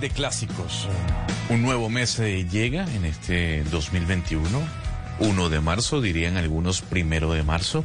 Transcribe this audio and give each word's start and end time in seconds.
De 0.00 0.10
clásicos. 0.10 0.88
Un 1.48 1.62
nuevo 1.62 1.88
mes 1.88 2.18
eh, 2.18 2.46
llega 2.50 2.86
en 2.94 3.04
este 3.04 3.64
2021. 3.64 4.46
1 5.18 5.48
de 5.48 5.60
marzo, 5.60 6.02
dirían 6.02 6.36
algunos 6.36 6.82
primero 6.82 7.32
de 7.32 7.42
marzo. 7.42 7.84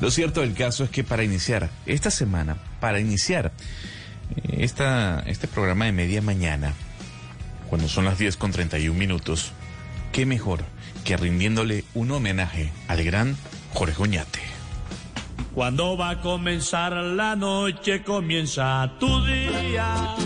Lo 0.00 0.10
cierto 0.10 0.40
del 0.40 0.54
caso 0.54 0.84
es 0.84 0.90
que 0.90 1.04
para 1.04 1.22
iniciar 1.22 1.68
esta 1.84 2.10
semana, 2.10 2.56
para 2.80 3.00
iniciar 3.00 3.52
eh, 4.36 4.56
esta, 4.60 5.20
este 5.26 5.46
programa 5.46 5.84
de 5.84 5.92
media 5.92 6.22
mañana, 6.22 6.72
cuando 7.68 7.88
son 7.88 8.06
las 8.06 8.18
10 8.18 8.36
con 8.38 8.50
31 8.50 8.98
minutos, 8.98 9.52
qué 10.12 10.24
mejor 10.24 10.64
que 11.04 11.16
rindiéndole 11.16 11.84
un 11.92 12.10
homenaje 12.10 12.72
al 12.88 13.04
gran 13.04 13.36
Jorge 13.74 14.02
Oñate. 14.02 14.40
Cuando 15.54 15.96
va 15.96 16.10
a 16.10 16.20
comenzar 16.20 16.92
la 16.92 17.36
noche, 17.36 18.02
comienza 18.02 18.90
tu 18.98 19.24
día. 19.24 20.16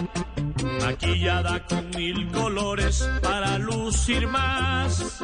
Maquillada 0.80 1.64
con 1.66 1.90
mil 1.90 2.30
colores 2.30 3.08
para 3.22 3.58
lucir 3.58 4.26
más. 4.26 5.20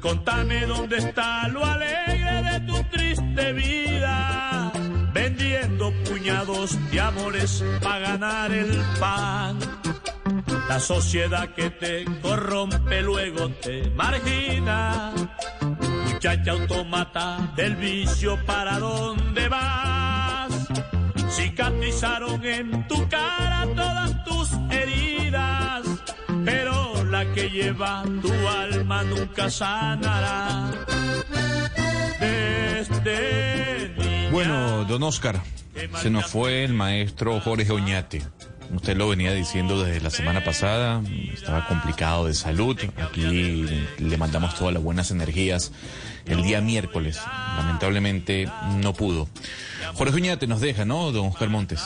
Contame 0.00 0.66
dónde 0.66 0.98
está 0.98 1.48
lo 1.48 1.64
alegre 1.64 2.42
de 2.42 2.60
tu 2.60 2.82
triste 2.90 3.52
vida. 3.52 4.72
Vendiendo 5.12 5.92
puñados 6.04 6.78
de 6.90 7.00
amores 7.00 7.64
para 7.82 8.10
ganar 8.10 8.52
el 8.52 8.82
pan. 9.00 9.58
La 10.68 10.80
sociedad 10.80 11.48
que 11.54 11.70
te 11.70 12.04
corrompe 12.20 13.02
luego 13.02 13.48
te 13.62 13.90
margina. 13.90 15.12
Muchacha 16.12 16.52
automata 16.52 17.52
del 17.56 17.76
vicio, 17.76 18.38
¿para 18.44 18.78
dónde 18.78 19.48
vas? 19.48 20.15
Cicatrizaron 21.36 22.42
en 22.46 22.88
tu 22.88 23.06
cara 23.08 23.66
todas 23.76 24.24
tus 24.24 24.48
heridas, 24.70 25.84
pero 26.46 27.04
la 27.04 27.30
que 27.34 27.50
lleva 27.50 28.02
tu 28.22 28.32
alma 28.48 29.02
nunca 29.02 29.50
sanará. 29.50 30.72
Desde 32.18 33.94
niña, 33.98 34.30
Bueno, 34.30 34.84
don 34.86 35.02
Oscar, 35.02 35.42
se 36.00 36.08
nos 36.08 36.24
fue 36.24 36.64
el 36.64 36.72
maestro 36.72 37.38
Jorge 37.40 37.70
Oñate. 37.70 38.22
Usted 38.74 38.96
lo 38.96 39.08
venía 39.08 39.32
diciendo 39.32 39.82
desde 39.82 40.00
la 40.00 40.10
semana 40.10 40.44
pasada, 40.44 41.02
estaba 41.32 41.66
complicado 41.66 42.26
de 42.26 42.34
salud. 42.34 42.76
Aquí 42.96 43.66
le 43.98 44.16
mandamos 44.16 44.54
todas 44.54 44.74
las 44.74 44.82
buenas 44.82 45.10
energías 45.10 45.72
el 46.26 46.42
día 46.42 46.60
miércoles. 46.60 47.18
Lamentablemente 47.56 48.50
no 48.82 48.92
pudo. 48.92 49.28
Jorge 49.94 50.16
Oñate 50.16 50.46
nos 50.46 50.60
deja, 50.60 50.84
¿no, 50.84 51.12
don 51.12 51.28
Oscar 51.28 51.48
Montes? 51.48 51.80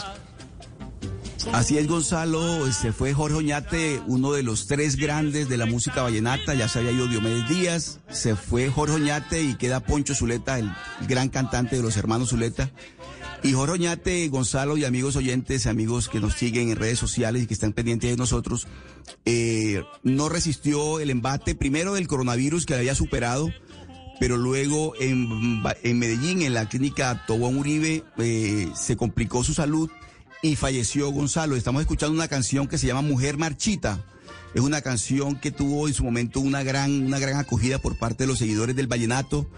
Así 1.52 1.78
es, 1.78 1.88
Gonzalo. 1.88 2.70
Se 2.72 2.92
fue 2.92 3.14
Jorge 3.14 3.36
Oñate, 3.36 4.00
uno 4.06 4.32
de 4.32 4.42
los 4.42 4.66
tres 4.66 4.96
grandes 4.96 5.48
de 5.48 5.56
la 5.56 5.66
música 5.66 6.02
vallenata. 6.02 6.54
Ya 6.54 6.68
se 6.68 6.78
había 6.78 6.92
ido 6.92 7.08
Diomedes 7.08 7.48
Díaz. 7.48 7.98
Se 8.10 8.36
fue 8.36 8.68
Jorge 8.68 8.96
Oñate 8.96 9.42
y 9.42 9.54
queda 9.54 9.80
Poncho 9.80 10.14
Zuleta, 10.14 10.58
el 10.58 10.70
gran 11.08 11.28
cantante 11.28 11.76
de 11.76 11.82
los 11.82 11.96
hermanos 11.96 12.30
Zuleta. 12.30 12.70
Y 13.42 13.52
Jorge 13.52 14.28
Gonzalo 14.28 14.76
y 14.76 14.84
amigos 14.84 15.16
oyentes, 15.16 15.66
amigos 15.66 16.08
que 16.08 16.20
nos 16.20 16.34
siguen 16.34 16.68
en 16.70 16.76
redes 16.76 16.98
sociales 16.98 17.42
y 17.42 17.46
que 17.46 17.54
están 17.54 17.72
pendientes 17.72 18.10
de 18.10 18.16
nosotros, 18.16 18.66
eh, 19.24 19.82
no 20.02 20.28
resistió 20.28 21.00
el 21.00 21.08
embate 21.08 21.54
primero 21.54 21.94
del 21.94 22.06
coronavirus 22.06 22.66
que 22.66 22.74
había 22.74 22.94
superado, 22.94 23.50
pero 24.18 24.36
luego 24.36 24.92
en, 25.00 25.62
en 25.82 25.98
Medellín, 25.98 26.42
en 26.42 26.52
la 26.52 26.68
clínica 26.68 27.24
Tobón 27.26 27.56
Uribe, 27.56 28.04
eh, 28.18 28.68
se 28.74 28.96
complicó 28.96 29.42
su 29.42 29.54
salud 29.54 29.90
y 30.42 30.56
falleció 30.56 31.10
Gonzalo. 31.10 31.56
Estamos 31.56 31.80
escuchando 31.80 32.14
una 32.14 32.28
canción 32.28 32.68
que 32.68 32.76
se 32.76 32.86
llama 32.86 33.00
Mujer 33.00 33.38
Marchita. 33.38 34.04
Es 34.52 34.60
una 34.60 34.82
canción 34.82 35.36
que 35.36 35.50
tuvo 35.50 35.88
en 35.88 35.94
su 35.94 36.04
momento 36.04 36.40
una 36.40 36.62
gran, 36.62 37.06
una 37.06 37.18
gran 37.18 37.36
acogida 37.36 37.78
por 37.78 37.96
parte 37.96 38.24
de 38.24 38.28
los 38.28 38.38
seguidores 38.38 38.76
del 38.76 38.86
vallenato, 38.86 39.48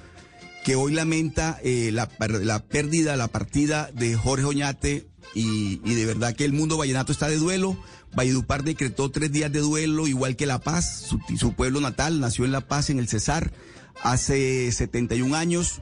que 0.64 0.76
hoy 0.76 0.92
lamenta 0.92 1.58
eh, 1.62 1.90
la, 1.92 2.08
la, 2.18 2.64
pérdida, 2.64 3.16
la 3.16 3.28
partida 3.28 3.90
de 3.92 4.16
Jorge 4.16 4.44
Oñate 4.44 5.08
y, 5.34 5.80
y, 5.84 5.94
de 5.94 6.06
verdad 6.06 6.34
que 6.34 6.44
el 6.44 6.52
mundo 6.52 6.76
vallenato 6.76 7.12
está 7.12 7.28
de 7.28 7.36
duelo. 7.36 7.76
Valledupar 8.14 8.62
decretó 8.62 9.10
tres 9.10 9.32
días 9.32 9.50
de 9.50 9.60
duelo, 9.60 10.06
igual 10.06 10.36
que 10.36 10.46
La 10.46 10.60
Paz, 10.60 11.06
su, 11.08 11.18
su 11.38 11.54
pueblo 11.54 11.80
natal, 11.80 12.20
nació 12.20 12.44
en 12.44 12.52
La 12.52 12.60
Paz, 12.60 12.90
en 12.90 12.98
el 12.98 13.08
Cesar, 13.08 13.52
hace 14.02 14.70
71 14.70 15.34
años 15.34 15.80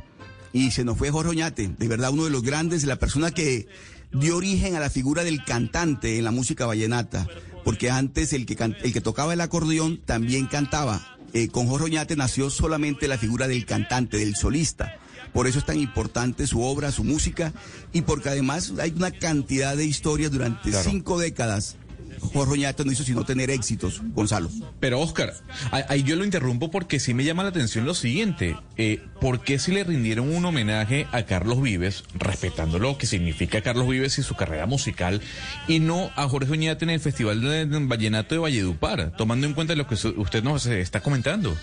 y 0.52 0.70
se 0.70 0.84
nos 0.84 0.98
fue 0.98 1.10
Jorge 1.10 1.30
Oñate, 1.30 1.68
de 1.68 1.88
verdad 1.88 2.10
uno 2.10 2.24
de 2.24 2.30
los 2.30 2.42
grandes, 2.42 2.84
la 2.84 2.96
persona 2.96 3.30
que 3.30 3.68
dio 4.12 4.36
origen 4.36 4.74
a 4.74 4.80
la 4.80 4.90
figura 4.90 5.22
del 5.24 5.44
cantante 5.44 6.18
en 6.18 6.24
la 6.24 6.30
música 6.30 6.66
vallenata, 6.66 7.26
porque 7.64 7.90
antes 7.90 8.32
el 8.32 8.46
que, 8.46 8.56
el 8.82 8.92
que 8.92 9.00
tocaba 9.00 9.32
el 9.32 9.40
acordeón 9.40 10.00
también 10.04 10.46
cantaba. 10.46 11.09
Eh, 11.32 11.48
con 11.48 11.66
Jorge 11.68 11.86
Oñate 11.86 12.16
nació 12.16 12.50
solamente 12.50 13.08
la 13.08 13.18
figura 13.18 13.48
del 13.48 13.66
cantante, 13.66 14.16
del 14.16 14.36
solista. 14.36 14.96
Por 15.32 15.46
eso 15.46 15.60
es 15.60 15.66
tan 15.66 15.78
importante 15.78 16.46
su 16.46 16.62
obra, 16.62 16.90
su 16.90 17.04
música, 17.04 17.52
y 17.92 18.02
porque 18.02 18.30
además 18.30 18.72
hay 18.80 18.92
una 18.96 19.12
cantidad 19.12 19.76
de 19.76 19.84
historias 19.84 20.32
durante 20.32 20.70
claro. 20.70 20.90
cinco 20.90 21.18
décadas 21.18 21.76
Jorge 22.20 22.52
Oñate 22.52 22.84
no 22.84 22.92
hizo 22.92 23.04
sino 23.04 23.24
tener 23.24 23.50
éxitos, 23.50 24.00
Gonzalo. 24.14 24.50
Pero 24.78 25.00
Oscar, 25.00 25.34
ahí 25.70 26.02
yo 26.02 26.16
lo 26.16 26.24
interrumpo 26.24 26.70
porque 26.70 27.00
sí 27.00 27.14
me 27.14 27.24
llama 27.24 27.42
la 27.42 27.50
atención 27.50 27.84
lo 27.84 27.94
siguiente. 27.94 28.56
Eh, 28.76 29.02
¿Por 29.20 29.40
qué 29.40 29.58
si 29.58 29.72
le 29.72 29.84
rindieron 29.84 30.34
un 30.34 30.44
homenaje 30.44 31.06
a 31.12 31.24
Carlos 31.24 31.60
Vives, 31.60 32.04
respetando 32.14 32.78
lo 32.78 32.98
que 32.98 33.06
significa 33.06 33.60
Carlos 33.60 33.88
Vives 33.88 34.18
y 34.18 34.22
su 34.22 34.34
carrera 34.34 34.66
musical, 34.66 35.20
y 35.68 35.80
no 35.80 36.10
a 36.16 36.28
Jorge 36.28 36.52
Oñate 36.52 36.84
en 36.84 36.90
el 36.90 37.00
Festival 37.00 37.40
de 37.40 37.66
Vallenato 37.66 38.34
de 38.34 38.40
Valledupar, 38.40 39.12
tomando 39.16 39.46
en 39.46 39.54
cuenta 39.54 39.74
lo 39.74 39.86
que 39.86 39.94
usted 39.94 40.42
nos 40.42 40.66
está 40.66 41.00
comentando? 41.00 41.56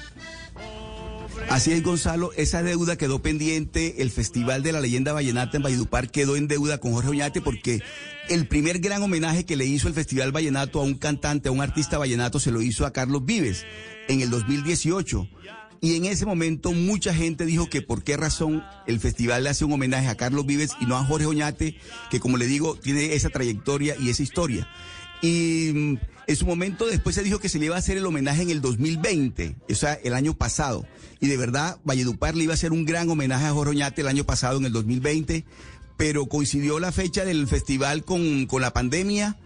Así 1.50 1.72
es, 1.72 1.81
Gonzalo, 1.81 2.34
esa 2.35 2.62
deuda 2.62 2.97
quedó 2.97 3.22
pendiente, 3.22 4.02
el 4.02 4.12
Festival 4.12 4.63
de 4.63 4.74
la 4.74 4.81
Leyenda 4.81 5.13
Vallenata 5.13 5.56
en 5.56 5.63
Valledupar 5.63 6.12
quedó 6.12 6.35
en 6.35 6.50
deuda 6.50 6.78
con 6.80 6.91
Jorge 6.91 7.09
Oñate 7.09 7.41
porque 7.41 7.81
el 8.28 8.47
primer 8.50 8.80
gran 8.80 9.02
homenaje 9.02 9.46
que 9.46 9.56
le 9.56 9.66
hizo 9.66 9.88
el 9.88 9.94
Festival 9.94 10.33
Vallenato 10.33 10.81
a 10.81 10.83
un 10.83 10.95
cantante, 10.95 11.48
a 11.48 11.54
un 11.54 11.62
artista 11.62 11.98
vallenato, 11.98 12.39
se 12.39 12.51
lo 12.51 12.62
hizo 12.62 12.86
a 12.86 12.92
Carlos 12.92 13.24
Vives 13.25 13.66
en 14.10 14.19
el 14.19 14.30
2018. 14.30 15.25
Y 15.80 15.95
en 15.95 16.06
ese 16.06 16.25
momento 16.25 16.74
mucha 16.74 17.13
gente 17.13 17.45
dijo 17.45 17.69
que 17.69 17.81
por 17.81 18.04
qué 18.04 18.18
razón 18.18 18.63
el 18.86 19.00
festival 19.00 19.44
le 19.44 19.50
hace 19.50 19.63
un 19.63 19.72
homenaje 19.72 20.10
a 20.10 20.16
Carlos 20.16 20.45
Vives 20.45 20.72
y 20.81 20.86
no 20.86 20.98
a 20.98 21.06
Jorge 21.06 21.27
Oñate, 21.27 21.77
que 22.12 22.19
como 22.19 22.36
le 22.36 22.48
digo, 22.48 22.75
tiene 22.75 23.13
esa 23.13 23.30
trayectoria 23.30 23.95
y 23.98 24.10
esa 24.10 24.24
historia. 24.24 24.68
Y 25.22 25.98
en 26.28 26.36
su 26.36 26.46
momento 26.46 26.86
después 26.86 27.16
se 27.16 27.24
dijo 27.24 27.40
que 27.40 27.50
se 27.50 27.60
le 27.60 27.68
iba 27.68 27.75
a 27.75 27.80
hacer 27.80 27.98
el 27.98 28.06
homenaje 28.06 28.42
en 28.42 28.50
el 28.50 28.62
2020, 28.62 29.56
o 29.69 29.75
sea, 29.75 29.94
el 29.94 30.14
año 30.14 30.34
pasado. 30.34 30.86
Y 31.19 31.28
de 31.28 31.38
verdad, 31.38 31.78
Valledupar 31.84 32.36
le 32.36 32.44
iba 32.44 32.54
a 32.54 32.56
hacer 32.56 32.72
un 32.72 32.86
gran 32.86 33.10
homenaje 33.10 33.46
a 33.46 33.52
Jorge 33.52 33.72
Oñate 33.72 34.02
el 34.02 34.08
año 34.08 34.25
pasado, 34.25 34.58
en 34.60 34.66
el 34.66 34.74
2020, 34.74 35.46
pero 35.96 36.25
coincidió 36.28 36.80
la 36.80 36.92
fecha 36.92 37.25
del 37.25 37.48
festival 37.48 38.04
con, 38.04 38.46
con 38.46 38.62
la 38.62 38.74
pandemia 38.74 39.38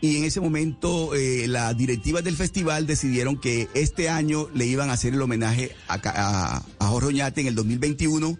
y 0.00 0.16
en 0.16 0.24
ese 0.24 0.40
momento 0.40 1.14
eh, 1.14 1.46
las 1.46 1.76
directivas 1.76 2.24
del 2.24 2.34
festival 2.34 2.86
decidieron 2.86 3.38
que 3.38 3.68
este 3.74 4.08
año 4.08 4.48
le 4.54 4.64
iban 4.64 4.88
a 4.88 4.94
hacer 4.94 5.12
el 5.12 5.20
homenaje 5.20 5.72
a, 5.88 6.00
a, 6.02 6.64
a 6.78 6.86
Jorge 6.86 7.08
Oñate 7.08 7.42
en 7.42 7.48
el 7.48 7.54
2021 7.54 8.38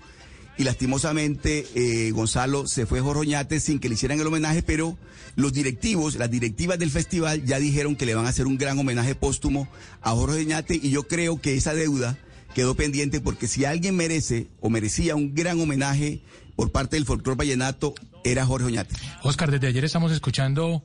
y 0.59 0.65
lastimosamente 0.65 1.67
eh, 1.75 2.11
Gonzalo 2.11 2.67
se 2.67 2.87
fue 2.87 3.01
Jorge 3.01 3.21
Oñate 3.21 3.61
sin 3.61 3.79
que 3.79 3.89
le 3.89 3.95
hicieran 3.95 4.21
el 4.21 4.27
homenaje, 4.27 4.63
pero 4.63 4.99
los 5.37 5.53
directivos, 5.53 6.17
las 6.17 6.31
directivas 6.31 6.79
del 6.79 6.91
festival 6.91 7.45
ya 7.45 7.59
dijeron 7.59 7.97
que 7.97 8.07
le 8.07 8.15
van 8.15 8.27
a 8.27 8.31
hacer 8.31 8.47
un 8.47 8.59
gran 8.59 8.79
homenaje 8.79 9.15
póstumo 9.15 9.69
a 10.03 10.11
Jorge 10.11 10.41
Oñate 10.41 10.75
y 10.75 10.91
yo 10.91 11.05
creo 11.05 11.41
que 11.41 11.57
esa 11.57 11.75
deuda 11.75 12.19
quedó 12.55 12.75
pendiente 12.75 13.21
porque 13.21 13.47
si 13.47 13.65
alguien 13.65 13.97
merece 13.97 14.49
o 14.61 14.71
merecía 14.71 15.17
un 15.17 15.35
gran 15.35 15.61
homenaje 15.61 16.23
por 16.57 16.73
parte 16.73 16.97
del 16.97 17.07
folclore 17.07 17.39
vallenato 17.39 17.95
era 18.25 18.45
Jorge 18.45 18.67
Oñate. 18.67 18.95
Oscar, 19.23 19.51
desde 19.51 19.69
ayer 19.69 19.85
estamos 19.85 20.13
escuchando 20.13 20.85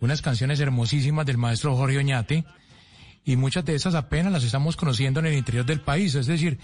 unas 0.00 0.22
canciones 0.22 0.60
hermosísimas 0.60 1.26
del 1.26 1.38
maestro 1.38 1.76
Jorge 1.76 1.98
Oñate 1.98 2.44
y 3.24 3.36
muchas 3.36 3.64
de 3.64 3.74
esas 3.74 3.94
apenas 3.94 4.32
las 4.32 4.44
estamos 4.44 4.76
conociendo 4.76 5.20
en 5.20 5.26
el 5.26 5.34
interior 5.34 5.64
del 5.64 5.80
país. 5.80 6.14
Es 6.14 6.26
decir, 6.26 6.58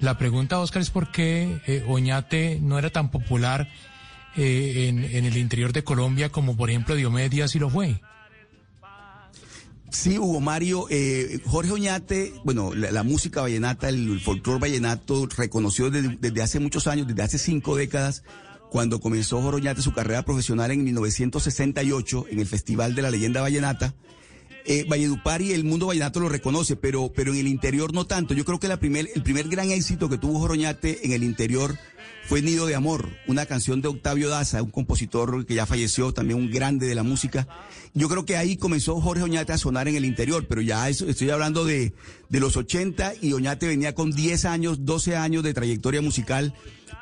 la 0.00 0.18
pregunta, 0.18 0.58
Oscar, 0.58 0.82
es 0.82 0.90
por 0.90 1.10
qué 1.10 1.60
eh, 1.66 1.84
Oñate 1.86 2.58
no 2.60 2.78
era 2.78 2.90
tan 2.90 3.10
popular 3.10 3.68
eh, 4.36 4.86
en, 4.88 5.24
el 5.24 5.36
interior 5.36 5.72
de 5.72 5.84
Colombia 5.84 6.30
como, 6.30 6.56
por 6.56 6.70
ejemplo, 6.70 6.94
Diomedes 6.94 7.30
Díaz 7.30 7.54
y 7.54 7.58
lo 7.58 7.70
fue. 7.70 8.00
Sí, 9.90 10.18
Hugo 10.18 10.40
Mario, 10.40 10.86
eh, 10.90 11.40
Jorge 11.46 11.70
Oñate, 11.70 12.32
bueno, 12.42 12.74
la, 12.74 12.90
la, 12.90 13.04
música 13.04 13.42
vallenata, 13.42 13.88
el, 13.88 14.12
el 14.12 14.20
folclore 14.20 14.58
vallenato, 14.58 15.28
reconoció 15.36 15.88
desde, 15.88 16.18
desde, 16.20 16.42
hace 16.42 16.58
muchos 16.58 16.88
años, 16.88 17.06
desde 17.06 17.22
hace 17.22 17.38
cinco 17.38 17.76
décadas, 17.76 18.24
cuando 18.70 18.98
comenzó 18.98 19.40
Jorge 19.40 19.60
Oñate 19.60 19.82
su 19.82 19.92
carrera 19.92 20.24
profesional 20.24 20.72
en 20.72 20.82
1968 20.82 22.26
en 22.30 22.40
el 22.40 22.46
Festival 22.46 22.96
de 22.96 23.02
la 23.02 23.10
Leyenda 23.12 23.40
Vallenata. 23.40 23.94
Eh, 24.66 24.86
Valledupar 24.88 25.42
y 25.42 25.52
el 25.52 25.64
mundo 25.64 25.86
vallenato 25.86 26.20
lo 26.20 26.30
reconoce, 26.30 26.74
pero, 26.74 27.12
pero 27.14 27.34
en 27.34 27.40
el 27.40 27.48
interior 27.48 27.92
no 27.92 28.06
tanto. 28.06 28.32
Yo 28.32 28.46
creo 28.46 28.58
que 28.58 28.68
la 28.68 28.78
primer, 28.78 29.08
el 29.14 29.22
primer 29.22 29.48
gran 29.48 29.70
éxito 29.70 30.08
que 30.08 30.16
tuvo 30.16 30.38
Jorge 30.38 30.54
Oñate 30.54 31.04
en 31.04 31.12
el 31.12 31.22
interior 31.22 31.78
fue 32.26 32.40
Nido 32.40 32.64
de 32.64 32.74
Amor, 32.74 33.10
una 33.26 33.44
canción 33.44 33.82
de 33.82 33.88
Octavio 33.88 34.30
Daza, 34.30 34.62
un 34.62 34.70
compositor 34.70 35.44
que 35.44 35.54
ya 35.54 35.66
falleció, 35.66 36.14
también 36.14 36.38
un 36.38 36.50
grande 36.50 36.86
de 36.86 36.94
la 36.94 37.02
música. 37.02 37.46
Yo 37.92 38.08
creo 38.08 38.24
que 38.24 38.38
ahí 38.38 38.56
comenzó 38.56 38.98
Jorge 39.00 39.22
Oñate 39.22 39.52
a 39.52 39.58
sonar 39.58 39.86
en 39.88 39.96
el 39.96 40.06
interior, 40.06 40.46
pero 40.48 40.62
ya 40.62 40.88
estoy 40.88 41.28
hablando 41.28 41.66
de, 41.66 41.92
de 42.30 42.40
los 42.40 42.56
80 42.56 43.14
y 43.20 43.34
Oñate 43.34 43.66
venía 43.66 43.94
con 43.94 44.12
10 44.12 44.46
años, 44.46 44.86
12 44.86 45.16
años 45.16 45.42
de 45.42 45.52
trayectoria 45.52 46.00
musical. 46.00 46.54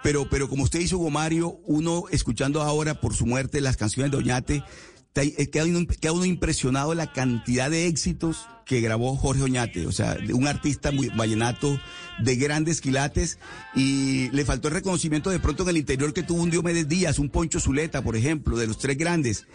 Pero, 0.02 0.28
pero 0.28 0.48
como 0.48 0.64
usted 0.64 0.80
dice, 0.80 0.96
Hugo 0.96 1.10
Mario, 1.10 1.60
uno 1.64 2.04
escuchando 2.10 2.60
ahora 2.60 3.00
por 3.00 3.14
su 3.14 3.24
muerte 3.24 3.60
las 3.60 3.76
canciones 3.76 4.10
de 4.10 4.18
Oñate, 4.18 4.64
queda 5.12 5.64
uno, 5.64 5.86
uno 6.12 6.24
impresionado 6.24 6.94
la 6.94 7.12
cantidad 7.12 7.70
de 7.70 7.86
éxitos 7.86 8.46
que 8.64 8.80
grabó 8.80 9.16
Jorge 9.16 9.42
Oñate, 9.42 9.86
o 9.86 9.92
sea, 9.92 10.16
un 10.32 10.46
artista 10.46 10.92
muy 10.92 11.08
vallenato 11.08 11.78
de 12.20 12.36
grandes 12.36 12.80
quilates 12.80 13.38
y 13.74 14.30
le 14.30 14.44
faltó 14.44 14.68
el 14.68 14.74
reconocimiento 14.74 15.30
de 15.30 15.40
pronto 15.40 15.64
en 15.64 15.70
el 15.70 15.76
interior 15.78 16.14
que 16.14 16.22
tuvo 16.22 16.42
un 16.42 16.50
Diomedes 16.50 16.88
Díaz, 16.88 17.18
un 17.18 17.28
Poncho 17.28 17.60
Zuleta, 17.60 18.02
por 18.02 18.16
ejemplo, 18.16 18.56
de 18.56 18.66
los 18.66 18.78
tres 18.78 18.96
grandes. 18.96 19.46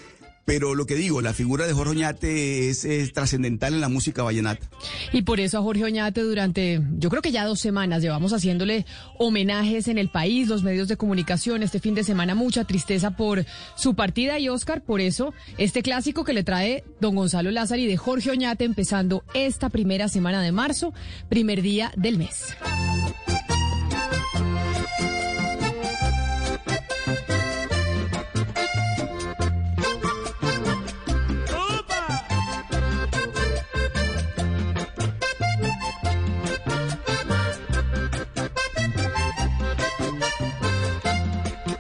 Pero 0.48 0.76
lo 0.76 0.86
que 0.86 0.96
digo, 0.96 1.22
la 1.22 1.34
figura 1.34 1.68
de 1.68 1.74
Jorge 1.74 1.92
Oñate 1.92 2.70
es, 2.70 2.86
es 2.86 3.12
trascendental 3.12 3.74
en 3.74 3.82
la 3.82 3.90
música 3.90 4.24
vallenata. 4.24 4.66
Y 5.12 5.24
por 5.24 5.42
eso 5.42 5.58
a 5.58 5.62
Jorge 5.62 5.84
Oñate 5.84 6.22
durante, 6.22 6.82
yo 6.98 7.10
creo 7.10 7.22
que 7.22 7.34
ya 7.34 7.44
dos 7.44 7.60
semanas 7.60 8.02
llevamos 8.02 8.32
haciéndole 8.32 8.86
homenajes 9.18 9.90
en 9.90 9.98
el 9.98 10.08
país, 10.08 10.48
los 10.48 10.64
medios 10.64 10.88
de 10.88 10.96
comunicación, 10.96 11.64
este 11.64 11.82
fin 11.82 11.96
de 11.96 12.06
semana 12.06 12.34
mucha 12.34 12.64
tristeza 12.64 13.12
por 13.12 13.46
su 13.76 13.94
partida 13.94 14.40
y 14.40 14.48
Oscar, 14.48 14.82
por 14.86 15.02
eso 15.02 15.34
este 15.58 15.84
clásico 15.84 16.24
que 16.24 16.32
le 16.32 16.46
trae 16.46 16.86
don 17.02 17.18
Gonzalo 17.18 17.52
Lázaro 17.52 17.82
y 17.82 17.88
de 17.88 17.98
Jorge 17.98 18.32
Oñate 18.32 18.64
empezando 18.64 19.26
esta 19.34 19.68
primera 19.68 20.08
semana 20.08 20.42
de 20.42 20.54
marzo, 20.54 20.94
primer 21.28 21.62
día 21.62 21.92
del 21.98 22.18
mes. 22.18 22.56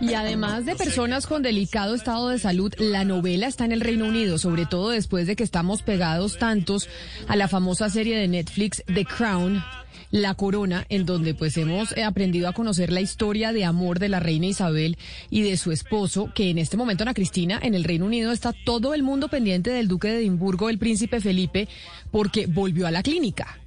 Y 0.07 0.13
además 0.13 0.65
de 0.65 0.75
personas 0.75 1.27
con 1.27 1.43
delicado 1.43 1.93
estado 1.93 2.29
de 2.29 2.39
salud, 2.39 2.73
la 2.77 3.03
novela 3.03 3.45
está 3.45 3.65
en 3.65 3.73
el 3.73 3.81
Reino 3.81 4.05
Unido, 4.05 4.37
sobre 4.37 4.65
todo 4.65 4.91
después 4.91 5.27
de 5.27 5.35
que 5.35 5.43
estamos 5.43 5.81
pegados 5.81 6.37
tantos 6.37 6.87
a 7.27 7.35
la 7.35 7.49
famosa 7.49 7.89
serie 7.89 8.17
de 8.17 8.29
Netflix 8.29 8.83
The 8.85 9.03
Crown. 9.03 9.61
La 10.09 10.35
Corona, 10.35 10.85
en 10.87 11.05
donde 11.05 11.33
pues 11.33 11.57
hemos 11.57 11.93
aprendido 11.97 12.47
a 12.47 12.53
conocer 12.53 12.93
la 12.93 13.01
historia 13.01 13.51
de 13.51 13.65
amor 13.65 13.99
de 13.99 14.07
la 14.07 14.21
reina 14.21 14.45
Isabel 14.45 14.97
y 15.29 15.41
de 15.41 15.57
su 15.57 15.73
esposo, 15.73 16.31
que 16.33 16.49
en 16.49 16.57
este 16.59 16.77
momento, 16.77 17.03
Ana 17.03 17.13
Cristina, 17.13 17.59
en 17.61 17.75
el 17.75 17.83
Reino 17.83 18.05
Unido 18.05 18.31
está 18.31 18.53
todo 18.53 18.93
el 18.93 19.03
mundo 19.03 19.27
pendiente 19.27 19.71
del 19.71 19.89
duque 19.89 20.07
de 20.07 20.19
Edimburgo, 20.19 20.69
el 20.69 20.77
príncipe 20.77 21.19
Felipe, 21.19 21.67
porque 22.11 22.47
volvió 22.47 22.87
a 22.87 22.91
la 22.91 23.03
clínica. 23.03 23.59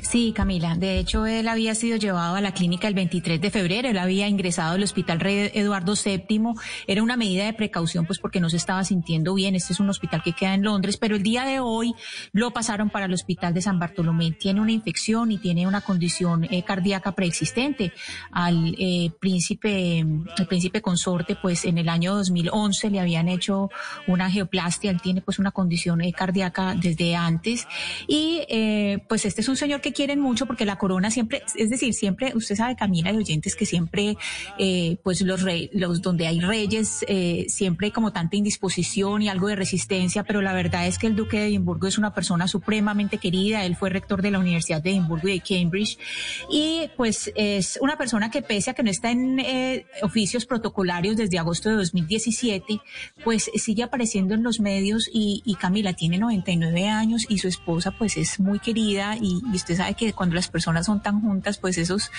Sí, 0.00 0.32
Camila. 0.34 0.74
De 0.74 0.98
hecho, 0.98 1.26
él 1.26 1.48
había 1.48 1.74
sido 1.74 1.96
llevado 1.96 2.36
a 2.36 2.40
la 2.40 2.52
clínica 2.52 2.88
el 2.88 2.94
23 2.94 3.40
de 3.40 3.50
febrero. 3.50 3.88
Él 3.88 3.98
había 3.98 4.28
ingresado 4.28 4.74
al 4.74 4.82
Hospital 4.82 5.20
Rey 5.20 5.50
Eduardo 5.54 5.94
VII. 5.94 6.54
Era 6.86 7.02
una 7.02 7.16
medida 7.16 7.44
de 7.44 7.52
precaución, 7.52 8.06
pues 8.06 8.18
porque 8.18 8.40
no 8.40 8.48
se 8.50 8.56
estaba 8.56 8.84
sintiendo 8.84 9.34
bien. 9.34 9.54
Este 9.54 9.72
es 9.72 9.80
un 9.80 9.90
hospital 9.90 10.22
que 10.22 10.32
queda 10.32 10.54
en 10.54 10.62
Londres, 10.62 10.96
pero 10.96 11.16
el 11.16 11.22
día 11.22 11.44
de 11.44 11.60
hoy 11.60 11.94
lo 12.32 12.52
pasaron 12.52 12.90
para 12.90 13.06
el 13.06 13.12
Hospital 13.12 13.54
de 13.54 13.62
San 13.62 13.78
Bartolomé. 13.78 14.32
Tiene 14.32 14.60
una 14.60 14.72
infección 14.72 15.32
y 15.32 15.38
tiene 15.38 15.66
una 15.66 15.80
condición 15.80 16.44
eh, 16.44 16.62
cardíaca 16.62 17.12
preexistente. 17.12 17.92
Al 18.30 18.74
eh, 18.78 19.10
príncipe, 19.18 19.98
el 20.00 20.46
príncipe 20.48 20.80
consorte, 20.80 21.36
pues 21.36 21.64
en 21.64 21.78
el 21.78 21.88
año 21.88 22.14
2011 22.14 22.90
le 22.90 23.00
habían 23.00 23.28
hecho 23.28 23.70
una 24.06 24.30
geoplastia. 24.30 24.90
Él 24.90 25.00
tiene 25.00 25.20
pues 25.20 25.38
una 25.38 25.50
condición 25.50 26.00
eh, 26.00 26.12
cardíaca 26.12 26.74
desde 26.74 27.16
antes 27.16 27.66
y 28.06 28.42
pues 29.08 29.24
este 29.24 29.40
es 29.40 29.48
un 29.48 29.56
señor 29.66 29.80
que 29.80 29.92
quieren 29.92 30.20
mucho 30.20 30.46
porque 30.46 30.64
la 30.64 30.76
corona 30.76 31.10
siempre, 31.10 31.42
es 31.56 31.70
decir, 31.70 31.92
siempre, 31.92 32.32
usted 32.36 32.54
sabe, 32.54 32.76
Camila 32.76 33.10
de 33.10 33.18
oyentes, 33.18 33.56
que 33.56 33.66
siempre, 33.66 34.16
eh, 34.58 34.96
pues 35.02 35.22
los 35.22 35.42
reyes, 35.42 35.70
los 35.72 36.02
donde 36.02 36.28
hay 36.28 36.38
reyes, 36.38 37.04
eh, 37.08 37.46
siempre 37.48 37.90
como 37.90 38.12
tanta 38.12 38.36
indisposición 38.36 39.22
y 39.22 39.28
algo 39.28 39.48
de 39.48 39.56
resistencia, 39.56 40.22
pero 40.22 40.40
la 40.40 40.52
verdad 40.52 40.86
es 40.86 40.98
que 40.98 41.08
el 41.08 41.16
duque 41.16 41.40
de 41.40 41.46
Edimburgo 41.48 41.88
es 41.88 41.98
una 41.98 42.14
persona 42.14 42.46
supremamente 42.46 43.18
querida, 43.18 43.64
él 43.64 43.74
fue 43.74 43.90
rector 43.90 44.22
de 44.22 44.30
la 44.30 44.38
Universidad 44.38 44.80
de 44.80 44.90
Edimburgo 44.90 45.26
y 45.26 45.32
de 45.32 45.40
Cambridge, 45.40 45.98
y 46.48 46.88
pues 46.96 47.32
es 47.34 47.76
una 47.82 47.98
persona 47.98 48.30
que 48.30 48.42
pese 48.42 48.70
a 48.70 48.74
que 48.74 48.84
no 48.84 48.90
está 48.90 49.10
en 49.10 49.40
eh, 49.40 49.86
oficios 50.02 50.46
protocolarios 50.46 51.16
desde 51.16 51.40
agosto 51.40 51.70
de 51.70 51.74
2017, 51.74 52.80
pues 53.24 53.50
sigue 53.56 53.82
apareciendo 53.82 54.34
en 54.34 54.44
los 54.44 54.60
medios 54.60 55.10
y, 55.12 55.42
y 55.44 55.56
Camila 55.56 55.92
tiene 55.94 56.18
99 56.18 56.88
años 56.88 57.26
y 57.28 57.38
su 57.38 57.48
esposa 57.48 57.90
pues 57.90 58.16
es 58.16 58.38
muy 58.38 58.60
querida 58.60 59.16
y, 59.20 59.40
y 59.52 59.55
usted 59.56 59.76
sabe 59.76 59.94
que 59.94 60.12
cuando 60.12 60.34
las 60.34 60.48
personas 60.48 60.86
son 60.86 61.02
tan 61.02 61.20
juntas, 61.20 61.58
pues 61.58 61.78
esos, 61.78 62.10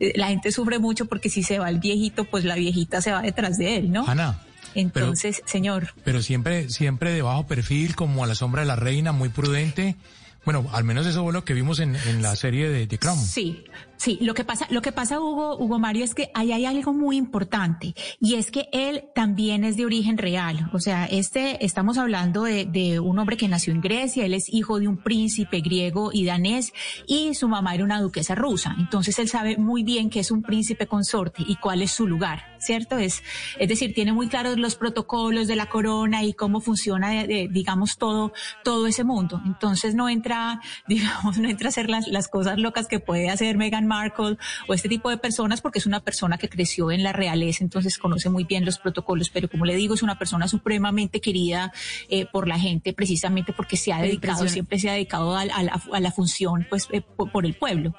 eh, 0.00 0.12
la 0.16 0.28
gente 0.28 0.52
sufre 0.52 0.78
mucho 0.78 1.06
porque 1.06 1.28
si 1.30 1.42
se 1.42 1.58
va 1.58 1.68
el 1.68 1.78
viejito, 1.78 2.24
pues 2.24 2.44
la 2.44 2.54
viejita 2.54 3.00
se 3.00 3.12
va 3.12 3.22
detrás 3.22 3.58
de 3.58 3.76
él, 3.76 3.92
¿no? 3.92 4.06
Ana. 4.06 4.40
Entonces, 4.74 5.36
pero, 5.38 5.48
señor. 5.48 5.94
Pero 6.04 6.22
siempre, 6.22 6.68
siempre 6.68 7.12
de 7.12 7.22
bajo 7.22 7.46
perfil, 7.46 7.96
como 7.96 8.24
a 8.24 8.26
la 8.26 8.34
sombra 8.34 8.62
de 8.62 8.68
la 8.68 8.76
reina, 8.76 9.12
muy 9.12 9.28
prudente. 9.28 9.96
Bueno, 10.44 10.68
al 10.72 10.84
menos 10.84 11.06
eso 11.06 11.22
fue 11.22 11.32
lo 11.32 11.44
que 11.44 11.54
vimos 11.54 11.80
en, 11.80 11.96
en 11.96 12.22
la 12.22 12.34
serie 12.36 12.68
de 12.68 12.86
The 12.86 12.98
Crown. 12.98 13.18
Sí, 13.18 13.64
Sí, 14.00 14.16
lo 14.22 14.32
que 14.32 14.44
pasa, 14.44 14.66
lo 14.70 14.80
que 14.80 14.92
pasa, 14.92 15.20
Hugo, 15.20 15.58
Hugo 15.58 15.78
Mario, 15.78 16.06
es 16.06 16.14
que 16.14 16.30
ahí 16.32 16.52
hay 16.52 16.64
algo 16.64 16.94
muy 16.94 17.18
importante 17.18 17.94
y 18.18 18.36
es 18.36 18.50
que 18.50 18.66
él 18.72 19.04
también 19.14 19.62
es 19.62 19.76
de 19.76 19.84
origen 19.84 20.16
real. 20.16 20.70
O 20.72 20.78
sea, 20.78 21.04
este, 21.04 21.62
estamos 21.66 21.98
hablando 21.98 22.44
de, 22.44 22.64
de, 22.64 22.98
un 22.98 23.18
hombre 23.18 23.36
que 23.36 23.46
nació 23.46 23.74
en 23.74 23.82
Grecia, 23.82 24.24
él 24.24 24.32
es 24.32 24.48
hijo 24.48 24.80
de 24.80 24.88
un 24.88 24.96
príncipe 24.96 25.60
griego 25.60 26.12
y 26.14 26.24
danés 26.24 26.72
y 27.06 27.34
su 27.34 27.46
mamá 27.46 27.74
era 27.74 27.84
una 27.84 28.00
duquesa 28.00 28.34
rusa. 28.34 28.74
Entonces 28.78 29.18
él 29.18 29.28
sabe 29.28 29.58
muy 29.58 29.82
bien 29.82 30.08
que 30.08 30.20
es 30.20 30.30
un 30.30 30.40
príncipe 30.40 30.86
consorte 30.86 31.44
y 31.46 31.56
cuál 31.56 31.82
es 31.82 31.90
su 31.90 32.06
lugar, 32.06 32.56
¿cierto? 32.58 32.96
Es, 32.96 33.22
es 33.58 33.68
decir, 33.68 33.92
tiene 33.92 34.14
muy 34.14 34.28
claros 34.28 34.56
los 34.56 34.76
protocolos 34.76 35.46
de 35.46 35.56
la 35.56 35.66
corona 35.66 36.24
y 36.24 36.32
cómo 36.32 36.62
funciona, 36.62 37.10
de, 37.10 37.26
de, 37.26 37.48
digamos, 37.50 37.98
todo, 37.98 38.32
todo 38.64 38.86
ese 38.86 39.04
mundo. 39.04 39.42
Entonces 39.44 39.94
no 39.94 40.08
entra, 40.08 40.62
digamos, 40.88 41.36
no 41.36 41.50
entra 41.50 41.66
a 41.66 41.68
hacer 41.68 41.90
las, 41.90 42.08
las 42.08 42.28
cosas 42.28 42.58
locas 42.58 42.86
que 42.88 42.98
puede 42.98 43.28
hacer 43.28 43.58
Meghan 43.58 43.89
Markle 43.90 44.36
o 44.68 44.74
este 44.74 44.88
tipo 44.88 45.10
de 45.10 45.18
personas 45.18 45.60
porque 45.60 45.80
es 45.80 45.86
una 45.86 46.00
persona 46.00 46.38
que 46.38 46.48
creció 46.48 46.90
en 46.90 47.02
la 47.02 47.12
realeza, 47.12 47.64
entonces 47.64 47.98
conoce 47.98 48.30
muy 48.30 48.44
bien 48.44 48.64
los 48.64 48.78
protocolos, 48.78 49.30
pero 49.30 49.48
como 49.48 49.64
le 49.64 49.74
digo, 49.74 49.94
es 49.94 50.02
una 50.02 50.18
persona 50.18 50.46
supremamente 50.46 51.20
querida 51.20 51.72
eh, 52.08 52.26
por 52.32 52.46
la 52.46 52.58
gente 52.58 52.92
precisamente 52.92 53.52
porque 53.52 53.76
se 53.76 53.92
ha 53.92 54.00
dedicado, 54.00 54.48
siempre 54.48 54.78
se 54.78 54.88
ha 54.88 54.92
dedicado 54.92 55.34
a, 55.34 55.42
a, 55.42 55.62
la, 55.62 55.82
a 55.92 56.00
la, 56.00 56.12
función 56.12 56.66
pues 56.70 56.88
eh, 56.92 57.02
por, 57.02 57.32
por 57.32 57.44
el 57.44 57.54
pueblo. 57.54 57.94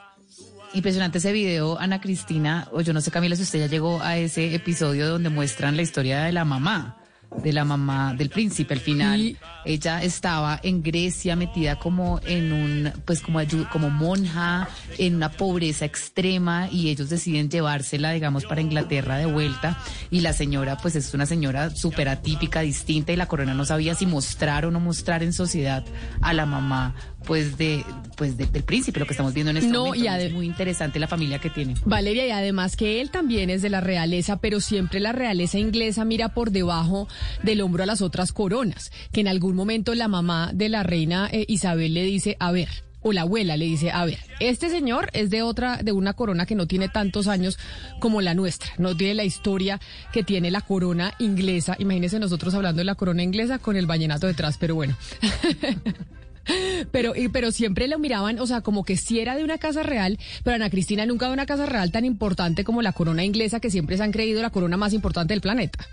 Impresionante 0.73 1.17
ese 1.17 1.33
video, 1.33 1.77
Ana 1.77 1.99
Cristina, 1.99 2.69
o 2.71 2.79
yo 2.79 2.93
no 2.93 3.01
sé 3.01 3.11
Camila 3.11 3.35
si 3.35 3.43
usted 3.43 3.59
ya 3.59 3.67
llegó 3.67 4.01
a 4.01 4.17
ese 4.17 4.55
episodio 4.55 5.09
donde 5.09 5.29
muestran 5.29 5.75
la 5.75 5.81
historia 5.81 6.23
de 6.23 6.31
la 6.31 6.45
mamá 6.45 7.00
de 7.37 7.53
la 7.53 7.65
mamá 7.65 8.13
del 8.13 8.29
príncipe. 8.29 8.73
Al 8.73 8.79
final, 8.79 9.37
ella 9.65 10.03
estaba 10.03 10.59
en 10.63 10.83
Grecia 10.83 11.35
metida 11.35 11.77
como 11.77 12.19
en 12.25 12.51
un, 12.51 12.91
pues 13.05 13.21
como, 13.21 13.39
como 13.71 13.89
monja, 13.89 14.67
en 14.97 15.15
una 15.15 15.31
pobreza 15.31 15.85
extrema 15.85 16.67
y 16.71 16.89
ellos 16.89 17.09
deciden 17.09 17.49
llevársela, 17.49 18.11
digamos, 18.11 18.45
para 18.45 18.61
Inglaterra 18.61 19.17
de 19.17 19.25
vuelta. 19.25 19.77
Y 20.09 20.21
la 20.21 20.33
señora, 20.33 20.77
pues 20.77 20.95
es 20.95 21.13
una 21.13 21.25
señora 21.25 21.69
súper 21.69 22.09
atípica, 22.09 22.61
distinta 22.61 23.11
y 23.11 23.15
la 23.15 23.27
corona 23.27 23.53
no 23.53 23.65
sabía 23.65 23.95
si 23.95 24.05
mostrar 24.05 24.65
o 24.65 24.71
no 24.71 24.79
mostrar 24.79 25.23
en 25.23 25.33
sociedad 25.33 25.83
a 26.21 26.33
la 26.33 26.45
mamá, 26.45 26.95
pues 27.25 27.57
de, 27.57 27.83
pues 28.17 28.37
del 28.37 28.63
príncipe, 28.63 28.99
lo 28.99 29.05
que 29.05 29.13
estamos 29.13 29.33
viendo 29.33 29.51
en 29.51 29.57
este 29.57 29.69
No, 29.69 29.85
momento. 29.87 30.03
y 30.03 30.07
es 30.07 30.33
muy 30.33 30.45
interesante 30.45 30.99
la 30.99 31.07
familia 31.07 31.39
que 31.39 31.49
tiene. 31.49 31.75
Valeria, 31.85 32.27
y 32.27 32.31
además 32.31 32.75
que 32.75 33.01
él 33.01 33.11
también 33.11 33.49
es 33.49 33.61
de 33.61 33.69
la 33.69 33.81
realeza, 33.81 34.37
pero 34.37 34.59
siempre 34.59 34.99
la 34.99 35.11
realeza 35.11 35.57
inglesa 35.59 36.03
mira 36.05 36.29
por 36.33 36.51
debajo 36.51 37.07
del 37.43 37.61
hombro 37.61 37.83
a 37.83 37.85
las 37.85 38.01
otras 38.01 38.31
coronas, 38.31 38.91
que 39.11 39.21
en 39.21 39.27
algún 39.27 39.55
momento 39.55 39.93
la 39.95 40.07
mamá 40.07 40.51
de 40.53 40.69
la 40.69 40.83
reina 40.83 41.29
eh, 41.31 41.45
Isabel 41.47 41.93
le 41.93 42.03
dice, 42.03 42.37
a 42.39 42.51
ver, 42.51 42.69
o 43.03 43.13
la 43.13 43.21
abuela 43.21 43.57
le 43.57 43.65
dice, 43.65 43.89
a 43.91 44.05
ver, 44.05 44.19
este 44.39 44.69
señor 44.69 45.09
es 45.13 45.29
de 45.31 45.41
otra, 45.41 45.77
de 45.77 45.91
una 45.91 46.13
corona 46.13 46.45
que 46.45 46.53
no 46.53 46.67
tiene 46.67 46.87
tantos 46.87 47.27
años 47.27 47.57
como 47.99 48.21
la 48.21 48.33
nuestra, 48.35 48.71
no 48.77 48.95
tiene 48.95 49.15
la 49.15 49.23
historia 49.23 49.79
que 50.13 50.23
tiene 50.23 50.51
la 50.51 50.61
corona 50.61 51.13
inglesa. 51.17 51.75
Imagínense 51.79 52.19
nosotros 52.19 52.53
hablando 52.53 52.79
de 52.79 52.85
la 52.85 52.93
corona 52.95 53.23
inglesa 53.23 53.57
con 53.57 53.75
el 53.75 53.87
vallenato 53.87 54.27
detrás, 54.27 54.57
pero 54.59 54.75
bueno. 54.75 54.95
Pero, 56.91 57.15
y- 57.15 57.29
pero 57.29 57.51
siempre 57.51 57.87
lo 57.87 57.99
miraban, 57.99 58.39
o 58.39 58.47
sea, 58.47 58.61
como 58.61 58.83
que 58.83 58.97
sí 58.97 59.19
era 59.19 59.35
de 59.35 59.43
una 59.43 59.57
casa 59.57 59.83
real, 59.83 60.17
pero 60.43 60.55
Ana 60.55 60.69
Cristina 60.69 61.05
nunca 61.05 61.27
de 61.27 61.33
una 61.33 61.45
casa 61.45 61.65
real 61.65 61.91
tan 61.91 62.03
importante 62.05 62.63
como 62.63 62.81
la 62.81 62.93
corona 62.93 63.23
inglesa, 63.23 63.59
que 63.59 63.69
siempre 63.69 63.97
se 63.97 64.03
han 64.03 64.11
creído 64.11 64.41
la 64.41 64.49
corona 64.49 64.77
más 64.77 64.93
importante 64.93 65.33
del 65.33 65.41
planeta. 65.41 65.87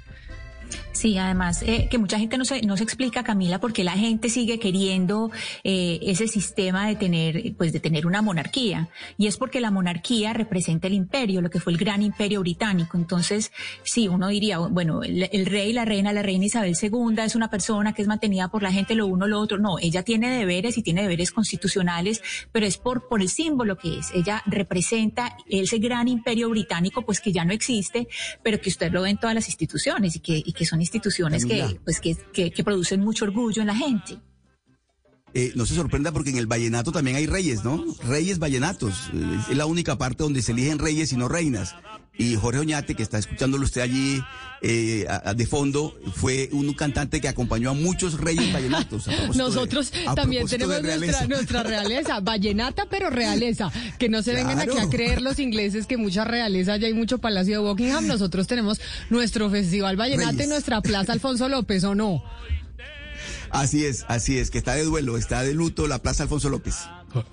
Sí, 0.92 1.16
además 1.16 1.62
eh, 1.62 1.87
que 1.88 1.96
mucha 1.96 2.18
gente 2.18 2.37
no 2.38 2.44
se, 2.44 2.60
no 2.62 2.76
se 2.76 2.82
explica, 2.82 3.22
Camila, 3.22 3.60
por 3.60 3.72
qué 3.72 3.84
la 3.84 3.92
gente 3.92 4.28
sigue 4.28 4.58
queriendo 4.58 5.30
eh, 5.62 6.00
ese 6.02 6.26
sistema 6.26 6.88
de 6.88 6.96
tener, 6.96 7.54
pues 7.56 7.72
de 7.72 7.78
tener 7.78 8.04
una 8.04 8.20
monarquía. 8.20 8.88
Y 9.16 9.28
es 9.28 9.37
porque 9.37 9.60
la 9.60 9.70
monarquía 9.70 10.32
representa 10.32 10.88
el 10.88 10.94
imperio, 10.94 11.40
lo 11.40 11.50
que 11.50 11.60
fue 11.60 11.72
el 11.72 11.78
gran 11.78 12.02
imperio 12.02 12.40
británico. 12.40 12.96
Entonces, 12.96 13.52
sí, 13.84 14.08
uno 14.08 14.26
diría, 14.26 14.58
bueno, 14.58 15.04
el, 15.04 15.28
el 15.30 15.46
rey, 15.46 15.72
la 15.72 15.84
reina, 15.84 16.12
la 16.12 16.22
reina 16.22 16.46
Isabel 16.46 16.76
II 16.80 17.22
es 17.25 17.37
una 17.37 17.48
persona 17.48 17.92
que 17.92 18.02
es 18.02 18.08
mantenida 18.08 18.48
por 18.48 18.64
la 18.64 18.72
gente, 18.72 18.96
lo 18.96 19.06
uno, 19.06 19.28
lo 19.28 19.38
otro. 19.38 19.58
No, 19.58 19.78
ella 19.78 20.02
tiene 20.02 20.37
deberes 20.37 20.78
y 20.78 20.82
tiene 20.82 21.02
deberes 21.02 21.30
constitucionales, 21.30 22.22
pero 22.50 22.66
es 22.66 22.76
por, 22.76 23.06
por 23.06 23.22
el 23.22 23.28
símbolo 23.28 23.78
que 23.78 23.98
es. 23.98 24.10
Ella 24.14 24.42
representa 24.46 25.37
ese 25.48 25.78
gran 25.78 26.08
imperio 26.08 26.48
británico, 26.48 27.02
pues 27.02 27.20
que 27.20 27.30
ya 27.30 27.44
no 27.44 27.52
existe, 27.52 28.08
pero 28.42 28.60
que 28.60 28.68
usted 28.68 28.90
lo 28.90 29.02
ve 29.02 29.10
en 29.10 29.18
todas 29.18 29.37
las 29.37 29.46
instituciones 29.46 30.16
y 30.16 30.20
que, 30.20 30.42
y 30.44 30.52
que 30.58 30.66
son 30.66 30.80
instituciones 30.80 31.44
que, 31.44 31.80
pues, 31.84 32.00
que, 32.00 32.16
que, 32.32 32.50
que 32.50 32.64
producen 32.64 33.00
mucho 33.00 33.24
orgullo 33.24 33.62
en 33.62 33.68
la 33.68 33.76
gente. 33.76 34.18
Eh, 35.34 35.52
no 35.54 35.66
se 35.66 35.74
sorprenda 35.74 36.10
porque 36.10 36.30
en 36.30 36.38
el 36.38 36.46
vallenato 36.46 36.90
también 36.90 37.16
hay 37.16 37.26
reyes, 37.26 37.62
¿no? 37.62 37.84
Reyes 38.02 38.38
vallenatos. 38.38 39.10
Eh, 39.14 39.38
Es 39.50 39.56
la 39.56 39.66
única 39.66 39.96
parte 39.96 40.22
donde 40.22 40.42
se 40.42 40.52
eligen 40.52 40.78
reyes 40.78 41.12
y 41.12 41.16
no 41.16 41.28
reinas. 41.28 41.74
Y 42.18 42.34
Jorge 42.34 42.58
Oñate, 42.60 42.94
que 42.96 43.02
está 43.04 43.16
escuchándolo 43.18 43.64
usted 43.64 43.80
allí 43.80 44.20
eh, 44.60 45.06
a- 45.08 45.30
a- 45.30 45.34
de 45.34 45.46
fondo, 45.46 45.96
fue 46.16 46.48
un 46.50 46.75
cantante 46.75 47.20
que 47.20 47.28
acompañó 47.28 47.70
a 47.70 47.75
muchos 47.75 48.14
reyes 48.20 48.52
vallenatos. 48.52 49.06
a 49.06 49.12
propósito 49.12 49.32
de- 49.32 49.38
Nosotros 49.38 49.92
a 50.04 50.14
también 50.16 50.48
tenemos 50.48 50.82
nuestra, 50.82 50.96
realeza. 50.98 51.26
nuestra 51.28 51.62
realeza, 51.62 52.18
vallenata, 52.20 52.87
pero 52.90 53.08
realeza. 53.08 53.70
Que 54.00 54.08
no 54.08 54.20
se 54.22 54.34
vengan 54.34 54.58
aquí 54.58 54.76
a 54.76 54.88
creer 54.88 55.22
los 55.22 55.38
ingleses 55.38 55.87
que 55.87 55.96
mucha 55.96 56.25
realeza, 56.25 56.76
ya 56.76 56.88
hay 56.88 56.92
mucho 56.94 57.18
palacio 57.18 57.62
de 57.62 57.68
Buckingham. 57.68 58.08
Nosotros 58.08 58.48
tenemos 58.48 58.80
nuestro 59.10 59.48
festival 59.48 59.96
vallenata 59.96 60.42
y 60.42 60.48
nuestra 60.48 60.80
plaza 60.82 61.12
Alfonso 61.12 61.48
López, 61.48 61.84
¿o 61.84 61.94
no? 61.94 62.25
Así 63.50 63.84
es, 63.84 64.04
así 64.08 64.38
es, 64.38 64.50
que 64.50 64.58
está 64.58 64.75
de 64.75 64.82
duelo, 64.84 65.16
está 65.16 65.42
de 65.42 65.54
luto 65.54 65.87
la 65.87 66.00
Plaza 66.02 66.25
Alfonso 66.25 66.50
López. 66.50 66.75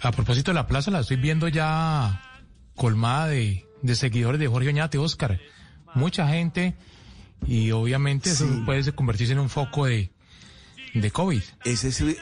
A 0.02 0.12
propósito 0.12 0.52
de 0.52 0.56
la 0.56 0.68
plaza, 0.68 0.90
la 0.92 1.02
estoy 1.02 1.18
viendo 1.18 1.48
ya 1.48 2.22
colmada 2.76 3.28
de, 3.28 3.66
de 3.86 3.96
seguidores 3.96 4.40
de 4.40 4.48
Jorge 4.48 4.70
Oñate, 4.70 4.98
Oscar. 4.98 5.40
Mucha 5.94 6.28
gente 6.28 6.76
y 7.48 7.72
obviamente 7.72 8.32
eso 8.32 8.46
Sí. 8.48 8.62
puede 8.66 8.92
convertirse 8.94 9.34
en 9.34 9.40
un 9.40 9.50
foco 9.50 9.86
de, 9.86 10.12
de 10.94 11.12
COVID. 11.12 11.42
Ese 11.64 11.88
es, 11.90 12.02
ese 12.02 12.18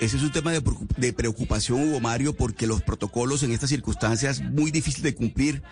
es 0.00 0.22
un 0.22 0.30
tema 0.32 0.52
de, 0.52 0.62
de 0.96 1.12
preocupación, 1.12 1.82
Hugo 1.88 2.00
Mario, 2.00 2.34
porque 2.34 2.66
los 2.66 2.82
protocolos 2.82 3.42
en 3.42 3.52
estas 3.52 3.70
circunstancias 3.70 4.40
muy 4.40 4.70
difícil 4.70 5.02
de 5.02 5.14
cumplir, 5.14 5.62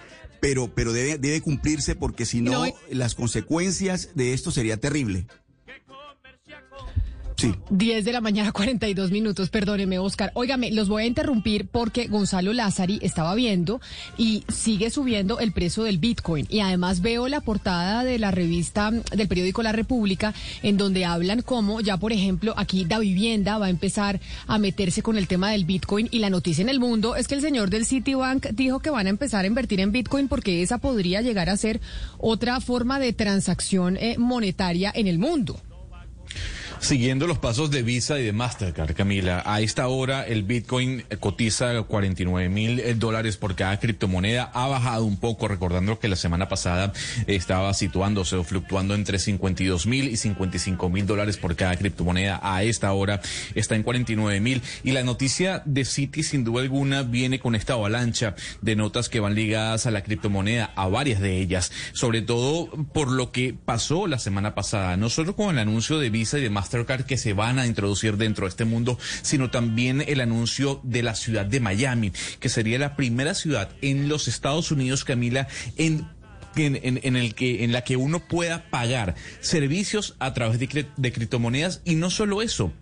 pero, 0.40 0.74
pero 0.74 0.92
debe, 0.92 1.18
debe 1.18 1.40
cumplirse 1.40 1.94
porque 1.94 2.26
si 2.26 2.40
no, 2.40 2.66
No, 2.66 2.72
las 2.90 3.14
consecuencias 3.14 4.10
de 4.14 4.34
esto 4.34 4.50
sería 4.50 4.76
terrible. 4.78 5.26
Sí. 7.36 7.54
10 7.68 8.04
de 8.04 8.12
la 8.12 8.20
mañana, 8.20 8.52
42 8.56 9.10
minutos, 9.10 9.50
perdóneme, 9.50 9.98
Oscar. 9.98 10.30
Óigame, 10.34 10.70
los 10.70 10.88
voy 10.88 11.04
a 11.04 11.06
interrumpir 11.06 11.66
porque 11.68 12.06
Gonzalo 12.06 12.52
Lázari 12.52 12.98
estaba 13.02 13.34
viendo 13.34 13.80
y 14.16 14.44
sigue 14.48 14.90
subiendo 14.90 15.38
el 15.38 15.52
precio 15.52 15.82
del 15.82 15.98
Bitcoin. 15.98 16.46
Y 16.48 16.60
además 16.60 17.02
veo 17.02 17.28
la 17.28 17.40
portada 17.40 18.04
de 18.04 18.18
la 18.18 18.30
revista 18.30 18.90
del 18.90 19.28
periódico 19.28 19.62
La 19.62 19.72
República, 19.72 20.34
en 20.62 20.76
donde 20.76 21.04
hablan 21.04 21.42
como 21.42 21.80
ya, 21.80 21.98
por 21.98 22.12
ejemplo, 22.12 22.54
aquí 22.56 22.84
Da 22.84 22.98
Vivienda 22.98 23.58
va 23.58 23.66
a 23.66 23.70
empezar 23.70 24.20
a 24.46 24.58
meterse 24.58 25.02
con 25.02 25.18
el 25.18 25.28
tema 25.28 25.50
del 25.50 25.64
Bitcoin. 25.64 26.08
Y 26.10 26.20
la 26.20 26.30
noticia 26.30 26.62
en 26.62 26.68
el 26.68 26.80
mundo 26.80 27.16
es 27.16 27.28
que 27.28 27.34
el 27.34 27.42
señor 27.42 27.70
del 27.70 27.84
Citibank 27.84 28.46
dijo 28.50 28.80
que 28.80 28.90
van 28.90 29.06
a 29.06 29.10
empezar 29.10 29.44
a 29.44 29.48
invertir 29.48 29.80
en 29.80 29.92
Bitcoin 29.92 30.28
porque 30.28 30.62
esa 30.62 30.78
podría 30.78 31.20
llegar 31.20 31.50
a 31.50 31.56
ser 31.56 31.80
otra 32.18 32.60
forma 32.60 32.98
de 32.98 33.12
transacción 33.12 33.96
eh, 33.98 34.16
monetaria 34.18 34.90
en 34.94 35.06
el 35.06 35.18
mundo. 35.18 35.60
Siguiendo 36.80 37.26
los 37.26 37.38
pasos 37.38 37.70
de 37.70 37.82
Visa 37.82 38.20
y 38.20 38.24
de 38.24 38.32
Mastercard, 38.32 38.94
Camila, 38.94 39.42
a 39.44 39.60
esta 39.60 39.88
hora 39.88 40.24
el 40.24 40.44
Bitcoin 40.44 41.04
cotiza 41.18 41.82
49 41.82 42.48
mil 42.48 42.78
eh, 42.78 42.94
dólares 42.94 43.36
por 43.36 43.56
cada 43.56 43.80
criptomoneda. 43.80 44.50
Ha 44.54 44.68
bajado 44.68 45.04
un 45.04 45.16
poco, 45.16 45.48
recordando 45.48 45.98
que 45.98 46.06
la 46.06 46.14
semana 46.14 46.48
pasada 46.48 46.92
estaba 47.26 47.74
situándose 47.74 48.36
o 48.36 48.44
fluctuando 48.44 48.94
entre 48.94 49.18
52 49.18 49.86
mil 49.86 50.08
y 50.08 50.16
55 50.16 50.88
mil 50.88 51.06
dólares 51.06 51.38
por 51.38 51.56
cada 51.56 51.76
criptomoneda. 51.76 52.38
A 52.42 52.62
esta 52.62 52.92
hora 52.92 53.20
está 53.54 53.74
en 53.74 53.82
49 53.82 54.38
mil. 54.40 54.62
Y 54.84 54.92
la 54.92 55.02
noticia 55.02 55.62
de 55.64 55.84
Citi, 55.84 56.22
sin 56.22 56.44
duda 56.44 56.62
alguna, 56.62 57.02
viene 57.02 57.40
con 57.40 57.56
esta 57.56 57.72
avalancha 57.72 58.36
de 58.60 58.76
notas 58.76 59.08
que 59.08 59.18
van 59.18 59.34
ligadas 59.34 59.86
a 59.86 59.90
la 59.90 60.04
criptomoneda, 60.04 60.72
a 60.76 60.86
varias 60.88 61.20
de 61.20 61.40
ellas, 61.40 61.72
sobre 61.94 62.22
todo 62.22 62.70
por 62.92 63.10
lo 63.10 63.32
que 63.32 63.54
pasó 63.54 64.06
la 64.06 64.18
semana 64.18 64.54
pasada, 64.54 64.96
no 64.96 65.10
solo 65.10 65.34
con 65.34 65.50
el 65.50 65.58
anuncio 65.58 65.98
de 65.98 66.10
Visa 66.10 66.38
y 66.38 66.42
de 66.42 66.50
Mastercard 66.50 66.75
que 66.84 67.16
se 67.16 67.32
van 67.32 67.58
a 67.58 67.66
introducir 67.66 68.16
dentro 68.16 68.46
de 68.46 68.50
este 68.50 68.64
mundo, 68.64 68.98
sino 69.22 69.50
también 69.50 70.02
el 70.06 70.20
anuncio 70.20 70.80
de 70.82 71.02
la 71.02 71.14
ciudad 71.14 71.46
de 71.46 71.60
Miami, 71.60 72.12
que 72.40 72.48
sería 72.48 72.78
la 72.78 72.96
primera 72.96 73.34
ciudad 73.34 73.70
en 73.80 74.08
los 74.08 74.28
Estados 74.28 74.70
Unidos, 74.70 75.04
Camila, 75.04 75.48
en 75.76 76.06
en, 76.58 77.16
el 77.16 77.34
que 77.34 77.64
en 77.64 77.72
la 77.72 77.82
que 77.82 77.96
uno 77.96 78.26
pueda 78.26 78.70
pagar 78.70 79.14
servicios 79.40 80.16
a 80.18 80.32
través 80.32 80.58
de, 80.58 80.86
de 80.96 81.12
criptomonedas 81.12 81.82
y 81.84 81.96
no 81.96 82.08
solo 82.08 82.40
eso. 82.40 82.72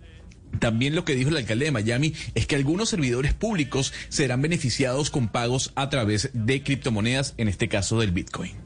También 0.59 0.95
lo 0.95 1.03
que 1.03 1.15
dijo 1.15 1.29
el 1.29 1.37
alcalde 1.37 1.65
de 1.65 1.71
Miami 1.71 2.13
es 2.33 2.47
que 2.47 2.55
algunos 2.55 2.89
servidores 2.89 3.33
públicos 3.33 3.93
serán 4.07 4.41
beneficiados 4.41 5.09
con 5.09 5.27
pagos 5.27 5.73
a 5.75 5.89
través 5.89 6.29
de 6.33 6.63
criptomonedas, 6.63 7.33
en 7.37 7.49
este 7.49 7.67
caso 7.67 7.99
del 7.99 8.11
Bitcoin. 8.11 8.64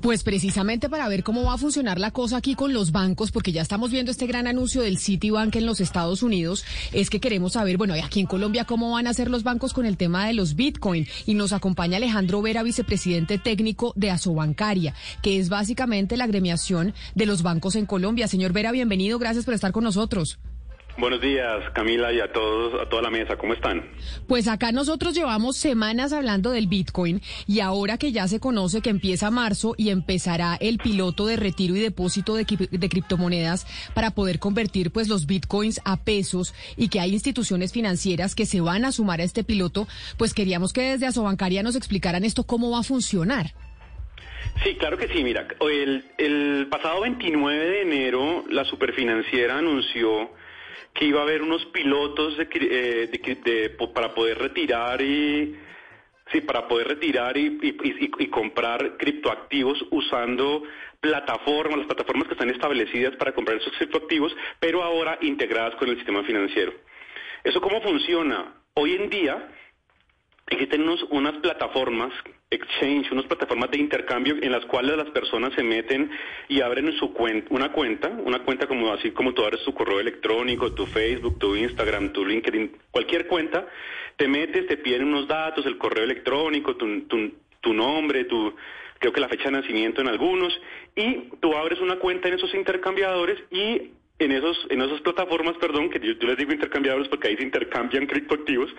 Pues 0.00 0.22
precisamente 0.22 0.88
para 0.88 1.06
ver 1.08 1.22
cómo 1.22 1.44
va 1.44 1.54
a 1.54 1.58
funcionar 1.58 2.00
la 2.00 2.10
cosa 2.10 2.38
aquí 2.38 2.54
con 2.54 2.72
los 2.72 2.90
bancos, 2.90 3.30
porque 3.30 3.52
ya 3.52 3.60
estamos 3.60 3.90
viendo 3.90 4.10
este 4.10 4.26
gran 4.26 4.46
anuncio 4.46 4.80
del 4.80 4.96
Citibank 4.96 5.54
en 5.56 5.66
los 5.66 5.78
Estados 5.78 6.22
Unidos, 6.22 6.64
es 6.92 7.10
que 7.10 7.20
queremos 7.20 7.52
saber, 7.52 7.76
bueno, 7.76 7.92
aquí 8.02 8.20
en 8.20 8.26
Colombia, 8.26 8.64
cómo 8.64 8.92
van 8.92 9.06
a 9.06 9.12
ser 9.12 9.28
los 9.28 9.42
bancos 9.42 9.74
con 9.74 9.84
el 9.84 9.98
tema 9.98 10.26
de 10.26 10.32
los 10.32 10.54
Bitcoin. 10.54 11.06
Y 11.26 11.34
nos 11.34 11.52
acompaña 11.52 11.98
Alejandro 11.98 12.40
Vera, 12.40 12.62
vicepresidente 12.62 13.36
técnico 13.36 13.92
de 13.94 14.10
Asobancaria, 14.10 14.94
que 15.20 15.38
es 15.38 15.50
básicamente 15.50 16.16
la 16.16 16.24
agremiación 16.24 16.94
de 17.14 17.26
los 17.26 17.42
bancos 17.42 17.76
en 17.76 17.84
Colombia. 17.84 18.26
Señor 18.26 18.54
Vera, 18.54 18.72
bienvenido, 18.72 19.18
gracias 19.18 19.44
por 19.44 19.52
estar 19.52 19.72
con 19.72 19.84
nosotros. 19.84 20.38
Buenos 20.98 21.20
días, 21.22 21.62
Camila, 21.72 22.12
y 22.12 22.20
a 22.20 22.30
todos, 22.30 22.78
a 22.82 22.86
toda 22.88 23.00
la 23.02 23.10
mesa. 23.10 23.36
¿Cómo 23.36 23.54
están? 23.54 23.88
Pues 24.28 24.48
acá 24.48 24.70
nosotros 24.70 25.14
llevamos 25.14 25.56
semanas 25.56 26.12
hablando 26.12 26.50
del 26.50 26.66
Bitcoin 26.66 27.22
y 27.46 27.60
ahora 27.60 27.96
que 27.96 28.12
ya 28.12 28.28
se 28.28 28.38
conoce 28.38 28.82
que 28.82 28.90
empieza 28.90 29.30
marzo 29.30 29.74
y 29.78 29.88
empezará 29.90 30.56
el 30.60 30.76
piloto 30.78 31.26
de 31.26 31.36
retiro 31.36 31.74
y 31.74 31.80
depósito 31.80 32.34
de, 32.34 32.44
cri- 32.46 32.68
de 32.68 32.88
criptomonedas 32.90 33.66
para 33.94 34.10
poder 34.10 34.38
convertir 34.40 34.90
pues 34.90 35.08
los 35.08 35.26
Bitcoins 35.26 35.80
a 35.86 36.04
pesos 36.04 36.54
y 36.76 36.88
que 36.88 37.00
hay 37.00 37.12
instituciones 37.14 37.72
financieras 37.72 38.34
que 38.34 38.44
se 38.44 38.60
van 38.60 38.84
a 38.84 38.92
sumar 38.92 39.20
a 39.20 39.24
este 39.24 39.42
piloto, 39.42 39.88
pues 40.18 40.34
queríamos 40.34 40.74
que 40.74 40.82
desde 40.82 41.06
Asobancaria 41.06 41.62
nos 41.62 41.76
explicaran 41.76 42.24
esto 42.24 42.44
cómo 42.44 42.70
va 42.72 42.80
a 42.80 42.82
funcionar. 42.82 43.52
Sí, 44.64 44.74
claro 44.78 44.98
que 44.98 45.08
sí. 45.08 45.24
Mira, 45.24 45.46
el, 45.60 46.04
el 46.18 46.66
pasado 46.70 47.00
29 47.02 47.56
de 47.64 47.82
enero 47.82 48.44
la 48.50 48.64
superfinanciera 48.64 49.56
anunció 49.58 50.30
que 50.94 51.04
iba 51.06 51.20
a 51.20 51.22
haber 51.22 51.42
unos 51.42 51.64
pilotos 51.66 52.36
de, 52.36 52.48
eh, 52.52 53.08
de 53.10 53.34
de- 53.44 53.70
para 53.94 54.14
poder 54.14 54.38
retirar 54.38 55.00
y 55.00 55.56
sí, 56.32 56.40
para 56.42 56.68
poder 56.68 56.88
retirar 56.88 57.36
y- 57.36 57.58
y 58.18 58.26
comprar 58.28 58.96
criptoactivos 58.96 59.84
usando 59.90 60.62
plataformas, 61.00 61.78
las 61.78 61.86
plataformas 61.86 62.28
que 62.28 62.34
están 62.34 62.50
establecidas 62.50 63.16
para 63.16 63.32
comprar 63.32 63.56
esos 63.58 63.72
criptoactivos, 63.78 64.34
pero 64.58 64.82
ahora 64.82 65.18
integradas 65.22 65.74
con 65.76 65.88
el 65.88 65.96
sistema 65.96 66.22
financiero. 66.24 66.72
¿Eso 67.42 67.60
cómo 67.60 67.80
funciona? 67.80 68.54
Hoy 68.74 68.94
en 68.94 69.08
día 69.10 69.48
existen 70.50 70.82
unos, 70.82 71.02
unas 71.10 71.38
plataformas, 71.38 72.12
exchange, 72.50 73.10
unas 73.12 73.24
plataformas 73.26 73.70
de 73.70 73.78
intercambio 73.78 74.36
en 74.42 74.50
las 74.50 74.64
cuales 74.66 74.96
las 74.96 75.08
personas 75.10 75.54
se 75.54 75.62
meten 75.62 76.10
y 76.48 76.60
abren 76.60 76.92
su 76.98 77.14
una 77.50 77.72
cuenta, 77.72 78.08
una 78.08 78.40
cuenta 78.40 78.66
como 78.66 78.92
así 78.92 79.12
como 79.12 79.32
tú 79.32 79.44
abres 79.44 79.62
tu 79.64 79.72
correo 79.72 80.00
electrónico, 80.00 80.72
tu 80.72 80.86
Facebook, 80.86 81.38
tu 81.38 81.54
Instagram, 81.54 82.12
tu 82.12 82.26
LinkedIn, 82.26 82.76
cualquier 82.90 83.26
cuenta, 83.26 83.66
te 84.16 84.26
metes, 84.26 84.66
te 84.66 84.76
piden 84.76 85.04
unos 85.04 85.28
datos, 85.28 85.64
el 85.66 85.78
correo 85.78 86.04
electrónico, 86.04 86.76
tu, 86.76 87.02
tu, 87.02 87.30
tu 87.60 87.72
nombre, 87.72 88.24
tu 88.24 88.54
creo 88.98 89.12
que 89.14 89.20
la 89.20 89.28
fecha 89.28 89.44
de 89.44 89.52
nacimiento 89.52 90.02
en 90.02 90.08
algunos, 90.08 90.52
y 90.94 91.30
tú 91.40 91.56
abres 91.56 91.80
una 91.80 91.98
cuenta 91.98 92.28
en 92.28 92.34
esos 92.34 92.54
intercambiadores 92.54 93.38
y 93.50 93.92
en 94.20 94.32
esos 94.32 94.66
en 94.70 94.82
esas 94.82 95.00
plataformas, 95.00 95.56
perdón, 95.56 95.90
que 95.90 95.98
yo, 95.98 96.14
les 96.26 96.36
digo 96.36 96.52
intercambiadores 96.52 97.08
porque 97.08 97.28
ahí 97.28 97.36
se 97.36 97.42
intercambian 97.42 98.06
criptoactivos 98.06 98.70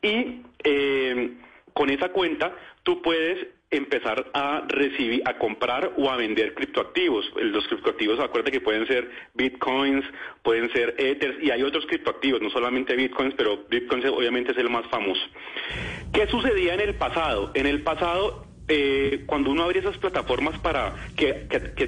y 0.00 0.42
eh, 0.62 1.34
con 1.74 1.90
esa 1.90 2.10
cuenta 2.10 2.56
tú 2.82 3.02
puedes 3.02 3.48
empezar 3.70 4.30
a 4.32 4.64
recibir, 4.68 5.22
a 5.24 5.36
comprar 5.36 5.92
o 5.96 6.08
a 6.08 6.16
vender 6.16 6.54
criptoactivos. 6.54 7.26
Los 7.36 7.66
criptoactivos, 7.66 8.20
acuérdate 8.20 8.52
que 8.52 8.60
pueden 8.60 8.86
ser 8.86 9.10
bitcoins, 9.34 10.04
pueden 10.42 10.72
ser 10.72 10.94
ethers 10.98 11.42
y 11.42 11.50
hay 11.50 11.62
otros 11.62 11.84
criptoactivos, 11.86 12.40
no 12.40 12.50
solamente 12.50 12.94
bitcoins, 12.94 13.34
pero 13.36 13.64
bitcoins 13.68 14.04
obviamente 14.06 14.52
es 14.52 14.58
el 14.58 14.70
más 14.70 14.86
famoso. 14.86 15.22
¿Qué 16.12 16.26
sucedía 16.28 16.74
en 16.74 16.80
el 16.80 16.94
pasado? 16.94 17.50
En 17.54 17.66
el 17.66 17.82
pasado 17.82 18.46
eh, 18.68 19.24
cuando 19.26 19.50
uno 19.50 19.64
abre 19.64 19.80
esas 19.80 19.98
plataformas 19.98 20.58
para 20.60 20.94
que, 21.16 21.32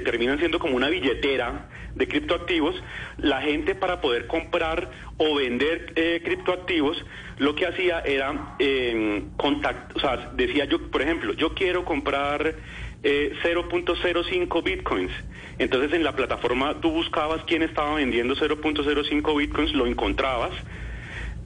terminan 0.04 0.38
siendo 0.38 0.58
como 0.58 0.76
una 0.76 0.88
billetera 0.88 1.68
de 1.94 2.06
criptoactivos, 2.06 2.74
la 3.16 3.40
gente 3.40 3.74
para 3.74 4.00
poder 4.00 4.26
comprar 4.26 4.90
o 5.16 5.36
vender 5.36 5.92
eh, 5.96 6.20
criptoactivos, 6.24 7.02
lo 7.38 7.54
que 7.54 7.66
hacía 7.66 8.00
era 8.00 8.56
eh, 8.58 9.22
o 9.38 10.00
sea, 10.00 10.32
decía 10.34 10.66
yo, 10.66 10.90
por 10.90 11.02
ejemplo, 11.02 11.32
yo 11.32 11.54
quiero 11.54 11.84
comprar 11.84 12.54
0.05 13.02 14.58
eh, 14.58 14.62
bitcoins. 14.62 15.12
Entonces 15.58 15.92
en 15.94 16.04
la 16.04 16.14
plataforma 16.14 16.80
tú 16.80 16.90
buscabas 16.90 17.42
quién 17.46 17.62
estaba 17.62 17.94
vendiendo 17.94 18.34
0.05 18.34 19.36
bitcoins, 19.38 19.72
lo 19.72 19.86
encontrabas 19.86 20.52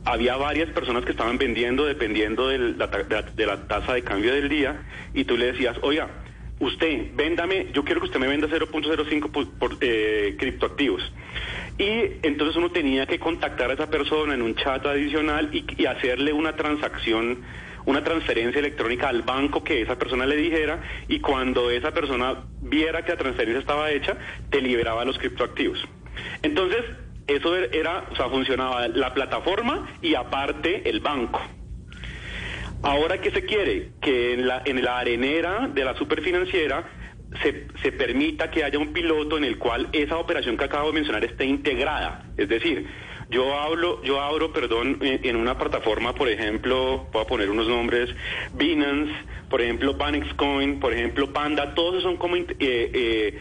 había 0.04 0.36
varias 0.36 0.70
personas 0.70 1.04
que 1.04 1.10
estaban 1.10 1.38
vendiendo 1.38 1.84
dependiendo 1.84 2.48
de 2.48 2.58
la, 2.58 2.86
de 2.86 3.46
la 3.46 3.68
tasa 3.68 3.94
de 3.94 4.02
cambio 4.02 4.34
del 4.34 4.48
día 4.48 4.82
y 5.14 5.24
tú 5.24 5.36
le 5.36 5.52
decías, 5.52 5.76
oiga, 5.82 6.08
usted, 6.60 7.14
véndame, 7.14 7.68
yo 7.72 7.84
quiero 7.84 8.00
que 8.00 8.06
usted 8.06 8.20
me 8.20 8.28
venda 8.28 8.46
0.05 8.46 9.30
por, 9.30 9.50
por 9.52 9.76
eh, 9.80 10.36
criptoactivos. 10.38 11.02
Y 11.78 12.18
entonces 12.22 12.56
uno 12.56 12.70
tenía 12.70 13.06
que 13.06 13.18
contactar 13.18 13.70
a 13.70 13.74
esa 13.74 13.90
persona 13.90 14.34
en 14.34 14.42
un 14.42 14.54
chat 14.54 14.84
adicional 14.84 15.48
y, 15.52 15.86
hacerle 15.86 16.32
una 16.32 16.54
transacción, 16.54 17.38
una 17.86 18.04
transferencia 18.04 18.58
electrónica 18.58 19.08
al 19.08 19.22
banco 19.22 19.64
que 19.64 19.80
esa 19.80 19.98
persona 19.98 20.26
le 20.26 20.36
dijera 20.36 20.82
y 21.08 21.20
cuando 21.20 21.70
esa 21.70 21.92
persona 21.92 22.44
viera 22.60 23.02
que 23.02 23.12
la 23.12 23.18
transferencia 23.18 23.60
estaba 23.60 23.90
hecha, 23.90 24.16
te 24.50 24.60
liberaba 24.60 25.04
los 25.06 25.18
criptoactivos. 25.18 25.82
Entonces, 26.42 26.84
eso 27.30 27.56
era, 27.56 28.04
o 28.10 28.16
sea, 28.16 28.28
funcionaba 28.28 28.88
la 28.88 29.14
plataforma 29.14 29.88
y 30.02 30.14
aparte 30.14 30.88
el 30.88 31.00
banco. 31.00 31.40
Ahora, 32.82 33.18
¿qué 33.20 33.30
se 33.30 33.44
quiere? 33.44 33.90
Que 34.00 34.34
en 34.34 34.46
la, 34.46 34.62
en 34.64 34.82
la 34.82 34.98
arenera 34.98 35.68
de 35.68 35.84
la 35.84 35.94
superfinanciera 35.96 36.84
se, 37.42 37.68
se, 37.82 37.92
permita 37.92 38.50
que 38.50 38.64
haya 38.64 38.78
un 38.78 38.92
piloto 38.92 39.36
en 39.36 39.44
el 39.44 39.58
cual 39.58 39.88
esa 39.92 40.16
operación 40.16 40.56
que 40.56 40.64
acabo 40.64 40.88
de 40.88 40.94
mencionar 40.94 41.24
esté 41.24 41.44
integrada. 41.44 42.24
Es 42.36 42.48
decir, 42.48 42.86
yo 43.30 43.56
hablo, 43.56 44.02
yo 44.02 44.20
abro, 44.20 44.52
perdón, 44.52 44.98
en, 45.02 45.36
una 45.36 45.56
plataforma, 45.56 46.14
por 46.14 46.28
ejemplo, 46.28 47.06
voy 47.12 47.22
a 47.22 47.26
poner 47.26 47.48
unos 47.48 47.68
nombres, 47.68 48.10
Binance, 48.54 49.12
por 49.48 49.60
ejemplo, 49.60 49.96
Coin, 50.36 50.80
por 50.80 50.92
ejemplo, 50.92 51.32
Panda, 51.32 51.74
todos 51.74 52.02
son 52.02 52.16
como 52.16 52.34
eh, 52.34 52.46
eh, 52.58 53.38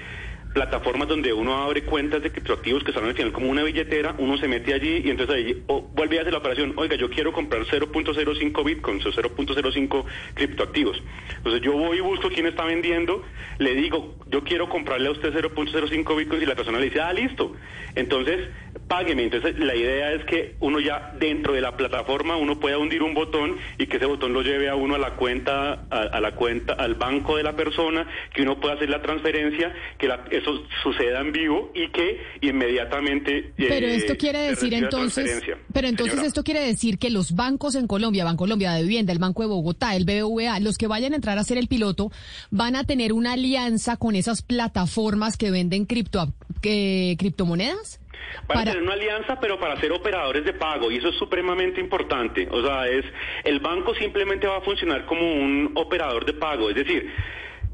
plataformas 0.60 1.08
donde 1.08 1.32
uno 1.32 1.56
abre 1.56 1.84
cuentas 1.84 2.22
de 2.22 2.34
criptoactivos 2.34 2.84
que 2.84 2.92
están 2.92 3.06
al 3.06 3.14
final 3.14 3.32
como 3.32 3.48
una 3.48 3.64
billetera, 3.64 4.14
uno 4.18 4.38
se 4.38 4.50
mete 4.50 4.74
allí 4.74 5.04
y 5.06 5.10
entonces 5.10 5.34
ahí 5.34 5.64
vuelve 5.94 6.18
a 6.18 6.22
hacer 6.22 6.34
la 6.34 6.40
operación, 6.40 6.74
oiga, 6.76 6.98
yo 6.98 7.10
quiero 7.10 7.32
comprar 7.32 7.64
0.05 7.64 8.66
bitcoins 8.66 9.06
o 9.06 9.12
0.05 9.14 10.06
criptoactivos. 10.34 11.02
Entonces 11.38 11.62
yo 11.62 11.72
voy 11.78 12.00
y 12.00 12.02
busco 12.02 12.28
quién 12.28 12.46
está 12.46 12.66
vendiendo, 12.66 13.24
le 13.58 13.74
digo, 13.74 14.16
yo 14.28 14.44
quiero 14.44 14.68
comprarle 14.68 15.08
a 15.08 15.12
usted 15.12 15.34
0.05 15.34 16.18
bitcoins 16.18 16.44
y 16.44 16.46
la 16.46 16.56
persona 16.56 16.78
le 16.78 16.86
dice, 16.86 17.00
ah, 17.00 17.14
listo. 17.14 17.56
Entonces, 17.96 18.50
págueme. 18.88 19.24
Entonces 19.24 19.58
la 19.60 19.76
idea 19.76 20.12
es 20.12 20.26
que 20.26 20.56
uno 20.60 20.80
ya 20.80 21.14
dentro 21.18 21.54
de 21.54 21.62
la 21.62 21.78
plataforma 21.78 22.36
uno 22.36 22.60
pueda 22.60 22.78
hundir 22.78 23.04
un 23.04 23.14
botón 23.14 23.58
y 23.78 23.88
que 23.88 23.98
ese 23.98 24.06
botón 24.06 24.34
lo 24.34 24.42
lleve 24.42 24.68
a 24.68 24.76
uno 24.76 24.96
a 24.96 24.98
la 24.98 25.12
cuenta, 25.12 25.86
a, 25.90 26.20
la 26.20 26.32
cuenta, 26.34 26.74
al 26.74 26.96
banco 26.96 27.38
de 27.38 27.44
la 27.44 27.56
persona, 27.56 28.08
que 28.34 28.42
uno 28.42 28.60
pueda 28.60 28.76
hacer 28.76 28.90
la 28.90 29.02
transferencia, 29.02 29.74
que 29.98 30.12
eso 30.32 30.49
suceda 30.84 31.22
en 31.22 31.32
vivo 31.32 31.72
y 31.76 31.90
que 31.90 32.22
inmediatamente. 32.42 33.54
Pero 33.58 33.88
eh, 33.88 33.96
esto 33.96 34.16
quiere 34.18 34.40
decir 34.40 34.74
entonces, 34.74 35.44
pero 35.74 35.88
entonces 35.88 36.24
esto 36.24 36.44
quiere 36.44 36.62
decir 36.62 36.98
que 36.98 37.10
los 37.10 37.36
bancos 37.36 37.76
en 37.76 37.88
Colombia, 37.88 38.26
Colombia 38.36 38.74
de 38.74 38.84
Vivienda, 38.84 39.12
el 39.12 39.20
Banco 39.20 39.44
de 39.44 39.50
Bogotá, 39.50 39.96
el 39.96 40.06
BBVA, 40.06 40.60
los 40.60 40.78
que 40.78 40.88
vayan 40.88 41.14
a 41.14 41.18
entrar 41.18 41.38
a 41.38 41.42
hacer 41.42 41.58
el 41.58 41.68
piloto, 41.68 42.12
van 42.52 42.76
a 42.76 42.84
tener 42.84 43.14
una 43.14 43.34
alianza 43.34 43.98
con 43.98 44.16
esas 44.16 44.42
plataformas 44.42 45.38
que 45.38 45.52
venden 45.52 45.86
cripto, 45.86 46.34
que, 46.62 47.16
criptomonedas. 47.20 48.00
Van 48.48 48.60
a 48.60 48.64
tener 48.66 48.82
una 48.82 48.94
alianza, 48.94 49.40
pero 49.40 49.60
para 49.60 49.80
ser 49.80 49.92
operadores 49.92 50.46
de 50.46 50.54
pago, 50.54 50.92
y 50.92 50.98
eso 50.98 51.10
es 51.10 51.16
supremamente 51.18 51.82
importante. 51.82 52.48
O 52.52 52.64
sea, 52.66 52.88
es 52.88 53.06
el 53.44 53.60
banco 53.60 53.94
simplemente 53.96 54.48
va 54.48 54.58
a 54.58 54.62
funcionar 54.62 55.06
como 55.06 55.22
un 55.22 55.72
operador 55.76 56.26
de 56.26 56.34
pago, 56.34 56.70
es 56.70 56.76
decir, 56.76 57.12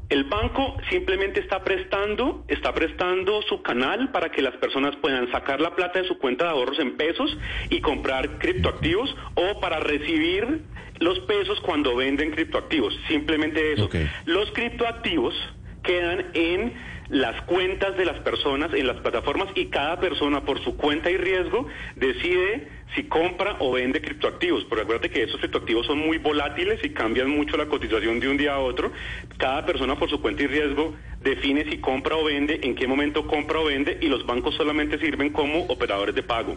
el 0.08 0.24
banco 0.24 0.76
simplemente 0.88 1.40
está 1.40 1.64
prestando, 1.64 2.44
está 2.48 2.72
prestando 2.72 3.42
su 3.42 3.62
canal 3.62 4.12
para 4.12 4.30
que 4.30 4.40
las 4.40 4.54
personas 4.56 4.94
puedan 4.96 5.30
sacar 5.32 5.60
la 5.60 5.74
plata 5.74 6.00
de 6.00 6.08
su 6.08 6.18
cuenta 6.18 6.44
de 6.44 6.50
ahorros 6.50 6.78
en 6.78 6.96
pesos 6.96 7.36
y 7.70 7.80
comprar 7.80 8.38
criptoactivos 8.38 9.14
o 9.34 9.60
para 9.60 9.80
recibir 9.80 10.62
los 11.00 11.18
pesos 11.20 11.60
cuando 11.60 11.96
venden 11.96 12.30
criptoactivos. 12.30 12.96
Simplemente 13.08 13.72
eso. 13.72 13.88
Los 14.24 14.50
criptoactivos 14.52 15.34
quedan 15.82 16.26
en 16.34 16.72
las 17.08 17.40
cuentas 17.42 17.96
de 17.96 18.04
las 18.04 18.18
personas 18.20 18.72
en 18.74 18.86
las 18.86 18.96
plataformas 18.98 19.48
y 19.54 19.66
cada 19.66 20.00
persona 20.00 20.44
por 20.44 20.62
su 20.62 20.76
cuenta 20.76 21.10
y 21.10 21.16
riesgo 21.16 21.66
decide 21.94 22.68
si 22.94 23.04
compra 23.04 23.56
o 23.60 23.72
vende 23.72 24.00
criptoactivos. 24.00 24.64
Pero 24.68 24.82
acuérdate 24.82 25.10
que 25.10 25.22
esos 25.22 25.38
criptoactivos 25.38 25.86
son 25.86 25.98
muy 25.98 26.18
volátiles 26.18 26.82
y 26.84 26.90
cambian 26.90 27.30
mucho 27.30 27.56
la 27.56 27.66
cotización 27.66 28.20
de 28.20 28.28
un 28.28 28.36
día 28.36 28.54
a 28.54 28.58
otro. 28.58 28.92
Cada 29.36 29.64
persona 29.64 29.98
por 29.98 30.10
su 30.10 30.20
cuenta 30.20 30.42
y 30.42 30.46
riesgo 30.46 30.94
define 31.20 31.68
si 31.70 31.78
compra 31.78 32.16
o 32.16 32.24
vende, 32.24 32.60
en 32.62 32.74
qué 32.74 32.86
momento 32.86 33.26
compra 33.26 33.60
o 33.60 33.64
vende 33.64 33.98
y 34.00 34.08
los 34.08 34.26
bancos 34.26 34.54
solamente 34.54 34.98
sirven 34.98 35.30
como 35.30 35.64
operadores 35.66 36.14
de 36.14 36.22
pago. 36.22 36.56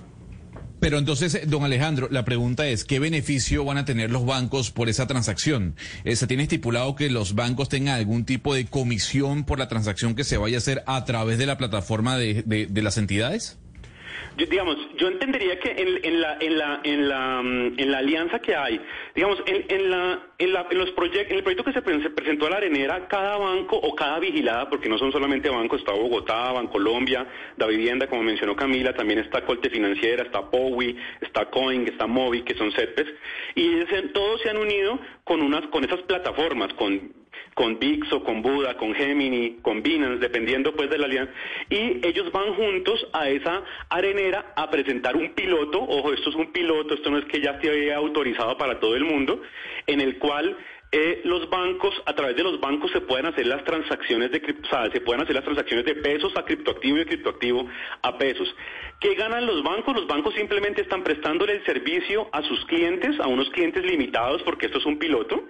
Pero 0.80 0.98
entonces, 0.98 1.36
eh, 1.36 1.44
don 1.46 1.63
Alejandro, 1.63 2.08
la 2.10 2.26
pregunta 2.26 2.68
es, 2.68 2.86
¿qué 2.86 3.00
beneficio 3.00 3.65
van 3.65 3.78
a 3.78 3.86
tener 3.86 4.12
los 4.12 4.26
bancos 4.26 4.72
por 4.72 4.89
esa 4.89 5.08
transacción? 5.08 5.76
Eh, 6.04 6.15
¿Se 6.15 6.28
tiene 6.28 6.44
estipulado 6.44 6.96
que 6.96 7.10
los 7.10 7.36
bancos 7.36 7.70
tengan 7.70 7.96
algún 7.96 8.26
tipo 8.26 8.54
de 8.54 8.65
comisión 8.65 9.44
por 9.44 9.60
la 9.60 9.68
transacción 9.68 10.15
que 10.15 10.24
se 10.24 10.38
vaya 10.38 10.58
a 10.58 10.60
hacer 10.60 10.84
a 10.88 11.04
través 11.06 11.38
de 11.38 11.46
la 11.46 11.58
plataforma 11.58 12.18
de, 12.18 12.44
de 12.44 12.82
las 12.82 12.98
entidades? 12.98 13.58
Yo, 14.38 14.46
digamos, 14.46 14.78
yo 14.98 15.08
entendería 15.08 15.60
que 15.60 15.72
en, 15.72 16.22
la, 16.22 16.38
en, 16.39 16.58
la, 16.58 16.80
en, 16.84 17.10
la, 17.10 17.42
mm, 17.42 17.80
en 17.80 17.92
la 17.92 17.98
alianza 17.98 18.39
que 18.39 18.56
hay, 18.56 18.80
digamos, 19.15 19.42
en, 19.46 19.65
en, 19.68 19.89
la, 19.89 20.20
en, 20.38 20.54
la, 20.54 20.68
en 20.70 20.78
los 20.78 20.92
proyectos, 20.92 21.32
en 21.32 21.38
el 21.38 21.44
proyecto 21.44 21.63
que 21.63 21.74
se, 21.74 21.82
presentó 21.82 22.48
a 22.48 22.50
la 22.50 22.58
arenera, 22.58 23.08
cada 23.08 23.38
banco 23.38 23.78
o 23.78 23.96
cada 23.96 24.20
vigilada, 24.20 24.70
porque 24.70 24.89
no 24.89 24.98
son 24.98 25.12
solamente 25.12 25.50
bancos, 25.50 25.80
está 25.80 25.94
Bogotá, 25.94 26.52
Bancolombia, 26.52 27.28
Da 27.58 27.68
Vivienda, 27.68 28.08
como 28.08 28.24
mencionó 28.24 28.56
Camila, 28.56 28.94
también 28.94 29.20
está 29.20 29.46
Colte 29.46 29.70
Financiera, 29.70 30.24
está 30.24 30.50
Powi, 30.50 30.98
está 31.22 31.46
Coin, 31.50 31.88
está 31.88 32.08
Movi, 32.08 32.44
que 32.44 32.56
son 32.56 32.72
CEPES, 32.72 33.08
y 33.56 33.80
todos 34.13 34.42
se 34.42 34.50
han 34.50 34.58
unido 34.58 35.00
con 35.24 35.42
unas, 35.42 35.68
con 35.68 35.84
esas 35.84 36.02
plataformas, 36.02 36.74
con 36.74 37.20
con 37.54 37.80
VIX 37.80 38.13
o 38.13 38.23
con 38.23 38.41
Buda, 38.41 38.78
con 38.78 38.93
Gemini, 38.93 39.58
con 39.62 39.84
Binance, 39.84 40.19
dependiendo 40.19 40.73
pues 40.73 40.89
de 40.89 40.97
la 40.97 41.06
alianza, 41.06 41.34
y 41.69 42.06
ellos 42.06 42.32
van 42.32 42.54
juntos 42.54 43.08
a 43.13 43.30
esa 43.30 43.63
arenera 43.89 44.54
a 44.56 44.69
presentar 44.69 45.15
un 45.15 45.34
piloto, 45.34 45.82
ojo, 45.82 46.13
esto 46.13 46.30
es 46.30 46.36
un 46.36 46.52
piloto, 46.52 46.93
esto 46.93 47.10
no 47.10 47.17
es 47.17 47.25
que 47.25 47.41
ya 47.41 47.52
esté 47.52 47.93
autorizado 47.93 48.58
para 48.58 48.80
todo 48.80 48.95
el 48.95 49.06
mundo, 49.06 49.41
en 49.88 50.02
el 50.02 50.17
cual 50.19 50.58
eh, 50.91 51.21
los 51.23 51.47
bancos, 51.52 51.93
a 52.08 52.15
través 52.15 52.36
de 52.36 52.43
los 52.43 52.60
bancos 52.60 52.89
se 52.91 53.02
pueden 53.02 53.28
hacer 53.28 53.45
las 53.45 53.63
transacciones 53.63 54.32
de 54.32 54.39
o 54.39 54.67
sea, 54.67 54.89
se 54.91 55.02
pueden 55.02 55.21
hacer 55.21 55.36
las 55.36 55.43
transacciones 55.43 55.86
de 55.86 55.93
pesos 55.95 56.36
a 56.36 56.43
criptoactivo 56.43 56.95
y 56.95 56.99
de 56.99 57.06
criptoactivo 57.06 57.69
a 58.02 58.17
pesos. 58.17 58.56
¿Qué 58.99 59.13
ganan 59.13 59.45
los 59.45 59.62
bancos? 59.62 59.95
Los 59.95 60.08
bancos 60.08 60.34
simplemente 60.34 60.82
están 60.82 61.04
prestándole 61.04 61.54
el 61.54 61.65
servicio 61.65 62.28
a 62.32 62.41
sus 62.41 62.65
clientes, 62.65 63.19
a 63.19 63.28
unos 63.28 63.52
clientes 63.52 63.86
limitados, 63.86 64.41
porque 64.41 64.65
esto 64.65 64.80
es 64.80 64.86
un 64.88 64.97
piloto. 64.97 65.47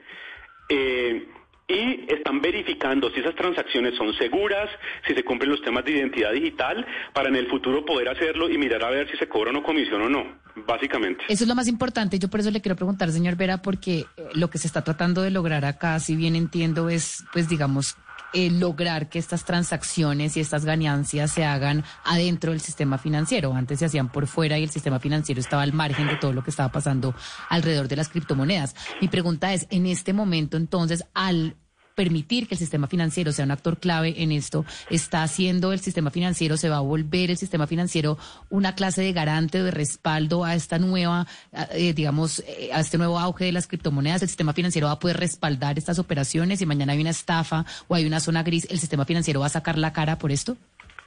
Eh, 0.67 1.25
y 1.69 2.11
están 2.11 2.41
verificando 2.41 3.11
si 3.11 3.19
esas 3.19 3.35
transacciones 3.35 3.95
son 3.95 4.11
seguras, 4.15 4.69
si 5.07 5.13
se 5.13 5.23
cumplen 5.23 5.51
los 5.51 5.61
temas 5.61 5.85
de 5.85 5.91
identidad 5.91 6.31
digital, 6.31 6.85
para 7.13 7.29
en 7.29 7.35
el 7.35 7.47
futuro 7.47 7.85
poder 7.85 8.09
hacerlo 8.09 8.49
y 8.49 8.57
mirar 8.57 8.83
a 8.83 8.89
ver 8.89 9.09
si 9.09 9.17
se 9.17 9.29
cobra 9.29 9.51
una 9.51 9.61
comisión 9.61 10.01
o 10.01 10.09
no, 10.09 10.25
básicamente. 10.67 11.23
Eso 11.29 11.43
es 11.43 11.47
lo 11.47 11.55
más 11.55 11.67
importante. 11.67 12.17
Yo 12.17 12.27
por 12.27 12.39
eso 12.39 12.49
le 12.49 12.59
quiero 12.59 12.75
preguntar, 12.75 13.11
señor 13.11 13.35
Vera, 13.35 13.61
porque 13.61 13.99
eh, 13.99 14.23
lo 14.33 14.49
que 14.49 14.57
se 14.57 14.65
está 14.65 14.83
tratando 14.83 15.21
de 15.21 15.29
lograr 15.29 15.63
acá, 15.63 15.99
si 15.99 16.15
bien 16.15 16.35
entiendo, 16.35 16.89
es, 16.89 17.23
pues 17.31 17.47
digamos, 17.47 17.95
eh, 18.33 18.49
lograr 18.51 19.09
que 19.09 19.19
estas 19.19 19.45
transacciones 19.45 20.37
y 20.37 20.39
estas 20.39 20.65
ganancias 20.65 21.31
se 21.31 21.45
hagan 21.45 21.83
adentro 22.03 22.51
del 22.51 22.61
sistema 22.61 22.97
financiero. 22.97 23.53
Antes 23.53 23.79
se 23.79 23.85
hacían 23.85 24.11
por 24.11 24.27
fuera 24.27 24.57
y 24.57 24.63
el 24.63 24.69
sistema 24.69 24.99
financiero 24.99 25.41
estaba 25.41 25.63
al 25.63 25.73
margen 25.73 26.07
de 26.07 26.15
todo 26.17 26.33
lo 26.33 26.43
que 26.43 26.49
estaba 26.49 26.71
pasando 26.71 27.15
alrededor 27.49 27.87
de 27.87 27.95
las 27.95 28.09
criptomonedas. 28.09 28.75
Mi 29.01 29.07
pregunta 29.07 29.53
es, 29.53 29.67
en 29.69 29.85
este 29.85 30.13
momento 30.13 30.57
entonces, 30.57 31.03
al 31.13 31.55
permitir 31.99 32.47
que 32.47 32.55
el 32.55 32.59
sistema 32.59 32.87
financiero 32.87 33.33
sea 33.33 33.43
un 33.43 33.51
actor 33.51 33.77
clave 33.77 34.13
en 34.23 34.31
esto, 34.31 34.63
está 34.89 35.21
haciendo 35.21 35.73
el 35.73 35.81
sistema 35.81 36.11
financiero, 36.11 36.55
se 36.55 36.69
va 36.69 36.77
a 36.77 36.79
volver 36.79 37.29
el 37.29 37.35
sistema 37.35 37.67
financiero 37.67 38.17
una 38.49 38.73
clase 38.73 39.01
de 39.01 39.11
garante, 39.11 39.61
de 39.61 39.69
respaldo 39.69 40.45
a 40.45 40.55
esta 40.55 40.79
nueva, 40.79 41.27
eh, 41.73 41.91
digamos, 41.91 42.39
eh, 42.47 42.69
a 42.71 42.79
este 42.79 42.97
nuevo 42.97 43.19
auge 43.19 43.43
de 43.43 43.51
las 43.51 43.67
criptomonedas. 43.67 44.21
El 44.21 44.29
sistema 44.29 44.53
financiero 44.53 44.87
va 44.87 44.93
a 44.93 44.99
poder 44.99 45.17
respaldar 45.17 45.77
estas 45.77 45.99
operaciones 45.99 46.61
y 46.61 46.65
mañana 46.65 46.93
hay 46.93 47.01
una 47.01 47.09
estafa 47.09 47.65
o 47.89 47.95
hay 47.95 48.05
una 48.05 48.21
zona 48.21 48.43
gris, 48.43 48.65
¿el 48.71 48.79
sistema 48.79 49.03
financiero 49.03 49.41
va 49.41 49.47
a 49.47 49.49
sacar 49.49 49.77
la 49.77 49.91
cara 49.91 50.17
por 50.17 50.31
esto? 50.31 50.55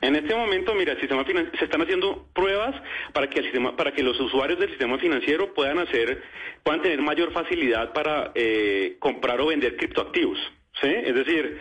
En 0.03 0.15
este 0.15 0.35
momento, 0.35 0.75
mira, 0.75 0.93
el 0.93 1.01
sistema 1.01 1.25
se 1.25 1.65
están 1.65 1.81
haciendo 1.81 2.27
pruebas 2.35 2.75
para 3.15 3.31
que 3.31 3.39
el 3.39 3.45
sistema, 3.47 3.75
para 3.77 3.93
que 3.93 4.03
los 4.03 4.21
usuarios 4.21 4.59
del 4.59 4.69
sistema 4.69 4.99
financiero 4.99 5.55
puedan 5.55 5.79
hacer, 5.79 6.23
puedan 6.63 6.83
tener 6.83 7.01
mayor 7.01 7.33
facilidad 7.33 7.95
para 7.95 8.33
eh, 8.35 8.97
comprar 8.99 9.41
o 9.41 9.47
vender 9.47 9.77
criptoactivos. 9.77 10.39
¿Sí? 10.83 10.89
Es 10.89 11.15
decir, 11.15 11.59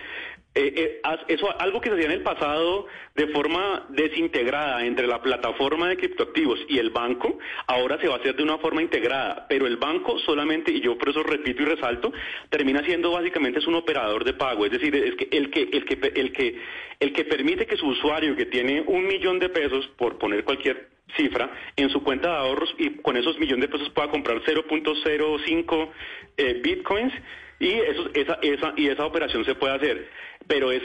eh, 0.53 0.73
eh, 0.75 1.01
eso 1.29 1.47
algo 1.62 1.79
que 1.79 1.88
se 1.88 1.95
hacía 1.95 2.07
en 2.07 2.12
el 2.12 2.23
pasado 2.23 2.86
de 3.15 3.27
forma 3.27 3.86
desintegrada 3.88 4.86
entre 4.86 5.07
la 5.07 5.21
plataforma 5.21 5.88
de 5.88 5.95
criptoactivos 5.95 6.60
y 6.67 6.77
el 6.77 6.89
banco, 6.89 7.39
ahora 7.67 7.97
se 8.01 8.10
va 8.10 8.15
a 8.15 8.17
hacer 8.17 8.36
de 8.36 8.43
una 8.43 8.57
forma 8.57 8.81
integrada, 8.81 9.45
pero 9.47 9.65
el 9.65 9.77
banco 9.77 10.19
solamente, 10.19 10.73
y 10.73 10.81
yo 10.81 10.97
por 10.97 11.07
eso 11.07 11.23
repito 11.23 11.63
y 11.63 11.65
resalto, 11.65 12.12
termina 12.49 12.84
siendo 12.84 13.12
básicamente 13.12 13.60
es 13.60 13.67
un 13.67 13.75
operador 13.75 14.25
de 14.25 14.34
pago, 14.34 14.65
es 14.65 14.73
decir, 14.73 14.93
es 14.93 15.15
que 15.15 15.29
el 15.31 15.49
que 15.51 15.69
el 15.71 15.86
que 15.86 16.12
el 16.15 16.34
que 16.34 16.62
el 16.99 17.13
que 17.13 17.23
permite 17.23 17.65
que 17.65 17.77
su 17.77 17.88
usuario 17.88 18.36
que 18.36 18.45
tiene 18.45 18.84
un 18.86 19.07
millón 19.07 19.39
de 19.39 19.47
pesos 19.47 19.88
por 19.95 20.17
poner 20.17 20.43
cualquier 20.43 20.89
cifra 21.15 21.49
en 21.77 21.89
su 21.89 22.03
cuenta 22.03 22.29
de 22.29 22.36
ahorros 22.36 22.73
y 22.77 22.89
con 23.01 23.15
esos 23.15 23.39
millones 23.39 23.62
de 23.62 23.67
pesos 23.69 23.89
pueda 23.91 24.10
comprar 24.10 24.41
0.05 24.41 25.89
eh, 26.38 26.60
bitcoins 26.62 27.13
y 27.62 27.74
eso, 27.74 28.10
esa, 28.15 28.39
esa, 28.41 28.74
y 28.76 28.88
esa 28.88 29.06
operación 29.06 29.45
se 29.45 29.56
puede 29.56 29.76
hacer, 29.76 30.10
pero 30.47 30.71
es 30.71 30.82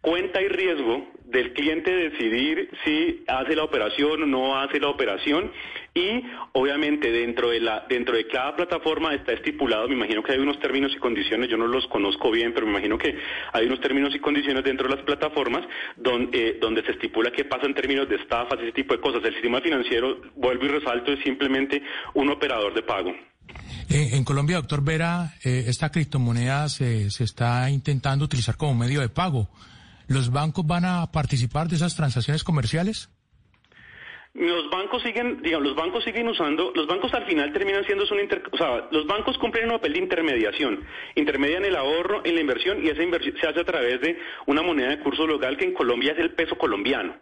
cuenta 0.00 0.40
y 0.42 0.48
riesgo 0.48 1.06
del 1.24 1.52
cliente 1.52 1.90
decidir 1.90 2.70
si 2.84 3.24
hace 3.26 3.56
la 3.56 3.64
operación 3.64 4.22
o 4.22 4.26
no 4.26 4.58
hace 4.58 4.78
la 4.78 4.88
operación 4.88 5.50
y 5.94 6.22
obviamente 6.52 7.10
dentro 7.10 7.48
de 7.50 8.26
cada 8.30 8.56
plataforma 8.56 9.14
está 9.14 9.32
estipulado, 9.32 9.88
me 9.88 9.94
imagino 9.94 10.22
que 10.22 10.32
hay 10.32 10.38
unos 10.38 10.58
términos 10.60 10.92
y 10.94 10.98
condiciones, 10.98 11.48
yo 11.48 11.56
no 11.56 11.66
los 11.66 11.86
conozco 11.88 12.30
bien, 12.30 12.52
pero 12.52 12.66
me 12.66 12.72
imagino 12.72 12.98
que 12.98 13.16
hay 13.52 13.66
unos 13.66 13.80
términos 13.80 14.14
y 14.14 14.18
condiciones 14.18 14.64
dentro 14.64 14.88
de 14.88 14.96
las 14.96 15.04
plataformas 15.04 15.66
donde, 15.96 16.48
eh, 16.48 16.58
donde 16.60 16.82
se 16.84 16.92
estipula 16.92 17.30
qué 17.32 17.44
pasa 17.44 17.66
en 17.66 17.74
términos 17.74 18.08
de 18.08 18.16
estafas, 18.16 18.60
ese 18.60 18.72
tipo 18.72 18.94
de 18.94 19.00
cosas. 19.00 19.24
El 19.24 19.32
sistema 19.34 19.60
financiero, 19.60 20.20
vuelvo 20.36 20.64
y 20.64 20.68
resalto, 20.68 21.12
es 21.12 21.20
simplemente 21.20 21.82
un 22.14 22.30
operador 22.30 22.74
de 22.74 22.82
pago. 22.82 23.14
Eh, 23.90 24.10
en 24.12 24.24
Colombia, 24.24 24.56
doctor 24.56 24.82
Vera, 24.82 25.34
eh, 25.44 25.64
esta 25.66 25.90
criptomoneda 25.90 26.68
se, 26.68 27.10
se 27.10 27.24
está 27.24 27.70
intentando 27.70 28.24
utilizar 28.24 28.56
como 28.56 28.74
medio 28.74 29.00
de 29.00 29.08
pago. 29.08 29.48
¿Los 30.06 30.30
bancos 30.30 30.66
van 30.66 30.84
a 30.84 31.10
participar 31.12 31.68
de 31.68 31.76
esas 31.76 31.96
transacciones 31.96 32.44
comerciales? 32.44 33.10
Los 34.34 34.68
bancos 34.68 35.00
siguen, 35.02 35.42
digamos, 35.42 35.68
los 35.68 35.76
bancos 35.76 36.02
siguen 36.02 36.26
usando, 36.26 36.72
los 36.74 36.88
bancos 36.88 37.14
al 37.14 37.24
final 37.24 37.52
terminan 37.52 37.84
siendo 37.84 38.04
un 38.10 38.18
inter, 38.18 38.42
o 38.50 38.56
sea, 38.56 38.88
los 38.90 39.06
bancos 39.06 39.38
cumplen 39.38 39.66
un 39.66 39.76
papel 39.76 39.92
de 39.92 40.00
intermediación, 40.00 40.84
intermedian 41.14 41.64
el 41.64 41.76
ahorro 41.76 42.20
en 42.24 42.34
la 42.34 42.40
inversión 42.40 42.84
y 42.84 42.88
esa 42.88 43.04
inversión 43.04 43.36
se 43.40 43.46
hace 43.46 43.60
a 43.60 43.64
través 43.64 44.00
de 44.00 44.18
una 44.46 44.60
moneda 44.60 44.88
de 44.88 44.98
curso 44.98 45.24
local 45.24 45.56
que 45.56 45.66
en 45.66 45.72
Colombia 45.72 46.14
es 46.14 46.18
el 46.18 46.34
peso 46.34 46.58
colombiano. 46.58 47.14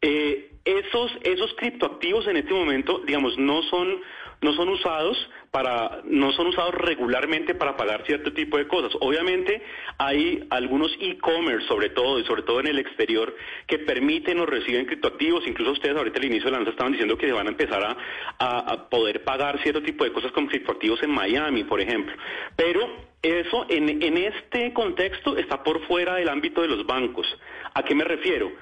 Eh, 0.00 0.52
esos, 0.64 1.12
esos 1.24 1.52
criptoactivos 1.58 2.26
en 2.26 2.38
este 2.38 2.54
momento, 2.54 3.02
digamos, 3.06 3.36
no 3.36 3.62
son 3.64 4.00
no 4.42 4.52
son 4.54 4.68
usados 4.68 5.16
para 5.50 6.02
no 6.04 6.32
son 6.32 6.48
usados 6.48 6.74
regularmente 6.74 7.54
para 7.54 7.76
pagar 7.76 8.04
cierto 8.06 8.32
tipo 8.32 8.58
de 8.58 8.66
cosas. 8.66 8.92
Obviamente 9.00 9.62
hay 9.98 10.46
algunos 10.50 10.90
e-commerce 11.00 11.66
sobre 11.66 11.90
todo 11.90 12.18
y 12.20 12.24
sobre 12.24 12.42
todo 12.42 12.60
en 12.60 12.68
el 12.68 12.78
exterior 12.78 13.34
que 13.66 13.78
permiten 13.78 14.38
o 14.40 14.46
reciben 14.46 14.86
criptoactivos. 14.86 15.46
Incluso 15.46 15.72
ustedes 15.72 15.96
ahorita 15.96 16.18
al 16.18 16.26
inicio 16.26 16.46
de 16.46 16.52
la 16.52 16.58
lanza 16.58 16.70
estaban 16.70 16.92
diciendo 16.92 17.16
que 17.16 17.26
se 17.26 17.32
van 17.32 17.46
a 17.46 17.50
empezar 17.50 17.82
a, 17.84 17.96
a, 18.38 18.88
poder 18.88 19.24
pagar 19.24 19.60
cierto 19.62 19.82
tipo 19.82 20.04
de 20.04 20.12
cosas 20.12 20.32
con 20.32 20.46
criptoactivos 20.46 21.02
en 21.02 21.10
Miami, 21.10 21.64
por 21.64 21.80
ejemplo. 21.80 22.14
Pero 22.54 23.06
eso 23.22 23.66
en, 23.68 24.02
en 24.02 24.16
este 24.18 24.72
contexto 24.72 25.36
está 25.36 25.62
por 25.62 25.86
fuera 25.86 26.16
del 26.16 26.28
ámbito 26.28 26.62
de 26.62 26.68
los 26.68 26.86
bancos. 26.86 27.26
¿A 27.74 27.82
qué 27.82 27.94
me 27.94 28.04
refiero? 28.04 28.52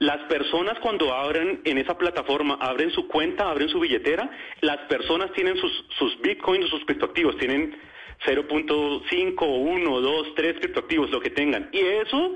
Las 0.00 0.16
personas 0.28 0.78
cuando 0.78 1.12
abren 1.12 1.60
en 1.62 1.76
esa 1.76 1.98
plataforma, 1.98 2.54
abren 2.58 2.90
su 2.90 3.06
cuenta, 3.06 3.50
abren 3.50 3.68
su 3.68 3.78
billetera, 3.78 4.30
las 4.62 4.78
personas 4.88 5.30
tienen 5.34 5.58
sus, 5.58 5.84
sus 5.98 6.18
bitcoins 6.22 6.70
sus 6.70 6.82
criptoactivos, 6.86 7.36
tienen 7.36 7.78
0.5, 8.24 9.46
1, 9.46 10.00
2, 10.00 10.34
3 10.34 10.56
criptoactivos, 10.58 11.10
lo 11.10 11.20
que 11.20 11.28
tengan. 11.28 11.68
Y 11.72 11.80
eso 11.80 12.34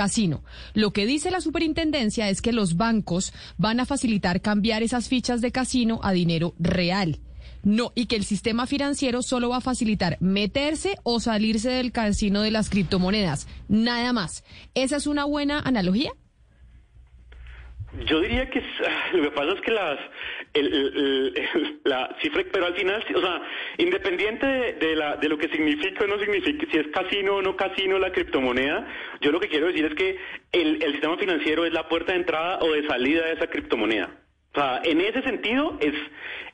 lo 0.73 0.91
que 0.91 1.05
dice 1.05 1.31
la 1.31 1.41
superintendencia 1.41 2.29
es 2.29 2.41
que 2.41 2.51
los 2.51 2.75
bancos 2.75 3.33
van 3.57 3.79
a 3.79 3.85
facilitar 3.85 4.41
cambiar 4.41 4.81
esas 4.81 5.09
fichas 5.09 5.41
de 5.41 5.51
casino 5.51 5.99
a 6.03 6.11
dinero 6.11 6.55
real. 6.57 7.19
No, 7.63 7.91
y 7.95 8.05
que 8.05 8.15
el 8.15 8.23
sistema 8.23 8.65
financiero 8.65 9.21
solo 9.21 9.49
va 9.49 9.57
a 9.57 9.61
facilitar 9.61 10.17
meterse 10.19 10.95
o 11.03 11.19
salirse 11.19 11.69
del 11.69 11.91
casino 11.91 12.41
de 12.41 12.51
las 12.51 12.69
criptomonedas. 12.69 13.47
Nada 13.67 14.13
más. 14.13 14.43
¿Esa 14.73 14.95
es 14.95 15.05
una 15.05 15.25
buena 15.25 15.59
analogía? 15.59 16.11
Yo 18.05 18.21
diría 18.21 18.49
que 18.49 18.61
lo 19.13 19.23
que 19.23 19.31
pasa 19.31 19.53
es 19.53 19.61
que 19.61 19.71
las 19.71 19.97
la 21.83 22.15
cifra, 22.21 22.43
pero 22.51 22.65
al 22.65 22.75
final, 22.75 23.03
o 23.15 23.21
sea, 23.21 23.41
independiente 23.77 24.45
de, 24.45 24.95
la, 24.95 25.17
de 25.17 25.29
lo 25.29 25.37
que 25.37 25.49
significa 25.49 26.03
o 26.03 26.07
no 26.07 26.19
significa, 26.19 26.65
si 26.71 26.77
es 26.77 26.87
casino 26.87 27.35
o 27.35 27.41
no 27.41 27.55
casino 27.55 27.99
la 27.99 28.11
criptomoneda, 28.11 28.87
yo 29.21 29.31
lo 29.31 29.39
que 29.39 29.49
quiero 29.49 29.67
decir 29.67 29.85
es 29.85 29.95
que 29.95 30.17
el, 30.51 30.81
el 30.83 30.91
sistema 30.93 31.17
financiero 31.17 31.65
es 31.65 31.73
la 31.73 31.87
puerta 31.87 32.13
de 32.13 32.19
entrada 32.19 32.59
o 32.61 32.71
de 32.71 32.87
salida 32.87 33.25
de 33.25 33.33
esa 33.33 33.47
criptomoneda. 33.47 34.26
Sea, 34.53 34.81
en 34.83 35.01
ese 35.01 35.21
sentido 35.21 35.77
es, 35.79 35.93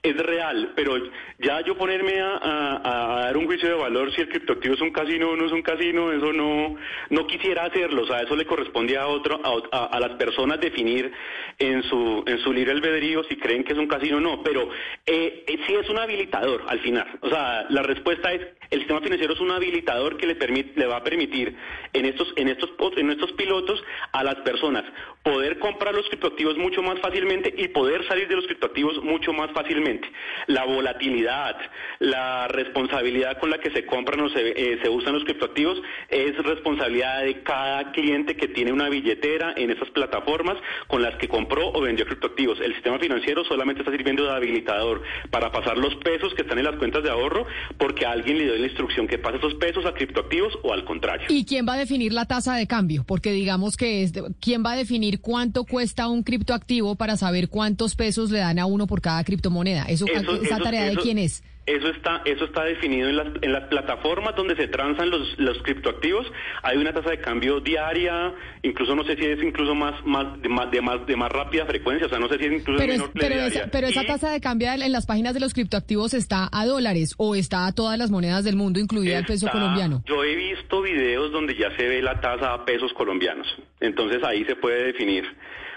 es 0.03 0.17
real, 0.17 0.73
pero 0.75 0.97
ya 1.39 1.62
yo 1.62 1.77
ponerme 1.77 2.19
a, 2.19 3.21
dar 3.23 3.38
un 3.38 3.45
juicio 3.45 3.69
de 3.69 3.75
valor 3.75 4.13
si 4.13 4.21
el 4.21 4.27
criptoactivo 4.27 4.73
es 4.73 4.82
un 4.82 4.91
casino 4.91 5.29
o 5.29 5.36
no 5.38 5.45
es 5.45 5.51
un 5.53 5.62
casino, 5.62 6.12
eso 6.12 6.34
no, 6.34 6.75
no 7.10 7.27
quisiera 7.27 7.63
hacerlo, 7.63 8.03
o 8.03 8.06
sea, 8.06 8.19
eso 8.19 8.36
le 8.36 8.45
corresponde 8.45 8.97
a 8.97 9.08
otro, 9.08 9.39
a, 9.71 9.99
las 9.99 10.17
personas 10.17 10.60
definir 10.60 11.12
en 11.58 11.84
su, 11.84 12.23
en 12.27 12.39
su 12.39 12.51
libre 12.51 12.73
albedrío 12.73 13.23
si 13.23 13.38
creen 13.38 13.63
que 13.63 13.71
es 13.71 13.79
un 13.79 13.88
casino 13.88 14.17
o 14.17 14.19
no, 14.19 14.43
pero 14.43 14.69
eh, 15.06 15.45
eh, 15.47 15.60
sí 15.65 15.73
es 15.73 15.89
un 15.89 15.97
habilitador 15.97 16.63
al 16.67 16.79
final, 16.79 17.08
o 17.21 17.29
sea, 17.29 17.65
la 17.69 17.84
respuesta 17.84 18.34
es, 18.34 18.41
el 18.69 18.79
sistema 18.79 18.99
financiero 19.01 19.34
es 19.34 19.39
un 19.39 19.51
habilitador 19.51 20.17
que 20.17 20.27
le, 20.27 20.36
permite, 20.36 20.77
le 20.77 20.88
va 20.88 20.97
a 20.97 21.03
permitir 21.03 21.56
en 21.93 22.06
estos, 22.06 22.34
en 22.36 22.49
estos, 22.49 22.71
en 22.97 23.12
estos 23.12 23.32
pilotos 23.34 23.82
a 24.12 24.23
las 24.23 24.36
personas 24.38 24.84
poder 25.23 25.58
comprar 25.60 25.95
los 25.95 26.08
criptoactivos 26.10 26.58
mucho 26.58 26.82
más 26.82 26.99
fácilmente 26.99 27.53
y 27.56 27.69
poder 27.69 27.83
poder 27.84 28.08
salir 28.08 28.30
de 28.30 28.38
los 28.38 28.46
criptoactivos 28.46 29.04
mucho 29.04 29.34
más 29.34 29.52
fácilmente. 29.52 30.08
La 30.48 30.63
volatilidad, 30.63 31.58
la 32.00 32.48
responsabilidad 32.48 33.38
con 33.41 33.50
la 33.50 33.58
que 33.58 33.72
se 33.72 33.86
compran 33.86 34.22
o 34.22 34.30
se, 34.30 34.52
eh, 34.52 34.80
se 34.82 34.88
usan 34.88 35.12
los 35.12 35.26
criptoactivos 35.26 35.82
es 36.08 36.38
responsabilidad 36.38 37.24
de 37.24 37.43
cada 37.43 37.91
cliente 37.91 38.38
que 38.38 38.48
tiene 38.48 38.72
una 38.72 38.88
billetera 38.88 39.54
en 39.58 39.69
esas 39.69 39.89
plataformas 39.89 40.56
con 40.88 41.02
las 41.02 41.17
que 41.17 41.28
compró 41.28 41.74
o 41.74 41.82
vendió 41.82 42.06
criptoactivos. 42.06 42.62
El 42.62 42.74
sistema 42.74 43.00
financiero 43.00 43.43
solamente 43.43 43.82
está 43.82 43.91
sirviendo 43.91 44.24
de 44.24 44.32
habilitador 44.32 45.02
para 45.30 45.52
pasar 45.52 45.78
los 45.78 45.93
pesos 45.96 46.34
que 46.36 46.43
están 46.43 46.60
en 46.60 46.63
las 46.63 46.78
cuentas 46.78 47.04
de 47.04 47.10
ahorro 47.10 47.46
porque 47.78 48.06
alguien 48.06 48.38
le 48.38 48.46
dio 48.46 48.56
la 48.56 48.67
instrucción 48.67 49.10
que 49.10 49.17
pase 49.17 49.39
esos 49.39 49.56
pesos 49.56 49.86
a 49.86 49.93
criptoactivos 49.93 50.58
o 50.63 50.72
al 50.72 50.86
contrario. 50.86 51.28
¿Y 51.28 51.43
quién 51.43 51.67
va 51.67 51.74
a 51.74 51.78
definir 51.78 52.13
la 52.13 52.24
tasa 52.28 52.56
de 52.56 52.65
cambio? 52.65 53.04
Porque 53.06 53.34
digamos 53.34 53.76
que 53.76 54.04
es 54.04 54.13
quién 54.39 54.63
va 54.65 54.72
a 54.72 54.78
definir 54.78 55.19
cuánto 55.19 55.65
cuesta 55.65 56.08
un 56.08 56.24
criptoactivo 56.24 56.96
para 56.96 57.17
saber 57.17 57.50
cuántos 57.73 57.95
pesos 57.95 58.29
le 58.29 58.38
dan 58.39 58.59
a 58.59 58.67
uno 58.67 58.86
por 58.86 59.01
cada 59.01 59.23
criptomoneda. 59.23 59.86
Eso, 59.86 60.05
esa 60.05 60.59
tarea 60.59 60.86
de 60.86 60.95
quién 60.95 61.17
es. 61.17 61.43
Eso 61.65 61.88
está, 61.88 62.21
eso 62.25 62.43
está 62.43 62.65
definido 62.65 63.07
en 63.07 63.15
las, 63.15 63.27
en 63.41 63.53
las 63.53 63.67
plataformas 63.69 64.36
donde 64.36 64.55
se 64.57 64.67
transan 64.67 65.09
los, 65.09 65.39
los 65.39 65.57
criptoactivos. 65.63 66.27
Hay 66.62 66.77
una 66.77 66.93
tasa 66.93 67.09
de 67.09 67.19
cambio 67.19 67.62
diaria, 67.62 68.33
incluso 68.63 68.93
no 68.95 69.03
sé 69.05 69.15
si 69.15 69.25
es 69.25 69.41
incluso 69.41 69.73
más, 69.73 69.95
más, 70.05 70.39
de, 70.41 70.49
más, 70.49 70.69
de, 70.69 70.81
más, 70.81 71.07
de 71.07 71.15
más 71.15 71.31
rápida 71.31 71.65
frecuencia, 71.65 72.07
o 72.07 72.09
sea, 72.09 72.19
no 72.19 72.27
sé 72.27 72.38
si 72.38 72.45
es 72.45 72.51
incluso 72.51 72.79
pero 72.79 72.93
menor 72.93 73.12
pero, 73.13 73.36
esa, 73.36 73.67
pero 73.71 73.88
esa 73.88 74.03
tasa 74.03 74.29
de 74.29 74.41
cambio 74.41 74.71
en 74.73 74.91
las 74.91 75.05
páginas 75.05 75.33
de 75.33 75.39
los 75.39 75.53
criptoactivos 75.53 76.13
está 76.13 76.49
a 76.51 76.65
dólares 76.65 77.15
o 77.17 77.33
está 77.33 77.65
a 77.65 77.71
todas 77.71 77.97
las 77.97 78.12
monedas 78.12 78.43
del 78.43 78.57
mundo, 78.57 78.81
incluida 78.81 79.17
el 79.17 79.25
peso 79.25 79.47
colombiano. 79.49 80.03
Yo 80.05 80.21
he 80.23 80.36
visto 80.36 80.81
videos 80.81 81.31
donde 81.31 81.55
ya 81.55 81.73
se 81.77 81.88
ve 81.88 82.01
la 82.01 82.19
tasa 82.19 82.53
a 82.53 82.65
pesos 82.65 82.91
colombianos, 82.93 83.47
entonces 83.79 84.21
ahí 84.25 84.43
se 84.43 84.57
puede 84.57 84.83
definir. 84.83 85.23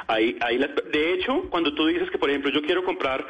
Ahí, 0.09 0.37
ahí 0.41 0.59
de 0.59 1.13
hecho, 1.13 1.43
cuando 1.51 1.75
tú 1.75 1.87
dices 1.87 2.11
que, 2.11 2.19
por 2.19 2.31
ejemplo, 2.31 2.51
yo 2.51 2.63
quiero 2.63 2.85
comprar... 2.85 3.27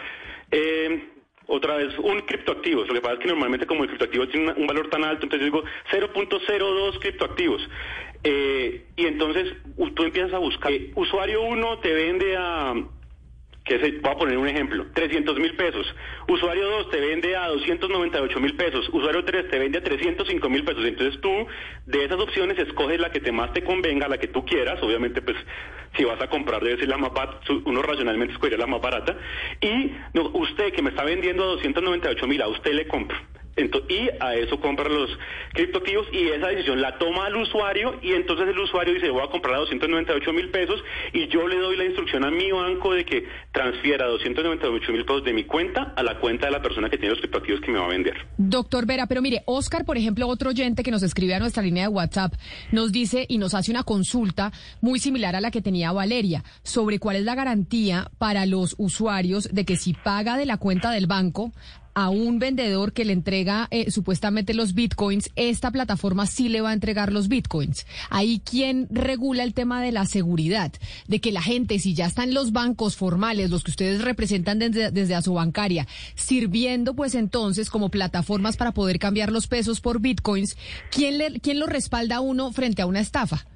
Eh, 0.50 1.10
otra 1.48 1.76
vez, 1.76 1.96
un 1.98 2.20
criptoactivo. 2.22 2.84
Lo 2.84 2.94
que 2.94 3.00
pasa 3.00 3.14
es 3.14 3.20
que 3.20 3.28
normalmente 3.28 3.66
como 3.66 3.84
el 3.84 3.88
criptoactivo 3.88 4.28
tiene 4.28 4.52
un 4.52 4.66
valor 4.66 4.90
tan 4.90 5.04
alto, 5.04 5.24
entonces 5.24 5.48
yo 5.48 5.60
digo 5.60 5.64
0.02 5.92 6.98
criptoactivos. 6.98 7.68
Eh, 8.24 8.86
y 8.96 9.06
entonces 9.06 9.54
tú 9.94 10.02
empiezas 10.02 10.32
a 10.32 10.38
buscar. 10.38 10.72
Eh, 10.72 10.90
usuario 10.96 11.42
1 11.42 11.78
te 11.78 11.92
vende 11.92 12.36
a 12.36 12.74
que 13.66 13.80
se, 13.80 13.98
voy 13.98 14.12
a 14.12 14.16
poner 14.16 14.38
un 14.38 14.46
ejemplo, 14.46 14.86
300 14.94 15.38
mil 15.40 15.56
pesos. 15.56 15.84
Usuario 16.28 16.70
2 16.70 16.90
te 16.90 17.00
vende 17.00 17.36
a 17.36 17.48
298 17.48 18.40
mil 18.40 18.54
pesos. 18.54 18.88
Usuario 18.92 19.24
3 19.24 19.50
te 19.50 19.58
vende 19.58 19.78
a 19.78 19.82
305 19.82 20.48
mil 20.48 20.64
pesos. 20.64 20.84
Entonces 20.84 21.20
tú, 21.20 21.30
de 21.84 22.04
esas 22.04 22.18
opciones, 22.20 22.56
escoges 22.58 23.00
la 23.00 23.10
que 23.10 23.20
te 23.20 23.32
más 23.32 23.52
te 23.52 23.64
convenga, 23.64 24.06
la 24.06 24.18
que 24.18 24.28
tú 24.28 24.44
quieras. 24.44 24.80
Obviamente, 24.82 25.20
pues, 25.20 25.36
si 25.96 26.04
vas 26.04 26.20
a 26.22 26.28
comprar, 26.28 26.62
debe 26.62 26.78
ser 26.78 26.88
la 26.88 26.96
más 26.96 27.12
barata. 27.12 27.40
Uno 27.64 27.82
racionalmente 27.82 28.34
escogería 28.34 28.58
la 28.58 28.68
más 28.68 28.80
barata. 28.80 29.18
Y 29.60 29.90
no, 30.14 30.30
usted 30.34 30.72
que 30.72 30.82
me 30.82 30.90
está 30.90 31.02
vendiendo 31.02 31.42
a 31.42 31.46
298 31.48 32.26
mil, 32.28 32.42
a 32.42 32.48
usted 32.48 32.72
le 32.72 32.86
compro 32.86 33.18
y 33.56 34.10
a 34.20 34.34
eso 34.34 34.60
compran 34.60 34.92
los 34.92 35.10
criptoactivos 35.54 36.06
y 36.12 36.28
esa 36.28 36.48
decisión 36.48 36.80
la 36.80 36.98
toma 36.98 37.28
el 37.28 37.36
usuario 37.36 37.98
y 38.02 38.12
entonces 38.12 38.48
el 38.48 38.58
usuario 38.58 38.92
dice 38.92 39.08
voy 39.08 39.22
a 39.22 39.30
comprar 39.30 39.54
a 39.54 39.58
298 39.60 40.32
mil 40.32 40.50
pesos 40.50 40.82
y 41.14 41.26
yo 41.28 41.48
le 41.48 41.56
doy 41.56 41.76
la 41.76 41.84
instrucción 41.86 42.24
a 42.24 42.30
mi 42.30 42.50
banco 42.50 42.92
de 42.92 43.06
que 43.06 43.26
transfiera 43.52 44.06
298 44.06 44.92
mil 44.92 45.04
pesos 45.06 45.24
de 45.24 45.32
mi 45.32 45.44
cuenta 45.44 45.94
a 45.96 46.02
la 46.02 46.18
cuenta 46.20 46.46
de 46.46 46.52
la 46.52 46.60
persona 46.60 46.90
que 46.90 46.98
tiene 46.98 47.14
los 47.14 47.20
criptoactivos 47.20 47.60
que 47.62 47.72
me 47.72 47.78
va 47.78 47.86
a 47.86 47.88
vender. 47.88 48.14
Doctor 48.36 48.84
Vera, 48.84 49.06
pero 49.06 49.22
mire, 49.22 49.42
Oscar, 49.46 49.86
por 49.86 49.96
ejemplo, 49.96 50.28
otro 50.28 50.50
oyente 50.50 50.82
que 50.82 50.90
nos 50.90 51.02
escribe 51.02 51.34
a 51.34 51.38
nuestra 51.38 51.62
línea 51.62 51.84
de 51.84 51.88
WhatsApp, 51.88 52.34
nos 52.72 52.92
dice 52.92 53.24
y 53.28 53.38
nos 53.38 53.54
hace 53.54 53.70
una 53.70 53.84
consulta 53.84 54.52
muy 54.82 54.98
similar 54.98 55.34
a 55.34 55.40
la 55.40 55.50
que 55.50 55.62
tenía 55.62 55.92
Valeria 55.92 56.44
sobre 56.62 56.98
cuál 56.98 57.16
es 57.16 57.22
la 57.22 57.34
garantía 57.34 58.10
para 58.18 58.44
los 58.44 58.74
usuarios 58.78 59.48
de 59.50 59.64
que 59.64 59.76
si 59.76 59.94
paga 59.94 60.36
de 60.36 60.44
la 60.44 60.58
cuenta 60.58 60.90
del 60.90 61.06
banco 61.06 61.52
a 61.96 62.10
un 62.10 62.38
vendedor 62.38 62.92
que 62.92 63.06
le 63.06 63.14
entrega 63.14 63.68
eh, 63.70 63.90
supuestamente 63.90 64.52
los 64.52 64.74
bitcoins, 64.74 65.30
esta 65.34 65.70
plataforma 65.70 66.26
sí 66.26 66.50
le 66.50 66.60
va 66.60 66.70
a 66.70 66.74
entregar 66.74 67.10
los 67.10 67.28
bitcoins. 67.28 67.86
Ahí 68.10 68.42
quién 68.44 68.86
regula 68.90 69.42
el 69.42 69.54
tema 69.54 69.80
de 69.80 69.92
la 69.92 70.04
seguridad, 70.04 70.70
de 71.08 71.20
que 71.22 71.32
la 71.32 71.40
gente, 71.40 71.78
si 71.78 71.94
ya 71.94 72.04
están 72.04 72.34
los 72.34 72.52
bancos 72.52 72.96
formales, 72.96 73.48
los 73.48 73.64
que 73.64 73.70
ustedes 73.70 74.02
representan 74.02 74.58
desde, 74.58 74.90
desde 74.90 75.14
a 75.14 75.22
su 75.22 75.32
bancaria, 75.32 75.88
sirviendo 76.14 76.92
pues 76.92 77.14
entonces 77.14 77.70
como 77.70 77.88
plataformas 77.88 78.58
para 78.58 78.72
poder 78.72 78.98
cambiar 78.98 79.32
los 79.32 79.46
pesos 79.46 79.80
por 79.80 79.98
bitcoins, 80.00 80.58
¿quién, 80.90 81.16
le, 81.16 81.40
quién 81.40 81.58
lo 81.58 81.64
respalda 81.66 82.20
uno 82.20 82.52
frente 82.52 82.82
a 82.82 82.86
una 82.86 83.00
estafa? 83.00 83.46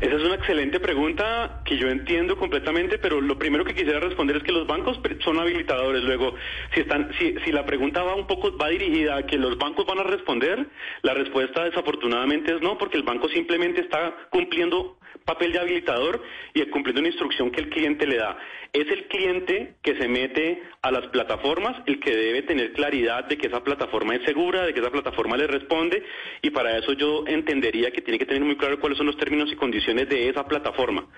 Esa 0.00 0.16
es 0.16 0.22
una 0.22 0.36
excelente 0.36 0.80
pregunta 0.80 1.60
que 1.64 1.76
yo 1.76 1.88
entiendo 1.88 2.36
completamente, 2.36 2.98
pero 2.98 3.20
lo 3.20 3.38
primero 3.38 3.64
que 3.64 3.74
quisiera 3.74 4.00
responder 4.00 4.36
es 4.36 4.42
que 4.42 4.52
los 4.52 4.66
bancos 4.66 4.98
son 5.22 5.38
habilitadores. 5.38 6.02
Luego, 6.02 6.34
si 6.74 6.80
están, 6.80 7.10
si, 7.18 7.34
si 7.44 7.52
la 7.52 7.66
pregunta 7.66 8.02
va 8.02 8.14
un 8.14 8.26
poco, 8.26 8.56
va 8.56 8.68
dirigida 8.68 9.18
a 9.18 9.26
que 9.26 9.36
los 9.36 9.58
bancos 9.58 9.84
van 9.84 9.98
a 9.98 10.04
responder, 10.04 10.66
la 11.02 11.12
respuesta 11.12 11.64
desafortunadamente 11.64 12.54
es 12.54 12.62
no, 12.62 12.78
porque 12.78 12.96
el 12.96 13.02
banco 13.02 13.28
simplemente 13.28 13.82
está 13.82 14.14
cumpliendo 14.30 14.96
papel 15.24 15.52
de 15.52 15.58
habilitador 15.58 16.22
y 16.54 16.62
cumpliendo 16.66 17.00
una 17.00 17.08
instrucción 17.08 17.50
que 17.50 17.60
el 17.60 17.68
cliente 17.68 18.06
le 18.06 18.16
da. 18.16 18.38
Es 18.72 18.88
el 18.88 19.08
cliente 19.08 19.74
que 19.82 19.96
se 19.96 20.06
mete 20.06 20.62
a 20.82 20.92
las 20.92 21.08
plataformas 21.08 21.82
el 21.86 21.98
que 21.98 22.14
debe 22.14 22.42
tener 22.42 22.72
claridad 22.72 23.24
de 23.24 23.36
que 23.36 23.48
esa 23.48 23.64
plataforma 23.64 24.14
es 24.14 24.22
segura, 24.24 24.64
de 24.64 24.72
que 24.72 24.80
esa 24.80 24.90
plataforma 24.90 25.36
le 25.36 25.48
responde 25.48 26.04
y 26.40 26.50
para 26.50 26.78
eso 26.78 26.92
yo 26.92 27.24
entendería 27.26 27.90
que 27.90 28.00
tiene 28.00 28.18
que 28.18 28.26
tener 28.26 28.44
muy 28.44 28.56
claro 28.56 28.78
cuáles 28.78 28.96
son 28.96 29.06
los 29.06 29.16
términos 29.16 29.50
y 29.52 29.56
condiciones 29.56 30.08
de 30.08 30.28
esa 30.28 30.46
plataforma. 30.46 31.08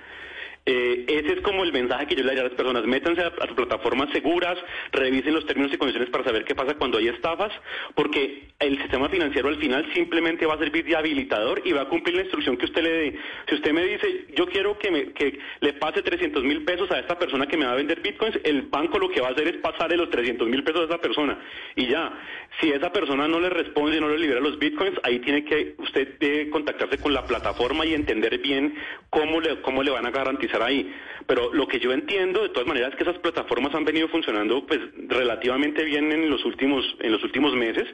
Eh, 0.65 1.07
ese 1.09 1.33
es 1.33 1.41
como 1.41 1.65
el 1.65 1.73
mensaje 1.73 2.07
que 2.07 2.15
yo 2.15 2.23
le 2.23 2.29
daría 2.29 2.43
a 2.43 2.49
las 2.49 2.55
personas. 2.55 2.85
Métanse 2.87 3.21
a, 3.21 3.27
a, 3.27 3.47
plataformas 3.55 4.11
seguras, 4.11 4.57
revisen 4.93 5.35
los 5.35 5.45
términos 5.45 5.73
y 5.73 5.77
condiciones 5.77 6.09
para 6.11 6.23
saber 6.23 6.45
qué 6.45 6.55
pasa 6.55 6.75
cuando 6.75 6.99
hay 6.99 7.09
estafas, 7.09 7.53
porque 7.97 8.45
el 8.61 8.79
sistema 8.79 9.09
financiero 9.09 9.49
al 9.49 9.57
final 9.57 9.93
simplemente 9.93 10.47
va 10.47 10.55
a 10.55 10.59
servir 10.59 10.85
de 10.85 10.95
habilitador 10.95 11.63
y 11.65 11.73
va 11.73 11.83
a 11.83 11.89
cumplir 11.89 12.15
la 12.15 12.23
instrucción 12.23 12.57
que 12.57 12.67
usted 12.67 12.83
le 12.83 12.91
dé. 12.91 13.19
Si 13.49 13.57
usted 13.57 13.73
me 13.73 13.85
dice, 13.85 14.27
yo 14.37 14.47
quiero 14.47 14.79
que, 14.79 14.91
me, 14.93 15.13
que 15.13 15.39
le 15.61 15.73
pase 15.75 16.01
300 16.03 16.45
mil 16.45 16.65
pesos 16.65 16.89
a 16.93 17.01
esta 17.01 17.19
persona 17.19 17.47
que 17.47 17.57
me 17.57 17.67
va 17.67 17.73
a 17.73 17.77
vender 17.77 18.01
bitcoins, 18.01 18.39
el 18.45 18.63
banco 18.63 19.01
lo 19.01 19.11
que 19.11 19.21
va 19.21 19.29
a 19.29 19.33
hacer 19.33 19.49
es 19.49 19.57
pasarle 19.57 19.97
los 19.97 20.11
300 20.11 20.49
mil 20.49 20.63
pesos 20.63 20.83
a 20.83 20.85
esa 20.85 20.99
persona. 20.99 21.41
Y 21.75 21.89
ya, 21.89 22.13
si 22.61 22.71
esa 22.71 22.93
persona 22.93 23.27
no 23.27 23.41
le 23.41 23.51
responde, 23.51 24.01
no 24.01 24.09
le 24.09 24.19
libera 24.19 24.41
los 24.41 24.59
bitcoins, 24.59 24.99
ahí 25.03 25.19
tiene 25.21 25.45
que 25.45 25.75
usted 25.79 26.19
debe 26.19 26.51
contactarse 26.51 26.99
con 26.99 27.13
la 27.13 27.27
plataforma 27.27 27.87
y 27.87 27.95
entender 27.95 28.39
bien 28.39 28.75
cómo 29.11 29.41
le, 29.41 29.61
cómo 29.63 29.83
le 29.83 29.91
van 29.91 30.07
a 30.07 30.11
garantizar 30.11 30.63
ahí. 30.63 30.93
Pero 31.27 31.53
lo 31.53 31.67
que 31.67 31.81
yo 31.81 31.93
entiendo, 31.93 32.43
de 32.43 32.51
todas 32.51 32.69
maneras, 32.69 32.91
es 32.91 32.97
que 32.97 33.05
esas 33.05 33.19
plataformas 33.19 33.75
han 33.75 33.85
venido 33.85 34.09
funcionando 34.09 34.67
pues 34.67 34.81
relativamente 35.09 35.85
bien 35.85 36.13
en 36.13 36.31
los 36.31 36.45
últimos 36.45 36.85
en 37.01 37.13
los 37.13 37.23
últimos 37.25 37.55
meses 37.55 37.87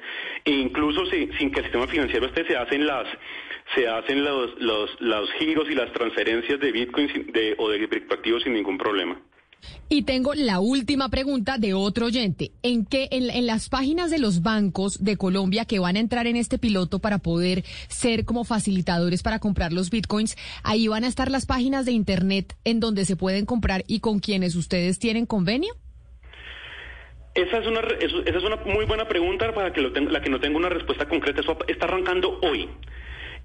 e 0.45 0.51
incluso 0.51 1.07
sin 1.07 1.51
que 1.51 1.61
el 1.61 1.65
sistema 1.65 1.87
financiero 1.87 2.27
esté 2.27 2.47
se 2.47 2.57
hacen 2.57 2.87
las 2.87 3.07
se 3.75 3.87
hacen 3.89 4.25
los 4.25 4.59
los, 4.61 5.33
giros 5.39 5.71
y 5.71 5.75
las 5.75 5.93
transferencias 5.93 6.59
de 6.59 6.73
Bitcoin 6.73 7.09
de, 7.33 7.55
o 7.59 7.69
de 7.69 7.89
criptoactivos 7.89 8.43
sin 8.43 8.55
ningún 8.55 8.79
problema. 8.79 9.21
Y 9.89 10.03
tengo 10.03 10.35
la 10.35 10.61
última 10.61 11.09
pregunta 11.09 11.57
de 11.59 11.75
otro 11.75 12.07
oyente. 12.07 12.53
¿En 12.63 12.85
qué, 12.85 13.09
en, 13.11 13.47
las 13.47 13.69
páginas 13.69 14.11
de 14.11 14.19
los 14.19 14.43
bancos 14.43 15.03
de 15.03 15.17
Colombia 15.17 15.65
que 15.65 15.79
van 15.79 15.97
a 15.97 16.01
entrar 16.01 16.27
en 16.27 16.37
este 16.37 16.59
piloto 16.59 16.99
para 16.99 17.19
poder 17.19 17.65
ser 17.89 18.25
como 18.25 18.45
facilitadores 18.45 19.23
para 19.23 19.39
comprar 19.39 19.73
los 19.73 19.91
bitcoins, 19.91 20.37
ahí 20.63 20.89
van 20.89 21.05
a 21.05 21.09
estar 21.09 21.31
las 21.31 21.47
páginas 21.47 21.87
de 21.87 21.93
internet 21.93 22.55
en 22.65 22.81
donde 22.81 23.05
se 23.05 23.17
pueden 23.17 23.47
comprar 23.47 23.85
y 23.87 24.01
con 24.01 24.21
quienes 24.21 24.57
ustedes 24.57 24.99
tienen 24.99 25.27
convenio? 25.27 25.75
Esa 27.35 27.59
es 27.59 27.67
una, 27.67 27.81
esa 27.81 28.39
es 28.39 28.45
una 28.45 28.57
muy 28.57 28.85
buena 28.85 29.07
pregunta 29.07 29.55
para 29.55 29.73
que 29.73 29.81
lo 29.81 29.91
la 29.91 30.21
que 30.21 30.29
no 30.29 30.41
tengo 30.41 30.59
una 30.59 30.69
respuesta 30.69 31.09
concreta. 31.09 31.41
Eso 31.41 31.57
está 31.69 31.87
arrancando 31.87 32.41
hoy. 32.43 32.69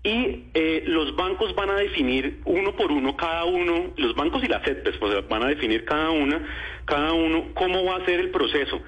Y 0.03 0.43
eh, 0.53 0.83
los 0.85 1.15
bancos 1.15 1.55
van 1.55 1.69
a 1.69 1.75
definir 1.75 2.41
uno 2.43 2.75
por 2.75 2.91
uno, 2.91 3.15
cada 3.15 3.45
uno, 3.45 3.93
los 3.95 4.13
bancos 4.15 4.43
y 4.43 4.47
las 4.47 4.63
CETES, 4.63 4.97
pues 4.97 5.27
van 5.29 5.43
a 5.43 5.47
definir 5.47 5.85
cada 5.85 6.09
una, 6.11 6.45
cada 6.83 7.13
uno, 7.13 7.53
cómo 7.53 7.85
va 7.85 7.97
a 7.97 8.05
ser 8.05 8.19
el 8.19 8.29
proceso. 8.29 8.81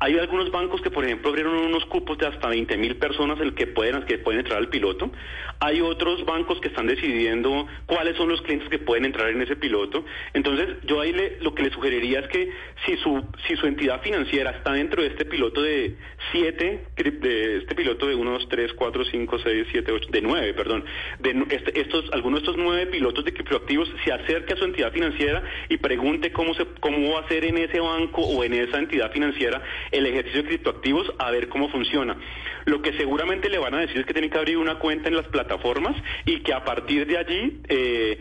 Hay 0.00 0.16
algunos 0.16 0.52
bancos 0.52 0.80
que, 0.80 0.90
por 0.90 1.04
ejemplo, 1.04 1.30
abrieron 1.30 1.54
unos 1.56 1.84
cupos 1.86 2.16
de 2.18 2.26
hasta 2.28 2.48
20 2.48 2.76
mil 2.76 2.96
personas 2.96 3.40
el 3.40 3.54
que 3.54 3.66
pueden, 3.66 4.04
que 4.04 4.18
pueden 4.18 4.40
entrar 4.40 4.58
al 4.58 4.68
piloto. 4.68 5.10
Hay 5.58 5.80
otros 5.80 6.24
bancos 6.24 6.60
que 6.60 6.68
están 6.68 6.86
decidiendo 6.86 7.66
cuáles 7.86 8.16
son 8.16 8.28
los 8.28 8.40
clientes 8.42 8.68
que 8.68 8.78
pueden 8.78 9.06
entrar 9.06 9.28
en 9.30 9.42
ese 9.42 9.56
piloto. 9.56 10.04
Entonces, 10.34 10.76
yo 10.84 11.00
ahí 11.00 11.12
le, 11.12 11.38
lo 11.40 11.52
que 11.52 11.64
le 11.64 11.70
sugeriría 11.70 12.20
es 12.20 12.28
que 12.28 12.52
si 12.86 12.96
su, 12.98 13.24
si 13.48 13.56
su 13.56 13.66
entidad 13.66 14.00
financiera 14.00 14.52
está 14.52 14.72
dentro 14.72 15.02
de 15.02 15.08
este 15.08 15.24
piloto 15.24 15.62
de 15.62 15.96
7, 16.30 16.84
de 16.96 17.56
este 17.56 17.74
piloto 17.74 18.06
de 18.06 18.14
1, 18.14 18.30
2, 18.30 18.48
3, 18.48 18.72
4, 18.74 19.04
5, 19.04 19.38
6, 19.40 19.66
7, 19.72 19.92
8, 19.92 20.08
de 20.12 20.22
9, 20.22 20.54
perdón, 20.54 20.84
de 21.18 21.44
este, 21.50 21.80
estos, 21.80 22.04
algunos 22.12 22.40
de 22.40 22.46
estos 22.46 22.56
9 22.56 22.86
pilotos 22.86 23.24
de 23.24 23.32
criptoactivos 23.32 23.90
se 24.04 24.12
acerque 24.12 24.54
a 24.54 24.56
su 24.56 24.64
entidad 24.64 24.92
financiera 24.92 25.42
y 25.68 25.78
pregunte 25.78 26.30
cómo, 26.30 26.54
se, 26.54 26.66
cómo 26.78 27.14
va 27.14 27.20
a 27.20 27.28
ser 27.28 27.44
en 27.44 27.58
ese 27.58 27.80
banco 27.80 28.22
o 28.22 28.44
en 28.44 28.54
esa 28.54 28.78
entidad 28.78 29.10
financiera 29.10 29.60
el 29.90 30.06
ejercicio 30.06 30.42
de 30.42 30.48
criptoactivos 30.48 31.12
a 31.18 31.30
ver 31.30 31.48
cómo 31.48 31.68
funciona. 31.70 32.16
Lo 32.64 32.82
que 32.82 32.92
seguramente 32.94 33.48
le 33.48 33.58
van 33.58 33.74
a 33.74 33.80
decir 33.80 33.98
es 33.98 34.06
que 34.06 34.12
tiene 34.12 34.30
que 34.30 34.38
abrir 34.38 34.58
una 34.58 34.78
cuenta 34.78 35.08
en 35.08 35.16
las 35.16 35.26
plataformas 35.28 35.96
y 36.24 36.40
que 36.40 36.52
a 36.52 36.64
partir 36.64 37.06
de 37.06 37.18
allí 37.18 37.60
eh, 37.68 38.18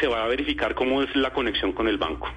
se 0.00 0.06
va 0.06 0.24
a 0.24 0.28
verificar 0.28 0.74
cómo 0.74 1.02
es 1.02 1.14
la 1.16 1.32
conexión 1.32 1.72
con 1.72 1.88
el 1.88 1.98
banco. 1.98 2.28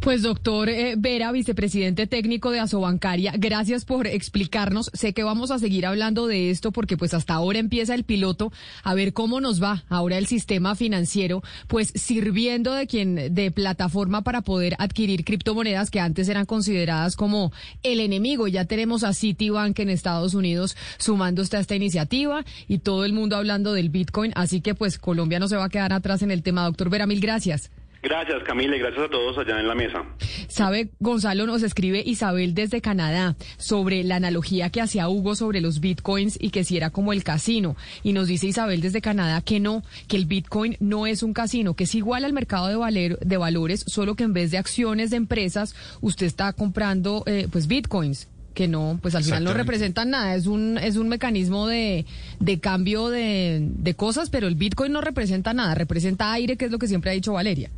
Pues 0.00 0.22
doctor 0.22 0.68
eh, 0.68 0.94
Vera, 0.96 1.32
vicepresidente 1.32 2.06
técnico 2.06 2.52
de 2.52 2.60
Asobancaria, 2.60 3.32
gracias 3.36 3.84
por 3.84 4.06
explicarnos. 4.06 4.88
Sé 4.92 5.12
que 5.12 5.24
vamos 5.24 5.50
a 5.50 5.58
seguir 5.58 5.84
hablando 5.84 6.28
de 6.28 6.50
esto 6.50 6.70
porque 6.70 6.96
pues 6.96 7.12
hasta 7.12 7.34
ahora 7.34 7.58
empieza 7.58 7.94
el 7.94 8.04
piloto 8.04 8.52
a 8.84 8.94
ver 8.94 9.12
cómo 9.12 9.40
nos 9.40 9.60
va 9.60 9.84
ahora 9.88 10.16
el 10.16 10.26
sistema 10.26 10.76
financiero, 10.76 11.42
pues 11.66 11.92
sirviendo 11.96 12.72
de 12.72 12.86
quien 12.86 13.34
de 13.34 13.50
plataforma 13.50 14.22
para 14.22 14.42
poder 14.42 14.76
adquirir 14.78 15.24
criptomonedas 15.24 15.90
que 15.90 15.98
antes 15.98 16.28
eran 16.28 16.46
consideradas 16.46 17.16
como 17.16 17.52
el 17.82 17.98
enemigo. 17.98 18.46
Ya 18.46 18.64
tenemos 18.64 19.02
a 19.02 19.12
Citibank 19.12 19.76
en 19.80 19.90
Estados 19.90 20.34
Unidos 20.34 20.76
sumándose 20.98 21.56
a 21.56 21.60
esta 21.60 21.74
iniciativa 21.74 22.44
y 22.68 22.78
todo 22.78 23.04
el 23.04 23.12
mundo 23.12 23.36
hablando 23.36 23.72
del 23.72 23.90
Bitcoin, 23.90 24.30
así 24.36 24.60
que 24.60 24.76
pues 24.76 24.98
Colombia 24.98 25.40
no 25.40 25.48
se 25.48 25.56
va 25.56 25.64
a 25.64 25.68
quedar 25.68 25.92
atrás 25.92 26.22
en 26.22 26.30
el 26.30 26.44
tema. 26.44 26.64
Doctor 26.64 26.90
Vera, 26.90 27.06
mil 27.06 27.20
gracias. 27.20 27.70
Gracias, 28.06 28.44
Camila, 28.44 28.76
y 28.76 28.78
gracias 28.78 29.06
a 29.06 29.08
todos 29.08 29.36
allá 29.36 29.58
en 29.58 29.66
la 29.66 29.74
mesa. 29.74 30.04
Sabe, 30.46 30.90
Gonzalo, 31.00 31.44
nos 31.44 31.64
escribe 31.64 32.04
Isabel 32.06 32.54
desde 32.54 32.80
Canadá 32.80 33.34
sobre 33.56 34.04
la 34.04 34.14
analogía 34.14 34.70
que 34.70 34.80
hacía 34.80 35.08
Hugo 35.08 35.34
sobre 35.34 35.60
los 35.60 35.80
bitcoins 35.80 36.38
y 36.40 36.50
que 36.50 36.62
si 36.62 36.76
era 36.76 36.90
como 36.90 37.12
el 37.12 37.24
casino. 37.24 37.74
Y 38.04 38.12
nos 38.12 38.28
dice 38.28 38.46
Isabel 38.46 38.80
desde 38.80 39.00
Canadá 39.00 39.40
que 39.40 39.58
no, 39.58 39.82
que 40.06 40.16
el 40.16 40.26
bitcoin 40.26 40.76
no 40.78 41.08
es 41.08 41.24
un 41.24 41.32
casino, 41.32 41.74
que 41.74 41.82
es 41.82 41.96
igual 41.96 42.24
al 42.24 42.32
mercado 42.32 42.68
de, 42.68 43.18
de 43.20 43.36
valores, 43.36 43.84
solo 43.88 44.14
que 44.14 44.22
en 44.22 44.34
vez 44.34 44.52
de 44.52 44.58
acciones 44.58 45.10
de 45.10 45.16
empresas, 45.16 45.74
usted 46.00 46.26
está 46.26 46.52
comprando 46.52 47.24
eh, 47.26 47.48
pues 47.50 47.66
bitcoins 47.66 48.28
que 48.54 48.68
no, 48.68 49.00
pues 49.02 49.16
al 49.16 49.24
final 49.24 49.42
no 49.42 49.52
representan 49.52 50.10
nada, 50.10 50.36
es 50.36 50.46
un, 50.46 50.78
es 50.78 50.96
un 50.96 51.08
mecanismo 51.08 51.66
de, 51.66 52.06
de 52.38 52.60
cambio 52.60 53.08
de, 53.08 53.58
de 53.60 53.94
cosas, 53.94 54.30
pero 54.30 54.46
el 54.46 54.54
Bitcoin 54.54 54.92
no 54.92 55.02
representa 55.02 55.52
nada, 55.52 55.74
representa 55.74 56.32
aire, 56.32 56.56
que 56.56 56.64
es 56.64 56.70
lo 56.70 56.78
que 56.78 56.88
siempre 56.88 57.10
ha 57.10 57.14
dicho 57.14 57.34
Valeria. 57.34 57.70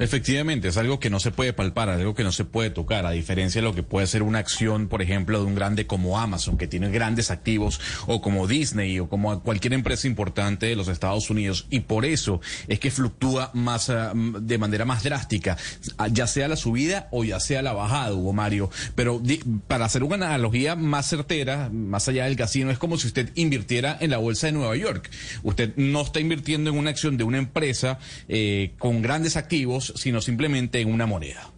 Efectivamente, 0.00 0.68
es 0.68 0.78
algo 0.78 0.98
que 0.98 1.10
no 1.10 1.20
se 1.20 1.30
puede 1.30 1.52
palpar, 1.52 1.90
algo 1.90 2.14
que 2.14 2.24
no 2.24 2.32
se 2.32 2.46
puede 2.46 2.70
tocar, 2.70 3.04
a 3.04 3.10
diferencia 3.10 3.60
de 3.60 3.66
lo 3.66 3.74
que 3.74 3.82
puede 3.82 4.06
ser 4.06 4.22
una 4.22 4.38
acción, 4.38 4.88
por 4.88 5.02
ejemplo, 5.02 5.38
de 5.38 5.44
un 5.44 5.54
grande 5.54 5.86
como 5.86 6.18
Amazon, 6.18 6.56
que 6.56 6.66
tiene 6.66 6.90
grandes 6.90 7.30
activos, 7.30 7.80
o 8.06 8.22
como 8.22 8.46
Disney, 8.46 8.98
o 8.98 9.10
como 9.10 9.42
cualquier 9.42 9.74
empresa 9.74 10.06
importante 10.06 10.64
de 10.64 10.74
los 10.74 10.88
Estados 10.88 11.28
Unidos. 11.28 11.66
Y 11.68 11.80
por 11.80 12.06
eso 12.06 12.40
es 12.66 12.80
que 12.80 12.90
fluctúa 12.90 13.50
más, 13.52 13.90
ah, 13.90 14.14
de 14.14 14.56
manera 14.56 14.86
más 14.86 15.02
drástica, 15.02 15.58
ah, 15.98 16.08
ya 16.08 16.26
sea 16.26 16.48
la 16.48 16.56
subida 16.56 17.08
o 17.10 17.22
ya 17.22 17.38
sea 17.38 17.60
la 17.60 17.74
bajada, 17.74 18.14
Hugo 18.14 18.32
Mario. 18.32 18.70
Pero 18.94 19.20
para 19.68 19.84
hacer 19.84 20.02
una 20.02 20.14
analogía 20.14 20.76
más 20.76 21.10
certera, 21.10 21.68
más 21.70 22.08
allá 22.08 22.24
del 22.24 22.36
casino, 22.36 22.70
es 22.70 22.78
como 22.78 22.96
si 22.96 23.06
usted 23.06 23.32
invirtiera 23.34 23.98
en 24.00 24.08
la 24.08 24.16
bolsa 24.16 24.46
de 24.46 24.52
Nueva 24.54 24.76
York. 24.76 25.10
Usted 25.42 25.74
no 25.76 26.00
está 26.00 26.20
invirtiendo 26.20 26.70
en 26.70 26.78
una 26.78 26.88
acción 26.88 27.18
de 27.18 27.24
una 27.24 27.36
empresa 27.36 27.98
eh, 28.28 28.72
con 28.78 29.02
grandes 29.02 29.36
activos, 29.36 29.89
sino 29.96 30.20
simplemente 30.20 30.80
en 30.80 30.92
una 30.92 31.06
moneda. 31.06 31.50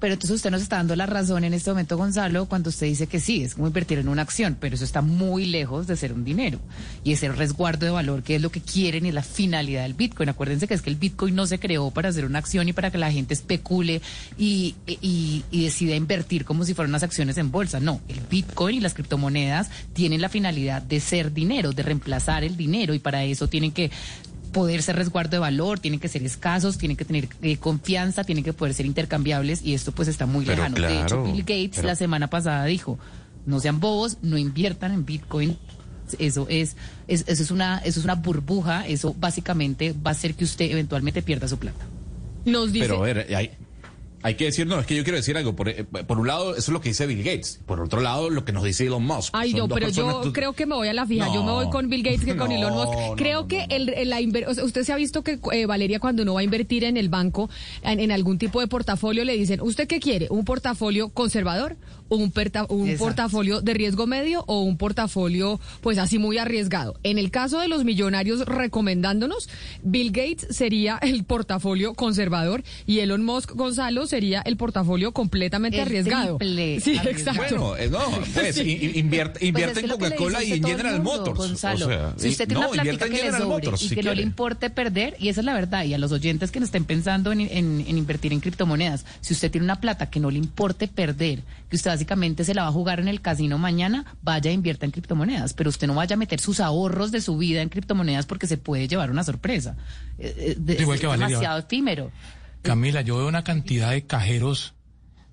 Pero 0.00 0.14
entonces 0.14 0.36
usted 0.36 0.50
nos 0.50 0.62
está 0.62 0.76
dando 0.76 0.96
la 0.96 1.04
razón 1.04 1.44
en 1.44 1.52
este 1.52 1.70
momento, 1.70 1.98
Gonzalo, 1.98 2.46
cuando 2.46 2.70
usted 2.70 2.86
dice 2.86 3.06
que 3.06 3.20
sí, 3.20 3.42
es 3.44 3.54
como 3.54 3.66
invertir 3.66 3.98
en 3.98 4.08
una 4.08 4.22
acción, 4.22 4.56
pero 4.58 4.74
eso 4.74 4.84
está 4.84 5.02
muy 5.02 5.44
lejos 5.44 5.86
de 5.86 5.94
ser 5.94 6.14
un 6.14 6.24
dinero 6.24 6.58
y 7.04 7.12
es 7.12 7.22
el 7.22 7.36
resguardo 7.36 7.84
de 7.84 7.92
valor, 7.92 8.22
que 8.22 8.36
es 8.36 8.42
lo 8.42 8.50
que 8.50 8.62
quieren 8.62 9.04
y 9.04 9.12
la 9.12 9.22
finalidad 9.22 9.82
del 9.82 9.92
Bitcoin. 9.92 10.30
Acuérdense 10.30 10.66
que 10.66 10.72
es 10.72 10.80
que 10.80 10.88
el 10.88 10.96
Bitcoin 10.96 11.34
no 11.34 11.46
se 11.46 11.58
creó 11.58 11.90
para 11.90 12.08
hacer 12.08 12.24
una 12.24 12.38
acción 12.38 12.66
y 12.66 12.72
para 12.72 12.90
que 12.90 12.96
la 12.96 13.12
gente 13.12 13.34
especule 13.34 14.00
y, 14.38 14.74
y, 14.86 15.44
y 15.50 15.64
decida 15.64 15.94
invertir 15.94 16.46
como 16.46 16.64
si 16.64 16.72
fueran 16.72 16.92
unas 16.92 17.02
acciones 17.02 17.36
en 17.36 17.50
bolsa. 17.50 17.78
No, 17.78 18.00
el 18.08 18.20
Bitcoin 18.20 18.76
y 18.76 18.80
las 18.80 18.94
criptomonedas 18.94 19.70
tienen 19.92 20.22
la 20.22 20.30
finalidad 20.30 20.80
de 20.80 21.00
ser 21.00 21.34
dinero, 21.34 21.72
de 21.72 21.82
reemplazar 21.82 22.42
el 22.42 22.56
dinero 22.56 22.94
y 22.94 23.00
para 23.00 23.24
eso 23.24 23.48
tienen 23.48 23.72
que 23.72 23.90
poder 24.52 24.82
ser 24.82 24.96
resguardo 24.96 25.30
de 25.30 25.38
valor, 25.38 25.78
tienen 25.78 26.00
que 26.00 26.08
ser 26.08 26.22
escasos, 26.22 26.78
tienen 26.78 26.96
que 26.96 27.04
tener 27.04 27.28
eh, 27.42 27.56
confianza, 27.56 28.24
tienen 28.24 28.44
que 28.44 28.52
poder 28.52 28.74
ser 28.74 28.86
intercambiables 28.86 29.62
y 29.62 29.74
esto 29.74 29.92
pues 29.92 30.08
está 30.08 30.26
muy 30.26 30.44
lejano. 30.44 30.76
de 30.76 31.00
hecho, 31.00 31.22
Bill 31.22 31.40
Gates 31.40 31.82
la 31.84 31.94
semana 31.94 32.28
pasada 32.28 32.64
dijo, 32.64 32.98
no 33.46 33.60
sean 33.60 33.80
bobos, 33.80 34.18
no 34.22 34.38
inviertan 34.38 34.92
en 34.92 35.04
Bitcoin. 35.04 35.56
Eso 36.18 36.46
es, 36.48 36.76
eso 37.06 37.24
es 37.28 37.50
una, 37.52 37.78
eso 37.78 38.00
es 38.00 38.04
una 38.04 38.16
burbuja, 38.16 38.86
eso 38.86 39.14
básicamente 39.18 39.92
va 39.92 40.10
a 40.10 40.12
hacer 40.12 40.34
que 40.34 40.42
usted 40.42 40.70
eventualmente 40.70 41.22
pierda 41.22 41.46
su 41.46 41.56
plata. 41.58 41.86
Nos 42.44 42.72
dice, 42.72 42.86
Pero 42.86 43.02
a 43.02 43.06
ver, 43.06 43.34
hay, 43.34 43.52
hay 44.22 44.34
que 44.34 44.44
decir, 44.44 44.66
no, 44.66 44.78
es 44.78 44.86
que 44.86 44.94
yo 44.94 45.02
quiero 45.02 45.16
decir 45.16 45.36
algo. 45.36 45.56
Por, 45.56 45.68
eh, 45.68 45.84
por, 45.84 46.18
un 46.18 46.26
lado, 46.26 46.52
eso 46.52 46.58
es 46.58 46.68
lo 46.68 46.80
que 46.80 46.90
dice 46.90 47.06
Bill 47.06 47.22
Gates. 47.22 47.60
Por 47.64 47.80
otro 47.80 48.00
lado, 48.00 48.28
lo 48.28 48.44
que 48.44 48.52
nos 48.52 48.62
dice 48.64 48.86
Elon 48.86 49.04
Musk. 49.04 49.30
Ay, 49.32 49.54
no, 49.54 49.66
pero 49.68 49.88
yo 49.88 50.32
creo 50.32 50.52
que 50.52 50.66
me 50.66 50.74
voy 50.74 50.88
a 50.88 50.92
la 50.92 51.06
fija. 51.06 51.32
yo 51.32 51.42
me 51.42 51.52
voy 51.52 51.70
con 51.70 51.88
Bill 51.88 52.02
Gates 52.02 52.24
que 52.24 52.36
con 52.36 52.52
Elon 52.52 52.74
Musk. 52.74 53.16
Creo 53.16 53.48
que 53.48 53.66
el, 53.70 54.08
la 54.08 54.20
usted 54.62 54.84
se 54.84 54.92
ha 54.92 54.96
visto 54.96 55.22
que, 55.22 55.38
eh, 55.52 55.66
Valeria, 55.66 56.00
cuando 56.00 56.22
uno 56.22 56.34
va 56.34 56.40
a 56.40 56.42
invertir 56.42 56.84
en 56.84 56.96
el 56.96 57.08
banco, 57.08 57.48
en, 57.82 58.12
algún 58.12 58.38
tipo 58.38 58.60
de 58.60 58.66
portafolio, 58.66 59.24
le 59.24 59.36
dicen, 59.36 59.60
¿usted 59.60 59.88
qué 59.88 60.00
quiere? 60.00 60.26
¿Un 60.30 60.44
portafolio 60.44 61.08
conservador? 61.08 61.76
¿Un, 62.10 62.32
un 62.68 62.96
portafolio 62.98 63.60
de 63.60 63.72
riesgo 63.72 64.06
medio 64.06 64.44
o 64.46 64.62
un 64.62 64.76
portafolio, 64.76 65.60
pues 65.80 65.96
así 65.98 66.18
muy 66.18 66.38
arriesgado? 66.38 66.98
En 67.02 67.18
el 67.18 67.30
caso 67.30 67.60
de 67.60 67.68
los 67.68 67.84
millonarios 67.84 68.44
recomendándonos, 68.46 69.48
Bill 69.82 70.10
Gates 70.10 70.46
sería 70.50 70.98
el 71.02 71.24
portafolio 71.24 71.94
conservador 71.94 72.62
y 72.86 72.98
Elon 72.98 73.24
Musk, 73.24 73.52
Gonzalo, 73.52 74.06
sería 74.06 74.42
el 74.42 74.56
portafolio 74.56 75.12
completamente 75.12 75.80
arriesgado. 75.80 76.38
Sí, 76.80 76.98
exacto. 77.04 77.56
Bueno, 77.56 77.76
eh, 77.76 77.88
no, 77.88 78.00
pues 78.34 78.56
invierte, 78.58 79.38
pues 79.38 79.48
invierte 79.48 79.80
en 79.80 79.88
Coca-Cola 79.88 80.42
y 80.42 80.52
en 80.52 80.64
General 80.64 81.02
Motors. 81.02 81.38
Gonzalo, 81.38 82.14
si 82.16 82.28
usted 82.28 82.46
tiene 82.48 82.66
una 82.66 82.70
plática 82.70 83.08
que 83.08 83.22
le 83.22 83.32
sobre 83.32 83.76
y 83.80 83.88
que 83.88 84.02
no 84.02 84.14
le 84.14 84.22
importe 84.22 84.70
perder, 84.70 85.16
y 85.18 85.28
esa 85.28 85.40
es 85.40 85.44
la 85.44 85.54
verdad, 85.54 85.84
y 85.84 85.94
a 85.94 85.98
los 85.98 86.12
oyentes 86.12 86.50
que 86.50 86.60
no 86.60 86.66
estén 86.66 86.84
pensando 86.84 87.32
en, 87.32 87.40
en, 87.40 87.86
invertir 87.86 88.32
en 88.32 88.40
criptomonedas, 88.40 89.04
si 89.20 89.34
usted 89.34 89.50
tiene 89.50 89.64
una 89.64 89.80
plata 89.80 90.10
que 90.10 90.20
no 90.20 90.30
le 90.30 90.38
importe 90.38 90.88
perder, 90.88 91.42
que 91.68 91.76
usted 91.76 91.90
básicamente 92.00 92.44
se 92.44 92.54
la 92.54 92.62
va 92.62 92.68
a 92.68 92.72
jugar 92.72 92.98
en 92.98 93.08
el 93.08 93.20
casino 93.20 93.58
mañana, 93.58 94.06
vaya 94.22 94.50
e 94.50 94.54
invierta 94.54 94.86
en 94.86 94.90
criptomonedas, 94.90 95.52
pero 95.52 95.68
usted 95.68 95.86
no 95.86 95.94
vaya 95.94 96.14
a 96.14 96.16
meter 96.16 96.40
sus 96.40 96.58
ahorros 96.58 97.12
de 97.12 97.20
su 97.20 97.36
vida 97.36 97.60
en 97.60 97.68
criptomonedas 97.68 98.24
porque 98.24 98.46
se 98.46 98.56
puede 98.56 98.88
llevar 98.88 99.10
una 99.10 99.22
sorpresa. 99.22 99.76
Eh, 100.18 100.56
eh, 100.66 100.76
es 100.78 101.00
demasiado 101.00 101.58
efímero. 101.58 102.10
Camila, 102.62 103.02
yo 103.02 103.18
veo 103.18 103.28
una 103.28 103.44
cantidad 103.44 103.90
de 103.90 104.06
cajeros 104.06 104.72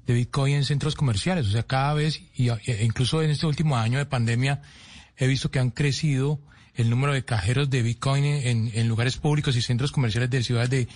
de 0.06 0.14
Bitcoin 0.14 0.56
en 0.56 0.66
centros 0.66 0.96
comerciales. 0.96 1.48
O 1.48 1.52
sea, 1.52 1.64
cada 1.64 1.94
vez, 1.94 2.22
y, 2.36 2.50
e 2.50 2.84
incluso 2.84 3.24
en 3.24 3.30
este 3.30 3.46
último 3.46 3.78
año 3.78 3.98
de 3.98 4.06
pandemia, 4.06 4.62
he 5.16 5.26
visto 5.26 5.50
que 5.50 5.60
han 5.60 5.70
crecido 5.70 6.42
el 6.76 6.90
número 6.90 7.14
de 7.14 7.24
cajeros 7.24 7.70
de 7.70 7.82
Bitcoin 7.82 8.26
en, 8.26 8.88
lugares 8.90 9.16
públicos 9.16 9.56
y 9.56 9.62
centros 9.62 9.94
comerciales 9.94 10.30
de 10.30 10.44
ciudades 10.44 10.70
de, 10.70 10.88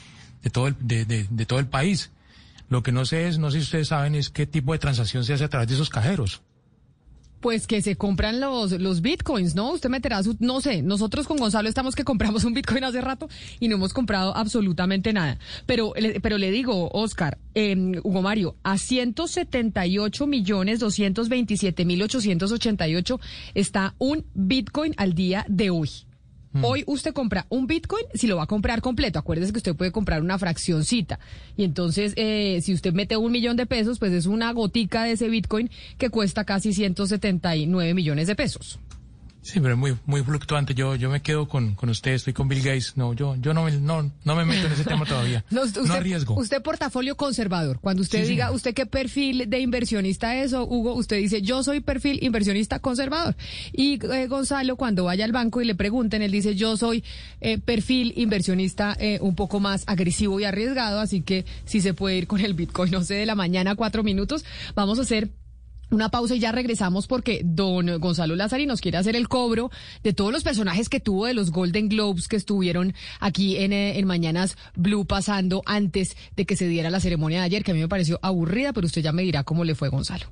de, 0.44 0.50
todo 0.50 0.68
el, 0.68 0.76
de, 0.82 1.06
de, 1.06 1.46
todo 1.46 1.60
el 1.60 1.68
país. 1.68 2.12
Lo 2.72 2.84
que 2.84 2.94
no 2.94 3.06
sé 3.06 3.28
es, 3.28 3.38
no 3.38 3.52
sé 3.52 3.58
si 3.58 3.64
ustedes 3.64 3.90
saben, 3.90 4.16
es 4.16 4.30
qué 4.30 4.48
tipo 4.48 4.72
de 4.72 4.80
transacción 4.80 5.26
se 5.26 5.34
hace 5.34 5.44
a 5.44 5.50
través 5.50 5.68
de 5.68 5.74
esos 5.74 5.90
cajeros. 5.90 6.42
Pues 7.42 7.68
que 7.68 7.82
se 7.82 7.98
compran 7.98 8.40
los, 8.40 8.72
los 8.72 9.02
bitcoins, 9.02 9.56
¿no? 9.56 9.74
Usted 9.74 9.90
meterá 9.90 10.24
su, 10.24 10.38
no 10.40 10.62
sé, 10.62 10.82
nosotros 10.82 11.28
con 11.28 11.36
Gonzalo 11.36 11.68
estamos 11.68 11.96
que 11.96 12.06
compramos 12.06 12.46
un 12.46 12.54
bitcoin 12.54 12.86
hace 12.86 13.02
rato 13.02 13.28
y 13.60 13.68
no 13.68 13.76
hemos 13.76 13.92
comprado 13.92 14.38
absolutamente 14.38 15.12
nada. 15.12 15.38
Pero, 15.66 15.92
pero 16.22 16.38
le 16.38 16.50
digo, 16.50 16.90
Oscar, 16.94 17.40
eh, 17.56 17.76
Hugo 18.04 18.22
Mario, 18.22 18.56
a 18.64 18.78
178 18.78 20.26
millones 20.26 20.80
227 20.80 21.84
mil 21.84 22.02
888 22.04 23.20
está 23.54 23.96
un 23.98 24.24
bitcoin 24.34 24.94
al 24.96 25.14
día 25.14 25.46
de 25.50 25.72
hoy. 25.72 25.90
Mm. 26.54 26.66
Hoy 26.66 26.84
usted 26.88 27.14
compra 27.14 27.46
un 27.50 27.68
Bitcoin 27.68 28.06
si 28.14 28.28
lo 28.28 28.38
va 28.38 28.44
a 28.44 28.48
comprar 28.48 28.82
completo. 28.82 29.20
Acuérdese 29.20 29.52
que 29.52 29.60
usted 29.60 29.76
puede 29.76 29.92
comprar 29.92 30.22
una 30.22 30.38
fraccioncita. 30.38 31.20
Y 31.58 31.64
entonces, 31.64 32.14
eh, 32.16 32.60
si 32.62 32.74
usted 32.74 32.94
mete 32.94 33.18
un 33.18 33.32
millón 33.32 33.58
de 33.58 33.66
pesos, 33.66 34.00
pues 34.00 34.12
es 34.12 34.26
una 34.26 34.52
gotica 34.54 35.04
de 35.04 35.14
ese 35.14 35.30
Bitcoin 35.30 35.70
que 35.98 36.10
cuesta 36.10 36.44
casi 36.44 36.74
179 36.74 37.94
millones 37.94 38.28
de 38.28 38.36
pesos. 38.36 38.80
Sí, 39.44 39.60
pero 39.60 39.74
es 39.74 39.80
muy, 39.80 39.98
muy 40.06 40.22
fluctuante. 40.24 40.76
Yo, 40.76 40.96
yo 40.96 41.10
me 41.10 41.22
quedo 41.22 41.48
con, 41.48 41.74
con 41.74 41.90
usted, 41.90 42.12
estoy 42.12 42.32
con 42.34 42.48
Bill 42.48 42.60
Gates. 42.62 42.94
No, 42.96 43.14
yo, 43.14 43.36
yo 43.38 43.54
no, 43.56 43.64
me- 43.64 43.72
no, 43.80 44.12
no 44.24 44.36
me 44.36 44.46
meto 44.46 44.68
en 44.68 44.74
ese 44.74 44.84
tema 44.84 45.04
todavía. 45.06 45.44
No, 45.50 45.62
No, 45.66 45.66
usted, 45.66 45.90
arriesgo. 45.90 46.36
Usted 46.40 46.62
portafolio 46.62 47.18
conservador. 47.18 47.80
Cuando 47.80 48.04
usted 48.04 48.24
Sí, 48.24 48.30
diga, 48.30 48.52
usted 48.52 48.76
qué 48.76 48.86
perfil 48.86 49.50
de 49.50 49.60
inversionista 49.60 50.36
es, 50.36 50.54
o 50.54 50.64
Hugo, 50.66 50.94
usted 50.94 51.18
dice, 51.18 51.42
yo 51.42 51.64
soy 51.64 51.80
perfil 51.80 52.20
inversionista 52.22 52.80
conservador. 52.80 53.36
Y 53.74 54.00
eh, 54.14 54.28
Gonzalo, 54.28 54.76
cuando 54.76 55.06
vaya 55.06 55.26
al 55.26 55.32
banco 55.32 55.60
y 55.62 55.66
le 55.66 55.74
pregunten, 55.74 56.22
él 56.22 56.32
dice, 56.32 56.56
yo 56.56 56.78
soy 56.78 57.04
eh, 57.40 57.58
perfil 57.58 58.14
inversionista 58.18 58.96
eh, 59.00 59.18
un 59.22 59.34
poco 59.36 59.60
más 59.60 59.84
agresivo 59.88 60.40
y 60.40 60.44
arriesgado, 60.44 61.00
así 61.00 61.22
que 61.22 61.46
si 61.66 61.82
se 61.82 61.96
puede 61.96 62.18
ir 62.18 62.28
con 62.28 62.42
el 62.42 62.54
Bitcoin, 62.54 62.92
no 62.92 63.04
sé, 63.04 63.16
de 63.16 63.26
la 63.26 63.34
mañana 63.36 63.72
a 63.72 63.76
cuatro 63.76 64.04
minutos, 64.04 64.46
vamos 64.76 65.00
a 65.00 65.02
hacer 65.02 65.32
una 65.92 66.10
pausa 66.10 66.36
y 66.36 66.40
ya 66.40 66.52
regresamos 66.52 67.08
porque 67.08 67.42
don 67.44 68.00
Gonzalo 68.00 68.36
Lázari 68.36 68.66
nos 68.66 68.82
quiere 68.82 68.98
hacer 68.98 69.16
el 69.16 69.28
cobro 69.28 69.70
de 70.04 70.14
todos 70.14 70.32
los 70.32 70.44
personajes 70.44 70.90
que 70.90 71.00
tuvo 71.00 71.26
de 71.26 71.34
los 71.34 71.52
Golden 71.52 71.90
Globes 71.90 72.28
que 72.28 72.38
estuvieron 72.38 72.94
aquí 73.20 73.58
en, 73.58 73.74
eh, 73.74 74.00
en 74.00 74.08
Mañanas 74.08 74.58
Blue 74.76 75.06
pasando 75.06 75.62
antes 75.66 76.16
de 76.36 76.46
que 76.46 76.56
se 76.56 76.68
diera 76.68 76.90
la 76.90 77.00
ceremonia 77.00 77.40
de 77.40 77.46
ayer, 77.46 77.64
que 77.64 77.72
a 77.72 77.74
mí 77.74 77.80
me 77.80 77.88
pareció 77.88 78.20
aburrida, 78.22 78.74
pero 78.74 78.88
usted 78.88 79.02
ya 79.02 79.12
me 79.12 79.24
dirá 79.24 79.44
cómo 79.44 79.64
le 79.64 79.76
fue 79.76 79.90
Gonzalo. 79.90 80.26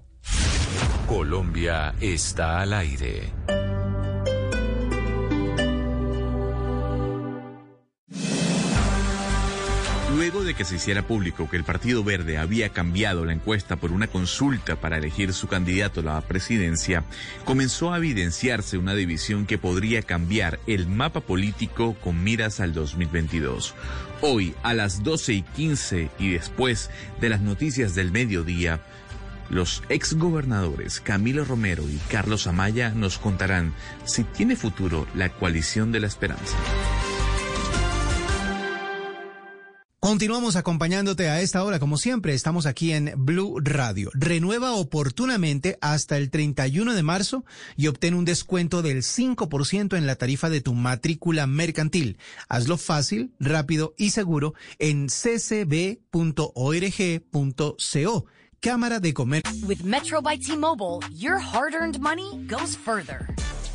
Colombia 1.08 1.95
está 2.00 2.62
al 2.62 2.74
aire. 2.74 3.34
Luego 10.20 10.44
de 10.44 10.54
que 10.54 10.65
se 10.65 10.76
hiciera 10.76 11.08
público 11.08 11.50
que 11.50 11.56
el 11.56 11.63
Partido 11.63 12.04
Verde 12.04 12.38
había 12.38 12.67
cambiado 12.67 13.24
la 13.24 13.32
encuesta 13.32 13.78
por 13.78 13.94
una 13.94 14.08
consulta 14.08 14.76
para 14.76 14.98
elegir 14.98 15.32
su 15.32 15.48
candidato 15.48 16.02
a 16.02 16.04
la 16.04 16.20
presidencia, 16.20 17.06
comenzó 17.46 17.94
a 17.94 18.00
evidenciarse 18.00 18.78
una 18.78 18.96
división 18.96 19.46
que 19.46 19.58
podría 19.58 20.02
cambiar 20.02 20.60
el 20.67 20.88
mapa 20.88 21.22
político 21.22 21.96
con 22.04 22.22
miras 22.22 22.60
al 22.60 22.74
2022. 22.74 23.76
Hoy, 24.20 24.56
a 24.62 24.74
las 24.74 25.04
12 25.04 25.36
y 25.36 25.42
15 25.42 26.10
y 26.20 26.32
después 26.32 26.90
de 27.22 27.30
las 27.30 27.40
noticias 27.40 27.96
del 27.96 28.12
mediodía, 28.12 28.82
los 29.50 29.84
exgobernadores 29.88 31.00
Camilo 31.00 31.46
Romero 31.46 31.84
y 31.90 31.96
Carlos 32.12 32.46
Amaya 32.46 32.90
nos 32.90 33.20
contarán 33.20 33.74
si 34.04 34.26
tiene 34.26 34.58
futuro 34.58 35.08
la 35.15 35.30
coalición 35.30 35.94
de 35.94 36.02
la 36.02 36.08
esperanza. 36.08 36.58
Continuamos 40.02 40.56
acompañándote 40.56 41.27
a 41.27 41.41
esta 41.41 41.62
hora, 41.62 41.77
como 41.77 41.97
siempre, 41.97 42.33
estamos 42.33 42.65
aquí 42.65 42.93
en 42.93 43.12
Blue 43.17 43.60
Radio. 43.60 44.10
Renueva 44.13 44.71
oportunamente 44.71 45.77
hasta 45.81 46.15
el 46.15 46.29
31 46.29 46.95
de 46.95 47.04
marzo 47.04 47.43
y 47.75 47.87
obtén 47.87 48.13
un 48.13 48.23
descuento 48.23 48.81
del 48.81 49.04
5% 49.04 49.97
en 49.97 50.08
la 50.08 50.15
tarifa 50.15 50.50
de 50.50 50.62
tu 50.62 50.73
matrícula 50.73 51.47
mercantil. 51.47 52.17
Hazlo 52.47 52.77
fácil, 52.77 53.33
rápido 53.41 53.93
y 53.97 54.12
seguro 54.12 54.54
en 54.79 55.08
ccb.org.co. 55.08 56.06
Cámara 58.62 59.00
de 59.02 59.13
Comercio. 59.13 59.67
With 59.67 59.83
Metro 59.83 60.21
by 60.21 60.37
T-Mobile, 60.37 61.00
your 61.12 61.39
hard-earned 61.39 62.00
money 62.00 62.45
goes 62.47 62.73
further. 62.73 63.27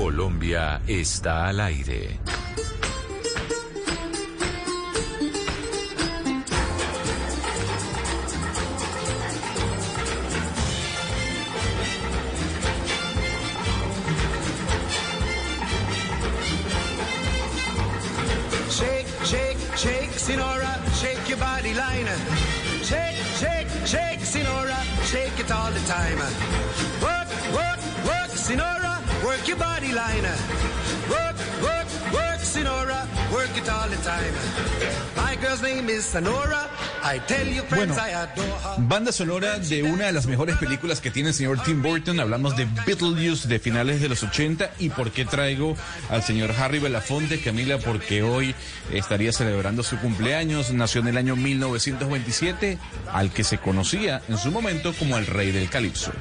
Colombia 0.00 0.80
está 0.86 1.48
al 1.48 1.60
aire. 1.60 2.18
Shake, 18.70 19.06
shake, 19.26 19.58
shake, 19.76 20.12
Sinora, 20.12 20.80
shake 20.98 21.28
your 21.28 21.36
body 21.36 21.74
line. 21.74 22.06
Shake, 22.82 23.16
shake, 23.36 23.68
shake, 23.84 24.20
Sinora, 24.20 24.80
shake 25.04 25.38
it 25.38 25.50
all 25.52 25.70
the 25.70 25.80
time. 25.80 26.79
Work 29.30 29.46
your 29.46 29.56
body 29.58 29.92
line. 29.92 30.26
Work, 31.08 31.36
work, 31.62 31.86
work, 32.12 32.40
Sinora, 32.40 33.06
work 33.32 33.56
it 33.56 33.68
all 33.68 33.88
the 33.88 33.96
time. 34.02 34.34
My 35.16 35.36
girl's 35.36 35.62
name 35.62 35.88
is 35.88 36.04
Sonora. 36.04 36.68
I 37.02 37.18
tell 37.26 37.46
you, 37.46 37.62
friends, 37.62 37.94
Bueno. 37.94 38.02
I 38.02 38.10
adore 38.14 38.58
her. 38.64 38.76
Banda 38.78 39.12
sonora 39.12 39.58
de 39.58 39.84
una 39.84 40.06
de 40.06 40.12
las 40.12 40.26
mejores 40.26 40.56
películas 40.56 41.00
que 41.00 41.10
tiene 41.10 41.28
el 41.28 41.34
señor 41.34 41.62
Tim 41.62 41.80
Burton. 41.80 42.18
Hablamos 42.18 42.56
de 42.56 42.66
Beetlejuice 42.86 43.46
de 43.46 43.58
finales 43.60 44.00
de 44.00 44.08
los 44.08 44.22
80. 44.24 44.70
¿Y 44.80 44.90
por 44.90 45.12
qué 45.12 45.24
traigo 45.24 45.76
al 46.10 46.22
señor 46.24 46.52
Harry 46.58 46.80
Belafonte, 46.80 47.40
Camila? 47.40 47.78
Porque 47.78 48.22
hoy 48.24 48.54
estaría 48.92 49.32
celebrando 49.32 49.84
su 49.84 49.96
cumpleaños. 49.98 50.72
Nació 50.72 51.02
en 51.02 51.08
el 51.08 51.16
año 51.16 51.36
1927, 51.36 52.78
al 53.12 53.32
que 53.32 53.44
se 53.44 53.58
conocía 53.58 54.22
en 54.28 54.38
su 54.38 54.50
momento 54.50 54.92
como 54.98 55.16
el 55.18 55.26
rey 55.26 55.52
del 55.52 55.70
calipso. 55.70 56.12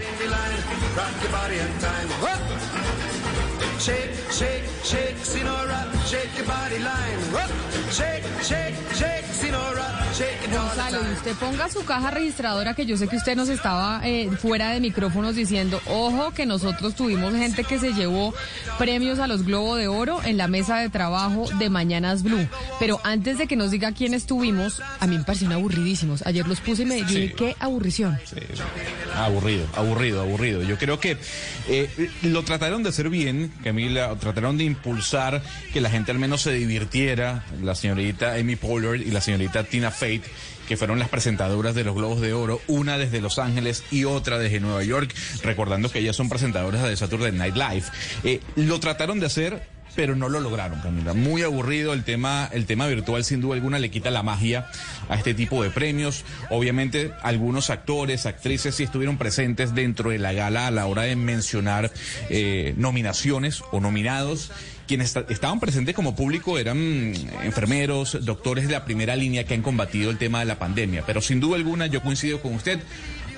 Shake, 3.80 4.12
shake, 4.32 4.64
shake, 4.84 5.16
Sinora, 5.18 5.82
shake 6.05 6.36
your 6.38 6.45
body 6.45 6.80
line. 6.80 7.34
Work. 7.34 7.79
Shake, 7.92 8.24
shake, 8.44 8.76
shake, 8.96 9.26
Sinora, 9.34 10.14
shake 10.14 10.52
Gonzalo, 10.52 11.00
usted 11.14 11.34
ponga 11.38 11.70
su 11.70 11.84
caja 11.86 12.12
registradora 12.12 12.74
que 12.76 12.86
yo 12.86 12.98
sé 12.98 13.08
que 13.08 13.16
usted 13.16 13.36
nos 13.36 13.50
estaba 13.50 14.02
eh, 14.04 14.30
fuera 14.40 14.70
de 14.72 14.80
micrófonos 14.80 15.36
diciendo, 15.36 15.82
ojo 15.88 16.32
que 16.32 16.46
nosotros 16.46 16.94
tuvimos 16.96 17.34
gente 17.34 17.64
que 17.64 17.80
se 17.80 17.94
llevó 17.94 18.34
premios 18.78 19.18
a 19.20 19.28
los 19.28 19.44
Globo 19.44 19.76
de 19.76 19.88
Oro 19.88 20.20
en 20.24 20.38
la 20.38 20.48
mesa 20.48 20.78
de 20.80 20.90
trabajo 20.90 21.46
de 21.58 21.70
Mañanas 21.70 22.22
Blue. 22.24 22.48
Pero 22.80 23.00
antes 23.04 23.38
de 23.40 23.48
que 23.48 23.56
nos 23.56 23.72
diga 23.72 23.92
quién 23.92 24.14
estuvimos, 24.14 24.82
a 25.00 25.08
mí 25.08 25.18
me 25.18 25.24
parecieron 25.24 25.56
aburridísimos. 25.58 26.26
Ayer 26.26 26.48
los 26.48 26.60
puse 26.62 26.84
y 26.84 26.86
me 26.86 26.96
dije, 26.96 27.10
Sí. 27.30 27.34
qué 27.36 27.56
aburrición. 27.60 28.20
Aburrido, 29.16 29.66
aburrido, 29.76 30.22
aburrido. 30.22 30.62
Yo 30.64 30.78
creo 30.78 31.00
que 31.00 31.18
eh, 31.68 32.10
lo 32.24 32.44
trataron 32.44 32.84
de 32.84 32.90
hacer 32.90 33.10
bien, 33.10 33.52
Camila, 33.64 34.16
trataron 34.20 34.58
de 34.58 34.64
impulsar 34.64 35.42
que 35.74 35.82
la 35.82 35.90
gente 35.90 36.12
al 36.12 36.20
menos 36.20 36.42
se 36.42 36.52
divirtiera, 36.52 37.44
la 37.64 37.76
señorita 37.80 38.36
Amy 38.36 38.56
Pollard 38.56 39.02
y 39.02 39.12
la 39.12 39.22
señorita 39.22 39.64
Tina 39.64 39.92
Fate 39.92 40.24
que 40.68 40.78
fueron 40.78 41.00
las 41.00 41.10
presentadoras 41.10 41.74
de 41.74 41.84
los 41.84 41.96
Globos 41.96 42.22
de 42.22 42.32
Oro, 42.34 42.62
una 42.68 43.00
desde 43.00 43.22
Los 43.22 43.40
Ángeles 43.40 43.84
y 43.90 44.04
otra 44.04 44.38
desde 44.38 44.60
Nueva 44.60 44.84
York, 44.84 45.12
recordando 45.42 45.90
que 45.90 45.98
ellas 45.98 46.16
son 46.16 46.30
presentadoras 46.30 46.84
de 46.84 46.96
Saturday 46.96 47.32
Night 47.32 47.56
Live. 47.56 47.86
Eh, 48.24 48.40
lo 48.56 48.80
trataron 48.80 49.20
de 49.20 49.26
hacer, 49.26 49.64
pero 49.96 50.16
no 50.16 50.30
lo 50.30 50.40
lograron, 50.40 50.80
Camila. 50.82 51.16
Muy 51.16 51.42
aburrido 51.42 51.94
el 51.94 52.04
tema, 52.04 52.48
el 52.54 52.68
tema 52.68 52.86
virtual, 52.86 53.24
sin 53.24 53.42
duda 53.42 53.56
alguna, 53.56 53.80
le 53.80 53.90
quita 53.90 54.12
la 54.12 54.22
magia 54.22 54.68
a 55.10 55.16
este 55.16 55.34
tipo 55.34 55.64
de 55.64 55.72
premios. 55.72 56.24
Obviamente, 56.52 57.14
algunos 57.24 57.72
actores, 57.72 58.28
actrices 58.28 58.76
sí 58.76 58.84
estuvieron 58.84 59.18
presentes 59.18 59.74
dentro 59.74 60.12
de 60.12 60.20
la 60.20 60.34
gala 60.34 60.68
a 60.68 60.72
la 60.72 60.86
hora 60.86 61.02
de 61.02 61.16
mencionar 61.16 61.92
eh, 62.30 62.76
nominaciones 62.78 63.64
o 63.72 63.80
nominados. 63.80 64.52
Quienes 64.90 65.16
esta- 65.16 65.32
estaban 65.32 65.60
presentes 65.60 65.94
como 65.96 66.16
público 66.16 66.58
eran 66.58 67.12
mm, 67.12 67.14
enfermeros, 67.44 68.18
doctores 68.26 68.66
de 68.68 68.74
la 68.74 68.84
primera 68.86 69.16
línea 69.16 69.44
que 69.46 69.54
han 69.54 69.62
combatido 69.62 70.10
el 70.10 70.18
tema 70.18 70.40
de 70.40 70.46
la 70.46 70.58
pandemia. 70.58 71.04
Pero 71.06 71.22
sin 71.22 71.40
duda 71.40 71.58
alguna, 71.58 71.86
yo 71.86 72.02
coincido 72.02 72.42
con 72.42 72.56
usted 72.56 72.80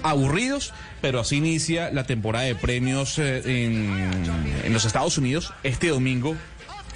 aburridos, 0.01 0.73
pero 1.01 1.19
así 1.19 1.35
inicia 1.35 1.91
la 1.91 2.05
temporada 2.05 2.45
de 2.45 2.55
premios 2.55 3.19
eh, 3.19 3.41
en, 3.65 4.33
en 4.63 4.73
los 4.73 4.85
Estados 4.85 5.17
Unidos. 5.17 5.53
Este 5.63 5.89
domingo 5.89 6.35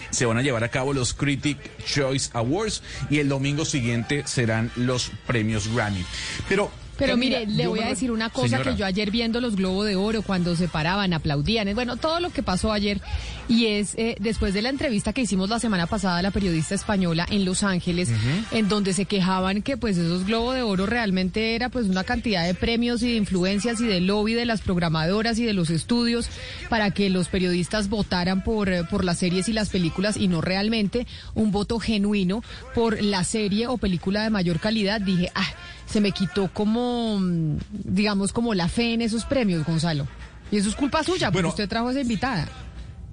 se 0.09 0.25
van 0.25 0.37
a 0.37 0.41
llevar 0.41 0.63
a 0.63 0.69
cabo 0.69 0.93
los 0.93 1.13
Critic 1.13 1.57
Choice 1.85 2.29
Awards 2.33 2.81
y 3.09 3.19
el 3.19 3.27
domingo 3.27 3.65
siguiente 3.65 4.23
serán 4.25 4.71
los 4.77 5.11
premios 5.27 5.67
Grammy. 5.73 6.05
Pero 6.47 6.71
Pero 6.97 7.17
mire, 7.17 7.45
le 7.45 7.67
voy 7.67 7.79
a 7.79 7.87
decir 7.87 8.11
una 8.11 8.29
cosa 8.29 8.61
que 8.61 8.75
yo 8.75 8.85
ayer 8.85 9.11
viendo 9.11 9.41
los 9.41 9.55
Globos 9.55 9.85
de 9.85 9.95
Oro, 9.95 10.21
cuando 10.21 10.55
se 10.55 10.67
paraban, 10.67 11.13
aplaudían, 11.13 11.73
bueno, 11.75 11.97
todo 11.97 12.19
lo 12.19 12.29
que 12.29 12.43
pasó 12.43 12.71
ayer, 12.71 13.01
y 13.47 13.67
es 13.67 13.95
eh, 13.95 14.15
después 14.19 14.53
de 14.53 14.61
la 14.61 14.69
entrevista 14.69 15.13
que 15.13 15.21
hicimos 15.21 15.49
la 15.49 15.59
semana 15.59 15.87
pasada 15.87 16.17
a 16.17 16.21
la 16.21 16.31
periodista 16.31 16.75
española 16.75 17.25
en 17.29 17.45
Los 17.45 17.63
Ángeles, 17.63 18.09
en 18.51 18.69
donde 18.69 18.93
se 18.93 19.05
quejaban 19.05 19.61
que 19.61 19.77
pues 19.77 19.97
esos 19.97 20.25
Globos 20.25 20.55
de 20.55 20.61
Oro 20.61 20.85
realmente 20.85 21.55
era 21.55 21.69
pues 21.69 21.87
una 21.87 22.03
cantidad 22.03 22.45
de 22.45 22.53
premios 22.53 23.03
y 23.03 23.11
de 23.11 23.15
influencias 23.15 23.81
y 23.81 23.85
de 23.85 24.01
lobby 24.01 24.33
de 24.33 24.45
las 24.45 24.61
programadoras 24.61 25.37
y 25.39 25.45
de 25.45 25.53
los 25.53 25.69
estudios 25.69 26.29
para 26.69 26.91
que 26.91 27.09
los 27.09 27.27
periodistas 27.27 27.89
votaran 27.89 28.43
por, 28.43 28.69
eh, 28.69 28.83
por 28.83 29.03
las 29.03 29.19
series 29.19 29.49
y 29.49 29.53
las 29.53 29.69
películas 29.69 30.17
y 30.17 30.27
no 30.27 30.41
realmente 30.41 31.07
un 31.33 31.51
voto 31.51 31.79
genuino 31.79 32.43
por 32.73 33.01
la 33.01 33.23
serie 33.23 33.67
o 33.67 33.77
película 33.77 34.23
de 34.23 34.29
mayor 34.29 34.59
calidad. 34.59 35.01
Dije, 35.01 35.31
ah, 35.35 35.47
se 35.85 36.01
me 36.01 36.11
quitó 36.11 36.49
como, 36.53 37.19
mm, 37.19 37.57
digamos, 37.71 38.33
como 38.33 38.53
la 38.53 38.67
fe 38.67 38.93
en 38.93 39.01
esos 39.01 39.25
premios, 39.25 39.65
Gonzalo. 39.65 40.07
Y 40.51 40.57
eso 40.57 40.69
es 40.69 40.75
culpa 40.75 41.03
suya, 41.03 41.31
porque 41.31 41.47
usted 41.47 41.69
trajo 41.69 41.87
a 41.87 41.91
esa 41.91 42.01
invitada. 42.01 42.47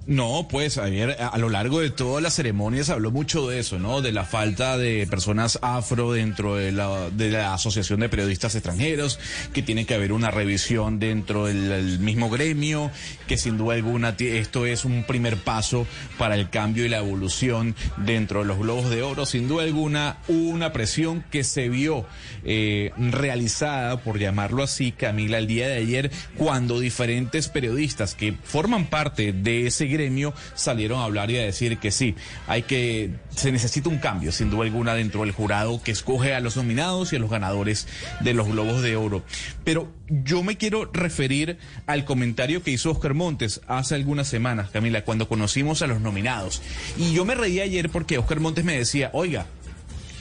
No, 0.05 0.47
pues 0.49 0.77
ayer 0.77 1.15
a 1.17 1.37
lo 1.37 1.47
largo 1.47 1.79
de 1.79 1.89
todas 1.89 2.21
las 2.21 2.35
ceremonias 2.35 2.89
habló 2.89 3.09
mucho 3.09 3.47
de 3.47 3.59
eso, 3.59 3.79
¿no? 3.79 4.01
De 4.01 4.11
la 4.11 4.25
falta 4.25 4.77
de 4.77 5.07
personas 5.07 5.59
afro 5.61 6.11
dentro 6.11 6.57
de 6.57 6.73
la, 6.73 7.09
de 7.09 7.31
la 7.31 7.53
Asociación 7.53 8.01
de 8.01 8.09
Periodistas 8.09 8.53
Extranjeros, 8.55 9.17
que 9.53 9.61
tiene 9.61 9.85
que 9.85 9.93
haber 9.93 10.11
una 10.11 10.29
revisión 10.29 10.99
dentro 10.99 11.45
del, 11.45 11.99
mismo 11.99 12.29
gremio, 12.29 12.91
que 13.27 13.37
sin 13.37 13.57
duda 13.57 13.75
alguna 13.75 14.13
esto 14.19 14.65
es 14.65 14.83
un 14.83 15.05
primer 15.05 15.37
paso 15.37 15.87
para 16.17 16.35
el 16.35 16.49
cambio 16.49 16.85
y 16.85 16.89
la 16.89 16.97
evolución 16.97 17.73
dentro 17.95 18.41
de 18.41 18.45
los 18.45 18.59
Globos 18.59 18.89
de 18.89 19.03
Oro. 19.03 19.25
Sin 19.25 19.47
duda 19.47 19.63
alguna, 19.63 20.17
una 20.27 20.73
presión 20.73 21.23
que 21.31 21.45
se 21.45 21.69
vio 21.69 22.05
eh, 22.43 22.91
realizada, 22.97 24.01
por 24.01 24.19
llamarlo 24.19 24.63
así, 24.63 24.91
Camila, 24.91 25.37
el 25.37 25.47
día 25.47 25.69
de 25.69 25.75
ayer, 25.75 26.11
cuando 26.35 26.81
diferentes 26.81 27.47
periodistas 27.47 28.15
que 28.15 28.33
forman 28.43 28.87
parte 28.87 29.31
de 29.31 29.67
ese 29.67 29.92
gremio 29.93 30.33
salieron 30.55 30.99
a 30.99 31.05
hablar 31.05 31.31
y 31.31 31.37
a 31.37 31.43
decir 31.43 31.77
que 31.77 31.91
sí, 31.91 32.15
hay 32.47 32.63
que, 32.63 33.11
se 33.29 33.51
necesita 33.51 33.89
un 33.89 33.99
cambio, 33.99 34.31
sin 34.31 34.49
duda 34.49 34.63
alguna, 34.63 34.93
dentro 34.93 35.21
del 35.21 35.31
jurado 35.31 35.81
que 35.81 35.91
escoge 35.91 36.33
a 36.33 36.39
los 36.39 36.57
nominados 36.57 37.13
y 37.13 37.15
a 37.15 37.19
los 37.19 37.29
ganadores 37.29 37.87
de 38.19 38.33
los 38.33 38.47
Globos 38.47 38.81
de 38.81 38.95
Oro. 38.95 39.23
Pero 39.63 39.91
yo 40.09 40.43
me 40.43 40.57
quiero 40.57 40.89
referir 40.91 41.57
al 41.87 42.05
comentario 42.05 42.63
que 42.63 42.71
hizo 42.71 42.91
Oscar 42.91 43.13
Montes 43.13 43.61
hace 43.67 43.95
algunas 43.95 44.27
semanas, 44.27 44.69
Camila, 44.71 45.03
cuando 45.05 45.27
conocimos 45.27 45.81
a 45.81 45.87
los 45.87 46.01
nominados. 46.01 46.61
Y 46.97 47.13
yo 47.13 47.25
me 47.25 47.35
reí 47.35 47.59
ayer 47.59 47.89
porque 47.89 48.17
Oscar 48.17 48.39
Montes 48.39 48.65
me 48.65 48.77
decía, 48.77 49.09
oiga, 49.13 49.47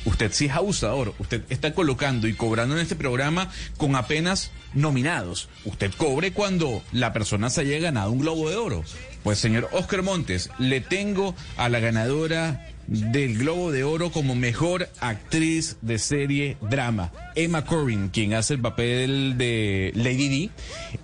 usted 0.04 0.32
sí 0.32 0.46
es 0.46 0.52
abusador, 0.52 1.14
usted 1.18 1.42
está 1.48 1.74
colocando 1.74 2.26
y 2.28 2.34
cobrando 2.34 2.74
en 2.74 2.82
este 2.82 2.96
programa 2.96 3.50
con 3.76 3.96
apenas 3.96 4.50
nominados. 4.74 5.48
Usted 5.64 5.92
cobre 5.96 6.32
cuando 6.32 6.82
la 6.92 7.12
persona 7.12 7.50
se 7.50 7.62
haya 7.62 7.78
ganado 7.78 8.10
un 8.10 8.20
globo 8.20 8.50
de 8.50 8.56
oro. 8.56 8.84
Pues 9.22 9.38
señor 9.38 9.68
Oscar 9.72 10.02
Montes, 10.02 10.50
le 10.58 10.80
tengo 10.80 11.34
a 11.56 11.68
la 11.68 11.80
ganadora 11.80 12.66
del 12.86 13.38
Globo 13.38 13.70
de 13.70 13.84
Oro 13.84 14.10
como 14.10 14.34
mejor 14.34 14.88
actriz 15.00 15.76
de 15.80 15.98
serie 15.98 16.56
drama, 16.60 17.12
Emma 17.34 17.64
Corrin, 17.64 18.08
quien 18.08 18.34
hace 18.34 18.54
el 18.54 18.60
papel 18.60 19.38
de 19.38 19.92
Lady 19.94 20.28
D 20.28 20.50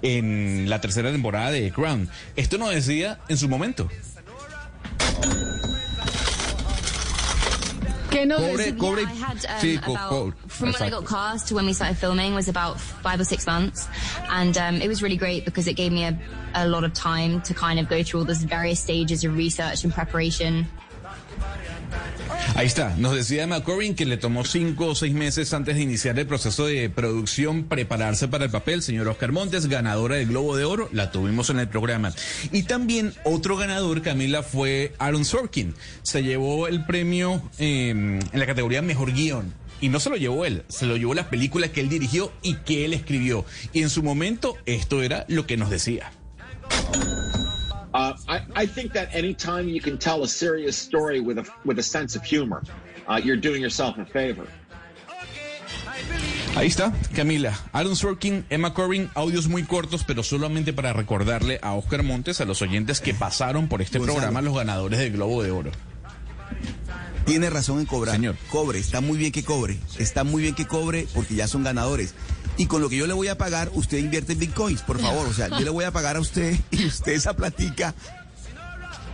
en 0.02 0.68
la 0.68 0.80
tercera 0.80 1.12
temporada 1.12 1.50
de 1.50 1.70
Crown. 1.70 2.08
Esto 2.36 2.58
no 2.58 2.68
decía 2.68 3.20
en 3.28 3.36
su 3.36 3.48
momento. 3.48 3.88
¿Qué 8.18 8.26
nos 8.26 8.40
cobre, 8.40 8.72
cobre, 8.76 9.02
I 9.02 9.14
had, 9.14 9.46
um, 9.46 9.60
sí, 9.60 9.78
about, 9.78 10.34
from 10.48 10.72
when 10.72 10.82
I 10.82 10.90
got 10.90 11.06
cast 11.06 11.48
to 11.48 11.54
when 11.54 11.66
we 11.66 11.72
started 11.72 11.96
filming 11.96 12.34
was 12.34 12.48
about 12.48 12.80
five 12.80 13.20
or 13.20 13.24
six 13.24 13.46
months. 13.46 13.86
And 14.28 14.58
um, 14.58 14.82
it 14.82 14.88
was 14.88 15.02
really 15.04 15.16
great 15.16 15.44
because 15.44 15.68
it 15.68 15.74
gave 15.74 15.92
me 15.92 16.02
a, 16.04 16.18
a 16.54 16.66
lot 16.66 16.82
of 16.82 16.92
time 16.94 17.42
to 17.42 17.54
kind 17.54 17.78
of 17.78 17.88
go 17.88 18.02
through 18.02 18.20
all 18.20 18.26
those 18.26 18.42
various 18.42 18.80
stages 18.80 19.22
of 19.22 19.36
research 19.36 19.84
and 19.84 19.92
preparation. 19.92 20.66
Ahí 22.54 22.66
está, 22.66 22.94
nos 22.96 23.14
decía 23.14 23.44
Emma 23.44 23.62
que 23.94 24.06
le 24.06 24.16
tomó 24.16 24.44
cinco 24.44 24.86
o 24.86 24.94
seis 24.94 25.14
meses 25.14 25.52
antes 25.52 25.76
de 25.76 25.82
iniciar 25.82 26.18
el 26.18 26.26
proceso 26.26 26.66
de 26.66 26.90
producción 26.90 27.64
prepararse 27.64 28.26
para 28.28 28.46
el 28.46 28.50
papel. 28.50 28.82
Señor 28.82 29.08
Oscar 29.08 29.30
Montes, 29.32 29.66
ganadora 29.66 30.16
del 30.16 30.28
Globo 30.28 30.56
de 30.56 30.64
Oro, 30.64 30.88
la 30.92 31.12
tuvimos 31.12 31.50
en 31.50 31.60
el 31.60 31.68
programa. 31.68 32.12
Y 32.50 32.64
también 32.64 33.14
otro 33.24 33.56
ganador, 33.56 34.02
Camila, 34.02 34.42
fue 34.42 34.92
Aaron 34.98 35.24
Sorkin. 35.24 35.74
Se 36.02 36.22
llevó 36.22 36.66
el 36.66 36.84
premio 36.84 37.42
em, 37.58 38.18
en 38.18 38.40
la 38.40 38.46
categoría 38.46 38.82
Mejor 38.82 39.12
Guión. 39.12 39.54
Y 39.80 39.90
no 39.90 40.00
se 40.00 40.10
lo 40.10 40.16
llevó 40.16 40.44
él, 40.44 40.64
se 40.68 40.86
lo 40.86 40.96
llevó 40.96 41.14
la 41.14 41.30
película 41.30 41.68
que 41.68 41.80
él 41.80 41.88
dirigió 41.88 42.32
y 42.42 42.54
que 42.56 42.84
él 42.84 42.92
escribió. 42.92 43.44
Y 43.72 43.82
en 43.82 43.90
su 43.90 44.02
momento 44.02 44.56
esto 44.66 45.02
era 45.02 45.24
lo 45.28 45.46
que 45.46 45.56
nos 45.56 45.70
decía. 45.70 46.10
Uh, 47.98 48.14
I, 48.28 48.40
I, 48.54 48.66
think 48.66 48.92
that 48.92 49.08
anytime 49.12 49.68
you 49.68 49.80
can 49.80 49.98
tell 49.98 50.22
a 50.22 50.28
serious 50.28 50.76
story 50.76 51.18
with 51.18 51.36
a 51.38 51.44
with 51.64 51.80
a 51.80 51.82
sense 51.82 52.14
of 52.14 52.22
humor, 52.22 52.62
uh, 53.08 53.20
you're 53.20 53.40
doing 53.40 53.60
yourself 53.60 53.98
a 53.98 54.04
favor. 54.04 54.46
Ahí 56.54 56.68
está, 56.68 56.92
Camila. 57.12 57.58
Aaron 57.72 57.96
Sorkin, 57.96 58.44
Emma 58.50 58.72
Corrin, 58.72 59.10
audios 59.14 59.48
muy 59.48 59.64
cortos, 59.64 60.04
pero 60.04 60.22
solamente 60.22 60.72
para 60.72 60.92
recordarle 60.92 61.58
a 61.60 61.74
Oscar 61.74 62.04
Montes, 62.04 62.40
a 62.40 62.44
los 62.44 62.62
oyentes 62.62 63.00
que 63.00 63.14
pasaron 63.14 63.66
por 63.66 63.82
este 63.82 63.98
programa, 63.98 64.42
los 64.42 64.54
ganadores 64.54 65.00
del 65.00 65.14
Globo 65.14 65.42
de 65.42 65.50
Oro. 65.50 65.72
Tiene 67.26 67.50
razón 67.50 67.80
en 67.80 67.86
cobrar. 67.86 68.14
Señor. 68.14 68.36
Cobre, 68.48 68.78
está 68.78 69.00
muy 69.00 69.18
bien 69.18 69.32
que 69.32 69.44
cobre. 69.44 69.76
Está 69.98 70.22
muy 70.22 70.40
bien 70.40 70.54
que 70.54 70.66
cobre 70.66 71.08
porque 71.14 71.34
ya 71.34 71.48
son 71.48 71.64
ganadores 71.64 72.14
y 72.58 72.66
con 72.66 72.82
lo 72.82 72.88
que 72.88 72.96
yo 72.96 73.06
le 73.06 73.14
voy 73.14 73.28
a 73.28 73.38
pagar, 73.38 73.70
usted 73.72 73.98
invierte 73.98 74.32
en 74.32 74.40
bitcoins, 74.40 74.82
por 74.82 75.00
favor. 75.00 75.26
O 75.26 75.32
sea, 75.32 75.48
yo 75.48 75.60
le 75.60 75.70
voy 75.70 75.84
a 75.84 75.92
pagar 75.92 76.16
a 76.16 76.20
usted 76.20 76.58
y 76.70 76.86
usted 76.86 77.12
esa 77.12 77.32
platica. 77.34 77.94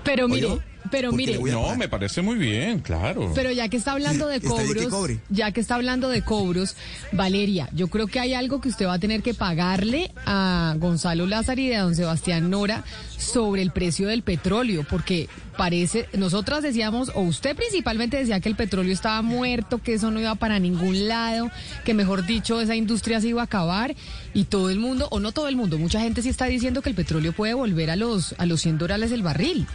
Pero 0.03 0.26
mire. 0.26 0.59
Pero 0.91 1.12
mire, 1.12 1.39
no, 1.39 1.76
me 1.76 1.89
parece 1.89 2.22
muy 2.22 2.37
bien, 2.37 2.80
claro. 2.80 3.32
Pero 3.35 3.51
ya 3.51 3.68
que 3.68 3.76
está 3.76 3.93
hablando 3.93 4.26
de 4.26 4.41
cobros, 4.41 5.16
ya 5.30 5.51
que 5.53 5.61
está 5.61 5.76
hablando 5.76 6.09
de 6.09 6.22
cobros, 6.22 6.76
Valeria, 7.12 7.68
yo 7.72 7.89
creo 7.89 8.07
que 8.07 8.20
hay 8.20 8.35
algo 8.35 8.61
que 8.61 8.68
usted 8.68 8.87
va 8.87 8.95
a 8.95 8.99
tener 8.99 9.22
que 9.22 9.35
pagarle 9.35 10.11
a 10.26 10.74
Gonzalo 10.78 11.26
Lázaro 11.26 11.61
y 11.61 11.72
a 11.72 11.82
don 11.82 11.95
Sebastián 11.95 12.51
Nora 12.51 12.85
sobre 13.16 13.62
el 13.62 13.70
precio 13.70 14.09
del 14.09 14.22
petróleo, 14.22 14.85
porque 14.89 15.28
parece, 15.57 16.09
nosotras 16.12 16.62
decíamos, 16.62 17.11
o 17.14 17.22
usted 17.22 17.57
principalmente 17.57 18.16
decía 18.16 18.41
que 18.41 18.49
el 18.49 18.57
petróleo 18.57 18.93
estaba 18.93 19.22
muerto, 19.22 19.78
que 19.78 19.95
eso 19.95 20.11
no 20.11 20.20
iba 20.20 20.35
para 20.35 20.59
ningún 20.59 21.09
lado, 21.09 21.51
que 21.85 21.95
mejor 21.95 22.26
dicho, 22.26 22.61
esa 22.61 22.74
industria 22.74 23.20
se 23.20 23.28
iba 23.28 23.41
a 23.41 23.45
acabar, 23.45 23.95
y 24.35 24.45
todo 24.45 24.70
el 24.70 24.78
mundo, 24.78 25.09
o 25.11 25.20
no 25.20 25.32
todo 25.32 25.49
el 25.49 25.57
mundo, 25.57 25.78
mucha 25.78 26.01
gente 26.01 26.22
sí 26.22 26.28
está 26.28 26.47
diciendo 26.47 26.82
que 26.82 26.91
el 26.91 26.95
petróleo 26.95 27.32
puede 27.32 27.55
volver 27.55 27.91
a 27.91 27.97
los, 27.97 28.35
a 28.39 28.47
los 28.47 28.61
100 28.61 28.78
dólares 28.78 29.12
el 29.12 29.22
barril. 29.22 29.66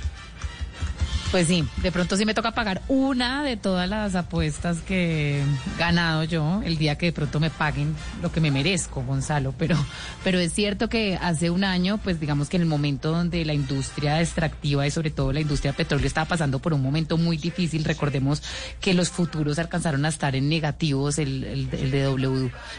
Pues 1.32 1.48
sí, 1.48 1.64
de 1.84 1.92
pronto 1.92 2.18
sí 2.18 2.26
me 2.26 2.34
toca 2.34 2.54
pagar 2.54 2.82
una 2.88 3.44
de 3.44 3.56
todas 3.56 3.88
las 3.88 4.16
apuestas 4.16 4.80
que 4.80 5.42
he 5.42 5.44
ganado 5.78 6.24
yo 6.24 6.64
el 6.66 6.80
día 6.80 6.98
que 6.98 7.06
de 7.06 7.12
pronto 7.12 7.40
me 7.40 7.52
paguen 7.52 7.96
lo 8.24 8.32
que 8.32 8.42
me 8.42 8.50
merezco, 8.50 9.04
Gonzalo. 9.04 9.54
Pero, 9.56 9.78
pero 10.24 10.40
es 10.40 10.52
cierto 10.54 10.90
que 10.90 11.20
hace 11.22 11.52
un 11.52 11.64
año, 11.64 12.00
pues 12.00 12.20
digamos 12.20 12.50
que 12.50 12.58
en 12.58 12.64
el 12.64 12.68
momento 12.68 13.12
donde 13.12 13.46
la 13.46 13.54
industria 13.54 14.20
extractiva 14.20 14.88
y 14.88 14.92
sobre 14.92 15.12
todo 15.12 15.32
la 15.32 15.40
industria 15.40 15.72
petróleo 15.72 16.08
estaba 16.08 16.28
pasando 16.28 16.58
por 16.58 16.74
un 16.74 16.82
momento 16.82 17.16
muy 17.16 17.38
difícil, 17.38 17.84
recordemos 17.84 18.42
que 18.82 18.96
los 18.96 19.12
futuros 19.12 19.60
alcanzaron 19.60 20.06
a 20.06 20.10
estar 20.10 20.36
en 20.36 20.50
negativos, 20.50 21.20
el, 21.20 21.44
el, 21.44 21.70
el 21.72 21.92
de 21.92 22.08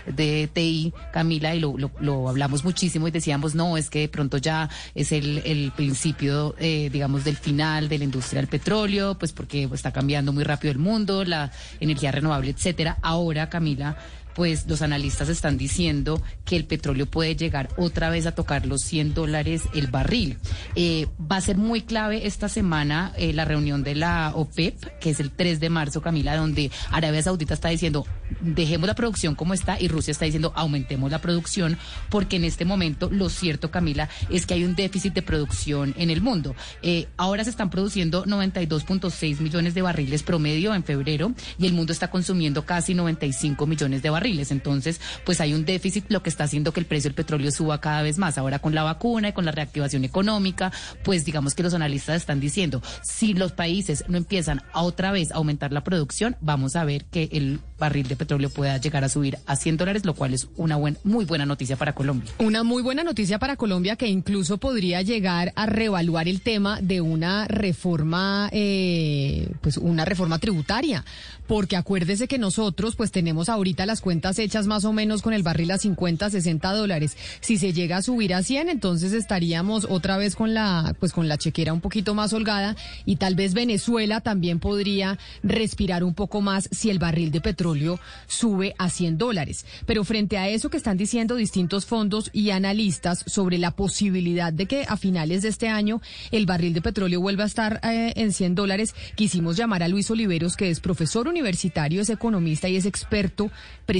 WDTI, 0.08 0.92
Camila, 1.12 1.54
y 1.54 1.60
lo, 1.60 1.76
lo, 2.00 2.28
hablamos 2.28 2.64
muchísimo 2.64 3.06
y 3.06 3.12
decíamos, 3.12 3.54
no, 3.54 3.76
es 3.76 3.90
que 3.90 4.00
de 4.00 4.08
pronto 4.08 4.38
ya 4.38 4.68
es 4.96 5.12
el, 5.12 5.38
el 5.44 5.70
principio, 5.70 6.56
eh, 6.58 6.90
digamos, 6.92 7.22
del 7.22 7.36
final 7.36 7.88
de 7.88 7.98
la 7.98 8.04
industria 8.04 8.39
el 8.40 8.48
petróleo, 8.48 9.16
pues 9.18 9.32
porque 9.32 9.68
está 9.72 9.92
cambiando 9.92 10.32
muy 10.32 10.44
rápido 10.44 10.72
el 10.72 10.78
mundo, 10.78 11.24
la 11.24 11.52
energía 11.78 12.10
renovable, 12.10 12.50
etcétera. 12.50 12.98
Ahora, 13.02 13.48
Camila, 13.48 13.96
pues 14.34 14.66
los 14.66 14.82
analistas 14.82 15.28
están 15.28 15.58
diciendo 15.58 16.22
que 16.44 16.56
el 16.56 16.64
petróleo 16.64 17.06
puede 17.06 17.36
llegar 17.36 17.68
otra 17.76 18.10
vez 18.10 18.26
a 18.26 18.34
tocar 18.34 18.66
los 18.66 18.82
100 18.82 19.14
dólares 19.14 19.62
el 19.74 19.88
barril. 19.88 20.38
Eh, 20.74 21.06
va 21.20 21.36
a 21.36 21.40
ser 21.40 21.56
muy 21.56 21.82
clave 21.82 22.26
esta 22.26 22.48
semana 22.48 23.12
eh, 23.16 23.32
la 23.32 23.44
reunión 23.44 23.82
de 23.82 23.94
la 23.94 24.32
OPEP, 24.34 24.98
que 24.98 25.10
es 25.10 25.20
el 25.20 25.30
3 25.30 25.60
de 25.60 25.70
marzo, 25.70 26.02
Camila, 26.02 26.36
donde 26.36 26.70
Arabia 26.90 27.22
Saudita 27.22 27.54
está 27.54 27.68
diciendo 27.68 28.06
dejemos 28.40 28.86
la 28.86 28.94
producción 28.94 29.34
como 29.34 29.54
está 29.54 29.80
y 29.80 29.88
Rusia 29.88 30.12
está 30.12 30.24
diciendo 30.24 30.52
aumentemos 30.54 31.10
la 31.10 31.20
producción, 31.20 31.78
porque 32.08 32.36
en 32.36 32.44
este 32.44 32.64
momento 32.64 33.10
lo 33.10 33.28
cierto, 33.28 33.70
Camila, 33.70 34.08
es 34.30 34.46
que 34.46 34.54
hay 34.54 34.64
un 34.64 34.74
déficit 34.74 35.14
de 35.14 35.22
producción 35.22 35.94
en 35.98 36.10
el 36.10 36.20
mundo. 36.20 36.54
Eh, 36.82 37.08
ahora 37.16 37.44
se 37.44 37.50
están 37.50 37.70
produciendo 37.70 38.24
92.6 38.24 39.40
millones 39.40 39.74
de 39.74 39.82
barriles 39.82 40.22
promedio 40.22 40.74
en 40.74 40.84
febrero 40.84 41.32
y 41.58 41.66
el 41.66 41.72
mundo 41.72 41.92
está 41.92 42.10
consumiendo 42.10 42.64
casi 42.64 42.94
95 42.94 43.66
millones 43.66 44.02
de 44.02 44.10
barriles. 44.10 44.19
Entonces, 44.20 45.00
pues 45.24 45.40
hay 45.40 45.54
un 45.54 45.64
déficit, 45.64 46.04
lo 46.08 46.22
que 46.22 46.30
está 46.30 46.44
haciendo 46.44 46.72
que 46.72 46.80
el 46.80 46.86
precio 46.86 47.08
del 47.08 47.14
petróleo 47.14 47.50
suba 47.50 47.80
cada 47.80 48.02
vez 48.02 48.18
más. 48.18 48.38
Ahora 48.38 48.58
con 48.58 48.74
la 48.74 48.82
vacuna 48.82 49.28
y 49.28 49.32
con 49.32 49.44
la 49.44 49.52
reactivación 49.52 50.04
económica, 50.04 50.72
pues 51.02 51.24
digamos 51.24 51.54
que 51.54 51.62
los 51.62 51.74
analistas 51.74 52.16
están 52.16 52.40
diciendo, 52.40 52.82
si 53.02 53.34
los 53.34 53.52
países 53.52 54.04
no 54.08 54.16
empiezan 54.16 54.62
otra 54.74 55.12
vez 55.12 55.32
a 55.32 55.36
aumentar 55.36 55.72
la 55.72 55.82
producción, 55.82 56.36
vamos 56.40 56.76
a 56.76 56.84
ver 56.84 57.04
que 57.06 57.28
el 57.32 57.60
barril 57.78 58.06
de 58.06 58.16
petróleo 58.16 58.50
pueda 58.50 58.76
llegar 58.76 59.04
a 59.04 59.08
subir 59.08 59.38
a 59.46 59.56
100 59.56 59.78
dólares, 59.78 60.04
lo 60.04 60.14
cual 60.14 60.34
es 60.34 60.48
una 60.56 60.76
buen, 60.76 60.98
muy 61.02 61.24
buena 61.24 61.46
noticia 61.46 61.76
para 61.76 61.94
Colombia. 61.94 62.30
Una 62.38 62.62
muy 62.62 62.82
buena 62.82 63.02
noticia 63.02 63.38
para 63.38 63.56
Colombia 63.56 63.96
que 63.96 64.06
incluso 64.06 64.58
podría 64.58 65.02
llegar 65.02 65.52
a 65.56 65.66
reevaluar 65.66 66.28
el 66.28 66.42
tema 66.42 66.80
de 66.80 67.00
una 67.00 67.48
reforma, 67.48 68.50
eh, 68.52 69.50
pues 69.62 69.78
una 69.78 70.04
reforma 70.04 70.38
tributaria, 70.38 71.04
porque 71.46 71.76
acuérdese 71.76 72.28
que 72.28 72.38
nosotros 72.38 72.96
pues 72.96 73.10
tenemos 73.10 73.48
ahorita 73.48 73.86
las 73.86 74.00
cuentas 74.00 74.09
hechas 74.38 74.66
más 74.66 74.84
o 74.84 74.92
menos 74.92 75.22
con 75.22 75.32
el 75.32 75.42
barril 75.42 75.70
a 75.70 75.78
50, 75.78 76.30
60 76.30 76.72
dólares. 76.72 77.16
Si 77.40 77.58
se 77.58 77.72
llega 77.72 77.98
a 77.98 78.02
subir 78.02 78.34
a 78.34 78.42
100, 78.42 78.68
entonces 78.68 79.12
estaríamos 79.12 79.86
otra 79.88 80.16
vez 80.16 80.34
con 80.34 80.54
la, 80.54 80.94
pues 80.98 81.12
con 81.12 81.28
la 81.28 81.38
chequera 81.38 81.72
un 81.72 81.80
poquito 81.80 82.14
más 82.14 82.32
holgada 82.32 82.76
y 83.04 83.16
tal 83.16 83.34
vez 83.34 83.54
Venezuela 83.54 84.20
también 84.20 84.58
podría 84.58 85.18
respirar 85.42 86.04
un 86.04 86.14
poco 86.14 86.40
más 86.40 86.68
si 86.72 86.90
el 86.90 86.98
barril 86.98 87.30
de 87.30 87.40
petróleo 87.40 88.00
sube 88.26 88.74
a 88.78 88.90
100 88.90 89.18
dólares. 89.18 89.64
Pero 89.86 90.04
frente 90.04 90.38
a 90.38 90.48
eso 90.48 90.70
que 90.70 90.76
están 90.76 90.96
diciendo 90.96 91.36
distintos 91.36 91.86
fondos 91.86 92.30
y 92.32 92.50
analistas 92.50 93.24
sobre 93.26 93.58
la 93.58 93.70
posibilidad 93.70 94.52
de 94.52 94.66
que 94.66 94.84
a 94.88 94.96
finales 94.96 95.42
de 95.42 95.48
este 95.48 95.68
año 95.68 96.00
el 96.30 96.46
barril 96.46 96.74
de 96.74 96.82
petróleo 96.82 97.20
vuelva 97.20 97.44
a 97.44 97.46
estar 97.46 97.80
eh, 97.82 98.12
en 98.16 98.32
100 98.32 98.54
dólares, 98.54 98.94
quisimos 99.14 99.56
llamar 99.56 99.82
a 99.82 99.88
Luis 99.88 100.10
Oliveros, 100.10 100.56
que 100.56 100.70
es 100.70 100.80
profesor 100.80 101.28
universitario, 101.28 102.00
es 102.00 102.10
economista 102.10 102.68
y 102.68 102.76
es 102.76 102.86
experto 102.86 103.50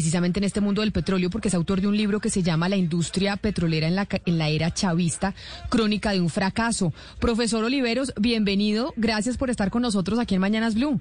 en 0.01 0.45
este 0.45 0.61
mundo 0.61 0.81
del 0.81 0.93
petróleo 0.93 1.31
porque 1.31 1.49
es 1.49 1.55
autor 1.55 1.81
de 1.81 1.87
un 1.87 1.97
libro 1.97 2.21
que 2.21 2.31
se 2.31 2.43
llama 2.43 2.69
La 2.69 2.77
industria 2.77 3.37
petrolera 3.37 3.87
en 3.87 3.95
la, 3.95 4.09
en 4.25 4.39
la 4.39 4.49
era 4.49 4.73
chavista, 4.73 5.35
crónica 5.69 6.13
de 6.13 6.21
un 6.21 6.31
fracaso. 6.31 6.93
Profesor 7.19 7.65
Oliveros, 7.65 8.13
bienvenido. 8.19 8.95
Gracias 8.97 9.37
por 9.37 9.51
estar 9.51 9.71
con 9.71 9.83
nosotros 9.83 10.19
aquí 10.19 10.35
en 10.35 10.41
Mañanas 10.41 10.75
Blue. 10.75 11.01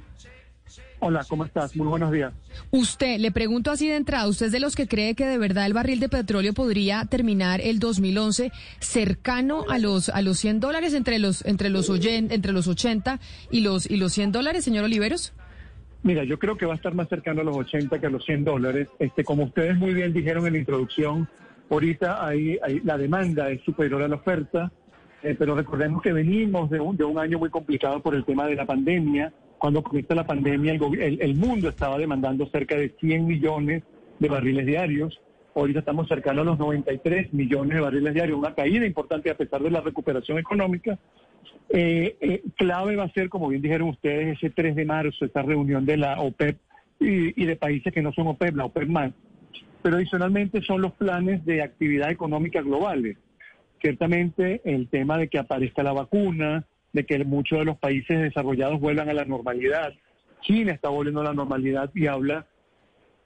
Hola, 1.01 1.25
¿cómo 1.29 1.45
estás? 1.45 1.75
Muy 1.77 1.87
buenos 1.87 2.11
días. 2.11 2.33
Usted, 2.71 3.19
le 3.19 3.31
pregunto 3.31 3.71
así 3.71 3.87
de 3.87 3.95
entrada, 3.95 4.27
¿usted 4.27 4.47
es 4.47 4.51
de 4.51 4.59
los 4.59 4.75
que 4.75 4.85
cree 4.85 5.15
que 5.15 5.25
de 5.25 5.37
verdad 5.37 5.65
el 5.65 5.73
barril 5.73 6.01
de 6.01 6.09
petróleo 6.09 6.53
podría 6.53 7.05
terminar 7.05 7.61
el 7.61 7.79
2011 7.79 8.51
cercano 8.79 9.63
a 9.69 9.77
los 9.77 10.09
a 10.09 10.21
los 10.21 10.39
100 10.39 10.59
dólares 10.59 10.93
entre 10.93 11.17
los 11.19 11.45
entre 11.45 11.69
los 11.69 11.89
entre 11.89 12.51
los 12.51 12.67
80 12.67 13.19
y 13.49 13.61
los 13.61 13.89
y 13.89 13.95
los 13.95 14.11
100 14.11 14.33
dólares, 14.33 14.65
señor 14.65 14.83
Oliveros? 14.83 15.31
Mira, 16.01 16.23
yo 16.23 16.39
creo 16.39 16.57
que 16.57 16.65
va 16.65 16.73
a 16.73 16.75
estar 16.75 16.93
más 16.93 17.09
cercano 17.09 17.41
a 17.41 17.43
los 17.43 17.57
80 17.57 17.99
que 17.99 18.07
a 18.07 18.09
los 18.09 18.23
100 18.25 18.45
dólares. 18.45 18.87
Este, 18.99 19.23
como 19.23 19.43
ustedes 19.43 19.77
muy 19.77 19.93
bien 19.93 20.13
dijeron 20.13 20.47
en 20.47 20.53
la 20.53 20.59
introducción, 20.59 21.27
ahorita 21.69 22.25
hay, 22.25 22.59
la 22.83 22.97
demanda 22.97 23.49
es 23.49 23.61
superior 23.63 24.01
a 24.01 24.07
la 24.07 24.15
oferta, 24.15 24.71
eh, 25.23 25.35
pero 25.37 25.55
recordemos 25.55 26.01
que 26.01 26.13
venimos 26.13 26.69
de 26.69 26.79
un, 26.79 26.95
de 26.95 27.03
un 27.03 27.19
año 27.19 27.37
muy 27.37 27.49
complicado 27.49 28.01
por 28.01 28.15
el 28.15 28.23
tema 28.23 28.47
de 28.47 28.55
la 28.55 28.65
pandemia 28.65 29.33
cuando 29.59 29.83
comienza 29.83 30.15
la 30.15 30.25
pandemia, 30.25 30.73
el, 30.73 31.35
mundo 31.35 31.69
estaba 31.69 31.97
demandando 31.97 32.47
cerca 32.47 32.75
de 32.75 32.95
100 32.99 33.27
millones 33.27 33.83
de 34.17 34.29
barriles 34.29 34.65
diarios. 34.65 35.19
Ahorita 35.53 35.79
estamos 35.79 36.07
cercanos 36.07 36.41
a 36.43 36.45
los 36.45 36.59
93 36.59 37.33
millones 37.33 37.75
de 37.75 37.81
barriles 37.81 38.13
diarios, 38.13 38.39
una 38.39 38.55
caída 38.55 38.85
importante 38.85 39.29
a 39.29 39.35
pesar 39.35 39.61
de 39.61 39.69
la 39.69 39.81
recuperación 39.81 40.39
económica. 40.39 40.97
Eh, 41.69 42.17
eh, 42.19 42.43
clave 42.55 42.95
va 42.95 43.03
a 43.03 43.11
ser, 43.11 43.29
como 43.29 43.47
bien 43.47 43.61
dijeron 43.61 43.89
ustedes, 43.89 44.37
ese 44.37 44.49
3 44.49 44.75
de 44.75 44.85
marzo, 44.85 45.25
esta 45.25 45.41
reunión 45.41 45.85
de 45.85 45.97
la 45.97 46.19
OPEP 46.19 46.57
y, 46.99 47.41
y 47.41 47.45
de 47.45 47.55
países 47.55 47.93
que 47.93 48.01
no 48.01 48.11
son 48.11 48.27
OPEP, 48.27 48.55
la 48.55 48.65
OPEP 48.65 48.87
más. 48.87 49.13
Pero 49.81 49.97
adicionalmente 49.97 50.61
son 50.61 50.81
los 50.81 50.93
planes 50.93 51.45
de 51.45 51.61
actividad 51.61 52.09
económica 52.09 52.61
globales. 52.61 53.17
Ciertamente 53.81 54.61
el 54.65 54.89
tema 54.89 55.17
de 55.17 55.29
que 55.29 55.39
aparezca 55.39 55.83
la 55.83 55.93
vacuna, 55.93 56.65
de 56.91 57.05
que 57.05 57.23
muchos 57.23 57.59
de 57.59 57.65
los 57.65 57.77
países 57.77 58.19
desarrollados 58.19 58.79
vuelvan 58.79 59.09
a 59.09 59.13
la 59.13 59.25
normalidad. 59.25 59.93
China 60.41 60.71
está 60.71 60.89
volviendo 60.89 61.21
a 61.21 61.25
la 61.25 61.33
normalidad 61.33 61.91
y 61.93 62.07
habla 62.07 62.47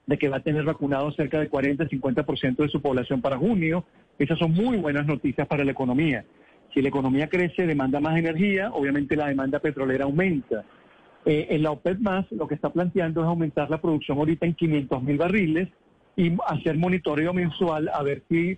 de 0.05 0.17
que 0.17 0.29
va 0.29 0.37
a 0.37 0.43
tener 0.43 0.63
vacunado 0.63 1.11
cerca 1.13 1.39
de 1.39 1.49
40-50% 1.49 2.57
de 2.57 2.69
su 2.69 2.81
población 2.81 3.21
para 3.21 3.37
junio. 3.37 3.85
Esas 4.19 4.37
son 4.37 4.51
muy 4.51 4.77
buenas 4.77 5.05
noticias 5.05 5.47
para 5.47 5.63
la 5.63 5.71
economía. 5.71 6.25
Si 6.73 6.81
la 6.81 6.89
economía 6.89 7.27
crece, 7.27 7.67
demanda 7.67 7.99
más 7.99 8.17
energía, 8.17 8.71
obviamente 8.71 9.15
la 9.15 9.27
demanda 9.27 9.59
petrolera 9.59 10.05
aumenta. 10.05 10.63
Eh, 11.25 11.47
en 11.51 11.63
la 11.63 11.71
OPEP 11.71 11.99
más 11.99 12.29
lo 12.31 12.47
que 12.47 12.55
está 12.55 12.69
planteando 12.69 13.21
es 13.21 13.27
aumentar 13.27 13.69
la 13.69 13.79
producción 13.79 14.17
ahorita 14.17 14.45
en 14.45 14.55
500 14.55 15.03
mil 15.03 15.17
barriles 15.17 15.69
y 16.17 16.33
hacer 16.47 16.77
monitoreo 16.77 17.33
mensual 17.33 17.89
a 17.93 18.03
ver 18.03 18.23
si 18.29 18.57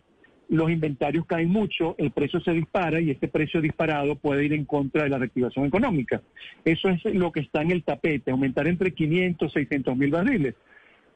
los 0.49 0.69
inventarios 0.69 1.25
caen 1.25 1.49
mucho, 1.49 1.95
el 1.97 2.11
precio 2.11 2.39
se 2.39 2.51
dispara 2.51 2.99
y 2.99 3.11
este 3.11 3.27
precio 3.27 3.61
disparado 3.61 4.15
puede 4.15 4.45
ir 4.45 4.53
en 4.53 4.65
contra 4.65 5.03
de 5.03 5.09
la 5.09 5.17
reactivación 5.17 5.65
económica. 5.65 6.21
Eso 6.63 6.89
es 6.89 7.03
lo 7.05 7.31
que 7.31 7.39
está 7.39 7.61
en 7.61 7.71
el 7.71 7.83
tapete, 7.83 8.31
aumentar 8.31 8.67
entre 8.67 8.93
500 8.93 9.49
y 9.49 9.53
600 9.53 9.97
mil 9.97 10.11
barriles. 10.11 10.55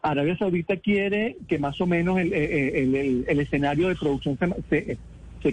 Arabia 0.01 0.37
Saudita 0.37 0.77
quiere 0.77 1.37
que 1.47 1.59
más 1.59 1.79
o 1.81 1.85
menos 1.85 2.19
el, 2.19 2.33
escenario 3.27 3.89
de 3.89 3.95
producción 3.95 4.37
se, 4.69 4.97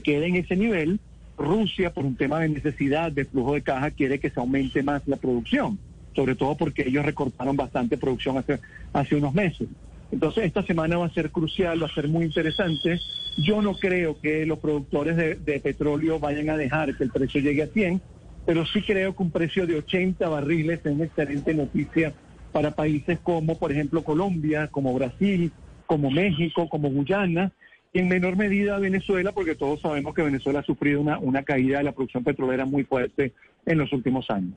quede 0.03 0.26
en 0.26 0.36
ese 0.36 0.57
nivel. 0.57 1.01
Rusia, 1.37 1.93
por 1.93 2.05
un 2.05 2.16
tema 2.16 2.41
de 2.41 2.49
necesidad 2.49 3.12
de 3.12 3.24
flujo 3.24 3.55
de 3.55 3.62
caja, 3.62 3.91
quiere 3.91 4.18
que 4.18 4.30
se 4.30 4.41
aumente 4.41 4.82
más 4.82 5.03
la 5.07 5.16
producción, 5.16 5.78
sobre 6.14 6.34
todo 6.34 6.57
porque 6.57 6.84
ellos 6.87 7.05
recortaron 7.05 7.57
bastante 7.57 7.99
producción 7.99 8.39
hace, 8.39 8.59
hace 8.93 9.16
unos 9.16 9.34
meses. 9.34 9.68
Entonces, 10.11 10.45
esta 10.45 10.62
semana 10.62 10.99
va 10.99 11.07
a 11.07 11.11
ser 11.11 11.30
crucial, 11.30 11.82
va 11.82 11.87
a 11.87 11.95
ser 11.95 12.09
muy 12.09 12.24
interesante. 12.24 13.01
Yo 13.37 13.61
no 13.61 13.74
creo 13.74 14.18
que 14.20 14.47
los 14.47 14.59
productores 14.59 15.16
de, 15.16 15.61
petróleo 15.61 16.18
vayan 16.18 16.49
a 16.51 16.57
dejar 16.57 16.97
que 16.97 17.05
el 17.05 17.11
precio 17.11 17.41
llegue 17.41 17.64
a 17.64 17.66
100, 17.66 18.01
pero 18.47 18.64
sí 18.66 18.82
creo 18.82 19.14
que 19.14 19.22
un 19.22 19.30
precio 19.30 19.66
de 19.66 19.76
80 19.76 20.28
barriles 20.28 20.80
es 20.84 20.93
una 20.93 21.05
excelente 21.05 21.53
noticia 21.53 22.14
para 22.53 22.70
países 22.70 23.18
como, 23.22 23.59
por 23.59 23.72
ejemplo, 23.72 24.03
Colombia, 24.03 24.68
como 24.68 24.95
Brasil, 24.95 25.53
como 25.87 26.11
México, 26.11 26.68
como 26.68 26.89
Guyana, 26.89 27.53
en 27.93 28.09
menor 28.09 28.37
medida 28.37 28.78
Venezuela, 28.78 29.32
porque 29.32 29.55
todos 29.55 29.80
sabemos 29.80 30.14
que 30.14 30.22
Venezuela 30.22 30.61
ha 30.61 30.64
sufrido 30.64 31.01
una, 31.01 31.18
una 31.18 31.43
caída 31.43 31.78
de 31.78 31.84
la 31.84 31.93
producción 31.93 32.24
petrolera 32.24 32.64
muy 32.64 32.84
fuerte 32.84 33.32
en 33.64 33.78
los 33.78 33.93
últimos 33.93 34.30
años. 34.30 34.55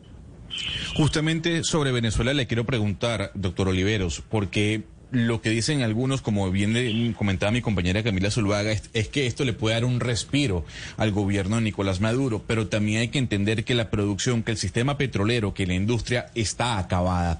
Justamente 0.95 1.63
sobre 1.63 1.91
Venezuela 1.91 2.33
le 2.33 2.47
quiero 2.47 2.65
preguntar, 2.65 3.31
doctor 3.35 3.69
Oliveros, 3.69 4.21
porque 4.29 4.83
lo 5.11 5.41
que 5.41 5.49
dicen 5.49 5.81
algunos, 5.81 6.21
como 6.21 6.49
bien 6.51 7.13
comentaba 7.13 7.51
mi 7.51 7.61
compañera 7.61 8.03
Camila 8.03 8.29
Zulvaga, 8.31 8.71
es, 8.71 9.07
que 9.07 9.25
esto 9.25 9.43
le 9.45 9.53
puede 9.53 9.75
dar 9.75 9.85
un 9.85 9.99
respiro 9.99 10.65
al 10.97 11.11
gobierno 11.11 11.55
de 11.55 11.63
Nicolás 11.63 11.99
Maduro, 11.99 12.43
pero 12.45 12.67
también 12.67 13.01
hay 13.01 13.07
que 13.07 13.19
entender 13.19 13.63
que 13.63 13.75
la 13.75 13.89
producción, 13.89 14.43
que 14.43 14.51
el 14.51 14.57
sistema 14.57 14.97
petrolero, 14.97 15.53
que 15.53 15.65
la 15.65 15.73
industria 15.73 16.27
está 16.35 16.77
acabada. 16.77 17.39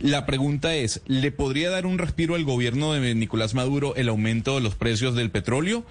La 0.00 0.26
pregunta 0.26 0.74
es, 0.74 1.02
¿le 1.06 1.32
podría 1.32 1.70
dar 1.70 1.86
un 1.86 1.98
respiro 1.98 2.34
al 2.34 2.44
gobierno 2.44 2.92
de 2.92 3.14
Nicolás 3.14 3.54
Maduro 3.54 3.96
el 3.96 4.08
aumento 4.08 4.54
de 4.54 4.60
los 4.60 4.74
precios 4.74 5.14
del 5.14 5.30
petróleo? 5.30 5.84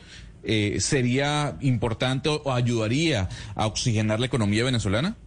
Eh, 0.44 0.78
¿Sería 0.80 1.58
importante 1.60 2.30
o 2.30 2.54
ayudaría 2.54 3.28
a 3.56 3.68
oxigenar 3.68 4.20
la 4.20 4.28
economía 4.28 4.64
venezolana? 4.64 5.18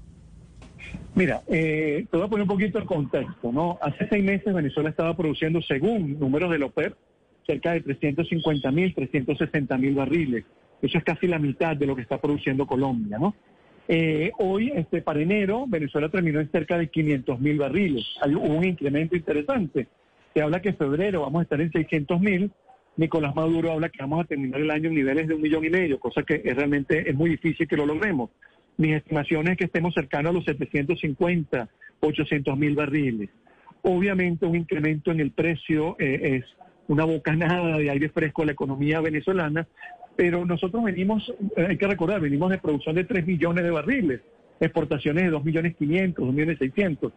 Mira, 1.15 1.43
eh, 1.49 2.07
te 2.11 2.17
voy 2.17 2.27
a 2.27 2.29
poner 2.29 2.43
un 2.43 2.49
poquito 2.49 2.79
el 2.79 2.87
contexto, 2.87 3.53
¿no? 3.53 3.79
Hace 3.83 4.09
seis 4.09 4.25
meses 4.25 4.55
Venezuela 4.55 4.91
estaba 4.91 5.17
produciendo, 5.17 5.61
según 5.61 6.19
números 6.19 6.51
de 6.51 6.59
la 6.59 6.67
OPEP, 6.67 6.95
cerca 7.47 7.73
de 7.73 7.81
350 7.81 8.71
mil, 8.71 8.95
360 8.95 9.77
mil 9.77 9.95
barriles. 9.95 10.45
Eso 10.81 10.99
es 10.99 11.05
casi 11.05 11.27
la 11.27 11.39
mitad 11.39 11.77
de 11.77 11.87
lo 11.87 11.97
que 11.97 12.03
está 12.03 12.19
produciendo 12.19 12.67
Colombia, 12.67 13.19
¿no? 13.19 13.35
Eh, 13.89 14.31
hoy, 14.39 14.73
este, 14.75 15.03
para 15.03 15.21
enero, 15.21 15.65
Venezuela 15.67 16.09
terminó 16.09 16.39
en 16.39 16.51
cerca 16.51 16.79
de 16.79 16.89
500 16.89 17.41
mil 17.41 17.59
barriles. 17.59 18.07
Hay 18.23 18.35
un 18.35 18.65
incremento 18.65 19.17
interesante. 19.17 19.89
Se 20.33 20.41
habla 20.41 20.63
que 20.63 20.69
en 20.69 20.77
febrero 20.77 21.23
vamos 21.23 21.41
a 21.41 21.43
estar 21.43 21.61
en 21.61 21.73
600 21.73 22.21
mil. 22.21 22.53
Nicolás 22.97 23.35
Maduro 23.35 23.73
habla 23.73 23.89
que 23.89 23.99
vamos 24.01 24.25
a 24.25 24.29
terminar 24.29 24.61
el 24.61 24.71
año 24.71 24.89
en 24.89 24.95
niveles 24.95 25.27
de 25.27 25.35
un 25.35 25.43
millón 25.43 25.65
y 25.65 25.71
medio, 25.71 25.99
cosa 25.99 26.23
que 26.23 26.41
es 26.45 26.55
realmente 26.55 27.09
es 27.09 27.17
muy 27.17 27.31
difícil 27.31 27.67
que 27.67 27.77
lo 27.77 27.85
logremos. 27.85 28.31
Mis 28.81 28.95
estimaciones 28.95 29.53
es 29.53 29.59
que 29.59 29.65
estemos 29.67 29.93
cercanos 29.93 30.31
a 30.31 30.33
los 30.33 30.45
750, 30.47 31.69
800 32.01 32.57
mil 32.57 32.75
barriles. 32.75 33.29
Obviamente 33.83 34.47
un 34.47 34.57
incremento 34.57 35.11
en 35.11 35.21
el 35.21 35.33
precio 35.33 35.97
eh, 35.99 36.39
es 36.39 36.45
una 36.89 37.05
bocanada 37.05 37.77
de 37.77 37.91
aire 37.91 38.09
fresco 38.09 38.41
a 38.41 38.47
la 38.47 38.53
economía 38.53 39.03
venezolana, 39.03 39.69
pero 40.17 40.47
nosotros 40.47 40.83
venimos, 40.83 41.31
eh, 41.59 41.67
hay 41.69 41.77
que 41.77 41.87
recordar, 41.87 42.23
venimos 42.23 42.51
de 42.51 42.57
producción 42.57 42.95
de 42.95 43.05
3 43.05 43.27
millones 43.27 43.65
de 43.65 43.71
barriles, 43.71 44.23
exportaciones 44.61 45.25
de 45.25 45.31
2 45.31 45.45
millones 45.45 45.77
500, 45.77 46.25
2 46.25 46.35
millones 46.35 46.59
600. 46.59 47.13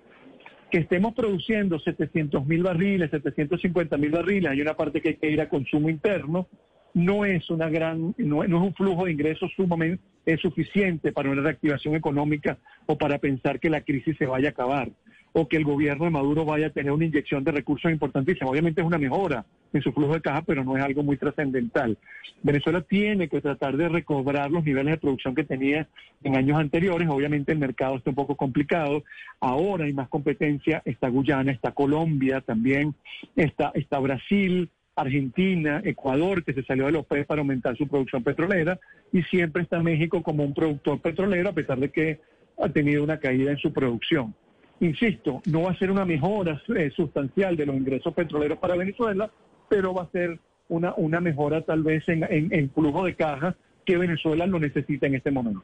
Que 0.69 0.79
estemos 0.79 1.13
produciendo 1.13 1.79
700 1.79 2.45
mil 2.45 2.63
barriles, 2.63 3.09
750 3.09 3.95
mil 3.95 4.11
barriles, 4.11 4.51
hay 4.51 4.59
una 4.59 4.73
parte 4.73 4.99
que 4.99 5.09
hay 5.09 5.15
que 5.15 5.31
ir 5.31 5.39
a 5.39 5.47
consumo 5.47 5.87
interno, 5.87 6.45
no 6.93 7.25
es 7.25 7.49
una 7.49 7.69
gran, 7.69 8.13
no, 8.17 8.43
es 8.43 8.51
un 8.51 8.73
flujo 8.73 9.05
de 9.05 9.11
ingresos 9.11 9.51
sumamente 9.55 10.01
es 10.25 10.39
suficiente 10.39 11.11
para 11.11 11.29
una 11.29 11.41
reactivación 11.41 11.95
económica 11.95 12.57
o 12.85 12.97
para 12.97 13.17
pensar 13.17 13.59
que 13.59 13.69
la 13.69 13.81
crisis 13.81 14.17
se 14.17 14.25
vaya 14.25 14.49
a 14.49 14.51
acabar. 14.51 14.89
o 15.35 15.47
que 15.47 15.57
el 15.57 15.63
gobierno 15.63 16.05
de 16.05 16.11
Maduro 16.11 16.45
vaya 16.45 16.67
a 16.67 16.69
tener 16.69 16.91
una 16.91 17.05
inyección 17.05 17.43
de 17.43 17.51
recursos 17.51 17.91
importantísima. 17.91 18.51
Obviamente 18.51 18.81
es 18.81 18.87
una 18.87 18.99
mejora 18.99 19.43
en 19.73 19.81
su 19.81 19.91
flujo 19.91 20.13
de 20.13 20.21
caja, 20.21 20.43
pero 20.43 20.63
no 20.63 20.77
es 20.77 20.83
algo 20.83 21.01
muy 21.01 21.17
trascendental. 21.17 21.97
Venezuela 22.43 22.81
tiene 22.81 23.27
que 23.27 23.41
tratar 23.41 23.75
de 23.75 23.89
recobrar 23.89 24.51
los 24.51 24.63
niveles 24.63 24.91
de 24.91 24.99
producción 24.99 25.33
que 25.33 25.43
tenía 25.43 25.87
en 26.23 26.37
años 26.37 26.59
anteriores. 26.59 27.09
Obviamente 27.09 27.51
el 27.51 27.57
mercado 27.57 27.95
está 27.95 28.11
un 28.11 28.15
poco 28.15 28.35
complicado. 28.35 29.03
Ahora 29.39 29.85
hay 29.85 29.93
más 29.93 30.07
competencia. 30.07 30.83
Está 30.85 31.09
Guyana, 31.09 31.51
está 31.51 31.71
Colombia 31.71 32.41
también, 32.41 32.93
está, 33.35 33.71
está 33.73 33.97
Brasil. 33.97 34.69
Argentina, 34.95 35.81
Ecuador, 35.83 36.43
que 36.43 36.53
se 36.53 36.63
salió 36.63 36.85
de 36.85 36.91
los 36.91 37.01
OPEP 37.01 37.27
para 37.27 37.41
aumentar 37.41 37.75
su 37.77 37.87
producción 37.87 38.23
petrolera, 38.23 38.79
y 39.11 39.23
siempre 39.23 39.63
está 39.63 39.81
México 39.81 40.21
como 40.21 40.43
un 40.43 40.53
productor 40.53 41.01
petrolero, 41.01 41.49
a 41.49 41.53
pesar 41.53 41.79
de 41.79 41.89
que 41.89 42.19
ha 42.61 42.69
tenido 42.69 43.03
una 43.03 43.19
caída 43.19 43.51
en 43.51 43.57
su 43.57 43.73
producción. 43.73 44.33
Insisto, 44.79 45.41
no 45.45 45.63
va 45.63 45.71
a 45.71 45.77
ser 45.77 45.91
una 45.91 46.05
mejora 46.05 46.61
eh, 46.75 46.91
sustancial 46.95 47.55
de 47.55 47.65
los 47.65 47.75
ingresos 47.75 48.13
petroleros 48.13 48.57
para 48.59 48.75
Venezuela, 48.75 49.31
pero 49.69 49.93
va 49.93 50.03
a 50.03 50.11
ser 50.11 50.39
una, 50.69 50.93
una 50.95 51.19
mejora 51.19 51.61
tal 51.61 51.83
vez 51.83 52.07
en, 52.09 52.25
en 52.29 52.69
flujo 52.71 53.05
de 53.05 53.15
caja 53.15 53.55
que 53.85 53.97
Venezuela 53.97 54.45
lo 54.45 54.59
necesita 54.59 55.07
en 55.07 55.15
este 55.15 55.31
momento. 55.31 55.63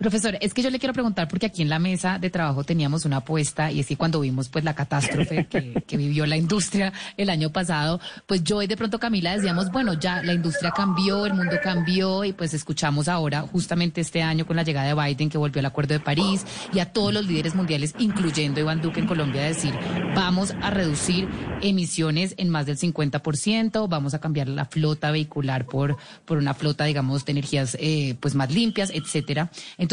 Profesor, 0.00 0.38
es 0.40 0.54
que 0.54 0.62
yo 0.62 0.70
le 0.70 0.78
quiero 0.78 0.94
preguntar 0.94 1.28
porque 1.28 1.44
aquí 1.44 1.60
en 1.60 1.68
la 1.68 1.78
mesa 1.78 2.18
de 2.18 2.30
trabajo 2.30 2.64
teníamos 2.64 3.04
una 3.04 3.18
apuesta 3.18 3.70
y 3.70 3.80
es 3.80 3.86
que 3.86 3.98
cuando 3.98 4.20
vimos 4.20 4.48
pues 4.48 4.64
la 4.64 4.74
catástrofe 4.74 5.44
que, 5.46 5.96
vivió 5.98 6.24
la 6.24 6.38
industria 6.38 6.90
el 7.18 7.28
año 7.28 7.50
pasado, 7.50 8.00
pues 8.24 8.42
yo 8.42 8.62
y 8.62 8.66
de 8.66 8.78
pronto 8.78 8.98
Camila 8.98 9.36
decíamos, 9.36 9.70
bueno, 9.70 9.92
ya 9.92 10.22
la 10.22 10.32
industria 10.32 10.70
cambió, 10.70 11.26
el 11.26 11.34
mundo 11.34 11.56
cambió 11.62 12.24
y 12.24 12.32
pues 12.32 12.54
escuchamos 12.54 13.08
ahora 13.08 13.42
justamente 13.42 14.00
este 14.00 14.22
año 14.22 14.46
con 14.46 14.56
la 14.56 14.62
llegada 14.62 14.86
de 14.86 14.94
Biden 14.94 15.28
que 15.28 15.36
volvió 15.36 15.60
al 15.60 15.66
Acuerdo 15.66 15.92
de 15.92 16.00
París 16.00 16.46
y 16.72 16.78
a 16.78 16.94
todos 16.94 17.12
los 17.12 17.26
líderes 17.26 17.54
mundiales, 17.54 17.94
incluyendo 17.98 18.58
Iván 18.58 18.80
Duque 18.80 19.00
en 19.00 19.06
Colombia, 19.06 19.42
decir, 19.42 19.74
vamos 20.14 20.54
a 20.62 20.70
reducir 20.70 21.28
emisiones 21.60 22.34
en 22.38 22.48
más 22.48 22.64
del 22.64 22.78
50%, 22.78 23.86
vamos 23.86 24.14
a 24.14 24.18
cambiar 24.18 24.48
la 24.48 24.64
flota 24.64 25.10
vehicular 25.10 25.66
por, 25.66 25.98
por 26.24 26.38
una 26.38 26.54
flota, 26.54 26.84
digamos, 26.84 27.26
de 27.26 27.32
energías 27.32 27.76
eh, 27.78 28.16
pues 28.18 28.34
más 28.34 28.50
limpias, 28.50 28.90
etcétera. 28.94 29.50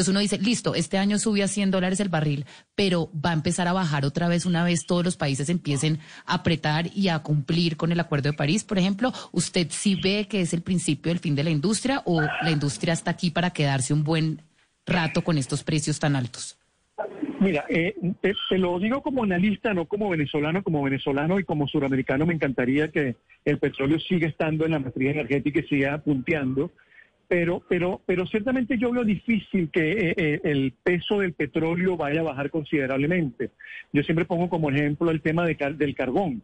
Uno 0.08 0.20
dice, 0.20 0.38
listo, 0.38 0.76
este 0.76 0.98
año 0.98 1.18
subió 1.18 1.46
a 1.46 1.48
100 1.48 1.72
dólares 1.72 2.00
el 2.00 2.10
barril, 2.10 2.46
pero 2.76 3.10
va 3.14 3.32
a 3.32 3.34
empezar 3.34 3.68
a 3.68 3.74
bajar 3.74 4.06
otra 4.06 4.28
vez 4.28 4.46
una 4.46 4.64
vez 4.64 4.86
todos 4.86 5.04
los 5.04 5.18
países 5.18 5.50
empiecen 5.50 6.00
a 6.26 6.36
apretar 6.36 6.88
y 6.96 7.08
a 7.08 7.20
cumplir 7.20 7.78
con 7.78 7.92
el 7.92 8.00
Acuerdo 8.00 8.30
de 8.30 8.38
París, 8.38 8.64
por 8.64 8.78
ejemplo. 8.78 9.12
¿Usted 9.32 9.68
sí 9.72 9.96
ve 9.96 10.28
que 10.30 10.42
es 10.42 10.54
el 10.54 10.62
principio 10.62 11.12
del 11.12 11.20
fin 11.20 11.36
de 11.36 11.44
la 11.44 11.50
industria 11.50 12.02
o 12.06 12.22
la 12.22 12.52
industria 12.52 12.94
está 12.94 13.12
aquí 13.12 13.32
para 13.32 13.52
quedarse 13.52 13.94
un 13.94 14.04
buen 14.04 14.42
rato 14.86 15.24
con 15.24 15.38
estos 15.38 15.64
precios 15.64 16.00
tan 16.00 16.16
altos? 16.16 16.58
Mira, 17.40 17.66
eh, 17.70 17.94
te, 18.22 18.34
lo 18.58 18.80
digo 18.80 19.02
como 19.04 19.24
analista, 19.24 19.74
no 19.74 19.86
como 19.86 20.10
venezolano, 20.10 20.64
como 20.64 20.82
venezolano 20.82 21.40
y 21.40 21.44
como 21.44 21.68
suramericano 21.68 22.26
me 22.26 22.34
encantaría 22.34 22.92
que 22.92 23.16
el 23.46 23.60
petróleo 23.60 24.00
siga 24.00 24.28
estando 24.28 24.66
en 24.66 24.72
la 24.72 24.80
matriz 24.80 25.12
energética 25.12 25.60
y 25.60 25.68
siga 25.68 26.00
punteando 26.00 26.72
pero, 27.28 27.62
pero, 27.68 28.02
pero 28.06 28.26
ciertamente 28.26 28.78
yo 28.78 28.92
veo 28.92 29.04
difícil 29.04 29.70
que 29.70 29.92
eh, 29.92 30.14
eh, 30.18 30.42
el 30.44 30.74
peso 30.84 31.20
del 31.20 31.34
petróleo 31.34 31.98
vaya 31.98 32.22
a 32.22 32.26
bajar 32.26 32.50
considerablemente. 32.50 33.52
Yo 33.92 34.04
siempre 34.04 34.26
pongo 34.26 34.50
como 34.50 34.70
ejemplo 34.70 35.12
el 35.12 35.22
tema 35.22 35.46
del 35.46 35.96
carbón. 35.96 36.42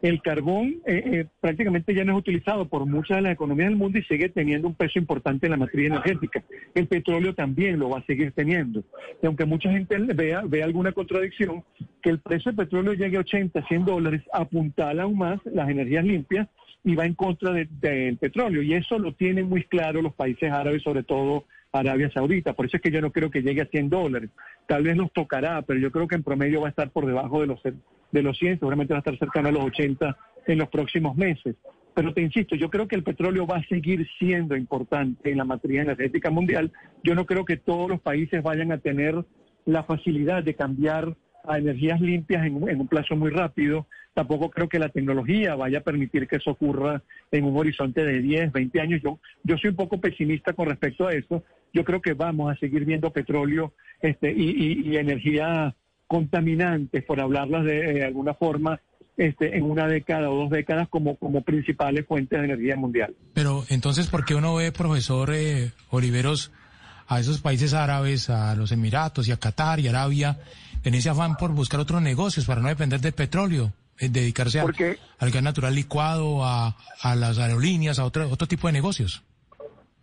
El 0.00 0.20
carbón 0.20 0.82
eh, 0.86 1.26
prácticamente 1.40 1.94
ya 1.94 2.04
no 2.04 2.12
es 2.12 2.18
utilizado 2.18 2.68
por 2.68 2.84
muchas 2.84 3.18
de 3.18 3.22
las 3.22 3.32
economías 3.32 3.70
del 3.70 3.78
mundo 3.78 3.98
y 3.98 4.02
sigue 4.02 4.28
teniendo 4.28 4.68
un 4.68 4.74
peso 4.74 4.98
importante 4.98 5.46
en 5.46 5.52
la 5.52 5.56
matriz 5.56 5.86
energética. 5.86 6.42
El 6.74 6.88
petróleo 6.88 7.34
también 7.34 7.78
lo 7.78 7.88
va 7.88 8.00
a 8.00 8.04
seguir 8.04 8.32
teniendo. 8.32 8.84
Y 9.22 9.26
aunque 9.26 9.46
mucha 9.46 9.70
gente 9.70 9.96
vea, 9.98 10.42
vea 10.46 10.66
alguna 10.66 10.92
contradicción, 10.92 11.64
que 12.02 12.10
el 12.10 12.18
precio 12.18 12.52
del 12.52 12.66
petróleo 12.66 12.92
llegue 12.92 13.16
a 13.16 13.20
80, 13.20 13.66
100 13.66 13.84
dólares, 13.86 14.22
apuntala 14.32 15.04
aún 15.04 15.16
más 15.16 15.40
las 15.46 15.70
energías 15.70 16.04
limpias 16.04 16.48
y 16.84 16.94
va 16.94 17.06
en 17.06 17.14
contra 17.14 17.52
del 17.52 18.18
petróleo. 18.18 18.62
Y 18.62 18.74
eso 18.74 18.98
lo 18.98 19.14
tienen 19.14 19.48
muy 19.48 19.64
claro 19.64 20.02
los 20.02 20.14
países 20.14 20.52
árabes, 20.52 20.82
sobre 20.82 21.02
todo 21.02 21.44
Arabia 21.72 22.10
Saudita. 22.12 22.52
Por 22.52 22.66
eso 22.66 22.76
es 22.76 22.82
que 22.82 22.90
yo 22.90 23.00
no 23.00 23.10
creo 23.10 23.30
que 23.30 23.42
llegue 23.42 23.62
a 23.62 23.66
100 23.66 23.88
dólares. 23.88 24.30
Tal 24.66 24.82
vez 24.82 24.96
nos 24.96 25.12
tocará, 25.12 25.62
pero 25.62 25.80
yo 25.80 25.90
creo 25.90 26.06
que 26.06 26.14
en 26.14 26.22
promedio 26.22 26.60
va 26.60 26.68
a 26.68 26.70
estar 26.70 26.90
por 26.90 27.06
debajo 27.06 27.40
de 27.40 27.46
los, 27.46 27.60
de 27.62 28.22
los 28.22 28.38
100, 28.38 28.58
seguramente 28.58 28.92
va 28.92 28.98
a 28.98 29.00
estar 29.00 29.18
cercano 29.18 29.48
a 29.48 29.52
los 29.52 29.64
80 29.64 30.16
en 30.46 30.58
los 30.58 30.68
próximos 30.68 31.16
meses. 31.16 31.56
Pero 31.94 32.12
te 32.12 32.22
insisto, 32.22 32.56
yo 32.56 32.70
creo 32.70 32.88
que 32.88 32.96
el 32.96 33.04
petróleo 33.04 33.46
va 33.46 33.58
a 33.58 33.64
seguir 33.64 34.06
siendo 34.18 34.56
importante 34.56 35.30
en 35.30 35.38
la 35.38 35.44
matriz 35.44 35.80
energética 35.80 36.30
mundial. 36.30 36.72
Yo 37.04 37.14
no 37.14 37.24
creo 37.24 37.44
que 37.44 37.56
todos 37.56 37.88
los 37.88 38.00
países 38.00 38.42
vayan 38.42 38.72
a 38.72 38.78
tener 38.78 39.24
la 39.64 39.84
facilidad 39.84 40.42
de 40.42 40.54
cambiar 40.54 41.16
a 41.46 41.58
energías 41.58 42.00
limpias 42.00 42.44
en, 42.46 42.56
un 42.56 42.88
plazo 42.88 43.14
muy 43.16 43.30
rápido. 43.30 43.86
Tampoco 44.14 44.48
creo 44.48 44.68
que 44.68 44.78
la 44.78 44.88
tecnología 44.88 45.56
vaya 45.56 45.78
a 45.78 45.82
permitir 45.82 46.28
que 46.28 46.36
eso 46.36 46.52
ocurra 46.52 47.02
en 47.32 47.44
un 47.44 47.56
horizonte 47.56 48.04
de 48.04 48.22
10, 48.22 48.52
20 48.52 48.80
años. 48.80 49.00
Yo, 49.02 49.18
yo 49.42 49.58
soy 49.58 49.70
un 49.70 49.76
poco 49.76 50.00
pesimista 50.00 50.52
con 50.52 50.68
respecto 50.68 51.08
a 51.08 51.12
eso. 51.12 51.42
Yo 51.72 51.84
creo 51.84 52.00
que 52.00 52.14
vamos 52.14 52.52
a 52.52 52.58
seguir 52.58 52.84
viendo 52.84 53.10
petróleo 53.10 53.72
este, 54.00 54.32
y, 54.32 54.88
y, 54.88 54.96
energía 54.96 55.74
contaminantes, 56.06 57.02
por 57.02 57.20
hablarlas 57.20 57.64
de, 57.64 58.04
alguna 58.04 58.34
forma, 58.34 58.80
este, 59.16 59.56
en 59.56 59.64
una 59.64 59.88
década 59.88 60.30
o 60.30 60.42
dos 60.42 60.50
décadas 60.50 60.88
como, 60.88 61.16
como 61.16 61.42
principales 61.42 62.06
fuentes 62.06 62.38
de 62.38 62.44
energía 62.44 62.76
mundial. 62.76 63.16
Pero 63.32 63.64
entonces, 63.68 64.06
¿por 64.06 64.24
qué 64.24 64.36
uno 64.36 64.54
ve, 64.54 64.70
profesor 64.70 65.30
eh, 65.34 65.72
Oliveros, 65.90 66.52
a 67.08 67.18
esos 67.18 67.40
países 67.40 67.74
árabes, 67.74 68.30
a 68.30 68.54
los 68.54 68.70
Emiratos 68.70 69.26
y 69.26 69.32
a 69.32 69.38
Qatar 69.38 69.80
y 69.80 69.88
Arabia, 69.88 70.38
en 70.84 70.94
ese 70.94 71.08
afán 71.08 71.36
por 71.36 71.50
buscar 71.52 71.80
otros 71.80 72.00
negocios 72.00 72.46
para 72.46 72.60
no 72.60 72.68
depender 72.68 73.00
del 73.00 73.12
petróleo, 73.12 73.72
eh, 73.98 74.08
dedicarse 74.10 74.60
al 74.60 75.30
gas 75.30 75.42
natural 75.42 75.74
licuado, 75.74 76.44
a, 76.44 76.76
las 77.16 77.38
aerolíneas, 77.38 77.98
a 77.98 78.04
otro, 78.04 78.28
otro 78.28 78.46
tipo 78.46 78.66
de 78.66 78.72
negocios? 78.72 79.22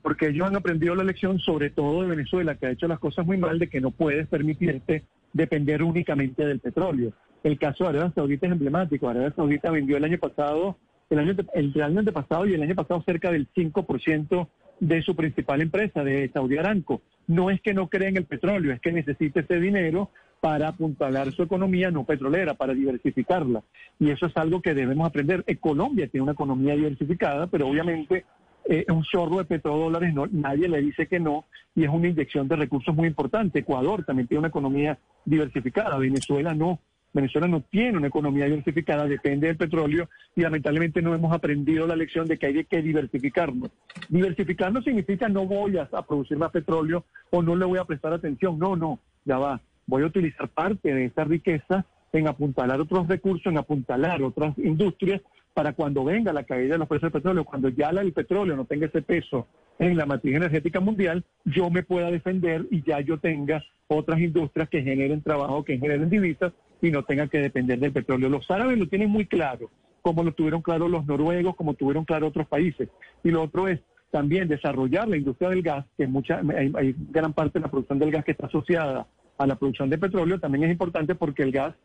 Porque 0.01 0.29
ellos 0.29 0.47
han 0.47 0.55
aprendido 0.55 0.95
la 0.95 1.03
lección, 1.03 1.39
sobre 1.39 1.69
todo 1.69 2.01
de 2.01 2.07
Venezuela, 2.07 2.55
que 2.55 2.67
ha 2.67 2.71
hecho 2.71 2.87
las 2.87 2.99
cosas 2.99 3.25
muy 3.25 3.37
mal, 3.37 3.59
de 3.59 3.69
que 3.69 3.81
no 3.81 3.91
puedes 3.91 4.27
permitirte 4.27 5.03
depender 5.33 5.83
únicamente 5.83 6.45
del 6.45 6.59
petróleo. 6.59 7.13
El 7.43 7.57
caso 7.57 7.83
de 7.83 7.91
Arabia 7.91 8.13
Saudita 8.13 8.47
es 8.47 8.51
emblemático. 8.53 9.09
Arabia 9.09 9.33
Saudita 9.35 9.71
vendió 9.71 9.97
el 9.97 10.03
año 10.03 10.17
pasado, 10.17 10.77
el 11.09 11.19
año, 11.19 11.35
el 11.53 11.83
año 11.83 11.99
antepasado 11.99 12.45
y 12.45 12.53
el 12.53 12.63
año 12.63 12.75
pasado 12.75 13.03
cerca 13.05 13.31
del 13.31 13.47
5% 13.53 14.47
de 14.79 15.01
su 15.03 15.15
principal 15.15 15.61
empresa, 15.61 16.03
de 16.03 16.29
Saudi 16.33 16.57
Aramco. 16.57 17.01
No 17.27 17.49
es 17.49 17.61
que 17.61 17.73
no 17.73 17.87
cree 17.87 18.09
en 18.09 18.17
el 18.17 18.25
petróleo, 18.25 18.73
es 18.73 18.81
que 18.81 18.91
necesita 18.91 19.39
ese 19.39 19.59
dinero 19.59 20.09
para 20.41 20.69
apuntalar 20.69 21.31
su 21.31 21.43
economía 21.43 21.91
no 21.91 22.03
petrolera, 22.03 22.55
para 22.55 22.73
diversificarla. 22.73 23.63
Y 23.99 24.09
eso 24.09 24.25
es 24.25 24.35
algo 24.35 24.61
que 24.61 24.73
debemos 24.73 25.07
aprender. 25.07 25.43
Eh, 25.47 25.57
Colombia 25.57 26.07
tiene 26.07 26.23
una 26.23 26.31
economía 26.33 26.75
diversificada, 26.75 27.45
pero 27.45 27.67
obviamente 27.67 28.25
eh, 28.65 28.85
un 28.89 29.03
chorro 29.03 29.37
de 29.37 29.45
petrodólares 29.45 30.13
no, 30.13 30.25
nadie 30.31 30.67
le 30.67 30.81
dice 30.81 31.05
que 31.07 31.19
no, 31.19 31.45
y 31.75 31.83
es 31.83 31.89
una 31.89 32.07
inyección 32.07 32.47
de 32.47 32.55
recursos 32.55 32.93
muy 32.93 33.07
importante. 33.07 33.59
Ecuador 33.59 34.03
también 34.03 34.27
tiene 34.27 34.39
una 34.39 34.47
economía 34.47 34.97
diversificada, 35.23 35.97
Venezuela 35.97 36.55
no. 36.55 36.79
Venezuela 37.13 37.47
no 37.47 37.61
tiene 37.61 37.97
una 37.97 38.07
economía 38.07 38.45
diversificada, 38.45 39.05
depende 39.05 39.47
del 39.47 39.57
petróleo 39.57 40.09
y 40.33 40.41
lamentablemente 40.41 41.01
no 41.01 41.13
hemos 41.13 41.33
aprendido 41.33 41.85
la 41.85 41.97
lección 41.97 42.25
de 42.25 42.39
que 42.39 42.45
hay 42.47 42.63
que 42.63 42.81
diversificarnos. 42.81 43.69
Diversificarnos 44.07 44.85
significa 44.85 45.27
no 45.27 45.45
voy 45.45 45.77
a 45.77 45.87
producir 46.07 46.37
más 46.37 46.51
petróleo 46.51 47.03
o 47.29 47.43
no 47.43 47.57
le 47.57 47.65
voy 47.65 47.79
a 47.79 47.85
prestar 47.85 48.13
atención. 48.13 48.57
No, 48.57 48.77
no, 48.77 48.97
ya 49.25 49.37
va 49.37 49.61
voy 49.91 50.03
a 50.03 50.05
utilizar 50.05 50.47
parte 50.47 50.93
de 50.93 51.05
esa 51.05 51.25
riqueza 51.25 51.85
en 52.13 52.25
apuntalar 52.29 52.79
otros 52.79 53.07
recursos, 53.09 53.51
en 53.51 53.57
apuntalar 53.57 54.23
otras 54.23 54.57
industrias 54.57 55.21
para 55.53 55.73
cuando 55.73 56.05
venga 56.05 56.31
la 56.31 56.45
caída 56.45 56.73
de 56.73 56.77
los 56.77 56.87
precios 56.87 57.11
del 57.11 57.21
petróleo, 57.21 57.43
cuando 57.43 57.67
ya 57.67 57.89
el 57.89 58.13
petróleo 58.13 58.55
no 58.55 58.63
tenga 58.63 58.85
ese 58.85 59.01
peso 59.01 59.47
en 59.79 59.97
la 59.97 60.05
matriz 60.05 60.33
energética 60.33 60.79
mundial, 60.79 61.25
yo 61.43 61.69
me 61.69 61.83
pueda 61.83 62.09
defender 62.09 62.67
y 62.71 62.83
ya 62.83 63.01
yo 63.01 63.17
tenga 63.17 63.61
otras 63.89 64.21
industrias 64.21 64.69
que 64.69 64.81
generen 64.81 65.21
trabajo, 65.21 65.65
que 65.65 65.77
generen 65.77 66.09
divisas 66.09 66.53
y 66.81 66.89
no 66.89 67.03
tenga 67.03 67.27
que 67.27 67.39
depender 67.39 67.77
del 67.77 67.91
petróleo. 67.91 68.29
Los 68.29 68.49
árabes 68.49 68.77
lo 68.77 68.87
tienen 68.87 69.09
muy 69.09 69.25
claro, 69.25 69.69
como 70.01 70.23
lo 70.23 70.31
tuvieron 70.31 70.61
claro 70.61 70.87
los 70.87 71.05
noruegos, 71.05 71.57
como 71.57 71.73
tuvieron 71.73 72.05
claro 72.05 72.27
otros 72.27 72.47
países. 72.47 72.87
Y 73.25 73.31
lo 73.31 73.43
otro 73.43 73.67
es 73.67 73.81
también 74.09 74.47
desarrollar 74.47 75.09
la 75.09 75.17
industria 75.17 75.49
del 75.49 75.63
gas, 75.63 75.85
que 75.97 76.07
mucha, 76.07 76.41
hay 76.77 76.95
gran 77.09 77.33
parte 77.33 77.59
de 77.59 77.63
la 77.63 77.71
producción 77.71 77.99
del 77.99 78.11
gas 78.11 78.23
que 78.23 78.31
está 78.31 78.47
asociada 78.47 79.05
a 79.41 79.47
la 79.47 79.55
producción 79.55 79.89
de 79.89 79.97
petróleo 79.97 80.39
también 80.39 80.65
es 80.65 80.71
importante 80.71 81.15
porque 81.15 81.43
el 81.43 81.51
gas, 81.51 81.75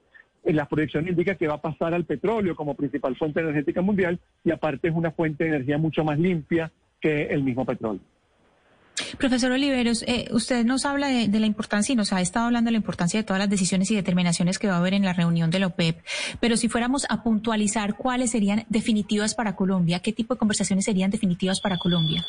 en 0.45 0.57
las 0.57 0.69
proyecciones 0.69 1.11
indica 1.11 1.35
que 1.35 1.49
va 1.49 1.55
a 1.55 1.61
pasar 1.61 1.95
al 1.95 2.05
petróleo 2.05 2.55
como 2.55 2.75
principal 2.75 3.17
fuente 3.17 3.41
energética 3.41 3.83
mundial 3.83 4.19
y 4.45 4.51
aparte 4.51 4.89
es 4.89 4.95
una 4.95 5.11
fuente 5.11 5.45
de 5.45 5.51
energía 5.51 5.79
mucho 5.79 6.05
más 6.05 6.19
limpia 6.19 6.71
que 7.01 7.25
el 7.25 7.43
mismo 7.43 7.65
petróleo. 7.65 8.01
Profesor 9.19 9.53
Oliveros, 9.53 10.03
eh, 10.07 10.29
usted 10.31 10.65
nos 10.65 10.87
habla 10.87 11.09
de, 11.09 11.29
la 11.39 11.47
importancia 11.47 11.93
y 11.93 11.97
nos 11.97 12.13
ha 12.13 12.21
estado 12.21 12.47
hablando 12.47 12.69
de 12.69 12.73
la 12.73 12.79
importancia 12.79 13.21
de 13.21 13.25
todas 13.25 13.41
las 13.41 13.51
decisiones 13.51 13.91
y 13.91 13.95
determinaciones 13.95 14.59
que 14.59 14.69
va 14.69 14.75
a 14.75 14.79
haber 14.79 14.95
en 14.95 15.05
la 15.05 15.13
reunión 15.13 15.51
de 15.51 15.59
la 15.59 15.67
OPEP, 15.67 16.03
pero 16.41 16.57
si 16.57 16.69
fuéramos 16.69 17.05
a 17.11 17.23
puntualizar 17.23 17.97
cuáles 17.97 18.31
serían 18.31 18.65
definitivas 18.71 19.35
para 19.35 19.55
Colombia, 19.55 20.01
¿qué 20.01 20.13
tipo 20.13 20.35
de 20.35 20.39
conversaciones 20.39 20.87
serían 20.87 21.11
definitivas 21.11 21.61
para 21.61 21.77
Colombia? 21.77 22.25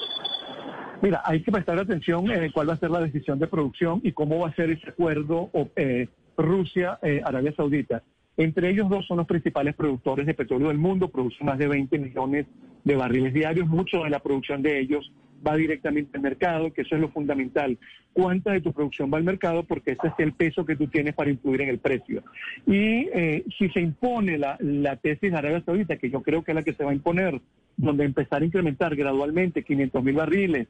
Mira, 1.02 1.22
hay 1.24 1.42
que 1.42 1.52
prestar 1.52 1.78
atención 1.78 2.30
en 2.32 2.52
cuál 2.52 2.70
va 2.70 2.74
a 2.74 2.78
ser 2.78 2.90
la 2.90 3.02
decisión 3.02 3.38
de 3.38 3.48
producción 3.48 4.02
y 4.04 4.14
cómo 4.14 4.40
va 4.40 4.50
a 4.50 4.56
ser 4.56 4.72
ese 4.72 4.90
acuerdo 4.90 5.50
eh, 5.76 6.08
Rusia-Arabia 6.36 7.54
Saudita. 7.56 8.04
Entre 8.36 8.70
ellos 8.70 8.90
dos 8.90 9.06
son 9.06 9.18
los 9.18 9.28
principales 9.28 9.76
productores 9.76 10.26
de 10.26 10.34
petróleo 10.34 10.70
del 10.70 10.78
mundo, 10.78 11.10
producen 11.10 11.46
más 11.46 11.58
de 11.58 11.68
20 11.68 11.98
millones 12.00 12.46
de 12.84 12.96
barriles 12.96 13.34
diarios, 13.34 13.68
mucho 13.68 14.04
de 14.04 14.10
la 14.10 14.20
producción 14.20 14.62
de 14.62 14.80
ellos 14.80 15.12
va 15.46 15.56
directamente 15.56 16.18
al 16.18 16.24
mercado, 16.24 16.74
que 16.74 16.82
eso 16.82 16.96
es 16.96 17.02
lo 17.02 17.10
fundamental. 17.10 17.78
¿Cuánta 18.14 18.52
de 18.52 18.62
tu 18.62 18.74
producción 18.74 19.12
va 19.14 19.18
al 19.18 19.24
mercado? 19.24 19.64
Porque 19.64 19.92
ese 19.92 20.08
es 20.08 20.14
el 20.18 20.34
peso 20.34 20.66
que 20.66 20.76
tú 20.76 20.88
tienes 20.88 21.14
para 21.14 21.30
influir 21.30 21.62
en 21.62 21.70
el 21.70 21.80
precio. 21.80 22.24
Y 22.66 23.08
eh, 23.14 23.46
si 23.58 23.70
se 23.70 23.82
impone 23.82 24.38
la, 24.38 24.58
la 24.60 24.96
tesis 24.96 25.32
de 25.32 25.38
Arabia 25.38 25.62
Saudita, 25.64 25.98
que 25.98 26.10
yo 26.10 26.22
creo 26.22 26.44
que 26.44 26.52
es 26.52 26.56
la 26.56 26.64
que 26.64 26.74
se 26.74 26.84
va 26.84 26.92
a 26.92 26.96
imponer, 26.96 27.40
donde 27.76 28.06
empezar 28.06 28.42
a 28.42 28.46
incrementar 28.46 28.96
gradualmente 28.96 29.64
500 29.64 30.04
mil 30.04 30.16
barriles, 30.16 30.68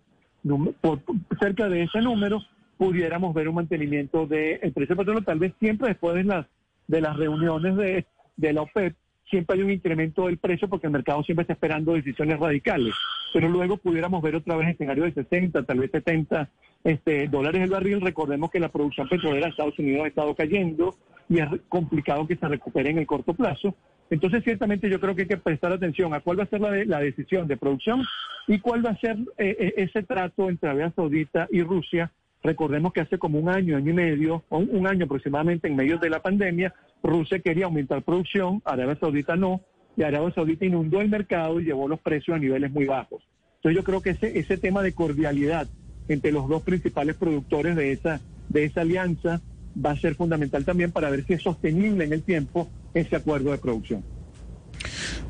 por, 0.81 1.01
cerca 1.39 1.69
de 1.69 1.83
ese 1.83 2.01
número, 2.01 2.41
pudiéramos 2.77 3.33
ver 3.33 3.49
un 3.49 3.55
mantenimiento 3.55 4.27
del 4.27 4.71
precio 4.73 4.95
del 4.95 4.97
petróleo, 4.97 5.23
tal 5.23 5.39
vez 5.39 5.53
siempre 5.59 5.89
después 5.89 6.15
de 6.15 6.23
las, 6.23 6.45
de 6.87 7.01
las 7.01 7.17
reuniones 7.17 7.75
de, 7.75 8.05
de 8.35 8.53
la 8.53 8.61
OPEP, 8.61 8.95
siempre 9.29 9.55
hay 9.55 9.63
un 9.63 9.71
incremento 9.71 10.27
del 10.27 10.37
precio 10.37 10.67
porque 10.67 10.87
el 10.87 10.93
mercado 10.93 11.23
siempre 11.23 11.43
está 11.43 11.53
esperando 11.53 11.93
decisiones 11.93 12.39
radicales. 12.39 12.93
Pero 13.33 13.49
luego 13.49 13.77
pudiéramos 13.77 14.21
ver 14.21 14.35
otra 14.35 14.55
vez 14.55 14.69
escenario 14.69 15.03
de 15.03 15.13
60, 15.13 15.63
tal 15.63 15.79
vez 15.79 15.91
70 15.91 16.49
este, 16.83 17.27
dólares 17.27 17.61
el 17.61 17.69
barril. 17.69 18.01
Recordemos 18.01 18.49
que 18.51 18.59
la 18.59 18.69
producción 18.69 19.07
petrolera 19.07 19.45
de 19.45 19.51
Estados 19.51 19.77
Unidos 19.79 20.05
ha 20.05 20.07
estado 20.07 20.35
cayendo 20.35 20.95
y 21.29 21.39
es 21.39 21.47
complicado 21.67 22.25
que 22.27 22.37
se 22.37 22.47
recupere 22.47 22.89
en 22.89 22.99
el 22.99 23.07
corto 23.07 23.33
plazo. 23.33 23.75
Entonces, 24.09 24.43
ciertamente 24.43 24.89
yo 24.89 24.99
creo 24.99 25.15
que 25.15 25.23
hay 25.23 25.27
que 25.27 25.37
prestar 25.37 25.73
atención 25.73 26.13
a 26.13 26.21
cuál 26.21 26.39
va 26.39 26.43
a 26.43 26.47
ser 26.47 26.61
la, 26.61 26.71
la 26.85 26.99
decisión 26.99 27.47
de 27.47 27.57
producción 27.57 28.03
y 28.47 28.59
cuál 28.59 28.85
va 28.85 28.91
a 28.91 28.99
ser 28.99 29.17
eh, 29.37 29.55
eh, 29.59 29.73
ese 29.77 30.03
trato 30.03 30.49
entre 30.49 30.69
Arabia 30.69 30.93
Saudita 30.95 31.47
y 31.51 31.61
Rusia. 31.61 32.11
Recordemos 32.43 32.93
que 32.93 33.01
hace 33.01 33.17
como 33.17 33.39
un 33.39 33.49
año, 33.49 33.77
año 33.77 33.91
y 33.91 33.95
medio, 33.95 34.43
o 34.49 34.59
un 34.59 34.87
año 34.87 35.05
aproximadamente 35.05 35.67
en 35.67 35.75
medio 35.75 35.97
de 35.97 36.09
la 36.09 36.21
pandemia, 36.21 36.73
Rusia 37.03 37.39
quería 37.39 37.65
aumentar 37.65 38.03
producción, 38.03 38.61
Arabia 38.65 38.97
Saudita 38.99 39.35
no, 39.35 39.61
y 39.95 40.03
Arabia 40.03 40.33
Saudita 40.33 40.65
inundó 40.65 41.01
el 41.01 41.09
mercado 41.09 41.59
y 41.59 41.65
llevó 41.65 41.87
los 41.87 41.99
precios 41.99 42.35
a 42.35 42.39
niveles 42.39 42.71
muy 42.71 42.85
bajos. 42.85 43.23
Entonces 43.57 43.75
yo 43.75 43.83
creo 43.83 44.01
que 44.01 44.11
ese, 44.11 44.37
ese 44.37 44.57
tema 44.57 44.83
de 44.83 44.93
cordialidad 44.93 45.67
entre 46.07 46.31
los 46.31 46.47
dos 46.47 46.61
principales 46.61 47.15
productores 47.15 47.75
de 47.75 47.91
esa, 47.91 48.21
de 48.49 48.65
esa 48.65 48.81
alianza 48.81 49.41
va 49.83 49.91
a 49.91 49.97
ser 49.97 50.15
fundamental 50.15 50.65
también 50.65 50.91
para 50.91 51.09
ver 51.09 51.25
si 51.25 51.33
es 51.33 51.41
sostenible 51.41 52.05
en 52.05 52.13
el 52.13 52.23
tiempo 52.23 52.69
ese 52.93 53.15
acuerdo 53.15 53.51
de 53.51 53.57
producción. 53.57 54.03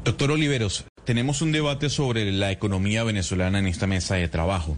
Doctor 0.04 0.32
Oliveros, 0.32 0.86
tenemos 1.04 1.42
un 1.42 1.52
debate 1.52 1.90
sobre 1.90 2.32
la 2.32 2.52
economía 2.52 3.04
venezolana 3.04 3.60
en 3.60 3.68
esta 3.68 3.88
mesa 3.88 4.16
de 4.16 4.28
trabajo. 4.28 4.78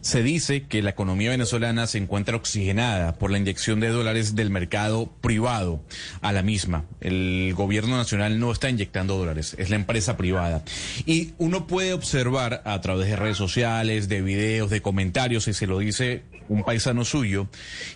Se 0.00 0.22
dice 0.22 0.66
que 0.66 0.80
la 0.80 0.90
economía 0.90 1.30
venezolana 1.30 1.86
se 1.86 1.98
encuentra 1.98 2.36
oxigenada 2.36 3.14
por 3.14 3.30
la 3.30 3.38
inyección 3.38 3.80
de 3.80 3.88
dólares 3.88 4.34
del 4.36 4.50
mercado 4.50 5.10
privado 5.20 5.82
a 6.20 6.32
la 6.32 6.42
misma. 6.42 6.84
El 7.00 7.52
gobierno 7.56 7.96
nacional 7.96 8.38
no 8.38 8.52
está 8.52 8.70
inyectando 8.70 9.18
dólares, 9.18 9.56
es 9.58 9.70
la 9.70 9.76
empresa 9.76 10.16
privada. 10.16 10.62
Y 11.04 11.32
uno 11.38 11.66
puede 11.66 11.92
observar 11.92 12.62
a 12.64 12.80
través 12.80 13.08
de 13.08 13.16
redes 13.16 13.36
sociales, 13.36 14.08
de 14.08 14.22
videos, 14.22 14.70
de 14.70 14.80
comentarios, 14.82 15.48
y 15.48 15.52
se 15.52 15.66
lo 15.66 15.80
dice 15.80 16.22
un 16.48 16.64
paisano 16.64 17.04
suyo, 17.04 17.48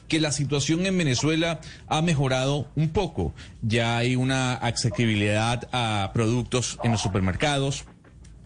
que 0.09 0.21
la 0.21 0.33
situación 0.33 0.85
en 0.87 0.99
Venezuela 0.99 1.61
ha 1.89 2.03
mejorado 2.03 2.69
un 2.77 2.91
poco. 2.91 3.35
Ya 3.63 3.97
hay 3.97 4.17
una 4.17 4.55
accesibilidad 4.55 5.69
a 5.73 6.11
productos 6.13 6.79
en 6.83 6.93
los 6.93 7.01
supermercados, 7.01 7.85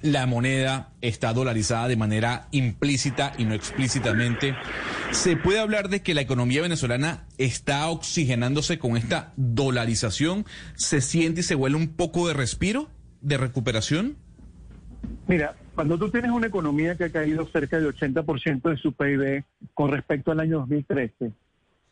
la 0.06 0.26
moneda 0.26 0.90
está 1.00 1.32
dolarizada 1.32 1.88
de 1.88 1.96
manera 1.96 2.46
implícita 2.52 3.32
y 3.38 3.44
no 3.44 3.54
explícitamente. 3.54 4.54
¿Se 5.10 5.36
puede 5.36 5.58
hablar 5.58 5.88
de 5.88 6.00
que 6.00 6.14
la 6.14 6.20
economía 6.20 6.62
venezolana 6.62 7.24
está 7.38 7.88
oxigenándose 7.88 8.78
con 8.78 8.96
esta 8.96 9.32
dolarización? 9.36 10.46
¿Se 10.74 11.00
siente 11.00 11.40
y 11.40 11.42
se 11.42 11.56
huele 11.56 11.76
un 11.76 11.88
poco 11.88 12.28
de 12.28 12.34
respiro, 12.34 12.88
de 13.20 13.36
recuperación? 13.36 14.16
Mira, 15.26 15.56
cuando 15.74 15.98
tú 15.98 16.10
tienes 16.10 16.30
una 16.30 16.46
economía 16.46 16.96
que 16.96 17.04
ha 17.04 17.10
caído 17.10 17.46
cerca 17.46 17.78
del 17.78 17.94
80% 17.94 18.70
de 18.70 18.76
su 18.76 18.92
PIB 18.92 19.44
con 19.74 19.90
respecto 19.90 20.30
al 20.30 20.40
año 20.40 20.60
2013, 20.60 21.26
eh, 21.26 21.32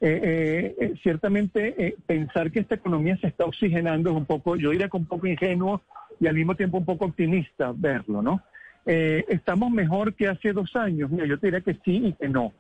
eh, 0.01 0.77
eh, 0.79 0.95
ciertamente 1.03 1.97
pensar 2.07 2.51
que 2.51 2.61
esta 2.61 2.75
economía 2.75 3.17
se 3.19 3.29
está 3.29 3.45
oxigenando 3.45 4.11
es 4.11 4.17
un 4.17 4.27
poco, 4.27 4.57
yo 4.57 4.71
diría 4.71 4.89
que 4.89 4.97
un 4.97 5.07
poco 5.07 5.27
ingenuo 5.27 5.83
y 6.21 6.27
al 6.27 6.35
mismo 6.35 6.55
tiempo 6.55 6.79
un 6.79 6.85
poco 6.85 7.07
optimista 7.07 7.73
verlo, 7.75 8.23
¿no? 8.23 8.43
Eh, 8.87 9.25
¿Estamos 9.29 9.71
mejor 9.71 10.15
que 10.15 10.29
hace 10.29 10.53
dos 10.53 10.75
años? 10.77 11.11
Mira, 11.11 11.27
yo 11.27 11.39
te 11.39 11.47
diría 11.47 11.61
que 11.61 11.75
sí 11.85 12.07
y 12.07 12.13
que 12.13 12.29
no. 12.29 12.53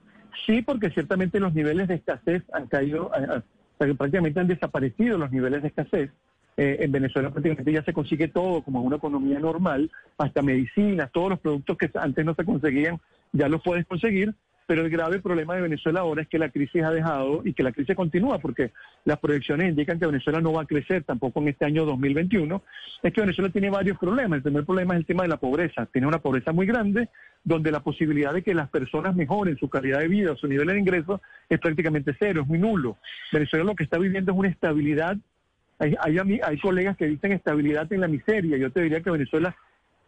Sí, 0.46 0.62
porque 0.62 0.90
ciertamente 0.90 1.38
los 1.38 1.54
niveles 1.54 1.88
de 1.88 1.96
escasez 1.96 2.42
han 2.52 2.66
caído, 2.66 3.10
eh, 3.16 3.42
eh, 3.80 3.94
prácticamente 3.94 4.40
han 4.40 4.48
desaparecido 4.48 5.18
los 5.18 5.30
niveles 5.30 5.62
de 5.62 5.68
escasez. 5.68 6.10
en 6.56 6.92
Venezuela 6.92 7.30
prácticamente 7.30 7.72
ya 7.72 7.82
se 7.82 7.92
consigue 7.92 8.28
todo 8.28 8.62
como 8.62 8.80
en 8.80 8.86
una 8.86 8.96
economía 8.96 9.40
normal, 9.40 9.90
hasta 10.16 10.40
medicinas, 10.40 11.10
todos 11.10 11.30
los 11.30 11.40
productos 11.40 11.76
que 11.76 11.90
antes 11.94 12.24
no 12.24 12.32
se 12.34 12.44
conseguían, 12.44 13.00
ya 13.32 13.48
los 13.48 13.60
puedes 13.60 13.84
conseguir. 13.86 14.34
Pero 14.66 14.82
el 14.82 14.90
grave 14.90 15.20
problema 15.20 15.54
de 15.54 15.62
Venezuela 15.62 16.00
ahora 16.00 16.22
es 16.22 16.28
que 16.28 16.38
la 16.38 16.48
crisis 16.48 16.82
ha 16.82 16.90
dejado 16.90 17.42
y 17.44 17.52
que 17.52 17.62
la 17.62 17.72
crisis 17.72 17.94
continúa, 17.94 18.38
porque 18.38 18.72
las 19.04 19.18
proyecciones 19.18 19.68
indican 19.68 19.98
que 19.98 20.06
Venezuela 20.06 20.40
no 20.40 20.52
va 20.52 20.62
a 20.62 20.66
crecer 20.66 21.04
tampoco 21.04 21.40
en 21.40 21.48
este 21.48 21.66
año 21.66 21.84
2021. 21.84 22.62
Es 23.02 23.12
que 23.12 23.20
Venezuela 23.20 23.50
tiene 23.50 23.68
varios 23.68 23.98
problemas. 23.98 24.38
El 24.38 24.42
primer 24.42 24.64
problema 24.64 24.94
es 24.94 25.00
el 25.00 25.06
tema 25.06 25.24
de 25.24 25.28
la 25.28 25.36
pobreza. 25.36 25.86
Tiene 25.86 26.06
una 26.06 26.18
pobreza 26.18 26.52
muy 26.52 26.66
grande, 26.66 27.10
donde 27.42 27.70
la 27.70 27.80
posibilidad 27.80 28.32
de 28.32 28.42
que 28.42 28.54
las 28.54 28.70
personas 28.70 29.14
mejoren 29.14 29.58
su 29.58 29.68
calidad 29.68 29.98
de 29.98 30.08
vida, 30.08 30.34
su 30.36 30.48
nivel 30.48 30.68
de 30.68 30.78
ingreso, 30.78 31.20
es 31.50 31.60
prácticamente 31.60 32.16
cero, 32.18 32.40
es 32.42 32.48
muy 32.48 32.58
nulo. 32.58 32.96
Venezuela 33.32 33.66
lo 33.66 33.74
que 33.74 33.84
está 33.84 33.98
viviendo 33.98 34.32
es 34.32 34.38
una 34.38 34.48
estabilidad. 34.48 35.16
Hay, 35.78 35.94
hay, 36.00 36.40
hay 36.42 36.58
colegas 36.58 36.96
que 36.96 37.06
dicen 37.06 37.32
estabilidad 37.32 37.92
en 37.92 38.00
la 38.00 38.08
miseria. 38.08 38.56
Yo 38.56 38.72
te 38.72 38.80
diría 38.80 39.02
que 39.02 39.10
Venezuela 39.10 39.54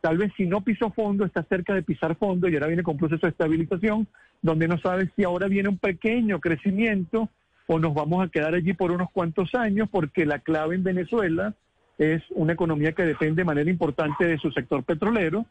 tal 0.00 0.18
vez 0.18 0.32
si 0.36 0.46
no 0.46 0.62
pisó 0.62 0.90
fondo, 0.90 1.24
está 1.24 1.42
cerca 1.44 1.74
de 1.74 1.82
pisar 1.82 2.16
fondo 2.16 2.48
y 2.48 2.54
ahora 2.54 2.68
viene 2.68 2.82
con 2.82 2.96
proceso 2.96 3.26
de 3.26 3.30
estabilización, 3.30 4.06
donde 4.42 4.68
no 4.68 4.78
sabe 4.78 5.10
si 5.16 5.24
ahora 5.24 5.48
viene 5.48 5.68
un 5.68 5.78
pequeño 5.78 6.40
crecimiento 6.40 7.28
o 7.66 7.78
nos 7.78 7.94
vamos 7.94 8.24
a 8.24 8.28
quedar 8.28 8.54
allí 8.54 8.72
por 8.74 8.92
unos 8.92 9.10
cuantos 9.10 9.54
años, 9.54 9.88
porque 9.90 10.24
la 10.24 10.38
clave 10.38 10.76
en 10.76 10.84
Venezuela 10.84 11.54
es 11.98 12.22
una 12.30 12.52
economía 12.52 12.92
que 12.92 13.02
depende 13.02 13.42
de 13.42 13.46
manera 13.46 13.70
importante 13.70 14.24
de 14.24 14.38
su 14.38 14.50
sector 14.52 14.84
petrolero 14.84 15.46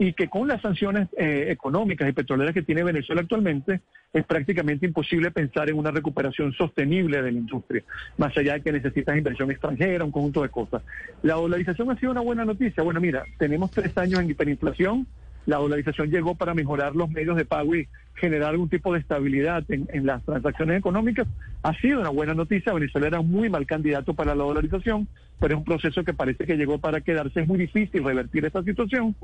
y 0.00 0.14
que 0.14 0.28
con 0.28 0.48
las 0.48 0.62
sanciones 0.62 1.08
eh, 1.18 1.48
económicas 1.50 2.08
y 2.08 2.12
petroleras 2.12 2.54
que 2.54 2.62
tiene 2.62 2.82
Venezuela 2.82 3.20
actualmente 3.20 3.82
es 4.14 4.24
prácticamente 4.24 4.86
imposible 4.86 5.30
pensar 5.30 5.68
en 5.68 5.76
una 5.76 5.90
recuperación 5.90 6.54
sostenible 6.54 7.18
de 7.18 7.30
la 7.30 7.38
industria, 7.38 7.84
más 8.16 8.34
allá 8.38 8.54
de 8.54 8.62
que 8.62 8.72
necesitas 8.72 9.18
inversión 9.18 9.50
extranjera, 9.50 10.02
un 10.02 10.10
conjunto 10.10 10.40
de 10.40 10.48
cosas. 10.48 10.82
La 11.22 11.34
dolarización 11.34 11.90
ha 11.90 11.98
sido 12.00 12.12
una 12.12 12.22
buena 12.22 12.46
noticia. 12.46 12.82
Bueno, 12.82 12.98
mira, 12.98 13.24
tenemos 13.36 13.70
tres 13.72 13.94
años 13.98 14.20
en 14.20 14.30
hiperinflación, 14.30 15.06
la 15.46 15.56
dolarización 15.56 16.10
llegó 16.10 16.34
para 16.34 16.54
mejorar 16.54 16.94
los 16.94 17.10
medios 17.10 17.36
de 17.36 17.44
pago 17.44 17.74
y 17.74 17.88
generar 18.14 18.50
algún 18.50 18.68
tipo 18.68 18.92
de 18.92 19.00
estabilidad 19.00 19.64
en, 19.68 19.88
en, 19.92 20.06
las 20.06 20.22
transacciones 20.24 20.78
económicas. 20.78 21.26
Ha 21.62 21.74
sido 21.80 22.00
una 22.00 22.10
buena 22.10 22.34
noticia. 22.34 22.72
Venezuela 22.72 23.06
era 23.06 23.20
un 23.20 23.30
muy 23.30 23.48
mal 23.48 23.66
candidato 23.66 24.14
para 24.14 24.34
la 24.34 24.44
dolarización, 24.44 25.08
pero 25.38 25.54
es 25.54 25.58
un 25.58 25.64
proceso 25.64 26.04
que 26.04 26.12
parece 26.12 26.44
que 26.44 26.56
llegó 26.56 26.78
para 26.78 27.00
quedarse. 27.00 27.40
Es 27.40 27.48
muy 27.48 27.58
difícil 27.58 28.04
revertir 28.04 28.44
esta 28.44 28.62
situación, 28.62 29.16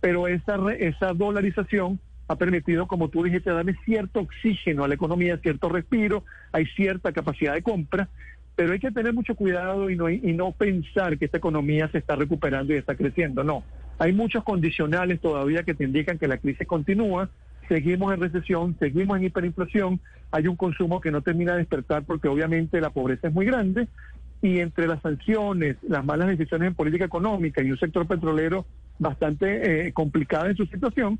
pero 0.00 0.28
esa, 0.28 0.56
esa 0.78 1.12
dolarización 1.12 1.98
ha 2.28 2.36
permitido, 2.36 2.86
como 2.86 3.08
tú 3.08 3.22
dijiste, 3.22 3.50
darle 3.50 3.74
cierto 3.84 4.20
oxígeno 4.20 4.84
a 4.84 4.88
la 4.88 4.94
economía, 4.94 5.36
cierto 5.38 5.68
respiro, 5.68 6.24
hay 6.52 6.66
cierta 6.66 7.12
capacidad 7.12 7.52
de 7.52 7.62
compra, 7.62 8.08
pero 8.56 8.72
hay 8.72 8.78
que 8.78 8.92
tener 8.92 9.12
mucho 9.12 9.34
cuidado 9.34 9.90
y 9.90 9.96
no, 9.96 10.08
y 10.08 10.32
no 10.32 10.52
pensar 10.52 11.18
que 11.18 11.26
esta 11.26 11.38
economía 11.38 11.88
se 11.88 11.98
está 11.98 12.16
recuperando 12.16 12.72
y 12.72 12.76
está 12.76 12.94
creciendo. 12.94 13.42
No, 13.42 13.64
hay 13.98 14.12
muchos 14.12 14.44
condicionales 14.44 15.20
todavía 15.20 15.62
que 15.62 15.74
te 15.74 15.84
indican 15.84 16.18
que 16.18 16.28
la 16.28 16.38
crisis 16.38 16.66
continúa, 16.66 17.28
seguimos 17.68 18.12
en 18.12 18.20
recesión, 18.20 18.76
seguimos 18.78 19.18
en 19.18 19.24
hiperinflación, 19.24 20.00
hay 20.30 20.48
un 20.48 20.56
consumo 20.56 21.00
que 21.00 21.10
no 21.10 21.22
termina 21.22 21.52
de 21.52 21.58
despertar 21.58 22.04
porque 22.04 22.28
obviamente 22.28 22.80
la 22.80 22.90
pobreza 22.90 23.28
es 23.28 23.34
muy 23.34 23.46
grande. 23.46 23.88
Y 24.42 24.60
entre 24.60 24.86
las 24.86 25.00
sanciones, 25.00 25.76
las 25.88 26.04
malas 26.04 26.28
decisiones 26.28 26.68
en 26.68 26.74
política 26.74 27.06
económica 27.06 27.62
y 27.62 27.70
un 27.70 27.78
sector 27.78 28.06
petrolero 28.06 28.66
bastante 28.98 29.86
eh, 29.86 29.92
complicado 29.92 30.46
en 30.46 30.56
su 30.56 30.66
situación, 30.66 31.18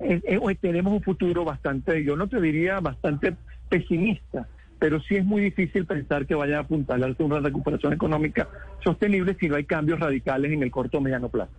eh, 0.00 0.20
eh, 0.24 0.56
tenemos 0.60 0.94
un 0.94 1.02
futuro 1.02 1.44
bastante, 1.44 2.02
yo 2.02 2.16
no 2.16 2.28
te 2.28 2.40
diría 2.40 2.80
bastante 2.80 3.36
pesimista 3.68 4.48
pero 4.82 5.00
sí 5.00 5.14
es 5.14 5.24
muy 5.24 5.42
difícil 5.42 5.86
pensar 5.86 6.26
que 6.26 6.34
vaya 6.34 6.56
a 6.56 6.60
apuntalarse 6.62 7.22
una 7.22 7.38
recuperación 7.38 7.92
económica 7.92 8.48
sostenible 8.82 9.36
si 9.38 9.48
no 9.48 9.54
hay 9.54 9.64
cambios 9.64 10.00
radicales 10.00 10.50
en 10.50 10.60
el 10.60 10.72
corto 10.72 10.98
o 10.98 11.00
mediano 11.00 11.28
plazo. 11.28 11.52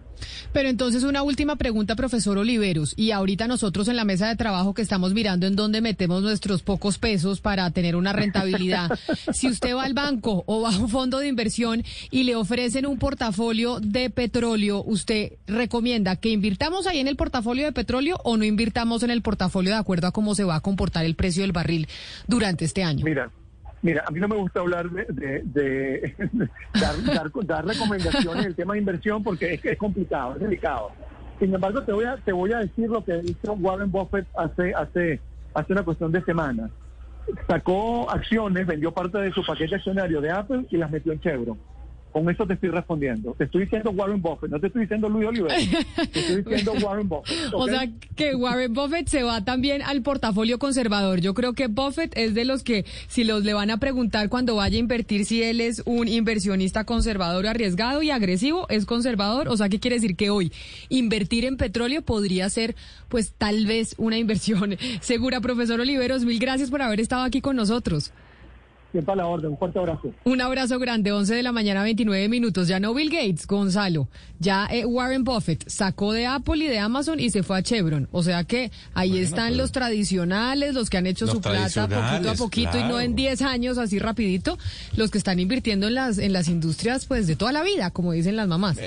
Pero 0.52 0.68
entonces 0.68 1.04
una 1.04 1.24
última 1.24 1.56
pregunta, 1.56 1.96
profesor 1.96 2.38
Oliveros. 2.38 2.94
Y 2.98 3.12
ahorita 3.12 3.48
nosotros 3.48 3.88
en 3.88 3.96
la 3.96 4.04
mesa 4.04 4.28
de 4.28 4.36
trabajo 4.36 4.74
que 4.74 4.82
estamos 4.82 5.14
mirando 5.14 5.48
en 5.48 5.56
dónde 5.56 5.80
metemos 5.80 6.22
nuestros 6.22 6.64
pocos 6.64 6.98
pesos 6.98 7.40
para 7.40 7.72
tener 7.72 7.96
una 7.96 8.12
rentabilidad. 8.12 8.92
si 9.34 9.48
usted 9.48 9.74
va 9.74 9.86
al 9.86 9.94
banco 9.94 10.44
o 10.46 10.62
va 10.62 10.76
a 10.76 10.78
un 10.78 10.90
fondo 10.90 11.20
de 11.20 11.30
inversión 11.30 11.82
y 12.12 12.24
le 12.24 12.36
ofrecen 12.36 12.86
un 12.86 13.00
portafolio 13.00 13.80
de 13.80 14.10
petróleo, 14.10 14.84
¿usted 14.86 15.34
recomienda 15.48 16.18
que 16.18 16.30
invirtamos 16.30 16.88
ahí 16.88 17.00
en 17.00 17.08
el 17.08 17.16
portafolio 17.16 17.64
de 17.64 17.72
petróleo 17.72 18.18
o 18.26 18.36
no 18.36 18.44
invirtamos 18.44 19.02
en 19.02 19.12
el 19.12 19.22
portafolio 19.22 19.72
de 19.72 19.80
acuerdo 19.80 20.08
a 20.08 20.12
cómo 20.12 20.36
se 20.36 20.44
va 20.44 20.56
a 20.56 20.60
comportar 20.60 21.06
el 21.06 21.16
precio 21.16 21.44
del 21.44 21.54
barril 21.54 21.88
durante 22.28 22.66
este 22.66 22.84
año? 22.84 23.06
Mira, 23.06 23.13
Mira, 23.82 24.04
a 24.08 24.12
mí 24.12 24.20
no 24.20 24.30
me 24.30 24.38
gusta 24.38 24.62
hablar 24.62 24.90
de, 24.90 26.16
dar, 27.46 27.66
recomendaciones 27.66 28.46
en 28.46 28.48
el 28.48 28.56
tema 28.56 28.74
de 28.74 28.80
inversión 28.80 29.22
porque 29.22 29.56
es, 29.56 29.66
es 29.66 29.78
complicado, 29.78 30.36
es 30.36 30.40
delicado. 30.40 30.92
Sin 31.40 31.54
embargo, 31.54 31.82
te 31.84 31.92
voy 31.92 32.06
a 32.06 32.16
te 32.16 32.32
voy 32.32 32.54
a 32.54 32.60
decir 32.60 32.90
lo 32.90 33.04
que 33.04 33.20
hizo 33.26 33.54
Warren 33.54 33.92
Buffett 33.92 34.26
hace 34.38 34.74
hace 34.74 35.20
hace 35.54 35.74
una 35.74 35.84
cuestión 35.84 36.12
de 36.14 36.24
semanas. 36.24 36.72
Sacó 37.48 38.10
acciones, 38.10 38.66
vendió 38.66 38.94
parte 38.94 39.18
de 39.18 39.32
su 39.32 39.46
paquete 39.46 39.76
accionario 39.76 40.22
de 40.22 40.32
Apple 40.32 40.66
y 40.70 40.78
las 40.78 40.90
metió 40.90 41.12
en 41.12 41.20
Chevron. 41.20 41.60
Con 42.14 42.30
eso 42.30 42.46
te 42.46 42.54
estoy 42.54 42.70
respondiendo. 42.70 43.34
Te 43.36 43.46
estoy 43.46 43.64
diciendo 43.64 43.90
Warren 43.90 44.22
Buffett, 44.22 44.52
no 44.52 44.60
te 44.60 44.68
estoy 44.68 44.84
diciendo 44.84 45.10
Luis 45.10 45.28
Oliver. 45.28 45.52
Te 46.12 46.20
estoy 46.20 46.44
diciendo 46.44 46.74
Warren 46.84 47.10
Buffett. 47.10 47.52
O 47.54 47.66
sea, 47.66 47.90
que 48.16 48.36
Warren 48.36 48.72
Buffett 48.72 49.08
se 49.08 49.24
va 49.24 49.44
también 49.44 49.82
al 49.82 50.04
portafolio 50.04 50.60
conservador. 50.60 51.22
Yo 51.22 51.34
creo 51.34 51.54
que 51.54 51.66
Buffett 51.68 52.16
es 52.16 52.36
de 52.36 52.46
los 52.46 52.62
que, 52.62 52.86
si 53.08 53.24
los 53.24 53.44
le 53.44 53.56
van 53.56 53.72
a 53.72 53.78
preguntar 53.78 54.30
cuando 54.30 54.56
vaya 54.56 54.78
a 54.78 54.80
invertir 54.80 55.26
si 55.26 55.42
él 55.42 55.60
es 55.60 55.82
un 55.86 56.08
inversionista 56.08 56.84
conservador, 56.84 57.48
arriesgado 57.48 58.04
y 58.04 58.12
agresivo, 58.12 58.68
es 58.70 58.86
conservador. 58.86 59.48
O 59.48 59.58
sea, 59.58 59.68
¿qué 59.68 59.80
quiere 59.80 59.96
decir 59.96 60.16
que 60.16 60.30
hoy 60.30 60.52
invertir 60.90 61.46
en 61.46 61.58
petróleo 61.58 62.04
podría 62.04 62.48
ser, 62.52 62.76
pues, 63.10 63.34
tal 63.36 63.66
vez 63.66 63.96
una 63.98 64.20
inversión 64.20 64.78
segura? 65.02 65.42
Profesor 65.42 65.80
Oliveros, 65.80 66.26
mil 66.26 66.38
gracias 66.38 66.70
por 66.70 66.84
haber 66.84 67.00
estado 67.00 67.24
aquí 67.24 67.42
con 67.42 67.56
nosotros. 67.56 68.14
Siempre 68.94 69.12
a 69.12 69.16
la 69.16 69.26
orden. 69.26 69.50
Un 69.50 69.58
fuerte 69.58 69.80
abrazo. 69.80 70.14
Un 70.24 70.40
abrazo 70.40 70.78
grande. 70.78 71.12
11 71.12 71.34
de 71.34 71.42
la 71.42 71.52
mañana, 71.52 71.82
29 71.82 72.30
minutos. 72.30 72.68
Ya 72.68 72.80
no 72.80 72.94
Bill 72.94 73.10
Gates, 73.10 73.48
Gonzalo. 73.48 74.08
Ya 74.38 74.68
eh, 74.68 74.86
Warren 74.86 75.24
Buffett 75.24 75.68
sacó 75.68 76.14
de 76.14 76.28
Apple 76.28 76.64
y 76.64 76.68
de 76.68 76.78
Amazon 76.78 77.20
y 77.20 77.32
se 77.32 77.42
fue 77.42 77.58
a 77.58 77.64
Chevron. 77.64 78.08
O 78.12 78.22
sea 78.22 78.44
que 78.44 78.72
ahí 78.94 79.18
están 79.18 79.58
los 79.58 79.72
tradicionales, 79.72 80.76
los 80.76 80.92
que 80.92 80.98
han 80.98 81.08
hecho 81.08 81.26
su 81.26 81.42
plata 81.42 81.88
poquito 81.88 82.30
a 82.30 82.36
poquito 82.36 82.80
y 82.80 82.84
no 82.84 83.00
en 83.00 83.16
10 83.16 83.42
años, 83.42 83.80
así 83.80 83.98
rapidito. 83.98 84.60
Los 84.96 85.10
que 85.10 85.18
están 85.18 85.40
invirtiendo 85.40 85.88
en 85.88 85.96
las, 85.96 86.20
en 86.20 86.32
las 86.32 86.48
industrias, 86.48 87.08
pues 87.08 87.26
de 87.26 87.36
toda 87.36 87.52
la 87.52 87.64
vida, 87.64 87.90
como 87.90 88.12
dicen 88.12 88.36
las 88.36 88.48
mamás. 88.48 88.78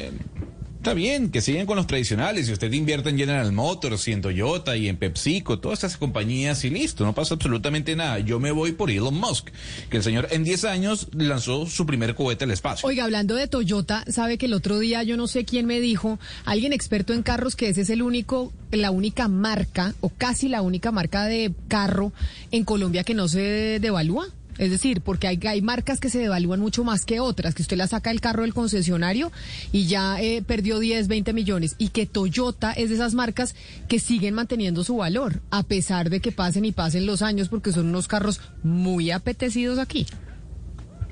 Está 0.86 0.94
bien, 0.94 1.32
que 1.32 1.40
sigan 1.40 1.66
con 1.66 1.74
los 1.74 1.88
tradicionales. 1.88 2.46
Si 2.46 2.52
usted 2.52 2.72
invierte 2.72 3.08
en 3.08 3.18
General 3.18 3.50
Motors 3.50 4.06
y 4.06 4.12
en 4.12 4.20
Toyota 4.20 4.76
y 4.76 4.88
en 4.88 4.96
PepsiCo, 4.96 5.58
todas 5.58 5.78
estas 5.78 5.96
compañías 5.96 6.64
y 6.64 6.70
listo, 6.70 7.04
no 7.04 7.12
pasa 7.12 7.34
absolutamente 7.34 7.96
nada. 7.96 8.20
Yo 8.20 8.38
me 8.38 8.52
voy 8.52 8.70
por 8.70 8.92
Elon 8.92 9.18
Musk, 9.18 9.48
que 9.90 9.96
el 9.96 10.04
señor 10.04 10.28
en 10.30 10.44
10 10.44 10.64
años 10.64 11.08
lanzó 11.12 11.66
su 11.66 11.86
primer 11.86 12.14
cohete 12.14 12.44
al 12.44 12.52
espacio. 12.52 12.86
Oiga, 12.86 13.02
hablando 13.02 13.34
de 13.34 13.48
Toyota, 13.48 14.04
sabe 14.06 14.38
que 14.38 14.46
el 14.46 14.52
otro 14.52 14.78
día 14.78 15.02
yo 15.02 15.16
no 15.16 15.26
sé 15.26 15.44
quién 15.44 15.66
me 15.66 15.80
dijo, 15.80 16.20
alguien 16.44 16.72
experto 16.72 17.14
en 17.14 17.24
carros, 17.24 17.56
que 17.56 17.68
ese 17.68 17.80
es 17.80 17.90
el 17.90 18.00
único, 18.00 18.52
la 18.70 18.92
única 18.92 19.26
marca, 19.26 19.92
o 20.00 20.10
casi 20.10 20.48
la 20.48 20.62
única 20.62 20.92
marca 20.92 21.24
de 21.24 21.52
carro 21.66 22.12
en 22.52 22.62
Colombia 22.62 23.02
que 23.02 23.14
no 23.14 23.26
se 23.26 23.80
devalúa. 23.80 24.28
Es 24.58 24.70
decir, 24.70 25.00
porque 25.00 25.26
hay, 25.26 25.38
hay 25.46 25.62
marcas 25.62 26.00
que 26.00 26.10
se 26.10 26.18
devalúan 26.18 26.60
mucho 26.60 26.84
más 26.84 27.04
que 27.04 27.20
otras, 27.20 27.54
que 27.54 27.62
usted 27.62 27.76
la 27.76 27.86
saca 27.86 28.10
el 28.10 28.20
carro 28.20 28.42
del 28.42 28.54
concesionario 28.54 29.32
y 29.72 29.86
ya 29.86 30.20
eh, 30.20 30.42
perdió 30.42 30.78
10, 30.78 31.08
20 31.08 31.32
millones, 31.32 31.74
y 31.78 31.88
que 31.88 32.06
Toyota 32.06 32.72
es 32.72 32.88
de 32.88 32.96
esas 32.96 33.14
marcas 33.14 33.54
que 33.88 33.98
siguen 33.98 34.34
manteniendo 34.34 34.84
su 34.84 34.96
valor, 34.96 35.40
a 35.50 35.62
pesar 35.62 36.10
de 36.10 36.20
que 36.20 36.32
pasen 36.32 36.64
y 36.64 36.72
pasen 36.72 37.06
los 37.06 37.22
años, 37.22 37.48
porque 37.48 37.72
son 37.72 37.86
unos 37.86 38.08
carros 38.08 38.40
muy 38.62 39.10
apetecidos 39.10 39.78
aquí. 39.78 40.06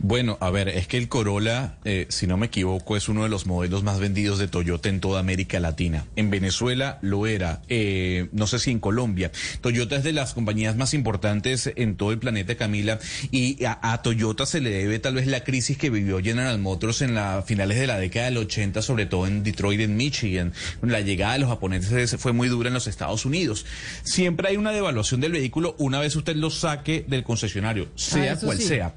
Bueno, 0.07 0.37
a 0.43 0.51
ver, 0.51 0.69
es 0.69 0.87
que 0.87 0.99
el 0.99 1.09
Corolla, 1.09 1.79
eh, 1.87 2.05
si 2.11 2.27
no 2.27 2.37
me 2.37 2.49
equivoco, 2.49 2.95
es 2.95 3.09
uno 3.09 3.23
de 3.23 3.31
los 3.31 3.47
modelos 3.47 3.85
más 3.85 4.01
vendidos 4.01 4.39
de 4.39 4.49
Toyota 4.49 4.91
en 4.91 5.01
toda 5.01 5.19
América 5.19 5.61
Latina. 5.61 6.05
En 6.15 6.29
Venezuela 6.29 6.99
lo 7.01 7.27
era, 7.27 7.63
eh, 7.71 8.29
no 8.33 8.47
sé 8.47 8.59
si 8.59 8.71
en 8.71 8.81
Colombia. 8.81 9.33
Toyota 9.63 9.97
es 9.97 10.05
de 10.05 10.13
las 10.13 10.35
compañías 10.35 10.77
más 10.77 10.93
importantes 10.93 11.73
en 11.75 11.97
todo 11.97 12.11
el 12.11 12.19
planeta, 12.19 12.55
Camila, 12.55 12.99
y 13.31 13.65
a, 13.65 14.03
Toyota 14.03 14.45
se 14.45 14.61
le 14.61 14.69
debe 14.69 14.99
tal 14.99 15.15
vez 15.15 15.27
la 15.27 15.43
crisis 15.43 15.79
que 15.79 15.89
vivió 15.89 16.23
General 16.23 16.59
Motors 16.59 17.01
en 17.01 17.15
las 17.15 17.43
finales 17.47 17.79
de 17.79 17.87
la 17.87 17.99
década 17.99 18.27
del 18.27 18.37
80, 18.37 18.83
sobre 18.83 19.07
todo 19.07 19.27
en 19.27 19.43
Detroit, 19.43 19.81
en 19.81 19.97
Michigan. 19.97 20.53
La 20.83 21.01
llegada 21.01 21.33
de 21.33 21.39
los 21.39 21.49
japoneses 21.49 22.17
fue 22.19 22.35
muy 22.35 22.49
dura 22.49 22.69
en 22.69 22.75
los 22.75 22.89
Estados 22.89 23.25
Unidos. 23.25 23.65
Siempre 24.03 24.49
hay 24.49 24.59
una 24.59 24.73
devaluación 24.73 25.23
del 25.23 25.33
vehículo 25.33 25.77
una 25.79 25.99
vez 25.99 26.15
usted 26.15 26.37
lo 26.37 26.51
saque 26.51 27.07
del 27.09 27.25
concesionario, 27.25 27.89
sea 27.95 28.35
ah, 28.35 28.39
cual 28.39 28.61
sea 28.61 28.95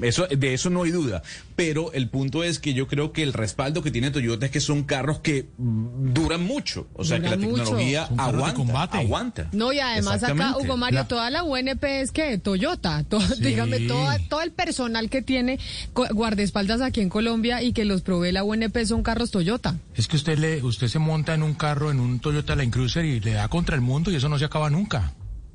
eso, 0.00 0.26
de 0.26 0.54
eso 0.54 0.70
no 0.70 0.84
hay 0.84 0.90
duda. 0.90 1.22
Pero 1.56 1.92
el 1.92 2.08
punto 2.08 2.44
es 2.44 2.58
que 2.58 2.74
yo 2.74 2.86
creo 2.86 3.12
que 3.12 3.22
el 3.22 3.32
respaldo 3.32 3.82
que 3.82 3.90
tiene 3.90 4.10
Toyota 4.10 4.46
es 4.46 4.52
que 4.52 4.60
son 4.60 4.84
carros 4.84 5.20
que 5.20 5.48
duran 5.58 6.42
mucho. 6.42 6.88
O 6.94 7.04
sea, 7.04 7.20
que 7.20 7.28
la 7.28 7.36
tecnología 7.36 8.08
aguanta, 8.16 8.98
aguanta. 8.98 9.48
No, 9.52 9.72
y 9.72 9.80
además 9.80 10.22
acá, 10.22 10.56
Hugo 10.56 10.76
Mario, 10.76 11.04
toda 11.06 11.30
la 11.30 11.42
UNP 11.42 11.84
es 11.84 12.10
que 12.10 12.38
Toyota. 12.38 13.04
Dígame, 13.38 13.80
todo 14.28 14.42
el 14.42 14.52
personal 14.52 15.10
que 15.10 15.22
tiene 15.22 15.58
guardaespaldas 15.92 16.80
aquí 16.80 17.00
en 17.00 17.08
Colombia 17.08 17.62
y 17.62 17.72
que 17.72 17.84
los 17.84 18.02
provee 18.02 18.32
la 18.32 18.44
UNP 18.44 18.84
son 18.84 19.02
carros 19.02 19.30
Toyota. 19.30 19.78
Es 19.94 20.08
que 20.08 20.16
usted, 20.16 20.38
le, 20.38 20.62
usted 20.62 20.88
se 20.88 20.98
monta 20.98 21.34
en 21.34 21.42
un 21.42 21.54
carro, 21.54 21.90
en 21.90 22.00
un 22.00 22.20
Toyota 22.20 22.56
Land 22.56 22.72
Cruiser 22.72 23.04
y 23.04 23.20
le 23.20 23.32
da 23.32 23.48
contra 23.48 23.74
el 23.74 23.82
mundo 23.82 24.10
y 24.10 24.16
eso 24.16 24.28
no 24.28 24.38
se 24.38 24.44
acaba 24.44 24.70
nunca. 24.70 25.12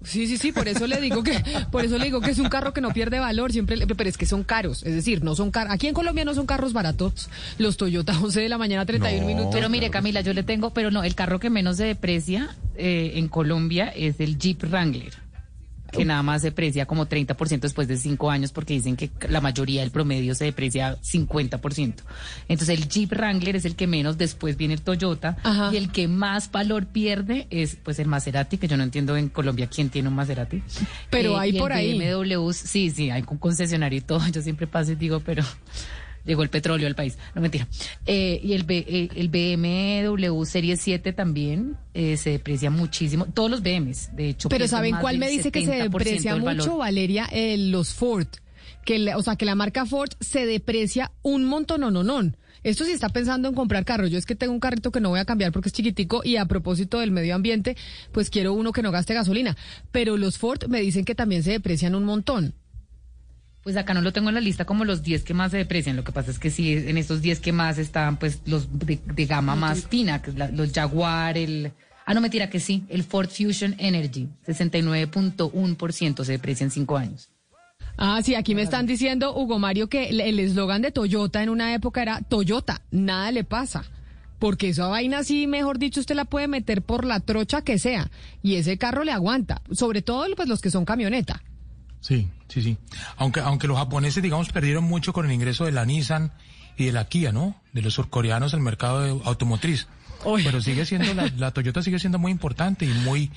Sí, 0.07 0.25
sí, 0.25 0.37
sí, 0.37 0.51
por 0.53 0.67
eso 0.67 0.87
le 0.87 1.01
digo 1.01 1.21
que, 1.21 1.43
por 1.69 1.83
eso 1.83 1.97
le 1.97 2.05
digo 2.05 2.21
que 2.21 2.31
es 2.31 2.39
un 2.39 2.47
carro 2.47 2.73
que 2.73 2.79
no 2.79 2.89
pierde 2.91 3.19
valor, 3.19 3.51
siempre, 3.51 3.77
pero 3.85 4.09
es 4.09 4.17
que 4.17 4.25
son 4.25 4.43
caros, 4.43 4.83
es 4.83 4.95
decir, 4.95 5.23
no 5.23 5.35
son 5.35 5.51
caros. 5.51 5.73
Aquí 5.73 5.87
en 5.87 5.93
Colombia 5.93 6.23
no 6.23 6.33
son 6.33 6.45
carros 6.45 6.71
baratos, 6.71 7.29
los 7.57 7.75
Toyota 7.75 8.17
11 8.21 8.39
de 8.39 8.49
la 8.49 8.57
mañana 8.57 8.85
31 8.85 9.25
minutos. 9.25 9.49
Pero 9.53 9.69
mire, 9.69 9.89
Camila, 9.89 10.21
yo 10.21 10.33
le 10.33 10.43
tengo, 10.43 10.71
pero 10.71 10.91
no, 10.91 11.03
el 11.03 11.13
carro 11.13 11.39
que 11.39 11.49
menos 11.49 11.77
se 11.77 11.83
deprecia 11.83 12.55
eh, 12.75 13.13
en 13.15 13.27
Colombia 13.27 13.87
es 13.89 14.19
el 14.19 14.37
Jeep 14.37 14.63
Wrangler 14.63 15.26
que 15.91 16.05
nada 16.05 16.23
más 16.23 16.41
se 16.41 16.49
deprecia 16.49 16.85
como 16.85 17.07
30% 17.07 17.59
después 17.59 17.87
de 17.87 17.97
cinco 17.97 18.29
años 18.29 18.51
porque 18.51 18.73
dicen 18.73 18.95
que 18.95 19.09
la 19.29 19.41
mayoría 19.41 19.81
del 19.81 19.91
promedio 19.91 20.35
se 20.35 20.45
deprecia 20.45 20.97
50%. 21.01 21.93
Entonces 22.47 22.77
el 22.77 22.87
Jeep 22.87 23.11
Wrangler 23.11 23.55
es 23.55 23.65
el 23.65 23.75
que 23.75 23.87
menos, 23.87 24.17
después 24.17 24.57
viene 24.57 24.73
el 24.73 24.81
Toyota 24.81 25.37
y 25.71 25.77
el 25.77 25.91
que 25.91 26.07
más 26.07 26.51
valor 26.51 26.85
pierde 26.87 27.47
es 27.49 27.77
pues 27.81 27.99
el 27.99 28.07
Maserati, 28.07 28.57
que 28.57 28.67
yo 28.67 28.77
no 28.77 28.83
entiendo 28.83 29.17
en 29.17 29.29
Colombia 29.29 29.67
quién 29.67 29.89
tiene 29.89 30.09
un 30.09 30.15
Maserati. 30.15 30.61
Pero 31.09 31.33
eh, 31.33 31.39
hay 31.39 31.59
por 31.59 31.73
ahí. 31.73 31.97
BMW, 31.97 32.51
sí, 32.51 32.89
sí, 32.89 33.09
hay 33.09 33.23
un 33.27 33.37
concesionario 33.37 33.99
y 33.99 34.01
todo, 34.01 34.21
yo 34.31 34.41
siempre 34.41 34.67
paso 34.67 34.91
y 34.91 34.95
digo, 34.95 35.19
pero 35.19 35.43
llegó 36.27 36.43
el 36.43 36.49
petróleo 36.49 36.87
al 36.87 36.95
país. 36.95 37.17
No 37.33 37.41
mentira. 37.41 37.67
Eh, 38.05 38.39
y 38.43 38.53
el, 38.53 38.65
eh, 38.69 39.09
el 39.15 39.29
BMW 39.29 40.43
Serie 40.43 40.77
7 40.77 41.13
también 41.13 41.77
eh, 41.93 42.17
se 42.17 42.31
deprecia 42.31 42.69
muchísimo. 42.69 43.25
Todos 43.25 43.49
los 43.49 43.63
BMs, 43.63 44.15
de 44.15 44.29
hecho. 44.29 44.49
Pero 44.49 44.67
¿saben 44.67 44.95
cuál 45.01 45.17
me 45.17 45.29
dice 45.29 45.51
que 45.51 45.65
se 45.65 45.75
deprecia 45.75 46.35
mucho, 46.35 46.77
Valeria? 46.77 47.29
los 47.57 47.93
Ford. 47.93 48.27
Que, 48.85 49.13
o 49.15 49.21
sea, 49.21 49.35
que 49.35 49.45
la 49.45 49.55
marca 49.55 49.85
Ford 49.85 50.11
se 50.19 50.45
deprecia 50.45 51.11
un 51.21 51.45
montón, 51.45 51.81
no, 51.81 51.91
no, 51.91 52.03
no. 52.03 52.31
Esto 52.63 52.83
sí 52.85 52.91
está 52.91 53.09
pensando 53.09 53.47
en 53.47 53.55
comprar 53.55 53.85
carro. 53.85 54.07
Yo 54.07 54.17
es 54.17 54.25
que 54.25 54.35
tengo 54.35 54.53
un 54.53 54.59
carrito 54.59 54.91
que 54.91 54.99
no 54.99 55.09
voy 55.09 55.19
a 55.19 55.25
cambiar 55.25 55.51
porque 55.51 55.69
es 55.69 55.73
chiquitico 55.73 56.21
y 56.23 56.37
a 56.37 56.45
propósito 56.45 56.99
del 56.99 57.11
medio 57.11 57.35
ambiente, 57.35 57.77
pues 58.11 58.29
quiero 58.29 58.53
uno 58.53 58.71
que 58.71 58.81
no 58.81 58.91
gaste 58.91 59.13
gasolina. 59.13 59.55
Pero 59.91 60.17
los 60.17 60.37
Ford 60.37 60.67
me 60.67 60.81
dicen 60.81 61.05
que 61.05 61.15
también 61.15 61.43
se 61.43 61.51
deprecian 61.51 61.95
un 61.95 62.03
montón. 62.03 62.55
Pues 63.63 63.75
acá 63.75 63.93
no 63.93 64.01
lo 64.01 64.13
tengo 64.13 64.29
en 64.29 64.35
la 64.35 64.41
lista 64.41 64.65
como 64.65 64.85
los 64.85 65.03
10 65.03 65.23
que 65.23 65.33
más 65.33 65.51
se 65.51 65.57
deprecian. 65.57 65.95
Lo 65.95 66.03
que 66.03 66.11
pasa 66.11 66.31
es 66.31 66.39
que 66.39 66.49
sí, 66.49 66.73
en 66.73 66.97
estos 66.97 67.21
10 67.21 67.39
que 67.39 67.51
más 67.51 67.77
están 67.77 68.17
pues 68.17 68.41
los 68.45 68.67
de, 68.71 69.25
gama 69.25 69.55
más 69.55 69.85
fina, 69.87 70.21
que 70.21 70.31
es 70.31 70.35
los 70.53 70.71
Jaguar, 70.71 71.37
el... 71.37 71.71
Ah, 72.05 72.13
no, 72.13 72.21
mentira 72.21 72.49
que 72.49 72.61
sí, 72.61 72.85
el 72.87 73.03
Ford 73.03 73.29
Fusion 73.29 73.75
Energy, 73.77 74.29
69.1% 74.47 76.23
se 76.23 76.31
deprecia 76.31 76.63
en 76.63 76.71
5 76.71 76.97
años. 76.97 77.29
Ah, 77.97 78.21
sí, 78.23 78.35
aquí 78.35 78.55
me 78.55 78.61
están 78.61 78.85
diciendo, 78.85 79.35
Hugo 79.35 79.59
Mario, 79.59 79.89
que 79.89 80.09
el 80.09 80.39
eslogan 80.39 80.81
de 80.81 80.91
Toyota 80.91 81.43
en 81.43 81.49
una 81.49 81.73
época 81.73 82.01
era 82.01 82.21
Toyota, 82.21 82.81
nada 82.91 83.31
le 83.31 83.43
pasa. 83.43 83.83
Porque 84.39 84.69
esa 84.69 84.87
vaina 84.87 85.23
sí, 85.23 85.47
mejor 85.47 85.79
dicho, 85.79 85.99
usted 85.99 86.15
la 86.15 86.25
puede 86.25 86.47
meter 86.47 86.81
por 86.81 87.05
la 87.05 87.19
trocha 87.19 87.63
que 87.63 87.79
sea. 87.79 88.11
Y 88.43 88.55
ese 88.55 88.77
carro 88.77 89.03
le 89.03 89.11
aguanta. 89.11 89.61
Sobre 89.71 90.01
todo 90.01 90.25
pues 90.35 90.47
los 90.47 90.61
que 90.61 90.69
son 90.69 90.85
camioneta. 90.85 91.41
Sí, 92.01 92.29
sí, 92.47 92.61
sí. 92.61 92.77
Aunque, 93.17 93.39
aunque 93.39 93.67
los 93.67 93.77
japoneses, 93.77 94.23
digamos, 94.23 94.51
perdieron 94.51 94.83
mucho 94.83 95.13
con 95.13 95.25
el 95.25 95.31
ingreso 95.31 95.65
de 95.65 95.71
la 95.71 95.85
Nissan 95.85 96.31
y 96.77 96.85
de 96.85 96.91
la 96.91 97.07
Kia, 97.07 97.31
¿no? 97.31 97.55
De 97.73 97.81
los 97.81 97.93
surcoreanos 97.93 98.53
al 98.53 98.61
mercado 98.61 99.21
automotriz. 99.25 99.87
Pero 100.43 100.61
sigue 100.61 100.85
siendo, 100.85 101.13
la, 101.37 101.51
Toyota 101.51 101.81
sigue 101.81 101.99
siendo 101.99 102.19
muy 102.19 102.31
importante 102.31 102.85
y 102.85 102.89
muy, 102.89 103.31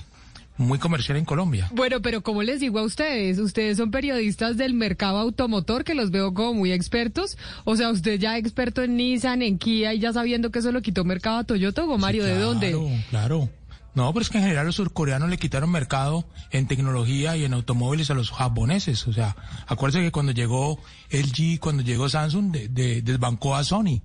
muy 0.57 0.79
comercial 0.79 1.19
en 1.19 1.25
Colombia. 1.25 1.69
Bueno, 1.73 2.01
pero 2.01 2.23
como 2.23 2.43
les 2.43 2.61
digo 2.61 2.79
a 2.79 2.83
ustedes, 2.83 3.39
ustedes 3.39 3.77
son 3.77 3.91
periodistas 3.91 4.57
del 4.57 4.75
mercado 4.75 5.19
automotor 5.19 5.85
que 5.85 5.95
los 5.95 6.11
veo 6.11 6.35
como 6.35 6.55
muy 6.55 6.73
expertos. 6.73 7.37
O 7.65 7.77
sea, 7.77 7.91
usted 7.91 8.19
ya 8.19 8.39
experto 8.39 8.83
en 8.83 8.97
Nissan, 8.97 9.43
en 9.43 9.59
Kia 9.59 9.95
y 9.95 10.01
ya 10.01 10.13
sabiendo 10.13 10.51
que 10.51 10.61
eso 10.61 10.73
lo 10.73 10.83
quitó 10.83 11.05
mercado 11.05 11.39
a 11.39 11.45
Toyota 11.45 11.85
o 11.85 11.99
Mario, 11.99 12.25
¿de 12.25 12.39
dónde? 12.39 12.71
Claro, 12.71 12.91
claro. 13.11 13.51
No, 13.95 14.13
pero 14.13 14.23
es 14.23 14.31
que 14.31 14.39
en 14.39 14.45
general 14.45 14.67
los 14.67 14.77
surcoreanos 14.77 15.29
le 15.29 15.39
quitaron 15.39 15.71
mercado 15.71 16.25
en 16.51 16.67
tecnología 16.69 17.37
y 17.37 17.45
en 17.45 17.55
automóviles 17.55 18.11
a 18.11 18.15
los 18.15 18.31
japoneses. 18.31 19.07
O 19.09 19.13
sea, 19.13 19.37
acuérdense 19.67 20.05
que 20.05 20.13
cuando 20.13 20.33
llegó 20.33 20.79
LG, 21.11 21.59
cuando 21.59 21.83
llegó 21.83 22.09
Samsung, 22.09 22.53
de, 22.53 23.03
desbancó 23.03 23.57
a 23.57 23.65
Sony, 23.65 24.01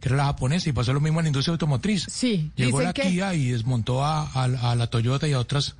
que 0.00 0.08
era 0.08 0.16
la 0.16 0.24
japonesa, 0.26 0.68
y 0.68 0.72
pasó 0.72 0.92
lo 0.92 1.00
mismo 1.00 1.18
en 1.20 1.24
la 1.24 1.28
industria 1.30 1.52
automotriz. 1.52 2.06
Sí. 2.08 2.52
Llegó 2.54 2.80
la 2.80 2.92
Kia 2.92 3.34
y 3.34 3.50
desmontó 3.50 4.04
a, 4.04 4.30
a 4.32 4.74
la 4.76 4.86
Toyota 4.86 5.26
y 5.26 5.32
a 5.32 5.40
otras 5.40 5.76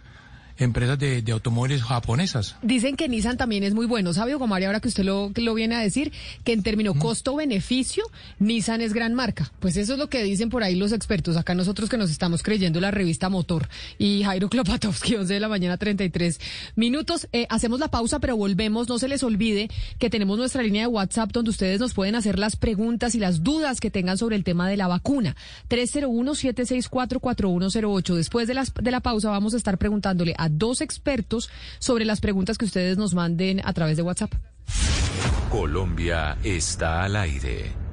empresas 0.58 0.98
de, 0.98 1.22
automóviles 1.32 1.82
japonesas. 1.82 2.56
Dicen 2.62 2.96
que 2.96 3.08
Nissan 3.08 3.36
también 3.36 3.62
es 3.62 3.74
muy 3.74 3.86
bueno. 3.86 4.12
¿Sabe, 4.12 4.34
Hugo 4.34 4.46
Mario, 4.46 4.68
ahora 4.68 4.80
que 4.80 4.88
usted 4.88 5.04
lo, 5.04 5.30
lo 5.34 5.54
viene 5.54 5.74
a 5.74 5.80
decir, 5.80 6.12
que 6.44 6.52
en 6.52 6.62
término 6.62 6.94
costo-beneficio, 6.94 8.04
Nissan 8.38 8.80
es 8.80 8.92
gran 8.92 9.14
marca? 9.14 9.52
Pues 9.60 9.76
eso 9.76 9.94
es 9.94 9.98
lo 9.98 10.08
que 10.08 10.22
dicen 10.22 10.48
por 10.48 10.62
ahí 10.62 10.76
los 10.76 10.92
expertos. 10.92 11.36
Acá 11.36 11.54
nosotros 11.54 11.90
que 11.90 11.98
nos 11.98 12.10
estamos 12.10 12.42
creyendo 12.42 12.80
la 12.80 12.90
revista 12.90 13.28
Motor 13.28 13.68
y 13.98 14.22
Jairo 14.22 14.48
Klopatowski, 14.48 15.14
11 15.16 15.34
de 15.34 15.40
la 15.40 15.48
mañana, 15.48 15.76
33 15.76 16.40
minutos. 16.74 17.28
Eh, 17.32 17.46
hacemos 17.50 17.80
la 17.80 17.88
pausa, 17.88 18.18
pero 18.18 18.36
volvemos. 18.36 18.88
No 18.88 18.98
se 18.98 19.08
les 19.08 19.22
olvide 19.22 19.68
que 19.98 20.10
tenemos 20.10 20.38
nuestra 20.38 20.62
línea 20.62 20.82
de 20.82 20.88
WhatsApp 20.88 21.32
donde 21.32 21.50
ustedes 21.50 21.80
nos 21.80 21.94
pueden 21.94 22.14
hacer 22.14 22.38
las 22.38 22.56
preguntas 22.56 23.14
y 23.14 23.18
las 23.18 23.42
dudas 23.42 23.80
que 23.80 23.90
tengan 23.90 24.18
sobre 24.18 24.36
el 24.36 24.44
tema 24.44 24.68
de 24.68 24.76
la 24.76 24.86
vacuna. 24.86 25.34
301-764-4108. 25.68 28.14
Después 28.14 28.48
de, 28.48 28.54
las, 28.54 28.72
de 28.74 28.90
la 28.90 29.00
pausa 29.00 29.30
vamos 29.30 29.54
a 29.54 29.56
estar 29.56 29.78
preguntándole 29.78 30.34
a 30.38 30.45
dos 30.50 30.80
expertos 30.80 31.50
sobre 31.78 32.04
las 32.04 32.20
preguntas 32.20 32.58
que 32.58 32.64
ustedes 32.64 32.98
nos 32.98 33.14
manden 33.14 33.60
a 33.64 33.72
través 33.72 33.96
de 33.96 34.02
WhatsApp. 34.02 34.32
Colombia 35.50 36.36
está 36.42 37.04
al 37.04 37.16
aire. 37.16 37.86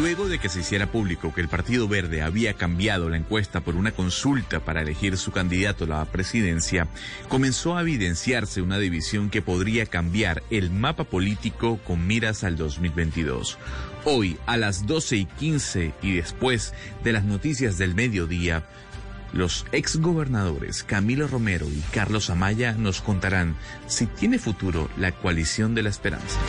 Luego 0.00 0.28
de 0.28 0.38
que 0.38 0.48
se 0.48 0.60
hiciera 0.60 0.90
público 0.90 1.34
que 1.34 1.42
el 1.42 1.48
Partido 1.48 1.86
Verde 1.86 2.22
había 2.22 2.54
cambiado 2.54 3.10
la 3.10 3.18
encuesta 3.18 3.60
por 3.60 3.76
una 3.76 3.92
consulta 3.92 4.60
para 4.60 4.80
elegir 4.80 5.18
su 5.18 5.30
candidato 5.30 5.84
a 5.84 5.88
la 5.88 6.04
presidencia, 6.06 6.88
comenzó 7.28 7.76
a 7.76 7.82
evidenciarse 7.82 8.62
una 8.62 8.78
división 8.78 9.28
que 9.28 9.42
podría 9.42 9.84
cambiar 9.84 10.42
el 10.48 10.70
mapa 10.70 11.04
político 11.04 11.78
con 11.86 12.06
miras 12.06 12.44
al 12.44 12.56
2022. 12.56 13.58
Hoy, 14.04 14.38
a 14.46 14.56
las 14.56 14.86
12 14.86 15.16
y 15.16 15.24
15 15.26 15.92
y 16.02 16.14
después 16.14 16.72
de 17.04 17.12
las 17.12 17.24
noticias 17.24 17.76
del 17.76 17.94
mediodía, 17.94 18.64
los 19.34 19.66
exgobernadores 19.72 20.82
Camilo 20.84 21.28
Romero 21.28 21.66
y 21.68 21.80
Carlos 21.92 22.30
Amaya 22.30 22.72
nos 22.72 23.02
contarán 23.02 23.56
si 23.86 24.06
tiene 24.06 24.38
futuro 24.38 24.88
la 24.96 25.12
coalición 25.12 25.74
de 25.74 25.82
la 25.82 25.90
esperanza. 25.90 26.40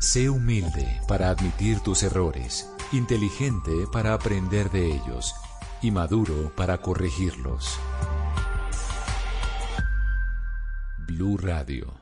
Sé 0.00 0.28
humilde 0.28 1.00
para 1.06 1.30
admitir 1.30 1.78
tus 1.78 2.02
errores, 2.02 2.68
inteligente 2.90 3.70
para 3.92 4.14
aprender 4.14 4.68
de 4.70 4.96
ellos 4.96 5.32
y 5.80 5.92
maduro 5.92 6.52
para 6.56 6.78
corregirlos. 6.78 7.78
Blue 11.06 11.38
Radio. 11.38 12.01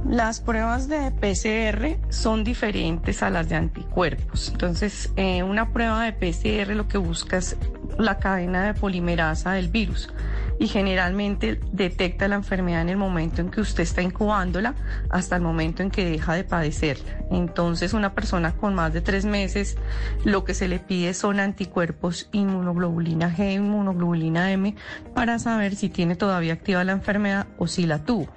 Las 0.07 0.41
pruebas 0.41 0.87
de 0.87 1.11
PCR 1.11 2.11
son 2.11 2.43
diferentes 2.43 3.21
a 3.21 3.29
las 3.29 3.49
de 3.49 3.55
anticuerpos. 3.55 4.49
Entonces, 4.49 5.11
eh, 5.15 5.43
una 5.43 5.71
prueba 5.71 6.03
de 6.03 6.13
PCR 6.13 6.75
lo 6.75 6.87
que 6.87 6.97
busca 6.97 7.37
es 7.37 7.55
la 7.97 8.17
cadena 8.17 8.63
de 8.63 8.73
polimerasa 8.73 9.53
del 9.53 9.69
virus 9.69 10.09
y 10.61 10.67
generalmente 10.67 11.59
detecta 11.71 12.27
la 12.27 12.35
enfermedad 12.35 12.81
en 12.81 12.89
el 12.89 12.97
momento 12.97 13.41
en 13.41 13.49
que 13.49 13.61
usted 13.61 13.81
está 13.81 14.03
incubándola 14.03 14.75
hasta 15.09 15.35
el 15.35 15.41
momento 15.41 15.81
en 15.81 15.89
que 15.89 16.05
deja 16.05 16.35
de 16.35 16.43
padecer. 16.43 16.99
Entonces, 17.31 17.93
una 17.93 18.13
persona 18.13 18.51
con 18.55 18.75
más 18.75 18.93
de 18.93 19.01
tres 19.01 19.25
meses, 19.25 19.75
lo 20.23 20.43
que 20.43 20.53
se 20.53 20.67
le 20.67 20.77
pide 20.77 21.15
son 21.15 21.39
anticuerpos 21.39 22.29
inmunoglobulina 22.31 23.35
G, 23.35 23.55
inmunoglobulina 23.55 24.51
M, 24.51 24.75
para 25.15 25.39
saber 25.39 25.75
si 25.75 25.89
tiene 25.89 26.15
todavía 26.15 26.53
activa 26.53 26.83
la 26.83 26.91
enfermedad 26.91 27.47
o 27.57 27.65
si 27.65 27.87
la 27.87 28.03
tuvo. 28.03 28.29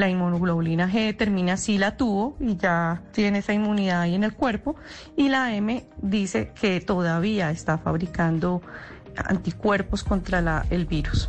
La 0.00 0.08
inmunoglobulina 0.08 0.88
G 0.88 1.04
determina 1.04 1.58
si 1.58 1.76
la 1.76 1.98
tuvo 1.98 2.34
y 2.40 2.56
ya 2.56 3.02
tiene 3.12 3.40
esa 3.40 3.52
inmunidad 3.52 4.00
ahí 4.00 4.14
en 4.14 4.24
el 4.24 4.32
cuerpo. 4.32 4.74
Y 5.14 5.28
la 5.28 5.54
M 5.54 5.84
dice 6.00 6.52
que 6.58 6.80
todavía 6.80 7.50
está 7.50 7.76
fabricando 7.76 8.62
anticuerpos 9.14 10.02
contra 10.02 10.64
el 10.70 10.86
virus. 10.86 11.28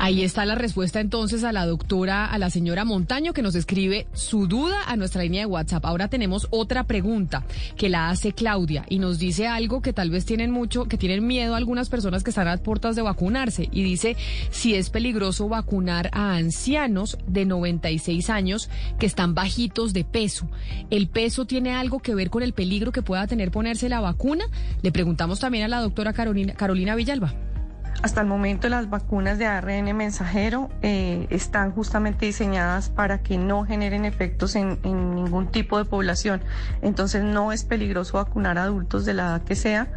Ahí 0.00 0.22
está 0.22 0.46
la 0.46 0.54
respuesta 0.54 1.00
entonces 1.00 1.42
a 1.42 1.52
la 1.52 1.66
doctora, 1.66 2.24
a 2.24 2.38
la 2.38 2.50
señora 2.50 2.84
Montaño, 2.84 3.32
que 3.32 3.42
nos 3.42 3.56
escribe 3.56 4.06
su 4.12 4.46
duda 4.46 4.84
a 4.86 4.94
nuestra 4.94 5.24
línea 5.24 5.40
de 5.40 5.46
WhatsApp. 5.46 5.84
Ahora 5.84 6.06
tenemos 6.06 6.46
otra 6.50 6.84
pregunta 6.84 7.44
que 7.76 7.88
la 7.88 8.08
hace 8.08 8.32
Claudia 8.32 8.84
y 8.88 9.00
nos 9.00 9.18
dice 9.18 9.48
algo 9.48 9.82
que 9.82 9.92
tal 9.92 10.10
vez 10.10 10.24
tienen 10.24 10.52
mucho, 10.52 10.84
que 10.84 10.98
tienen 10.98 11.26
miedo 11.26 11.56
algunas 11.56 11.88
personas 11.88 12.22
que 12.22 12.30
están 12.30 12.46
a 12.46 12.56
puertas 12.58 12.94
de 12.94 13.02
vacunarse 13.02 13.68
y 13.72 13.82
dice 13.82 14.16
si 14.50 14.76
es 14.76 14.88
peligroso 14.88 15.48
vacunar 15.48 16.10
a 16.12 16.36
ancianos 16.36 17.18
de 17.26 17.44
96 17.44 18.30
años 18.30 18.70
que 19.00 19.06
están 19.06 19.34
bajitos 19.34 19.92
de 19.94 20.04
peso. 20.04 20.48
¿El 20.90 21.08
peso 21.08 21.44
tiene 21.44 21.74
algo 21.74 21.98
que 21.98 22.14
ver 22.14 22.30
con 22.30 22.44
el 22.44 22.52
peligro 22.52 22.92
que 22.92 23.02
pueda 23.02 23.26
tener 23.26 23.50
ponerse 23.50 23.88
la 23.88 23.98
vacuna? 23.98 24.44
Le 24.80 24.92
preguntamos 24.92 25.40
también 25.40 25.64
a 25.64 25.68
la 25.68 25.80
doctora 25.80 26.12
Carolina, 26.12 26.54
Carolina 26.54 26.94
Villalba. 26.94 27.34
Hasta 28.00 28.20
el 28.20 28.28
momento 28.28 28.68
las 28.68 28.88
vacunas 28.88 29.38
de 29.38 29.46
ARN 29.46 29.96
mensajero 29.96 30.70
eh, 30.82 31.26
están 31.30 31.72
justamente 31.72 32.26
diseñadas 32.26 32.90
para 32.90 33.18
que 33.22 33.38
no 33.38 33.64
generen 33.64 34.04
efectos 34.04 34.54
en, 34.54 34.78
en 34.84 35.16
ningún 35.16 35.48
tipo 35.48 35.78
de 35.78 35.84
población. 35.84 36.40
Entonces 36.80 37.24
no 37.24 37.50
es 37.52 37.64
peligroso 37.64 38.18
vacunar 38.18 38.56
a 38.56 38.64
adultos 38.64 39.04
de 39.04 39.14
la 39.14 39.22
edad 39.24 39.42
que 39.42 39.56
sea 39.56 39.88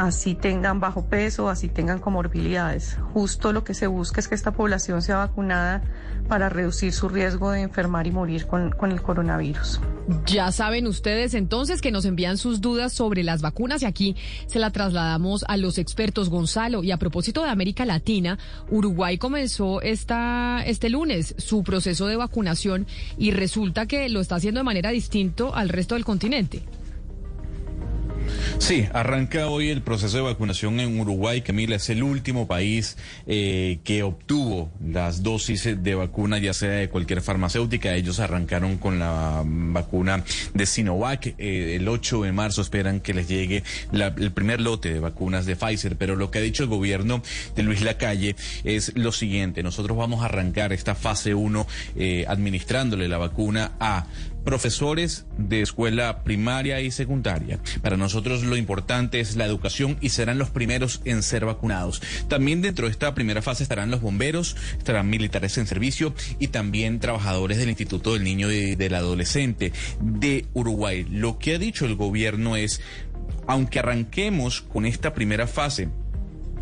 así 0.00 0.34
tengan 0.34 0.80
bajo 0.80 1.04
peso, 1.04 1.50
así 1.50 1.68
tengan 1.68 1.98
comorbilidades. 1.98 2.96
Justo 3.12 3.52
lo 3.52 3.64
que 3.64 3.74
se 3.74 3.86
busca 3.86 4.20
es 4.20 4.28
que 4.28 4.34
esta 4.34 4.50
población 4.50 5.02
sea 5.02 5.18
vacunada 5.18 5.82
para 6.26 6.48
reducir 6.48 6.92
su 6.94 7.10
riesgo 7.10 7.50
de 7.50 7.60
enfermar 7.60 8.06
y 8.06 8.10
morir 8.10 8.46
con, 8.46 8.70
con, 8.70 8.92
el 8.92 9.02
coronavirus. 9.02 9.80
Ya 10.24 10.50
saben 10.52 10.86
ustedes 10.86 11.34
entonces 11.34 11.82
que 11.82 11.90
nos 11.90 12.06
envían 12.06 12.38
sus 12.38 12.62
dudas 12.62 12.94
sobre 12.94 13.22
las 13.22 13.42
vacunas 13.42 13.82
y 13.82 13.86
aquí 13.86 14.16
se 14.46 14.58
la 14.58 14.70
trasladamos 14.70 15.44
a 15.48 15.58
los 15.58 15.76
expertos 15.76 16.30
Gonzalo. 16.30 16.82
Y 16.82 16.92
a 16.92 16.96
propósito 16.96 17.42
de 17.42 17.50
América 17.50 17.84
Latina, 17.84 18.38
Uruguay 18.70 19.18
comenzó 19.18 19.82
esta, 19.82 20.62
este 20.64 20.88
lunes 20.88 21.34
su 21.36 21.62
proceso 21.62 22.06
de 22.06 22.16
vacunación 22.16 22.86
y 23.18 23.32
resulta 23.32 23.84
que 23.84 24.08
lo 24.08 24.20
está 24.20 24.36
haciendo 24.36 24.60
de 24.60 24.64
manera 24.64 24.90
distinta 24.90 25.50
al 25.52 25.68
resto 25.68 25.94
del 25.94 26.06
continente. 26.06 26.62
Sí, 28.58 28.86
arranca 28.92 29.48
hoy 29.48 29.70
el 29.70 29.82
proceso 29.82 30.18
de 30.18 30.22
vacunación 30.22 30.80
en 30.80 31.00
Uruguay. 31.00 31.40
Camila 31.40 31.76
es 31.76 31.88
el 31.90 32.02
último 32.02 32.46
país 32.46 32.96
eh, 33.26 33.80
que 33.84 34.02
obtuvo 34.02 34.70
las 34.84 35.22
dosis 35.22 35.82
de 35.82 35.94
vacuna, 35.94 36.38
ya 36.38 36.52
sea 36.52 36.70
de 36.70 36.88
cualquier 36.88 37.22
farmacéutica. 37.22 37.94
Ellos 37.94 38.20
arrancaron 38.20 38.76
con 38.78 38.98
la 38.98 39.42
vacuna 39.44 40.24
de 40.54 40.66
Sinovac. 40.66 41.34
Eh, 41.38 41.76
el 41.76 41.88
8 41.88 42.22
de 42.22 42.32
marzo 42.32 42.62
esperan 42.62 43.00
que 43.00 43.14
les 43.14 43.28
llegue 43.28 43.62
el 43.92 44.32
primer 44.32 44.60
lote 44.60 44.92
de 44.92 45.00
vacunas 45.00 45.46
de 45.46 45.56
Pfizer. 45.56 45.96
Pero 45.96 46.16
lo 46.16 46.30
que 46.30 46.38
ha 46.38 46.42
dicho 46.42 46.62
el 46.62 46.68
gobierno 46.68 47.22
de 47.56 47.62
Luis 47.62 47.82
Lacalle 47.82 48.36
es 48.64 48.92
lo 48.96 49.12
siguiente. 49.12 49.62
Nosotros 49.62 49.96
vamos 49.96 50.22
a 50.22 50.26
arrancar 50.26 50.72
esta 50.72 50.94
fase 50.94 51.34
1 51.34 51.66
eh, 51.96 52.24
administrándole 52.28 53.08
la 53.08 53.18
vacuna 53.18 53.72
a 53.80 54.06
profesores 54.44 55.26
de 55.38 55.62
escuela 55.62 56.22
primaria 56.22 56.80
y 56.80 56.90
secundaria. 56.90 57.58
Para 57.82 57.96
nosotros 57.96 58.42
lo 58.42 58.56
importante 58.56 59.20
es 59.20 59.36
la 59.36 59.46
educación 59.46 59.96
y 60.00 60.10
serán 60.10 60.38
los 60.38 60.50
primeros 60.50 61.00
en 61.04 61.22
ser 61.22 61.44
vacunados. 61.44 62.02
También 62.28 62.62
dentro 62.62 62.86
de 62.86 62.92
esta 62.92 63.14
primera 63.14 63.42
fase 63.42 63.62
estarán 63.62 63.90
los 63.90 64.00
bomberos, 64.00 64.56
estarán 64.78 65.10
militares 65.10 65.58
en 65.58 65.66
servicio 65.66 66.14
y 66.38 66.48
también 66.48 67.00
trabajadores 67.00 67.58
del 67.58 67.68
Instituto 67.68 68.14
del 68.14 68.24
Niño 68.24 68.50
y 68.50 68.74
del 68.74 68.94
Adolescente 68.94 69.72
de 70.00 70.46
Uruguay. 70.54 71.06
Lo 71.08 71.38
que 71.38 71.54
ha 71.54 71.58
dicho 71.58 71.86
el 71.86 71.96
gobierno 71.96 72.56
es, 72.56 72.80
aunque 73.46 73.78
arranquemos 73.78 74.60
con 74.60 74.86
esta 74.86 75.12
primera 75.12 75.46
fase, 75.46 75.88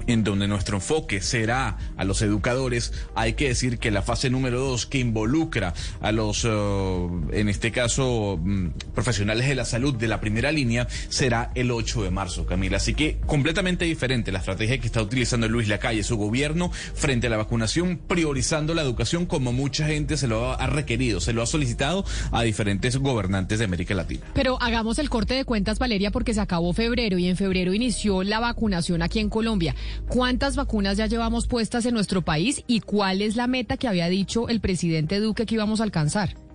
en 0.08 0.24
donde 0.24 0.48
nuestro 0.48 0.78
enfoque 0.78 1.20
será 1.20 1.76
a 1.96 2.04
los 2.04 2.22
educadores, 2.22 2.92
hay 3.14 3.34
que 3.34 3.48
decir 3.48 3.78
que 3.78 3.90
la 3.90 4.02
fase 4.02 4.30
número 4.30 4.58
dos, 4.58 4.86
que 4.86 4.98
involucra 4.98 5.74
a 6.00 6.12
los, 6.12 6.44
uh, 6.44 7.28
en 7.32 7.48
este 7.48 7.70
caso, 7.70 8.34
um, 8.34 8.72
profesionales 8.94 9.46
de 9.46 9.54
la 9.54 9.66
salud 9.66 9.94
de 9.94 10.08
la 10.08 10.20
primera 10.20 10.50
línea, 10.50 10.88
será 11.10 11.52
el 11.54 11.70
8 11.70 12.02
de 12.02 12.10
marzo, 12.10 12.46
Camila. 12.46 12.78
Así 12.78 12.94
que 12.94 13.18
completamente 13.26 13.84
diferente 13.84 14.32
la 14.32 14.38
estrategia 14.38 14.78
que 14.78 14.86
está 14.86 15.02
utilizando 15.02 15.46
Luis 15.46 15.68
Lacalle, 15.68 16.02
su 16.02 16.16
gobierno, 16.16 16.70
frente 16.72 17.26
a 17.26 17.30
la 17.30 17.36
vacunación, 17.36 17.98
priorizando 17.98 18.74
la 18.74 18.82
educación 18.82 19.26
como 19.26 19.52
mucha 19.52 19.86
gente 19.86 20.16
se 20.16 20.26
lo 20.26 20.58
ha 20.58 20.66
requerido, 20.66 21.20
se 21.20 21.34
lo 21.34 21.42
ha 21.42 21.46
solicitado 21.46 22.04
a 22.32 22.42
diferentes 22.42 22.96
gobernantes 22.96 23.58
de 23.58 23.66
América 23.66 23.94
Latina. 23.94 24.24
Pero 24.32 24.60
hagamos 24.62 24.98
el 24.98 25.10
corte 25.10 25.34
de 25.34 25.44
cuentas, 25.44 25.78
Valeria, 25.78 26.10
porque 26.10 26.32
se 26.32 26.40
acabó 26.40 26.72
febrero 26.72 27.18
y 27.18 27.28
en 27.28 27.36
febrero 27.36 27.74
inició 27.74 28.22
la 28.22 28.40
vacunación 28.40 29.02
aquí 29.02 29.18
en 29.18 29.28
Colombia. 29.28 29.74
¿Cuántas 30.08 30.56
vacunas 30.56 30.96
ya 30.96 31.06
llevamos 31.06 31.46
puestas 31.46 31.84
en 31.86 31.94
nuestro 31.94 32.22
país 32.22 32.62
y 32.66 32.80
cuál 32.80 33.22
es 33.22 33.36
la 33.36 33.46
meta 33.46 33.76
que 33.76 33.88
había 33.88 34.08
dicho 34.08 34.48
el 34.48 34.60
presidente 34.60 35.20
Duque 35.20 35.46
que 35.46 35.54
íbamos 35.54 35.80
a 35.80 35.84
alcanzar? 35.84 36.47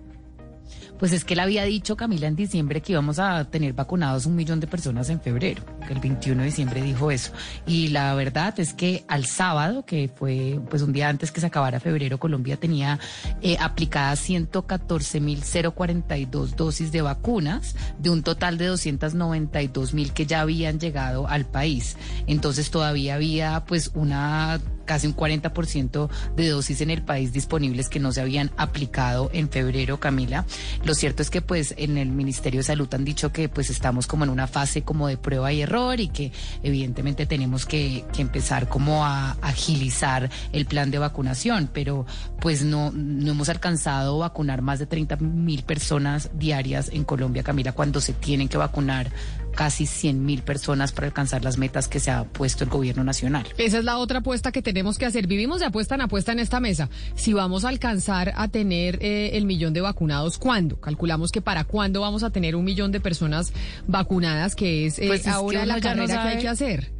Pues 0.98 1.12
es 1.12 1.24
que 1.24 1.34
él 1.34 1.40
había 1.40 1.64
dicho, 1.64 1.96
Camila, 1.96 2.28
en 2.28 2.36
diciembre 2.36 2.80
que 2.80 2.92
íbamos 2.92 3.18
a 3.18 3.44
tener 3.44 3.72
vacunados 3.72 4.26
un 4.26 4.36
millón 4.36 4.60
de 4.60 4.66
personas 4.66 5.08
en 5.10 5.20
febrero, 5.20 5.62
que 5.86 5.92
el 5.92 6.00
21 6.00 6.40
de 6.40 6.46
diciembre 6.46 6.82
dijo 6.82 7.10
eso. 7.10 7.32
Y 7.66 7.88
la 7.88 8.14
verdad 8.14 8.54
es 8.58 8.72
que 8.74 9.04
al 9.08 9.26
sábado, 9.26 9.84
que 9.84 10.08
fue 10.14 10.60
pues 10.70 10.82
un 10.82 10.92
día 10.92 11.08
antes 11.08 11.32
que 11.32 11.40
se 11.40 11.46
acabara 11.46 11.80
febrero, 11.80 12.18
Colombia 12.18 12.56
tenía 12.56 13.00
eh, 13.42 13.56
aplicadas 13.60 14.28
114.042 14.28 16.54
dosis 16.54 16.92
de 16.92 17.02
vacunas, 17.02 17.74
de 17.98 18.10
un 18.10 18.22
total 18.22 18.56
de 18.58 18.70
292.000 18.70 20.12
que 20.12 20.26
ya 20.26 20.40
habían 20.40 20.78
llegado 20.78 21.26
al 21.28 21.44
país. 21.44 21.96
Entonces 22.26 22.70
todavía 22.70 23.16
había 23.16 23.64
pues 23.66 23.90
una 23.94 24.60
casi 24.84 25.06
un 25.06 25.16
40% 25.16 26.08
de 26.36 26.48
dosis 26.48 26.80
en 26.80 26.90
el 26.90 27.02
país 27.02 27.32
disponibles 27.32 27.88
que 27.88 28.00
no 28.00 28.12
se 28.12 28.20
habían 28.20 28.50
aplicado 28.56 29.30
en 29.32 29.48
febrero, 29.48 30.00
Camila. 30.00 30.44
Lo 30.84 30.94
cierto 30.94 31.22
es 31.22 31.30
que 31.30 31.42
pues 31.42 31.74
en 31.76 31.98
el 31.98 32.08
Ministerio 32.08 32.60
de 32.60 32.64
Salud 32.64 32.92
han 32.94 33.04
dicho 33.04 33.32
que 33.32 33.48
pues 33.48 33.70
estamos 33.70 34.06
como 34.06 34.24
en 34.24 34.30
una 34.30 34.46
fase 34.46 34.82
como 34.82 35.08
de 35.08 35.16
prueba 35.16 35.52
y 35.52 35.62
error 35.62 36.00
y 36.00 36.08
que 36.08 36.32
evidentemente 36.62 37.26
tenemos 37.26 37.66
que, 37.66 38.04
que 38.12 38.22
empezar 38.22 38.68
como 38.68 39.04
a 39.04 39.32
agilizar 39.42 40.30
el 40.52 40.66
plan 40.66 40.90
de 40.90 40.98
vacunación, 40.98 41.68
pero 41.72 42.06
pues 42.40 42.64
no, 42.64 42.90
no 42.92 43.30
hemos 43.30 43.48
alcanzado 43.48 44.18
vacunar 44.18 44.62
más 44.62 44.78
de 44.78 44.86
30 44.86 45.16
mil 45.16 45.62
personas 45.62 46.30
diarias 46.34 46.90
en 46.92 47.04
Colombia, 47.04 47.42
Camila, 47.42 47.72
cuando 47.72 48.00
se 48.00 48.12
tienen 48.12 48.48
que 48.48 48.56
vacunar 48.56 49.10
casi 49.54 49.86
100 49.86 50.24
mil 50.24 50.42
personas 50.42 50.92
para 50.92 51.06
alcanzar 51.06 51.44
las 51.44 51.58
metas 51.58 51.88
que 51.88 52.00
se 52.00 52.10
ha 52.10 52.24
puesto 52.24 52.64
el 52.64 52.70
gobierno 52.70 53.04
nacional. 53.04 53.46
Esa 53.56 53.78
es 53.78 53.84
la 53.84 53.98
otra 53.98 54.18
apuesta 54.18 54.52
que 54.52 54.62
tenemos 54.62 54.98
que 54.98 55.06
hacer. 55.06 55.26
Vivimos 55.26 55.60
de 55.60 55.66
apuesta 55.66 55.94
en 55.94 56.02
apuesta 56.02 56.32
en 56.32 56.40
esta 56.40 56.60
mesa. 56.60 56.88
Si 57.14 57.32
vamos 57.32 57.64
a 57.64 57.68
alcanzar 57.68 58.32
a 58.36 58.48
tener 58.48 58.98
eh, 59.02 59.30
el 59.34 59.46
millón 59.46 59.72
de 59.72 59.80
vacunados, 59.80 60.38
¿cuándo? 60.38 60.80
Calculamos 60.80 61.32
que 61.32 61.40
para 61.40 61.64
cuándo 61.64 62.00
vamos 62.00 62.22
a 62.22 62.30
tener 62.30 62.56
un 62.56 62.64
millón 62.64 62.92
de 62.92 63.00
personas 63.00 63.52
vacunadas, 63.86 64.54
que 64.54 64.86
es, 64.86 64.98
eh, 64.98 65.06
pues 65.06 65.26
ahora 65.26 65.66
la 65.66 65.80
carrera 65.80 66.22
que 66.22 66.28
hay 66.28 66.38
que 66.38 66.48
hacer 66.48 66.93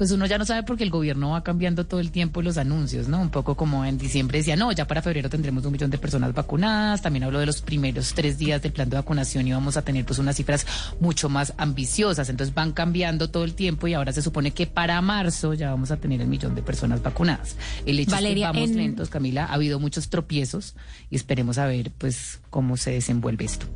pues 0.00 0.12
uno 0.12 0.24
ya 0.24 0.38
no 0.38 0.46
sabe 0.46 0.62
porque 0.62 0.82
el 0.82 0.88
gobierno 0.88 1.32
va 1.32 1.44
cambiando 1.44 1.84
todo 1.84 2.00
el 2.00 2.10
tiempo 2.10 2.40
los 2.40 2.56
anuncios, 2.56 3.06
¿no? 3.06 3.20
Un 3.20 3.28
poco 3.28 3.54
como 3.54 3.84
en 3.84 3.98
diciembre 3.98 4.38
decía, 4.38 4.56
no, 4.56 4.72
ya 4.72 4.86
para 4.86 5.02
febrero 5.02 5.28
tendremos 5.28 5.66
un 5.66 5.72
millón 5.72 5.90
de 5.90 5.98
personas 5.98 6.32
vacunadas. 6.32 7.02
También 7.02 7.24
habló 7.24 7.38
de 7.38 7.44
los 7.44 7.60
primeros 7.60 8.14
tres 8.14 8.38
días 8.38 8.62
del 8.62 8.72
plan 8.72 8.88
de 8.88 8.96
vacunación 8.96 9.46
y 9.46 9.52
vamos 9.52 9.76
a 9.76 9.82
tener 9.82 10.06
pues 10.06 10.18
unas 10.18 10.36
cifras 10.36 10.66
mucho 11.00 11.28
más 11.28 11.52
ambiciosas. 11.58 12.30
Entonces 12.30 12.54
van 12.54 12.72
cambiando 12.72 13.28
todo 13.28 13.44
el 13.44 13.52
tiempo 13.52 13.88
y 13.88 13.92
ahora 13.92 14.10
se 14.14 14.22
supone 14.22 14.52
que 14.52 14.66
para 14.66 14.98
marzo 15.02 15.52
ya 15.52 15.68
vamos 15.70 15.90
a 15.90 15.98
tener 15.98 16.22
el 16.22 16.28
millón 16.28 16.54
de 16.54 16.62
personas 16.62 17.02
vacunadas. 17.02 17.56
El 17.84 18.00
hecho 18.00 18.16
es 18.16 18.22
que 18.22 18.40
vamos 18.40 18.70
lentos, 18.70 19.10
Camila, 19.10 19.44
ha 19.44 19.52
habido 19.52 19.78
muchos 19.78 20.08
tropiezos 20.08 20.76
y 21.10 21.16
esperemos 21.16 21.58
a 21.58 21.66
ver 21.66 21.90
pues 21.98 22.40
cómo 22.48 22.78
se 22.78 22.92
desenvuelve 22.92 23.44
esto. 23.44 23.66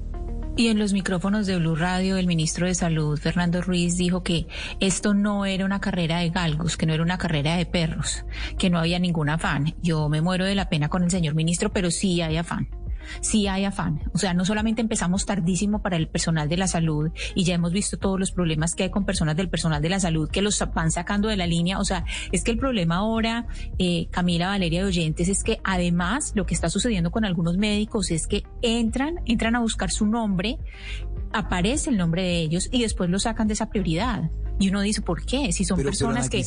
Y 0.57 0.69
en 0.69 0.79
los 0.79 0.93
micrófonos 0.93 1.49
de 1.49 1.59
Blue 1.59 1.75
Radio, 1.75 2.17
el 2.17 2.29
ministro 2.29 2.69
de 2.69 2.77
Salud, 2.77 3.19
Fernando 3.19 3.61
Ruiz, 3.61 3.97
dijo 3.97 4.23
que 4.23 4.47
esto 4.79 5.13
no 5.13 5.47
era 5.47 5.65
una 5.65 5.81
carrera 5.81 6.19
de 6.19 6.31
galgos, 6.31 6.77
que 6.77 6.87
no 6.87 6.95
era 6.95 7.03
una 7.03 7.19
carrera 7.19 7.57
de 7.57 7.67
perros, 7.67 8.25
que 8.57 8.71
no 8.71 8.79
había 8.79 9.01
ningún 9.01 9.31
afán. 9.31 9.75
Yo 9.83 10.09
me 10.09 10.21
muero 10.21 10.45
de 10.45 10.55
la 10.55 10.69
pena 10.69 10.89
con 10.89 11.03
el 11.03 11.11
señor 11.11 11.35
ministro, 11.35 11.73
pero 11.73 11.91
sí 11.91 12.23
hay 12.23 12.37
afán 12.37 12.69
sí 13.21 13.47
hay 13.47 13.65
afán. 13.65 14.01
O 14.13 14.19
sea, 14.19 14.35
no 14.35 14.45
solamente 14.45 14.81
empezamos 14.81 15.27
tardísimo 15.27 15.83
para 15.83 15.97
el 15.97 16.09
personal 16.09 16.49
de 16.49 16.57
la 16.57 16.67
salud 16.67 17.11
y 17.35 17.45
ya 17.45 17.55
hemos 17.55 17.73
visto 17.73 17.99
todos 17.99 18.19
los 18.19 18.33
problemas 18.33 18.75
que 18.75 18.85
hay 18.85 18.91
con 18.91 19.05
personas 19.05 19.37
del 19.37 19.49
personal 19.49 19.83
de 19.83 19.89
la 19.89 20.01
salud 20.01 20.29
que 20.31 20.43
los 20.43 20.63
van 20.75 20.91
sacando 20.91 21.29
de 21.29 21.37
la 21.37 21.47
línea. 21.47 21.79
O 21.79 21.85
sea, 21.85 22.05
es 22.33 22.45
que 22.45 22.51
el 22.51 22.59
problema 22.59 22.97
ahora, 22.97 23.47
eh, 23.79 24.09
Camila 24.11 24.49
Valeria 24.49 24.81
de 24.81 24.89
Oyentes, 24.89 25.29
es 25.29 25.43
que 25.43 25.61
además 25.65 26.33
lo 26.35 26.47
que 26.47 26.55
está 26.55 26.69
sucediendo 26.69 27.11
con 27.11 27.25
algunos 27.25 27.57
médicos 27.57 28.11
es 28.11 28.27
que 28.27 28.45
entran, 28.63 29.21
entran 29.27 29.57
a 29.57 29.61
buscar 29.61 29.91
su 29.91 30.07
nombre, 30.07 30.59
aparece 31.33 31.91
el 31.91 31.97
nombre 31.97 32.23
de 32.23 32.39
ellos 32.39 32.69
y 32.71 32.83
después 32.83 33.11
lo 33.11 33.19
sacan 33.19 33.49
de 33.49 33.55
esa 33.55 33.69
prioridad. 33.69 34.31
Y 34.59 34.69
uno 34.69 34.81
dice, 34.81 35.03
¿por 35.03 35.25
qué? 35.25 35.53
Si 35.53 35.65
son 35.65 35.83
personas 35.83 36.31
que... 36.31 36.45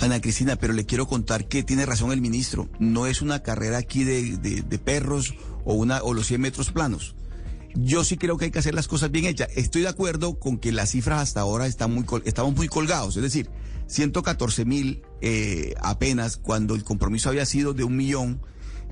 Ana 0.00 0.20
Cristina, 0.20 0.56
pero 0.56 0.72
le 0.72 0.86
quiero 0.86 1.06
contar 1.06 1.48
que 1.48 1.62
tiene 1.62 1.86
razón 1.86 2.12
el 2.12 2.20
ministro. 2.20 2.68
No 2.78 3.06
es 3.06 3.22
una 3.22 3.42
carrera 3.42 3.78
aquí 3.78 4.04
de, 4.04 4.80
perros 4.84 5.34
o, 5.64 5.74
una, 5.74 6.02
o 6.02 6.14
los 6.14 6.26
100 6.26 6.40
metros 6.40 6.70
planos. 6.70 7.14
Yo 7.74 8.04
sí 8.04 8.16
creo 8.16 8.38
que 8.38 8.46
hay 8.46 8.50
que 8.50 8.58
hacer 8.58 8.74
las 8.74 8.88
cosas 8.88 9.10
bien 9.10 9.26
hechas. 9.26 9.48
Estoy 9.54 9.82
de 9.82 9.88
acuerdo 9.88 10.38
con 10.38 10.58
que 10.58 10.72
las 10.72 10.90
cifras 10.92 11.20
hasta 11.20 11.40
ahora 11.40 11.66
están 11.66 11.92
muy, 11.92 12.04
estamos 12.24 12.54
muy 12.54 12.68
colgados. 12.68 13.16
Es 13.16 13.22
decir, 13.22 13.50
114 13.86 14.64
mil 14.64 15.02
eh, 15.20 15.74
apenas 15.80 16.36
cuando 16.36 16.74
el 16.74 16.84
compromiso 16.84 17.28
había 17.28 17.44
sido 17.44 17.74
de 17.74 17.84
un 17.84 17.96
millón. 17.96 18.40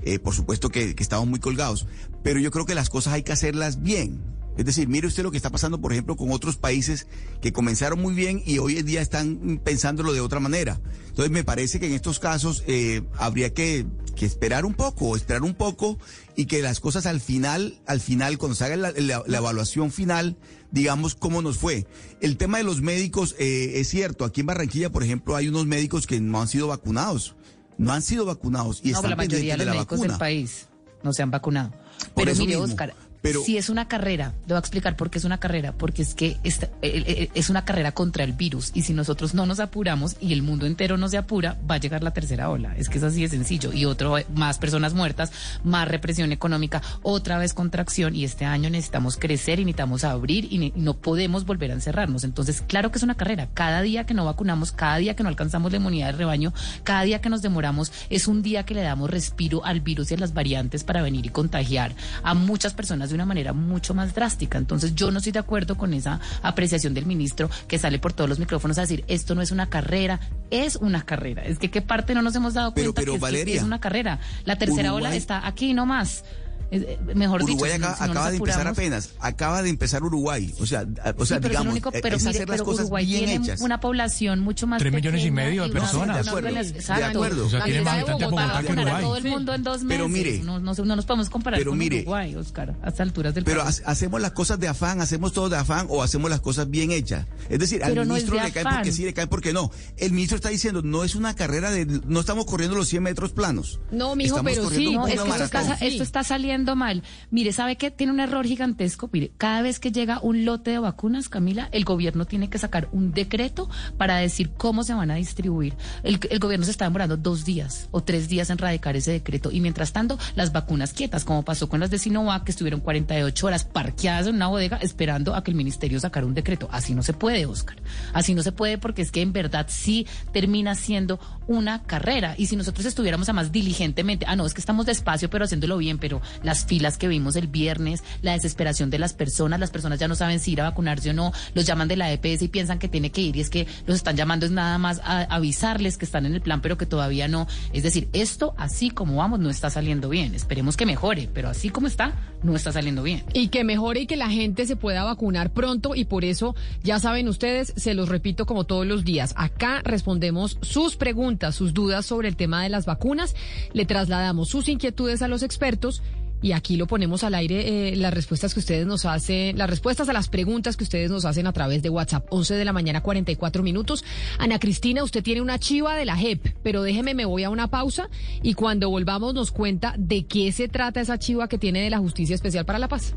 Eh, 0.03 0.19
por 0.19 0.35
supuesto 0.35 0.69
que, 0.69 0.93
que 0.95 1.03
estamos 1.03 1.27
muy 1.27 1.39
colgados. 1.39 1.87
Pero 2.23 2.39
yo 2.39 2.51
creo 2.51 2.65
que 2.65 2.75
las 2.75 2.89
cosas 2.89 3.13
hay 3.13 3.23
que 3.23 3.31
hacerlas 3.31 3.81
bien. 3.81 4.21
Es 4.57 4.65
decir, 4.65 4.87
mire 4.87 5.07
usted 5.07 5.23
lo 5.23 5.31
que 5.31 5.37
está 5.37 5.49
pasando, 5.49 5.79
por 5.81 5.91
ejemplo, 5.91 6.15
con 6.15 6.31
otros 6.31 6.57
países 6.57 7.07
que 7.41 7.51
comenzaron 7.51 8.01
muy 8.01 8.13
bien 8.13 8.41
y 8.45 8.59
hoy 8.59 8.77
en 8.77 8.85
día 8.85 9.01
están 9.01 9.59
pensándolo 9.63 10.13
de 10.13 10.21
otra 10.21 10.39
manera. 10.39 10.79
Entonces, 11.07 11.31
me 11.31 11.43
parece 11.43 11.79
que 11.79 11.87
en 11.87 11.93
estos 11.93 12.19
casos 12.19 12.63
eh, 12.67 13.03
habría 13.17 13.53
que 13.53 13.85
que 14.15 14.25
esperar 14.25 14.65
un 14.65 14.73
poco, 14.73 15.15
esperar 15.15 15.43
un 15.43 15.53
poco 15.53 15.99
y 16.35 16.45
que 16.45 16.61
las 16.61 16.79
cosas 16.79 17.05
al 17.05 17.19
final, 17.19 17.79
al 17.85 17.99
final, 17.99 18.37
cuando 18.37 18.55
se 18.55 18.63
haga 18.63 18.77
la, 18.77 18.91
la 18.91 19.37
evaluación 19.37 19.91
final, 19.91 20.37
digamos 20.71 21.15
cómo 21.15 21.41
nos 21.41 21.57
fue. 21.57 21.85
El 22.21 22.37
tema 22.37 22.57
de 22.57 22.63
los 22.63 22.81
médicos 22.81 23.35
eh, 23.37 23.73
es 23.75 23.89
cierto. 23.89 24.25
Aquí 24.25 24.41
en 24.41 24.47
Barranquilla, 24.47 24.91
por 24.91 25.03
ejemplo, 25.03 25.35
hay 25.35 25.49
unos 25.49 25.67
médicos 25.67 26.07
que 26.07 26.19
no 26.19 26.41
han 26.41 26.47
sido 26.47 26.67
vacunados. 26.67 27.35
No 27.77 27.91
han 27.91 28.01
sido 28.01 28.25
vacunados 28.25 28.79
y 28.83 28.91
no, 28.91 28.97
están 28.97 29.09
la 29.11 29.17
mayoría 29.17 29.57
de 29.57 29.65
los 29.65 29.75
médicos 29.75 29.99
del 29.99 30.17
país 30.17 30.67
no 31.05 31.13
se 31.13 31.21
han 31.21 31.31
vacunado. 31.31 31.71
Pero 32.15 32.35
mire, 32.35 32.57
Oscar, 32.57 32.93
si 33.43 33.57
es 33.57 33.69
una 33.69 33.87
carrera, 33.87 34.33
le 34.41 34.47
voy 34.47 34.55
a 34.55 34.59
explicar 34.59 34.95
por 34.95 35.09
qué 35.09 35.17
es 35.17 35.25
una 35.25 35.39
carrera, 35.39 35.73
porque 35.73 36.01
es 36.01 36.15
que 36.15 36.37
es 36.41 37.49
una 37.49 37.65
carrera 37.65 37.91
contra 37.91 38.23
el 38.23 38.33
virus 38.33 38.71
y 38.73 38.83
si 38.83 38.93
nosotros 38.93 39.33
no 39.33 39.45
nos 39.45 39.59
apuramos 39.59 40.15
y 40.19 40.33
el 40.33 40.41
mundo 40.41 40.65
entero 40.65 40.97
no 40.97 41.07
se 41.09 41.17
apura, 41.17 41.57
va 41.69 41.75
a 41.75 41.77
llegar 41.79 42.03
la 42.03 42.11
tercera 42.11 42.49
ola. 42.49 42.75
Es 42.77 42.89
que 42.89 42.97
es 42.97 43.03
así 43.03 43.21
de 43.21 43.29
sencillo. 43.29 43.73
Y 43.73 43.85
otro, 43.85 44.15
más 44.35 44.57
personas 44.57 44.93
muertas, 44.93 45.31
más 45.63 45.87
represión 45.87 46.31
económica, 46.31 46.81
otra 47.01 47.37
vez 47.37 47.53
contracción 47.53 48.15
y 48.15 48.23
este 48.23 48.45
año 48.45 48.69
necesitamos 48.69 49.17
crecer 49.17 49.59
y 49.59 49.65
necesitamos 49.65 50.03
abrir 50.03 50.51
y, 50.51 50.73
no 50.75 50.95
podemos 50.95 51.45
volver 51.45 51.71
a 51.71 51.75
encerrarnos. 51.75 52.23
Entonces, 52.23 52.61
claro 52.61 52.91
que 52.91 52.97
es 52.97 53.03
una 53.03 53.15
carrera. 53.15 53.47
Cada 53.53 53.81
día 53.81 54.05
que 54.05 54.13
no 54.13 54.25
vacunamos, 54.25 54.71
cada 54.71 54.97
día 54.97 55.15
que 55.15 55.23
no 55.23 55.29
alcanzamos 55.29 55.71
la 55.71 55.77
inmunidad 55.77 56.07
de 56.07 56.17
rebaño, 56.17 56.53
cada 56.83 57.03
día 57.03 57.21
que 57.21 57.29
nos 57.29 57.41
demoramos, 57.41 57.91
es 58.09 58.27
un 58.27 58.41
día 58.41 58.65
que 58.65 58.73
le 58.73 58.81
damos 58.81 59.09
respiro 59.09 59.63
al 59.65 59.81
virus 59.81 60.11
y 60.11 60.15
a 60.15 60.17
las 60.17 60.33
variantes 60.33 60.83
para 60.83 61.01
venir 61.01 61.25
y 61.25 61.29
contagiar 61.29 61.93
a 62.23 62.33
muchas 62.33 62.73
personas 62.73 63.11
de 63.15 63.23
una 63.23 63.25
manera 63.25 63.53
mucho 63.53 63.93
más 63.93 64.13
drástica. 64.13 64.57
Entonces 64.57 64.93
yo 64.93 65.09
no 65.11 65.19
estoy 65.19 65.31
de 65.31 65.39
acuerdo 65.39 65.77
con 65.77 65.93
esa 65.93 66.19
apreciación 66.41 66.93
del 66.93 67.05
ministro 67.05 67.49
que 67.67 67.79
sale 67.79 67.97
por 67.99 68.13
todos 68.13 68.29
los 68.29 68.39
micrófonos 68.39 68.77
a 68.77 68.81
decir 68.81 69.05
esto 69.07 69.35
no 69.35 69.41
es 69.41 69.51
una 69.51 69.67
carrera, 69.69 70.19
es 70.51 70.75
una 70.75 71.03
carrera. 71.05 71.43
Es 71.45 71.57
que 71.57 71.71
qué 71.71 71.81
parte 71.81 72.13
no 72.13 72.21
nos 72.21 72.35
hemos 72.35 72.53
dado 72.53 72.73
cuenta 72.73 72.93
pero, 72.93 73.17
que, 73.19 73.55
es, 73.55 73.63
una 73.63 73.79
carrera. 73.79 74.19
La 74.43 74.57
tercera 74.57 74.93
ola 74.93 75.15
está 75.15 75.47
aquí 75.47 75.73
nomás. 75.73 76.23
Eh, 76.71 76.99
mejor 77.13 77.43
Uruguay 77.43 77.73
dicho, 77.73 77.87
acaba, 77.87 78.31
de 78.31 78.37
empezar 78.37 78.67
apenas, 78.67 79.11
acaba 79.19 79.61
de 79.61 79.69
empezar 79.69 80.03
Uruguay, 80.03 80.53
o 80.59 80.65
sea, 80.65 80.85
o 81.17 81.25
sea 81.25 81.39
digamos, 81.39 81.71
único, 81.71 81.91
pero, 81.91 82.17
mire, 82.17 82.45
pero 82.47 82.63
Uruguay 82.63 83.05
tiene 83.05 83.41
una 83.59 83.79
población 83.79 84.39
mucho 84.39 84.65
más 84.65 84.79
tres 84.79 84.91
millones 84.91 85.23
y 85.25 85.31
medio 85.31 85.63
de 85.63 85.69
personas. 85.69 86.25
De 86.25 86.29
acuerdo, 86.29 86.49
de 86.49 87.03
acuerdo. 87.03 87.45
O 87.45 87.49
sea, 87.49 87.63
tiene 87.63 87.81
más 87.81 87.93
habitantes 87.95 88.29
Bogotá 88.29 88.63
que 88.65 88.73
Uruguay. 88.73 89.03
todo 89.03 89.17
el 89.17 89.23
mundo 89.25 89.53
en 89.53 89.63
dos 89.63 89.83
meses. 89.83 89.87
Pero 89.89 90.09
mire, 90.09 90.39
no, 90.39 90.59
no, 90.59 90.73
no 90.73 90.95
nos 90.95 91.05
podemos 91.05 91.29
comparar 91.29 91.63
con 91.63 91.79
Uruguay, 91.79 92.35
Oscar, 92.35 92.75
a 92.81 92.89
estas 92.89 93.01
alturas 93.01 93.35
del 93.35 93.43
Pero 93.43 93.63
país. 93.63 93.83
hacemos 93.85 94.21
las 94.21 94.31
cosas 94.31 94.59
de 94.59 94.67
afán, 94.67 95.01
hacemos 95.01 95.33
todo 95.33 95.49
de 95.49 95.57
afán 95.57 95.85
o 95.89 96.01
hacemos 96.01 96.29
las 96.29 96.41
cosas 96.41 96.69
bien 96.69 96.91
hechas. 96.91 97.27
Es 97.49 97.59
decir, 97.59 97.83
al 97.83 97.95
ministro 97.95 98.41
le 98.41 98.51
cae 98.51 98.63
porque 98.63 98.91
sí, 98.91 99.03
le 99.05 99.13
cae 99.13 99.27
porque 99.27 99.53
no. 99.53 99.71
El 99.97 100.11
ministro 100.13 100.35
está 100.35 100.49
diciendo, 100.49 100.81
no 100.81 101.03
es 101.03 101.15
una 101.15 101.35
carrera 101.35 101.69
de, 101.69 101.85
no 101.85 102.19
estamos 102.19 102.45
corriendo 102.45 102.75
los 102.75 102.87
100 102.87 103.03
metros 103.03 103.31
planos. 103.31 103.79
No, 103.91 104.15
mijo, 104.15 104.41
pero 104.43 104.69
sí. 104.69 104.95
No, 104.95 105.07
es 105.07 105.21
que 105.21 105.87
esto 105.87 106.03
está 106.03 106.23
saliendo 106.23 106.54
mal. 106.63 107.03
Mire, 107.31 107.51
¿sabe 107.51 107.75
qué? 107.75 107.91
Tiene 107.91 108.13
un 108.13 108.19
error 108.19 108.45
gigantesco. 108.45 109.09
Mire, 109.11 109.31
cada 109.37 109.61
vez 109.61 109.79
que 109.79 109.91
llega 109.91 110.19
un 110.21 110.45
lote 110.45 110.71
de 110.71 110.79
vacunas, 110.79 111.27
Camila, 111.27 111.67
el 111.71 111.83
gobierno 111.83 112.25
tiene 112.25 112.49
que 112.49 112.57
sacar 112.57 112.87
un 112.91 113.11
decreto 113.11 113.69
para 113.97 114.17
decir 114.17 114.51
cómo 114.55 114.83
se 114.83 114.93
van 114.93 115.11
a 115.11 115.15
distribuir. 115.15 115.75
El, 116.03 116.19
gobierno 116.39 116.65
se 116.65 116.71
está 116.71 116.85
demorando 116.85 117.17
dos 117.17 117.43
días 117.43 117.89
o 117.91 118.01
tres 118.01 118.29
días 118.29 118.49
en 118.49 118.57
radicar 118.57 118.95
ese 118.95 119.11
decreto. 119.11 119.51
Y 119.51 119.59
mientras 119.59 119.91
tanto, 119.91 120.17
las 120.35 120.51
vacunas 120.51 120.93
quietas, 120.93 121.25
como 121.25 121.43
pasó 121.43 121.67
con 121.67 121.79
las 121.79 121.89
de 121.89 121.97
Sinovac, 121.97 122.43
que 122.45 122.51
estuvieron 122.51 122.79
48 122.79 123.47
horas 123.47 123.65
parqueadas 123.65 124.27
en 124.27 124.35
una 124.35 124.47
bodega 124.47 124.77
esperando 124.77 125.35
a 125.35 125.43
que 125.43 125.51
el 125.51 125.57
ministerio 125.57 125.99
sacara 125.99 126.25
un 126.25 126.33
decreto. 126.33 126.69
Así 126.71 126.93
no 126.93 127.03
se 127.03 127.13
puede, 127.13 127.45
Oscar. 127.45 127.77
Así 128.13 128.33
no 128.33 128.43
se 128.43 128.51
puede 128.51 128.77
porque 128.77 129.01
es 129.01 129.11
que 129.11 129.21
en 129.21 129.33
verdad 129.33 129.67
sí 129.69 130.07
termina 130.31 130.75
siendo 130.75 131.19
una 131.47 131.83
carrera. 131.83 132.35
Y 132.37 132.47
si 132.47 132.55
nosotros 132.55 132.85
estuviéramos 132.85 133.29
a 133.29 133.33
más 133.33 133.51
diligentemente, 133.51 134.25
ah, 134.27 134.35
no, 134.35 134.45
es 134.45 134.53
que 134.53 134.61
estamos 134.61 134.85
despacio, 134.85 135.29
pero 135.29 135.45
haciéndolo 135.45 135.77
bien, 135.77 135.97
pero 135.97 136.21
las 136.45 136.65
filas 136.65 136.97
que 136.97 137.07
vimos 137.07 137.35
el 137.35 137.47
viernes, 137.47 138.03
la 138.21 138.33
desesperación 138.33 138.89
de 138.89 138.99
las 138.99 139.13
personas, 139.13 139.59
las 139.59 139.71
personas 139.71 139.99
ya 139.99 140.07
no 140.07 140.15
saben 140.15 140.39
si 140.39 140.53
ir 140.53 140.61
a 140.61 140.69
vacunarse 140.69 141.09
o 141.09 141.13
no, 141.13 141.33
los 141.53 141.65
llaman 141.65 141.87
de 141.87 141.97
la 141.97 142.11
EPS 142.11 142.43
y 142.43 142.47
piensan 142.47 142.79
que 142.79 142.87
tiene 142.87 143.11
que 143.11 143.21
ir 143.21 143.35
y 143.35 143.41
es 143.41 143.49
que 143.49 143.67
los 143.85 143.97
están 143.97 144.15
llamando 144.15 144.45
es 144.45 144.51
nada 144.51 144.77
más 144.77 144.99
a 145.03 145.21
avisarles 145.23 145.97
que 145.97 146.05
están 146.05 146.25
en 146.25 146.35
el 146.35 146.41
plan 146.41 146.61
pero 146.61 146.77
que 146.77 146.85
todavía 146.85 147.27
no. 147.27 147.47
Es 147.73 147.83
decir, 147.83 148.07
esto 148.13 148.53
así 148.57 148.89
como 148.89 149.17
vamos 149.17 149.39
no 149.39 149.49
está 149.49 149.69
saliendo 149.69 150.09
bien. 150.09 150.35
Esperemos 150.35 150.77
que 150.77 150.85
mejore, 150.85 151.29
pero 151.33 151.49
así 151.49 151.69
como 151.69 151.87
está, 151.87 152.13
no 152.43 152.55
está 152.55 152.71
saliendo 152.71 153.03
bien. 153.03 153.23
Y 153.33 153.49
que 153.49 153.63
mejore 153.63 154.01
y 154.01 154.07
que 154.07 154.15
la 154.15 154.29
gente 154.29 154.65
se 154.65 154.75
pueda 154.75 155.03
vacunar 155.03 155.51
pronto 155.51 155.95
y 155.95 156.05
por 156.05 156.23
eso, 156.23 156.55
ya 156.83 156.99
saben 156.99 157.27
ustedes, 157.27 157.73
se 157.75 157.93
los 157.93 158.09
repito 158.09 158.45
como 158.45 158.65
todos 158.65 158.85
los 158.85 159.03
días, 159.03 159.33
acá 159.37 159.81
respondemos 159.83 160.57
sus 160.61 160.95
preguntas, 160.95 161.55
sus 161.55 161.73
dudas 161.73 162.05
sobre 162.05 162.27
el 162.27 162.35
tema 162.35 162.63
de 162.63 162.69
las 162.69 162.85
vacunas, 162.85 163.35
le 163.73 163.85
trasladamos 163.85 164.49
sus 164.49 164.69
inquietudes 164.69 165.21
a 165.21 165.27
los 165.27 165.43
expertos 165.43 166.01
y 166.41 166.51
aquí 166.51 166.77
lo 166.77 166.87
ponemos 166.87 167.23
al 167.23 167.35
aire 167.35 167.89
eh, 167.89 167.95
las 167.95 168.13
respuestas 168.13 168.53
que 168.53 168.59
ustedes 168.59 168.85
nos 168.85 169.05
hacen, 169.05 169.57
las 169.57 169.69
respuestas 169.69 170.09
a 170.09 170.13
las 170.13 170.29
preguntas 170.29 170.77
que 170.77 170.83
ustedes 170.83 171.09
nos 171.09 171.25
hacen 171.25 171.47
a 171.47 171.53
través 171.53 171.81
de 171.81 171.89
WhatsApp. 171.89 172.27
11 172.29 172.55
de 172.55 172.65
la 172.65 172.73
mañana, 172.73 173.01
44 173.01 173.63
minutos. 173.63 174.03
Ana 174.37 174.59
Cristina, 174.59 175.03
usted 175.03 175.23
tiene 175.23 175.41
una 175.41 175.59
chiva 175.59 175.95
de 175.95 176.05
la 176.05 176.17
JEP, 176.17 176.55
pero 176.63 176.83
déjeme, 176.83 177.13
me 177.13 177.25
voy 177.25 177.43
a 177.43 177.49
una 177.49 177.67
pausa 177.67 178.09
y 178.41 178.53
cuando 178.53 178.89
volvamos 178.89 179.33
nos 179.33 179.51
cuenta 179.51 179.95
de 179.97 180.25
qué 180.25 180.51
se 180.51 180.67
trata 180.67 181.01
esa 181.01 181.17
chiva 181.17 181.47
que 181.47 181.57
tiene 181.57 181.81
de 181.81 181.89
la 181.89 181.99
Justicia 181.99 182.35
Especial 182.35 182.65
para 182.65 182.79
la 182.79 182.87
Paz. 182.87 183.15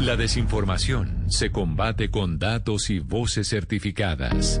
La 0.00 0.16
desinformación 0.16 1.24
se 1.28 1.50
combate 1.52 2.10
con 2.10 2.38
datos 2.38 2.90
y 2.90 2.98
voces 2.98 3.48
certificadas. 3.48 4.60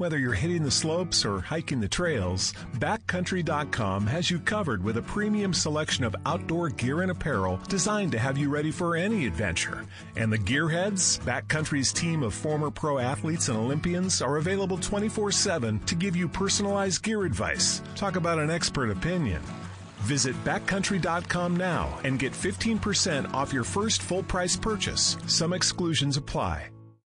Whether 0.00 0.16
you're 0.16 0.32
hitting 0.32 0.64
the 0.64 0.70
slopes 0.70 1.26
or 1.26 1.40
hiking 1.40 1.78
the 1.78 1.86
trails, 1.86 2.54
Backcountry.com 2.78 4.06
has 4.06 4.30
you 4.30 4.38
covered 4.38 4.82
with 4.82 4.96
a 4.96 5.02
premium 5.02 5.52
selection 5.52 6.04
of 6.04 6.16
outdoor 6.24 6.70
gear 6.70 7.02
and 7.02 7.10
apparel 7.10 7.60
designed 7.68 8.12
to 8.12 8.18
have 8.18 8.38
you 8.38 8.48
ready 8.48 8.70
for 8.70 8.96
any 8.96 9.26
adventure. 9.26 9.84
And 10.16 10.32
the 10.32 10.38
gearheads, 10.38 11.20
Backcountry's 11.26 11.92
team 11.92 12.22
of 12.22 12.32
former 12.32 12.70
pro 12.70 12.96
athletes 12.96 13.50
and 13.50 13.58
Olympians 13.58 14.22
are 14.22 14.38
available 14.38 14.78
24 14.78 15.32
7 15.32 15.78
to 15.80 15.94
give 15.94 16.16
you 16.16 16.28
personalized 16.28 17.02
gear 17.02 17.24
advice. 17.24 17.82
Talk 17.94 18.16
about 18.16 18.38
an 18.38 18.50
expert 18.50 18.90
opinion. 18.90 19.42
Visit 20.08 20.34
backcountry.com 20.44 21.56
now 21.58 22.00
and 22.04 22.18
get 22.18 22.32
15% 22.32 23.34
off 23.34 23.52
your 23.52 23.64
first 23.64 24.00
full 24.00 24.22
price 24.22 24.56
purchase. 24.56 25.18
Some 25.26 25.52
exclusions 25.52 26.16
apply. 26.16 26.70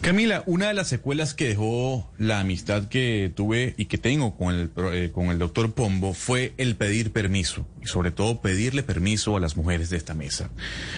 Camila, 0.00 0.44
una 0.46 0.68
de 0.68 0.74
las 0.74 0.86
secuelas 0.86 1.34
que 1.34 1.48
dejó 1.48 2.08
la 2.18 2.38
amistad 2.40 2.84
que 2.84 3.32
tuve 3.34 3.74
y 3.76 3.86
que 3.86 3.98
tengo 3.98 4.36
con 4.36 4.54
el, 4.54 4.70
eh, 4.92 5.10
con 5.12 5.26
el 5.26 5.38
doctor 5.38 5.72
Pombo 5.72 6.14
fue 6.14 6.52
el 6.56 6.76
pedir 6.76 7.12
permiso 7.12 7.66
y 7.82 7.86
sobre 7.86 8.12
todo 8.12 8.40
pedirle 8.40 8.84
permiso 8.84 9.36
a 9.36 9.40
las 9.40 9.56
mujeres 9.56 9.90
de 9.90 9.96
esta 9.96 10.14
mesa. 10.14 10.50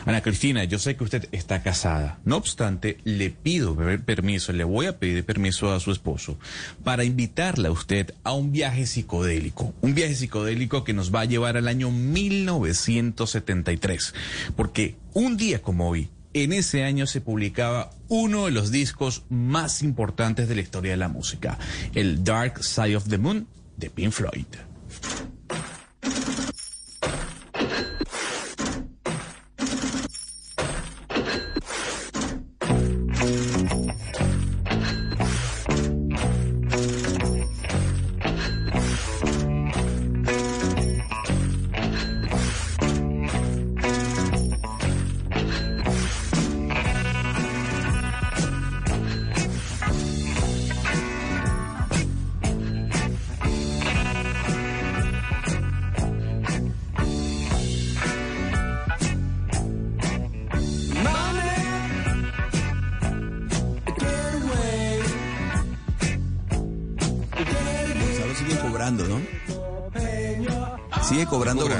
Ana 0.05 0.20
Cristina, 0.20 0.64
yo 0.64 0.78
sé 0.78 0.97
que 0.97 1.05
usted 1.05 1.28
está 1.32 1.62
casada, 1.62 2.18
no 2.24 2.36
obstante, 2.36 2.98
le 3.05 3.31
pido 3.31 3.74
permiso, 4.05 4.52
le 4.52 4.64
voy 4.64 4.85
a 4.86 4.98
pedir 4.98 5.24
permiso 5.24 5.72
a 5.72 5.81
su 5.81 5.93
esposo 5.93 6.39
para 6.85 7.02
invitarla 7.02 7.68
a 7.68 7.72
usted 7.72 8.12
a 8.22 8.35
un 8.35 8.52
viaje 8.52 8.85
psicodélico, 8.86 9.72
un 9.81 9.94
viaje 9.94 10.14
psicodélico 10.14 10.85
que 10.85 10.93
nos 10.93 11.12
va 11.12 11.22
a 11.22 11.24
llevar 11.24 11.56
al 11.56 11.68
año 11.68 11.90
1973, 11.90 14.14
porque 14.56 14.97
un 15.14 15.39
día 15.39 15.62
como 15.62 15.89
hoy, 15.89 16.10
en 16.32 16.52
ese 16.52 16.85
año 16.85 17.07
se 17.07 17.20
publicaba 17.20 17.90
uno 18.09 18.47
de 18.47 18.52
los 18.52 18.70
discos 18.70 19.24
más 19.28 19.82
importantes 19.82 20.48
de 20.48 20.55
la 20.55 20.61
historia 20.61 20.93
de 20.93 20.97
la 20.97 21.09
música, 21.09 21.59
el 21.94 22.24
Dark 22.24 22.62
Side 22.62 22.97
of 22.97 23.09
the 23.09 23.19
Moon 23.19 23.47
de 23.77 23.90
Pink 23.90 24.12
Floyd. 24.12 24.47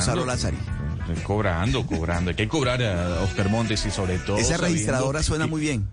Gonzalo 0.01 0.25
Lázari. 0.25 0.57
Cobrando, 1.25 1.85
cobrando. 1.85 2.31
Hay 2.31 2.37
que 2.37 2.49
cobrar 2.49 2.83
a 2.83 3.23
Oscar 3.23 3.51
Montes 3.51 3.85
y 3.85 3.91
sobre 3.91 4.19
todo. 4.19 4.39
Esa 4.39 4.57
registradora 4.57 5.23
suena 5.23 5.47
muy 5.47 5.61
bien. 5.61 5.87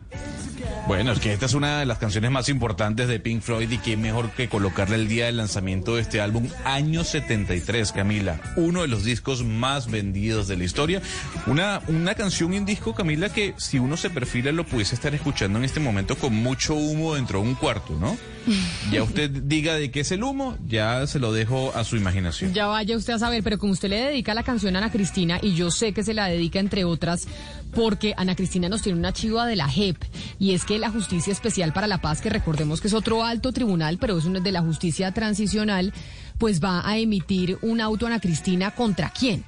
Bueno, 0.87 1.11
es 1.11 1.19
que 1.19 1.33
esta 1.33 1.47
es 1.47 1.53
una 1.53 1.79
de 1.79 1.85
las 1.85 1.97
canciones 1.97 2.31
más 2.31 2.47
importantes 2.47 3.09
de 3.09 3.19
Pink 3.19 3.41
Floyd 3.41 3.69
y 3.69 3.77
qué 3.77 3.97
mejor 3.97 4.31
que 4.31 4.47
colocarla 4.47 4.95
el 4.95 5.09
día 5.09 5.25
del 5.25 5.35
lanzamiento 5.35 5.95
de 5.95 6.01
este 6.01 6.21
álbum, 6.21 6.47
año 6.63 7.03
73, 7.03 7.91
Camila. 7.91 8.39
Uno 8.55 8.83
de 8.83 8.87
los 8.87 9.03
discos 9.03 9.43
más 9.43 9.91
vendidos 9.91 10.47
de 10.47 10.55
la 10.55 10.63
historia. 10.63 11.01
Una, 11.45 11.81
una 11.89 12.15
canción 12.15 12.53
y 12.53 12.57
un 12.59 12.65
disco, 12.65 12.95
Camila, 12.95 13.27
que 13.27 13.53
si 13.57 13.79
uno 13.79 13.97
se 13.97 14.09
perfila 14.09 14.53
lo 14.53 14.65
pudiese 14.65 14.95
estar 14.95 15.13
escuchando 15.13 15.59
en 15.59 15.65
este 15.65 15.81
momento 15.81 16.15
con 16.15 16.33
mucho 16.33 16.73
humo 16.73 17.15
dentro 17.15 17.41
de 17.41 17.47
un 17.49 17.55
cuarto, 17.55 17.93
¿no? 17.99 18.17
Ya 18.91 19.03
usted 19.03 19.29
diga 19.29 19.75
de 19.75 19.91
qué 19.91 19.99
es 20.01 20.11
el 20.13 20.23
humo, 20.23 20.57
ya 20.65 21.05
se 21.07 21.19
lo 21.19 21.33
dejo 21.33 21.73
a 21.75 21.83
su 21.83 21.97
imaginación. 21.97 22.53
Ya 22.53 22.67
vaya 22.67 22.95
usted 22.95 23.13
a 23.13 23.19
saber, 23.19 23.43
pero 23.43 23.57
como 23.57 23.73
usted 23.73 23.89
le 23.89 23.97
dedica 23.97 24.33
la 24.33 24.43
canción 24.43 24.75
a 24.75 24.79
Ana 24.79 24.91
Cristina, 24.91 25.39
y 25.41 25.53
yo 25.53 25.69
sé 25.69 25.91
que 25.91 26.03
se 26.03 26.13
la 26.13 26.27
dedica 26.27 26.59
entre 26.59 26.85
otras, 26.85 27.27
porque 27.73 28.13
Ana 28.17 28.35
Cristina 28.35 28.69
nos 28.69 28.81
tiene 28.81 28.99
una 28.99 29.13
chiva 29.13 29.45
de 29.45 29.55
la 29.55 29.69
JEP, 29.69 29.97
y 30.39 30.53
es 30.53 30.65
que 30.65 30.79
la 30.79 30.89
Justicia 30.89 31.33
Especial 31.33 31.73
para 31.73 31.87
la 31.87 32.01
Paz, 32.01 32.21
que 32.21 32.29
recordemos 32.29 32.81
que 32.81 32.87
es 32.87 32.93
otro 32.93 33.23
alto 33.23 33.51
tribunal, 33.51 33.97
pero 33.99 34.17
es 34.17 34.25
uno 34.25 34.39
de 34.39 34.51
la 34.51 34.61
justicia 34.61 35.11
transicional, 35.11 35.93
pues 36.37 36.63
va 36.63 36.87
a 36.87 36.97
emitir 36.97 37.57
un 37.61 37.81
auto 37.81 38.07
Ana 38.07 38.19
Cristina 38.19 38.71
contra 38.71 39.09
quién. 39.09 39.43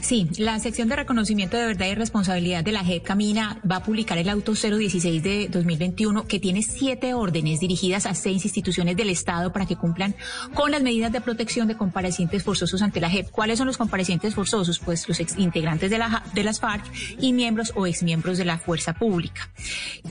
Sí, 0.00 0.28
la 0.38 0.58
sección 0.58 0.88
de 0.88 0.96
reconocimiento 0.96 1.56
de 1.56 1.66
verdad 1.66 1.86
y 1.86 1.94
responsabilidad 1.94 2.62
de 2.62 2.72
la 2.72 2.84
JEP 2.84 3.02
Camina 3.02 3.60
va 3.70 3.76
a 3.76 3.82
publicar 3.82 4.18
el 4.18 4.28
auto 4.28 4.52
016 4.54 5.22
de 5.22 5.48
2021 5.48 6.26
que 6.26 6.38
tiene 6.38 6.62
siete 6.62 7.14
órdenes 7.14 7.60
dirigidas 7.60 8.06
a 8.06 8.14
seis 8.14 8.44
instituciones 8.44 8.96
del 8.96 9.10
Estado 9.10 9.52
para 9.52 9.66
que 9.66 9.76
cumplan 9.76 10.14
con 10.54 10.70
las 10.70 10.82
medidas 10.82 11.12
de 11.12 11.20
protección 11.20 11.68
de 11.68 11.76
comparecientes 11.76 12.42
forzosos 12.42 12.82
ante 12.82 13.00
la 13.00 13.10
JEP. 13.10 13.30
¿Cuáles 13.30 13.58
son 13.58 13.66
los 13.66 13.76
comparecientes 13.76 14.34
forzosos? 14.34 14.78
Pues 14.78 15.08
los 15.08 15.20
ex 15.20 15.38
integrantes 15.38 15.90
de, 15.90 15.98
la, 15.98 16.22
de 16.34 16.44
las 16.44 16.60
FARC 16.60 16.84
y 17.18 17.32
miembros 17.32 17.72
o 17.74 17.86
exmiembros 17.86 18.38
de 18.38 18.44
la 18.44 18.58
fuerza 18.58 18.94
pública. 18.94 19.50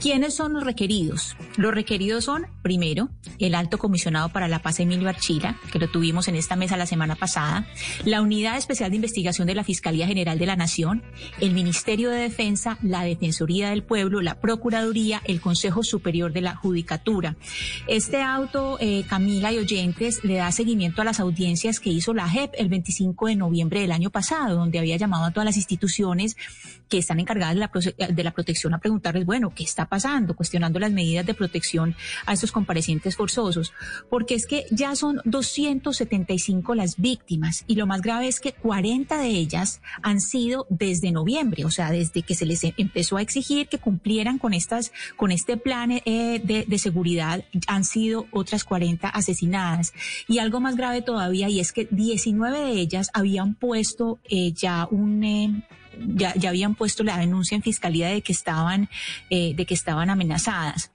¿Quiénes 0.02 0.35
son 0.35 0.53
los 0.53 0.64
requeridos? 0.64 1.35
Los 1.57 1.73
requeridos 1.73 2.26
son, 2.26 2.48
primero, 2.61 3.10
el 3.40 3.56
alto 3.56 3.77
comisionado 3.77 4.30
para 4.30 4.48
la 4.48 4.60
paz 4.60 4.80
Emilio 4.80 5.10
Archila, 5.10 5.57
que 5.72 5.80
lo 5.80 5.90
tuvimos 5.90 6.27
en 6.27 6.35
esta 6.35 6.56
mesa 6.56 6.77
la 6.77 6.85
semana 6.85 7.15
pasada, 7.15 7.68
la 8.06 8.22
unidad 8.22 8.57
especial 8.57 8.90
de 8.90 8.98
investigación 8.98 9.48
de 9.48 9.52
la 9.55 9.63
Fiscalía 9.63 10.07
General 10.07 10.38
de 10.38 10.45
la 10.45 10.55
Nación, 10.55 11.03
el 11.39 11.51
Ministerio 11.51 12.09
de 12.09 12.19
Defensa, 12.19 12.77
la 12.81 13.03
Defensoría 13.03 13.69
del 13.69 13.84
Pueblo, 13.84 14.21
la 14.21 14.39
Procuraduría, 14.39 15.21
el 15.25 15.41
Consejo 15.41 15.84
Superior 15.84 16.34
de 16.34 16.41
la 16.41 16.55
Judicatura. 16.55 17.35
Este 17.88 18.21
auto, 18.21 18.77
eh, 18.80 19.03
Camila 19.07 19.51
y 19.51 19.57
oyentes, 19.57 20.23
le 20.23 20.35
da 20.35 20.51
seguimiento 20.51 21.01
a 21.01 21.05
las 21.05 21.19
audiencias 21.19 21.80
que 21.80 21.89
hizo 21.89 22.13
la 22.13 22.30
JEP 22.30 22.53
el 22.57 22.69
25 22.69 23.27
de 23.27 23.35
noviembre 23.35 23.81
del 23.81 23.91
año 23.91 24.09
pasado, 24.09 24.55
donde 24.57 24.80
había 24.80 24.97
llamado 24.97 25.25
a 25.25 25.31
todas 25.31 25.45
las 25.45 25.57
instituciones 25.57 26.35
que 26.89 26.97
están 26.97 27.19
encargadas 27.19 27.55
de 27.55 27.59
la, 27.59 28.07
de 28.07 28.23
la 28.23 28.31
protección 28.31 28.73
a 28.73 28.80
preguntarles, 28.80 29.25
bueno, 29.25 29.53
¿qué 29.55 29.63
está 29.63 29.88
pasando? 29.88 30.35
Cuestionando 30.35 30.80
las 30.80 30.91
medidas 30.91 31.25
de 31.25 31.34
protección 31.34 31.95
a 32.25 32.34
estos 32.34 32.51
comparecientes 32.51 33.15
forzosos. 33.15 33.73
Porque 34.09 34.35
es 34.35 34.45
que 34.45 34.65
ya 34.71 34.95
son 34.95 35.21
275 35.25 36.75
las 36.75 36.97
víctimas 36.97 37.63
y 37.67 37.75
lo 37.75 37.88
más 37.88 38.01
grave 38.01 38.27
es 38.27 38.39
que 38.39 38.53
40 38.53 39.17
de 39.17 39.27
ellas 39.27 39.43
han 40.02 40.22
sido 40.22 40.65
desde 40.70 41.11
noviembre, 41.11 41.65
o 41.65 41.72
sea, 41.72 41.91
desde 41.91 42.22
que 42.22 42.36
se 42.36 42.45
les 42.45 42.64
empezó 42.64 43.18
a 43.18 43.22
exigir 43.22 43.68
que 43.68 43.78
cumplieran 43.78 44.38
con 44.38 44.53
estas, 44.53 44.91
con 45.15 45.32
este 45.32 45.57
plan 45.57 45.91
eh, 45.91 46.41
de, 46.44 46.65
de, 46.68 46.78
seguridad, 46.78 47.44
han 47.68 47.86
sido 47.86 48.28
otras 48.32 48.64
40 48.64 49.07
asesinadas. 49.10 49.94
Y 50.28 50.40
algo 50.40 50.60
más 50.60 50.76
grave 50.76 51.02
todavía, 51.02 51.49
y 51.49 51.60
es 51.60 51.72
que 51.72 51.88
19 51.91 52.60
de 52.60 52.72
ellas 52.74 53.10
habían 53.14 53.56
puesto 53.56 54.20
eh, 54.30 54.52
ya 54.53 54.88
un 54.90 55.24
eh, 55.24 55.64
ya, 55.99 56.34
ya, 56.36 56.49
habían 56.49 56.76
puesto 56.76 57.03
la 57.03 57.18
denuncia 57.18 57.56
en 57.56 57.61
fiscalía 57.61 58.10
de 58.10 58.22
que 58.22 58.32
estaban, 58.32 58.90
eh, 59.30 59.53
de 59.56 59.65
que 59.65 59.74
estaban 59.74 60.10
amenazadas. 60.10 60.91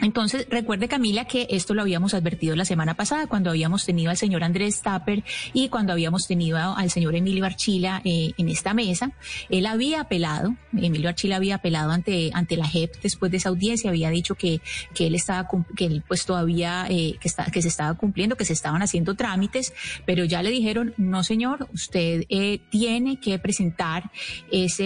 Entonces, 0.00 0.46
recuerde 0.50 0.88
Camila 0.88 1.24
que 1.24 1.46
esto 1.50 1.74
lo 1.74 1.82
habíamos 1.82 2.14
advertido 2.14 2.54
la 2.54 2.64
semana 2.64 2.94
pasada 2.94 3.26
cuando 3.26 3.50
habíamos 3.50 3.84
tenido 3.84 4.10
al 4.10 4.16
señor 4.16 4.44
Andrés 4.44 4.82
Tapper 4.82 5.24
y 5.52 5.68
cuando 5.68 5.92
habíamos 5.92 6.26
tenido 6.26 6.58
al 6.58 6.90
señor 6.90 7.14
Emilio 7.14 7.44
Archila 7.44 8.02
eh, 8.04 8.32
en 8.36 8.48
esta 8.48 8.74
mesa. 8.74 9.12
Él 9.48 9.66
había 9.66 10.02
apelado, 10.02 10.54
Emilio 10.76 11.08
Archila 11.08 11.36
había 11.36 11.56
apelado 11.56 11.90
ante, 11.90 12.30
ante 12.34 12.56
la 12.56 12.66
JEP 12.66 13.00
después 13.02 13.30
de 13.30 13.38
esa 13.38 13.48
audiencia, 13.48 13.90
había 13.90 14.10
dicho 14.10 14.34
que, 14.34 14.60
que 14.94 15.06
él 15.06 15.14
estaba, 15.14 15.48
que 15.76 15.86
él 15.86 16.04
pues 16.06 16.26
todavía, 16.26 16.86
eh, 16.90 17.16
que, 17.20 17.28
está, 17.28 17.46
que 17.46 17.62
se 17.62 17.68
estaba 17.68 17.94
cumpliendo, 17.94 18.36
que 18.36 18.44
se 18.44 18.52
estaban 18.52 18.82
haciendo 18.82 19.14
trámites, 19.14 19.72
pero 20.04 20.24
ya 20.24 20.42
le 20.42 20.50
dijeron, 20.50 20.94
no 20.96 21.24
señor, 21.24 21.68
usted 21.72 22.24
eh, 22.28 22.60
tiene 22.70 23.18
que 23.18 23.38
presentar 23.38 24.10
ese 24.50 24.84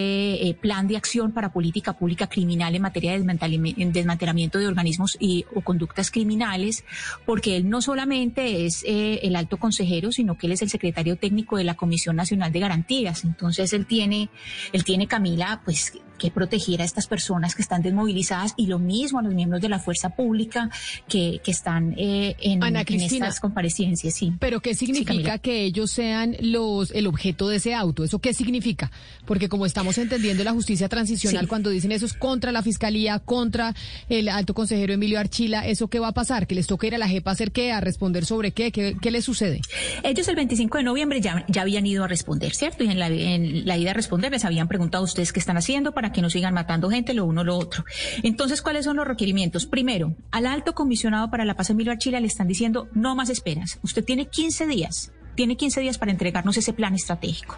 eh, 0.49 0.57
plan 0.61 0.87
de 0.87 0.97
acción 0.97 1.33
para 1.33 1.53
política 1.53 1.95
pública 1.95 2.29
criminal 2.29 2.75
en 2.75 2.83
materia 2.83 3.13
de 3.13 3.19
desmantelamiento 3.19 4.59
de 4.59 4.67
organismos 4.67 5.00
y, 5.19 5.45
o 5.55 5.61
conductas 5.61 6.11
criminales, 6.11 6.85
porque 7.27 7.57
él 7.57 7.69
no 7.69 7.83
solamente 7.83 8.67
es 8.67 8.85
eh, 8.85 9.21
el 9.23 9.37
alto 9.37 9.57
consejero, 9.57 10.13
sino 10.13 10.37
que 10.37 10.47
él 10.47 10.53
es 10.53 10.63
el 10.63 10.71
secretario 10.71 11.17
técnico 11.17 11.57
de 11.57 11.65
la 11.65 11.75
Comisión 11.75 12.17
Nacional 12.17 12.53
de 12.53 12.61
Garantías. 12.61 13.25
Entonces 13.25 13.73
él 13.73 13.87
tiene, 13.87 14.31
él 14.73 14.85
tiene 14.85 15.07
Camila, 15.07 15.63
pues 15.65 15.93
que 16.21 16.31
proteger 16.31 16.83
a 16.83 16.85
estas 16.85 17.07
personas 17.07 17.55
que 17.55 17.63
están 17.63 17.83
desmovilizadas 17.83 18.53
y 18.57 18.67
lo 18.67 18.79
mismo 18.79 19.19
a 19.19 19.23
los 19.23 19.35
miembros 19.35 19.63
de 19.63 19.69
la 19.69 19.79
fuerza 19.79 20.11
pública 20.11 20.71
que, 21.09 21.41
que 21.43 21.51
están 21.51 21.95
eh, 21.97 22.37
en, 22.41 22.63
en, 22.63 22.77
estas 22.77 23.41
comparecencias. 23.41 24.15
Sí. 24.15 24.33
Pero 24.39 24.61
¿qué 24.61 24.75
significa 24.75 25.35
sí, 25.35 25.39
que 25.41 25.65
ellos 25.65 25.91
sean 25.91 26.37
los 26.41 26.91
el 26.91 27.07
objeto 27.07 27.49
de 27.49 27.57
ese 27.57 27.75
auto? 27.75 28.05
¿Eso 28.05 28.19
qué 28.19 28.35
significa? 28.35 28.91
Porque 29.25 29.49
como 29.49 29.65
estamos 29.65 29.97
entendiendo 29.99 30.45
la 30.45 30.53
justicia 30.53 30.89
transicional, 30.89 31.45
sí. 31.45 31.49
cuando 31.49 31.71
dicen 31.71 31.91
eso 31.91 32.05
es 32.05 32.13
contra 32.13 32.53
la 32.53 32.63
fiscalía, 32.63 33.19
contra 33.19 33.75
el 34.09 34.29
alto 34.29 34.53
consejero 34.53 34.93
Emilio 34.93 35.19
Archila, 35.19 35.67
¿eso 35.67 35.89
qué 35.89 35.99
va 35.99 36.09
a 36.09 36.13
pasar? 36.13 36.47
¿Que 36.47 36.55
les 36.55 36.67
toque 36.67 36.89
ir 36.89 36.95
a 36.95 36.99
la 36.99 37.09
JEP 37.09 37.27
a 37.27 37.31
hacer 37.31 37.51
qué? 37.51 37.73
¿A 37.73 37.81
responder 37.81 38.27
sobre 38.27 38.53
qué? 38.53 38.71
¿Qué, 38.73 38.97
qué 39.01 39.11
les 39.11 39.25
sucede? 39.25 39.63
Ellos 40.03 40.29
el 40.29 40.37
25 40.37 40.79
de 40.79 40.85
noviembre 40.85 41.21
ya, 41.23 41.47
ya 41.49 41.63
habían 41.63 41.87
ido 41.87 42.05
a 42.05 42.09
responder, 42.09 42.55
¿cierto? 42.55 42.85
Y 42.85 42.89
en 42.89 42.99
la, 42.99 43.09
en 43.09 43.67
la 43.67 43.79
ida 43.79 43.93
a 43.93 43.95
responder 43.95 44.31
les 44.31 44.45
habían 44.45 44.69
preguntado 44.69 45.03
ustedes 45.03 45.33
qué 45.33 45.41
están 45.41 45.57
haciendo 45.57 45.93
para 45.93 46.10
que 46.13 46.23
no 46.23 46.31
sigan 46.31 46.55
matando 46.55 46.91
gente, 46.91 47.15
lo 47.15 47.25
uno, 47.25 47.45
lo 47.45 47.57
otro. 47.57 47.85
Entonces, 48.23 48.63
¿cuáles 48.63 48.85
son 48.85 48.97
los 48.97 49.07
requerimientos? 49.07 49.67
Primero, 49.67 50.15
al 50.31 50.47
alto 50.47 50.75
comisionado 50.75 51.31
para 51.31 51.45
la 51.45 51.55
paz 51.55 51.71
Emilio 51.71 51.93
Archila 51.93 52.21
le 52.21 52.27
están 52.27 52.49
diciendo 52.49 52.89
no 52.93 53.15
más 53.15 53.31
esperas. 53.31 53.79
Usted 53.83 54.05
tiene 54.05 54.27
15 54.27 54.67
días 54.67 55.13
tiene 55.35 55.57
15 55.57 55.81
días 55.81 55.97
para 55.97 56.11
entregarnos 56.11 56.59
ese 56.59 56.75
plan 56.75 56.95
estratégico. 56.95 57.57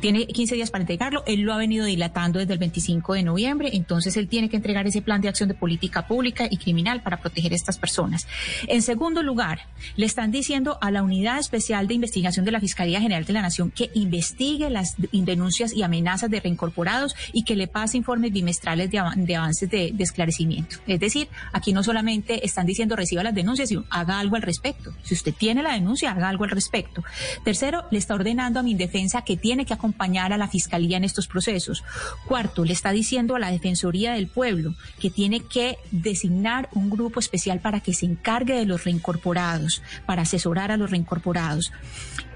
Tiene 0.00 0.26
15 0.26 0.54
días 0.54 0.70
para 0.70 0.82
entregarlo. 0.82 1.24
Él 1.26 1.40
lo 1.40 1.52
ha 1.52 1.56
venido 1.56 1.84
dilatando 1.84 2.38
desde 2.38 2.52
el 2.52 2.58
25 2.60 3.14
de 3.14 3.24
noviembre. 3.24 3.70
Entonces, 3.72 4.16
él 4.16 4.28
tiene 4.28 4.48
que 4.48 4.56
entregar 4.56 4.86
ese 4.86 5.02
plan 5.02 5.20
de 5.20 5.28
acción 5.28 5.48
de 5.48 5.54
política 5.54 6.06
pública 6.06 6.46
y 6.48 6.56
criminal 6.56 7.02
para 7.02 7.16
proteger 7.16 7.52
a 7.52 7.56
estas 7.56 7.78
personas. 7.78 8.28
En 8.68 8.82
segundo 8.82 9.24
lugar, 9.24 9.60
le 9.96 10.06
están 10.06 10.30
diciendo 10.30 10.78
a 10.80 10.92
la 10.92 11.02
Unidad 11.02 11.38
Especial 11.38 11.88
de 11.88 11.94
Investigación 11.94 12.44
de 12.44 12.52
la 12.52 12.60
Fiscalía 12.60 13.00
General 13.00 13.24
de 13.24 13.32
la 13.32 13.42
Nación 13.42 13.72
que 13.72 13.90
investigue 13.94 14.70
las 14.70 14.94
denuncias 15.12 15.74
y 15.74 15.82
amenazas 15.82 16.30
de 16.30 16.40
reincorporados 16.40 17.16
y 17.32 17.42
que 17.42 17.56
le 17.56 17.66
pase 17.66 17.96
informes 17.96 18.32
bimestrales 18.32 18.90
de, 18.90 19.00
av 19.00 19.14
de 19.16 19.36
avances 19.36 19.68
de, 19.68 19.90
de, 19.92 20.04
esclarecimiento. 20.04 20.76
Es 20.86 21.00
decir, 21.00 21.28
aquí 21.52 21.72
no 21.72 21.82
solamente 21.82 22.44
están 22.46 22.66
diciendo 22.66 22.94
reciba 22.94 23.24
las 23.24 23.34
denuncias, 23.34 23.68
sino 23.68 23.84
haga 23.90 24.20
algo 24.20 24.36
al 24.36 24.42
respecto. 24.42 24.92
Si 25.02 25.14
usted 25.14 25.34
tiene 25.34 25.62
la 25.62 25.72
denuncia, 25.72 26.12
haga 26.12 26.28
algo 26.28 26.44
al 26.44 26.50
respecto. 26.50 27.02
Tercero, 27.44 27.84
le 27.90 27.98
está 27.98 28.14
ordenando 28.14 28.60
a 28.60 28.62
mi 28.62 28.74
defensa 28.74 29.22
que 29.22 29.36
tiene 29.36 29.64
que 29.64 29.74
acompañar 29.74 29.87
a 29.98 30.36
la 30.36 30.48
Fiscalía 30.48 30.96
en 30.96 31.04
estos 31.04 31.26
procesos. 31.26 31.84
Cuarto, 32.26 32.64
le 32.64 32.72
está 32.72 32.92
diciendo 32.92 33.36
a 33.36 33.38
la 33.38 33.50
Defensoría 33.50 34.12
del 34.12 34.28
Pueblo 34.28 34.74
que 34.98 35.10
tiene 35.10 35.40
que 35.40 35.76
designar 35.90 36.68
un 36.72 36.90
grupo 36.90 37.20
especial 37.20 37.60
para 37.60 37.80
que 37.80 37.94
se 37.94 38.06
encargue 38.06 38.54
de 38.54 38.66
los 38.66 38.84
reincorporados, 38.84 39.82
para 40.06 40.22
asesorar 40.22 40.70
a 40.70 40.76
los 40.76 40.90
reincorporados. 40.90 41.72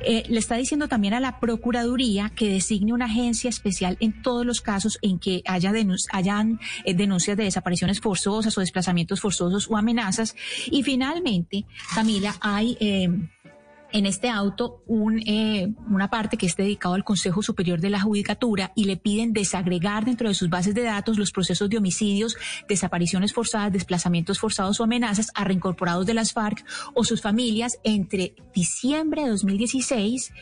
Eh, 0.04 0.24
le 0.28 0.38
está 0.38 0.56
diciendo 0.56 0.88
también 0.88 1.14
a 1.14 1.20
la 1.20 1.38
Procuraduría 1.38 2.30
que 2.30 2.48
designe 2.48 2.92
una 2.92 3.04
agencia 3.06 3.48
especial 3.48 3.96
en 4.00 4.22
todos 4.22 4.44
los 4.44 4.60
casos 4.60 4.98
en 5.00 5.18
que 5.18 5.42
haya 5.46 5.72
denun 5.72 5.96
hayan 6.10 6.58
eh, 6.84 6.94
denuncias 6.94 7.36
de 7.36 7.44
desapariciones 7.44 8.00
forzosas 8.00 8.56
o 8.56 8.60
desplazamientos 8.60 9.20
forzosos 9.20 9.68
o 9.70 9.76
amenazas. 9.76 10.34
Y 10.70 10.82
finalmente, 10.82 11.64
Camila, 11.94 12.34
hay... 12.40 12.76
Eh, 12.80 13.08
en 13.92 14.06
este 14.06 14.28
auto 14.28 14.82
un, 14.86 15.20
eh, 15.26 15.72
una 15.88 16.10
parte 16.10 16.36
que 16.36 16.46
es 16.46 16.56
dedicado 16.56 16.94
al 16.94 17.04
Consejo 17.04 17.42
Superior 17.42 17.80
de 17.80 17.90
la 17.90 18.00
Judicatura 18.00 18.72
y 18.74 18.84
le 18.84 18.96
piden 18.96 19.32
desagregar 19.32 20.04
dentro 20.04 20.28
de 20.28 20.34
sus 20.34 20.48
bases 20.48 20.74
de 20.74 20.82
datos 20.82 21.18
los 21.18 21.32
procesos 21.32 21.68
de 21.70 21.78
homicidios, 21.78 22.36
desapariciones 22.68 23.32
forzadas, 23.32 23.72
desplazamientos 23.72 24.38
forzados 24.38 24.80
o 24.80 24.84
amenazas 24.84 25.30
a 25.34 25.44
reincorporados 25.44 26.06
de 26.06 26.14
las 26.14 26.32
FARC 26.32 26.64
o 26.94 27.04
sus 27.04 27.20
familias 27.20 27.78
entre 27.84 28.34
diciembre 28.54 29.22
de 29.22 29.30
2016 29.30 30.32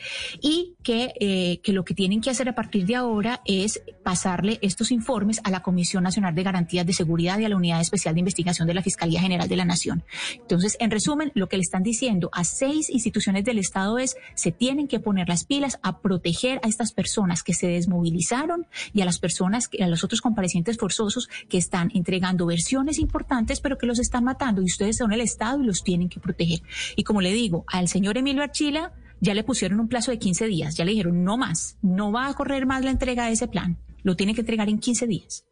y 0.41 0.75
eh, 0.87 1.59
que 1.63 1.73
lo 1.73 1.85
que 1.85 1.93
tienen 1.93 2.21
que 2.21 2.29
hacer 2.29 2.49
a 2.49 2.55
partir 2.55 2.85
de 2.85 2.95
ahora 2.95 3.41
es 3.45 3.81
pasarle 4.03 4.59
estos 4.61 4.91
informes 4.91 5.39
a 5.43 5.51
la 5.51 5.61
Comisión 5.61 6.03
Nacional 6.03 6.35
de 6.35 6.43
Garantías 6.43 6.85
de 6.85 6.93
Seguridad 6.93 7.39
y 7.39 7.45
a 7.45 7.49
la 7.49 7.55
Unidad 7.55 7.81
Especial 7.81 8.13
de 8.13 8.19
Investigación 8.19 8.67
de 8.67 8.73
la 8.73 8.81
Fiscalía 8.81 9.21
General 9.21 9.47
de 9.47 9.55
la 9.55 9.65
Nación. 9.65 10.03
Entonces, 10.35 10.77
en 10.79 10.91
resumen, 10.91 11.31
lo 11.35 11.47
que 11.47 11.57
le 11.57 11.63
están 11.63 11.83
diciendo 11.83 12.29
a 12.33 12.43
seis 12.43 12.89
instituciones 12.89 13.40
del 13.43 13.59
Estado 13.59 13.97
es 13.99 14.15
se 14.35 14.51
tienen 14.51 14.87
que 14.87 14.99
poner 14.99 15.29
las 15.29 15.45
pilas 15.45 15.79
a 15.83 15.99
proteger 15.99 16.59
a 16.63 16.67
estas 16.67 16.93
personas 16.93 17.43
que 17.43 17.53
se 17.53 17.67
desmovilizaron 17.67 18.67
y 18.93 19.01
a 19.01 19.05
las 19.05 19.19
personas, 19.19 19.69
a 19.79 19.87
los 19.87 20.03
otros 20.03 20.21
comparecientes 20.21 20.77
forzosos 20.77 21.29
que 21.49 21.57
están 21.57 21.91
entregando 21.93 22.45
versiones 22.45 22.99
importantes, 22.99 23.61
pero 23.61 23.77
que 23.77 23.85
los 23.85 23.99
están 23.99 24.23
matando 24.23 24.61
y 24.61 24.65
ustedes 24.65 24.97
son 24.97 25.11
el 25.13 25.21
Estado 25.21 25.61
y 25.61 25.65
los 25.65 25.83
tienen 25.83 26.09
que 26.09 26.19
proteger. 26.19 26.61
Y 26.95 27.03
como 27.03 27.21
le 27.21 27.33
digo, 27.33 27.65
al 27.67 27.87
señor 27.87 28.17
Emilio 28.17 28.43
Archila 28.43 28.93
ya 29.19 29.33
le 29.33 29.43
pusieron 29.43 29.79
un 29.79 29.87
plazo 29.87 30.11
de 30.11 30.19
15 30.19 30.47
días, 30.47 30.75
ya 30.75 30.85
le 30.85 30.91
dijeron 30.91 31.23
no 31.23 31.37
más, 31.37 31.77
no 31.81 32.11
va 32.11 32.27
a 32.27 32.33
correr 32.33 32.65
más 32.65 32.83
la 32.83 32.91
entrega 32.91 33.27
de 33.27 33.33
ese 33.33 33.47
plan, 33.47 33.77
lo 34.03 34.15
tiene 34.15 34.33
que 34.33 34.41
entregar 34.41 34.67
en 34.67 34.79
15 34.79 35.07
días. 35.07 35.45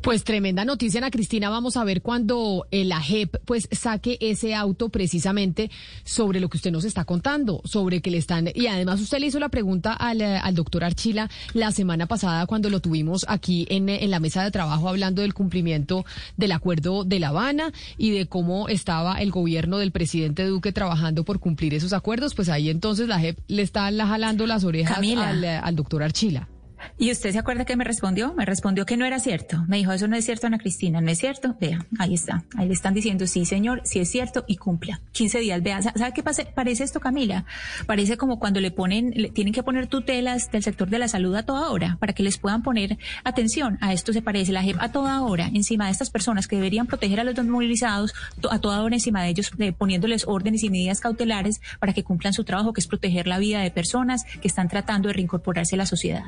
Pues 0.00 0.24
tremenda 0.24 0.64
noticia, 0.64 0.98
Ana 0.98 1.10
Cristina. 1.10 1.48
Vamos 1.50 1.76
a 1.76 1.84
ver 1.84 2.02
cuando 2.02 2.66
el 2.70 2.92
AGEP 2.92 3.36
pues 3.44 3.68
saque 3.72 4.18
ese 4.20 4.54
auto 4.54 4.88
precisamente 4.88 5.70
sobre 6.04 6.40
lo 6.40 6.48
que 6.48 6.58
usted 6.58 6.70
nos 6.70 6.84
está 6.84 7.04
contando, 7.04 7.60
sobre 7.64 8.00
que 8.00 8.10
le 8.10 8.18
están... 8.18 8.48
Y 8.54 8.66
además 8.66 9.00
usted 9.00 9.18
le 9.18 9.26
hizo 9.26 9.38
la 9.38 9.48
pregunta 9.48 9.92
al, 9.92 10.22
al 10.22 10.54
doctor 10.54 10.84
Archila 10.84 11.30
la 11.54 11.72
semana 11.72 12.06
pasada 12.06 12.46
cuando 12.46 12.70
lo 12.70 12.80
tuvimos 12.80 13.24
aquí 13.28 13.66
en, 13.70 13.88
en 13.88 14.10
la 14.10 14.20
mesa 14.20 14.44
de 14.44 14.50
trabajo 14.50 14.88
hablando 14.88 15.22
del 15.22 15.34
cumplimiento 15.34 16.04
del 16.36 16.52
acuerdo 16.52 17.04
de 17.04 17.18
La 17.18 17.28
Habana 17.28 17.72
y 17.98 18.10
de 18.10 18.26
cómo 18.26 18.68
estaba 18.68 19.20
el 19.20 19.30
gobierno 19.30 19.78
del 19.78 19.92
presidente 19.92 20.44
Duque 20.44 20.72
trabajando 20.72 21.24
por 21.24 21.40
cumplir 21.40 21.74
esos 21.74 21.92
acuerdos. 21.92 22.34
Pues 22.34 22.48
ahí 22.48 22.70
entonces 22.70 23.08
la 23.08 23.16
AGEP 23.16 23.38
le 23.48 23.62
está 23.62 23.90
jalando 23.90 24.46
las 24.46 24.64
orejas 24.64 24.98
al, 24.98 25.44
al 25.44 25.76
doctor 25.76 26.02
Archila. 26.02 26.48
¿Y 26.98 27.10
usted 27.10 27.32
se 27.32 27.38
acuerda 27.38 27.64
que 27.64 27.76
me 27.76 27.84
respondió? 27.84 28.34
Me 28.34 28.44
respondió 28.44 28.86
que 28.86 28.96
no 28.96 29.04
era 29.04 29.18
cierto. 29.18 29.64
Me 29.68 29.76
dijo, 29.78 29.92
eso 29.92 30.08
no 30.08 30.16
es 30.16 30.24
cierto, 30.24 30.46
Ana 30.46 30.58
Cristina, 30.58 31.00
no 31.00 31.10
es 31.10 31.18
cierto. 31.18 31.56
Vea, 31.60 31.86
ahí 31.98 32.14
está. 32.14 32.44
Ahí 32.56 32.66
le 32.66 32.74
están 32.74 32.94
diciendo, 32.94 33.26
sí, 33.26 33.44
señor, 33.44 33.82
sí 33.84 34.00
es 34.00 34.10
cierto 34.10 34.44
y 34.46 34.56
cumpla. 34.56 35.00
15 35.12 35.40
días. 35.40 35.62
Vea, 35.62 35.82
¿sabe 35.82 36.12
qué 36.14 36.22
pasa? 36.22 36.44
parece 36.54 36.84
esto, 36.84 37.00
Camila? 37.00 37.44
Parece 37.86 38.16
como 38.16 38.38
cuando 38.38 38.60
le 38.60 38.70
ponen, 38.70 39.32
tienen 39.32 39.52
que 39.52 39.62
poner 39.62 39.86
tutelas 39.86 40.50
del 40.50 40.62
sector 40.62 40.88
de 40.88 40.98
la 40.98 41.08
salud 41.08 41.34
a 41.34 41.44
toda 41.44 41.70
hora 41.70 41.96
para 42.00 42.12
que 42.12 42.22
les 42.22 42.38
puedan 42.38 42.62
poner 42.62 42.98
atención. 43.24 43.78
A 43.80 43.92
esto 43.92 44.12
se 44.12 44.22
parece 44.22 44.52
la 44.52 44.62
JEP 44.62 44.76
a 44.80 44.90
toda 44.90 45.20
hora 45.22 45.50
encima 45.52 45.86
de 45.86 45.92
estas 45.92 46.10
personas 46.10 46.46
que 46.46 46.56
deberían 46.56 46.86
proteger 46.86 47.20
a 47.20 47.24
los 47.24 47.34
desmovilizados, 47.34 48.14
a 48.50 48.58
toda 48.58 48.82
hora 48.82 48.94
encima 48.94 49.22
de 49.22 49.30
ellos, 49.30 49.50
eh, 49.58 49.72
poniéndoles 49.72 50.26
órdenes 50.26 50.62
y 50.62 50.70
medidas 50.70 51.00
cautelares 51.00 51.60
para 51.80 51.92
que 51.92 52.04
cumplan 52.04 52.32
su 52.32 52.44
trabajo, 52.44 52.72
que 52.72 52.80
es 52.80 52.86
proteger 52.86 53.26
la 53.26 53.38
vida 53.38 53.60
de 53.60 53.70
personas 53.70 54.24
que 54.40 54.48
están 54.48 54.68
tratando 54.68 55.08
de 55.08 55.14
reincorporarse 55.14 55.74
a 55.74 55.78
la 55.78 55.86
sociedad. 55.86 56.24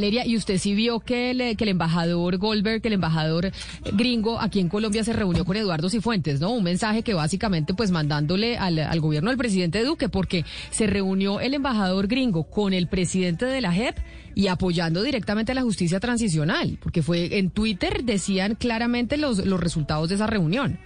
Valeria, 0.00 0.26
y 0.26 0.34
usted 0.34 0.56
sí 0.56 0.74
vio 0.74 1.00
que 1.00 1.30
el, 1.30 1.58
que 1.58 1.64
el 1.64 1.68
embajador 1.68 2.38
Goldberg, 2.38 2.80
que 2.80 2.88
el 2.88 2.94
embajador 2.94 3.52
gringo 3.92 4.40
aquí 4.40 4.58
en 4.58 4.70
Colombia 4.70 5.04
se 5.04 5.12
reunió 5.12 5.44
con 5.44 5.58
Eduardo 5.58 5.90
Cifuentes, 5.90 6.40
¿no? 6.40 6.52
Un 6.52 6.64
mensaje 6.64 7.02
que 7.02 7.12
básicamente 7.12 7.74
pues 7.74 7.90
mandándole 7.90 8.56
al, 8.56 8.78
al 8.78 9.00
gobierno 9.00 9.28
del 9.28 9.36
presidente 9.36 9.84
Duque, 9.84 10.08
porque 10.08 10.46
se 10.70 10.86
reunió 10.86 11.38
el 11.40 11.52
embajador 11.52 12.06
gringo 12.06 12.44
con 12.44 12.72
el 12.72 12.88
presidente 12.88 13.44
de 13.44 13.60
la 13.60 13.74
JEP 13.74 13.98
y 14.34 14.46
apoyando 14.46 15.02
directamente 15.02 15.52
a 15.52 15.54
la 15.54 15.62
justicia 15.62 16.00
transicional, 16.00 16.78
porque 16.80 17.02
fue 17.02 17.36
en 17.36 17.50
Twitter 17.50 18.02
decían 18.02 18.54
claramente 18.54 19.18
los, 19.18 19.44
los 19.44 19.60
resultados 19.60 20.08
de 20.08 20.14
esa 20.14 20.26
reunión 20.26 20.78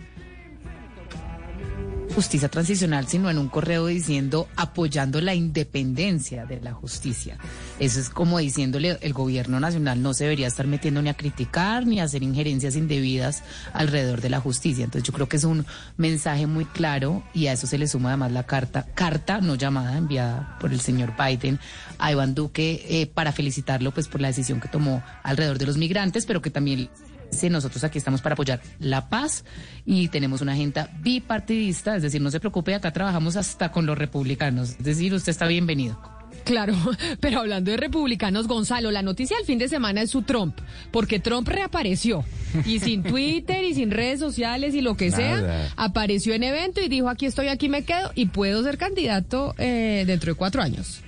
justicia 2.15 2.49
transicional, 2.49 3.09
sino 3.09 3.29
en 3.29 3.39
un 3.39 3.49
correo 3.49 3.87
diciendo 3.87 4.49
apoyando 4.55 5.21
la 5.21 5.35
independencia 5.35 6.47
de 6.47 6.61
la 6.61 6.73
justicia. 6.73 7.39
Eso 7.81 7.99
es 7.99 8.09
como 8.09 8.39
diciéndole 8.39 8.99
el 9.01 9.13
gobierno 9.13 9.59
nacional 9.59 10.01
no 10.01 10.15
se 10.15 10.25
debería 10.25 10.47
estar 10.47 10.69
metiendo 10.69 11.03
ni 11.03 11.09
a 11.09 11.15
criticar 11.15 11.87
ni 11.87 11.99
a 11.99 12.05
hacer 12.05 12.23
injerencias 12.23 12.77
indebidas 12.77 13.43
alrededor 13.73 14.21
de 14.21 14.31
la 14.31 14.39
justicia. 14.39 14.85
Entonces 14.85 15.07
yo 15.07 15.13
creo 15.13 15.29
que 15.29 15.39
es 15.39 15.45
un 15.45 15.67
mensaje 15.97 16.47
muy 16.47 16.67
claro 16.67 17.25
y 17.35 17.49
a 17.49 17.53
eso 17.53 17.67
se 17.67 17.79
le 17.79 17.89
suma 17.89 18.11
además 18.11 18.31
la 18.31 18.45
carta, 18.45 18.87
carta 18.95 19.41
no 19.41 19.57
llamada 19.57 19.99
enviada 19.99 20.57
por 20.61 20.73
el 20.73 20.81
señor 20.81 21.15
Biden 21.19 21.59
a 21.99 22.13
Iván 22.13 22.35
Duque 22.35 22.87
eh, 22.89 23.07
para 23.07 23.33
felicitarlo 23.33 23.93
pues 23.93 24.07
por 24.07 24.21
la 24.21 24.29
decisión 24.29 24.61
que 24.61 24.69
tomó 24.69 25.03
alrededor 25.25 25.59
de 25.59 25.67
los 25.67 25.77
migrantes, 25.77 26.27
pero 26.27 26.41
que 26.41 26.51
también 26.51 26.89
nosotros 27.51 27.85
aquí 27.85 27.99
estamos 27.99 28.23
para 28.23 28.35
apoyar 28.35 28.61
la 28.79 29.09
paz 29.09 29.45
y 29.85 30.09
tenemos 30.09 30.41
una 30.41 30.53
agenda 30.53 30.91
bipartidista, 31.01 31.97
es 31.97 32.03
decir, 32.03 32.21
no 32.21 32.31
se 32.31 32.41
preocupe, 32.41 32.75
acá 32.75 32.93
trabajamos 32.93 33.37
hasta 33.37 33.71
con 33.71 33.87
los 33.87 33.99
republicanos, 33.99 34.71
es 34.71 34.85
decir, 34.85 35.13
usted 35.15 35.31
está 35.31 35.47
bienvenido. 35.47 35.99
Claro, 36.45 36.75
pero 37.21 37.41
hablando 37.41 37.71
de 37.71 37.77
republicanos, 37.77 38.47
Gonzalo, 38.47 38.91
la 38.91 39.03
noticia 39.03 39.37
del 39.37 39.47
fin 39.47 39.59
de 39.59 39.69
semana 39.69 40.03
es 40.03 40.11
su 40.11 40.23
Trump, 40.23 40.59
porque 40.91 41.19
Trump 41.19 41.49
reapareció 41.49 42.25
y 42.65 42.81
sin 42.81 43.03
Twitter 43.05 43.65
y 43.65 43.75
sin 43.75 43.91
redes 43.91 44.21
sociales 44.21 44.75
y 44.75 44.81
lo 44.81 44.97
que 44.97 45.11
sea, 45.11 45.71
apareció 45.77 46.35
en 46.35 46.45
evento 46.45 46.81
y 46.81 46.89
dijo 46.89 47.09
aquí 47.09 47.27
estoy, 47.27 47.49
aquí 47.49 47.69
me 47.69 47.85
quedo 47.85 48.13
y 48.15 48.27
puedo 48.27 48.63
ser 48.63 48.79
candidato 48.79 49.55
eh, 49.59 50.05
dentro 50.07 50.33
de 50.33 50.37
cuatro 50.37 50.63
años. 50.63 51.03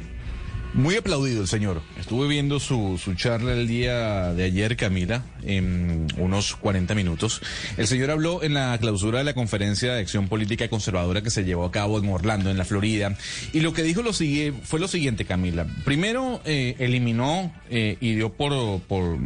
Muy 0.77 0.94
aplaudido 0.94 1.40
el 1.40 1.48
señor. 1.48 1.81
Estuve 1.98 2.28
viendo 2.28 2.61
su, 2.61 3.01
su 3.03 3.15
charla 3.15 3.55
el 3.55 3.66
día 3.66 4.35
de 4.35 4.44
ayer, 4.44 4.77
Camila, 4.77 5.24
en 5.43 6.07
unos 6.19 6.55
40 6.55 6.94
minutos. 6.94 7.40
El 7.78 7.86
señor 7.86 8.11
habló 8.11 8.43
en 8.43 8.53
la 8.53 8.77
clausura 8.77 9.20
de 9.20 9.24
la 9.24 9.32
conferencia 9.32 9.94
de 9.94 10.03
acción 10.03 10.28
política 10.28 10.69
conservadora 10.69 11.23
que 11.23 11.31
se 11.31 11.44
llevó 11.44 11.65
a 11.65 11.73
cabo 11.73 11.98
en 11.98 12.11
Orlando, 12.11 12.51
en 12.51 12.59
la 12.59 12.66
Florida. 12.66 13.16
Y 13.55 13.61
lo 13.61 13.73
que 13.73 13.85
dijo 13.85 14.03
lo 14.03 14.12
sigue, 14.12 14.53
fue 14.65 14.78
lo 14.78 14.86
siguiente, 14.86 15.24
Camila. 15.24 15.66
Primero, 15.86 16.43
eh, 16.44 16.77
eliminó 16.78 17.55
eh, 17.70 17.97
y 18.03 18.15
dio 18.15 18.35
por, 18.35 18.82
por, 18.82 19.16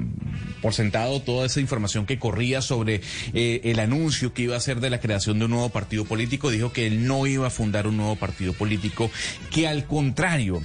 por, 0.63 0.73
sentado 0.73 1.21
toda 1.21 1.47
esa 1.47 1.59
información 1.59 2.07
que 2.07 2.21
corría 2.21 2.63
sobre 2.63 3.01
eh, 3.35 3.61
el 3.65 3.81
anuncio 3.81 4.33
que 4.33 4.43
iba 4.43 4.55
a 4.55 4.59
hacer 4.59 4.79
de 4.79 4.89
la 4.89 5.01
creación 5.01 5.41
de 5.41 5.47
un 5.47 5.51
nuevo 5.51 5.71
partido 5.71 6.05
político. 6.05 6.49
Dijo 6.49 6.73
que 6.73 6.87
él 6.87 7.09
no 7.09 7.27
iba 7.27 7.49
a 7.49 7.51
fundar 7.51 7.89
un 7.89 7.97
nuevo 7.97 8.15
partido 8.15 8.53
político, 8.53 9.11
que 9.51 9.67
al 9.67 9.89
contrario, 9.89 10.63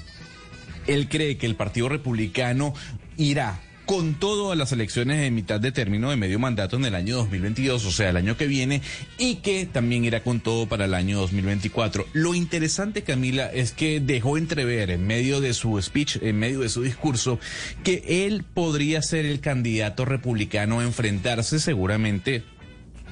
él 0.88 1.08
cree 1.10 1.38
que 1.38 1.46
el 1.46 1.56
Partido 1.56 1.90
Republicano 1.90 2.74
irá 3.18 3.60
con 3.86 4.16
todo 4.16 4.52
a 4.52 4.56
las 4.56 4.72
elecciones 4.72 5.20
de 5.22 5.32
mitad 5.32 5.60
de 5.60 5.72
término 5.72 6.10
de 6.10 6.16
medio 6.16 6.40
mandato 6.40 6.76
en 6.76 6.86
el 6.86 6.96
año 6.96 7.18
2022, 7.18 7.86
o 7.86 7.92
sea, 7.92 8.10
el 8.10 8.18
año 8.18 8.36
que 8.36 8.48
viene, 8.48 8.82
y 9.18 9.36
que 9.36 9.66
también 9.66 10.06
irá 10.06 10.24
con 10.24 10.40
todo 10.40 10.68
para 10.68 10.86
el 10.86 10.94
año 10.94 11.20
2024. 11.20 12.08
Lo 12.14 12.34
interesante, 12.34 13.04
Camila, 13.04 13.46
es 13.52 13.72
que 13.72 14.00
dejó 14.00 14.38
entrever 14.38 14.90
en 14.90 15.06
medio 15.06 15.40
de 15.40 15.54
su 15.54 15.80
speech, 15.82 16.18
en 16.22 16.40
medio 16.40 16.62
de 16.62 16.70
su 16.70 16.82
discurso, 16.82 17.40
que 17.84 18.26
él 18.26 18.44
podría 18.44 19.02
ser 19.02 19.26
el 19.26 19.40
candidato 19.40 20.06
republicano 20.06 20.80
a 20.80 20.84
enfrentarse 20.84 21.60
seguramente 21.60 22.44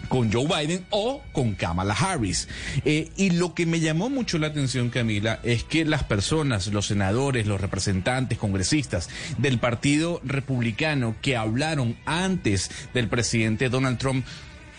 con 0.08 0.32
Joe 0.32 0.48
Biden 0.48 0.86
o 0.90 1.22
con 1.32 1.56
Kamala 1.56 1.94
Harris. 1.94 2.48
Eh, 2.86 3.10
y 3.16 3.32
lo 3.32 3.54
que 3.54 3.66
me 3.66 3.80
llamó 3.80 4.10
mucho 4.10 4.38
la 4.38 4.48
atención, 4.48 4.90
Camila, 4.90 5.40
es 5.44 5.64
que 5.64 5.86
las 5.86 6.04
personas, 6.04 6.68
los 6.68 6.88
senadores, 6.88 7.48
los 7.48 7.62
representantes, 7.62 8.38
congresistas 8.38 9.10
del 9.38 9.60
Partido 9.60 10.22
Republicano 10.24 11.16
que 11.22 11.38
hablaron 11.38 11.98
antes 12.06 12.70
del 12.94 13.08
presidente 13.08 13.70
Donald 13.70 13.98
Trump, 13.98 14.26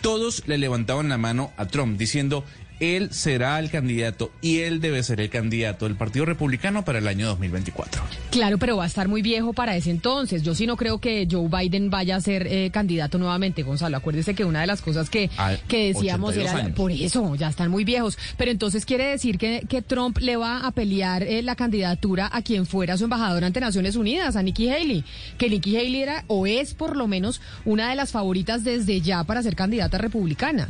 todos 0.01 0.43
le 0.45 0.57
levantaban 0.57 1.09
la 1.09 1.17
mano 1.17 1.51
a 1.57 1.65
Trump 1.65 1.97
diciendo, 1.97 2.45
él 2.79 3.09
será 3.11 3.59
el 3.59 3.69
candidato 3.69 4.31
y 4.41 4.59
él 4.59 4.81
debe 4.81 5.03
ser 5.03 5.21
el 5.21 5.29
candidato 5.29 5.85
del 5.85 5.95
Partido 5.95 6.25
Republicano 6.25 6.83
para 6.83 6.99
el 6.99 7.07
año 7.07 7.27
2024. 7.27 8.01
Claro, 8.31 8.57
pero 8.57 8.77
va 8.77 8.83
a 8.83 8.87
estar 8.87 9.07
muy 9.07 9.21
viejo 9.21 9.53
para 9.53 9.75
ese 9.75 9.91
entonces. 9.91 10.43
Yo 10.43 10.55
sí 10.55 10.67
no 10.67 10.77
creo 10.77 10.99
que 10.99 11.27
Joe 11.29 11.47
Biden 11.47 11.89
vaya 11.89 12.15
a 12.15 12.21
ser 12.21 12.47
eh, 12.47 12.69
candidato 12.71 13.17
nuevamente, 13.17 13.63
Gonzalo. 13.63 13.97
Acuérdese 13.97 14.35
que 14.35 14.45
una 14.45 14.61
de 14.61 14.67
las 14.67 14.81
cosas 14.81 15.09
que, 15.09 15.29
que 15.67 15.93
decíamos 15.93 16.35
era 16.35 16.69
por 16.75 16.91
eso, 16.91 17.35
ya 17.35 17.49
están 17.49 17.71
muy 17.71 17.83
viejos. 17.83 18.17
Pero 18.37 18.51
entonces 18.51 18.85
quiere 18.85 19.05
decir 19.07 19.37
que, 19.37 19.65
que 19.69 19.81
Trump 19.81 20.17
le 20.19 20.35
va 20.35 20.65
a 20.65 20.71
pelear 20.71 21.23
eh, 21.23 21.41
la 21.41 21.55
candidatura 21.55 22.29
a 22.31 22.41
quien 22.41 22.65
fuera 22.65 22.97
su 22.97 23.05
embajador 23.05 23.43
ante 23.43 23.59
Naciones 23.59 23.95
Unidas, 23.95 24.35
a 24.35 24.43
Nikki 24.43 24.69
Haley. 24.69 25.03
Que 25.37 25.49
Nikki 25.49 25.77
Haley 25.77 26.01
era 26.01 26.23
o 26.27 26.47
es 26.47 26.73
por 26.73 26.95
lo 26.95 27.07
menos 27.07 27.41
una 27.63 27.89
de 27.89 27.95
las 27.95 28.11
favoritas 28.11 28.63
desde 28.63 29.01
ya 29.01 29.23
para 29.23 29.41
ser 29.41 29.55
candidata 29.55 29.97
republicana. 29.97 30.69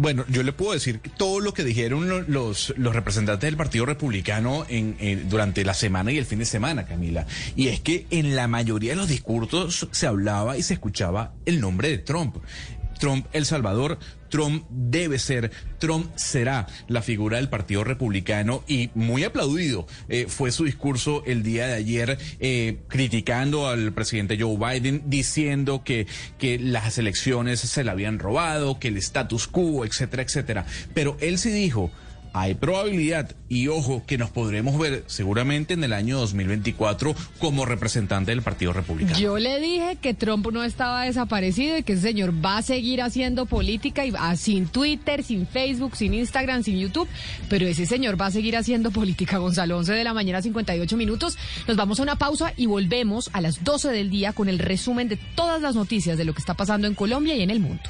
Bueno, 0.00 0.24
yo 0.28 0.42
le 0.42 0.54
puedo 0.54 0.72
decir 0.72 0.98
todo 1.18 1.40
lo 1.40 1.52
que 1.52 1.62
dijeron 1.62 2.24
los, 2.26 2.72
los 2.78 2.94
representantes 2.94 3.46
del 3.46 3.58
Partido 3.58 3.84
Republicano 3.84 4.64
en, 4.66 5.28
durante 5.28 5.62
la 5.62 5.74
semana 5.74 6.10
y 6.10 6.16
el 6.16 6.24
fin 6.24 6.38
de 6.38 6.46
semana, 6.46 6.86
Camila. 6.86 7.26
Y 7.54 7.68
es 7.68 7.80
que 7.80 8.06
en 8.08 8.34
la 8.34 8.48
mayoría 8.48 8.92
de 8.92 8.96
los 8.96 9.08
discursos 9.08 9.88
se 9.90 10.06
hablaba 10.06 10.56
y 10.56 10.62
se 10.62 10.72
escuchaba 10.72 11.34
el 11.44 11.60
nombre 11.60 11.90
de 11.90 11.98
Trump. 11.98 12.36
Trump 13.00 13.26
El 13.32 13.46
Salvador, 13.46 13.98
Trump 14.28 14.64
debe 14.70 15.18
ser, 15.18 15.50
Trump 15.78 16.12
será 16.14 16.66
la 16.86 17.02
figura 17.02 17.38
del 17.38 17.48
Partido 17.48 17.82
Republicano 17.82 18.62
y 18.68 18.90
muy 18.94 19.24
aplaudido 19.24 19.86
eh, 20.08 20.26
fue 20.28 20.52
su 20.52 20.64
discurso 20.64 21.24
el 21.26 21.42
día 21.42 21.66
de 21.66 21.74
ayer 21.74 22.18
eh, 22.38 22.78
criticando 22.88 23.68
al 23.68 23.92
presidente 23.92 24.38
Joe 24.38 24.56
Biden, 24.56 25.02
diciendo 25.06 25.82
que, 25.84 26.06
que 26.38 26.58
las 26.58 26.98
elecciones 26.98 27.60
se 27.60 27.82
la 27.82 27.92
habían 27.92 28.18
robado, 28.18 28.78
que 28.78 28.88
el 28.88 28.98
status 28.98 29.48
quo, 29.48 29.84
etcétera, 29.84 30.22
etcétera. 30.22 30.66
Pero 30.94 31.16
él 31.20 31.38
sí 31.38 31.50
dijo, 31.50 31.90
hay 32.32 32.54
probabilidad 32.54 33.34
y 33.48 33.68
ojo 33.68 34.02
que 34.06 34.18
nos 34.18 34.30
podremos 34.30 34.78
ver 34.78 35.04
seguramente 35.06 35.74
en 35.74 35.84
el 35.84 35.92
año 35.92 36.18
2024 36.18 37.14
como 37.38 37.66
representante 37.66 38.30
del 38.30 38.42
Partido 38.42 38.72
Republicano. 38.72 39.18
Yo 39.18 39.38
le 39.38 39.58
dije 39.58 39.96
que 40.00 40.14
Trump 40.14 40.46
no 40.52 40.62
estaba 40.62 41.04
desaparecido 41.04 41.76
y 41.76 41.82
que 41.82 41.94
ese 41.94 42.02
señor 42.02 42.32
va 42.44 42.58
a 42.58 42.62
seguir 42.62 43.02
haciendo 43.02 43.46
política 43.46 44.04
y 44.04 44.10
va, 44.10 44.34
sin 44.36 44.66
Twitter, 44.66 45.24
sin 45.24 45.46
Facebook, 45.46 45.96
sin 45.96 46.14
Instagram, 46.14 46.62
sin 46.62 46.78
YouTube, 46.78 47.08
pero 47.48 47.66
ese 47.66 47.86
señor 47.86 48.20
va 48.20 48.26
a 48.26 48.30
seguir 48.30 48.56
haciendo 48.56 48.90
política. 48.90 49.38
Gonzalo, 49.38 49.78
11 49.78 49.92
de 49.92 50.04
la 50.04 50.14
mañana, 50.14 50.42
58 50.42 50.96
minutos. 50.96 51.38
Nos 51.66 51.76
vamos 51.76 51.98
a 51.98 52.02
una 52.02 52.16
pausa 52.16 52.52
y 52.56 52.66
volvemos 52.66 53.30
a 53.32 53.40
las 53.40 53.64
12 53.64 53.90
del 53.90 54.10
día 54.10 54.32
con 54.32 54.48
el 54.48 54.58
resumen 54.58 55.08
de 55.08 55.16
todas 55.16 55.60
las 55.60 55.74
noticias 55.74 56.16
de 56.16 56.24
lo 56.24 56.32
que 56.32 56.40
está 56.40 56.54
pasando 56.54 56.86
en 56.86 56.94
Colombia 56.94 57.34
y 57.34 57.42
en 57.42 57.50
el 57.50 57.60
mundo. 57.60 57.82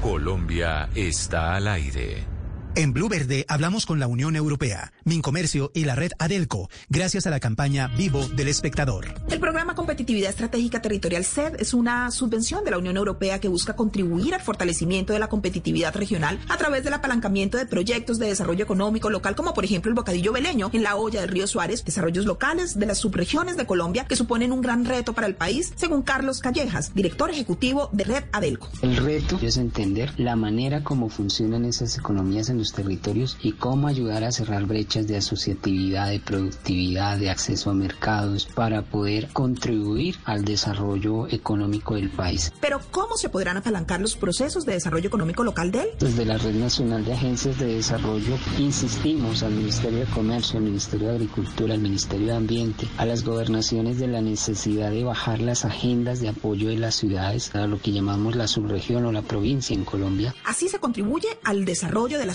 Colombia 0.00 0.88
está 0.94 1.54
al 1.56 1.68
aire. 1.68 2.41
En 2.74 2.94
Blue 2.94 3.10
Verde 3.10 3.44
hablamos 3.48 3.84
con 3.84 4.00
la 4.00 4.06
Unión 4.06 4.34
Europea, 4.34 4.94
Mincomercio 5.04 5.70
y 5.74 5.84
la 5.84 5.94
red 5.94 6.12
Adelco, 6.18 6.70
gracias 6.88 7.26
a 7.26 7.30
la 7.30 7.38
campaña 7.38 7.88
Vivo 7.88 8.26
del 8.28 8.48
Espectador. 8.48 9.12
El 9.28 9.40
programa 9.40 9.74
Competitividad 9.74 10.30
Estratégica 10.30 10.80
Territorial 10.80 11.22
SED 11.22 11.56
es 11.60 11.74
una 11.74 12.10
subvención 12.10 12.64
de 12.64 12.70
la 12.70 12.78
Unión 12.78 12.96
Europea 12.96 13.40
que 13.40 13.48
busca 13.48 13.76
contribuir 13.76 14.34
al 14.34 14.40
fortalecimiento 14.40 15.12
de 15.12 15.18
la 15.18 15.28
competitividad 15.28 15.94
regional 15.94 16.40
a 16.48 16.56
través 16.56 16.82
del 16.82 16.94
apalancamiento 16.94 17.58
de 17.58 17.66
proyectos 17.66 18.18
de 18.18 18.28
desarrollo 18.28 18.64
económico 18.64 19.10
local, 19.10 19.34
como 19.34 19.52
por 19.52 19.66
ejemplo 19.66 19.90
el 19.90 19.94
Bocadillo 19.94 20.32
Beleño 20.32 20.70
en 20.72 20.82
la 20.82 20.96
olla 20.96 21.20
del 21.20 21.28
Río 21.28 21.46
Suárez, 21.46 21.84
desarrollos 21.84 22.24
locales 22.24 22.78
de 22.78 22.86
las 22.86 22.96
subregiones 22.96 23.58
de 23.58 23.66
Colombia 23.66 24.06
que 24.06 24.16
suponen 24.16 24.50
un 24.50 24.62
gran 24.62 24.86
reto 24.86 25.12
para 25.12 25.26
el 25.26 25.34
país, 25.34 25.74
según 25.76 26.00
Carlos 26.00 26.40
Callejas, 26.40 26.94
director 26.94 27.28
ejecutivo 27.28 27.90
de 27.92 28.04
Red 28.04 28.24
Adelco. 28.32 28.70
El 28.80 28.96
reto 28.96 29.38
es 29.42 29.58
entender 29.58 30.14
la 30.16 30.36
manera 30.36 30.82
como 30.82 31.10
funcionan 31.10 31.66
esas 31.66 31.98
economías 31.98 32.48
en 32.48 32.61
territorios 32.70 33.36
y 33.42 33.52
cómo 33.52 33.88
ayudar 33.88 34.22
a 34.22 34.30
cerrar 34.30 34.66
brechas 34.66 35.08
de 35.08 35.16
asociatividad, 35.16 36.10
de 36.10 36.20
productividad, 36.20 37.18
de 37.18 37.30
acceso 37.30 37.70
a 37.70 37.74
mercados 37.74 38.46
para 38.54 38.82
poder 38.82 39.28
contribuir 39.32 40.16
al 40.24 40.44
desarrollo 40.44 41.26
económico 41.28 41.96
del 41.96 42.10
país. 42.10 42.52
Pero 42.60 42.80
¿cómo 42.92 43.16
se 43.16 43.28
podrán 43.28 43.56
apalancar 43.56 44.00
los 44.00 44.14
procesos 44.14 44.64
de 44.64 44.74
desarrollo 44.74 45.08
económico 45.08 45.42
local 45.42 45.72
de 45.72 45.80
él? 45.80 45.88
Desde 45.98 46.24
la 46.24 46.38
Red 46.38 46.54
Nacional 46.54 47.04
de 47.04 47.14
Agencias 47.14 47.58
de 47.58 47.74
Desarrollo 47.74 48.36
insistimos 48.58 49.42
al 49.42 49.52
Ministerio 49.52 50.00
de 50.00 50.06
Comercio, 50.06 50.58
al 50.58 50.64
Ministerio 50.64 51.08
de 51.08 51.14
Agricultura, 51.14 51.74
al 51.74 51.80
Ministerio 51.80 52.26
de 52.28 52.34
Ambiente, 52.34 52.86
a 52.98 53.06
las 53.06 53.24
gobernaciones 53.24 53.98
de 53.98 54.08
la 54.08 54.20
necesidad 54.20 54.90
de 54.90 55.04
bajar 55.04 55.40
las 55.40 55.64
agendas 55.64 56.20
de 56.20 56.28
apoyo 56.28 56.68
de 56.68 56.76
las 56.76 56.94
ciudades 56.94 57.54
a 57.54 57.66
lo 57.66 57.80
que 57.80 57.92
llamamos 57.92 58.36
la 58.36 58.46
subregión 58.46 59.06
o 59.06 59.12
la 59.12 59.22
provincia 59.22 59.74
en 59.74 59.84
Colombia. 59.84 60.34
Así 60.44 60.68
se 60.68 60.78
contribuye 60.78 61.28
al 61.44 61.64
desarrollo 61.64 62.18
de 62.18 62.26
la 62.26 62.34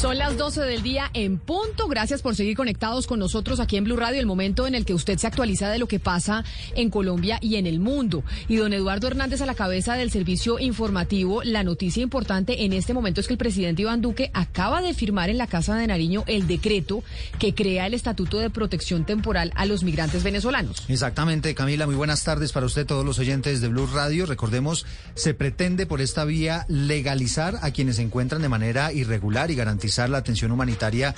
Son 0.00 0.16
las 0.16 0.38
12 0.38 0.62
del 0.62 0.82
día 0.82 1.10
en 1.12 1.36
punto. 1.36 1.86
Gracias 1.86 2.22
por 2.22 2.34
seguir 2.34 2.56
conectados 2.56 3.06
con 3.06 3.18
nosotros 3.18 3.60
aquí 3.60 3.76
en 3.76 3.84
Blue 3.84 3.98
Radio, 3.98 4.18
el 4.18 4.24
momento 4.24 4.66
en 4.66 4.74
el 4.74 4.86
que 4.86 4.94
usted 4.94 5.18
se 5.18 5.26
actualiza 5.26 5.68
de 5.68 5.78
lo 5.78 5.88
que 5.88 6.00
pasa 6.00 6.42
en 6.74 6.88
Colombia 6.88 7.36
y 7.42 7.56
en 7.56 7.66
el 7.66 7.80
mundo. 7.80 8.24
Y 8.48 8.56
don 8.56 8.72
Eduardo 8.72 9.08
Hernández 9.08 9.42
a 9.42 9.46
la 9.46 9.54
cabeza 9.54 9.96
del 9.96 10.10
servicio 10.10 10.58
informativo. 10.58 11.42
La 11.42 11.64
noticia 11.64 12.02
importante 12.02 12.64
en 12.64 12.72
este 12.72 12.94
momento 12.94 13.20
es 13.20 13.26
que 13.26 13.34
el 13.34 13.38
presidente 13.38 13.82
Iván 13.82 14.00
Duque 14.00 14.30
acaba 14.32 14.80
de 14.80 14.94
firmar 14.94 15.28
en 15.28 15.36
la 15.36 15.46
Casa 15.46 15.76
de 15.76 15.86
Nariño 15.86 16.24
el 16.28 16.46
decreto 16.46 17.04
que 17.38 17.54
crea 17.54 17.86
el 17.86 17.92
Estatuto 17.92 18.38
de 18.38 18.48
Protección 18.48 19.04
Temporal 19.04 19.52
a 19.54 19.66
los 19.66 19.84
migrantes 19.84 20.22
venezolanos. 20.22 20.82
Exactamente, 20.88 21.54
Camila. 21.54 21.84
Muy 21.84 21.96
buenas 21.96 22.24
tardes 22.24 22.52
para 22.52 22.64
usted, 22.64 22.86
todos 22.86 23.04
los 23.04 23.18
oyentes 23.18 23.60
de 23.60 23.68
Blue 23.68 23.86
Radio. 23.92 24.24
Recordemos, 24.24 24.86
se 25.14 25.34
pretende 25.34 25.84
por 25.84 26.00
esta 26.00 26.24
vía 26.24 26.64
legalizar 26.68 27.58
a 27.60 27.70
quienes 27.70 27.96
se 27.96 28.02
encuentran 28.02 28.40
de 28.40 28.48
manera 28.48 28.94
irregular 28.94 29.50
y 29.50 29.56
garantizar 29.56 29.89
la 29.98 30.18
atención 30.18 30.52
humanitaria 30.52 31.14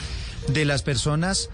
de 0.49 0.65
las 0.65 0.83
personas 0.83 1.51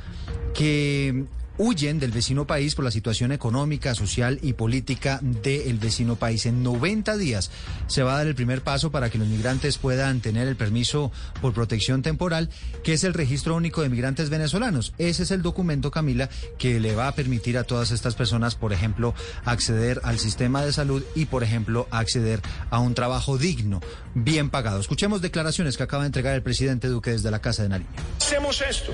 que 0.55 1.25
huyen 1.59 1.99
del 1.99 2.13
vecino 2.13 2.47
país 2.47 2.75
por 2.75 2.85
la 2.85 2.91
situación 2.91 3.33
económica, 3.33 3.95
social 3.95 4.39
y 4.43 4.55
política 4.55 5.21
del 5.23 5.79
vecino 5.79 6.17
país. 6.17 6.47
En 6.47 6.63
90 6.63 7.17
días 7.17 7.51
se 7.87 8.03
va 8.03 8.15
a 8.15 8.19
dar 8.19 8.27
el 8.27 8.35
primer 8.35 8.63
paso 8.63 8.91
para 8.91 9.11
que 9.11 9.19
los 9.19 9.29
migrantes 9.29 9.79
puedan 9.79 10.21
tener 10.21 10.49
el 10.49 10.57
permiso 10.57 11.13
por 11.41 11.53
protección 11.53 12.03
temporal, 12.03 12.49
que 12.83 12.93
es 12.93 13.05
el 13.05 13.15
registro 13.15 13.57
único 13.57 13.83
de 13.83 13.89
migrantes 13.89 14.31
venezolanos. 14.31 14.95
Ese 14.99 15.25
es 15.25 15.31
el 15.31 15.43
documento, 15.43 15.91
Camila, 15.91 16.29
que 16.59 16.81
le 16.81 16.95
va 16.95 17.09
a 17.09 17.15
permitir 17.15 17.59
a 17.59 17.65
todas 17.65 17.91
estas 17.91 18.15
personas, 18.15 18.55
por 18.55 18.73
ejemplo, 18.73 19.15
acceder 19.45 20.01
al 20.05 20.19
sistema 20.19 20.65
de 20.65 20.73
salud 20.73 21.03
y, 21.15 21.27
por 21.27 21.43
ejemplo, 21.43 21.89
acceder 21.91 22.41
a 22.71 22.79
un 22.79 22.95
trabajo 22.95 23.39
digno, 23.39 23.81
bien 24.15 24.51
pagado. 24.51 24.81
Escuchemos 24.81 25.21
declaraciones 25.21 25.77
que 25.77 25.83
acaba 25.83 26.05
de 26.05 26.09
entregar 26.09 26.35
el 26.35 26.43
presidente 26.43 26.89
Duque 26.89 27.11
desde 27.11 27.31
la 27.31 27.41
Casa 27.41 27.63
de 27.63 27.71
Nariño. 27.71 27.91
Hacemos 28.21 28.63
esto 28.63 28.93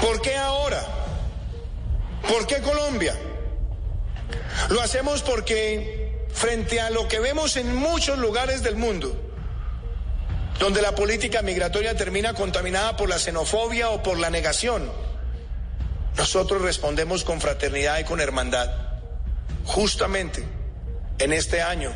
¿Por 0.00 0.20
qué 0.20 0.36
ahora? 0.36 0.84
¿Por 2.28 2.46
qué 2.46 2.60
Colombia? 2.60 3.14
Lo 4.68 4.80
hacemos 4.80 5.22
porque 5.22 6.26
frente 6.32 6.80
a 6.80 6.90
lo 6.90 7.08
que 7.08 7.20
vemos 7.20 7.56
en 7.56 7.74
muchos 7.74 8.18
lugares 8.18 8.62
del 8.62 8.76
mundo, 8.76 9.14
donde 10.58 10.82
la 10.82 10.94
política 10.94 11.42
migratoria 11.42 11.96
termina 11.96 12.34
contaminada 12.34 12.96
por 12.96 13.08
la 13.08 13.18
xenofobia 13.18 13.90
o 13.90 14.02
por 14.02 14.18
la 14.18 14.30
negación, 14.30 14.90
nosotros 16.16 16.62
respondemos 16.62 17.24
con 17.24 17.40
fraternidad 17.40 17.98
y 17.98 18.04
con 18.04 18.20
hermandad. 18.20 18.70
Justamente 19.64 20.44
en 21.18 21.32
este 21.32 21.62
año, 21.62 21.92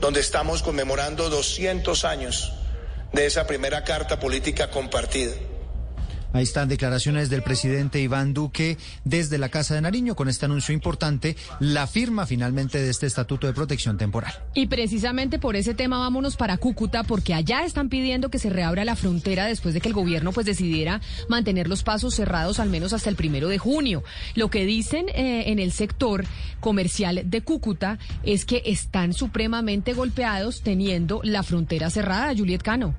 donde 0.00 0.20
estamos 0.20 0.62
conmemorando 0.62 1.28
200 1.30 2.04
años 2.04 2.52
de 3.12 3.26
esa 3.26 3.46
primera 3.46 3.84
carta 3.84 4.20
política 4.20 4.70
compartida 4.70 5.32
Ahí 6.32 6.44
están 6.44 6.68
declaraciones 6.68 7.28
del 7.28 7.42
presidente 7.42 8.00
Iván 8.00 8.34
Duque 8.34 8.78
desde 9.04 9.36
la 9.36 9.48
Casa 9.48 9.74
de 9.74 9.80
Nariño 9.80 10.14
con 10.14 10.28
este 10.28 10.46
anuncio 10.46 10.72
importante, 10.72 11.36
la 11.58 11.88
firma 11.88 12.24
finalmente 12.24 12.80
de 12.80 12.88
este 12.88 13.06
Estatuto 13.06 13.48
de 13.48 13.52
Protección 13.52 13.98
Temporal. 13.98 14.32
Y 14.54 14.68
precisamente 14.68 15.40
por 15.40 15.56
ese 15.56 15.74
tema 15.74 15.98
vámonos 15.98 16.36
para 16.36 16.56
Cúcuta, 16.56 17.02
porque 17.02 17.34
allá 17.34 17.64
están 17.64 17.88
pidiendo 17.88 18.30
que 18.30 18.38
se 18.38 18.48
reabra 18.48 18.84
la 18.84 18.94
frontera 18.94 19.46
después 19.46 19.74
de 19.74 19.80
que 19.80 19.88
el 19.88 19.94
gobierno 19.94 20.32
pues 20.32 20.46
decidiera 20.46 21.00
mantener 21.28 21.68
los 21.68 21.82
pasos 21.82 22.14
cerrados 22.14 22.60
al 22.60 22.70
menos 22.70 22.92
hasta 22.92 23.10
el 23.10 23.16
primero 23.16 23.48
de 23.48 23.58
junio. 23.58 24.04
Lo 24.36 24.50
que 24.50 24.64
dicen 24.64 25.08
eh, 25.08 25.44
en 25.46 25.58
el 25.58 25.72
sector 25.72 26.24
comercial 26.60 27.22
de 27.24 27.40
Cúcuta 27.40 27.98
es 28.22 28.44
que 28.44 28.62
están 28.66 29.14
supremamente 29.14 29.94
golpeados 29.94 30.62
teniendo 30.62 31.20
la 31.24 31.42
frontera 31.42 31.90
cerrada. 31.90 32.34
Juliet 32.36 32.62
Cano. 32.62 32.94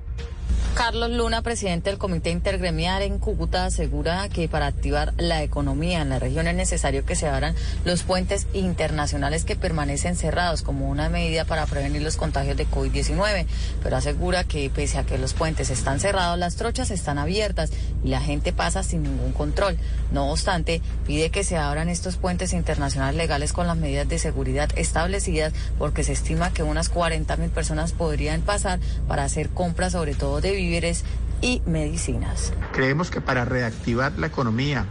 Carlos 0.74 1.10
Luna, 1.10 1.42
presidente 1.42 1.90
del 1.90 1.98
Comité 1.98 2.30
Intergremial 2.30 3.02
en 3.02 3.18
Cúcuta, 3.18 3.66
asegura 3.66 4.28
que 4.28 4.48
para 4.48 4.66
activar 4.66 5.12
la 5.16 5.42
economía 5.42 6.02
en 6.02 6.08
la 6.08 6.18
región 6.18 6.48
es 6.48 6.54
necesario 6.54 7.04
que 7.04 7.14
se 7.14 7.28
abran 7.28 7.54
los 7.84 8.02
puentes 8.02 8.46
internacionales 8.52 9.44
que 9.44 9.54
permanecen 9.54 10.16
cerrados 10.16 10.62
como 10.62 10.88
una 10.88 11.08
medida 11.08 11.44
para 11.44 11.66
prevenir 11.66 12.02
los 12.02 12.16
contagios 12.16 12.56
de 12.56 12.66
COVID-19, 12.66 13.46
pero 13.82 13.96
asegura 13.96 14.44
que 14.44 14.70
pese 14.70 14.98
a 14.98 15.04
que 15.04 15.18
los 15.18 15.34
puentes 15.34 15.70
están 15.70 16.00
cerrados, 16.00 16.38
las 16.38 16.56
trochas 16.56 16.90
están 16.90 17.18
abiertas 17.18 17.70
y 18.02 18.08
la 18.08 18.20
gente 18.20 18.52
pasa 18.52 18.82
sin 18.82 19.02
ningún 19.02 19.32
control. 19.32 19.76
No 20.10 20.30
obstante, 20.30 20.82
pide 21.06 21.30
que 21.30 21.44
se 21.44 21.56
abran 21.56 21.88
estos 21.88 22.16
puentes 22.16 22.52
internacionales 22.52 23.16
legales 23.16 23.52
con 23.52 23.66
las 23.66 23.76
medidas 23.76 24.08
de 24.08 24.18
seguridad 24.18 24.70
establecidas 24.76 25.52
porque 25.78 26.04
se 26.04 26.12
estima 26.12 26.52
que 26.52 26.62
unas 26.62 26.88
40 26.88 27.36
mil 27.36 27.50
personas 27.50 27.92
podrían 27.92 28.42
pasar 28.42 28.80
para 29.06 29.24
hacer 29.24 29.50
compras, 29.50 29.92
sobre 29.92 30.14
todo 30.14 30.40
de 30.42 30.52
víveres 30.52 31.04
y 31.40 31.62
medicinas. 31.66 32.52
Creemos 32.72 33.10
que 33.10 33.20
para 33.20 33.44
reactivar 33.44 34.18
la 34.18 34.28
economía 34.28 34.86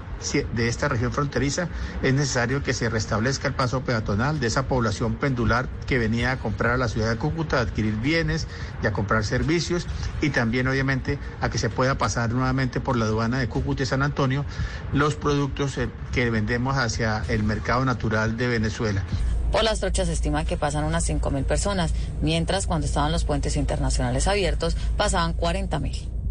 de 0.53 0.67
esta 0.67 0.87
región 0.87 1.11
fronteriza 1.11 1.67
es 2.03 2.13
necesario 2.13 2.61
que 2.61 2.73
se 2.73 2.89
restablezca 2.89 3.47
el 3.47 3.55
paso 3.55 3.81
peatonal 3.81 4.39
de 4.39 4.47
esa 4.47 4.67
población 4.67 5.15
pendular 5.15 5.67
que 5.87 5.97
venía 5.97 6.33
a 6.33 6.37
comprar 6.37 6.73
a 6.73 6.77
la 6.77 6.89
ciudad 6.89 7.09
de 7.09 7.17
Cúcuta, 7.17 7.57
a 7.57 7.61
adquirir 7.61 7.95
bienes 7.95 8.47
y 8.83 8.87
a 8.87 8.91
comprar 8.91 9.25
servicios 9.25 9.87
y 10.21 10.29
también 10.29 10.67
obviamente 10.67 11.17
a 11.41 11.49
que 11.49 11.57
se 11.57 11.69
pueda 11.69 11.97
pasar 11.97 12.31
nuevamente 12.31 12.79
por 12.79 12.97
la 12.97 13.05
aduana 13.05 13.39
de 13.39 13.49
Cúcuta 13.49 13.81
y 13.81 13.87
San 13.87 14.03
Antonio 14.03 14.45
los 14.93 15.15
productos 15.15 15.77
eh, 15.79 15.89
que 16.11 16.29
vendemos 16.29 16.77
hacia 16.77 17.23
el 17.27 17.43
mercado 17.43 17.83
natural 17.83 18.37
de 18.37 18.47
Venezuela. 18.47 19.03
Por 19.51 19.63
las 19.63 19.79
trochas 19.79 20.07
se 20.07 20.13
estima 20.13 20.45
que 20.45 20.57
pasan 20.57 20.83
unas 20.83 21.09
5.000 21.09 21.43
personas, 21.43 21.93
mientras 22.21 22.67
cuando 22.67 22.87
estaban 22.87 23.11
los 23.11 23.25
puentes 23.25 23.57
internacionales 23.57 24.27
abiertos 24.27 24.75
pasaban 24.97 25.35
40.000. 25.35 26.21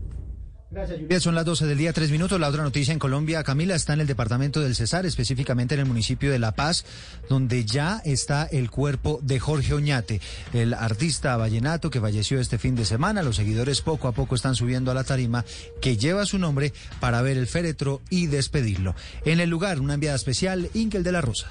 Bien, 1.09 1.21
son 1.21 1.35
las 1.35 1.45
12 1.45 1.67
del 1.67 1.79
día, 1.79 1.93
tres 1.93 2.13
minutos. 2.13 2.39
La 2.39 2.49
otra 2.49 2.63
noticia 2.63 2.93
en 2.93 3.01
Colombia, 3.01 3.43
Camila, 3.43 3.75
está 3.75 3.93
en 3.93 4.03
el 4.03 4.07
departamento 4.07 4.61
del 4.61 4.77
Cesar, 4.77 5.05
específicamente 5.05 5.75
en 5.75 5.81
el 5.81 5.87
municipio 5.87 6.31
de 6.31 6.39
La 6.39 6.53
Paz, 6.53 6.85
donde 7.29 7.65
ya 7.65 8.01
está 8.05 8.45
el 8.45 8.71
cuerpo 8.71 9.19
de 9.21 9.41
Jorge 9.41 9.75
Oñate, 9.75 10.21
el 10.53 10.73
artista 10.73 11.37
vallenato 11.37 11.91
que 11.91 12.01
falleció 12.01 12.39
este 12.39 12.57
fin 12.57 12.77
de 12.77 12.85
semana. 12.85 13.25
Los 13.25 13.35
seguidores 13.35 13.81
poco 13.81 14.07
a 14.07 14.13
poco 14.13 14.37
están 14.37 14.55
subiendo 14.55 14.93
a 14.93 14.95
la 14.95 15.03
tarima 15.03 15.45
que 15.83 15.97
lleva 15.97 16.25
su 16.25 16.39
nombre 16.39 16.73
para 17.01 17.21
ver 17.21 17.37
el 17.37 17.49
féretro 17.49 18.01
y 18.09 18.29
despedirlo. 18.29 18.95
En 19.25 19.41
el 19.41 19.51
lugar, 19.51 19.81
una 19.81 19.95
enviada 19.95 20.15
especial, 20.15 20.71
Inkel 20.75 21.03
de 21.03 21.11
la 21.11 21.21
Rosa. 21.21 21.51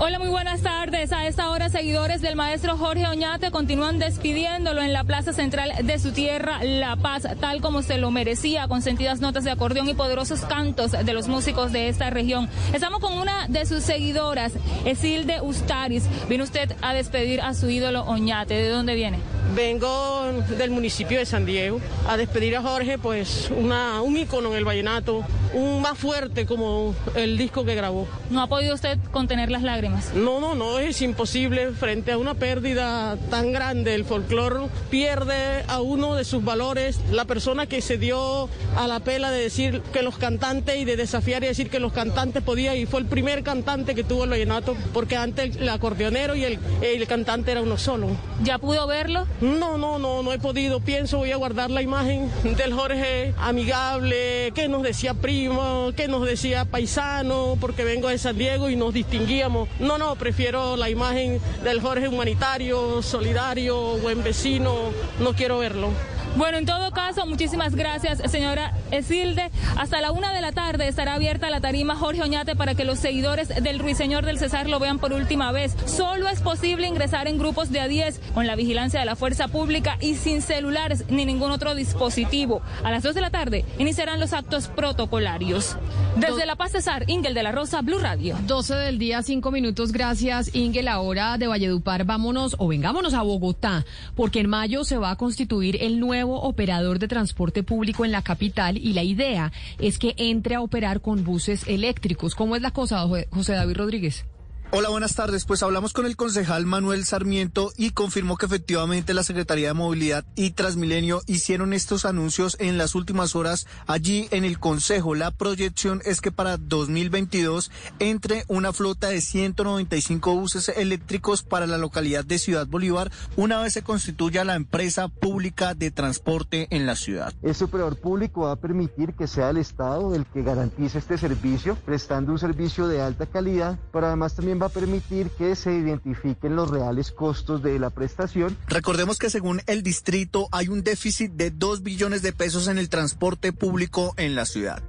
Hola, 0.00 0.20
muy 0.20 0.28
buenas 0.28 0.60
tardes. 0.60 1.10
A 1.10 1.26
esta 1.26 1.50
hora, 1.50 1.70
seguidores 1.70 2.20
del 2.20 2.36
maestro 2.36 2.76
Jorge 2.76 3.04
Oñate 3.08 3.50
continúan 3.50 3.98
despidiéndolo 3.98 4.80
en 4.80 4.92
la 4.92 5.02
plaza 5.02 5.32
central 5.32 5.72
de 5.82 5.98
su 5.98 6.12
tierra, 6.12 6.62
La 6.62 6.94
Paz, 6.94 7.26
tal 7.40 7.60
como 7.60 7.82
se 7.82 7.98
lo 7.98 8.12
merecía, 8.12 8.68
con 8.68 8.80
sentidas 8.80 9.20
notas 9.20 9.42
de 9.42 9.50
acordeón 9.50 9.88
y 9.88 9.94
poderosos 9.94 10.42
cantos 10.42 10.92
de 10.92 11.12
los 11.12 11.26
músicos 11.26 11.72
de 11.72 11.88
esta 11.88 12.10
región. 12.10 12.48
Estamos 12.72 13.00
con 13.00 13.14
una 13.14 13.48
de 13.48 13.66
sus 13.66 13.82
seguidoras, 13.82 14.52
Esilde 14.84 15.40
Ustaris. 15.40 16.04
Viene 16.28 16.44
usted 16.44 16.76
a 16.80 16.94
despedir 16.94 17.40
a 17.40 17.52
su 17.54 17.68
ídolo 17.68 18.04
Oñate. 18.04 18.54
¿De 18.54 18.68
dónde 18.68 18.94
viene? 18.94 19.18
Vengo 19.54 20.32
del 20.56 20.70
municipio 20.70 21.18
de 21.18 21.26
San 21.26 21.46
Diego 21.46 21.80
a 22.06 22.16
despedir 22.16 22.56
a 22.56 22.62
Jorge, 22.62 22.98
pues 22.98 23.50
una, 23.50 24.02
un 24.02 24.16
ícono 24.16 24.50
en 24.50 24.56
el 24.56 24.64
vallenato, 24.64 25.24
un 25.54 25.80
más 25.80 25.96
fuerte 25.96 26.46
como 26.46 26.94
el 27.14 27.38
disco 27.38 27.64
que 27.64 27.74
grabó. 27.74 28.06
¿No 28.30 28.42
ha 28.42 28.46
podido 28.46 28.74
usted 28.74 28.98
contener 29.10 29.50
las 29.50 29.62
lágrimas? 29.62 30.12
No, 30.14 30.40
no, 30.40 30.54
no, 30.54 30.78
es 30.78 31.00
imposible 31.02 31.72
frente 31.72 32.12
a 32.12 32.18
una 32.18 32.34
pérdida 32.34 33.16
tan 33.30 33.52
grande. 33.52 33.94
El 33.94 34.04
folclore 34.04 34.68
pierde 34.90 35.64
a 35.66 35.80
uno 35.80 36.14
de 36.14 36.24
sus 36.24 36.44
valores. 36.44 37.00
La 37.10 37.24
persona 37.24 37.66
que 37.66 37.80
se 37.80 37.98
dio 37.98 38.48
a 38.76 38.86
la 38.86 39.00
pela 39.00 39.30
de 39.30 39.40
decir 39.40 39.80
que 39.92 40.02
los 40.02 40.18
cantantes 40.18 40.76
y 40.76 40.84
de 40.84 40.96
desafiar 40.96 41.42
y 41.42 41.46
decir 41.46 41.70
que 41.70 41.80
los 41.80 41.92
cantantes 41.92 42.42
podían, 42.42 42.76
y 42.76 42.86
fue 42.86 43.00
el 43.00 43.06
primer 43.06 43.42
cantante 43.42 43.94
que 43.94 44.04
tuvo 44.04 44.24
el 44.24 44.30
vallenato, 44.30 44.76
porque 44.92 45.16
antes 45.16 45.56
el 45.56 45.68
acordeonero 45.68 46.34
y 46.34 46.44
el, 46.44 46.58
el 46.82 47.06
cantante 47.06 47.52
era 47.52 47.62
uno 47.62 47.78
solo. 47.78 48.08
¿Ya 48.42 48.58
pudo 48.58 48.86
verlo? 48.86 49.26
No, 49.40 49.78
no, 49.78 49.98
no, 50.00 50.22
no 50.22 50.32
he 50.32 50.38
podido. 50.38 50.80
Pienso, 50.80 51.18
voy 51.18 51.30
a 51.30 51.36
guardar 51.36 51.70
la 51.70 51.80
imagen 51.80 52.30
del 52.56 52.72
Jorge 52.72 53.34
amigable, 53.38 54.52
que 54.52 54.68
nos 54.68 54.82
decía 54.82 55.14
primo, 55.14 55.92
que 55.96 56.08
nos 56.08 56.26
decía 56.26 56.64
paisano, 56.64 57.56
porque 57.60 57.84
vengo 57.84 58.08
de 58.08 58.18
San 58.18 58.36
Diego 58.36 58.68
y 58.68 58.74
nos 58.74 58.92
distinguíamos. 58.92 59.68
No, 59.78 59.96
no, 59.96 60.16
prefiero 60.16 60.76
la 60.76 60.90
imagen 60.90 61.40
del 61.62 61.80
Jorge 61.80 62.08
humanitario, 62.08 63.00
solidario, 63.00 63.98
buen 63.98 64.24
vecino. 64.24 64.74
No 65.20 65.34
quiero 65.34 65.58
verlo. 65.58 65.90
Bueno, 66.36 66.58
en 66.58 66.66
todo 66.66 66.92
caso, 66.92 67.26
muchísimas 67.26 67.74
gracias, 67.74 68.22
señora 68.30 68.72
Esilde. 68.90 69.50
Hasta 69.76 70.00
la 70.00 70.12
una 70.12 70.32
de 70.32 70.40
la 70.40 70.52
tarde 70.52 70.86
estará 70.86 71.14
abierta 71.14 71.50
la 71.50 71.60
tarima 71.60 71.96
Jorge 71.96 72.22
Oñate 72.22 72.54
para 72.54 72.74
que 72.74 72.84
los 72.84 72.98
seguidores 72.98 73.48
del 73.48 73.78
Ruiseñor 73.78 74.24
del 74.24 74.38
Cesar 74.38 74.68
lo 74.68 74.78
vean 74.78 74.98
por 74.98 75.12
última 75.12 75.50
vez. 75.50 75.76
Solo 75.86 76.28
es 76.28 76.40
posible 76.40 76.86
ingresar 76.86 77.26
en 77.26 77.38
grupos 77.38 77.70
de 77.70 77.80
a 77.80 77.88
10 77.88 78.20
con 78.34 78.46
la 78.46 78.54
vigilancia 78.54 79.00
de 79.00 79.06
la 79.06 79.16
fuerza 79.16 79.48
pública 79.48 79.98
y 80.00 80.14
sin 80.14 80.42
celulares 80.42 81.04
ni 81.08 81.24
ningún 81.24 81.50
otro 81.50 81.74
dispositivo. 81.74 82.62
A 82.84 82.90
las 82.90 83.02
dos 83.02 83.14
de 83.14 83.20
la 83.20 83.30
tarde 83.30 83.64
iniciarán 83.78 84.20
los 84.20 84.32
actos 84.32 84.68
protocolarios. 84.68 85.76
Desde 86.16 86.46
La 86.46 86.56
Paz 86.56 86.72
Cesar, 86.72 87.04
Ingel 87.08 87.34
de 87.34 87.42
la 87.42 87.52
Rosa, 87.52 87.80
Blue 87.82 87.98
Radio. 87.98 88.36
12 88.46 88.74
del 88.74 88.98
día, 88.98 89.22
5 89.22 89.50
minutos. 89.50 89.92
Gracias, 89.92 90.54
Ingel. 90.54 90.88
Ahora 90.88 91.38
de 91.38 91.46
Valledupar, 91.46 92.04
vámonos 92.04 92.56
o 92.58 92.68
vengámonos 92.68 93.14
a 93.14 93.22
Bogotá, 93.22 93.84
porque 94.14 94.40
en 94.40 94.48
mayo 94.48 94.84
se 94.84 94.96
va 94.96 95.10
a 95.10 95.16
constituir 95.16 95.82
el 95.82 96.00
nuevo 96.00 96.27
operador 96.34 96.98
de 96.98 97.08
transporte 97.08 97.62
público 97.62 98.04
en 98.04 98.12
la 98.12 98.22
capital 98.22 98.78
y 98.78 98.92
la 98.92 99.02
idea 99.02 99.52
es 99.78 99.98
que 99.98 100.14
entre 100.16 100.54
a 100.54 100.60
operar 100.60 101.00
con 101.00 101.24
buses 101.24 101.66
eléctricos. 101.66 102.34
¿Cómo 102.34 102.56
es 102.56 102.62
la 102.62 102.70
cosa, 102.70 103.06
José 103.30 103.52
David 103.52 103.76
Rodríguez? 103.76 104.24
Hola, 104.70 104.90
buenas 104.90 105.14
tardes. 105.14 105.46
Pues 105.46 105.62
hablamos 105.62 105.94
con 105.94 106.04
el 106.04 106.14
concejal 106.14 106.66
Manuel 106.66 107.06
Sarmiento 107.06 107.72
y 107.78 107.92
confirmó 107.92 108.36
que 108.36 108.44
efectivamente 108.44 109.14
la 109.14 109.22
Secretaría 109.22 109.68
de 109.68 109.72
Movilidad 109.74 110.26
y 110.34 110.50
Transmilenio 110.50 111.22
hicieron 111.26 111.72
estos 111.72 112.04
anuncios 112.04 112.54
en 112.60 112.76
las 112.76 112.94
últimas 112.94 113.34
horas 113.34 113.66
allí 113.86 114.28
en 114.30 114.44
el 114.44 114.58
Consejo. 114.58 115.14
La 115.14 115.30
proyección 115.30 116.02
es 116.04 116.20
que 116.20 116.32
para 116.32 116.58
2022 116.58 117.70
entre 117.98 118.44
una 118.48 118.74
flota 118.74 119.08
de 119.08 119.22
195 119.22 120.34
buses 120.34 120.68
eléctricos 120.68 121.42
para 121.42 121.66
la 121.66 121.78
localidad 121.78 122.26
de 122.26 122.38
Ciudad 122.38 122.66
Bolívar 122.66 123.10
una 123.36 123.62
vez 123.62 123.72
se 123.72 123.82
constituya 123.82 124.44
la 124.44 124.54
empresa 124.54 125.08
pública 125.08 125.72
de 125.72 125.90
transporte 125.90 126.68
en 126.68 126.84
la 126.84 126.94
ciudad. 126.94 127.32
Este 127.40 127.64
operador 127.64 127.96
público 127.96 128.42
va 128.42 128.52
a 128.52 128.56
permitir 128.56 129.14
que 129.14 129.28
sea 129.28 129.48
el 129.48 129.56
Estado 129.56 130.14
el 130.14 130.26
que 130.26 130.42
garantice 130.42 130.98
este 130.98 131.16
servicio, 131.16 131.74
prestando 131.86 132.32
un 132.32 132.38
servicio 132.38 132.86
de 132.86 133.00
alta 133.00 133.24
calidad, 133.24 133.78
pero 133.92 134.08
además 134.08 134.34
también 134.34 134.57
va 134.60 134.66
a 134.66 134.70
permitir 134.70 135.30
que 135.30 135.54
se 135.56 135.72
identifiquen 135.72 136.56
los 136.56 136.70
reales 136.70 137.12
costos 137.12 137.62
de 137.62 137.78
la 137.78 137.90
prestación. 137.90 138.56
Recordemos 138.66 139.18
que 139.18 139.30
según 139.30 139.60
el 139.66 139.82
distrito 139.82 140.48
hay 140.52 140.68
un 140.68 140.82
déficit 140.82 141.32
de 141.32 141.50
2 141.50 141.82
billones 141.82 142.22
de 142.22 142.32
pesos 142.32 142.68
en 142.68 142.78
el 142.78 142.88
transporte 142.88 143.52
público 143.52 144.14
en 144.16 144.34
la 144.34 144.44
ciudad. 144.44 144.82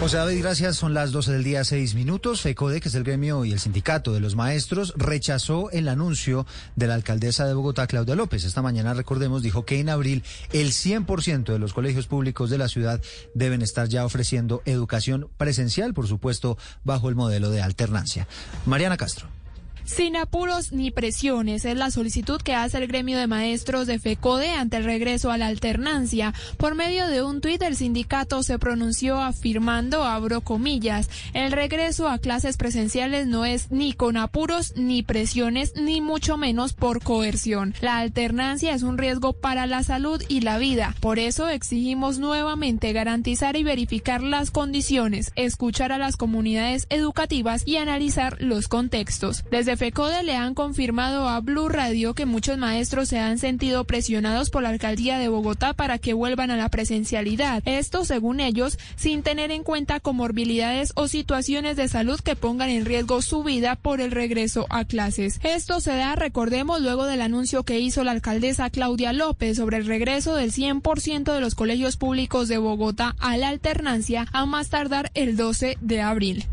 José 0.00 0.16
David, 0.16 0.40
gracias. 0.40 0.76
Son 0.76 0.94
las 0.94 1.12
12 1.12 1.30
del 1.30 1.44
día, 1.44 1.62
6 1.62 1.94
minutos. 1.94 2.40
FECODE, 2.40 2.80
que 2.80 2.88
es 2.88 2.94
el 2.94 3.04
gremio 3.04 3.44
y 3.44 3.52
el 3.52 3.60
sindicato 3.60 4.14
de 4.14 4.20
los 4.20 4.34
maestros, 4.34 4.94
rechazó 4.96 5.70
el 5.72 5.88
anuncio 5.88 6.46
de 6.74 6.86
la 6.86 6.94
alcaldesa 6.94 7.46
de 7.46 7.52
Bogotá, 7.52 7.86
Claudia 7.86 8.14
López. 8.14 8.44
Esta 8.44 8.62
mañana, 8.62 8.94
recordemos, 8.94 9.42
dijo 9.42 9.66
que 9.66 9.78
en 9.78 9.90
abril 9.90 10.24
el 10.54 10.68
100% 10.72 11.52
de 11.52 11.58
los 11.58 11.74
colegios 11.74 12.06
públicos 12.06 12.48
de 12.48 12.56
la 12.56 12.68
ciudad 12.68 13.02
deben 13.34 13.60
estar 13.60 13.88
ya 13.88 14.06
ofreciendo 14.06 14.62
educación 14.64 15.28
presencial, 15.36 15.92
por 15.92 16.08
supuesto, 16.08 16.56
bajo 16.82 17.10
el 17.10 17.14
modelo 17.14 17.50
de 17.50 17.60
alternancia. 17.60 18.26
Mariana 18.64 18.96
Castro. 18.96 19.39
Sin 19.90 20.16
apuros 20.16 20.70
ni 20.70 20.92
presiones 20.92 21.64
es 21.64 21.76
la 21.76 21.90
solicitud 21.90 22.40
que 22.40 22.54
hace 22.54 22.78
el 22.78 22.86
gremio 22.86 23.18
de 23.18 23.26
maestros 23.26 23.88
de 23.88 23.98
FECODE 23.98 24.50
ante 24.50 24.76
el 24.76 24.84
regreso 24.84 25.32
a 25.32 25.36
la 25.36 25.48
alternancia. 25.48 26.32
Por 26.58 26.76
medio 26.76 27.08
de 27.08 27.24
un 27.24 27.40
tuit, 27.40 27.60
el 27.62 27.74
sindicato 27.74 28.44
se 28.44 28.60
pronunció 28.60 29.20
afirmando, 29.20 30.04
abro 30.04 30.42
comillas, 30.42 31.10
el 31.34 31.50
regreso 31.50 32.08
a 32.08 32.18
clases 32.18 32.56
presenciales 32.56 33.26
no 33.26 33.44
es 33.44 33.72
ni 33.72 33.92
con 33.92 34.16
apuros 34.16 34.74
ni 34.76 35.02
presiones, 35.02 35.72
ni 35.74 36.00
mucho 36.00 36.36
menos 36.36 36.72
por 36.72 37.02
coerción. 37.02 37.74
La 37.80 37.98
alternancia 37.98 38.72
es 38.72 38.84
un 38.84 38.96
riesgo 38.96 39.32
para 39.32 39.66
la 39.66 39.82
salud 39.82 40.22
y 40.28 40.42
la 40.42 40.58
vida. 40.58 40.94
Por 41.00 41.18
eso 41.18 41.48
exigimos 41.48 42.20
nuevamente 42.20 42.92
garantizar 42.92 43.56
y 43.56 43.64
verificar 43.64 44.22
las 44.22 44.52
condiciones, 44.52 45.32
escuchar 45.34 45.90
a 45.90 45.98
las 45.98 46.16
comunidades 46.16 46.86
educativas 46.90 47.66
y 47.66 47.78
analizar 47.78 48.40
los 48.40 48.68
contextos. 48.68 49.42
Desde 49.50 49.79
FECODE 49.80 50.24
le 50.24 50.36
han 50.36 50.52
confirmado 50.52 51.26
a 51.26 51.40
Blue 51.40 51.70
Radio 51.70 52.12
que 52.12 52.26
muchos 52.26 52.58
maestros 52.58 53.08
se 53.08 53.18
han 53.18 53.38
sentido 53.38 53.84
presionados 53.84 54.50
por 54.50 54.62
la 54.62 54.68
alcaldía 54.68 55.18
de 55.18 55.28
Bogotá 55.28 55.72
para 55.72 55.96
que 55.96 56.12
vuelvan 56.12 56.50
a 56.50 56.58
la 56.58 56.68
presencialidad. 56.68 57.62
Esto, 57.64 58.04
según 58.04 58.40
ellos, 58.40 58.78
sin 58.96 59.22
tener 59.22 59.50
en 59.50 59.62
cuenta 59.62 59.98
comorbilidades 59.98 60.92
o 60.96 61.08
situaciones 61.08 61.76
de 61.76 61.88
salud 61.88 62.20
que 62.20 62.36
pongan 62.36 62.68
en 62.68 62.84
riesgo 62.84 63.22
su 63.22 63.42
vida 63.42 63.74
por 63.74 64.02
el 64.02 64.10
regreso 64.10 64.66
a 64.68 64.84
clases. 64.84 65.40
Esto 65.42 65.80
se 65.80 65.96
da, 65.96 66.14
recordemos, 66.14 66.82
luego 66.82 67.06
del 67.06 67.22
anuncio 67.22 67.62
que 67.62 67.80
hizo 67.80 68.04
la 68.04 68.10
alcaldesa 68.10 68.68
Claudia 68.68 69.14
López 69.14 69.56
sobre 69.56 69.78
el 69.78 69.86
regreso 69.86 70.34
del 70.34 70.52
100% 70.52 71.32
de 71.32 71.40
los 71.40 71.54
colegios 71.54 71.96
públicos 71.96 72.48
de 72.48 72.58
Bogotá 72.58 73.16
a 73.18 73.38
la 73.38 73.48
alternancia 73.48 74.26
a 74.34 74.44
más 74.44 74.68
tardar 74.68 75.10
el 75.14 75.38
12 75.38 75.78
de 75.80 76.02
abril. 76.02 76.44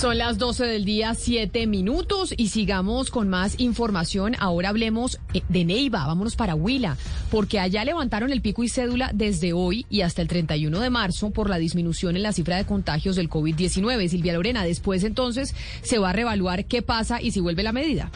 Son 0.00 0.18
las 0.18 0.36
12 0.36 0.66
del 0.66 0.84
día, 0.84 1.14
7 1.14 1.66
minutos 1.66 2.34
y 2.36 2.48
sigamos 2.48 3.10
con 3.10 3.30
más 3.30 3.58
información. 3.58 4.36
Ahora 4.38 4.68
hablemos 4.68 5.18
eh, 5.32 5.40
de 5.48 5.64
Neiva, 5.64 6.06
vámonos 6.06 6.36
para 6.36 6.54
Huila, 6.54 6.98
porque 7.30 7.58
allá 7.60 7.82
levantaron 7.82 8.30
el 8.30 8.42
pico 8.42 8.62
y 8.62 8.68
cédula 8.68 9.10
desde 9.14 9.54
hoy 9.54 9.86
y 9.88 10.02
hasta 10.02 10.20
el 10.20 10.28
31 10.28 10.80
de 10.80 10.90
marzo 10.90 11.30
por 11.30 11.48
la 11.48 11.56
disminución 11.56 12.14
en 12.14 12.24
la 12.24 12.34
cifra 12.34 12.58
de 12.58 12.66
contagios 12.66 13.16
del 13.16 13.30
COVID-19. 13.30 14.08
Silvia 14.08 14.34
Lorena, 14.34 14.64
después 14.64 15.02
entonces 15.02 15.54
se 15.80 15.98
va 15.98 16.10
a 16.10 16.12
reevaluar 16.12 16.66
qué 16.66 16.82
pasa 16.82 17.22
y 17.22 17.30
si 17.30 17.40
vuelve 17.40 17.62
la 17.62 17.72
medida. 17.72 18.10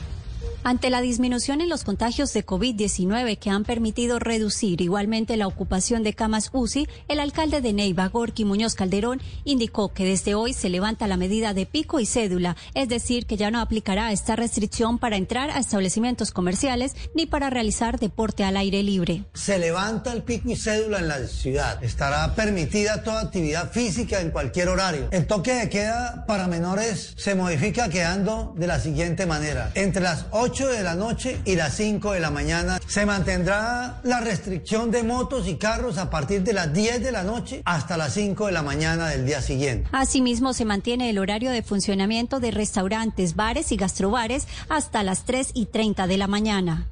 Ante 0.62 0.90
la 0.90 1.00
disminución 1.00 1.62
en 1.62 1.70
los 1.70 1.84
contagios 1.84 2.34
de 2.34 2.44
COVID-19 2.44 3.38
que 3.38 3.48
han 3.48 3.64
permitido 3.64 4.18
reducir 4.18 4.82
igualmente 4.82 5.38
la 5.38 5.46
ocupación 5.46 6.02
de 6.02 6.12
camas 6.12 6.50
UCI, 6.52 6.86
el 7.08 7.18
alcalde 7.18 7.62
de 7.62 7.72
Neiva, 7.72 8.08
Gorky 8.08 8.44
Muñoz 8.44 8.74
Calderón, 8.74 9.22
indicó 9.44 9.94
que 9.94 10.04
desde 10.04 10.34
hoy 10.34 10.52
se 10.52 10.68
levanta 10.68 11.06
la 11.06 11.16
medida 11.16 11.54
de 11.54 11.64
pico 11.64 11.98
y 11.98 12.04
cédula, 12.04 12.56
es 12.74 12.90
decir, 12.90 13.24
que 13.24 13.38
ya 13.38 13.50
no 13.50 13.58
aplicará 13.58 14.12
esta 14.12 14.36
restricción 14.36 14.98
para 14.98 15.16
entrar 15.16 15.50
a 15.50 15.60
establecimientos 15.60 16.30
comerciales 16.30 16.94
ni 17.14 17.24
para 17.24 17.48
realizar 17.48 17.98
deporte 17.98 18.44
al 18.44 18.58
aire 18.58 18.82
libre. 18.82 19.24
Se 19.32 19.58
levanta 19.58 20.12
el 20.12 20.22
pico 20.22 20.50
y 20.50 20.56
cédula 20.56 20.98
en 20.98 21.08
la 21.08 21.26
ciudad. 21.26 21.82
Estará 21.82 22.34
permitida 22.34 23.02
toda 23.02 23.22
actividad 23.22 23.72
física 23.72 24.20
en 24.20 24.30
cualquier 24.30 24.68
horario. 24.68 25.08
El 25.10 25.26
toque 25.26 25.54
de 25.54 25.70
queda 25.70 26.26
para 26.26 26.48
menores 26.48 27.14
se 27.16 27.34
modifica 27.34 27.88
quedando 27.88 28.52
de 28.58 28.66
la 28.66 28.78
siguiente 28.78 29.24
manera. 29.24 29.72
Entre 29.74 30.02
las 30.02 30.26
8 30.32 30.49
de 30.50 30.82
la 30.82 30.96
noche 30.96 31.40
y 31.44 31.54
las 31.54 31.76
5 31.76 32.12
de 32.12 32.20
la 32.20 32.30
mañana. 32.30 32.80
Se 32.86 33.06
mantendrá 33.06 34.00
la 34.02 34.20
restricción 34.20 34.90
de 34.90 35.04
motos 35.04 35.46
y 35.46 35.54
carros 35.54 35.96
a 35.96 36.10
partir 36.10 36.42
de 36.42 36.52
las 36.52 36.72
10 36.72 37.04
de 37.04 37.12
la 37.12 37.22
noche 37.22 37.62
hasta 37.64 37.96
las 37.96 38.14
5 38.14 38.46
de 38.46 38.52
la 38.52 38.62
mañana 38.62 39.08
del 39.08 39.24
día 39.24 39.42
siguiente. 39.42 39.88
Asimismo, 39.92 40.52
se 40.52 40.64
mantiene 40.64 41.08
el 41.08 41.18
horario 41.18 41.52
de 41.52 41.62
funcionamiento 41.62 42.40
de 42.40 42.50
restaurantes, 42.50 43.36
bares 43.36 43.70
y 43.70 43.76
gastrobares 43.76 44.48
hasta 44.68 45.04
las 45.04 45.24
3 45.24 45.52
y 45.54 45.66
30 45.66 46.08
de 46.08 46.16
la 46.16 46.26
mañana. 46.26 46.88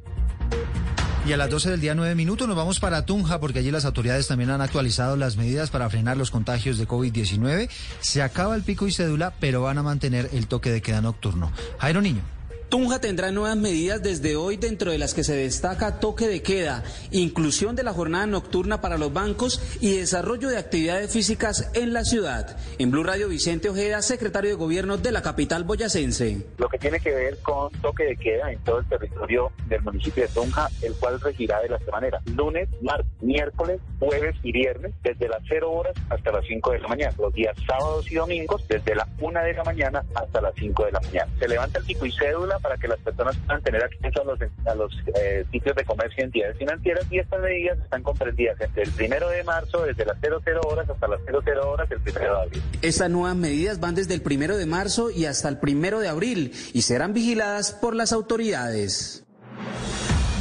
Y 1.27 1.33
a 1.33 1.37
las 1.37 1.51
12 1.51 1.73
del 1.73 1.81
día 1.81 1.95
9 1.97 2.15
minutos 2.15 2.47
nos 2.47 2.57
vamos 2.57 2.79
para 2.79 3.05
Tunja 3.05 3.41
porque 3.41 3.59
allí 3.59 3.73
las 3.73 3.85
autoridades 3.85 4.29
también 4.29 4.51
han 4.51 4.61
actualizado 4.61 5.17
las 5.17 5.37
medidas 5.37 5.71
para 5.71 5.91
frenar 5.91 6.17
los 6.17 6.31
contagios 6.31 6.79
de 6.79 6.87
COVID-19. 6.87 7.69
Se 8.01 8.23
acaba 8.23 8.55
el 8.55 8.63
pico 8.63 8.87
y 8.87 8.93
cédula, 8.93 9.35
pero 9.41 9.63
van 9.63 9.79
a 9.79 9.83
mantener 9.83 10.31
el 10.33 10.47
toque 10.47 10.71
de 10.71 10.81
queda 10.81 11.01
nocturno. 11.01 11.53
Jairo 11.81 12.01
Niño. 12.01 12.38
Tunja 12.69 13.01
tendrá 13.01 13.31
nuevas 13.31 13.57
medidas 13.57 14.03
desde 14.03 14.37
hoy, 14.37 14.59
dentro 14.59 14.91
de 14.91 14.99
las 14.99 15.15
que 15.15 15.25
se 15.25 15.35
destaca 15.35 16.01
toque 16.01 16.29
de 16.29 16.43
queda, 16.43 16.85
inclusión 17.11 17.75
de 17.75 17.83
la 17.83 17.95
jornada 17.95 18.27
nocturna 18.27 18.83
para 18.83 18.99
los 18.99 19.11
bancos 19.11 19.63
y 19.81 19.97
desarrollo 19.97 20.51
de 20.51 20.59
actividades 20.59 21.11
físicas 21.11 21.71
en 21.73 21.95
la 21.95 22.05
ciudad. 22.05 22.59
En 22.79 22.91
Blue 22.91 23.05
Radio, 23.05 23.29
Vicente 23.29 23.71
Ojeda, 23.71 24.03
secretario 24.03 24.51
de 24.51 24.57
Gobierno 24.57 24.99
de 24.99 25.13
la 25.13 25.23
capital 25.23 25.65
boyacense. 25.65 26.45
Lo 26.59 26.69
que 26.69 26.79
tiene 26.79 27.01
que 27.01 27.11
ver 27.11 27.39
con 27.39 27.73
toque 27.81 28.05
de 28.05 28.17
queda 28.17 28.53
en 28.53 28.59
todo 28.65 28.81
el 28.81 28.87
territorio 28.87 29.51
del 29.67 29.81
municipio 29.81 30.25
de 30.25 30.29
Tunja, 30.29 30.69
el 30.83 30.93
cual 30.95 31.19
regirá 31.23 31.63
de 31.63 31.71
la 31.71 31.77
esta 31.77 31.93
manera. 31.93 32.21
Lunes, 32.37 32.69
martes, 32.83 33.07
miércoles, 33.23 33.81
jueves 33.99 34.37
y 34.43 34.53
viernes, 34.53 34.93
desde 35.03 35.27
las 35.27 35.41
0 35.49 35.73
horas 35.73 35.95
hasta 36.11 36.33
las 36.33 36.45
5 36.47 36.73
de 36.73 36.81
la 36.81 36.89
mañana. 36.89 37.15
Los 37.19 37.33
días 37.33 37.57
sábados 37.67 38.11
y 38.13 38.17
domingos, 38.17 38.69
desde 38.69 38.95
la 38.95 39.09
1 39.21 39.43
de 39.43 39.55
la 39.55 39.65
mañana 39.65 40.05
hasta 40.15 40.43
las 40.43 40.55
5 40.55 40.85
de 40.85 40.93
la 40.93 41.01
mañana. 41.01 41.33
Se 41.39 41.49
levanta 41.49 41.79
el 41.79 41.87
pico 41.87 42.05
y 42.05 42.13
cédula 42.13 42.58
para 42.61 42.77
que 42.77 42.89
las 42.89 42.99
personas 43.01 43.37
puedan 43.47 43.63
tener 43.63 43.83
acceso 43.83 44.23
a 44.23 44.25
los, 44.25 44.41
a 44.67 44.75
los 44.75 44.93
eh, 45.15 45.45
sitios 45.51 45.77
de 45.77 45.85
comercio 45.85 46.17
y 46.19 46.25
entidades 46.25 46.59
financieras 46.59 47.07
y 47.11 47.19
estas 47.19 47.41
medidas 47.41 47.79
están 47.79 48.03
comprendidas 48.03 48.61
entre 48.61 48.83
el 48.83 48.91
primero 48.91 49.29
de 49.29 49.45
marzo, 49.45 49.85
desde 49.85 50.05
las 50.05 50.19
00 50.21 50.61
horas 50.63 50.89
hasta 50.89 51.09
las 51.09 51.21
00 51.25 51.71
horas 51.71 51.91
el 51.91 52.01
primero 52.01 52.35
de 52.35 52.43
abril. 52.43 52.63
Estas 52.83 53.11
nuevas 53.11 53.37
medidas 53.37 53.81
van 53.81 53.95
desde 53.95 54.15
el 54.15 54.23
primero 54.23 54.57
de 54.57 54.67
marzo 54.67 55.11
y 55.11 55.27
hasta 55.27 55.49
el 55.49 55.59
primero 55.59 56.01
de 56.01 56.09
abril 56.09 56.53
y 56.73 56.83
serán 56.83 57.13
vigiladas 57.13 57.73
por 57.73 57.95
las 57.95 58.13
autoridades. 58.13 59.25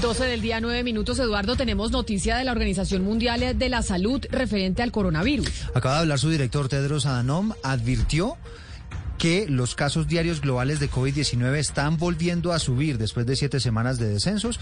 12 0.02 0.26
del 0.26 0.42
día, 0.42 0.62
9 0.62 0.84
minutos. 0.84 1.18
Eduardo, 1.18 1.56
tenemos 1.56 1.90
noticia 1.90 2.38
de 2.38 2.44
la 2.44 2.52
Organización 2.52 3.04
Mundial 3.04 3.58
de 3.58 3.70
la 3.70 3.82
Salud 3.82 4.24
referente 4.30 4.84
al 4.84 4.92
coronavirus. 4.92 5.70
Acaba 5.74 5.96
de 5.96 6.02
hablar 6.02 6.20
su 6.20 6.30
director 6.30 6.70
Tedros 6.70 7.08
Adhanom, 7.08 7.54
advirtió 7.64 8.38
que 9.18 9.48
los 9.50 9.76
casos 9.76 10.08
diarios 10.08 10.42
globales 10.42 10.80
de 10.80 10.90
COVID-19 10.90 11.56
están 11.56 11.98
volviendo 11.98 12.52
a 12.54 12.60
subir 12.60 12.98
después 12.98 13.26
de 13.26 13.36
siete 13.36 13.60
semanas 13.60 13.98
de 13.98 14.10
descensos. 14.10 14.60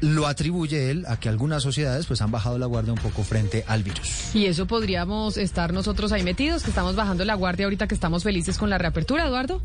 Lo 0.00 0.26
atribuye 0.26 0.90
él 0.90 1.04
a 1.08 1.18
que 1.18 1.28
algunas 1.28 1.62
sociedades 1.62 2.06
pues 2.06 2.20
han 2.22 2.30
bajado 2.30 2.58
la 2.58 2.66
guardia 2.66 2.92
un 2.92 2.98
poco 2.98 3.22
frente 3.22 3.64
al 3.66 3.82
virus. 3.82 4.34
Y 4.34 4.46
eso 4.46 4.66
podríamos 4.66 5.36
estar 5.36 5.72
nosotros 5.72 6.12
ahí 6.12 6.22
metidos, 6.22 6.62
que 6.62 6.70
estamos 6.70 6.96
bajando 6.96 7.24
la 7.24 7.34
guardia 7.34 7.66
ahorita 7.66 7.86
que 7.86 7.94
estamos 7.94 8.22
felices 8.22 8.58
con 8.58 8.70
la 8.70 8.78
reapertura, 8.78 9.26
Eduardo. 9.26 9.62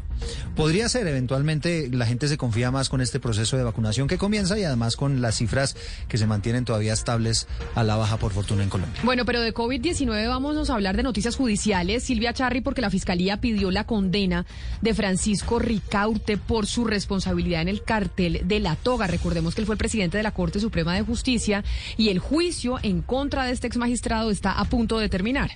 Podría 0.55 0.89
ser, 0.89 1.07
eventualmente 1.07 1.89
la 1.91 2.05
gente 2.05 2.27
se 2.27 2.37
confía 2.37 2.71
más 2.71 2.89
con 2.89 3.01
este 3.01 3.19
proceso 3.19 3.57
de 3.57 3.63
vacunación 3.63 4.07
que 4.07 4.17
comienza 4.17 4.57
y 4.57 4.63
además 4.63 4.95
con 4.95 5.21
las 5.21 5.35
cifras 5.35 5.75
que 6.07 6.17
se 6.17 6.27
mantienen 6.27 6.65
todavía 6.65 6.93
estables 6.93 7.47
a 7.75 7.83
la 7.83 7.95
baja 7.95 8.17
por 8.17 8.31
fortuna 8.31 8.63
en 8.63 8.69
Colombia. 8.69 9.01
Bueno, 9.03 9.25
pero 9.25 9.41
de 9.41 9.53
COVID-19 9.53 10.27
vamos 10.27 10.69
a 10.69 10.73
hablar 10.73 10.95
de 10.97 11.03
noticias 11.03 11.35
judiciales. 11.35 12.03
Silvia 12.03 12.33
Charri, 12.33 12.61
porque 12.61 12.81
la 12.81 12.89
Fiscalía 12.89 13.41
pidió 13.41 13.71
la 13.71 13.85
condena 13.85 14.45
de 14.81 14.93
Francisco 14.93 15.59
Ricaurte 15.59 16.37
por 16.37 16.65
su 16.65 16.85
responsabilidad 16.85 17.61
en 17.61 17.69
el 17.69 17.83
cartel 17.83 18.41
de 18.45 18.59
la 18.59 18.75
toga. 18.75 19.07
Recordemos 19.07 19.55
que 19.55 19.61
él 19.61 19.65
fue 19.65 19.75
el 19.75 19.79
presidente 19.79 20.17
de 20.17 20.23
la 20.25 20.31
Corte 20.31 20.59
Suprema 20.59 20.95
de 20.95 21.03
Justicia 21.03 21.63
y 21.97 22.09
el 22.09 22.17
juicio 22.17 22.79
en 22.81 23.03
contra 23.03 23.45
de 23.45 23.53
este 23.53 23.67
ex 23.67 23.77
magistrado 23.77 24.31
está 24.31 24.53
a 24.53 24.65
punto 24.65 24.97
de 24.97 25.07
terminar. 25.07 25.51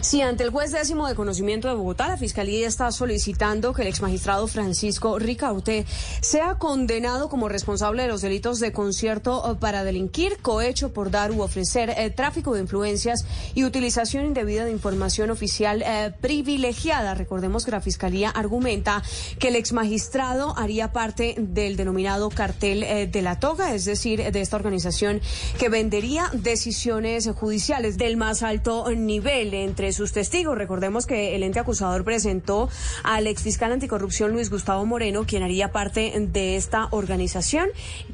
Sí, 0.00 0.22
ante 0.22 0.44
el 0.44 0.50
juez 0.50 0.70
décimo 0.70 1.08
de 1.08 1.16
conocimiento 1.16 1.66
de 1.66 1.74
Bogotá, 1.74 2.06
la 2.06 2.16
Fiscalía 2.16 2.68
está 2.68 2.92
solicitando 2.92 3.72
que 3.72 3.82
el 3.82 3.88
exmagistrado 3.88 4.46
Francisco 4.46 5.18
Ricaute 5.18 5.86
sea 6.20 6.54
condenado 6.54 7.28
como 7.28 7.48
responsable 7.48 8.02
de 8.02 8.08
los 8.08 8.20
delitos 8.20 8.60
de 8.60 8.70
concierto 8.70 9.56
para 9.58 9.82
delinquir, 9.82 10.38
cohecho 10.40 10.92
por 10.92 11.10
dar 11.10 11.32
u 11.32 11.42
ofrecer 11.42 11.90
eh, 11.90 12.10
tráfico 12.10 12.54
de 12.54 12.60
influencias 12.60 13.24
y 13.54 13.64
utilización 13.64 14.24
indebida 14.24 14.64
de 14.64 14.70
información 14.70 15.30
oficial 15.30 15.82
eh, 15.84 16.12
privilegiada. 16.20 17.14
Recordemos 17.14 17.64
que 17.64 17.72
la 17.72 17.80
Fiscalía 17.80 18.30
argumenta 18.30 19.02
que 19.40 19.48
el 19.48 19.56
exmagistrado 19.56 20.56
haría 20.56 20.92
parte 20.92 21.34
del 21.38 21.76
denominado 21.76 22.30
cartel 22.30 22.84
eh, 22.84 23.08
de 23.08 23.22
la 23.22 23.40
toga, 23.40 23.74
es 23.74 23.84
decir, 23.84 24.30
de 24.30 24.40
esta 24.40 24.56
organización 24.56 25.20
que 25.58 25.68
vendería 25.68 26.30
decisiones 26.32 27.28
judiciales 27.34 27.98
del 27.98 28.16
más 28.16 28.44
alto 28.44 28.88
nivel 28.94 29.54
entre 29.54 29.77
sus 29.92 30.12
testigos. 30.12 30.58
Recordemos 30.58 31.06
que 31.06 31.36
el 31.36 31.42
ente 31.42 31.60
acusador 31.60 32.04
presentó 32.04 32.68
al 33.04 33.26
exfiscal 33.26 33.72
anticorrupción 33.72 34.32
Luis 34.32 34.50
Gustavo 34.50 34.84
Moreno, 34.84 35.24
quien 35.24 35.42
haría 35.42 35.70
parte 35.70 36.12
de 36.18 36.56
esta 36.56 36.88
organización, 36.90 37.68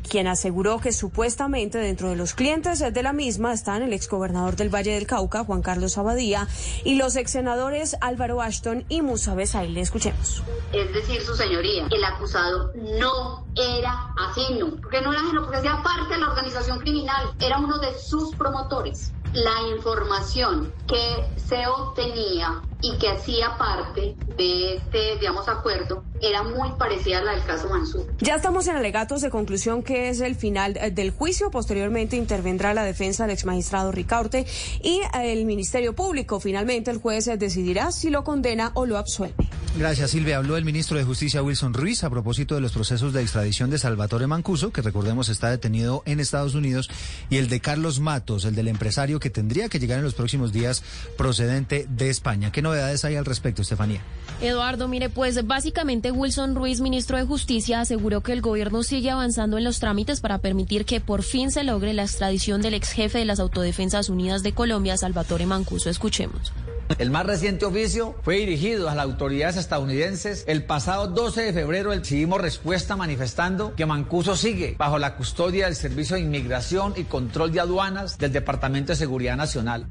quien 0.08 0.26
aseguró 0.26 0.78
que 0.78 0.92
supuestamente 0.92 1.78
dentro 1.78 2.10
de 2.10 2.16
los 2.16 2.34
clientes 2.34 2.80
de 2.80 3.02
la 3.02 3.12
misma 3.12 3.52
están 3.52 3.82
el 3.82 3.92
exgobernador 3.92 4.56
del 4.56 4.72
Valle 4.72 4.92
del 4.92 5.06
Cauca, 5.06 5.44
Juan 5.44 5.62
Carlos 5.62 5.96
Abadía, 5.98 6.46
y 6.84 6.96
los 6.96 7.16
exsenadores 7.16 7.96
Álvaro 8.00 8.42
Ashton 8.42 8.84
y 8.88 9.02
Musa 9.02 9.34
Besaile. 9.34 9.80
Escuchemos. 9.80 10.42
Es 10.72 10.92
decir, 10.92 11.22
su 11.22 11.34
señoría, 11.34 11.86
el 11.90 12.04
acusado 12.04 12.72
no 12.98 13.46
era 13.56 14.12
ajeno, 14.16 14.76
porque 14.82 15.00
no 15.00 15.12
era 15.12 15.22
ajeno, 15.22 15.42
porque 15.42 15.56
hacía 15.58 15.82
parte 15.82 16.14
de 16.14 16.20
la 16.20 16.28
organización 16.28 16.78
criminal, 16.80 17.32
era 17.40 17.58
uno 17.58 17.78
de 17.78 17.98
sus 17.98 18.34
promotores 18.36 19.12
la 19.34 19.68
información 19.76 20.72
que 20.86 21.32
se 21.36 21.66
obtenía 21.66 22.64
y 22.80 22.98
que 22.98 23.10
hacía 23.10 23.56
parte 23.58 24.16
de 24.26 24.74
este, 24.76 25.16
digamos, 25.18 25.48
acuerdo 25.48 26.04
era 26.24 26.42
muy 26.42 26.70
parecida 26.78 27.18
a 27.18 27.22
la 27.22 27.32
del 27.32 27.44
caso 27.44 27.68
Mansur. 27.68 28.06
Ya 28.20 28.36
estamos 28.36 28.66
en 28.66 28.76
alegatos 28.76 29.20
de 29.20 29.30
conclusión 29.30 29.82
que 29.82 30.08
es 30.08 30.20
el 30.20 30.34
final 30.34 30.76
eh, 30.76 30.90
del 30.90 31.10
juicio. 31.10 31.50
Posteriormente 31.50 32.16
intervendrá 32.16 32.74
la 32.74 32.84
defensa 32.84 33.24
del 33.24 33.34
exmagistrado 33.34 33.92
Ricaurte 33.92 34.46
y 34.82 35.00
eh, 35.14 35.32
el 35.32 35.44
Ministerio 35.44 35.94
Público. 35.94 36.40
Finalmente 36.40 36.90
el 36.90 36.98
juez 36.98 37.28
eh, 37.28 37.36
decidirá 37.36 37.92
si 37.92 38.10
lo 38.10 38.24
condena 38.24 38.72
o 38.74 38.86
lo 38.86 38.98
absuelve. 38.98 39.34
Gracias, 39.76 40.12
Silvia. 40.12 40.36
Habló 40.36 40.56
el 40.56 40.64
ministro 40.64 40.96
de 40.96 41.02
Justicia 41.02 41.42
Wilson 41.42 41.74
Ruiz 41.74 42.04
a 42.04 42.10
propósito 42.10 42.54
de 42.54 42.60
los 42.60 42.70
procesos 42.70 43.12
de 43.12 43.22
extradición 43.22 43.70
de 43.70 43.78
Salvatore 43.78 44.28
Mancuso, 44.28 44.72
que 44.72 44.82
recordemos 44.82 45.28
está 45.28 45.50
detenido 45.50 46.04
en 46.06 46.20
Estados 46.20 46.54
Unidos, 46.54 46.88
y 47.28 47.38
el 47.38 47.48
de 47.48 47.58
Carlos 47.58 47.98
Matos, 47.98 48.44
el 48.44 48.54
del 48.54 48.68
empresario 48.68 49.18
que 49.18 49.30
tendría 49.30 49.68
que 49.68 49.80
llegar 49.80 49.98
en 49.98 50.04
los 50.04 50.14
próximos 50.14 50.52
días 50.52 50.84
procedente 51.16 51.86
de 51.88 52.08
España. 52.08 52.52
¿Qué 52.52 52.62
novedades 52.62 53.04
hay 53.04 53.16
al 53.16 53.24
respecto, 53.24 53.62
Estefanía? 53.62 54.00
Eduardo, 54.40 54.86
mire, 54.86 55.10
pues 55.10 55.44
básicamente 55.44 56.12
Wilson 56.16 56.54
Ruiz, 56.54 56.80
ministro 56.80 57.18
de 57.18 57.24
Justicia, 57.24 57.80
aseguró 57.80 58.20
que 58.20 58.32
el 58.32 58.40
gobierno 58.40 58.82
sigue 58.82 59.10
avanzando 59.10 59.58
en 59.58 59.64
los 59.64 59.80
trámites 59.80 60.20
para 60.20 60.38
permitir 60.38 60.84
que 60.84 61.00
por 61.00 61.22
fin 61.22 61.50
se 61.50 61.64
logre 61.64 61.92
la 61.92 62.02
extradición 62.02 62.62
del 62.62 62.74
ex 62.74 62.92
jefe 62.92 63.18
de 63.18 63.24
las 63.24 63.40
Autodefensas 63.40 64.08
Unidas 64.08 64.42
de 64.42 64.52
Colombia, 64.52 64.96
Salvatore 64.96 65.46
Mancuso. 65.46 65.90
Escuchemos. 65.90 66.52
El 66.98 67.10
más 67.10 67.26
reciente 67.26 67.64
oficio 67.64 68.14
fue 68.22 68.36
dirigido 68.36 68.88
a 68.88 68.94
las 68.94 69.04
autoridades 69.04 69.56
estadounidenses. 69.56 70.44
El 70.46 70.64
pasado 70.64 71.08
12 71.08 71.42
de 71.42 71.52
febrero 71.52 71.90
recibimos 71.90 72.40
respuesta 72.40 72.94
manifestando 72.94 73.74
que 73.74 73.86
Mancuso 73.86 74.36
sigue 74.36 74.76
bajo 74.78 74.98
la 74.98 75.16
custodia 75.16 75.64
del 75.66 75.76
Servicio 75.76 76.16
de 76.16 76.22
Inmigración 76.22 76.92
y 76.96 77.04
Control 77.04 77.52
de 77.52 77.60
Aduanas 77.60 78.18
del 78.18 78.32
Departamento 78.32 78.92
de 78.92 78.96
Seguridad 78.96 79.36
Nacional. 79.36 79.86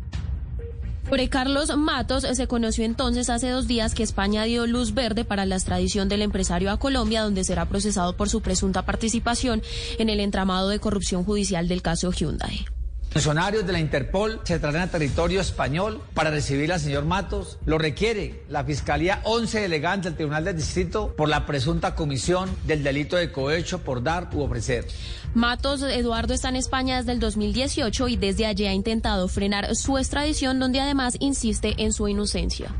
Sobre 1.14 1.30
Carlos 1.30 1.77
Matos 1.77 2.23
se 2.23 2.48
conoció 2.48 2.85
entonces 2.85 3.30
hace 3.30 3.48
dos 3.48 3.68
días 3.68 3.94
que 3.94 4.02
España 4.02 4.45
dio 4.45 4.65
luz 4.65 4.95
verde 4.95 5.23
para 5.23 5.45
la 5.45 5.53
extradición 5.53 6.10
del 6.10 6.23
empresario 6.23 6.72
a 6.72 6.80
Colombia, 6.80 7.22
donde 7.22 7.44
será 7.44 7.68
procesado 7.68 8.18
por 8.18 8.30
su 8.30 8.41
presunta 8.41 8.81
participación 8.81 9.61
en 9.99 10.10
el 10.10 10.19
entramado 10.19 10.69
de 10.69 10.80
corrupción 10.80 11.23
judicial 11.23 11.68
del 11.68 11.84
caso 11.84 12.11
Hyundai. 12.11 12.65
Funcionarios 13.11 13.68
de 13.68 13.73
la 13.73 13.80
Interpol 13.80 14.41
se 14.44 14.57
trasladan 14.57 14.90
a 14.90 14.91
territorio 14.91 15.40
español 15.40 16.02
para 16.15 16.31
recibir 16.31 16.73
al 16.73 16.80
señor 16.80 17.06
Matos. 17.06 17.60
Lo 17.68 17.77
requiere 17.77 18.41
la 18.49 18.64
Fiscalía 18.64 19.22
11 19.23 19.61
delegantes 19.61 20.06
del 20.06 20.15
Tribunal 20.15 20.45
del 20.45 20.57
Distrito 20.57 21.14
por 21.15 21.30
la 21.30 21.45
presunta 21.45 21.94
comisión 21.94 22.49
del 22.65 22.81
delito 22.81 23.15
de 23.15 23.31
cohecho 23.31 23.81
por 23.81 24.02
dar 24.02 24.30
u 24.34 24.41
ofrecer. 24.41 24.88
Matos 25.34 25.82
Eduardo 25.82 26.36
está 26.36 26.50
en 26.50 26.58
España 26.58 26.98
desde 26.98 27.14
el 27.14 27.20
2018 27.20 28.08
y 28.08 28.18
desde 28.18 28.46
allí 28.46 28.68
ha 28.68 28.74
intentado 28.74 29.28
frenar 29.28 29.76
su 29.76 29.98
extradición, 29.98 30.60
donde 30.60 30.80
además 30.80 31.18
insiste 31.20 31.74
en 31.78 31.92
su 31.92 32.08
inocencia. 32.08 32.72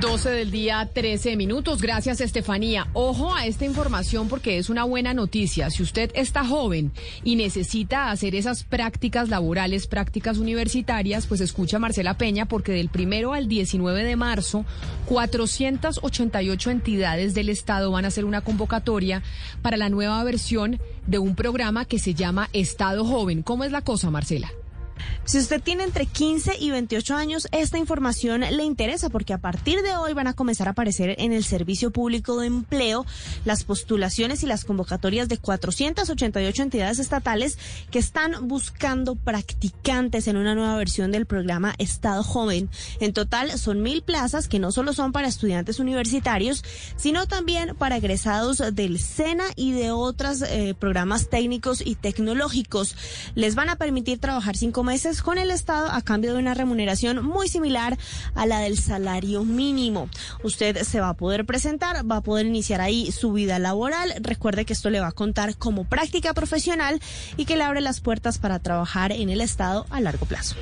12 0.00 0.30
del 0.30 0.50
día, 0.50 0.90
13 0.92 1.36
minutos. 1.36 1.80
Gracias, 1.80 2.20
Estefanía. 2.20 2.88
Ojo 2.92 3.34
a 3.34 3.46
esta 3.46 3.64
información 3.64 4.28
porque 4.28 4.58
es 4.58 4.68
una 4.68 4.84
buena 4.84 5.14
noticia. 5.14 5.70
Si 5.70 5.82
usted 5.82 6.10
está 6.14 6.44
joven 6.44 6.92
y 7.24 7.36
necesita 7.36 8.10
hacer 8.10 8.34
esas 8.34 8.64
prácticas 8.64 9.28
laborales, 9.28 9.86
prácticas 9.86 10.38
universitarias, 10.38 11.26
pues 11.26 11.40
escucha 11.40 11.76
a 11.76 11.80
Marcela 11.80 12.18
Peña 12.18 12.46
porque 12.46 12.72
del 12.72 12.88
primero 12.88 13.32
al 13.32 13.48
19 13.48 14.04
de 14.04 14.16
marzo, 14.16 14.66
488 15.06 16.70
entidades 16.70 17.34
del 17.34 17.48
Estado 17.48 17.90
van 17.90 18.04
a 18.04 18.08
hacer 18.08 18.24
una 18.24 18.42
convocatoria 18.42 19.22
para 19.62 19.76
la 19.76 19.88
nueva 19.88 20.22
versión 20.24 20.80
de 21.06 21.18
un 21.18 21.34
programa 21.34 21.84
que 21.84 21.98
se 21.98 22.14
llama 22.14 22.48
Estado 22.52 23.04
Joven. 23.04 23.42
¿Cómo 23.42 23.64
es 23.64 23.72
la 23.72 23.82
cosa, 23.82 24.10
Marcela? 24.10 24.50
Si 25.24 25.38
usted 25.38 25.60
tiene 25.60 25.82
entre 25.82 26.06
15 26.06 26.56
y 26.60 26.70
28 26.70 27.16
años, 27.16 27.48
esta 27.50 27.78
información 27.78 28.42
le 28.42 28.62
interesa 28.62 29.10
porque 29.10 29.32
a 29.32 29.38
partir 29.38 29.82
de 29.82 29.96
hoy 29.96 30.12
van 30.12 30.28
a 30.28 30.34
comenzar 30.34 30.68
a 30.68 30.70
aparecer 30.70 31.16
en 31.18 31.32
el 31.32 31.44
Servicio 31.44 31.90
Público 31.90 32.38
de 32.38 32.46
Empleo 32.46 33.04
las 33.44 33.64
postulaciones 33.64 34.42
y 34.42 34.46
las 34.46 34.64
convocatorias 34.64 35.28
de 35.28 35.38
488 35.38 36.62
entidades 36.62 36.98
estatales 37.00 37.58
que 37.90 37.98
están 37.98 38.46
buscando 38.46 39.16
practicantes 39.16 40.28
en 40.28 40.36
una 40.36 40.54
nueva 40.54 40.76
versión 40.76 41.10
del 41.10 41.26
programa 41.26 41.74
Estado 41.78 42.22
Joven. 42.22 42.70
En 43.00 43.12
total 43.12 43.58
son 43.58 43.82
mil 43.82 44.02
plazas 44.02 44.46
que 44.46 44.60
no 44.60 44.70
solo 44.70 44.92
son 44.92 45.12
para 45.12 45.28
estudiantes 45.28 45.80
universitarios, 45.80 46.64
sino 46.96 47.26
también 47.26 47.74
para 47.76 47.96
egresados 47.96 48.62
del 48.72 49.00
SENA 49.00 49.44
y 49.56 49.72
de 49.72 49.90
otros 49.90 50.42
eh, 50.42 50.74
programas 50.78 51.28
técnicos 51.28 51.82
y 51.84 51.96
tecnológicos. 51.96 52.94
Les 53.34 53.54
van 53.54 53.70
a 53.70 53.76
permitir 53.76 54.18
trabajar 54.18 54.56
cinco 54.56 54.82
meses 54.86 55.20
con 55.20 55.36
el 55.36 55.50
Estado 55.50 55.90
a 55.90 56.00
cambio 56.00 56.32
de 56.32 56.38
una 56.38 56.54
remuneración 56.54 57.22
muy 57.22 57.48
similar 57.48 57.98
a 58.34 58.46
la 58.46 58.60
del 58.60 58.78
salario 58.78 59.44
mínimo. 59.44 60.08
Usted 60.42 60.82
se 60.84 61.00
va 61.00 61.10
a 61.10 61.14
poder 61.14 61.44
presentar, 61.44 62.10
va 62.10 62.18
a 62.18 62.20
poder 62.22 62.46
iniciar 62.46 62.80
ahí 62.80 63.10
su 63.12 63.32
vida 63.32 63.58
laboral. 63.58 64.14
Recuerde 64.20 64.64
que 64.64 64.72
esto 64.72 64.88
le 64.88 65.00
va 65.00 65.08
a 65.08 65.12
contar 65.12 65.56
como 65.56 65.84
práctica 65.84 66.32
profesional 66.32 67.00
y 67.36 67.44
que 67.44 67.56
le 67.56 67.64
abre 67.64 67.80
las 67.80 68.00
puertas 68.00 68.38
para 68.38 68.60
trabajar 68.60 69.12
en 69.12 69.28
el 69.28 69.40
Estado 69.40 69.86
a 69.90 70.00
largo 70.00 70.24
plazo. 70.24 70.54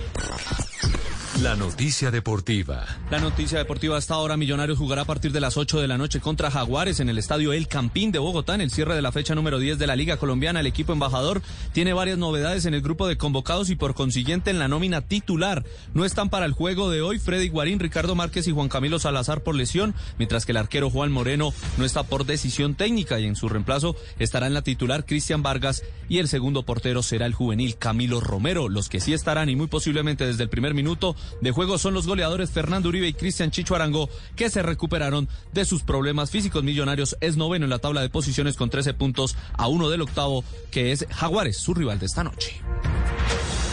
La 1.43 1.57
noticia 1.57 2.13
deportiva. 2.13 2.87
La 3.11 3.19
noticia 3.19 3.59
deportiva 3.59 3.97
hasta 3.97 4.15
ahora 4.15 4.37
Millonarios 4.37 4.79
jugará 4.79 5.03
a 5.03 5.05
partir 5.05 5.33
de 5.33 5.41
las 5.41 5.57
8 5.57 5.81
de 5.81 5.89
la 5.89 5.99
noche 5.99 6.21
contra 6.21 6.49
Jaguares 6.49 7.01
en 7.01 7.09
el 7.09 7.19
estadio 7.19 7.53
El 7.53 7.67
Campín 7.67 8.13
de 8.13 8.21
Bogotá 8.21 8.55
en 8.55 8.61
el 8.61 8.71
cierre 8.71 8.95
de 8.95 9.03
la 9.03 9.11
fecha 9.11 9.35
número 9.35 9.59
10 9.59 9.77
de 9.79 9.87
la 9.89 9.97
Liga 9.97 10.17
Colombiana. 10.17 10.61
El 10.61 10.69
equipo 10.69 10.93
embajador 10.93 11.43
tiene 11.73 11.93
varias 11.93 12.19
novedades 12.19 12.67
en 12.67 12.75
el 12.75 12.83
grupo 12.83 13.09
de 13.09 13.19
convocados 13.19 13.69
y 13.69 13.75
por 13.75 13.95
consiguiente 13.95 14.51
en 14.51 14.61
la 14.61 14.69
nómina 14.69 15.01
titular. 15.01 15.65
No 15.93 16.05
están 16.05 16.31
para 16.31 16.47
el 16.47 16.53
juego 16.53 16.89
de 16.89 17.03
hoy 17.03 17.19
Freddy 17.19 17.49
Guarín, 17.49 17.81
Ricardo 17.81 18.15
Márquez 18.15 18.47
y 18.47 18.53
Juan 18.53 18.69
Camilo 18.69 19.01
Salazar 19.01 19.43
por 19.43 19.57
lesión, 19.57 19.93
mientras 20.19 20.47
que 20.47 20.53
el 20.53 20.59
arquero 20.59 20.89
Juan 20.89 21.11
Moreno 21.11 21.53
no 21.77 21.85
está 21.85 22.05
por 22.05 22.27
decisión 22.27 22.77
técnica 22.77 23.19
y 23.19 23.27
en 23.27 23.35
su 23.35 23.49
reemplazo 23.49 23.97
estará 24.21 24.47
en 24.47 24.55
la 24.55 24.63
titular 24.63 25.05
Cristian 25.05 25.43
Vargas 25.43 25.83
y 26.09 26.19
el 26.19 26.29
segundo 26.29 26.63
portero 26.63 27.03
será 27.03 27.27
el 27.27 27.35
juvenil 27.35 27.77
Camilo 27.77 28.21
Romero. 28.21 28.69
Los 28.69 28.89
que 28.89 29.01
sí 29.01 29.13
estarán 29.13 29.49
y 29.49 29.57
muy 29.57 29.67
posiblemente 29.67 30.25
desde 30.25 30.45
el 30.45 30.49
primer 30.49 30.75
minuto 30.75 31.17
de 31.41 31.51
juego 31.51 31.79
son 31.79 31.95
los 31.95 32.07
goleadores 32.07 32.51
Fernando 32.51 32.89
Uribe 32.89 33.09
y 33.09 33.15
Cristian 33.15 33.51
Chicho 33.51 33.75
Arango, 33.75 34.09
que 34.37 34.51
se 34.51 34.63
recuperaron 34.63 35.29
de 35.53 35.65
sus 35.65 35.83
problemas 35.83 36.31
físicos. 36.31 36.65
Millonarios 36.65 37.17
es 37.21 37.37
noveno 37.37 37.65
en 37.65 37.71
la 37.71 37.79
tabla 37.79 38.01
de 38.01 38.11
posiciones 38.11 38.57
con 38.57 38.71
13 38.71 38.95
puntos 38.95 39.37
a 39.55 39.69
uno 39.69 39.91
del 39.91 40.03
octavo, 40.03 40.45
que 40.71 40.93
es 40.93 41.07
Jaguares, 41.11 41.59
su 41.59 41.75
rival 41.75 41.99
de 41.99 42.07
esta 42.07 42.25
noche. 42.25 42.61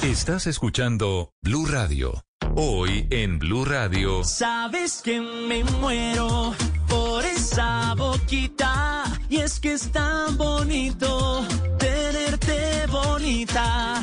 Estás 0.03 0.48
escuchando 0.48 1.32
Blue 1.44 1.65
Radio. 1.65 2.23
Hoy 2.56 3.07
en 3.11 3.40
Blue 3.40 3.65
Radio. 3.65 4.23
Sabes 4.23 5.02
que 5.03 5.22
me 5.22 5.64
muero 5.64 6.56
por 6.91 7.26
esa 7.26 7.95
boquita 7.95 9.03
y 9.30 9.38
es 9.38 9.59
que 9.61 9.73
es 9.73 9.89
tan 9.91 10.38
bonito 10.38 11.47
tenerte 11.80 12.85
bonita. 12.88 14.01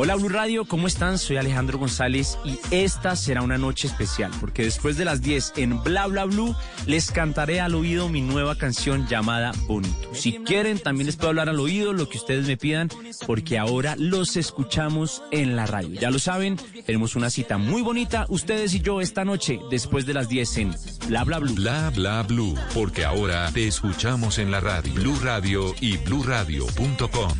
Hola 0.00 0.14
Blue 0.14 0.28
Radio, 0.28 0.64
¿cómo 0.64 0.86
están? 0.86 1.18
Soy 1.18 1.38
Alejandro 1.38 1.76
González 1.76 2.38
y 2.44 2.56
esta 2.70 3.16
será 3.16 3.42
una 3.42 3.58
noche 3.58 3.88
especial 3.88 4.30
porque 4.38 4.62
después 4.62 4.96
de 4.96 5.04
las 5.04 5.22
10 5.22 5.54
en 5.56 5.82
Bla 5.82 6.06
Bla 6.06 6.24
Blue 6.24 6.54
les 6.86 7.10
cantaré 7.10 7.60
al 7.60 7.74
oído 7.74 8.08
mi 8.08 8.20
nueva 8.20 8.54
canción 8.54 9.08
llamada 9.08 9.50
Bonito. 9.66 10.14
Si 10.14 10.34
quieren 10.34 10.78
también 10.78 11.06
les 11.06 11.16
puedo 11.16 11.30
hablar 11.30 11.48
al 11.48 11.58
oído 11.58 11.92
lo 11.92 12.08
que 12.08 12.18
ustedes 12.18 12.46
me 12.46 12.56
pidan 12.56 12.88
porque 13.26 13.58
ahora 13.58 13.96
los 13.98 14.36
escuchamos 14.36 15.20
en 15.32 15.56
la 15.56 15.66
radio. 15.66 16.00
Ya 16.00 16.12
lo 16.12 16.20
saben, 16.20 16.60
tenemos 16.86 17.16
una 17.16 17.28
cita 17.28 17.58
muy 17.58 17.82
bonita 17.82 18.24
ustedes 18.28 18.74
y 18.74 18.80
yo 18.80 19.00
esta 19.00 19.24
noche 19.24 19.58
después 19.68 20.06
de 20.06 20.14
las 20.14 20.28
10 20.28 20.58
en 20.58 20.74
Bla 21.08 21.24
Bla 21.24 21.40
Blue. 21.40 21.54
Bla 21.56 21.90
Bla 21.92 22.22
Blue, 22.28 22.54
porque 22.74 23.04
ahora 23.04 23.50
te 23.52 23.66
escuchamos 23.66 24.38
en 24.38 24.50
la 24.50 24.60
radio. 24.60 24.94
Blue 24.94 25.18
Radio 25.22 25.74
y 25.80 25.96
bluradio.com. 25.96 27.32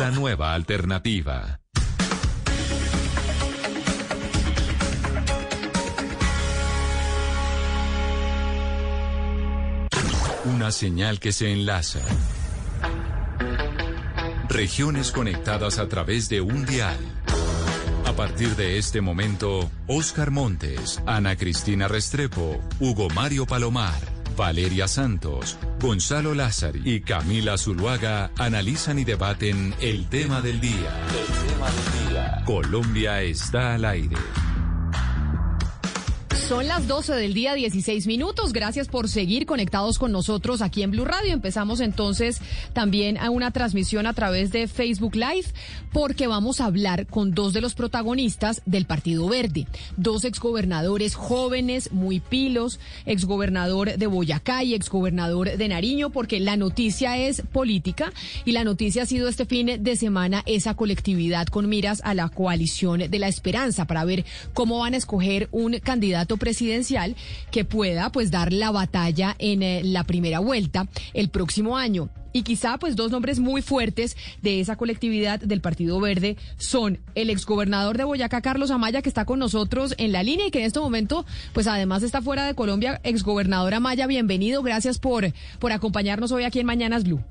La 0.00 0.10
nueva 0.10 0.54
alternativa. 0.54 1.60
Una 10.46 10.72
señal 10.72 11.20
que 11.20 11.32
se 11.32 11.52
enlaza. 11.52 12.00
Regiones 14.48 15.12
conectadas 15.12 15.78
a 15.78 15.88
través 15.88 16.28
de 16.28 16.40
un 16.40 16.64
dial. 16.64 16.98
A 18.14 18.16
partir 18.16 18.54
de 18.54 18.78
este 18.78 19.00
momento, 19.00 19.68
Oscar 19.88 20.30
Montes, 20.30 21.02
Ana 21.04 21.34
Cristina 21.34 21.88
Restrepo, 21.88 22.60
Hugo 22.78 23.08
Mario 23.10 23.44
Palomar, 23.44 24.00
Valeria 24.36 24.86
Santos, 24.86 25.58
Gonzalo 25.80 26.32
Lázari 26.32 26.80
y 26.84 27.00
Camila 27.00 27.58
Zuluaga 27.58 28.30
analizan 28.38 29.00
y 29.00 29.04
debaten 29.04 29.74
el 29.80 30.08
tema 30.08 30.40
del 30.42 30.60
día. 30.60 30.92
El 31.10 31.48
tema 31.48 31.66
del 31.72 32.08
día. 32.08 32.42
Colombia 32.46 33.20
está 33.20 33.74
al 33.74 33.84
aire. 33.84 34.16
Son 36.48 36.68
las 36.68 36.86
12 36.86 37.14
del 37.14 37.32
día, 37.32 37.54
16 37.54 38.06
minutos. 38.06 38.52
Gracias 38.52 38.88
por 38.88 39.08
seguir 39.08 39.46
conectados 39.46 39.98
con 39.98 40.12
nosotros 40.12 40.60
aquí 40.60 40.82
en 40.82 40.90
Blue 40.90 41.06
Radio. 41.06 41.32
Empezamos 41.32 41.80
entonces 41.80 42.38
también 42.74 43.16
a 43.16 43.30
una 43.30 43.50
transmisión 43.50 44.06
a 44.06 44.12
través 44.12 44.52
de 44.52 44.68
Facebook 44.68 45.16
Live 45.16 45.46
porque 45.90 46.26
vamos 46.26 46.60
a 46.60 46.66
hablar 46.66 47.06
con 47.06 47.32
dos 47.32 47.54
de 47.54 47.62
los 47.62 47.74
protagonistas 47.74 48.60
del 48.66 48.84
Partido 48.84 49.26
Verde. 49.26 49.66
Dos 49.96 50.24
exgobernadores 50.24 51.14
jóvenes, 51.14 51.92
muy 51.92 52.20
pilos, 52.20 52.78
exgobernador 53.06 53.96
de 53.96 54.06
Boyacá 54.06 54.64
y 54.64 54.74
exgobernador 54.74 55.56
de 55.56 55.68
Nariño, 55.68 56.10
porque 56.10 56.40
la 56.40 56.58
noticia 56.58 57.16
es 57.16 57.40
política 57.52 58.12
y 58.44 58.52
la 58.52 58.64
noticia 58.64 59.04
ha 59.04 59.06
sido 59.06 59.28
este 59.28 59.46
fin 59.46 59.82
de 59.82 59.96
semana 59.96 60.42
esa 60.44 60.74
colectividad 60.74 61.46
con 61.46 61.70
miras 61.70 62.02
a 62.04 62.12
la 62.12 62.28
coalición 62.28 63.08
de 63.08 63.18
la 63.18 63.28
esperanza 63.28 63.86
para 63.86 64.04
ver 64.04 64.26
cómo 64.52 64.80
van 64.80 64.92
a 64.92 64.98
escoger 64.98 65.48
un 65.52 65.78
candidato 65.78 66.33
presidencial 66.36 67.16
que 67.50 67.64
pueda 67.64 68.10
pues 68.10 68.30
dar 68.30 68.52
la 68.52 68.70
batalla 68.70 69.34
en 69.38 69.62
eh, 69.62 69.82
la 69.84 70.04
primera 70.04 70.38
vuelta 70.38 70.86
el 71.12 71.28
próximo 71.28 71.76
año. 71.76 72.10
Y 72.32 72.42
quizá 72.42 72.78
pues 72.78 72.96
dos 72.96 73.12
nombres 73.12 73.38
muy 73.38 73.62
fuertes 73.62 74.16
de 74.42 74.58
esa 74.58 74.74
colectividad 74.74 75.38
del 75.38 75.60
Partido 75.60 76.00
Verde 76.00 76.36
son 76.56 76.98
el 77.14 77.30
exgobernador 77.30 77.96
de 77.96 78.02
Boyacá, 78.02 78.40
Carlos 78.40 78.72
Amaya, 78.72 79.02
que 79.02 79.08
está 79.08 79.24
con 79.24 79.38
nosotros 79.38 79.94
en 79.98 80.10
la 80.10 80.24
línea 80.24 80.48
y 80.48 80.50
que 80.50 80.58
en 80.58 80.64
este 80.64 80.80
momento 80.80 81.24
pues 81.52 81.68
además 81.68 82.02
está 82.02 82.22
fuera 82.22 82.44
de 82.44 82.56
Colombia. 82.56 83.00
Exgobernador 83.04 83.74
Amaya, 83.74 84.08
bienvenido. 84.08 84.64
Gracias 84.64 84.98
por, 84.98 85.26
por 85.60 85.70
acompañarnos 85.70 86.32
hoy 86.32 86.42
aquí 86.42 86.58
en 86.58 86.66
Mañanas 86.66 87.04
Blue. 87.04 87.22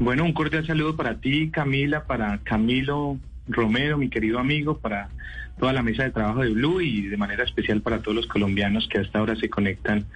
Bueno, 0.00 0.24
un 0.24 0.32
cordial 0.32 0.66
saludo 0.66 0.96
para 0.96 1.20
ti, 1.20 1.50
Camila, 1.52 2.04
para 2.04 2.38
Camilo 2.38 3.16
Romero, 3.46 3.96
mi 3.96 4.08
querido 4.08 4.40
amigo, 4.40 4.78
para 4.78 5.08
toda 5.58 5.72
la 5.72 5.82
mesa 5.82 6.04
de 6.04 6.10
trabajo 6.10 6.42
de 6.42 6.50
Blue 6.50 6.80
y 6.80 7.08
de 7.08 7.16
manera 7.16 7.44
especial 7.44 7.80
para 7.80 8.00
todos 8.00 8.16
los 8.16 8.26
colombianos 8.26 8.88
que 8.88 8.98
hasta 8.98 9.18
ahora 9.18 9.36
se 9.36 9.48
conectan 9.48 10.06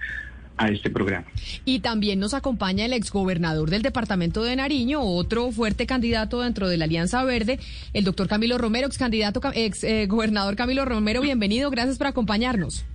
a 0.57 0.69
este 0.69 0.89
programa. 0.89 1.25
Y 1.63 1.79
también 1.79 2.19
nos 2.19 2.33
acompaña 2.33 2.85
el 2.85 2.93
exgobernador 2.93 3.69
del 3.69 3.81
departamento 3.81 4.43
de 4.43 4.57
Nariño, 4.57 5.01
otro 5.01 5.51
fuerte 5.51 5.85
candidato 5.85 6.41
dentro 6.41 6.67
de 6.67 6.77
la 6.77 6.85
Alianza 6.85 7.23
Verde, 7.23 7.59
el 7.93 8.03
doctor 8.03 8.27
Camilo 8.27 8.57
Romero, 8.57 8.87
ex 8.87 8.97
candidato, 8.97 9.39
ex 9.53 9.83
eh, 9.85 10.05
gobernador 10.07 10.57
Camilo 10.57 10.83
Romero, 10.83 11.21
bienvenido, 11.21 11.71
gracias 11.71 11.97
por 11.97 12.07
acompañarnos. 12.07 12.85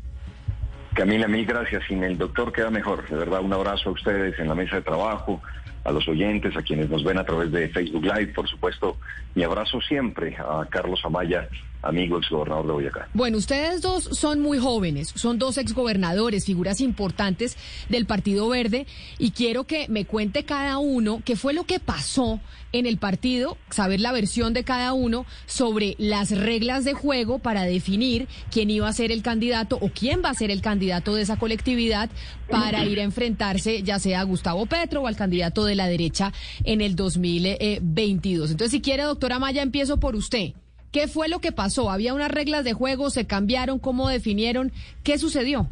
Camila, 0.94 1.26
mil 1.26 1.44
gracias. 1.44 1.82
Sin 1.88 2.04
el 2.04 2.16
doctor 2.16 2.52
queda 2.52 2.70
mejor. 2.70 3.08
De 3.08 3.16
verdad, 3.16 3.40
un 3.40 3.52
abrazo 3.52 3.88
a 3.88 3.92
ustedes 3.92 4.38
en 4.38 4.46
la 4.46 4.54
mesa 4.54 4.76
de 4.76 4.82
trabajo, 4.82 5.42
a 5.84 5.92
los 5.92 6.08
oyentes, 6.08 6.56
a 6.56 6.62
quienes 6.62 6.88
nos 6.88 7.04
ven 7.04 7.18
a 7.18 7.24
través 7.24 7.52
de 7.52 7.68
Facebook 7.68 8.04
Live, 8.04 8.32
por 8.34 8.48
supuesto. 8.48 8.96
Mi 9.34 9.42
abrazo 9.42 9.80
siempre 9.80 10.36
a 10.36 10.66
Carlos 10.70 11.00
Amaya, 11.04 11.48
amigo 11.82 12.18
exgobernador 12.18 12.66
de 12.66 12.72
Boyacá. 12.72 13.08
Bueno, 13.12 13.36
ustedes 13.36 13.82
dos 13.82 14.04
son 14.04 14.40
muy 14.40 14.58
jóvenes, 14.58 15.12
son 15.14 15.38
dos 15.38 15.58
exgobernadores, 15.58 16.46
figuras 16.46 16.80
importantes 16.80 17.56
del 17.88 18.06
Partido 18.06 18.48
Verde, 18.48 18.86
y 19.18 19.32
quiero 19.32 19.64
que 19.64 19.86
me 19.88 20.06
cuente 20.06 20.44
cada 20.44 20.78
uno 20.78 21.20
qué 21.24 21.36
fue 21.36 21.52
lo 21.52 21.64
que 21.64 21.80
pasó 21.80 22.40
en 22.72 22.86
el 22.86 22.98
partido, 22.98 23.56
saber 23.70 24.00
la 24.00 24.10
versión 24.10 24.52
de 24.52 24.64
cada 24.64 24.94
uno 24.94 25.26
sobre 25.46 25.94
las 25.98 26.32
reglas 26.32 26.84
de 26.84 26.92
juego 26.92 27.38
para 27.38 27.62
definir 27.62 28.26
quién 28.50 28.68
iba 28.68 28.88
a 28.88 28.92
ser 28.92 29.12
el 29.12 29.22
candidato 29.22 29.78
o 29.80 29.90
quién 29.90 30.22
va 30.24 30.30
a 30.30 30.34
ser 30.34 30.50
el 30.50 30.60
candidato 30.60 31.14
de 31.14 31.22
esa 31.22 31.36
colectividad 31.36 32.10
para 32.50 32.84
ir 32.84 32.98
a 32.98 33.04
enfrentarse 33.04 33.84
ya 33.84 34.00
sea 34.00 34.20
a 34.20 34.24
Gustavo 34.24 34.66
Petro 34.66 35.02
o 35.02 35.06
al 35.06 35.14
candidato 35.14 35.64
de 35.64 35.73
la 35.74 35.86
derecha 35.86 36.32
en 36.64 36.80
el 36.80 36.96
2022. 36.96 38.50
Entonces, 38.50 38.72
si 38.72 38.80
quiere, 38.80 39.04
doctora 39.04 39.38
Maya, 39.38 39.62
empiezo 39.62 39.98
por 39.98 40.16
usted. 40.16 40.52
¿Qué 40.92 41.08
fue 41.08 41.28
lo 41.28 41.40
que 41.40 41.50
pasó? 41.50 41.90
¿Había 41.90 42.14
unas 42.14 42.30
reglas 42.30 42.64
de 42.64 42.72
juego? 42.72 43.10
¿Se 43.10 43.26
cambiaron? 43.26 43.78
¿Cómo 43.78 44.08
definieron? 44.08 44.70
¿Qué 45.02 45.18
sucedió? 45.18 45.68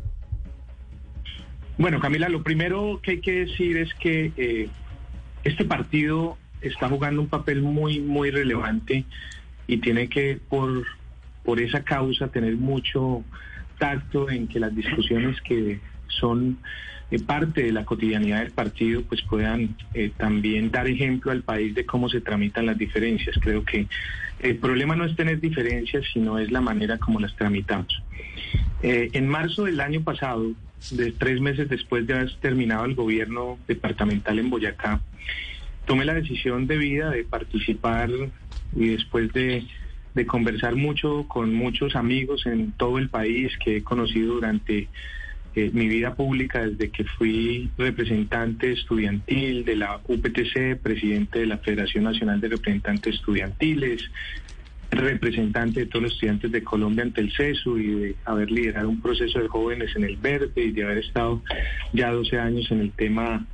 Bueno, 1.78 2.00
Camila, 2.00 2.28
lo 2.28 2.42
primero 2.42 3.00
que 3.02 3.12
hay 3.12 3.20
que 3.20 3.46
decir 3.46 3.76
es 3.76 3.94
que 3.94 4.32
eh, 4.36 4.68
este 5.44 5.64
partido 5.64 6.36
está 6.60 6.88
jugando 6.88 7.20
un 7.22 7.28
papel 7.28 7.62
muy, 7.62 8.00
muy 8.00 8.30
relevante 8.30 9.04
y 9.66 9.78
tiene 9.78 10.08
que, 10.08 10.38
por, 10.48 10.84
por 11.44 11.60
esa 11.60 11.82
causa, 11.82 12.28
tener 12.28 12.56
mucho 12.56 13.24
tacto 13.78 14.30
en 14.30 14.48
que 14.48 14.60
las 14.60 14.74
discusiones 14.74 15.40
que 15.42 15.80
son 16.06 16.58
parte 17.20 17.62
de 17.62 17.72
la 17.72 17.84
cotidianidad 17.84 18.40
del 18.40 18.52
partido 18.52 19.02
pues 19.02 19.22
puedan 19.22 19.76
eh, 19.94 20.10
también 20.16 20.70
dar 20.70 20.86
ejemplo 20.86 21.30
al 21.30 21.42
país 21.42 21.74
de 21.74 21.84
cómo 21.84 22.08
se 22.08 22.20
tramitan 22.20 22.66
las 22.66 22.78
diferencias. 22.78 23.36
Creo 23.40 23.64
que 23.64 23.86
el 24.40 24.56
problema 24.56 24.96
no 24.96 25.04
es 25.04 25.14
tener 25.14 25.40
diferencias, 25.40 26.04
sino 26.12 26.38
es 26.38 26.50
la 26.50 26.60
manera 26.60 26.98
como 26.98 27.20
las 27.20 27.34
tramitamos. 27.36 28.02
Eh, 28.82 29.10
en 29.12 29.28
marzo 29.28 29.64
del 29.64 29.80
año 29.80 30.02
pasado, 30.02 30.52
de 30.90 31.12
tres 31.12 31.40
meses 31.40 31.68
después 31.68 32.06
de 32.06 32.14
haber 32.14 32.34
terminado 32.36 32.84
el 32.84 32.94
gobierno 32.94 33.58
departamental 33.68 34.38
en 34.38 34.50
Boyacá, 34.50 35.00
tomé 35.86 36.04
la 36.04 36.14
decisión 36.14 36.66
de 36.66 36.78
vida 36.78 37.10
de 37.10 37.24
participar 37.24 38.10
y 38.74 38.88
después 38.88 39.32
de, 39.32 39.64
de 40.14 40.26
conversar 40.26 40.74
mucho 40.74 41.26
con 41.28 41.54
muchos 41.54 41.94
amigos 41.94 42.46
en 42.46 42.72
todo 42.72 42.98
el 42.98 43.08
país 43.08 43.52
que 43.64 43.76
he 43.76 43.82
conocido 43.84 44.34
durante 44.34 44.88
mi 45.54 45.88
vida 45.88 46.14
pública 46.14 46.66
desde 46.66 46.90
que 46.90 47.04
fui 47.04 47.70
representante 47.76 48.72
estudiantil 48.72 49.64
de 49.64 49.76
la 49.76 50.00
UPTC, 50.06 50.80
presidente 50.82 51.40
de 51.40 51.46
la 51.46 51.58
Federación 51.58 52.04
Nacional 52.04 52.40
de 52.40 52.48
Representantes 52.48 53.16
Estudiantiles, 53.16 54.10
representante 54.90 55.80
de 55.80 55.86
todos 55.86 56.02
los 56.04 56.12
estudiantes 56.12 56.52
de 56.52 56.62
Colombia 56.62 57.04
ante 57.04 57.20
el 57.20 57.32
CESU 57.32 57.78
y 57.78 57.86
de 57.86 58.16
haber 58.24 58.50
liderado 58.50 58.88
un 58.88 59.00
proceso 59.00 59.40
de 59.40 59.48
jóvenes 59.48 59.94
en 59.96 60.04
el 60.04 60.16
verde 60.16 60.64
y 60.64 60.70
de 60.70 60.84
haber 60.84 60.98
estado 60.98 61.42
ya 61.92 62.10
12 62.12 62.38
años 62.38 62.70
en 62.70 62.80
el 62.80 62.92
tema 62.92 63.46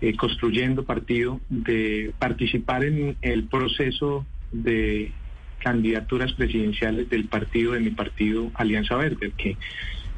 eh, 0.00 0.16
construyendo 0.16 0.84
partido, 0.84 1.40
de 1.48 2.12
participar 2.18 2.84
en 2.84 3.16
el 3.22 3.44
proceso 3.44 4.26
de 4.50 5.12
candidaturas 5.60 6.32
presidenciales 6.32 7.08
del 7.08 7.26
partido, 7.26 7.72
de 7.72 7.80
mi 7.80 7.90
partido 7.90 8.50
Alianza 8.54 8.96
Verde, 8.96 9.32
que 9.36 9.56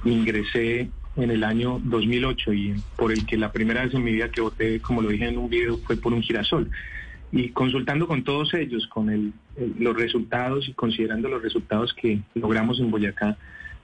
ingresé 0.05 0.89
en 1.17 1.31
el 1.31 1.45
año 1.45 1.81
2008 1.85 2.53
y 2.53 2.75
por 2.97 3.13
el 3.13 3.25
que 3.27 3.37
la 3.37 3.53
primera 3.53 3.85
vez 3.85 3.95
en 3.95 4.05
mi 4.05 4.13
vida 4.13 4.31
que 4.31 4.41
voté, 4.41 4.81
como 4.81 5.03
lo 5.03 5.11
dije 5.11 5.29
en 5.29 5.39
un 5.39 5.49
video, 5.49 5.79
fue 5.79 5.97
por 5.97 6.13
un 6.13 6.23
girasol. 6.23 6.71
Y 7.33 7.49
consultando 7.51 8.07
con 8.07 8.23
todos 8.23 8.55
ellos, 8.55 8.87
con 8.87 9.33
los 9.79 9.97
resultados 9.97 10.69
y 10.69 10.73
considerando 10.73 11.29
los 11.29 11.43
resultados 11.43 11.93
que 11.95 12.21
logramos 12.35 12.79
en 12.81 12.91
Boyacá, 12.91 13.37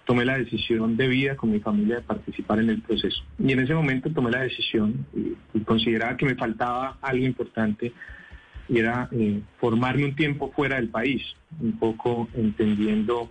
tomé 0.04 0.24
la 0.24 0.38
decisión 0.38 0.96
de 0.96 1.08
vida 1.08 1.36
con 1.36 1.52
mi 1.52 1.60
familia 1.60 1.96
de 1.96 2.02
participar 2.02 2.58
en 2.60 2.70
el 2.70 2.80
proceso. 2.80 3.22
Y 3.38 3.52
en 3.52 3.60
ese 3.60 3.74
momento 3.74 4.10
tomé 4.10 4.30
la 4.30 4.42
decisión 4.42 5.06
y, 5.14 5.60
consideraba 5.60 6.16
que 6.16 6.26
me 6.26 6.34
faltaba 6.34 6.96
algo 7.00 7.24
importante 7.24 7.92
y 8.68 8.78
era 8.78 9.08
eh, 9.12 9.40
formarme 9.58 10.04
un 10.04 10.14
tiempo 10.14 10.50
fuera 10.54 10.76
del 10.76 10.88
país, 10.88 11.22
un 11.60 11.78
poco 11.78 12.28
entendiendo 12.34 13.30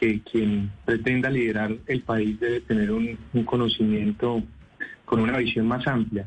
que 0.00 0.20
quien 0.20 0.70
pretenda 0.86 1.28
liderar 1.28 1.76
el 1.86 2.00
país 2.00 2.40
debe 2.40 2.62
tener 2.62 2.90
un, 2.90 3.18
conocimiento 3.44 4.42
con 5.04 5.20
una 5.20 5.36
visión 5.36 5.68
más 5.68 5.86
amplia. 5.86 6.26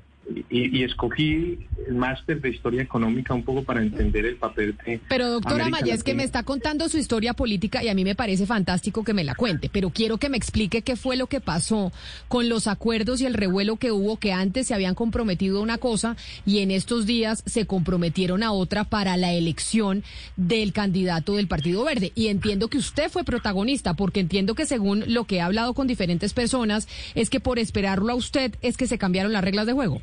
Y, 0.50 0.84
escogí 0.84 1.60
el 1.88 1.96
máster 1.96 2.40
de 2.40 2.50
historia 2.50 2.82
económica 2.82 3.34
un 3.34 3.44
poco 3.44 3.64
para 3.64 3.82
entender 3.82 4.26
el 4.26 4.38
papel 4.38 4.76
de. 4.86 5.02
Pero 5.10 5.30
doctora 5.30 5.68
Maya, 5.68 5.94
es 5.94 6.04
que 6.04 6.14
me 6.14 6.24
está 6.24 6.44
contando 6.44 6.88
su 6.88 6.98
historia 6.98 7.34
política 7.34 7.84
y 7.84 7.90
a 7.90 7.94
mí 7.94 8.04
me 8.06 8.16
parece 8.16 8.46
fantástico 8.46 9.04
que 9.04 9.14
me 9.14 9.24
la 9.24 9.36
cuente, 9.36 9.70
pero 9.72 9.90
quiero 9.90 10.18
que 10.18 10.30
me 10.30 10.38
explique 10.38 10.82
qué 10.82 10.96
fue 10.96 11.18
lo 11.18 11.28
que 11.28 11.42
pasó 11.42 11.92
con 12.30 12.48
los 12.48 12.68
acuerdos 12.68 13.20
y 13.20 13.26
el 13.26 13.34
revuelo 13.34 13.76
que 13.76 13.92
hubo, 13.92 14.18
que 14.18 14.32
antes 14.32 14.68
se 14.68 14.74
habían 14.74 14.96
comprometido 14.96 15.60
a 15.60 15.62
una 15.62 15.78
cosa 15.78 16.16
y 16.46 16.60
en 16.60 16.72
estos 16.72 17.06
días 17.06 17.44
se 17.46 17.66
comprometieron 17.66 18.44
a 18.44 18.54
otra 18.54 18.86
para 18.86 19.18
la 19.18 19.34
elección 19.34 20.04
del 20.38 20.72
candidato 20.72 21.36
del 21.36 21.48
Partido 21.48 21.84
Verde. 21.84 22.14
Y 22.16 22.28
entiendo 22.28 22.70
que 22.70 22.78
usted 22.78 23.10
fue 23.10 23.24
protagonista, 23.24 23.94
porque 23.94 24.22
entiendo 24.22 24.56
que 24.56 24.66
según 24.66 25.04
lo 25.08 25.26
que 25.26 25.38
he 25.38 25.42
hablado 25.42 25.74
con 25.74 25.88
diferentes 25.88 26.34
personas, 26.34 26.88
es 27.16 27.30
que 27.30 27.40
por 27.40 27.60
esperarlo 27.60 28.14
a 28.14 28.16
usted 28.16 28.56
es 28.62 28.78
que 28.78 28.88
se 28.88 28.98
cambiaron 28.98 29.34
las 29.34 29.44
reglas 29.44 29.66
de 29.66 29.74
juego. 29.74 30.02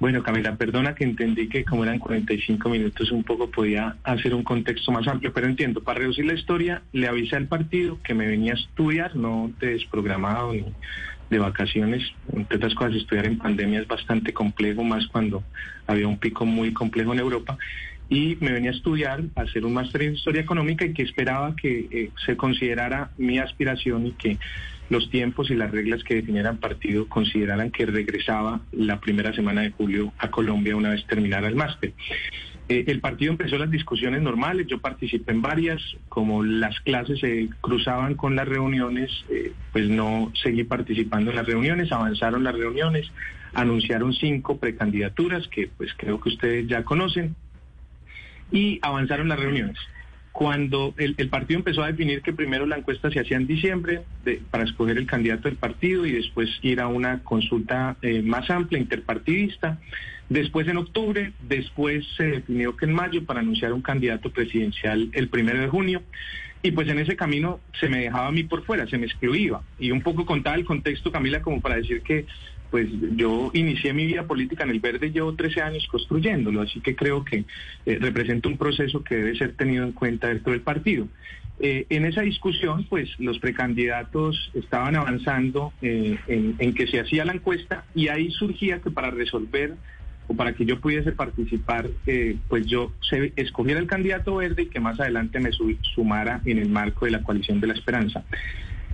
Bueno, 0.00 0.22
Camila, 0.22 0.56
perdona 0.56 0.94
que 0.94 1.04
entendí 1.04 1.46
que 1.46 1.62
como 1.62 1.84
eran 1.84 1.98
45 1.98 2.70
minutos 2.70 3.12
un 3.12 3.22
poco 3.22 3.50
podía 3.50 3.96
hacer 4.02 4.34
un 4.34 4.42
contexto 4.42 4.90
más 4.90 5.06
amplio, 5.06 5.30
pero 5.34 5.46
entiendo, 5.46 5.82
para 5.82 5.98
reducir 5.98 6.24
la 6.24 6.32
historia, 6.32 6.82
le 6.92 7.06
avisé 7.06 7.36
al 7.36 7.48
partido 7.48 7.98
que 8.02 8.14
me 8.14 8.26
venía 8.26 8.54
a 8.54 8.56
estudiar, 8.56 9.14
no 9.14 9.52
de 9.60 9.74
desprogramado 9.74 10.54
ni 10.54 10.64
de 11.28 11.38
vacaciones. 11.38 12.02
Entre 12.32 12.56
otras 12.56 12.74
cosas, 12.74 12.96
estudiar 12.96 13.26
en 13.26 13.36
pandemia 13.36 13.82
es 13.82 13.86
bastante 13.86 14.32
complejo, 14.32 14.82
más 14.84 15.06
cuando 15.06 15.44
había 15.86 16.08
un 16.08 16.18
pico 16.18 16.46
muy 16.46 16.72
complejo 16.72 17.12
en 17.12 17.18
Europa. 17.18 17.58
Y 18.08 18.38
me 18.40 18.52
venía 18.52 18.70
a 18.70 18.74
estudiar, 18.74 19.22
a 19.36 19.42
hacer 19.42 19.66
un 19.66 19.74
máster 19.74 20.02
en 20.04 20.14
historia 20.14 20.40
económica 20.40 20.86
y 20.86 20.94
que 20.94 21.02
esperaba 21.02 21.54
que 21.54 21.88
eh, 21.90 22.10
se 22.24 22.38
considerara 22.38 23.10
mi 23.18 23.38
aspiración 23.38 24.06
y 24.06 24.12
que 24.12 24.38
los 24.90 25.08
tiempos 25.08 25.50
y 25.50 25.54
las 25.54 25.70
reglas 25.70 26.04
que 26.04 26.16
definieran 26.16 26.58
partido 26.58 27.08
consideraran 27.08 27.70
que 27.70 27.86
regresaba 27.86 28.60
la 28.72 29.00
primera 29.00 29.32
semana 29.32 29.62
de 29.62 29.70
julio 29.70 30.12
a 30.18 30.30
Colombia 30.30 30.76
una 30.76 30.90
vez 30.90 31.06
terminara 31.06 31.48
el 31.48 31.54
máster. 31.54 31.94
Eh, 32.68 32.84
el 32.88 33.00
partido 33.00 33.32
empezó 33.32 33.56
las 33.56 33.70
discusiones 33.70 34.20
normales, 34.20 34.66
yo 34.66 34.80
participé 34.80 35.32
en 35.32 35.42
varias, 35.42 35.80
como 36.08 36.42
las 36.42 36.78
clases 36.80 37.20
se 37.20 37.48
cruzaban 37.60 38.14
con 38.14 38.36
las 38.36 38.46
reuniones, 38.46 39.10
eh, 39.28 39.52
pues 39.72 39.88
no 39.88 40.32
seguí 40.42 40.64
participando 40.64 41.30
en 41.30 41.36
las 41.36 41.46
reuniones, 41.46 41.90
avanzaron 41.92 42.44
las 42.44 42.54
reuniones, 42.54 43.10
anunciaron 43.54 44.12
cinco 44.12 44.58
precandidaturas 44.58 45.48
que 45.48 45.68
pues 45.76 45.90
creo 45.96 46.20
que 46.20 46.28
ustedes 46.28 46.68
ya 46.68 46.84
conocen 46.84 47.34
y 48.52 48.80
avanzaron 48.82 49.28
las 49.28 49.38
reuniones. 49.38 49.78
Cuando 50.32 50.94
el, 50.96 51.14
partido 51.28 51.58
empezó 51.58 51.82
a 51.82 51.88
definir 51.88 52.22
que 52.22 52.32
primero 52.32 52.64
la 52.64 52.78
encuesta 52.78 53.10
se 53.10 53.20
hacía 53.20 53.36
en 53.36 53.46
diciembre 53.46 54.02
para 54.50 54.64
escoger 54.64 54.96
el 54.96 55.06
candidato 55.06 55.48
del 55.48 55.56
partido 55.56 56.06
y 56.06 56.12
después 56.12 56.48
ir 56.62 56.80
a 56.80 56.86
una 56.86 57.22
consulta 57.24 57.96
eh, 58.02 58.22
más 58.22 58.48
amplia, 58.48 58.78
interpartidista, 58.78 59.78
Después 60.30 60.68
en 60.68 60.76
octubre, 60.76 61.32
después 61.48 62.06
se 62.16 62.22
definió 62.22 62.76
que 62.76 62.84
en 62.84 62.92
mayo 62.92 63.24
para 63.24 63.40
anunciar 63.40 63.72
un 63.72 63.82
candidato 63.82 64.30
presidencial 64.30 65.10
el 65.12 65.28
primero 65.28 65.60
de 65.60 65.66
junio. 65.66 66.02
Y 66.62 66.70
pues 66.70 66.88
en 66.88 67.00
ese 67.00 67.16
camino 67.16 67.58
se 67.80 67.88
me 67.88 68.02
dejaba 68.02 68.28
a 68.28 68.30
mí 68.30 68.44
por 68.44 68.64
fuera, 68.64 68.86
se 68.86 68.96
me 68.96 69.06
excluía. 69.06 69.58
Y 69.80 69.90
un 69.90 70.02
poco 70.02 70.26
contaba 70.26 70.54
el 70.54 70.64
contexto, 70.64 71.10
Camila, 71.10 71.42
como 71.42 71.60
para 71.60 71.76
decir 71.76 72.02
que 72.02 72.26
pues 72.70 72.88
yo 73.16 73.50
inicié 73.52 73.92
mi 73.92 74.06
vida 74.06 74.26
política 74.26 74.64
en 74.64 74.70
el 74.70 74.80
verde 74.80 75.10
llevo 75.10 75.34
13 75.34 75.62
años 75.62 75.86
construyéndolo, 75.90 76.62
así 76.62 76.80
que 76.80 76.94
creo 76.94 77.24
que 77.24 77.44
eh, 77.86 77.98
representa 78.00 78.48
un 78.48 78.56
proceso 78.56 79.02
que 79.02 79.16
debe 79.16 79.36
ser 79.36 79.54
tenido 79.54 79.84
en 79.84 79.92
cuenta 79.92 80.28
dentro 80.28 80.52
del 80.52 80.60
partido. 80.62 81.08
Eh, 81.58 81.86
en 81.90 82.06
esa 82.06 82.22
discusión, 82.22 82.86
pues 82.88 83.10
los 83.18 83.38
precandidatos 83.38 84.50
estaban 84.54 84.96
avanzando 84.96 85.72
eh, 85.82 86.16
en, 86.26 86.74
que 86.74 86.86
se 86.86 87.00
hacía 87.00 87.24
la 87.24 87.32
encuesta 87.32 87.84
y 87.94 88.08
ahí 88.08 88.30
surgía 88.30 88.80
que 88.80 88.90
para 88.90 89.10
resolver 89.10 89.74
o 90.26 90.34
para 90.34 90.54
que 90.54 90.64
yo 90.64 90.80
pudiese 90.80 91.10
participar, 91.10 91.90
pues 92.48 92.64
yo 92.64 92.92
se, 93.00 93.32
escogiera 93.34 93.80
el 93.80 93.88
candidato 93.88 94.36
verde 94.36 94.62
y 94.62 94.66
que 94.66 94.78
más 94.78 95.00
adelante 95.00 95.40
me 95.40 95.50
sumara 95.82 96.40
en 96.44 96.58
el 96.58 96.68
marco 96.68 97.04
de 97.04 97.10
la 97.10 97.22
coalición 97.24 97.60
de 97.60 97.66
la 97.66 97.74
esperanza. 97.74 98.24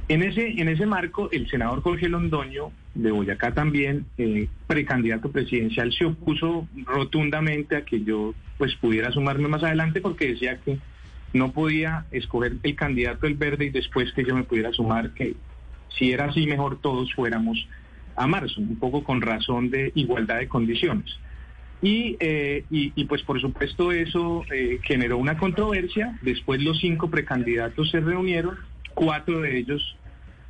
En 0.09 0.23
ese, 0.23 0.61
en 0.61 0.69
ese 0.69 0.87
marco, 0.87 1.28
el 1.33 1.49
senador 1.49 1.83
Jorge 1.83 2.09
Londoño, 2.09 2.70
de 2.95 3.11
Boyacá 3.11 3.53
también, 3.53 4.07
eh, 4.19 4.49
precandidato 4.66 5.33
presidencial, 5.33 5.93
se 5.93 6.05
opuso 6.05 6.69
rotundamente 6.85 7.77
a 7.77 7.85
que 7.85 8.05
yo 8.05 8.33
pues 8.57 8.74
pudiera 8.77 9.11
sumarme 9.11 9.49
más 9.49 9.65
adelante 9.65 10.01
porque 10.01 10.28
decía 10.28 10.59
que 10.59 10.78
no 11.33 11.53
podía 11.53 12.07
escoger 12.12 12.53
el 12.62 12.77
candidato 12.77 13.27
del 13.27 13.35
verde 13.35 13.66
y 13.66 13.70
después 13.70 14.12
que 14.12 14.24
yo 14.24 14.35
me 14.35 14.45
pudiera 14.45 14.73
sumar, 14.73 15.11
que 15.11 15.35
si 15.89 16.12
era 16.12 16.27
así 16.27 16.47
mejor 16.47 16.81
todos 16.81 17.12
fuéramos 17.12 17.66
a 18.15 18.27
marzo, 18.27 18.61
un 18.61 18.77
poco 18.77 19.03
con 19.03 19.20
razón 19.20 19.70
de 19.70 19.93
igualdad 19.95 20.39
de 20.39 20.49
condiciones. 20.49 21.19
Eh, 21.83 22.65
y, 22.70 22.93
y, 22.97 23.05
pues 23.05 23.23
por 23.23 23.41
supuesto 23.41 23.93
eso 23.93 24.45
eh, 24.51 24.81
generó 24.83 25.19
una 25.19 25.37
controversia. 25.37 26.19
Después 26.23 26.62
los 26.62 26.81
cinco 26.81 27.11
precandidatos 27.11 27.91
se 27.91 28.01
reunieron, 28.01 28.57
cuatro 28.97 29.43
de 29.43 29.59
ellos 29.59 29.97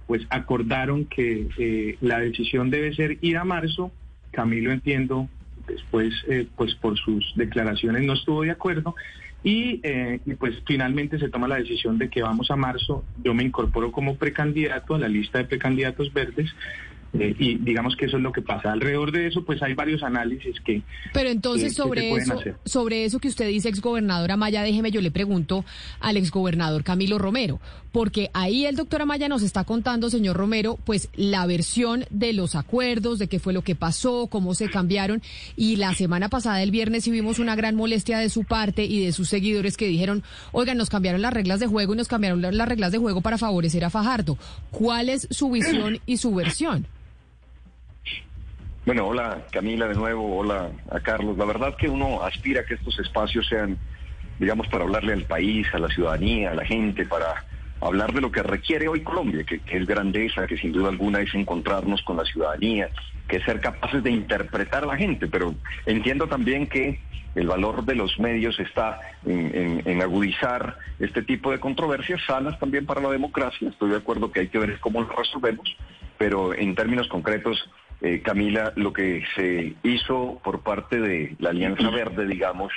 pues 0.07 0.23
acordaron 0.31 1.05
que 1.07 1.49
eh, 1.59 1.99
la 2.01 2.21
decisión 2.21 2.71
debe 2.71 2.95
ser 2.95 3.19
ir 3.21 3.37
a 3.39 3.45
marzo. 3.45 3.91
Camilo 4.31 4.71
entiendo, 4.71 5.29
después 5.67 6.15
pues 6.55 6.77
por 6.77 6.97
sus 6.97 7.33
declaraciones 7.35 8.05
no 8.05 8.13
estuvo 8.13 8.43
de 8.43 8.53
acuerdo. 8.53 8.95
Y, 9.43 9.81
y, 10.25 10.35
pues 10.35 10.57
finalmente 10.67 11.19
se 11.19 11.29
toma 11.29 11.47
la 11.47 11.57
decisión 11.57 11.99
de 11.99 12.09
que 12.09 12.23
vamos 12.23 12.51
a 12.51 12.57
marzo. 12.57 13.05
Yo 13.23 13.35
me 13.35 13.45
incorporo 13.45 13.93
como 13.93 14.17
precandidato 14.17 14.95
a 14.95 14.99
la 14.99 15.09
lista 15.09 15.39
de 15.39 15.45
precandidatos 15.45 16.13
verdes 16.13 16.53
eh, 17.21 17.35
y 17.39 17.57
digamos 17.57 17.97
que 17.97 18.07
eso 18.07 18.17
es 18.17 18.23
lo 18.23 18.33
que 18.33 18.43
pasa. 18.43 18.73
Alrededor 18.73 19.13
de 19.13 19.27
eso, 19.27 19.45
pues 19.45 19.63
hay 19.63 19.75
varios 19.75 20.03
análisis 20.03 20.61
que... 20.61 20.83
Pero 21.13 21.31
entonces 21.31 21.75
sobre 21.75 22.13
eso, 22.13 22.41
sobre 22.65 23.05
eso 23.05 23.19
que 23.19 23.29
usted 23.29 23.49
dice, 23.49 23.69
exgobernador 23.69 24.33
Amaya, 24.33 24.63
déjeme, 24.63 24.91
yo 24.91 25.01
le 25.01 25.11
pregunto 25.11 25.65
al 26.01 26.17
exgobernador 26.17 26.85
Camilo 26.85 27.19
Romero, 27.19 27.61
porque 27.93 28.31
ahí 28.35 28.67
el 28.67 28.77
doctor 28.77 29.03
Amaya 29.03 29.29
nos 29.29 29.43
está 29.43 29.65
contando, 29.65 30.11
señor 30.11 30.37
Romero, 30.37 30.79
pues 30.85 31.09
la 31.15 31.47
versión 31.47 32.05
de 32.11 32.33
los 32.33 32.55
acuerdos, 32.55 33.19
de 33.19 33.29
qué 33.29 33.39
fue 33.39 33.53
lo 33.53 33.63
que 33.63 33.75
pasó, 33.75 34.27
cómo 34.27 34.55
se 34.55 34.69
cambiaron, 34.69 35.23
y 35.57 35.77
la 35.77 35.95
semana 35.95 36.29
pasada, 36.29 36.63
el 36.63 36.71
viernes, 36.71 37.05
sí 37.05 37.11
vimos 37.11 37.39
una 37.39 37.57
gran 37.57 37.75
molestia 37.75 38.19
de 38.19 38.29
su 38.29 38.45
parte 38.45 38.85
y 38.85 39.05
de 39.05 39.13
sus 39.13 39.29
seguidores 39.29 39.77
que 39.77 39.87
dijeron, 39.87 40.23
oigan, 40.53 40.77
nos 40.77 40.91
cambiaron 40.91 41.23
las 41.23 41.33
reglas 41.33 41.61
de 41.61 41.67
juego 41.67 41.95
y 41.95 41.97
nos 41.97 42.09
cambiaron 42.09 42.43
las 42.43 42.69
reglas 42.69 42.93
de 42.93 42.99
juego 42.99 43.21
para 43.21 43.39
favorecer 43.39 43.85
a 43.85 43.91
Fajardo. 43.91 44.39
¿Cuál 44.71 45.09
es 45.09 45.27
su 45.31 45.51
visión 45.51 46.01
y 46.07 46.19
su 46.19 46.35
versión? 46.35 46.87
Bueno, 48.87 49.09
hola 49.09 49.43
Camila 49.51 49.89
de 49.89 49.97
nuevo, 49.97 50.37
hola 50.37 50.71
a 50.93 51.01
Carlos. 51.01 51.37
La 51.37 51.45
verdad 51.45 51.75
que 51.75 51.89
uno 51.89 52.23
aspira 52.23 52.61
a 52.61 52.65
que 52.65 52.75
estos 52.75 52.97
espacios 53.01 53.45
sean, 53.49 53.77
digamos, 54.39 54.69
para 54.69 54.85
hablarle 54.85 55.13
al 55.13 55.25
país, 55.25 55.67
a 55.73 55.81
la 55.81 55.89
ciudadanía, 55.89 56.53
a 56.53 56.55
la 56.55 56.65
gente, 56.65 57.05
para 57.05 57.45
hablar 57.81 58.13
de 58.13 58.21
lo 58.21 58.31
que 58.31 58.45
requiere 58.45 58.87
hoy 58.87 59.01
Colombia, 59.01 59.43
que, 59.43 59.61
es 59.67 59.87
grandeza, 59.89 60.47
que 60.47 60.57
sin 60.57 60.71
duda 60.71 60.91
alguna 60.91 61.21
es 61.21 61.35
encontrarnos 61.35 62.01
con 62.03 62.17
la 62.17 62.25
ciudadanía, 62.25 62.89
que 63.27 63.39
es 63.39 63.43
ser 63.43 63.59
capaces 63.59 64.05
de 64.05 64.13
interpretar 64.13 64.85
a 64.85 64.87
la 64.87 64.97
gente, 64.97 65.27
pero 65.27 65.57
entiendo 65.85 66.29
también 66.29 66.69
que 66.69 67.01
el 67.35 67.49
valor 67.49 67.85
de 67.85 67.97
los 67.97 68.17
medios 68.21 68.57
está 68.61 69.01
en, 69.27 69.83
en, 69.85 70.01
agudizar 70.01 70.79
este 71.01 71.23
tipo 71.23 71.51
de 71.51 71.59
controversias 71.59 72.21
sanas 72.25 72.57
también 72.61 72.87
para 72.87 73.01
la 73.01 73.11
democracia. 73.11 73.69
Estoy 73.69 73.91
de 73.91 73.97
acuerdo 73.97 74.31
que 74.31 74.41
hay 74.41 74.49
que 74.49 74.61
ver 74.61 74.79
cómo 74.79 75.01
lo 75.01 75.09
resolvemos, 75.09 75.77
pero 76.19 76.55
en 76.55 76.77
términos 76.77 77.09
concretos 77.09 77.69
eh, 78.03 78.21
Camila, 78.23 78.73
lo 78.77 78.93
que 78.93 79.25
se 79.35 79.75
hizo 79.83 80.41
por 80.45 80.61
parte 80.61 81.01
de 81.01 81.35
la 81.39 81.51
Alianza 81.51 81.89
Verde, 81.91 82.27
digamos, 82.27 82.73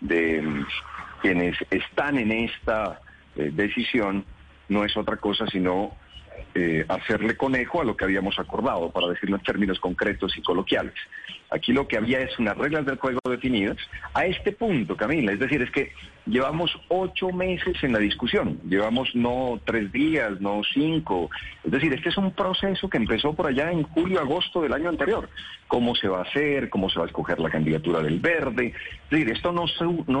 de 0.00 0.42
mm, 0.42 0.66
quienes 1.20 1.56
están 1.70 2.18
en 2.18 2.32
esta 2.32 3.00
eh, 3.36 3.50
decisión, 3.52 4.24
no 4.68 4.84
es 4.84 4.96
otra 4.96 5.16
cosa 5.18 5.46
sino 5.46 5.94
eh, 6.54 6.84
hacerle 6.88 7.36
conejo 7.36 7.80
a 7.80 7.84
lo 7.84 7.96
que 7.96 8.04
habíamos 8.04 8.38
acordado, 8.38 8.90
para 8.90 9.08
decirlo 9.08 9.36
en 9.36 9.42
términos 9.42 9.78
concretos 9.80 10.36
y 10.36 10.42
coloquiales. 10.42 10.94
Aquí 11.50 11.72
lo 11.72 11.88
que 11.88 11.96
había 11.96 12.20
es 12.20 12.38
unas 12.38 12.56
reglas 12.56 12.84
del 12.84 12.98
juego 12.98 13.20
definidas 13.28 13.78
a 14.14 14.26
este 14.26 14.52
punto, 14.52 14.96
Camila. 14.96 15.32
Es 15.32 15.38
decir, 15.38 15.62
es 15.62 15.70
que 15.70 15.92
llevamos 16.26 16.70
ocho 16.88 17.30
meses 17.30 17.82
en 17.82 17.92
la 17.92 17.98
discusión, 17.98 18.60
llevamos 18.68 19.14
no 19.14 19.60
tres 19.64 19.90
días, 19.92 20.40
no 20.40 20.62
cinco. 20.72 21.30
Es 21.64 21.72
decir, 21.72 21.92
este 21.92 22.10
es 22.10 22.16
un 22.16 22.32
proceso 22.32 22.88
que 22.88 22.98
empezó 22.98 23.32
por 23.32 23.46
allá 23.46 23.70
en 23.70 23.82
julio, 23.82 24.20
agosto 24.20 24.62
del 24.62 24.72
año 24.72 24.88
anterior. 24.88 25.28
¿Cómo 25.72 25.94
se 25.94 26.06
va 26.06 26.18
a 26.18 26.22
hacer? 26.24 26.68
¿Cómo 26.68 26.90
se 26.90 26.98
va 26.98 27.06
a 27.06 27.08
escoger 27.08 27.40
la 27.40 27.48
candidatura 27.48 28.00
del 28.00 28.20
verde? 28.20 28.74
Es 29.04 29.10
decir, 29.10 29.30
esto 29.30 29.52
no, 29.52 29.66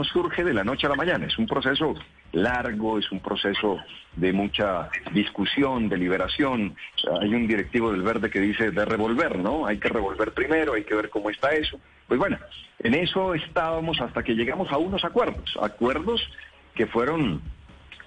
surge 0.02 0.44
de 0.44 0.54
la 0.54 0.64
noche 0.64 0.86
a 0.86 0.88
la 0.88 0.96
mañana, 0.96 1.26
es 1.26 1.36
un 1.36 1.46
proceso 1.46 1.94
largo, 2.32 2.98
es 2.98 3.12
un 3.12 3.20
proceso 3.20 3.76
de 4.16 4.32
mucha 4.32 4.88
discusión, 5.12 5.90
deliberación. 5.90 6.74
Hay 7.20 7.34
un 7.34 7.46
directivo 7.46 7.92
del 7.92 8.00
verde 8.00 8.30
que 8.30 8.40
dice 8.40 8.70
de 8.70 8.82
revolver, 8.86 9.38
¿no? 9.38 9.66
Hay 9.66 9.76
que 9.76 9.90
revolver 9.90 10.32
primero, 10.32 10.72
hay 10.72 10.84
que 10.84 10.94
ver 10.94 11.10
cómo 11.10 11.24
cómo 11.24 11.28
está 11.28 11.50
eso. 11.50 11.78
Pues 12.08 12.18
bueno, 12.18 12.38
en 12.78 12.94
eso 12.94 13.34
estábamos 13.34 14.00
hasta 14.00 14.22
que 14.22 14.34
llegamos 14.34 14.72
a 14.72 14.78
unos 14.78 15.04
acuerdos, 15.04 15.54
acuerdos 15.60 16.26
que 16.74 16.86
fueron 16.86 17.42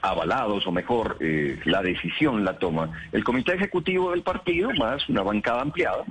avalados, 0.01 0.65
o 0.65 0.71
mejor, 0.71 1.17
eh, 1.19 1.59
la 1.65 1.83
decisión 1.83 2.43
la 2.43 2.57
toma 2.57 2.89
el 3.11 3.23
comité 3.23 3.53
ejecutivo 3.53 4.11
del 4.11 4.23
partido, 4.23 4.71
más 4.73 5.07
una 5.09 5.21
bancada 5.21 5.61
ampliada, 5.61 6.03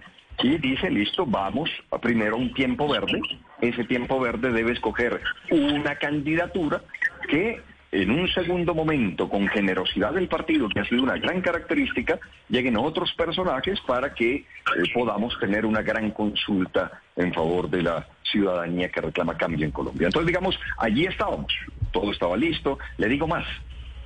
y 0.42 0.58
dice, 0.58 0.90
listo, 0.90 1.24
vamos 1.26 1.70
a 1.90 1.98
primero 1.98 2.36
un 2.36 2.52
tiempo 2.54 2.88
verde. 2.88 3.20
Ese 3.60 3.84
tiempo 3.84 4.20
verde 4.20 4.50
debe 4.50 4.72
escoger 4.72 5.20
una 5.50 5.96
candidatura 5.96 6.82
que 7.28 7.62
en 7.94 8.10
un 8.10 8.26
segundo 8.28 8.74
momento, 8.74 9.28
con 9.28 9.46
generosidad 9.46 10.12
del 10.12 10.26
partido, 10.26 10.68
que 10.68 10.80
ha 10.80 10.84
sido 10.84 11.04
una 11.04 11.16
gran 11.16 11.40
característica, 11.40 12.18
lleguen 12.48 12.76
otros 12.76 13.12
personajes 13.14 13.80
para 13.86 14.12
que 14.12 14.34
eh, 14.34 14.44
podamos 14.92 15.38
tener 15.38 15.64
una 15.64 15.80
gran 15.80 16.10
consulta 16.10 16.90
en 17.14 17.32
favor 17.32 17.70
de 17.70 17.82
la 17.84 18.08
ciudadanía 18.24 18.88
que 18.88 19.00
reclama 19.00 19.36
cambio 19.36 19.64
en 19.64 19.70
Colombia. 19.70 20.06
Entonces, 20.06 20.26
digamos, 20.26 20.58
allí 20.78 21.06
estábamos, 21.06 21.54
todo 21.92 22.10
estaba 22.10 22.36
listo. 22.36 22.80
Le 22.98 23.08
digo 23.08 23.28
más, 23.28 23.46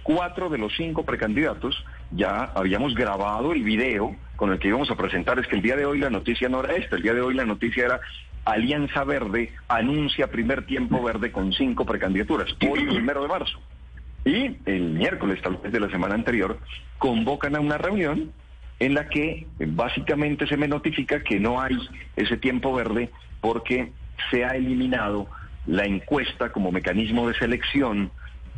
cuatro 0.03 0.51
de 0.51 0.59
los 0.59 0.75
cinco 0.77 1.05
precandidatos 1.05 1.83
ya 2.11 2.53
habíamos 2.55 2.95
grabado 2.95 3.53
el 3.53 3.63
video 3.63 4.17
con 4.37 4.53
el 4.53 4.59
que 4.59 4.69
íbamos 4.69 4.91
a 4.91 4.97
presentar. 4.97 5.39
Es 5.39 5.47
que 5.47 5.57
el 5.57 5.63
día 5.63 5.77
de 5.77 5.85
hoy 5.85 5.99
la 5.99 6.11
noticia 6.11 6.49
no 6.49 6.61
era 6.63 6.75
esta, 6.75 6.97
el 6.97 7.03
día 7.03 7.15
de 7.15 7.21
hoy 7.21 7.35
la 7.35 7.45
noticia 7.45 7.87
era 7.87 8.01
Alianza 8.45 9.05
Verde 9.05 9.53
anuncia 9.69 10.31
primer 10.31 10.65
tiempo 10.65 11.03
verde 11.03 11.31
con 11.31 11.53
cinco 11.53 11.85
precandidaturas, 11.85 12.49
hoy 12.69 12.87
primero 12.87 13.23
de 13.23 13.29
marzo. 13.29 13.61
Y 14.25 14.57
el 14.67 14.91
miércoles, 14.91 15.41
tal 15.43 15.57
vez 15.57 15.73
de 15.73 15.81
la 15.81 15.91
semana 15.91 16.15
anterior, 16.15 16.59
convocan 16.99 17.57
a 17.57 17.61
una 17.61 17.79
reunión 17.79 18.33
en 18.81 18.95
la 18.95 19.09
que 19.09 19.47
básicamente 19.59 20.47
se 20.47 20.57
me 20.57 20.69
notifica 20.69 21.23
que 21.23 21.41
no 21.41 21.61
hay 21.61 21.77
ese 22.17 22.37
tiempo 22.37 22.73
verde 22.73 23.11
porque 23.41 23.93
se 24.31 24.45
ha 24.45 24.51
eliminado 24.51 25.29
la 25.67 25.85
encuesta 25.85 26.51
como 26.51 26.73
mecanismo 26.73 27.29
de 27.29 27.35
selección 27.35 28.11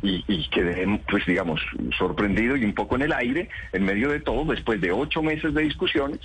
y, 0.02 0.24
y 0.26 0.48
quedé, 0.48 0.86
pues 1.08 1.24
digamos, 1.26 1.60
sorprendido 1.98 2.56
y 2.56 2.64
un 2.64 2.74
poco 2.74 2.96
en 2.96 3.02
el 3.02 3.12
aire, 3.12 3.48
en 3.72 3.84
medio 3.84 4.10
de 4.10 4.20
todo, 4.20 4.44
después 4.44 4.80
de 4.80 4.92
ocho 4.92 5.22
meses 5.22 5.52
de 5.54 5.62
discusiones, 5.62 6.20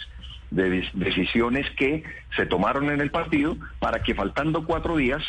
de 0.51 0.87
decisiones 0.93 1.69
que 1.77 2.03
se 2.35 2.45
tomaron 2.45 2.89
en 2.89 3.01
el 3.01 3.11
partido 3.11 3.57
para 3.79 4.03
que 4.03 4.15
faltando 4.15 4.65
cuatro 4.65 4.95
días 4.97 5.23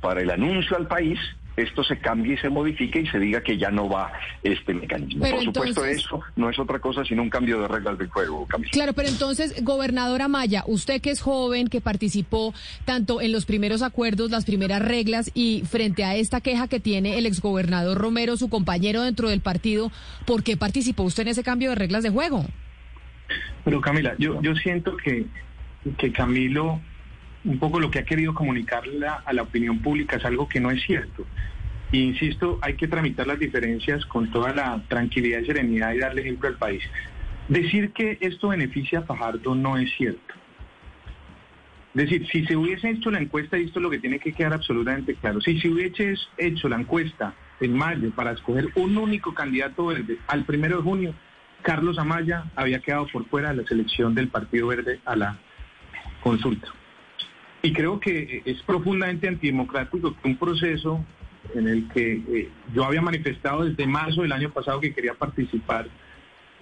para 0.00 0.20
el 0.20 0.30
anuncio 0.30 0.76
al 0.76 0.86
país 0.86 1.18
esto 1.58 1.82
se 1.84 1.98
cambie 1.98 2.34
y 2.34 2.36
se 2.38 2.48
modifique 2.48 3.00
y 3.00 3.06
se 3.06 3.18
diga 3.18 3.42
que 3.42 3.58
ya 3.58 3.70
no 3.70 3.88
va 3.88 4.12
este 4.42 4.74
mecanismo. 4.74 5.22
Pero 5.22 5.36
Por 5.36 5.44
supuesto, 5.44 5.84
entonces- 5.84 6.04
eso 6.06 6.20
no 6.36 6.50
es 6.50 6.58
otra 6.58 6.78
cosa 6.78 7.04
sino 7.04 7.22
un 7.22 7.30
cambio 7.30 7.60
de 7.60 7.68
reglas 7.68 7.98
del 7.98 8.08
juego, 8.08 8.46
Camila. 8.46 8.70
Claro, 8.70 8.92
pero 8.92 9.08
entonces, 9.08 9.64
gobernadora 9.64 10.28
Maya, 10.28 10.64
usted 10.66 11.00
que 11.00 11.10
es 11.10 11.20
joven, 11.20 11.68
que 11.68 11.80
participó 11.80 12.54
tanto 12.84 13.20
en 13.20 13.32
los 13.32 13.46
primeros 13.46 13.82
acuerdos, 13.82 14.30
las 14.30 14.44
primeras 14.44 14.82
reglas 14.82 15.30
y 15.34 15.62
frente 15.68 16.04
a 16.04 16.16
esta 16.16 16.40
queja 16.40 16.68
que 16.68 16.80
tiene 16.80 17.18
el 17.18 17.26
exgobernador 17.26 17.98
Romero, 17.98 18.36
su 18.36 18.48
compañero 18.48 19.02
dentro 19.02 19.28
del 19.28 19.40
partido, 19.40 19.90
¿por 20.26 20.42
qué 20.42 20.56
participó 20.56 21.02
usted 21.02 21.22
en 21.22 21.28
ese 21.28 21.42
cambio 21.42 21.70
de 21.70 21.76
reglas 21.76 22.02
de 22.02 22.10
juego? 22.10 22.44
Pero 23.64 23.80
Camila, 23.80 24.14
yo, 24.18 24.40
yo 24.42 24.54
siento 24.54 24.96
que, 24.96 25.26
que 25.98 26.12
Camilo, 26.12 26.80
un 27.44 27.58
poco 27.58 27.80
lo 27.80 27.90
que 27.90 28.00
ha 28.00 28.04
querido 28.04 28.34
comunicarle 28.34 29.06
a, 29.06 29.22
a 29.24 29.32
la 29.32 29.42
opinión 29.42 29.80
pública 29.80 30.16
es 30.16 30.24
algo 30.24 30.48
que 30.48 30.60
no 30.60 30.70
es 30.70 30.82
cierto. 30.82 31.24
Y 31.90 32.02
insisto, 32.02 32.58
hay 32.60 32.74
que 32.74 32.88
tramitar 32.88 33.26
las 33.26 33.38
diferencias 33.38 34.04
con 34.06 34.30
toda 34.30 34.52
la 34.52 34.82
tranquilidad 34.88 35.40
y 35.40 35.46
serenidad 35.46 35.94
y 35.94 35.98
darle 35.98 36.22
ejemplo 36.22 36.48
al 36.48 36.56
país. 36.56 36.82
Decir 37.48 37.92
que 37.92 38.18
esto 38.20 38.48
beneficia 38.48 38.98
a 38.98 39.02
Fajardo 39.02 39.54
no 39.54 39.78
es 39.78 39.90
cierto. 39.96 40.34
Es 41.94 42.04
decir, 42.04 42.28
si 42.30 42.44
se 42.44 42.56
hubiese 42.56 42.90
hecho 42.90 43.10
la 43.10 43.20
encuesta, 43.20 43.58
y 43.58 43.64
esto 43.64 43.78
es 43.78 43.82
lo 43.82 43.90
que 43.90 43.98
tiene 43.98 44.18
que 44.18 44.32
quedar 44.32 44.52
absolutamente 44.52 45.14
claro, 45.14 45.40
si 45.40 45.58
se 45.58 45.68
hubiese 45.68 46.14
hecho 46.36 46.68
la 46.68 46.76
encuesta 46.76 47.34
en 47.60 47.76
mayo 47.76 48.10
para 48.10 48.32
escoger 48.32 48.68
un 48.74 48.96
único 48.98 49.32
candidato 49.34 49.86
verde 49.86 50.18
al 50.28 50.44
primero 50.44 50.76
de 50.76 50.82
junio, 50.82 51.14
Carlos 51.62 51.98
Amaya 51.98 52.44
había 52.54 52.80
quedado 52.80 53.06
por 53.08 53.26
fuera 53.28 53.50
de 53.50 53.62
la 53.62 53.68
selección 53.68 54.14
del 54.14 54.28
Partido 54.28 54.68
Verde 54.68 55.00
a 55.06 55.16
la 55.16 55.38
consulta. 56.20 56.68
Y 57.62 57.72
creo 57.72 57.98
que 57.98 58.42
es 58.44 58.62
profundamente 58.62 59.28
antidemocrático 59.28 60.14
que 60.14 60.28
un 60.28 60.36
proceso 60.36 61.04
en 61.54 61.66
el 61.66 61.88
que 61.88 62.12
eh, 62.12 62.48
yo 62.74 62.84
había 62.84 63.00
manifestado 63.00 63.64
desde 63.64 63.86
marzo 63.86 64.22
del 64.22 64.32
año 64.32 64.50
pasado 64.50 64.80
que 64.80 64.94
quería 64.94 65.14
participar, 65.14 65.88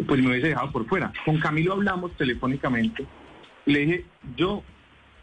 pues 0.07 0.21
me 0.21 0.29
hubiese 0.29 0.49
dejado 0.49 0.73
por 0.73 0.87
fuera. 0.87 1.13
Con 1.25 1.39
Camilo 1.39 1.73
hablamos 1.73 2.13
telefónicamente 2.17 3.05
y 3.67 3.73
le 3.73 3.79
dije, 3.81 4.05
yo 4.37 4.63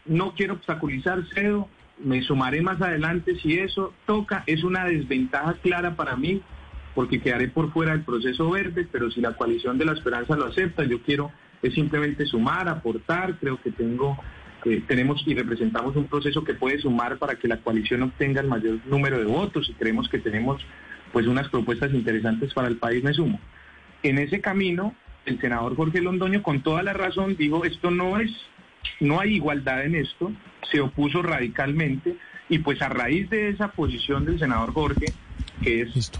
no 0.05 0.33
quiero 0.35 0.53
obstaculizar, 0.53 1.23
cedo, 1.33 1.69
me 2.03 2.21
sumaré 2.23 2.61
más 2.61 2.81
adelante 2.81 3.35
si 3.39 3.57
eso 3.57 3.93
toca, 4.05 4.43
es 4.47 4.63
una 4.63 4.85
desventaja 4.85 5.53
clara 5.61 5.95
para 5.95 6.15
mí 6.15 6.41
porque 6.93 7.21
quedaré 7.21 7.47
por 7.47 7.71
fuera 7.71 7.93
del 7.93 8.03
proceso 8.03 8.49
verde, 8.51 8.87
pero 8.91 9.09
si 9.09 9.21
la 9.21 9.35
coalición 9.35 9.77
de 9.77 9.85
la 9.85 9.93
esperanza 9.93 10.35
lo 10.35 10.45
acepta, 10.45 10.83
yo 10.83 11.01
quiero 11.01 11.31
es 11.61 11.73
simplemente 11.73 12.25
sumar, 12.25 12.67
aportar, 12.67 13.37
creo 13.39 13.59
que 13.61 13.71
tengo 13.71 14.17
eh, 14.65 14.83
tenemos 14.87 15.23
y 15.25 15.33
representamos 15.33 15.95
un 15.95 16.05
proceso 16.05 16.43
que 16.43 16.53
puede 16.53 16.79
sumar 16.79 17.17
para 17.17 17.35
que 17.35 17.47
la 17.47 17.57
coalición 17.57 18.03
obtenga 18.03 18.41
el 18.41 18.47
mayor 18.47 18.79
número 18.85 19.19
de 19.19 19.25
votos 19.25 19.69
y 19.69 19.73
creemos 19.73 20.09
que 20.09 20.19
tenemos 20.19 20.61
pues 21.11 21.27
unas 21.27 21.49
propuestas 21.49 21.93
interesantes 21.93 22.53
para 22.53 22.67
el 22.67 22.77
país, 22.77 23.03
me 23.03 23.13
sumo. 23.13 23.39
En 24.01 24.17
ese 24.17 24.41
camino, 24.41 24.95
el 25.25 25.39
senador 25.39 25.75
Jorge 25.75 26.01
Londoño 26.01 26.41
con 26.43 26.61
toda 26.61 26.83
la 26.83 26.93
razón 26.93 27.35
dijo, 27.35 27.65
esto 27.65 27.91
no 27.91 28.19
es, 28.19 28.31
no 28.99 29.19
hay 29.19 29.35
igualdad 29.35 29.85
en 29.85 29.95
esto, 29.95 30.31
se 30.71 30.81
opuso 30.81 31.21
radicalmente 31.21 32.15
y 32.49 32.59
pues 32.59 32.81
a 32.81 32.89
raíz 32.89 33.29
de 33.29 33.49
esa 33.49 33.69
posición 33.69 34.25
del 34.25 34.39
senador 34.39 34.73
Jorge, 34.73 35.05
que 35.61 35.81
es 35.81 36.11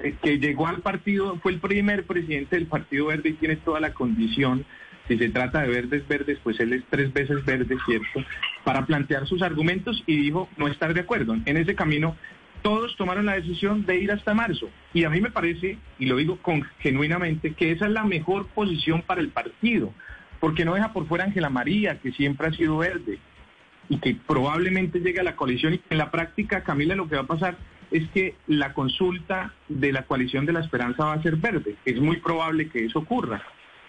eh, 0.00 0.14
que 0.22 0.38
llegó 0.38 0.66
al 0.66 0.80
partido, 0.80 1.38
fue 1.42 1.52
el 1.52 1.60
primer 1.60 2.04
presidente 2.04 2.56
del 2.56 2.66
Partido 2.66 3.06
Verde 3.06 3.30
y 3.30 3.34
tiene 3.34 3.56
toda 3.56 3.80
la 3.80 3.92
condición, 3.92 4.64
si 5.08 5.18
se 5.18 5.28
trata 5.28 5.62
de 5.62 5.68
verdes 5.68 6.06
verdes, 6.08 6.38
pues 6.42 6.58
él 6.60 6.72
es 6.72 6.82
tres 6.90 7.12
veces 7.12 7.44
verde, 7.44 7.76
¿cierto?, 7.86 8.24
para 8.64 8.84
plantear 8.84 9.26
sus 9.26 9.42
argumentos 9.42 10.02
y 10.06 10.16
dijo 10.16 10.48
no 10.56 10.68
estar 10.68 10.92
de 10.92 11.00
acuerdo. 11.00 11.36
En 11.44 11.56
ese 11.56 11.74
camino 11.74 12.16
todos 12.62 12.96
tomaron 12.96 13.26
la 13.26 13.34
decisión 13.34 13.86
de 13.86 14.00
ir 14.00 14.10
hasta 14.10 14.34
marzo. 14.34 14.68
Y 14.92 15.04
a 15.04 15.10
mí 15.10 15.20
me 15.20 15.30
parece, 15.30 15.78
y 15.98 16.06
lo 16.06 16.16
digo 16.16 16.38
con, 16.38 16.64
genuinamente, 16.80 17.52
que 17.52 17.70
esa 17.70 17.86
es 17.86 17.92
la 17.92 18.04
mejor 18.04 18.48
posición 18.48 19.02
para 19.02 19.20
el 19.20 19.28
partido, 19.28 19.92
porque 20.40 20.64
no 20.64 20.74
deja 20.74 20.92
por 20.92 21.06
fuera 21.06 21.24
Ángela 21.24 21.48
María, 21.48 22.00
que 22.00 22.12
siempre 22.12 22.48
ha 22.48 22.52
sido 22.52 22.78
verde, 22.78 23.18
y 23.88 23.98
que 23.98 24.16
probablemente 24.26 24.98
llegue 24.98 25.20
a 25.20 25.24
la 25.24 25.36
coalición. 25.36 25.74
Y 25.74 25.80
en 25.90 25.98
la 25.98 26.10
práctica, 26.10 26.64
Camila, 26.64 26.96
lo 26.96 27.08
que 27.08 27.14
va 27.14 27.22
a 27.22 27.26
pasar 27.26 27.56
es 27.92 28.08
que 28.10 28.34
la 28.48 28.72
consulta 28.72 29.54
de 29.68 29.92
la 29.92 30.02
coalición 30.02 30.44
de 30.44 30.52
la 30.52 30.60
esperanza 30.60 31.04
va 31.04 31.12
a 31.12 31.22
ser 31.22 31.36
verde. 31.36 31.76
Es 31.84 32.00
muy 32.00 32.16
probable 32.16 32.68
que 32.68 32.84
eso 32.84 32.98
ocurra, 32.98 33.42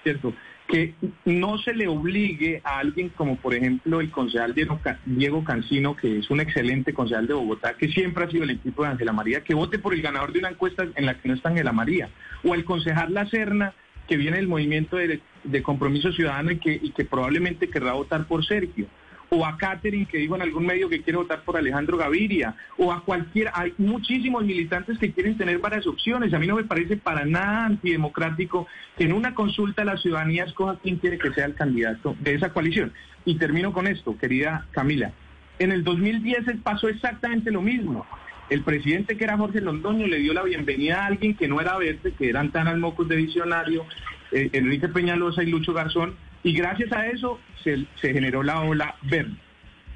¿cierto? 0.03 0.35
Que 0.68 0.94
no 1.26 1.57
se 1.60 1.73
le 1.73 1.88
obligue 1.88 2.61
a 2.64 2.80
alguien 2.80 3.10
como, 3.10 3.38
por 3.38 3.53
ejemplo, 3.53 4.02
el 4.02 4.11
concejal 4.11 4.53
Diego, 4.53 4.80
Ca- 4.84 4.99
Diego 5.06 5.44
Cancino, 5.44 5.95
que 5.95 6.19
es 6.19 6.30
un 6.30 6.41
excelente 6.41 6.94
concejal 6.94 7.26
de 7.26 7.34
Bogotá, 7.34 7.76
que 7.77 7.88
siempre 7.88 8.26
ha 8.26 8.30
sido 8.30 8.44
el 8.44 8.49
equipo 8.52 8.84
de 8.84 8.89
Ángela 8.89 9.14
María, 9.14 9.44
que 9.44 9.53
vote 9.53 9.80
por 9.80 9.94
el 9.94 10.02
ganador 10.02 10.34
de 10.34 10.39
una 10.39 10.49
encuesta 10.49 10.85
en 10.95 11.06
la 11.06 11.15
que 11.19 11.30
no 11.30 11.35
está 11.35 11.49
Ángela 11.49 11.72
María. 11.72 12.10
O 12.44 12.53
el 12.53 12.65
concejal 12.65 13.14
La 13.14 13.26
Serna, 13.27 13.73
que 14.07 14.18
viene 14.18 14.38
del 14.38 14.48
movimiento 14.48 14.98
de, 14.98 15.22
compromiso 15.64 16.11
ciudadano 16.11 16.52
y 16.52 16.57
que 16.60 17.06
probablemente 17.06 17.69
querrá 17.69 17.94
votar 17.94 18.26
por 18.26 18.45
Sergio 18.45 18.88
o 19.29 19.45
a 19.45 19.57
Catherine 19.57 20.05
que 20.05 20.17
dijo 20.17 20.35
en 20.35 20.41
algún 20.41 20.65
medio 20.65 20.89
que 20.89 21.01
quiere 21.01 21.17
votar 21.17 21.41
por 21.41 21.57
Alejandro 21.57 21.97
Gaviria, 21.97 22.55
o 22.77 22.91
a 22.91 23.03
cualquier, 23.03 23.49
hay 23.53 23.73
muchísimos 23.77 24.43
militantes 24.45 24.97
que 24.97 25.11
quieren 25.11 25.37
tener 25.37 25.59
varias 25.59 25.85
opciones. 25.87 26.33
A 26.33 26.39
mí 26.39 26.47
no 26.47 26.55
me 26.55 26.63
parece 26.63 26.97
para 26.97 27.25
nada 27.25 27.65
antidemocrático 27.65 28.67
que 28.97 29.05
en 29.05 29.13
una 29.13 29.33
consulta 29.33 29.83
la 29.83 29.97
ciudadanía 29.97 30.45
escoja 30.45 30.79
quién 30.81 30.97
quiere 30.97 31.17
que 31.17 31.33
sea 31.33 31.45
el 31.45 31.55
candidato 31.55 32.15
de 32.19 32.35
esa 32.35 32.53
coalición. 32.53 32.93
Y 33.25 33.35
termino 33.35 33.73
con 33.73 33.87
esto, 33.87 34.17
querida 34.17 34.65
Camila. 34.71 35.11
En 35.59 35.71
el 35.71 35.83
2010 35.83 36.45
pasó 36.63 36.87
exactamente 36.87 37.51
lo 37.51 37.61
mismo. 37.61 38.05
El 38.49 38.63
presidente 38.63 39.17
que 39.17 39.25
era 39.25 39.37
Jorge 39.37 39.59
Londoño 39.59 40.07
le 40.07 40.19
dio 40.19 40.33
la 40.33 40.43
bienvenida 40.43 41.03
a 41.03 41.07
alguien 41.07 41.35
que 41.35 41.49
no 41.49 41.59
era 41.59 41.77
verde, 41.77 42.13
que 42.17 42.29
eran 42.29 42.51
tan 42.51 42.79
mocos 42.79 43.07
de 43.09 43.17
visionario, 43.17 43.85
eh, 44.31 44.49
Enrique 44.53 44.87
Peñalosa 44.87 45.43
y 45.43 45.47
Lucho 45.47 45.73
Garzón, 45.73 46.15
y 46.43 46.53
gracias 46.53 46.91
a 46.91 47.07
eso 47.07 47.39
se, 47.64 47.85
generó 48.01 48.43
la 48.43 48.61
ola 48.61 48.95
verde. 49.03 49.35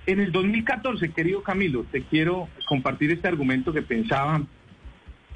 En 0.06 0.20
el 0.20 0.32
2014, 0.32 1.12
querido 1.12 1.44
Camilo, 1.44 1.86
te 1.92 2.02
quiero 2.04 2.50
compartir 2.68 3.12
este 3.12 3.28
argumento 3.28 3.72
que 3.72 3.82
pensaba 3.82 4.42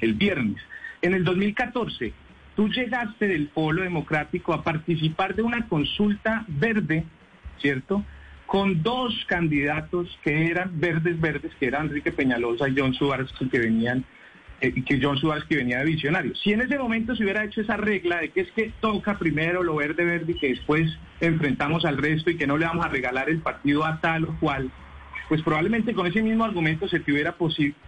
el 0.00 0.14
viernes. 0.14 0.60
En 1.02 1.14
el 1.14 1.24
2014, 1.24 2.12
tú 2.56 2.68
llegaste 2.68 3.28
del 3.28 3.48
Polo 3.48 3.82
Democrático 3.82 4.52
a 4.52 4.64
participar 4.64 5.34
de 5.34 5.42
una 5.42 5.68
consulta 5.68 6.44
verde, 6.48 7.04
¿cierto? 7.60 8.04
Con 8.46 8.82
dos 8.82 9.14
candidatos 9.28 10.18
que 10.22 10.46
eran 10.48 10.80
verdes 10.80 11.20
verdes, 11.20 11.52
que 11.58 11.66
eran 11.66 11.86
Enrique 11.86 12.12
Peñalosa 12.12 12.68
y 12.68 12.74
John 12.76 12.94
Suárez, 12.94 13.32
que 13.50 13.58
venían 13.58 14.04
que 14.60 15.00
John 15.00 15.18
Suárez 15.18 15.44
que 15.44 15.56
venía 15.56 15.78
de 15.78 15.84
visionario. 15.84 16.34
Si 16.34 16.52
en 16.52 16.62
ese 16.62 16.78
momento 16.78 17.14
se 17.14 17.22
hubiera 17.22 17.44
hecho 17.44 17.60
esa 17.60 17.76
regla 17.76 18.20
de 18.20 18.30
que 18.30 18.40
es 18.40 18.50
que 18.52 18.72
toca 18.80 19.18
primero 19.18 19.62
lo 19.62 19.76
verde 19.76 20.04
verde 20.04 20.32
y 20.32 20.38
que 20.38 20.48
después 20.48 20.90
enfrentamos 21.20 21.84
al 21.84 21.96
resto 21.98 22.30
y 22.30 22.36
que 22.36 22.46
no 22.46 22.56
le 22.56 22.66
vamos 22.66 22.84
a 22.84 22.88
regalar 22.88 23.28
el 23.28 23.40
partido 23.40 23.84
a 23.84 24.00
tal 24.00 24.24
o 24.24 24.36
cual, 24.38 24.70
pues 25.28 25.42
probablemente 25.42 25.94
con 25.94 26.06
ese 26.06 26.22
mismo 26.22 26.44
argumento 26.44 26.88
se 26.88 27.00
te 27.00 27.12
hubiera 27.12 27.34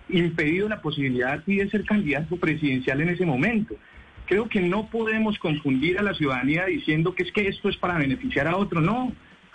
impedido 0.09 0.69
la 0.69 0.81
posibilidad 0.81 1.45
de 1.45 1.71
ser 1.71 1.85
candidato 1.85 2.37
presidencial 2.37 3.01
en 3.01 3.11
ese 3.11 3.25
momento. 3.25 3.75
Creo 4.27 4.49
que 4.49 4.61
no 4.61 4.89
podemos 4.91 5.39
confundir 5.39 5.99
a 5.99 6.03
la 6.03 6.15
ciudadanía 6.15 6.67
diciendo 6.67 7.15
que 7.15 7.23
es 7.23 7.33
que 7.33 7.49
esto 7.49 7.69
es 7.69 7.77
para 7.79 7.97
beneficiar 7.97 8.47
a 8.47 8.57
otro, 8.57 8.81
no. 8.81 9.13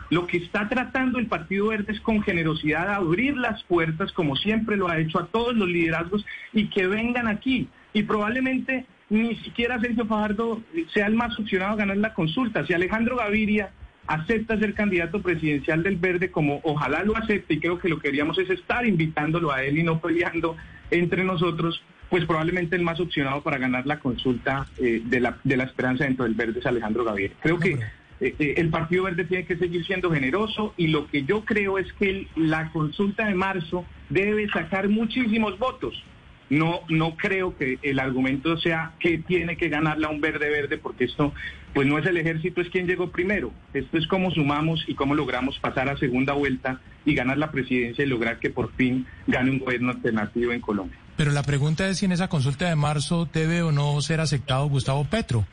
Lo 0.10 0.28
que 0.28 0.38
está 0.38 0.70
tratando 0.70 1.20
el 1.20 1.28
Partido 1.28 1.68
Verde 1.68 1.94
es 1.94 2.02
con 2.02 2.22
generosidad 2.22 2.94
abrir 2.94 3.38
las 3.38 3.64
puertas, 3.64 4.12
como 4.12 4.36
siempre 4.36 4.78
lo 4.78 4.88
ha 4.88 5.00
hecho, 5.00 5.20
a 5.20 5.28
todos 5.28 5.56
los 5.56 5.68
liderazgos 5.68 6.26
y 6.52 6.68
que 6.68 6.88
vengan 6.88 7.28
aquí. 7.28 7.68
Y 7.94 8.04
probablemente 8.04 8.86
ni 9.10 9.36
siquiera 9.38 9.80
Sergio 9.80 10.06
Fajardo 10.06 10.62
sea 10.94 11.08
el 11.08 11.16
más 11.16 11.38
opcionado 11.40 11.74
a 11.74 11.78
ganar 11.78 11.98
la 11.98 12.14
consulta. 12.14 12.66
Si 12.66 12.74
Alejandro 12.74 13.18
Gaviria 13.18 13.72
acepta 14.08 14.58
ser 14.60 14.74
candidato 14.74 15.22
presidencial 15.22 15.84
del 15.84 15.96
Verde, 15.96 16.32
como 16.32 16.60
ojalá 16.64 17.04
lo 17.04 17.16
acepte, 17.16 17.56
y 17.56 17.60
creo 17.60 17.80
que 17.80 17.90
lo 17.90 17.98
que 17.98 18.10
queríamos 18.10 18.38
es 18.38 18.50
estar 18.50 18.86
invitándolo 18.86 19.52
a 19.52 19.64
él 19.64 19.78
y 19.78 19.84
no 19.84 20.00
peleando 20.00 20.58
entre 20.92 21.24
nosotros, 21.24 21.82
pues 22.10 22.26
probablemente 22.26 22.76
el 22.76 22.84
más 22.84 23.00
opcionado 23.00 23.42
para 23.42 23.58
ganar 23.58 23.86
la 23.88 24.00
consulta 24.00 24.68
eh, 24.78 25.02
de, 25.04 25.20
la, 25.20 25.38
de 25.44 25.58
la 25.58 25.64
esperanza 25.64 26.04
dentro 26.04 26.26
del 26.26 26.34
Verde 26.34 26.60
es 26.60 26.66
Alejandro 26.66 27.04
Gaviria. 27.04 27.36
Creo 27.42 27.60
que 27.60 27.80
eh, 28.24 28.54
el 28.58 28.70
Partido 28.70 29.04
Verde 29.04 29.26
tiene 29.26 29.46
que 29.46 29.58
seguir 29.58 29.86
siendo 29.86 30.12
generoso 30.12 30.74
y 30.78 30.88
lo 30.88 31.08
que 31.08 31.24
yo 31.24 31.44
creo 31.44 31.78
es 31.78 31.92
que 31.94 32.28
la 32.36 32.72
consulta 32.72 33.28
de 33.28 33.36
marzo 33.36 33.86
debe 34.10 34.48
sacar 34.50 34.88
muchísimos 34.90 35.58
votos. 35.60 36.02
No, 36.50 36.82
no 36.90 37.16
creo 37.16 37.58
que 37.58 37.80
el 37.82 38.00
argumento 38.00 38.58
sea 38.58 38.94
que 39.00 39.18
tiene 39.18 39.58
que 39.58 39.70
ganarla 39.70 40.10
un 40.10 40.22
verde 40.22 40.50
verde, 40.50 40.78
porque 40.78 41.06
esto, 41.06 41.34
pues 41.74 41.88
no 41.88 41.98
es 41.98 42.06
el 42.06 42.18
ejército, 42.18 42.62
es 42.62 42.70
quien 42.70 42.86
llegó 42.86 43.10
primero. 43.10 43.52
Esto 43.74 43.98
es 43.98 44.06
cómo 44.08 44.30
sumamos 44.30 44.84
y 44.88 44.94
cómo 44.94 45.16
logramos 45.16 45.58
pasar 45.60 45.90
a 45.90 45.98
segunda 45.98 46.34
vuelta 46.34 46.80
y 47.06 47.16
ganar 47.16 47.38
la 47.38 47.52
presidencia 47.52 48.06
y 48.06 48.08
lograr 48.08 48.40
que 48.40 48.52
por 48.52 48.72
fin 48.76 49.06
gane 49.26 49.52
un 49.52 49.60
gobierno 49.60 49.92
alternativo 49.92 50.52
en 50.52 50.62
Colombia. 50.62 51.00
Pero 51.18 51.32
la 51.32 51.44
pregunta 51.44 51.88
es 51.88 51.98
si 51.98 52.06
en 52.06 52.12
esa 52.12 52.28
consulta 52.28 52.70
de 52.70 52.76
marzo 52.76 53.28
debe 53.32 53.62
o 53.62 53.72
no 53.72 54.00
ser 54.02 54.20
aceptado 54.20 54.68
Gustavo 54.68 55.06
Petro. 55.06 55.46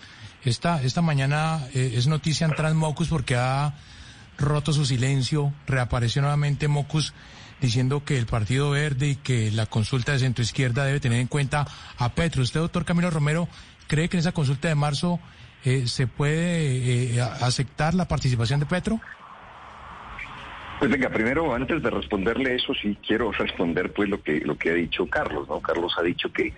Esta, 0.45 0.83
esta 0.83 1.03
mañana 1.03 1.67
eh, 1.75 1.93
es 1.95 2.07
noticia 2.07 2.47
en 2.47 2.55
Transmocus 2.55 3.09
porque 3.09 3.37
ha 3.37 3.75
roto 4.39 4.73
su 4.73 4.87
silencio, 4.87 5.53
reapareció 5.67 6.23
nuevamente 6.23 6.67
Mocus 6.67 7.12
diciendo 7.61 8.05
que 8.05 8.17
el 8.17 8.25
Partido 8.25 8.71
Verde 8.71 9.09
y 9.09 9.17
que 9.17 9.51
la 9.51 9.67
consulta 9.67 10.12
de 10.12 10.19
centro 10.19 10.43
izquierda 10.43 10.85
debe 10.85 10.99
tener 10.99 11.21
en 11.21 11.27
cuenta 11.27 11.67
a 11.99 12.12
Petro. 12.15 12.43
¿Usted, 12.43 12.61
doctor 12.61 12.87
Camilo 12.87 13.11
Romero, 13.11 13.49
cree 13.87 14.09
que 14.09 14.17
en 14.17 14.21
esa 14.21 14.33
consulta 14.33 14.69
de 14.69 14.75
marzo 14.75 15.21
eh, 15.65 15.87
se 15.87 16.07
puede 16.07 17.17
eh, 17.17 17.21
aceptar 17.21 17.93
la 17.93 18.09
participación 18.09 18.61
de 18.61 18.67
Petro? 18.67 18.99
Pues 20.79 20.91
venga, 20.91 21.11
primero, 21.11 21.55
antes 21.55 21.83
de 21.83 21.91
responderle 21.91 22.55
eso, 22.55 22.73
sí 22.81 22.97
quiero 23.07 23.31
responder 23.33 23.93
pues 23.93 24.09
lo 24.09 24.23
que 24.23 24.41
lo 24.41 24.57
que 24.57 24.71
ha 24.71 24.75
dicho 24.75 25.07
Carlos, 25.07 25.47
¿no? 25.47 25.61
Carlos 25.61 25.93
ha 25.99 26.03
dicho 26.03 26.33
que 26.33 26.55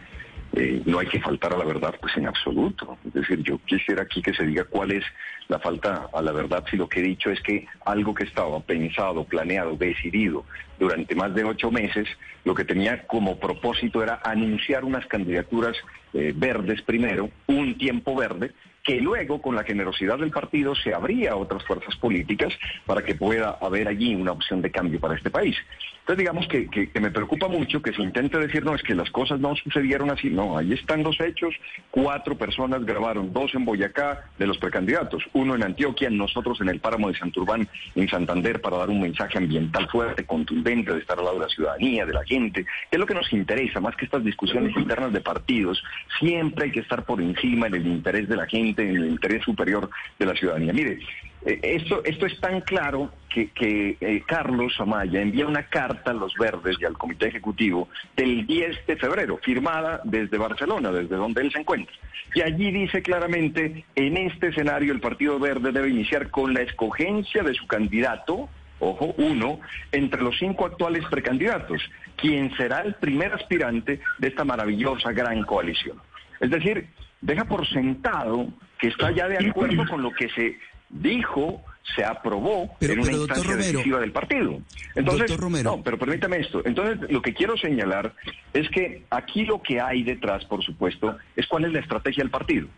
eh, 0.54 0.82
no 0.84 0.98
hay 0.98 1.06
que 1.06 1.20
faltar 1.20 1.54
a 1.54 1.58
la 1.58 1.64
verdad, 1.64 1.94
pues 2.00 2.16
en 2.16 2.26
absoluto. 2.26 2.98
Es 3.06 3.12
decir, 3.14 3.42
yo 3.42 3.58
quisiera 3.64 4.02
aquí 4.02 4.20
que 4.20 4.34
se 4.34 4.44
diga 4.44 4.64
cuál 4.64 4.92
es 4.92 5.04
la 5.48 5.58
falta 5.58 6.08
a 6.12 6.22
la 6.22 6.32
verdad 6.32 6.64
si 6.70 6.76
lo 6.76 6.88
que 6.88 7.00
he 7.00 7.02
dicho 7.02 7.30
es 7.30 7.40
que 7.40 7.66
algo 7.84 8.14
que 8.14 8.24
estaba 8.24 8.60
pensado, 8.60 9.24
planeado, 9.24 9.76
decidido 9.76 10.44
durante 10.78 11.14
más 11.14 11.34
de 11.34 11.44
ocho 11.44 11.70
meses, 11.70 12.08
lo 12.44 12.54
que 12.54 12.64
tenía 12.64 13.06
como 13.06 13.38
propósito 13.38 14.02
era 14.02 14.20
anunciar 14.24 14.84
unas 14.84 15.06
candidaturas 15.06 15.76
eh, 16.12 16.32
verdes 16.34 16.82
primero, 16.82 17.30
un 17.46 17.78
tiempo 17.78 18.14
verde, 18.14 18.52
que 18.82 19.00
luego 19.00 19.40
con 19.40 19.54
la 19.54 19.64
generosidad 19.64 20.18
del 20.18 20.30
partido 20.30 20.74
se 20.74 20.92
abría 20.92 21.32
a 21.32 21.36
otras 21.36 21.64
fuerzas 21.64 21.94
políticas 21.96 22.52
para 22.84 23.02
que 23.02 23.14
pueda 23.14 23.58
haber 23.60 23.88
allí 23.88 24.14
una 24.14 24.32
opción 24.32 24.60
de 24.60 24.70
cambio 24.70 24.98
para 24.98 25.14
este 25.14 25.30
país. 25.30 25.56
Entonces 26.02 26.18
digamos 26.18 26.48
que, 26.48 26.68
que, 26.68 27.00
me 27.00 27.12
preocupa 27.12 27.46
mucho 27.46 27.80
que 27.80 27.92
se 27.92 28.02
intente 28.02 28.36
decir, 28.36 28.64
no, 28.64 28.74
es 28.74 28.82
que 28.82 28.92
las 28.92 29.08
cosas 29.10 29.38
no 29.38 29.54
sucedieron 29.54 30.10
así. 30.10 30.30
No, 30.30 30.58
ahí 30.58 30.72
están 30.72 31.04
los 31.04 31.20
hechos. 31.20 31.54
Cuatro 31.92 32.36
personas 32.36 32.84
grabaron, 32.84 33.32
dos 33.32 33.54
en 33.54 33.64
Boyacá 33.64 34.24
de 34.36 34.48
los 34.48 34.58
precandidatos, 34.58 35.22
uno 35.32 35.54
en 35.54 35.62
Antioquia, 35.62 36.10
nosotros 36.10 36.60
en 36.60 36.70
el 36.70 36.80
páramo 36.80 37.06
de 37.08 37.18
Santurbán, 37.18 37.68
en 37.94 38.08
Santander, 38.08 38.60
para 38.60 38.78
dar 38.78 38.90
un 38.90 39.00
mensaje 39.00 39.38
ambiental 39.38 39.88
fuerte, 39.90 40.26
contundente, 40.26 40.92
de 40.92 40.98
estar 40.98 41.16
al 41.20 41.24
lado 41.24 41.38
de 41.38 41.44
la 41.44 41.50
ciudadanía, 41.50 42.04
de 42.04 42.14
la 42.14 42.24
gente, 42.24 42.64
que 42.64 42.96
es 42.96 42.98
lo 42.98 43.06
que 43.06 43.14
nos 43.14 43.32
interesa, 43.32 43.78
más 43.78 43.94
que 43.94 44.06
estas 44.06 44.24
discusiones 44.24 44.76
internas 44.76 45.12
de 45.12 45.20
partidos. 45.20 45.84
Siempre 46.18 46.64
hay 46.64 46.72
que 46.72 46.80
estar 46.80 47.04
por 47.04 47.20
encima 47.20 47.68
en 47.68 47.74
el 47.76 47.86
interés 47.86 48.28
de 48.28 48.36
la 48.36 48.46
gente, 48.46 48.71
en 48.78 48.96
el 48.96 49.06
interés 49.10 49.42
superior 49.42 49.90
de 50.18 50.26
la 50.26 50.34
ciudadanía. 50.34 50.72
Mire, 50.72 50.98
eh, 51.44 51.58
esto, 51.62 52.02
esto 52.04 52.26
es 52.26 52.40
tan 52.40 52.60
claro 52.60 53.10
que, 53.28 53.96
eh, 54.00 54.22
Carlos 54.26 54.74
Amaya 54.78 55.20
envía 55.20 55.46
una 55.46 55.68
carta 55.68 56.12
a 56.12 56.14
los 56.14 56.34
verdes 56.34 56.76
y 56.80 56.84
al 56.84 56.96
comité 56.96 57.28
ejecutivo 57.28 57.88
del 58.16 58.46
10 58.46 58.86
de 58.86 58.96
febrero, 58.96 59.38
firmada 59.42 60.00
desde 60.04 60.38
Barcelona, 60.38 60.92
desde 60.92 61.16
donde 61.16 61.42
él 61.42 61.52
se 61.52 61.60
encuentra. 61.60 61.94
Y 62.34 62.42
allí 62.42 62.70
dice 62.70 63.02
claramente, 63.02 63.84
en 63.94 64.16
este 64.16 64.48
escenario 64.48 64.92
el 64.92 65.00
Partido 65.00 65.38
Verde 65.38 65.72
debe 65.72 65.90
iniciar 65.90 66.30
con 66.30 66.54
la 66.54 66.62
escogencia 66.62 67.42
de 67.42 67.54
su 67.54 67.66
candidato, 67.66 68.48
ojo, 68.78 69.14
uno, 69.18 69.60
entre 69.90 70.22
los 70.22 70.38
cinco 70.38 70.66
actuales 70.66 71.04
precandidatos, 71.10 71.82
quien 72.16 72.54
será 72.56 72.80
el 72.80 72.94
primer 72.94 73.34
aspirante 73.34 74.00
de 74.18 74.28
esta 74.28 74.44
maravillosa 74.44 75.12
gran 75.12 75.42
coalición. 75.42 75.98
Es 76.40 76.50
decir, 76.50 76.88
deja 77.22 77.44
por 77.44 77.66
sentado 77.66 78.48
que 78.78 78.88
está 78.88 79.10
ya 79.12 79.28
de 79.28 79.48
acuerdo 79.48 79.86
con 79.88 80.02
lo 80.02 80.12
que 80.12 80.28
se 80.30 80.58
dijo, 80.90 81.62
se 81.94 82.04
aprobó 82.04 82.76
en 82.80 83.00
una 83.00 83.12
instancia 83.12 83.56
decisiva 83.56 84.00
del 84.00 84.12
partido. 84.12 84.60
Entonces, 84.94 85.38
no, 85.64 85.82
pero 85.82 85.98
permítame 85.98 86.38
esto. 86.38 86.62
Entonces, 86.64 87.10
lo 87.10 87.22
que 87.22 87.32
quiero 87.32 87.56
señalar 87.56 88.12
es 88.52 88.68
que 88.70 89.04
aquí 89.10 89.44
lo 89.44 89.62
que 89.62 89.80
hay 89.80 90.02
detrás, 90.02 90.44
por 90.44 90.62
supuesto, 90.62 91.16
es 91.36 91.46
cuál 91.46 91.64
es 91.64 91.72
la 91.72 91.80
estrategia 91.80 92.22
del 92.22 92.30
partido. 92.30 92.68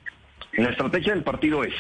La 0.53 0.71
estrategia 0.71 1.15
del 1.15 1.25
partido 1.25 1.65
es 1.65 1.75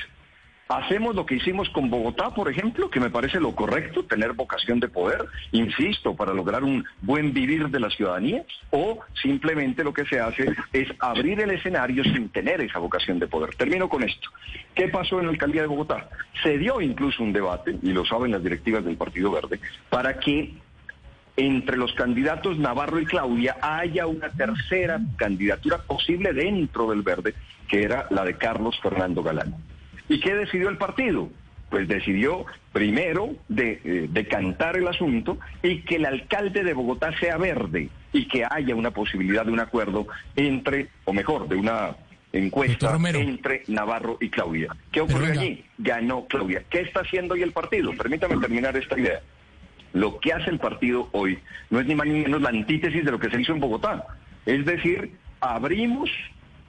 Hacemos 0.68 1.14
lo 1.14 1.26
que 1.26 1.34
hicimos 1.34 1.68
con 1.70 1.90
Bogotá, 1.90 2.30
por 2.30 2.50
ejemplo, 2.50 2.88
que 2.88 2.98
me 2.98 3.10
parece 3.10 3.38
lo 3.38 3.54
correcto, 3.54 4.04
tener 4.04 4.32
vocación 4.32 4.80
de 4.80 4.88
poder, 4.88 5.26
insisto, 5.52 6.16
para 6.16 6.32
lograr 6.32 6.64
un 6.64 6.84
buen 7.02 7.34
vivir 7.34 7.68
de 7.68 7.80
la 7.80 7.90
ciudadanía, 7.90 8.44
o 8.70 9.00
simplemente 9.22 9.84
lo 9.84 9.92
que 9.92 10.06
se 10.06 10.20
hace 10.20 10.54
es 10.72 10.88
abrir 11.00 11.40
el 11.40 11.50
escenario 11.50 12.02
sin 12.04 12.30
tener 12.30 12.62
esa 12.62 12.78
vocación 12.78 13.18
de 13.18 13.26
poder. 13.26 13.54
Termino 13.56 13.90
con 13.90 14.04
esto. 14.04 14.30
¿Qué 14.74 14.88
pasó 14.88 15.20
en 15.20 15.26
la 15.26 15.32
alcaldía 15.32 15.60
de 15.60 15.68
Bogotá? 15.68 16.08
Se 16.42 16.56
dio 16.56 16.80
incluso 16.80 17.22
un 17.22 17.34
debate, 17.34 17.76
y 17.82 17.92
lo 17.92 18.06
saben 18.06 18.32
las 18.32 18.42
directivas 18.42 18.84
del 18.86 18.96
Partido 18.96 19.30
Verde, 19.30 19.60
para 19.90 20.18
que 20.18 20.54
entre 21.36 21.76
los 21.76 21.92
candidatos 21.92 22.58
Navarro 22.58 23.00
y 23.00 23.04
Claudia 23.04 23.56
haya 23.60 24.06
una 24.06 24.30
tercera 24.30 24.98
candidatura 25.16 25.78
posible 25.78 26.32
dentro 26.32 26.88
del 26.88 27.02
Verde, 27.02 27.34
que 27.68 27.82
era 27.82 28.06
la 28.10 28.24
de 28.24 28.38
Carlos 28.38 28.78
Fernando 28.80 29.22
Galán. 29.22 29.54
¿Y 30.08 30.20
qué 30.20 30.34
decidió 30.34 30.68
el 30.68 30.76
partido? 30.76 31.30
Pues 31.70 31.88
decidió 31.88 32.46
primero 32.72 33.34
de, 33.48 33.80
eh, 33.84 34.06
decantar 34.10 34.76
el 34.76 34.86
asunto 34.86 35.38
y 35.62 35.80
que 35.82 35.96
el 35.96 36.06
alcalde 36.06 36.62
de 36.62 36.74
Bogotá 36.74 37.16
sea 37.18 37.36
verde 37.36 37.88
y 38.12 38.28
que 38.28 38.44
haya 38.48 38.74
una 38.74 38.90
posibilidad 38.90 39.44
de 39.44 39.52
un 39.52 39.60
acuerdo 39.60 40.06
entre, 40.36 40.88
o 41.04 41.12
mejor, 41.12 41.48
de 41.48 41.56
una 41.56 41.96
encuesta 42.32 42.96
entre 43.14 43.62
Navarro 43.68 44.18
y 44.20 44.28
Claudia. 44.28 44.74
¿Qué 44.90 45.00
ocurrió 45.00 45.32
allí? 45.32 45.64
Ganó 45.78 46.26
Claudia. 46.26 46.64
¿Qué 46.68 46.80
está 46.80 47.00
haciendo 47.00 47.34
hoy 47.34 47.42
el 47.42 47.52
partido? 47.52 47.92
Permítame 47.96 48.36
terminar 48.38 48.76
esta 48.76 48.98
idea. 48.98 49.20
Lo 49.92 50.18
que 50.18 50.32
hace 50.32 50.50
el 50.50 50.58
partido 50.58 51.08
hoy 51.12 51.38
no 51.70 51.80
es 51.80 51.86
ni 51.86 51.94
más 51.94 52.06
ni 52.06 52.20
menos 52.20 52.42
la 52.42 52.48
antítesis 52.48 53.04
de 53.04 53.10
lo 53.10 53.20
que 53.20 53.30
se 53.30 53.40
hizo 53.40 53.52
en 53.52 53.60
Bogotá. 53.60 54.04
Es 54.44 54.64
decir, 54.64 55.12
abrimos 55.40 56.10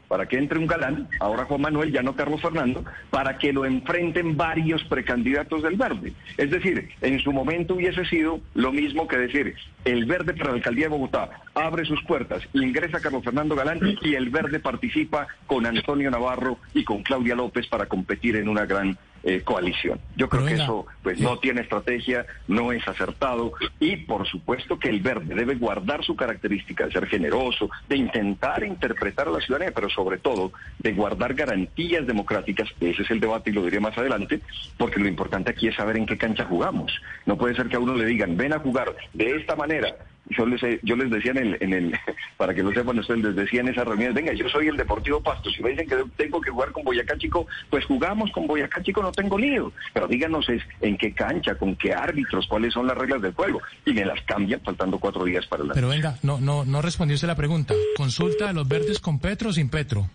para 0.07 0.27
que 0.27 0.37
entre 0.37 0.59
un 0.59 0.67
galán, 0.67 1.07
ahora 1.19 1.45
Juan 1.45 1.61
Manuel, 1.61 1.91
ya 1.91 2.01
no 2.01 2.15
Carlos 2.15 2.41
Fernando, 2.41 2.83
para 3.09 3.37
que 3.37 3.53
lo 3.53 3.65
enfrenten 3.65 4.37
varios 4.37 4.83
precandidatos 4.85 5.63
del 5.63 5.75
verde. 5.75 6.13
Es 6.37 6.51
decir, 6.51 6.89
en 7.01 7.19
su 7.19 7.31
momento 7.31 7.75
hubiese 7.75 8.05
sido 8.05 8.41
lo 8.53 8.71
mismo 8.71 9.07
que 9.07 9.17
decir, 9.17 9.55
el 9.83 10.05
verde 10.05 10.33
para 10.33 10.49
la 10.49 10.55
alcaldía 10.55 10.85
de 10.85 10.89
Bogotá 10.89 11.29
abre 11.53 11.85
sus 11.85 12.03
puertas, 12.03 12.43
ingresa 12.53 12.99
Carlos 12.99 13.23
Fernando 13.23 13.55
Galán 13.55 13.79
y 14.01 14.15
el 14.15 14.29
verde 14.29 14.59
participa 14.59 15.27
con 15.47 15.65
Antonio 15.65 16.11
Navarro 16.11 16.57
y 16.73 16.83
con 16.83 17.03
Claudia 17.03 17.35
López 17.35 17.67
para 17.67 17.85
competir 17.85 18.35
en 18.35 18.49
una 18.49 18.65
gran 18.65 18.97
eh, 19.25 19.41
coalición. 19.41 19.99
Yo 20.15 20.29
creo 20.29 20.45
que 20.45 20.53
eso 20.53 20.85
pues 21.01 21.19
no 21.19 21.39
tiene 21.39 21.61
estrategia, 21.61 22.27
no 22.47 22.71
es 22.71 22.87
acertado 22.87 23.53
y 23.79 23.97
por 23.97 24.27
supuesto 24.27 24.77
que 24.77 24.87
el 24.89 25.01
verde 25.01 25.33
debe 25.33 25.55
guardar 25.55 26.03
su 26.03 26.15
característica 26.15 26.85
de 26.85 26.91
ser 26.91 27.07
generoso, 27.07 27.69
de 27.89 27.97
intentar 27.97 28.63
interpretar 28.63 29.27
a 29.27 29.31
la 29.31 29.39
ciudadanía, 29.39 29.73
pero 29.73 29.89
sobre 29.89 30.19
todo 30.19 30.51
de 30.77 30.93
guardar 30.93 31.33
garantías 31.33 32.05
democráticas, 32.05 32.69
ese 32.79 33.01
es 33.01 33.09
el 33.09 33.19
debate 33.19 33.49
y 33.49 33.53
lo 33.53 33.63
diré 33.63 33.79
más 33.79 33.97
adelante, 33.97 34.41
porque 34.77 34.99
lo 34.99 35.07
importante 35.07 35.49
aquí 35.49 35.67
es 35.67 35.75
saber 35.75 35.97
en 35.97 36.05
qué 36.05 36.19
cancha 36.19 36.45
jugamos. 36.45 36.93
No 37.25 37.35
puede 37.35 37.55
ser 37.55 37.67
que 37.67 37.77
a 37.77 37.79
uno 37.79 37.95
le 37.95 38.05
digan, 38.05 38.37
ven 38.37 38.53
a 38.53 38.59
jugar 38.59 38.95
de 39.13 39.37
esta 39.37 39.55
manera, 39.55 39.95
yo 40.29 40.45
les, 40.45 40.61
yo 40.83 40.95
les 40.95 41.09
decía 41.09 41.31
en 41.31 41.37
el, 41.37 41.57
en 41.59 41.73
el, 41.73 41.99
para 42.37 42.53
que 42.53 42.63
lo 42.63 42.71
sepan 42.71 42.99
ustedes, 42.99 43.23
les 43.23 43.35
decía 43.35 43.61
en 43.61 43.69
esas 43.69 43.85
reuniones, 43.87 44.15
venga, 44.15 44.33
yo 44.33 44.47
soy 44.49 44.67
el 44.67 44.77
Deportivo 44.77 45.21
Pasto, 45.21 45.49
si 45.49 45.61
me 45.63 45.71
dicen 45.71 45.87
que 45.87 45.95
tengo 46.15 46.39
que 46.39 46.51
jugar 46.51 46.71
con 46.71 46.83
Boyacá 46.83 47.17
Chico, 47.17 47.47
pues 47.69 47.85
jugamos 47.85 48.31
con 48.31 48.47
Boyacá 48.47 48.81
Chico, 48.83 49.01
no 49.01 49.11
tengo 49.11 49.37
lío, 49.37 49.71
pero 49.93 50.07
díganos 50.07 50.47
es, 50.49 50.61
en 50.81 50.97
qué 50.97 51.13
cancha, 51.13 51.55
con 51.55 51.75
qué 51.75 51.93
árbitros, 51.93 52.47
cuáles 52.47 52.73
son 52.73 52.87
las 52.87 52.97
reglas 52.97 53.21
del 53.21 53.33
juego, 53.33 53.61
y 53.85 53.93
me 53.93 54.05
las 54.05 54.21
cambian 54.21 54.61
faltando 54.61 54.99
cuatro 54.99 55.25
días 55.25 55.45
para 55.47 55.63
la... 55.63 55.73
Pero 55.73 55.89
venga, 55.89 56.17
no, 56.23 56.39
no, 56.39 56.65
no 56.65 56.81
respondió 56.81 57.15
la 57.25 57.35
pregunta, 57.35 57.73
¿consulta 57.95 58.47
de 58.47 58.53
los 58.53 58.67
verdes 58.67 58.99
con 58.99 59.19
Petro 59.19 59.49
o 59.49 59.53
sin 59.53 59.69
Petro? 59.69 60.09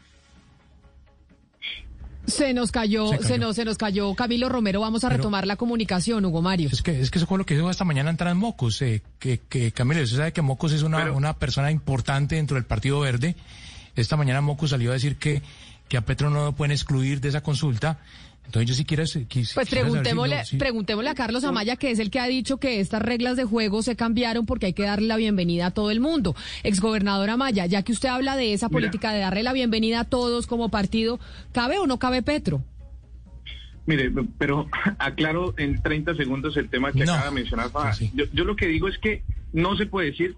Se 2.31 2.55
nos 2.55 2.73
cayó, 2.73 3.09
se, 3.23 3.39
nos, 3.39 3.57
se 3.57 3.65
nos 3.65 3.77
cayó 3.77 4.15
Camilo 4.15 4.49
Romero. 4.49 4.81
Vamos 4.81 5.05
a 5.05 5.09
retomar 5.09 5.47
la 5.47 5.57
comunicación, 5.57 6.25
Hugo 6.25 6.43
Mario. 6.43 6.71
Es 6.73 6.83
que, 6.83 7.01
es 7.01 7.11
que 7.11 7.19
eso 7.19 7.27
fue 7.27 7.39
lo 7.39 7.47
que 7.47 7.55
dijo 7.55 7.71
esta 7.71 7.85
mañana 7.85 8.11
entrar 8.11 8.31
en 8.31 8.39
Mocos. 8.39 8.81
Eh, 8.83 9.03
que, 9.19 9.39
que 9.49 9.73
Camilo, 9.73 10.03
usted 10.03 10.17
sabe 10.17 10.33
que 10.33 10.43
Mocos 10.43 10.73
es 10.73 10.83
una, 10.83 11.13
una 11.13 11.39
persona 11.39 11.71
importante 11.71 12.37
dentro 12.37 12.55
del 12.55 12.65
Partido 12.65 13.01
Verde. 13.01 13.37
Esta 13.97 14.17
mañana 14.17 14.41
Mocos 14.41 14.71
salió 14.71 14.91
a 14.91 14.95
decir 14.95 15.17
que, 15.17 15.43
que 15.89 15.97
a 15.97 16.03
Petro 16.03 16.31
no 16.31 16.45
lo 16.45 16.53
pueden 16.53 16.73
excluir 16.73 17.21
de 17.21 17.29
esa 17.29 17.43
consulta 17.43 17.99
entonces 18.47 18.69
yo 18.69 18.75
si 18.75 18.85
quieres... 18.85 19.17
pues 19.55 19.69
preguntémosle, 19.69 20.43
preguntémosle 20.59 21.11
a 21.11 21.15
Carlos 21.15 21.45
Amaya, 21.45 21.77
que 21.77 21.93
es 21.93 22.01
el 22.01 22.11
que 22.11 22.19
ha 22.19 22.27
dicho 22.27 22.57
que 22.57 22.81
estas 22.81 23.01
reglas 23.01 23.37
de 23.37 23.45
juego 23.45 23.83
se 23.83 23.95
cambiaron 23.95 24.45
porque 24.45 24.67
hay 24.67 24.73
que 24.73 24.83
darle 24.83 25.07
la 25.07 25.17
bienvenida 25.17 25.67
a 25.67 25.71
todo 25.71 25.93
el 25.93 26.01
mundo. 26.01 26.35
Exgobernador 26.65 27.31
Amaya, 27.31 27.67
ya 27.67 27.83
que 27.83 27.93
usted 27.93 28.09
habla 28.09 28.37
de 28.37 28.53
esa 28.53 28.69
política 28.69 29.13
de 29.13 29.21
darle 29.21 29.45
la 29.45 29.53
bienvenida 29.53 30.01
a 30.01 30.05
todos 30.05 30.49
como 30.49 30.69
partido, 30.69 31.21
¿cabe 31.53 31.79
o 31.79 31.87
no 31.87 32.01
cabe 32.01 32.23
Petro? 32.23 32.65
Mire, 33.87 34.11
pero 34.37 34.69
aclaro 34.99 35.55
en 35.57 35.81
30 35.81 36.17
segundos 36.17 36.57
el 36.57 36.69
tema 36.69 36.93
que 36.93 37.05
acaba 37.05 37.27
de 37.27 37.31
mencionar. 37.31 37.71
Yo, 38.15 38.25
yo 38.33 38.45
lo 38.45 38.57
que 38.57 38.67
digo 38.67 38.89
es 38.89 38.99
que 38.99 39.23
no 39.53 39.77
se 39.77 39.87
puede 39.87 40.11
decir 40.11 40.37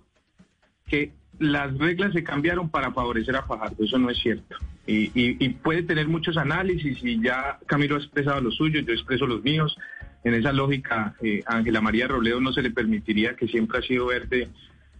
que 0.87 1.12
las 1.38 1.76
reglas 1.78 2.12
se 2.12 2.22
cambiaron 2.22 2.68
para 2.68 2.92
favorecer 2.92 3.36
a 3.36 3.42
Fajardo, 3.42 3.84
eso 3.84 3.98
no 3.98 4.10
es 4.10 4.18
cierto. 4.18 4.56
Y, 4.86 5.48
puede 5.62 5.82
tener 5.82 6.09
muchos 6.09 6.36
análisis 6.36 6.98
y 7.02 7.22
ya 7.22 7.59
Camilo 7.66 7.94
ha 7.94 7.98
expresado 7.98 8.40
los 8.40 8.56
suyos, 8.56 8.84
yo 8.84 8.92
expreso 8.92 9.26
los 9.26 9.42
míos. 9.42 9.76
En 10.24 10.34
esa 10.34 10.52
lógica, 10.52 11.14
eh, 11.22 11.42
Ángela 11.46 11.80
María 11.80 12.06
Robledo 12.06 12.40
no 12.40 12.52
se 12.52 12.62
le 12.62 12.70
permitiría 12.70 13.34
que 13.34 13.48
siempre 13.48 13.78
ha 13.78 13.82
sido 13.82 14.06
verde 14.06 14.48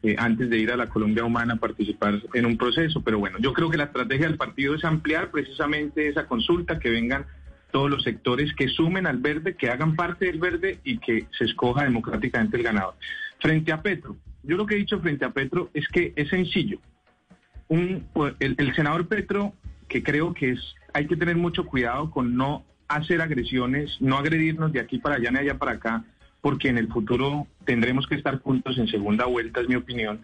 eh, 0.03 0.17
antes 0.19 0.51
de 0.51 0.59
ir 0.59 0.73
a 0.73 0.77
la 0.77 0.89
Colombia 0.89 1.25
Humana 1.25 1.55
a 1.55 1.57
participar 1.57 2.21
en 2.35 2.47
un 2.47 2.57
proceso. 2.57 3.03
Pero 3.03 3.19
bueno, 3.19 3.39
yo 3.39 3.53
creo 3.53 3.71
que 3.71 3.77
la 3.77 3.85
estrategia 3.85 4.27
del 4.27 4.37
partido 4.37 4.75
es 4.75 4.85
ampliar 4.85 5.31
precisamente 5.31 6.09
esa 6.09 6.27
consulta, 6.27 6.79
que 6.79 6.91
vengan 6.91 7.27
todos 7.71 7.91
los 7.91 8.03
sectores 8.03 8.53
que 8.55 8.69
sumen 8.69 9.07
al 9.07 9.19
verde, 9.19 9.57
que 9.57 9.71
hagan 9.71 9.97
parte 9.97 10.27
del 10.27 10.39
verde 10.39 10.79
y 10.85 10.99
que 10.99 11.27
se 11.37 11.45
escoja 11.45 11.85
democráticamente 11.85 12.57
el 12.57 12.63
ganador. 12.63 12.95
Frente 13.41 13.73
a 13.73 13.81
Petro, 13.81 14.17
yo 14.43 14.57
lo 14.57 14.67
que 14.67 14.75
he 14.75 14.79
dicho 14.79 15.01
frente 15.01 15.25
a 15.25 15.31
Petro 15.31 15.71
es 15.75 15.87
que 15.89 16.13
es 16.17 16.29
sencillo. 16.29 16.79
Un, 17.69 18.07
el, 18.41 18.55
el 18.59 18.75
senador 18.75 19.09
Petro, 19.09 19.55
que 19.89 20.03
creo 20.03 20.35
que 20.35 20.51
es, 20.53 20.75
hay 20.93 21.07
que 21.07 21.17
tener 21.17 21.37
mucho 21.37 21.67
cuidado 21.67 22.11
con 22.11 22.37
no 22.37 22.65
hacer 22.89 23.21
agresiones, 23.21 23.97
no 24.01 24.19
agredirnos 24.19 24.73
de 24.73 24.81
aquí 24.81 24.99
para 24.99 25.17
allá 25.17 25.31
ni 25.31 25.39
allá 25.39 25.59
para 25.59 25.73
acá, 25.73 26.05
porque 26.41 26.69
en 26.69 26.79
el 26.79 26.89
futuro 26.89 27.47
tendremos 27.65 28.07
que 28.07 28.17
estar 28.17 28.41
juntos 28.41 28.77
en 28.77 28.89
segunda 28.89 29.27
vuelta, 29.27 29.61
es 29.61 29.69
mi 29.69 29.77
opinión. 29.77 30.21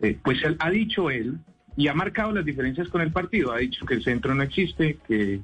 Eh, 0.00 0.18
pues 0.22 0.42
él, 0.42 0.56
ha 0.58 0.70
dicho 0.70 1.10
él 1.10 1.38
y 1.76 1.88
ha 1.88 1.94
marcado 1.94 2.32
las 2.32 2.44
diferencias 2.44 2.88
con 2.88 3.02
el 3.02 3.12
partido. 3.12 3.52
Ha 3.52 3.58
dicho 3.58 3.84
que 3.84 3.94
el 3.94 4.02
centro 4.02 4.34
no 4.34 4.42
existe, 4.42 4.98
que 5.06 5.40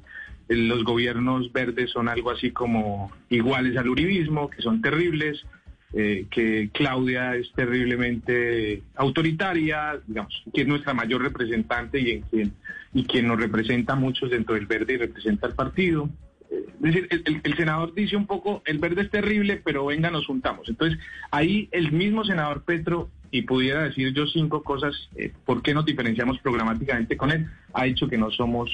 los 0.49 0.83
gobiernos 0.83 1.51
verdes 1.53 1.91
son 1.91 2.09
algo 2.09 2.31
así 2.31 2.51
como 2.51 3.11
iguales 3.29 3.77
al 3.77 3.89
uribismo, 3.89 4.49
que 4.49 4.61
son 4.61 4.81
terribles, 4.81 5.45
eh, 5.93 6.25
que 6.29 6.69
Claudia 6.73 7.35
es 7.35 7.51
terriblemente 7.53 8.83
autoritaria, 8.95 9.99
digamos, 10.05 10.43
que 10.53 10.61
es 10.61 10.67
nuestra 10.67 10.93
mayor 10.93 11.21
representante 11.21 11.99
y, 11.99 12.11
en 12.11 12.21
quien, 12.23 12.53
y 12.93 13.05
quien 13.05 13.27
nos 13.27 13.39
representa 13.39 13.93
a 13.93 13.95
muchos 13.95 14.29
dentro 14.29 14.55
del 14.55 14.65
verde 14.65 14.93
y 14.93 14.97
representa 14.97 15.47
al 15.47 15.55
partido. 15.55 16.09
Eh, 16.51 16.65
es 16.75 16.81
decir, 16.81 17.07
el, 17.43 17.55
senador 17.55 17.93
dice 17.93 18.17
un 18.17 18.27
poco, 18.27 18.61
el 18.65 18.79
verde 18.79 19.03
es 19.03 19.09
terrible, 19.09 19.61
pero 19.63 19.85
venga, 19.85 20.11
nos 20.11 20.25
juntamos. 20.25 20.67
Entonces, 20.67 20.99
ahí 21.31 21.69
el 21.71 21.91
mismo 21.93 22.25
senador 22.25 22.63
Petro, 22.63 23.09
y 23.31 23.43
pudiera 23.43 23.83
decir 23.83 24.13
yo 24.13 24.25
cinco 24.27 24.63
cosas, 24.63 25.09
eh, 25.15 25.31
¿por 25.45 25.61
qué 25.61 25.73
nos 25.73 25.85
diferenciamos 25.85 26.39
programáticamente 26.39 27.15
con 27.15 27.31
él? 27.31 27.47
Ha 27.73 27.85
dicho 27.85 28.07
que 28.07 28.17
no 28.17 28.29
somos, 28.31 28.69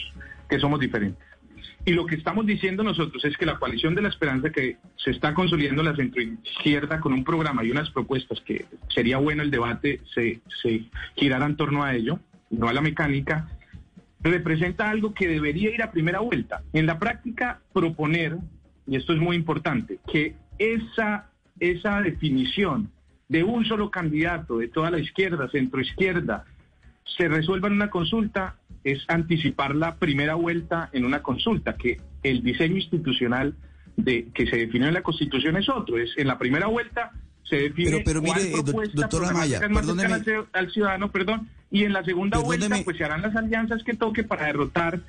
que 0.50 0.60
somos 0.60 0.80
diferentes. 0.80 1.33
Y 1.86 1.92
lo 1.92 2.06
que 2.06 2.16
estamos 2.16 2.46
diciendo 2.46 2.82
nosotros 2.82 3.24
es 3.26 3.36
que 3.36 3.46
la 3.46 3.60
coalición 3.60 3.94
de 3.94 4.02
la 4.02 4.08
esperanza 4.08 4.52
que 4.52 4.78
se 4.96 5.12
está 5.12 5.34
consolidando 5.34 5.84
la 5.84 5.96
centroizquierda 5.96 7.02
con 7.02 7.12
un 7.12 7.26
programa 7.26 7.64
y 7.64 7.72
unas 7.72 7.90
propuestas 7.90 8.40
que 8.42 8.66
sería 8.88 9.18
bueno 9.18 9.44
el 9.44 9.52
debate 9.52 10.00
se, 10.14 10.40
se 10.62 10.86
girara 11.16 11.46
en 11.46 11.58
torno 11.58 11.84
a 11.84 11.94
ello, 11.94 12.20
no 12.50 12.70
a 12.70 12.74
la 12.74 12.80
mecánica, 12.80 13.50
representa 14.22 14.90
algo 14.90 15.14
que 15.14 15.28
debería 15.28 15.72
ir 15.72 15.84
a 15.84 15.92
primera 15.92 16.22
vuelta. 16.22 16.64
En 16.72 16.86
la 16.86 17.00
práctica, 17.00 17.60
proponer, 17.74 18.38
y 18.88 18.96
esto 18.96 19.12
es 19.12 19.20
muy 19.20 19.36
importante, 19.36 20.00
que 20.10 20.36
esa, 20.58 21.30
esa 21.60 22.02
definición 22.02 22.90
de 23.28 23.44
un 23.44 23.66
solo 23.66 23.92
candidato 23.92 24.60
de 24.60 24.70
toda 24.70 24.90
la 24.90 25.00
izquierda, 25.00 25.50
centroizquierda, 25.50 26.46
se 27.18 27.28
resuelva 27.28 27.68
en 27.68 27.74
una 27.74 27.90
consulta 27.90 28.56
es 28.84 29.04
anticipar 29.08 29.76
la 29.76 29.96
primera 29.96 30.36
vuelta 30.36 30.90
en 30.94 31.06
una 31.06 31.22
consulta, 31.22 31.76
que 31.76 32.00
el 32.24 32.44
diseño 32.44 32.76
institucional 32.76 33.56
de 33.96 34.30
que 34.34 34.48
se 34.48 34.58
define 34.58 34.88
en 34.88 34.94
la 34.94 35.04
Constitución 35.04 35.58
es 35.58 35.70
otro, 35.70 35.98
es 35.98 36.12
en 36.18 36.28
la 36.28 36.38
primera 36.38 36.68
vuelta 36.68 37.12
se 37.44 37.58
define 37.58 38.02
pero, 38.04 38.04
pero 38.06 38.22
mire, 38.22 38.52
doctora 38.94 39.32
Maya, 39.32 39.60
perdóneme. 39.60 40.24
Al, 40.54 40.72
ciudadano, 40.72 41.12
perdón, 41.12 41.50
y 41.70 41.84
en 41.84 41.94
la 41.94 42.04
segunda 42.04 42.40
vuelta 42.40 42.76
pues 42.84 42.98
se 42.98 43.04
harán 43.04 43.22
las 43.22 43.36
alianzas 43.36 43.84
que 43.84 43.94
toque 43.94 44.24
para 44.24 44.46
derrotar 44.46 45.02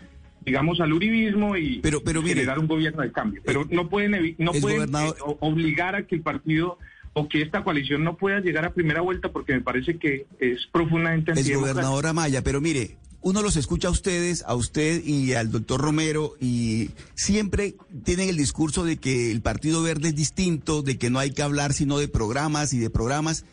digamos 0.45 0.81
al 0.81 0.93
uribismo 0.93 1.57
y 1.57 1.79
pero, 1.79 2.03
pero 2.03 2.23
generar 2.23 2.59
un 2.59 2.67
gobierno 2.67 3.03
de 3.03 3.13
cambio. 3.13 3.43
Pero 3.45 3.63
eh, 3.63 3.67
no 3.71 3.89
pueden 3.89 4.35
no 4.39 4.53
pueden 4.53 4.95
eh, 4.95 5.13
obligar 5.41 5.95
a 5.95 6.07
que 6.07 6.17
el 6.17 6.23
partido 6.23 6.79
o 7.15 7.29
que 7.29 7.41
esta 7.41 7.63
coalición 7.63 8.05
no 8.05 8.17
pueda 8.17 8.41
llegar 8.41 8.65
a 8.65 8.73
primera 8.73 9.01
vuelta 9.01 9.31
porque 9.31 9.55
me 9.55 9.61
parece 9.61 9.99
que 9.99 10.27
es 10.39 10.67
profundamente 10.67 11.33
Es 11.33 11.55
gobernadora 11.55 12.13
Maya, 12.13 12.43
pero 12.43 12.61
mire, 12.61 12.99
uno 13.25 13.41
los 13.41 13.57
escucha 13.57 13.89
a 13.89 13.91
ustedes, 13.91 14.45
a 14.47 14.55
usted 14.55 15.03
y 15.03 15.33
al 15.33 15.51
doctor 15.51 15.81
Romero, 15.81 16.35
y 16.41 16.91
siempre 17.15 17.75
tienen 18.05 18.29
el 18.29 18.37
discurso 18.37 18.85
de 18.85 18.99
que 18.99 19.33
el 19.33 19.41
Partido 19.41 19.83
Verde 19.83 20.09
es 20.09 20.15
distinto, 20.15 20.83
de 20.83 20.99
que 20.99 21.09
no 21.09 21.19
hay 21.19 21.31
que 21.31 21.41
hablar 21.41 21.73
sino 21.73 21.99
de 21.99 22.07
programas 22.07 22.75
y 22.75 22.79
de 22.79 22.91
programas, 22.91 23.47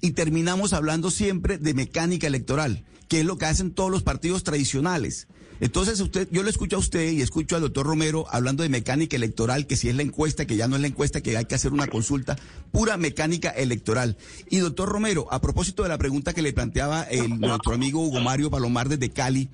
y 0.00 0.12
terminamos 0.12 0.72
hablando 0.72 1.10
siempre 1.10 1.58
de 1.58 1.74
mecánica 1.74 2.28
electoral, 2.28 2.84
que 3.08 3.18
es 3.18 3.26
lo 3.26 3.36
que 3.36 3.46
hacen 3.46 3.72
todos 3.72 3.90
los 3.90 4.04
partidos 4.04 4.44
tradicionales. 4.44 5.26
Entonces, 5.60 6.00
usted, 6.00 6.28
yo 6.30 6.42
lo 6.42 6.50
escucho 6.50 6.76
a 6.76 6.78
usted 6.78 7.12
y 7.12 7.22
escucho 7.22 7.56
al 7.56 7.62
doctor 7.62 7.86
Romero 7.86 8.26
hablando 8.30 8.62
de 8.62 8.68
mecánica 8.68 9.16
electoral, 9.16 9.66
que 9.66 9.76
si 9.76 9.88
es 9.88 9.96
la 9.96 10.02
encuesta, 10.02 10.46
que 10.46 10.56
ya 10.56 10.68
no 10.68 10.76
es 10.76 10.82
la 10.82 10.88
encuesta, 10.88 11.22
que 11.22 11.36
hay 11.36 11.46
que 11.46 11.54
hacer 11.54 11.72
una 11.72 11.86
consulta, 11.86 12.36
pura 12.72 12.96
mecánica 12.96 13.50
electoral. 13.50 14.16
Y 14.50 14.58
doctor 14.58 14.88
Romero, 14.88 15.26
a 15.30 15.40
propósito 15.40 15.82
de 15.82 15.88
la 15.88 15.98
pregunta 15.98 16.34
que 16.34 16.42
le 16.42 16.52
planteaba 16.52 17.02
el, 17.04 17.40
nuestro 17.40 17.74
amigo 17.74 18.00
Hugo 18.00 18.20
Mario 18.20 18.50
Palomar 18.50 18.88
desde 18.88 19.10
Cali, 19.10 19.48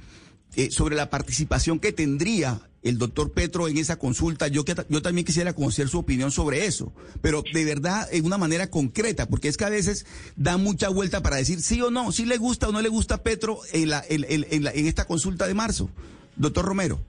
eh, 0.57 0.71
sobre 0.71 0.97
la 0.97 1.11
participación 1.11 1.79
que 1.79 1.93
tendría 1.93 2.61
el 2.83 2.99
doctor 2.99 3.33
Petro 3.33 3.69
en 3.69 3.79
esa 3.79 3.97
consulta. 3.97 4.49
Yo, 4.49 4.65
yo 4.89 5.03
también 5.03 5.25
quisiera 5.25 5.53
conocer 5.53 5.89
su 5.89 5.99
opinión 5.99 6.31
sobre 6.31 6.67
eso, 6.67 6.93
pero 7.21 7.45
de 7.53 7.65
verdad 7.65 8.09
en 8.11 8.25
una 8.25 8.39
manera 8.39 8.71
concreta, 8.71 9.29
porque 9.29 9.49
es 9.49 9.57
que 9.57 9.65
a 9.65 9.71
veces 9.71 10.05
da 10.37 10.57
mucha 10.57 10.89
vuelta 10.89 11.23
para 11.23 11.37
decir 11.37 11.63
sí 11.63 11.81
o 11.81 11.91
no, 11.91 12.13
si 12.13 12.25
le 12.25 12.39
gusta 12.39 12.69
o 12.69 12.73
no 12.73 12.83
le 12.83 12.89
gusta 12.89 13.23
Petro 13.23 13.61
en, 13.73 13.91
la, 13.91 14.05
en, 14.09 14.25
en 14.29 14.87
esta 14.87 15.07
consulta 15.07 15.47
de 15.47 15.55
marzo. 15.55 15.91
Doctor 16.37 16.65
Romero. 16.65 17.01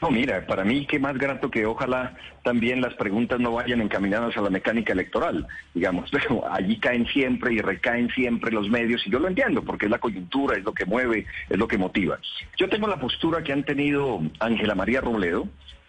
No, 0.00 0.10
mira, 0.10 0.46
para 0.46 0.64
mí 0.64 0.86
qué 0.86 0.98
más 0.98 1.16
grato 1.16 1.50
que 1.50 1.66
ojalá 1.66 2.16
también 2.42 2.80
las 2.80 2.94
preguntas 2.94 3.40
no 3.40 3.52
vayan 3.52 3.80
encaminadas 3.80 4.36
a 4.36 4.40
la 4.40 4.50
mecánica 4.50 4.92
electoral, 4.92 5.46
digamos, 5.74 6.10
allí 6.50 6.78
caen 6.78 7.06
siempre 7.06 7.54
y 7.54 7.58
recaen 7.58 8.10
siempre 8.10 8.52
los 8.52 8.68
medios 8.68 9.06
y 9.06 9.10
yo 9.10 9.18
lo 9.18 9.28
entiendo 9.28 9.62
porque 9.62 9.86
es 9.86 9.90
la 9.90 9.98
coyuntura, 9.98 10.56
es 10.56 10.64
lo 10.64 10.72
que 10.72 10.84
mueve, 10.84 11.26
es 11.48 11.58
lo 11.58 11.68
que 11.68 11.78
motiva. 11.78 12.18
Yo 12.56 12.68
tengo 12.68 12.86
la 12.88 12.98
postura 12.98 13.42
que 13.42 13.52
han 13.52 13.64
tenido 13.64 14.20
Ángela 14.40 14.74
María 14.74 15.00
Robledo, 15.00 15.48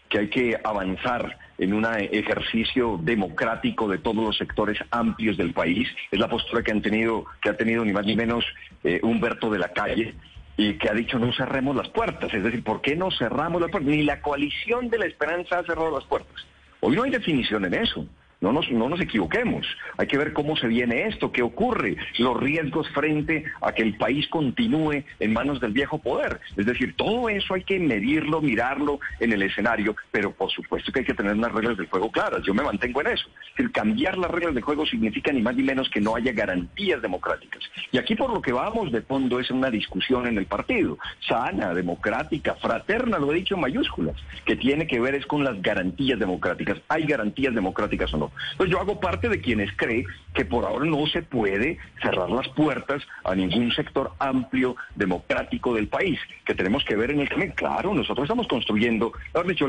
que 0.10 0.20
hay 0.20 0.30
que 0.30 0.58
avanzar 0.64 1.38
en 1.58 1.74
un 1.74 1.86
ejercicio 1.86 3.00
democrático 3.02 3.90
de 3.90 3.98
todos 3.98 4.24
los 4.24 4.38
sectores 4.38 4.78
amplios 4.92 5.38
del 5.38 5.54
país. 5.54 5.90
Es 6.12 6.20
la 6.20 6.30
postura 6.30 6.62
que 6.62 6.72
han 6.72 6.82
tenido, 6.82 7.26
que 7.42 7.50
ha 7.50 7.58
tenido 7.58 7.84
ni 7.84 7.92
más 7.92 8.06
ni 8.06 8.16
menos 8.16 8.46
eh, 8.84 9.00
Humberto 9.04 9.50
de 9.50 9.60
la 9.60 9.70
Calle 9.70 10.16
y 10.58 10.74
que 10.74 10.90
ha 10.90 10.94
dicho 10.94 11.20
no 11.20 11.32
cerremos 11.32 11.76
las 11.76 11.88
puertas. 11.90 12.34
Es 12.34 12.44
decir, 12.44 12.64
¿por 12.64 12.82
qué 12.82 12.96
no 12.96 13.12
cerramos 13.12 13.62
las 13.62 13.70
puertas? 13.70 13.90
Ni 13.90 14.04
la 14.04 14.22
coalición 14.22 14.90
de 14.90 14.98
la 14.98 15.06
esperanza 15.06 15.60
ha 15.60 15.64
cerrado 15.64 15.92
las 15.92 16.04
puertas. 16.06 16.46
Hoy 16.82 16.96
no 16.96 17.04
hay 17.04 17.12
definición 17.12 17.64
en 17.66 17.76
eso. 17.76 18.06
No 18.40 18.54
nos, 18.54 18.70
no 18.72 18.88
nos 18.88 19.02
equivoquemos. 19.02 19.66
Hay 19.98 20.08
que 20.08 20.18
ver 20.18 20.34
cómo 20.34 20.56
se 20.56 20.68
viene 20.68 21.08
esto, 21.08 21.32
qué 21.32 21.42
ocurre, 21.42 21.98
los 22.20 22.38
riesgos 22.40 22.88
frente 22.90 23.46
a 23.62 23.72
que 23.72 23.82
el 23.82 23.98
país 23.98 24.28
continúe 24.28 25.04
en 25.20 25.34
manos 25.34 25.60
del 25.60 25.72
viejo 25.72 25.98
poder. 25.98 26.40
Es 26.56 26.66
decir, 26.66 26.96
todo 26.96 27.30
eso 27.30 27.56
hay 27.56 27.64
que 27.64 27.80
medirlo, 27.80 28.42
mirarlo 28.42 29.00
en 29.20 29.34
el 29.34 29.42
escenario, 29.42 29.96
pero 30.12 30.32
por 30.32 30.52
supuesto 30.52 30.92
que 30.92 31.00
hay 31.00 31.06
que 31.06 31.16
tener 31.16 31.34
unas 31.34 31.52
reglas 31.52 31.78
del 31.78 31.88
juego 31.88 32.12
claras. 32.12 32.44
Yo 32.44 32.54
me 32.54 32.64
mantengo 32.64 33.02
en 33.02 33.08
eso. 33.08 33.28
Es 33.58 33.70
cambiar 33.70 34.18
las 34.18 34.30
reglas 34.30 34.54
del 34.54 34.64
juego 34.64 34.86
significa 34.86 35.32
ni 35.32 35.42
más 35.42 35.56
ni 35.56 35.64
menos 35.64 35.90
que 35.90 36.00
no 36.00 36.16
haya 36.16 36.32
garantías 36.32 37.02
democráticas. 37.02 37.64
Y 37.92 37.98
aquí 37.98 38.16
por 38.16 38.32
lo 38.32 38.42
que 38.42 38.54
vamos 38.54 38.92
de 38.92 39.02
fondo 39.02 39.40
es 39.40 39.50
una 39.50 39.72
discusión 39.72 40.28
en 40.28 40.38
el 40.38 40.46
partido, 40.46 40.98
sana, 41.28 41.74
democrática, 41.74 42.56
fraterna, 42.56 43.18
lo 43.18 43.32
he 43.32 43.36
dicho 43.36 43.56
en 43.56 43.62
mayúsculas, 43.62 44.16
que 44.46 44.56
tiene 44.56 44.86
que 44.86 45.00
ver 45.00 45.16
es 45.16 45.26
con 45.26 45.44
las 45.44 45.62
garantías 45.62 46.20
democráticas. 46.20 46.78
¿Hay 46.88 47.06
garantías 47.06 47.56
democráticas 47.56 48.14
o 48.14 48.18
no? 48.18 48.27
Pues 48.58 48.70
yo 48.70 48.80
hago 48.80 49.00
parte 49.00 49.30
de 49.30 49.42
quienes 49.42 49.72
creen 49.76 50.06
que 50.34 50.46
por 50.46 50.66
ahora 50.66 50.86
no 50.86 51.06
se 51.08 51.22
puede 51.22 51.78
cerrar 52.02 52.30
las 52.30 52.48
puertas 52.50 53.04
a 53.24 53.36
ningún 53.36 53.72
sector 53.72 54.12
amplio, 54.20 54.76
democrático 54.96 55.74
del 55.74 55.88
país, 55.88 56.20
que 56.46 56.56
tenemos 56.56 56.84
que 56.84 56.96
ver 56.96 57.12
en 57.12 57.22
el 57.22 57.30
camino. 57.30 57.54
Claro, 57.56 57.94
nosotros 57.94 58.26
estamos 58.26 58.48
construyendo, 58.48 59.14
dicho, 59.46 59.68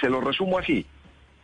se 0.00 0.10
lo 0.10 0.20
resumo 0.20 0.58
así, 0.58 0.86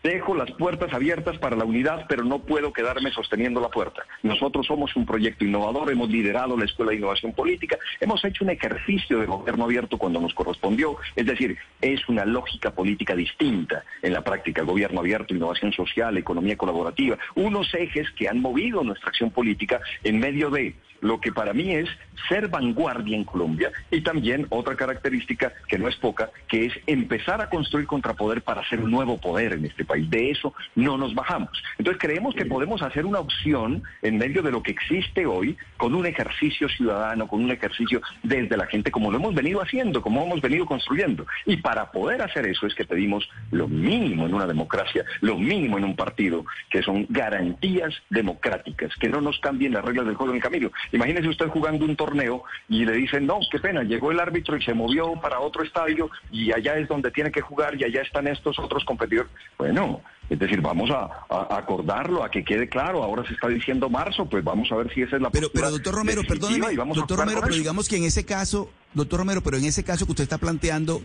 Dejo 0.02 0.34
las 0.34 0.50
puertas 0.52 0.92
abiertas 0.92 1.38
para 1.38 1.54
la 1.54 1.64
unidad, 1.64 2.06
pero 2.08 2.24
no 2.24 2.40
puedo 2.40 2.72
quedarme 2.72 3.12
sosteniendo 3.12 3.60
la 3.60 3.68
puerta. 3.68 4.04
Nosotros 4.22 4.66
somos 4.66 4.94
un 4.96 5.06
proyecto 5.06 5.44
innovador, 5.44 5.90
hemos 5.92 6.10
liderado 6.10 6.56
la 6.56 6.64
Escuela 6.64 6.90
de 6.90 6.98
Innovación 6.98 7.32
Política, 7.32 7.78
hemos 8.00 8.24
hecho 8.24 8.44
un 8.44 8.50
ejercicio 8.50 9.20
de 9.20 9.26
gobierno 9.26 9.64
abierto 9.64 9.98
cuando 9.98 10.20
nos 10.20 10.34
correspondió, 10.34 10.96
es 11.14 11.26
decir, 11.26 11.56
es 11.80 12.08
una 12.08 12.24
lógica 12.24 12.72
política 12.72 13.14
distinta 13.14 13.84
en 14.02 14.12
la 14.12 14.22
práctica, 14.22 14.62
gobierno 14.62 15.00
abierto, 15.00 15.34
innovación 15.34 15.72
social, 15.72 16.16
economía 16.16 16.56
colaborativa, 16.56 17.16
unos 17.36 17.72
ejes 17.74 18.10
que 18.12 18.28
han 18.28 18.40
movido 18.40 18.82
nuestra 18.82 19.10
acción 19.10 19.30
política 19.30 19.80
en 20.02 20.18
medio 20.18 20.50
de 20.50 20.74
lo 21.02 21.20
que 21.20 21.32
para 21.32 21.52
mí 21.52 21.74
es 21.74 21.88
ser 22.28 22.48
vanguardia 22.48 23.16
en 23.16 23.24
Colombia 23.24 23.70
y 23.90 24.00
también 24.00 24.46
otra 24.48 24.76
característica 24.76 25.52
que 25.68 25.78
no 25.78 25.88
es 25.88 25.96
poca, 25.96 26.30
que 26.48 26.66
es 26.66 26.72
empezar 26.86 27.40
a 27.40 27.50
construir 27.50 27.86
contrapoder 27.86 28.42
para 28.42 28.62
hacer 28.62 28.80
un 28.80 28.90
nuevo 28.90 29.18
poder 29.18 29.52
en 29.52 29.66
este 29.66 29.84
país. 29.84 30.08
De 30.08 30.30
eso 30.30 30.54
no 30.76 30.96
nos 30.96 31.14
bajamos. 31.14 31.50
Entonces 31.78 32.00
creemos 32.00 32.34
que 32.34 32.46
podemos 32.46 32.80
hacer 32.82 33.04
una 33.04 33.18
opción 33.18 33.82
en 34.00 34.16
medio 34.16 34.42
de 34.42 34.52
lo 34.52 34.62
que 34.62 34.70
existe 34.70 35.26
hoy 35.26 35.56
con 35.76 35.94
un 35.94 36.06
ejercicio 36.06 36.68
ciudadano, 36.68 37.26
con 37.26 37.42
un 37.44 37.50
ejercicio 37.50 38.00
desde 38.22 38.56
la 38.56 38.66
gente, 38.66 38.90
como 38.90 39.10
lo 39.10 39.18
hemos 39.18 39.34
venido 39.34 39.60
haciendo, 39.60 40.00
como 40.00 40.24
hemos 40.24 40.40
venido 40.40 40.66
construyendo. 40.66 41.26
Y 41.46 41.56
para 41.56 41.90
poder 41.90 42.22
hacer 42.22 42.46
eso 42.46 42.66
es 42.66 42.74
que 42.74 42.84
pedimos 42.84 43.28
lo 43.50 43.66
mínimo 43.66 44.26
en 44.26 44.34
una 44.34 44.46
democracia, 44.46 45.04
lo 45.20 45.36
mínimo 45.36 45.78
en 45.78 45.84
un 45.84 45.96
partido, 45.96 46.44
que 46.70 46.82
son 46.82 47.06
garantías 47.08 47.94
democráticas, 48.10 48.94
que 48.96 49.08
no 49.08 49.20
nos 49.20 49.38
cambien 49.40 49.72
las 49.72 49.84
reglas 49.84 50.06
del 50.06 50.14
juego 50.14 50.32
en 50.32 50.36
el 50.36 50.42
camino 50.42 50.70
Imagínese 50.92 51.28
usted 51.28 51.48
jugando 51.48 51.84
un 51.84 51.96
torneo 51.96 52.44
y 52.68 52.84
le 52.84 52.92
dicen, 52.92 53.26
no, 53.26 53.40
qué 53.50 53.58
pena, 53.58 53.82
llegó 53.82 54.10
el 54.10 54.20
árbitro 54.20 54.56
y 54.56 54.62
se 54.62 54.74
movió 54.74 55.14
para 55.20 55.40
otro 55.40 55.64
estadio 55.64 56.10
y 56.30 56.52
allá 56.52 56.76
es 56.76 56.88
donde 56.88 57.10
tiene 57.10 57.32
que 57.32 57.40
jugar 57.40 57.74
y 57.80 57.84
allá 57.84 58.02
están 58.02 58.28
estos 58.28 58.58
otros 58.58 58.84
competidores. 58.84 59.30
Bueno, 59.58 60.02
es 60.28 60.38
decir, 60.38 60.60
vamos 60.60 60.90
a, 60.90 61.26
acordarlo, 61.56 62.22
a 62.24 62.30
que 62.30 62.44
quede 62.44 62.68
claro. 62.68 63.02
Ahora 63.02 63.26
se 63.26 63.34
está 63.34 63.48
diciendo 63.48 63.88
marzo, 63.88 64.26
pues 64.26 64.44
vamos 64.44 64.70
a 64.70 64.76
ver 64.76 64.92
si 64.94 65.02
esa 65.02 65.16
es 65.16 65.22
la 65.22 65.30
Pero, 65.30 65.50
pero 65.52 65.70
doctor 65.70 65.94
Romero, 65.94 66.22
perdóneme, 66.26 66.74
doctor 66.94 67.18
Romero, 67.18 67.40
pero 67.42 67.54
digamos 67.54 67.88
que 67.88 67.96
en 67.96 68.04
ese 68.04 68.24
caso, 68.24 68.70
doctor 68.94 69.20
Romero, 69.20 69.42
pero 69.42 69.56
en 69.56 69.64
ese 69.64 69.84
caso 69.84 70.06
que 70.06 70.12
usted 70.12 70.24
está 70.24 70.38
planteando, 70.38 71.02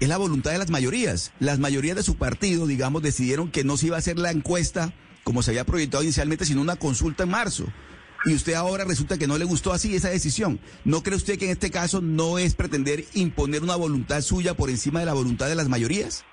es 0.00 0.08
la 0.08 0.16
voluntad 0.16 0.52
de 0.52 0.58
las 0.58 0.70
mayorías. 0.70 1.32
Las 1.40 1.58
mayorías 1.58 1.96
de 1.96 2.02
su 2.02 2.16
partido, 2.16 2.66
digamos, 2.66 3.02
decidieron 3.02 3.50
que 3.50 3.64
no 3.64 3.76
se 3.76 3.86
iba 3.86 3.96
a 3.96 3.98
hacer 3.98 4.18
la 4.18 4.30
encuesta 4.30 4.92
como 5.28 5.42
se 5.42 5.50
había 5.50 5.64
proyectado 5.64 6.02
inicialmente, 6.02 6.46
sino 6.46 6.62
una 6.62 6.76
consulta 6.76 7.24
en 7.24 7.28
marzo. 7.28 7.66
Y 8.24 8.34
usted 8.34 8.54
ahora 8.54 8.84
resulta 8.84 9.18
que 9.18 9.26
no 9.26 9.38
le 9.38 9.44
gustó 9.44 9.72
así 9.72 9.94
esa 9.94 10.10
decisión. 10.10 10.58
¿No 10.84 11.02
cree 11.02 11.16
usted 11.16 11.38
que 11.38 11.46
en 11.46 11.52
este 11.52 11.70
caso 11.70 12.00
no 12.00 12.38
es 12.38 12.54
pretender 12.54 13.04
imponer 13.14 13.62
una 13.62 13.76
voluntad 13.76 14.20
suya 14.20 14.54
por 14.54 14.70
encima 14.70 15.00
de 15.00 15.06
la 15.06 15.14
voluntad 15.14 15.48
de 15.48 15.54
las 15.54 15.68
mayorías? 15.68 16.24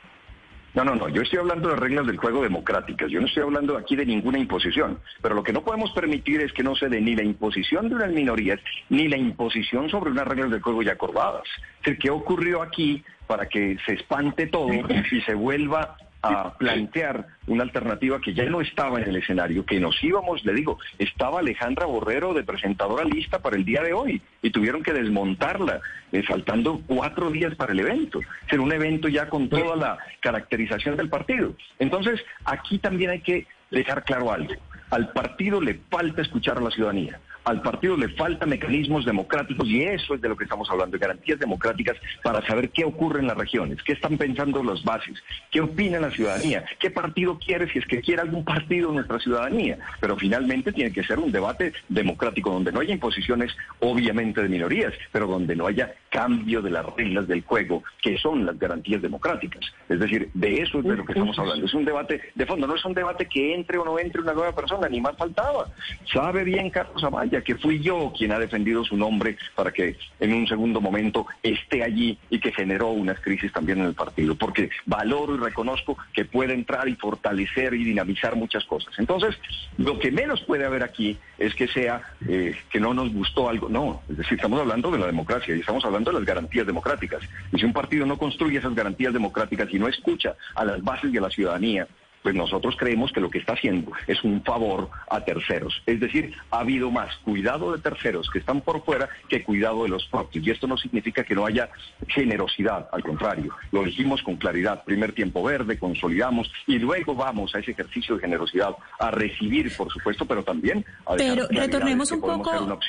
No, 0.76 0.84
no, 0.84 0.94
no, 0.94 1.08
yo 1.08 1.22
estoy 1.22 1.40
hablando 1.40 1.70
de 1.70 1.78
reglas 1.78 2.06
del 2.06 2.18
juego 2.18 2.44
democráticas, 2.44 3.10
yo 3.10 3.22
no 3.22 3.28
estoy 3.28 3.44
hablando 3.44 3.78
aquí 3.78 3.96
de 3.96 4.06
ninguna 4.06 4.40
imposición, 4.40 5.00
pero 5.22 5.34
lo 5.34 5.42
que 5.42 5.54
no 5.54 5.64
podemos 5.64 5.92
permitir 5.92 6.42
es 6.42 6.52
que 6.52 6.64
no 6.64 6.76
se 6.76 6.90
dé 6.90 7.00
ni 7.00 7.16
la 7.16 7.24
imposición 7.24 7.88
de 7.88 7.96
unas 7.96 8.12
minorías, 8.12 8.60
ni 8.90 9.08
la 9.08 9.16
imposición 9.16 9.90
sobre 9.90 10.12
unas 10.12 10.28
reglas 10.28 10.52
del 10.52 10.62
juego 10.62 10.84
ya 10.84 10.92
acordadas. 10.92 11.44
Es 11.78 11.86
decir, 11.86 12.00
¿qué 12.00 12.10
ocurrió 12.10 12.62
aquí 12.62 13.06
para 13.26 13.48
que 13.48 13.78
se 13.86 13.94
espante 13.94 14.48
todo 14.48 14.68
y 14.74 15.22
se 15.22 15.34
vuelva 15.34 15.96
a 16.26 16.58
plantear 16.58 17.28
una 17.48 17.64
alternativa 17.64 18.20
que 18.20 18.34
ya 18.34 18.46
no 18.46 18.62
estaba 18.62 19.00
en 19.00 19.10
el 19.10 19.18
escenario, 19.18 19.66
que 19.66 19.80
nos 19.80 20.04
íbamos, 20.04 20.44
le 20.46 20.54
digo, 20.54 20.80
estaba 20.98 21.40
Alejandra 21.40 21.86
Borrero 21.86 22.34
de 22.34 22.44
presentadora 22.44 23.04
lista 23.04 23.40
para 23.40 23.56
el 23.56 23.66
día 23.66 23.82
de 23.82 23.94
hoy 23.94 24.22
y 24.42 24.50
tuvieron 24.50 24.84
que 24.84 24.94
desmontarla, 24.94 25.82
eh, 26.12 26.24
faltando 26.24 26.82
cuatro 26.88 27.30
días 27.32 27.56
para 27.56 27.74
el 27.74 27.80
evento, 27.80 28.20
ser 28.50 28.60
un 28.60 28.72
evento 28.72 29.08
ya 29.08 29.30
con 29.30 29.50
toda 29.50 29.76
la 29.76 29.98
caracterización 30.20 30.98
del 30.98 31.10
partido. 31.10 31.54
Entonces, 31.80 32.22
aquí 32.46 32.80
también 32.80 33.12
hay 33.12 33.22
que 33.22 33.48
dejar 33.72 34.04
claro 34.04 34.32
algo. 34.32 34.54
Al 34.90 35.12
partido 35.12 35.62
le 35.62 35.80
falta 35.90 36.22
escuchar 36.22 36.58
a 36.58 36.62
la 36.62 36.72
ciudadanía 36.72 37.20
al 37.46 37.62
partido 37.62 37.96
le 37.96 38.10
faltan 38.10 38.50
mecanismos 38.50 39.06
democráticos 39.06 39.68
y 39.68 39.84
eso 39.84 40.16
es 40.16 40.22
de 40.22 40.30
lo 40.30 40.36
que 40.36 40.44
estamos 40.44 40.70
hablando, 40.70 40.98
de 40.98 41.02
garantías 41.02 41.40
democráticas 41.40 41.96
para 42.24 42.46
saber 42.46 42.72
qué 42.72 42.84
ocurre 42.84 43.20
en 43.20 43.28
las 43.28 43.38
regiones, 43.38 43.82
qué 43.84 43.94
están 43.94 44.18
pensando 44.18 44.64
las 44.64 44.84
bases, 44.84 45.16
qué 45.52 45.62
opina 45.62 46.00
la 46.00 46.10
ciudadanía, 46.10 46.66
qué 46.80 46.90
partido 46.90 47.38
quiere, 47.38 47.72
si 47.72 47.80
es 47.80 47.86
que 47.86 48.02
quiere 48.02 48.24
algún 48.24 48.44
partido 48.44 48.92
nuestra 48.92 49.20
ciudadanía. 49.20 49.78
Pero 50.02 50.18
finalmente 50.18 50.72
tiene 50.72 50.92
que 50.92 51.04
ser 51.04 51.20
un 51.20 51.32
debate 51.32 51.74
democrático 51.88 52.52
donde 52.52 52.72
no 52.72 52.80
haya 52.80 52.94
imposiciones 52.94 53.56
obviamente 53.80 54.42
de 54.42 54.50
minorías, 54.50 54.94
pero 55.12 55.28
donde 55.28 55.56
no 55.56 55.68
haya 55.68 55.94
cambio 56.10 56.62
de 56.62 56.72
las 56.72 56.86
reglas 56.96 57.28
del 57.28 57.44
juego, 57.44 57.84
que 58.02 58.18
son 58.18 58.46
las 58.46 58.58
garantías 58.58 59.02
democráticas. 59.02 59.66
Es 59.88 60.00
decir, 60.00 60.30
de 60.34 60.62
eso 60.62 60.80
es 60.80 60.86
de 60.86 60.96
lo 60.96 61.06
que 61.06 61.12
estamos 61.12 61.38
hablando. 61.38 61.66
Es 61.66 61.74
un 61.74 61.86
debate 61.86 62.22
de 62.34 62.46
fondo, 62.46 62.66
no 62.66 62.76
es 62.76 62.86
un 62.86 62.94
debate 62.94 63.28
que 63.28 63.54
entre 63.54 63.78
o 63.78 63.86
no 63.86 64.00
entre 64.00 64.22
una 64.22 64.34
nueva 64.34 64.56
persona, 64.56 64.88
ni 64.90 65.00
más 65.00 65.16
faltaba. 65.16 65.68
Sabe 66.12 66.44
bien 66.44 66.70
Carlos 66.70 67.04
Amaya 67.04 67.35
que 67.42 67.56
fui 67.56 67.80
yo 67.80 68.14
quien 68.16 68.32
ha 68.32 68.40
defendido 68.40 68.84
su 68.84 68.98
nombre 68.98 69.38
para 69.56 69.72
que 69.72 69.96
en 70.20 70.34
un 70.34 70.48
segundo 70.48 70.82
momento 70.82 71.26
esté 71.44 71.84
allí 71.84 72.18
y 72.30 72.40
que 72.40 72.52
generó 72.52 72.90
unas 72.90 73.20
crisis 73.20 73.52
también 73.52 73.80
en 73.80 73.86
el 73.86 73.94
partido, 73.94 74.36
porque 74.36 74.70
valoro 74.86 75.36
y 75.36 75.40
reconozco 75.40 75.98
que 76.14 76.26
puede 76.26 76.54
entrar 76.54 76.88
y 76.88 76.96
fortalecer 76.96 77.74
y 77.74 77.84
dinamizar 77.84 78.36
muchas 78.36 78.66
cosas. 78.66 78.94
Entonces, 78.98 79.36
lo 79.78 80.00
que 80.00 80.12
menos 80.12 80.42
puede 80.42 80.66
haber 80.66 80.84
aquí 80.84 81.18
es 81.38 81.54
que 81.56 81.68
sea 81.68 82.02
eh, 82.28 82.56
que 82.70 82.80
no 82.80 82.94
nos 82.94 83.14
gustó 83.14 83.50
algo, 83.50 83.70
no, 83.70 84.02
es 84.10 84.18
decir, 84.18 84.36
estamos 84.36 84.60
hablando 84.60 84.92
de 84.92 85.00
la 85.00 85.08
democracia 85.08 85.56
y 85.56 85.60
estamos 85.60 85.84
hablando 85.86 86.12
de 86.12 86.20
las 86.20 86.26
garantías 86.26 86.66
democráticas. 86.66 87.22
Y 87.52 87.60
si 87.60 87.66
un 87.66 87.74
partido 87.74 88.06
no 88.06 88.18
construye 88.18 88.60
esas 88.60 88.76
garantías 88.76 89.14
democráticas 89.14 89.68
y 89.72 89.80
no 89.80 89.88
escucha 89.88 90.36
a 90.56 90.66
las 90.66 90.82
bases 90.84 91.12
de 91.12 91.22
la 91.22 91.30
ciudadanía, 91.30 91.88
pues 92.26 92.34
nosotros 92.34 92.76
creemos 92.76 93.12
que 93.12 93.22
lo 93.22 93.30
que 93.30 93.38
está 93.38 93.54
haciendo 93.54 93.92
es 94.08 94.24
un 94.24 94.42
favor 94.42 94.90
a 95.12 95.24
terceros. 95.24 95.80
Es 95.86 96.00
decir, 96.00 96.34
ha 96.50 96.62
habido 96.62 96.90
más 96.90 97.16
cuidado 97.18 97.72
de 97.72 97.78
terceros 97.78 98.32
que 98.32 98.40
están 98.40 98.62
por 98.62 98.84
fuera 98.84 99.08
que 99.30 99.44
cuidado 99.44 99.84
de 99.84 99.90
los 99.90 100.08
propios. 100.08 100.44
Y 100.44 100.50
esto 100.50 100.66
no 100.66 100.76
significa 100.76 101.24
que 101.24 101.36
no 101.36 101.46
haya 101.46 101.70
generosidad, 102.08 102.90
al 102.92 103.04
contrario, 103.04 103.54
lo 103.72 103.84
dijimos 103.84 104.24
con 104.24 104.38
claridad, 104.38 104.84
primer 104.84 105.14
tiempo 105.14 105.44
verde, 105.44 105.78
consolidamos 105.78 106.52
y 106.66 106.80
luego 106.80 107.14
vamos 107.14 107.54
a 107.54 107.60
ese 107.60 107.74
ejercicio 107.74 108.16
de 108.16 108.22
generosidad, 108.22 108.76
a 108.98 109.12
recibir, 109.12 109.72
por 109.78 109.94
supuesto, 109.94 110.26
pero 110.26 110.44
también 110.44 110.84
a 111.06 111.14
Pero 111.18 111.48
retornemos 111.48 112.12
un 112.12 112.22
poco. 112.22 112.80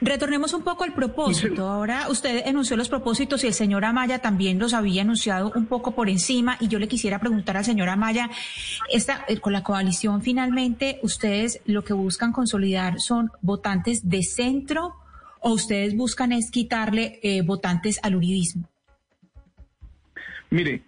Retornemos 0.00 0.54
un 0.54 0.62
poco 0.62 0.84
al 0.84 0.94
propósito. 0.94 1.68
Ahora 1.68 2.08
usted 2.08 2.46
enunció 2.46 2.78
los 2.78 2.88
propósitos 2.88 3.44
y 3.44 3.48
el 3.48 3.52
señor 3.54 3.84
Amaya 3.84 4.20
también 4.20 4.58
los 4.58 4.72
había 4.72 5.02
anunciado 5.02 5.52
un 5.54 5.66
poco 5.66 5.92
por 5.92 6.08
encima 6.08 6.56
y 6.60 6.68
yo 6.68 6.78
le 6.78 6.88
quisiera 6.88 7.18
preguntar 7.18 7.58
al 7.58 7.64
señor 7.64 7.90
Amaya 7.90 8.30
esta, 8.90 9.24
eh, 9.28 9.38
con 9.38 9.52
la 9.52 9.62
coalición 9.62 10.22
finalmente, 10.22 10.98
ustedes 11.02 11.60
lo 11.66 11.84
que 11.84 11.92
buscan 11.92 12.32
consolidar 12.32 13.00
son 13.00 13.30
votantes 13.42 14.08
de 14.08 14.22
centro 14.22 14.94
o 15.40 15.52
ustedes 15.52 15.96
buscan 15.96 16.32
es 16.32 16.50
quitarle 16.50 17.20
eh, 17.22 17.42
votantes 17.42 18.00
al 18.02 18.16
uridismo. 18.16 18.68
Mire, 20.50 20.82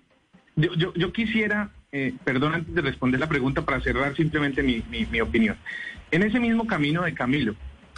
yo, 0.56 0.94
yo, 0.94 1.12
quisiera, 1.12 1.70
eh, 1.92 2.14
perdón 2.24 2.54
antes 2.54 2.74
de 2.74 2.80
responder 2.80 3.20
la 3.20 3.28
pregunta 3.28 3.64
para 3.64 3.80
cerrar 3.80 4.16
simplemente 4.16 4.62
mi, 4.62 4.82
mi, 4.90 5.20
opinión. 5.20 5.56
En 6.10 6.22
ese 6.22 6.40
mismo 6.40 6.66
camino 6.66 7.02
de 7.02 7.14
Camilo, 7.14 7.54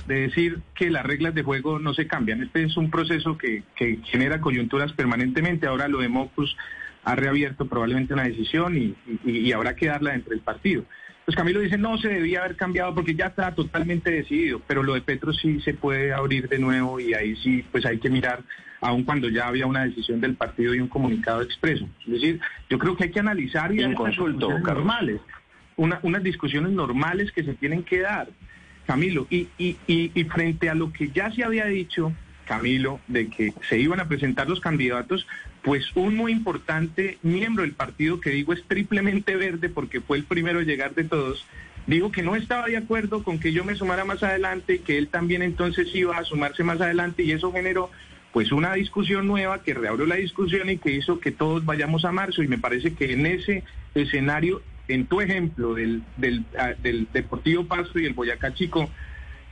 de 0.07 0.23
decir 0.23 0.61
que 0.75 0.91
las 0.91 1.07
reglas 1.07 1.35
de 1.35 1.45
juego 1.45 1.79
no 1.79 1.95
se 1.95 2.09
cambian. 2.09 2.43
Este 2.43 2.65
es 2.65 2.77
un 2.77 2.91
proceso 2.91 3.39
que, 3.39 3.63
que 3.77 4.01
genera 4.05 4.41
coyunturas 4.41 4.93
permanentemente. 4.93 5.69
Ahora 5.69 5.87
lo 5.87 6.01
de 6.01 6.09
Mocus 6.09 6.57
ha 7.05 7.15
reabierto 7.15 7.67
probablemente 7.67 8.15
una 8.15 8.25
decisión 8.25 8.77
y, 8.77 9.53
habrá 9.53 9.75
que 9.75 9.87
darla 9.87 10.15
entre 10.15 10.35
el 10.35 10.41
partido. 10.41 10.85
Pues 11.25 11.37
Camilo 11.37 11.61
dice, 11.61 11.79
no 11.79 11.99
se 11.99 12.09
debía 12.09 12.41
haber 12.41 12.57
cambiado 12.57 12.95
porque 12.95 13.15
ya 13.15 13.27
está 13.27 13.55
totalmente 13.55 14.11
decidido, 14.11 14.61
pero 14.67 14.83
lo 14.83 14.95
de 14.95 15.03
Petro 15.03 15.33
sí 15.33 15.61
se 15.61 15.75
puede 15.75 16.13
abrir 16.13 16.49
de 16.49 16.59
nuevo 16.59 16.99
y 16.99 17.15
ahí 17.15 17.37
sí, 17.37 17.65
pues 17.71 17.87
hay 17.87 17.99
que 17.99 18.11
mirar, 18.11 18.43
aun 18.81 19.05
cuando 19.05 19.29
ya 19.29 19.47
había 19.47 19.67
una 19.67 19.85
decisión 19.85 20.21
del 20.21 20.35
partido 20.35 20.75
y 20.75 20.81
un 20.81 20.89
comunicado 20.89 21.43
expreso. 21.43 21.89
Es 22.07 22.13
decir, 22.13 22.41
yo 22.69 22.79
creo 22.79 22.97
que 22.97 23.05
hay 23.05 23.11
que 23.11 23.21
analizar 23.21 23.73
y 23.73 23.95
consulto, 23.95 24.59
normales, 24.59 25.21
unas 25.77 26.23
discusiones 26.23 26.73
normales 26.73 27.31
que 27.31 27.45
se 27.45 27.55
tienen 27.55 27.85
que 27.85 28.01
dar, 28.01 28.29
Camilo, 28.87 29.29
y, 29.31 29.49
y, 29.59 29.77
y 29.87 30.25
frente 30.25 30.69
a 30.69 30.75
lo 30.75 30.93
que 30.93 31.09
ya 31.11 31.31
se 31.31 31.45
había 31.45 31.67
dicho, 31.67 32.13
Camilo, 32.47 32.99
de 33.07 33.29
que 33.29 33.55
se 33.69 33.79
iban 33.79 34.01
a 34.01 34.09
presentar 34.09 34.49
los 34.49 34.59
candidatos, 34.59 35.27
pues 35.63 35.85
un 35.95 36.17
muy 36.17 36.33
importante 36.33 37.19
miembro 37.23 37.63
del 37.63 37.73
partido, 37.73 38.21
que 38.21 38.31
digo 38.31 38.53
es 38.53 38.65
triplemente 38.65 39.37
verde 39.37 39.69
porque 39.69 40.01
fue 40.01 40.19
el 40.19 40.25
primero 40.25 40.59
a 40.59 40.63
llegar 40.63 40.95
de 40.95 41.05
todos, 41.05 41.47
dijo 41.87 42.11
que 42.11 42.23
no 42.23 42.37
estaba 42.37 42.67
de 42.67 42.77
acuerdo 42.77 43.23
con 43.23 43.39
que 43.39 43.53
yo 43.53 43.65
me 43.65 43.75
sumara 43.75 44.05
más 44.05 44.23
adelante, 44.23 44.81
que 44.81 44.99
él 44.99 45.09
también 45.09 45.43
entonces 45.43 45.89
iba 45.95 46.19
a 46.19 46.25
sumarse 46.25 46.65
más 46.65 46.81
adelante 46.81 47.23
y 47.23 47.33
eso 47.33 47.53
generó 47.53 47.91
pues 48.33 48.51
una 48.51 48.73
discusión 48.75 49.27
nueva 49.27 49.63
que 49.63 49.75
reabrió 49.75 50.07
la 50.07 50.17
discusión 50.17 50.71
y 50.71 50.79
que 50.79 50.91
hizo 50.91 51.21
que 51.21 51.33
todos 51.33 51.65
vayamos 51.65 52.05
a 52.05 52.13
marzo 52.13 52.43
y 52.43 52.49
me 52.49 52.59
parece 52.59 52.95
que 52.95 53.13
en 53.13 53.27
ese 53.27 53.63
escenario, 53.95 54.63
en 54.89 55.07
tu 55.07 55.21
ejemplo 55.21 55.75
del, 55.75 56.03
del, 56.17 56.45
ah, 56.59 56.73
del 56.83 57.07
Deportivo 57.13 57.65
Pasto 57.65 57.99
y 58.01 58.07
el 58.07 58.15
Boyacá 58.15 58.55
Chico, 58.55 58.89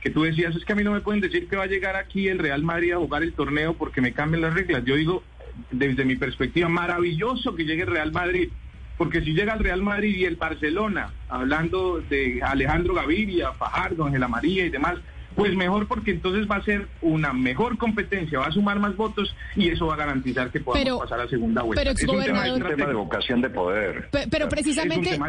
que 0.01 0.09
tú 0.09 0.23
decías, 0.23 0.55
es 0.55 0.65
que 0.65 0.73
a 0.73 0.75
mí 0.75 0.83
no 0.83 0.91
me 0.91 1.01
pueden 1.01 1.21
decir 1.21 1.47
que 1.47 1.55
va 1.55 1.63
a 1.63 1.67
llegar 1.67 1.95
aquí 1.95 2.27
el 2.27 2.39
Real 2.39 2.63
Madrid 2.63 2.93
a 2.93 2.97
jugar 2.97 3.21
el 3.21 3.33
torneo 3.33 3.75
porque 3.75 4.01
me 4.01 4.13
cambian 4.13 4.41
las 4.41 4.55
reglas. 4.55 4.83
Yo 4.83 4.95
digo, 4.95 5.23
desde 5.71 6.05
mi 6.05 6.15
perspectiva, 6.15 6.69
maravilloso 6.69 7.55
que 7.55 7.65
llegue 7.65 7.83
el 7.83 7.91
Real 7.91 8.11
Madrid, 8.11 8.49
porque 8.97 9.21
si 9.21 9.33
llega 9.33 9.53
el 9.53 9.63
Real 9.63 9.81
Madrid 9.81 10.15
y 10.15 10.25
el 10.25 10.35
Barcelona, 10.35 11.11
hablando 11.29 12.01
de 12.01 12.41
Alejandro 12.43 12.93
Gaviria, 12.93 13.51
Fajardo, 13.53 14.05
Ángela 14.05 14.27
María 14.27 14.65
y 14.65 14.69
demás, 14.69 14.99
pues 15.35 15.55
mejor 15.55 15.87
porque 15.87 16.11
entonces 16.11 16.49
va 16.49 16.57
a 16.57 16.63
ser 16.63 16.87
una 17.01 17.33
mejor 17.33 17.77
competencia, 17.77 18.39
va 18.39 18.47
a 18.47 18.51
sumar 18.51 18.79
más 18.79 18.95
votos 18.95 19.35
y 19.55 19.69
eso 19.69 19.87
va 19.87 19.95
a 19.95 19.97
garantizar 19.97 20.51
que 20.51 20.59
podamos 20.59 21.01
pasar 21.01 21.21
a 21.21 21.27
segunda 21.27 21.61
vuelta. 21.61 21.81
Pero 21.81 21.91
es 21.91 22.03
un 22.03 22.23
tema, 22.23 22.87
de 22.87 22.93
vocación 22.93 23.41
de 23.41 23.49
poder. 23.49 24.09
Pero, 24.29 24.49
precisamente 24.49 25.19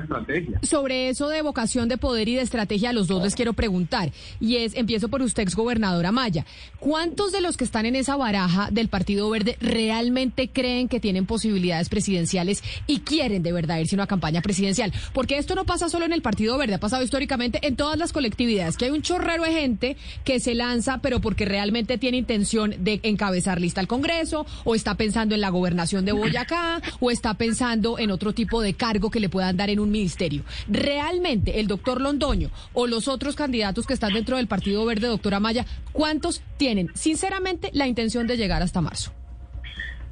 sobre 0.63 1.09
eso 1.09 1.29
de 1.29 1.43
vocación 1.43 1.89
de 1.89 1.99
poder 1.99 2.29
y 2.29 2.37
de 2.37 2.43
estrategia 2.43 2.91
a 2.91 2.93
los 2.93 3.07
dos 3.07 3.23
les 3.23 3.35
quiero 3.35 3.53
preguntar. 3.53 4.11
Y 4.41 4.57
es, 4.57 4.75
empiezo 4.75 5.09
por 5.09 5.23
usted, 5.23 5.43
exgobernador 5.43 6.07
Amaya. 6.07 6.45
¿Cuántos 6.79 7.33
de 7.33 7.41
los 7.41 7.57
que 7.57 7.65
están 7.65 7.87
en 7.87 7.97
esa 7.97 8.17
baraja 8.17 8.69
del 8.71 8.89
Partido 8.89 9.29
Verde 9.31 9.57
realmente 9.61 10.49
creen 10.49 10.89
que 10.89 11.01
tienen 11.01 11.27
posibilidades 11.27 11.89
presidenciales 11.89 12.63
y 12.87 13.01
quieren 13.01 13.43
de 13.43 13.53
verdad 13.53 13.79
irse 13.79 13.95
a 13.95 13.99
una 13.99 14.07
campaña 14.07 14.41
presidencial? 14.41 14.93
Porque 15.13 15.39
esto 15.39 15.55
no 15.55 15.65
pasa 15.65 15.89
solo 15.89 16.05
en 16.05 16.13
el 16.13 16.23
Partido 16.23 16.59
Verde, 16.59 16.75
ha 16.75 16.81
pasado 16.81 17.03
históricamente 17.03 17.61
en 17.63 17.77
todas 17.77 17.99
las 17.99 18.13
colectividades, 18.13 18.77
que 18.77 18.87
hay 18.87 18.91
un 18.91 19.03
chorrero 19.03 19.45
de 19.45 19.53
gente 19.53 19.92
que 20.25 20.41
se 20.41 20.55
lanza, 20.55 20.99
pero 21.03 21.21
porque 21.21 21.45
realmente 21.45 21.99
tiene 21.99 22.19
intención 22.19 22.75
de 22.79 23.01
encabezar 23.03 23.61
lista 23.61 23.81
al 23.81 23.89
Congreso, 23.89 24.47
o 24.65 24.75
está 24.75 24.97
pensando 24.97 25.35
en 25.35 25.41
la 25.41 25.51
gobernación 25.51 26.05
de 26.05 26.13
Boyacá, 26.13 26.81
o 27.01 27.11
está 27.11 27.35
pensando 27.35 27.99
en 27.99 28.11
otro 28.11 28.33
tipo 28.33 28.63
de 28.63 28.75
cargo 28.75 29.11
que 29.11 29.21
le 29.21 29.29
puedan 29.29 29.57
dar 29.57 29.71
en 29.71 29.81
un 29.81 29.91
ministerio. 29.91 30.45
Realmente, 30.69 31.61
el 31.61 31.67
doctor 31.67 32.01
Londoño 32.01 32.51
o 32.73 32.87
los 32.87 33.09
otros 33.09 33.37
candidatos 33.37 33.87
que 33.87 33.95
están 33.95 34.13
dentro 34.13 34.37
del 34.37 34.47
Partido 34.47 34.85
Verde, 34.85 35.09
doctora 35.09 35.41
Maya, 35.41 35.67
¿cuántos 35.93 36.43
tienen, 36.57 36.91
sinceramente, 36.95 37.71
la 37.73 37.87
intención 37.87 38.27
de 38.27 38.37
llegar 38.37 38.63
hasta 38.63 38.81
marzo? 38.81 39.13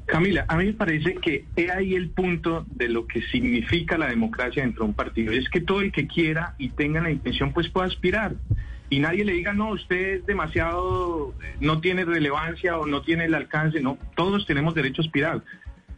Camila, 0.05 0.45
a 0.49 0.57
mí 0.57 0.65
me 0.65 0.73
parece 0.73 1.15
que 1.15 1.45
es 1.55 1.69
ahí 1.69 1.93
el 1.93 2.09
punto 2.09 2.65
de 2.75 2.89
lo 2.89 3.07
que 3.07 3.21
significa 3.21 3.97
la 3.97 4.09
democracia 4.09 4.61
dentro 4.61 4.83
de 4.83 4.89
un 4.89 4.93
partido. 4.93 5.31
Es 5.31 5.47
que 5.47 5.61
todo 5.61 5.79
el 5.79 5.93
que 5.93 6.05
quiera 6.05 6.53
y 6.57 6.69
tenga 6.69 6.99
la 6.99 7.11
intención, 7.11 7.53
pues 7.53 7.69
pueda 7.69 7.87
aspirar. 7.87 8.35
Y 8.91 8.99
nadie 8.99 9.23
le 9.23 9.31
diga, 9.31 9.53
no, 9.53 9.69
usted 9.69 10.15
es 10.15 10.25
demasiado, 10.25 11.33
no 11.61 11.79
tiene 11.79 12.03
relevancia 12.03 12.77
o 12.77 12.85
no 12.85 13.01
tiene 13.03 13.23
el 13.23 13.33
alcance. 13.33 13.79
No, 13.79 13.97
todos 14.17 14.45
tenemos 14.45 14.75
derecho 14.75 15.01
a 15.01 15.05
aspirar. 15.05 15.41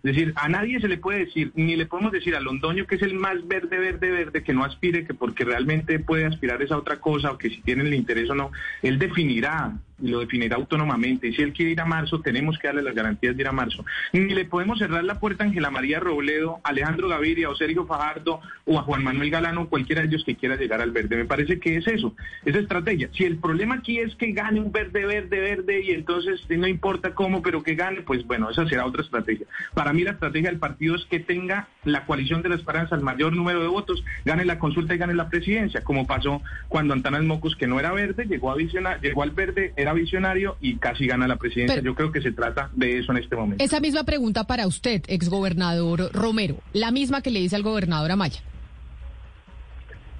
Es 0.03 0.15
decir, 0.15 0.33
a 0.35 0.49
nadie 0.49 0.81
se 0.81 0.89
le 0.89 0.97
puede 0.97 1.19
decir, 1.19 1.53
ni 1.55 1.77
le 1.77 1.85
podemos 1.85 2.11
decir 2.11 2.35
a 2.35 2.41
Londoño 2.41 2.85
que 2.85 2.95
es 2.95 3.01
el 3.01 3.13
más 3.13 3.47
verde, 3.47 3.79
verde, 3.79 4.11
verde, 4.11 4.43
que 4.43 4.53
no 4.53 4.65
aspire, 4.65 5.05
que 5.05 5.13
porque 5.13 5.45
realmente 5.45 5.97
puede 5.97 6.25
aspirar 6.25 6.59
a 6.59 6.63
esa 6.65 6.77
otra 6.77 6.97
cosa 6.99 7.31
o 7.31 7.37
que 7.37 7.49
si 7.49 7.61
tiene 7.61 7.83
el 7.83 7.93
interés 7.93 8.29
o 8.29 8.35
no. 8.35 8.51
Él 8.81 8.99
definirá 8.99 9.77
y 10.01 10.09
lo 10.09 10.19
definirá 10.19 10.57
autónomamente. 10.57 11.29
Y 11.29 11.33
si 11.33 11.41
él 11.41 11.53
quiere 11.53 11.71
ir 11.71 11.79
a 11.79 11.85
marzo, 11.85 12.19
tenemos 12.19 12.59
que 12.59 12.67
darle 12.67 12.81
las 12.81 12.93
garantías 12.93 13.37
de 13.37 13.41
ir 13.41 13.47
a 13.47 13.53
marzo. 13.53 13.85
Ni 14.11 14.33
le 14.33 14.43
podemos 14.43 14.77
cerrar 14.77 15.05
la 15.05 15.19
puerta 15.19 15.45
a 15.45 15.47
Ángela 15.47 15.71
María 15.71 16.01
Robledo, 16.01 16.59
Alejandro 16.65 17.07
Gaviria 17.07 17.49
o 17.49 17.55
Sergio 17.55 17.85
Fajardo 17.85 18.41
o 18.65 18.77
a 18.77 18.83
Juan 18.83 19.05
Manuel 19.05 19.29
Galano, 19.29 19.69
cualquiera 19.69 20.01
de 20.01 20.09
ellos 20.09 20.25
que 20.25 20.35
quiera 20.35 20.57
llegar 20.57 20.81
al 20.81 20.91
verde. 20.91 21.15
Me 21.15 21.23
parece 21.23 21.57
que 21.59 21.77
es 21.77 21.87
eso, 21.87 22.13
esa 22.43 22.59
estrategia. 22.59 23.09
Si 23.13 23.23
el 23.23 23.37
problema 23.37 23.75
aquí 23.75 23.99
es 23.99 24.13
que 24.15 24.33
gane 24.33 24.59
un 24.59 24.73
verde, 24.73 25.05
verde, 25.05 25.39
verde 25.39 25.81
y 25.81 25.91
entonces 25.91 26.41
no 26.49 26.67
importa 26.67 27.15
cómo, 27.15 27.41
pero 27.41 27.63
que 27.63 27.75
gane, 27.75 28.01
pues 28.01 28.27
bueno, 28.27 28.49
esa 28.49 28.67
será 28.67 28.85
otra 28.85 29.03
estrategia. 29.03 29.47
Para 29.73 29.92
mí 29.93 30.03
la 30.03 30.11
estrategia 30.11 30.49
del 30.49 30.59
partido 30.59 30.95
es 30.95 31.05
que 31.05 31.19
tenga 31.19 31.67
la 31.83 32.05
coalición 32.05 32.41
de 32.41 32.49
la 32.49 32.55
esperanza 32.55 32.95
el 32.95 33.01
mayor 33.01 33.35
número 33.35 33.61
de 33.61 33.67
votos, 33.67 34.03
gane 34.25 34.45
la 34.45 34.59
consulta 34.59 34.95
y 34.95 34.97
gane 34.97 35.13
la 35.13 35.29
presidencia, 35.29 35.81
como 35.81 36.05
pasó 36.05 36.41
cuando 36.67 36.93
Antanas 36.93 37.23
Mocos, 37.23 37.55
que 37.55 37.67
no 37.67 37.79
era 37.79 37.91
verde, 37.91 38.25
llegó 38.25 38.51
a 38.51 38.55
visionar, 38.55 39.01
llegó 39.01 39.23
al 39.23 39.31
verde, 39.31 39.73
era 39.75 39.93
visionario 39.93 40.57
y 40.61 40.75
casi 40.77 41.07
gana 41.07 41.27
la 41.27 41.37
presidencia. 41.37 41.81
Yo 41.81 41.95
creo 41.95 42.11
que 42.11 42.21
se 42.21 42.31
trata 42.31 42.69
de 42.73 42.99
eso 42.99 43.11
en 43.11 43.19
este 43.19 43.35
momento. 43.35 43.63
Esa 43.63 43.79
misma 43.79 44.03
pregunta 44.03 44.45
para 44.45 44.67
usted, 44.67 45.03
exgobernador 45.07 46.11
Romero, 46.13 46.57
la 46.73 46.91
misma 46.91 47.21
que 47.21 47.31
le 47.31 47.39
dice 47.39 47.55
al 47.55 47.63
gobernador 47.63 48.11
Amaya. 48.11 48.41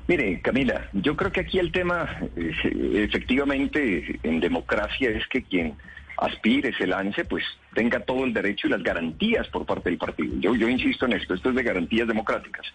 Mire, 0.08 0.42
Camila, 0.42 0.90
yo 0.92 1.16
creo 1.16 1.32
que 1.32 1.40
aquí 1.40 1.60
el 1.60 1.72
tema, 1.72 2.20
eh, 2.36 3.08
efectivamente, 3.08 4.20
en 4.24 4.42
democracia 4.42 5.10
es 5.10 5.26
que 5.28 5.44
quien 5.44 5.76
aspire, 6.24 6.74
se 6.74 6.88
lance, 6.88 7.26
pues 7.26 7.44
tenga 7.74 8.00
todo 8.00 8.24
el 8.24 8.34
derecho 8.34 8.68
y 8.68 8.70
las 8.70 8.82
garantías 8.82 9.48
por 9.50 9.66
parte 9.66 9.90
del 9.90 9.98
partido. 10.00 10.36
Yo, 10.40 10.56
yo 10.56 10.70
insisto 10.70 11.06
en 11.06 11.14
esto, 11.14 11.34
esto 11.34 11.50
es 11.50 11.56
de 11.56 11.64
garantías 11.64 12.08
democráticas. 12.08 12.66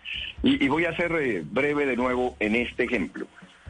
Y, 0.43 0.69
voy 0.69 0.85
a 0.85 0.95
ser 0.97 1.13
eh, 1.13 1.43
breve 1.45 1.87
de 1.87 1.97
nuevo 1.97 2.37
en 2.41 2.55
este 2.55 2.85
ejemplo. 2.85 3.27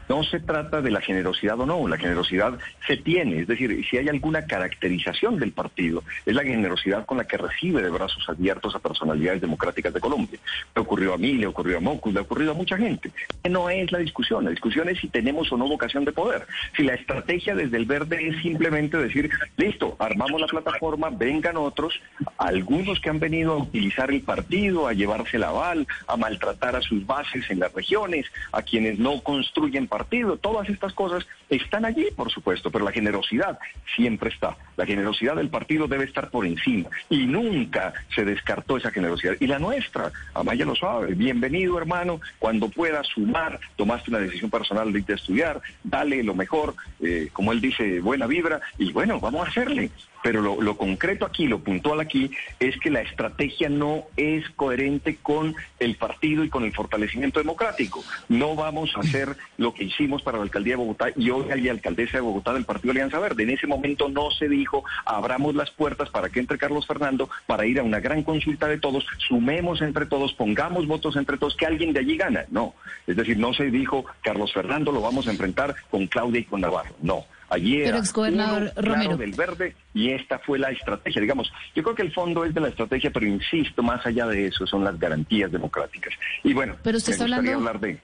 No 0.09 0.23
se 0.23 0.39
trata 0.39 0.81
de 0.81 0.89
la 0.89 1.01
generosidad 1.01 1.59
o 1.59 1.67
no, 1.67 1.87
la 1.87 1.97
generosidad 1.97 2.57
se 2.87 2.97
tiene, 2.97 3.41
es 3.41 3.47
decir, 3.47 3.85
si 3.87 3.97
hay 3.97 4.09
alguna 4.09 4.47
caracterización 4.47 5.37
del 5.37 5.51
partido, 5.51 6.03
es 6.25 6.33
la 6.33 6.43
generosidad 6.43 7.05
con 7.05 7.19
la 7.19 7.25
que 7.25 7.37
recibe 7.37 7.83
de 7.83 7.91
brazos 7.91 8.27
abiertos 8.27 8.73
a 8.73 8.79
personalidades 8.79 9.39
democráticas 9.39 9.93
de 9.93 9.99
Colombia. 9.99 10.39
Le 10.75 10.81
ocurrió 10.81 11.13
a 11.13 11.17
mí, 11.19 11.33
le 11.33 11.45
ocurrió 11.45 11.77
a 11.77 11.79
Mocus, 11.79 12.11
le 12.11 12.19
ha 12.19 12.23
ocurrido 12.23 12.53
a 12.53 12.55
mucha 12.55 12.75
gente. 12.75 13.11
No 13.47 13.69
es 13.69 13.91
la 13.91 13.99
discusión, 13.99 14.45
la 14.45 14.49
discusión 14.49 14.89
es 14.89 14.99
si 14.99 15.09
tenemos 15.09 15.51
o 15.51 15.57
no 15.57 15.67
vocación 15.67 16.05
de 16.05 16.11
poder. 16.11 16.47
Si 16.75 16.83
la 16.83 16.95
estrategia 16.95 17.53
desde 17.53 17.77
el 17.77 17.85
verde 17.85 18.29
es 18.29 18.41
simplemente 18.41 18.97
decir, 18.97 19.29
listo, 19.57 19.95
armamos 19.99 20.41
la 20.41 20.47
plataforma, 20.47 21.11
vengan 21.11 21.55
otros, 21.55 22.01
algunos 22.39 22.99
que 22.99 23.11
han 23.11 23.19
venido 23.19 23.53
a 23.53 23.57
utilizar 23.57 24.09
el 24.09 24.21
partido, 24.21 24.87
a 24.87 24.93
llevarse 24.93 25.37
el 25.37 25.43
aval, 25.43 25.85
a 26.07 26.17
maltratar 26.17 26.75
a 26.75 26.81
sus 26.81 27.05
bases 27.05 27.49
en 27.51 27.59
las 27.59 27.71
regiones, 27.73 28.25
a 28.51 28.63
quienes 28.63 28.97
no 28.97 29.21
construyen 29.21 29.87
partido, 29.99 30.37
todas 30.37 30.69
estas 30.69 30.93
cosas 30.93 31.27
están 31.49 31.83
allí, 31.83 32.05
por 32.15 32.31
supuesto, 32.31 32.71
pero 32.71 32.85
la 32.85 32.93
generosidad 32.93 33.59
siempre 33.97 34.29
está. 34.29 34.55
La 34.77 34.85
generosidad 34.85 35.35
del 35.35 35.49
partido 35.49 35.89
debe 35.89 36.05
estar 36.05 36.29
por 36.29 36.45
encima 36.45 36.89
y 37.09 37.25
nunca 37.25 37.93
se 38.15 38.23
descartó 38.23 38.77
esa 38.77 38.91
generosidad. 38.91 39.35
Y 39.41 39.47
la 39.47 39.59
nuestra, 39.59 40.09
Amaya 40.33 40.63
lo 40.63 40.75
sabe, 40.75 41.15
bienvenido 41.15 41.77
hermano, 41.77 42.21
cuando 42.39 42.69
puedas 42.69 43.07
sumar, 43.07 43.59
tomaste 43.75 44.09
una 44.09 44.19
decisión 44.19 44.49
personal 44.49 44.93
de 44.93 44.99
irte 44.99 45.11
a 45.11 45.15
estudiar, 45.17 45.61
dale 45.83 46.23
lo 46.23 46.33
mejor, 46.33 46.75
eh, 47.01 47.27
como 47.33 47.51
él 47.51 47.59
dice, 47.59 47.99
buena 47.99 48.25
vibra, 48.25 48.61
y 48.77 48.93
bueno, 48.93 49.19
vamos 49.19 49.45
a 49.45 49.49
hacerle. 49.49 49.91
Pero 50.21 50.41
lo, 50.41 50.77
concreto 50.77 51.25
aquí, 51.25 51.47
lo 51.47 51.59
puntual 51.59 51.99
aquí, 51.99 52.31
es 52.59 52.77
que 52.79 52.89
la 52.89 53.01
estrategia 53.01 53.69
no 53.69 54.03
es 54.17 54.49
coherente 54.51 55.17
con 55.21 55.55
el 55.79 55.95
partido 55.95 56.43
y 56.43 56.49
con 56.49 56.63
el 56.63 56.73
fortalecimiento 56.73 57.39
democrático. 57.39 58.03
No 58.27 58.55
vamos 58.55 58.91
a 58.95 58.99
hacer 58.99 59.37
lo 59.57 59.73
que 59.73 59.85
hicimos 59.85 60.21
para 60.21 60.37
la 60.37 60.43
alcaldía 60.43 60.73
de 60.73 60.77
Bogotá 60.77 61.07
y 61.15 61.29
hoy 61.29 61.51
hay 61.51 61.69
alcaldesa 61.69 62.17
de 62.17 62.21
Bogotá 62.21 62.53
del 62.53 62.65
Partido 62.65 62.91
Alianza 62.91 63.19
Verde. 63.19 63.43
En 63.43 63.51
ese 63.51 63.67
momento 63.67 64.09
no 64.09 64.31
se 64.31 64.49
dijo, 64.49 64.83
abramos 65.05 65.55
las 65.55 65.71
puertas 65.71 66.09
para 66.09 66.29
que 66.29 66.39
entre 66.39 66.57
Carlos 66.57 66.85
Fernando, 66.85 67.29
para 67.47 67.65
ir 67.65 67.79
a 67.79 67.83
una 67.83 67.99
gran 67.99 68.23
consulta 68.23 68.67
de 68.67 68.77
todos, 68.77 69.05
sumemos 69.27 69.81
entre 69.81 70.05
todos, 70.05 70.33
pongamos 70.33 70.87
votos 70.87 71.15
entre 71.15 71.37
todos, 71.37 71.55
que 71.55 71.65
alguien 71.65 71.93
de 71.93 71.99
allí 72.01 72.17
gana. 72.17 72.45
No. 72.49 72.73
Es 73.07 73.15
decir, 73.15 73.37
no 73.37 73.53
se 73.53 73.71
dijo, 73.71 74.05
Carlos 74.21 74.53
Fernando 74.53 74.91
lo 74.91 75.01
vamos 75.01 75.27
a 75.27 75.31
enfrentar 75.31 75.75
con 75.89 76.07
Claudia 76.07 76.41
y 76.41 76.45
con 76.45 76.61
Navarro. 76.61 76.95
No. 77.01 77.25
Allí 77.49 77.81
era 77.81 78.01
uno 78.15 79.17
del 79.17 79.31
verde 79.33 79.75
y 79.93 80.11
esta 80.11 80.37
fue 80.39 80.59
la 80.59 80.69
estrategia. 80.69 81.21
Digamos, 81.21 81.51
yo 81.75 81.81
creo 81.81 81.95
que 81.95 82.03
el 82.03 82.13
fondo 82.13 82.45
es 82.45 82.53
de 82.53 82.61
la 82.61 82.69
estrategia, 82.69 83.09
pero 83.11 83.25
insisto, 83.25 83.81
más 83.81 84.05
allá 84.05 84.27
de 84.27 84.47
eso, 84.47 84.67
son 84.67 84.83
las 84.83 84.99
garantías 84.99 85.51
democráticas. 85.51 86.13
Y 86.43 86.53
bueno, 86.53 86.75
pero 86.83 86.97
usted 86.97 87.13
está 87.13 87.23
hablando, 87.23 87.51
hablar 87.51 87.79
de 87.79 87.99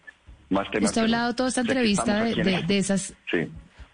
más 0.50 0.70
temas. 0.72 0.90
Usted 0.90 1.02
ha 1.02 1.04
hablado 1.04 1.36
toda 1.36 1.50
esta 1.50 1.62
entrevista 1.62 2.24
de, 2.24 2.78
esas... 2.78 3.14
Sí. 3.30 3.48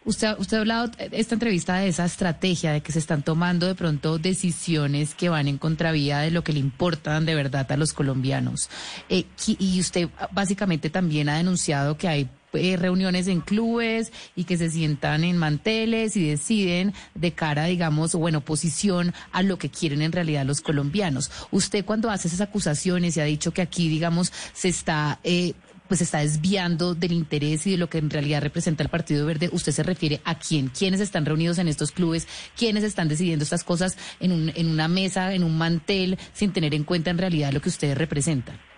Usted, 0.03 0.33
usted 0.39 0.57
ha 0.57 0.59
hablado 0.61 0.89
esta 1.11 1.35
entrevista 1.35 1.75
de 1.75 1.89
esa 1.89 2.05
estrategia, 2.05 2.71
de 2.71 2.81
que 2.81 2.91
se 2.91 2.97
están 2.97 3.21
tomando 3.21 3.67
de 3.67 3.75
pronto 3.75 4.17
decisiones 4.17 5.13
que 5.13 5.29
van 5.29 5.47
en 5.47 5.59
contravía 5.59 6.19
de 6.19 6.31
lo 6.31 6.43
que 6.43 6.53
le 6.53 6.59
importan 6.59 7.25
de 7.25 7.35
verdad 7.35 7.71
a 7.71 7.77
los 7.77 7.93
colombianos. 7.93 8.69
Eh, 9.09 9.25
y 9.45 9.79
usted 9.79 10.09
básicamente 10.31 10.89
también 10.89 11.29
ha 11.29 11.37
denunciado 11.37 11.97
que 11.97 12.07
hay 12.07 12.29
eh, 12.53 12.77
reuniones 12.77 13.27
en 13.27 13.41
clubes 13.41 14.11
y 14.35 14.43
que 14.45 14.57
se 14.57 14.69
sientan 14.69 15.23
en 15.23 15.37
manteles 15.37 16.15
y 16.15 16.27
deciden 16.27 16.93
de 17.15 17.31
cara, 17.31 17.65
digamos, 17.65 18.15
o 18.15 18.27
en 18.27 18.35
oposición 18.35 19.13
a 19.31 19.43
lo 19.43 19.57
que 19.57 19.69
quieren 19.69 20.01
en 20.01 20.11
realidad 20.11 20.45
los 20.45 20.61
colombianos. 20.61 21.31
Usted 21.51 21.85
cuando 21.85 22.09
hace 22.09 22.27
esas 22.27 22.41
acusaciones 22.41 23.17
y 23.17 23.21
ha 23.21 23.25
dicho 23.25 23.51
que 23.51 23.61
aquí, 23.61 23.89
digamos, 23.89 24.31
se 24.53 24.69
está... 24.69 25.19
Eh, 25.23 25.53
pues 25.87 25.99
está 25.99 26.19
desviando 26.19 26.95
del 26.95 27.11
interés 27.11 27.67
y 27.67 27.71
de 27.71 27.77
lo 27.77 27.89
que 27.89 27.97
en 27.97 28.09
realidad 28.09 28.41
representa 28.41 28.81
el 28.81 28.87
Partido 28.87 29.25
Verde. 29.25 29.49
¿Usted 29.51 29.73
se 29.73 29.83
refiere 29.83 30.21
a 30.23 30.39
quién? 30.39 30.69
¿Quiénes 30.69 31.01
están 31.01 31.25
reunidos 31.25 31.57
en 31.57 31.67
estos 31.67 31.91
clubes? 31.91 32.29
¿Quiénes 32.55 32.85
están 32.85 33.09
decidiendo 33.09 33.43
estas 33.43 33.65
cosas 33.65 33.97
en, 34.21 34.31
un, 34.31 34.53
en 34.55 34.69
una 34.69 34.87
mesa, 34.87 35.33
en 35.33 35.43
un 35.43 35.57
mantel, 35.57 36.17
sin 36.31 36.53
tener 36.53 36.73
en 36.75 36.85
cuenta 36.85 37.09
en 37.09 37.17
realidad 37.17 37.51
lo 37.51 37.59
que 37.61 37.67
ustedes 37.67 37.97
representan? 37.97 38.70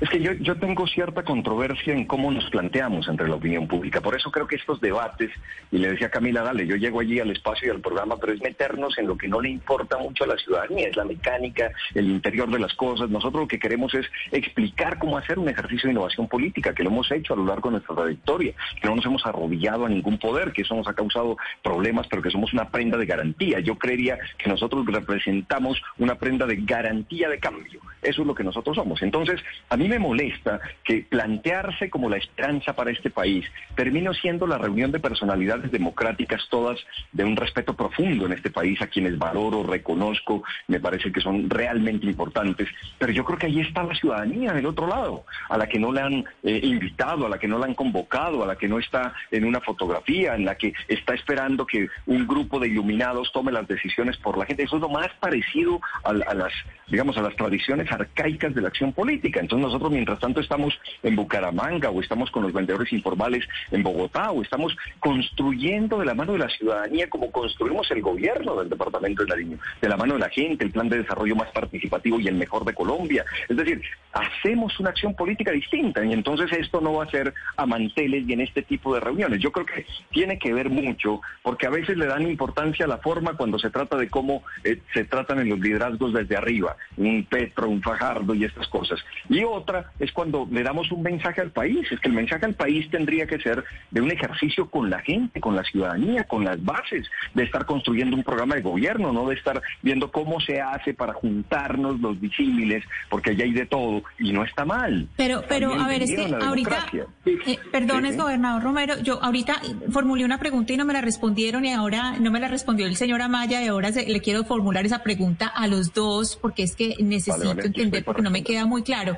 Es 0.00 0.08
que 0.08 0.20
yo, 0.20 0.32
yo 0.34 0.56
tengo 0.56 0.86
cierta 0.86 1.22
controversia 1.22 1.94
en 1.94 2.06
cómo 2.06 2.30
nos 2.30 2.48
planteamos 2.50 3.08
entre 3.08 3.28
la 3.28 3.36
opinión 3.36 3.66
pública. 3.66 4.00
Por 4.00 4.16
eso 4.16 4.30
creo 4.30 4.46
que 4.46 4.56
estos 4.56 4.80
debates, 4.80 5.30
y 5.70 5.78
le 5.78 5.92
decía 5.92 6.10
Camila, 6.10 6.42
dale, 6.42 6.66
yo 6.66 6.76
llego 6.76 7.00
allí 7.00 7.20
al 7.20 7.30
espacio 7.30 7.68
y 7.68 7.70
al 7.70 7.80
programa, 7.80 8.16
pero 8.16 8.32
es 8.32 8.40
meternos 8.40 8.96
en 8.98 9.06
lo 9.06 9.16
que 9.16 9.28
no 9.28 9.40
le 9.40 9.50
importa 9.50 9.98
mucho 9.98 10.24
a 10.24 10.28
la 10.28 10.36
ciudadanía, 10.36 10.88
es 10.88 10.96
la 10.96 11.04
mecánica, 11.04 11.70
el 11.94 12.08
interior 12.08 12.50
de 12.50 12.58
las 12.58 12.74
cosas. 12.74 13.10
Nosotros 13.10 13.42
lo 13.42 13.48
que 13.48 13.58
queremos 13.58 13.94
es 13.94 14.06
explicar 14.32 14.98
cómo 14.98 15.18
hacer 15.18 15.38
un 15.38 15.48
ejercicio 15.48 15.88
de 15.88 15.92
innovación 15.92 16.28
política, 16.28 16.74
que 16.74 16.82
lo 16.82 16.90
hemos 16.90 17.10
hecho 17.10 17.34
a 17.34 17.36
lo 17.36 17.46
largo 17.46 17.70
de 17.70 17.74
nuestra 17.74 17.96
trayectoria, 17.96 18.54
que 18.80 18.88
no 18.88 18.96
nos 18.96 19.06
hemos 19.06 19.26
arrodillado 19.26 19.86
a 19.86 19.88
ningún 19.88 20.18
poder, 20.18 20.52
que 20.52 20.62
eso 20.62 20.74
nos 20.74 20.88
ha 20.88 20.94
causado 20.94 21.36
problemas, 21.62 22.06
pero 22.08 22.22
que 22.22 22.30
somos 22.30 22.52
una 22.52 22.68
prenda 22.68 22.96
de 22.96 23.06
garantía. 23.06 23.60
Yo 23.60 23.76
creería 23.76 24.18
que 24.38 24.48
nosotros 24.48 24.84
representamos 24.86 25.80
una 25.98 26.16
prenda 26.16 26.46
de 26.46 26.56
garantía 26.56 27.28
de 27.28 27.38
cambio. 27.38 27.80
Eso 28.02 28.22
es 28.22 28.26
lo 28.26 28.34
que 28.34 28.44
nosotros 28.44 28.76
somos. 28.76 29.02
Entonces, 29.02 29.40
a 29.68 29.76
mí 29.76 29.88
me 29.88 29.98
molesta 29.98 30.60
que 30.84 31.06
plantearse 31.08 31.90
como 31.90 32.08
la 32.08 32.16
esperanza 32.16 32.74
para 32.74 32.90
este 32.90 33.10
país 33.10 33.46
termine 33.74 34.04
siendo 34.14 34.46
la 34.46 34.58
reunión 34.58 34.92
de 34.92 35.00
personalidades 35.00 35.70
democráticas 35.70 36.42
todas 36.50 36.78
de 37.12 37.24
un 37.24 37.36
respeto 37.36 37.74
profundo 37.74 38.26
en 38.26 38.32
este 38.32 38.50
país, 38.50 38.80
a 38.82 38.86
quienes 38.86 39.18
valoro, 39.18 39.62
reconozco, 39.62 40.42
me 40.68 40.80
parece 40.80 41.10
que 41.10 41.20
son 41.20 41.48
realmente 41.48 42.06
importantes. 42.06 42.68
Pero 42.98 43.12
yo 43.12 43.24
creo 43.24 43.38
que 43.38 43.46
ahí 43.46 43.60
está 43.60 43.82
la 43.82 43.94
ciudadanía 43.94 44.52
del 44.52 44.66
otro 44.66 44.86
lado, 44.86 45.24
a 45.48 45.56
la 45.56 45.66
que 45.66 45.78
no 45.78 45.92
le 45.92 46.00
han 46.00 46.24
eh, 46.42 46.60
invitado, 46.62 47.26
a 47.26 47.28
la 47.28 47.38
que 47.38 47.48
no 47.48 47.58
la 47.58 47.66
han 47.66 47.74
convocado, 47.74 48.42
a 48.42 48.46
la 48.46 48.56
que 48.56 48.68
no 48.68 48.78
está 48.78 49.14
en 49.30 49.44
una 49.44 49.60
fotografía, 49.60 50.34
en 50.34 50.44
la 50.44 50.56
que 50.56 50.74
está 50.88 51.14
esperando 51.14 51.66
que 51.66 51.88
un 52.06 52.26
grupo 52.26 52.58
de 52.58 52.68
iluminados 52.68 53.32
tome 53.32 53.52
las 53.52 53.66
decisiones 53.66 54.16
por 54.18 54.36
la 54.36 54.46
gente. 54.46 54.64
Eso 54.64 54.76
es 54.76 54.82
lo 54.82 54.88
más 54.88 55.08
parecido 55.20 55.80
a, 56.04 56.10
a 56.10 56.34
las, 56.34 56.52
digamos, 56.88 57.16
a 57.16 57.22
las 57.22 57.34
tradiciones 57.36 57.90
arcaicas 57.90 58.54
de 58.54 58.60
la 58.60 58.68
acción 58.68 58.92
política. 58.92 59.40
Entonces, 59.40 59.53
Entonces 59.54 59.72
nosotros 59.72 59.92
mientras 59.92 60.18
tanto 60.18 60.40
estamos 60.40 60.74
en 61.04 61.14
Bucaramanga 61.14 61.88
o 61.90 62.00
estamos 62.00 62.28
con 62.32 62.42
los 62.42 62.52
vendedores 62.52 62.92
informales 62.92 63.46
en 63.70 63.84
Bogotá 63.84 64.32
o 64.32 64.42
estamos 64.42 64.76
construyendo 64.98 65.98
de 66.00 66.06
la 66.06 66.14
mano 66.14 66.32
de 66.32 66.40
la 66.40 66.48
ciudadanía 66.48 67.08
como 67.08 67.30
construimos 67.30 67.88
el 67.92 68.02
gobierno 68.02 68.56
del 68.56 68.68
departamento 68.68 69.22
de 69.22 69.28
Nariño, 69.28 69.58
de 69.80 69.88
la 69.88 69.96
mano 69.96 70.14
de 70.14 70.20
la 70.20 70.28
gente, 70.28 70.64
el 70.64 70.72
plan 70.72 70.88
de 70.88 70.98
desarrollo 70.98 71.36
más 71.36 71.52
participativo 71.52 72.18
y 72.18 72.26
el 72.26 72.34
mejor 72.34 72.64
de 72.64 72.74
Colombia. 72.74 73.24
Es 73.48 73.56
decir, 73.56 73.80
hacemos 74.12 74.78
una 74.80 74.90
acción 74.90 75.14
política 75.14 75.52
distinta 75.52 76.04
y 76.04 76.12
entonces 76.12 76.50
esto 76.52 76.80
no 76.80 76.94
va 76.94 77.04
a 77.04 77.10
ser 77.10 77.32
a 77.56 77.64
manteles 77.64 78.26
y 78.26 78.32
en 78.32 78.40
este 78.40 78.62
tipo 78.62 78.92
de 78.92 79.00
reuniones. 79.00 79.40
Yo 79.40 79.52
creo 79.52 79.66
que 79.66 79.86
tiene 80.10 80.36
que 80.36 80.52
ver 80.52 80.68
mucho 80.68 81.20
porque 81.42 81.68
a 81.68 81.70
veces 81.70 81.96
le 81.96 82.06
dan 82.06 82.22
importancia 82.22 82.86
a 82.86 82.88
la 82.88 82.98
forma 82.98 83.36
cuando 83.36 83.60
se 83.60 83.70
trata 83.70 83.96
de 83.96 84.08
cómo 84.08 84.42
eh, 84.64 84.80
se 84.92 85.04
tratan 85.04 85.38
en 85.38 85.50
los 85.50 85.60
liderazgos 85.60 86.12
desde 86.12 86.36
arriba, 86.36 86.76
un 86.96 87.24
Petro, 87.30 87.68
un 87.68 87.82
Fajardo 87.82 88.34
y 88.34 88.44
estas 88.44 88.66
cosas. 88.66 88.98
Otra 89.44 89.92
es 89.98 90.12
cuando 90.12 90.46
le 90.50 90.62
damos 90.62 90.90
un 90.92 91.02
mensaje 91.02 91.40
al 91.40 91.50
país, 91.50 91.90
es 91.90 92.00
que 92.00 92.08
el 92.08 92.14
mensaje 92.14 92.44
al 92.46 92.54
país 92.54 92.88
tendría 92.90 93.26
que 93.26 93.38
ser 93.38 93.64
de 93.90 94.00
un 94.00 94.10
ejercicio 94.10 94.70
con 94.70 94.90
la 94.90 95.00
gente, 95.00 95.40
con 95.40 95.56
la 95.56 95.62
ciudadanía, 95.64 96.24
con 96.24 96.44
las 96.44 96.62
bases, 96.64 97.06
de 97.34 97.44
estar 97.44 97.66
construyendo 97.66 98.16
un 98.16 98.22
programa 98.22 98.54
de 98.54 98.62
gobierno, 98.62 99.12
no 99.12 99.28
de 99.28 99.34
estar 99.34 99.60
viendo 99.82 100.10
cómo 100.10 100.40
se 100.40 100.60
hace 100.60 100.94
para 100.94 101.12
juntarnos 101.12 102.00
los 102.00 102.20
disímiles, 102.20 102.84
porque 103.08 103.30
allá 103.30 103.44
hay 103.44 103.52
de 103.52 103.66
todo 103.66 104.02
y 104.18 104.32
no 104.32 104.44
está 104.44 104.64
mal. 104.64 105.08
Pero, 105.16 105.44
pero 105.48 105.74
a 105.74 105.88
ver, 105.88 106.02
es 106.02 106.14
que 106.14 106.34
ahorita, 106.34 106.86
eh, 107.26 107.58
perdón, 107.70 108.06
es 108.06 108.16
gobernador 108.16 108.62
Romero, 108.62 108.94
yo 109.02 109.22
ahorita 109.22 109.60
formulé 109.90 110.24
una 110.24 110.38
pregunta 110.38 110.72
y 110.72 110.76
no 110.76 110.84
me 110.84 110.92
la 110.92 111.00
respondieron 111.00 111.64
y 111.64 111.72
ahora 111.72 112.18
no 112.18 112.30
me 112.30 112.40
la 112.40 112.48
respondió 112.48 112.86
el 112.86 112.96
señor 112.96 113.22
Amaya 113.22 113.62
y 113.62 113.68
ahora 113.68 113.90
le 113.90 114.20
quiero 114.20 114.44
formular 114.44 114.84
esa 114.86 115.02
pregunta 115.02 115.46
a 115.46 115.66
los 115.66 115.92
dos 115.92 116.36
porque 116.36 116.62
es 116.62 116.74
que 116.76 116.94
necesito 117.00 117.52
entender 117.52 118.04
porque 118.04 118.22
no 118.22 118.30
me 118.30 118.42
queda 118.42 118.66
muy 118.66 118.82
claro. 118.82 119.16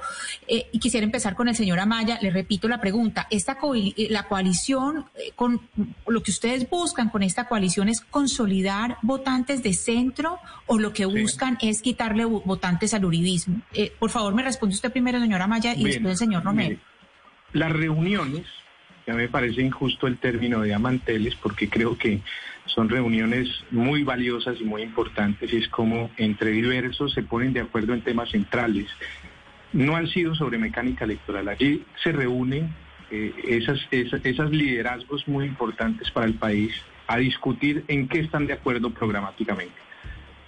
Eh, 0.49 0.69
y 0.73 0.79
quisiera 0.79 1.05
empezar 1.05 1.35
con 1.35 1.49
el 1.49 1.57
señor 1.57 1.79
Amaya, 1.79 2.19
le 2.21 2.31
repito 2.31 2.69
la 2.69 2.81
pregunta, 2.81 3.27
esta 3.31 3.59
eh, 3.75 4.09
la 4.11 4.25
coalición, 4.25 5.07
con 5.35 5.61
lo 6.07 6.23
que 6.23 6.31
ustedes 6.31 6.69
buscan 6.69 7.11
con 7.11 7.23
esta 7.23 7.49
coalición 7.49 7.89
es 7.89 8.01
consolidar 8.01 8.99
votantes 9.03 9.63
de 9.63 9.73
centro 9.73 10.39
o 10.67 10.79
lo 10.79 10.93
que 10.93 11.07
buscan 11.07 11.59
es 11.61 11.83
quitarle 11.83 12.25
votantes 12.25 12.95
al 12.95 13.05
uribismo. 13.05 13.63
por 13.99 14.11
favor, 14.11 14.35
me 14.35 14.43
responde 14.43 14.75
usted 14.75 14.93
primero, 14.93 15.21
señor 15.21 15.43
Amaya, 15.43 15.75
y 15.75 15.85
después 15.85 16.13
el 16.13 16.17
señor 16.19 16.45
Romero. 16.45 16.79
las 17.53 17.73
reuniones 17.73 18.47
ya 19.07 19.15
me 19.15 19.29
parece 19.29 19.63
injusto 19.63 20.07
el 20.07 20.19
término 20.19 20.61
de 20.61 20.75
amanteles 20.75 21.37
porque 21.37 21.69
creo 21.69 21.97
que 21.97 22.21
son 22.67 22.89
reuniones 22.89 23.49
muy 23.71 24.03
valiosas 24.03 24.57
y 24.61 24.65
muy 24.65 24.83
importantes 24.83 25.53
y 25.53 25.59
es 25.59 25.69
como 25.69 26.11
entre 26.17 26.51
diversos 26.51 27.13
se 27.13 27.23
ponen 27.23 27.53
de 27.53 27.61
acuerdo 27.61 27.95
en 27.95 28.03
temas 28.03 28.31
centrales. 28.31 28.89
No 29.77 29.95
han 29.95 30.09
sido 30.09 30.35
sobre 30.35 30.57
mecánica 30.57 31.05
electoral. 31.05 31.49
Allí 31.49 31.85
se 32.03 32.11
reúnen 32.11 32.75
eh, 33.11 33.31
esas, 33.47 33.79
esas, 33.91 34.51
liderazgos 34.51 35.29
muy 35.29 35.45
importantes 35.45 36.11
para 36.11 36.25
el 36.25 36.33
país 36.33 36.73
a 37.07 37.19
discutir 37.19 37.85
en 37.89 38.09
qué 38.09 38.21
están 38.21 38.47
de 38.47 38.55
acuerdo 38.55 38.89
programáticamente. 38.89 39.75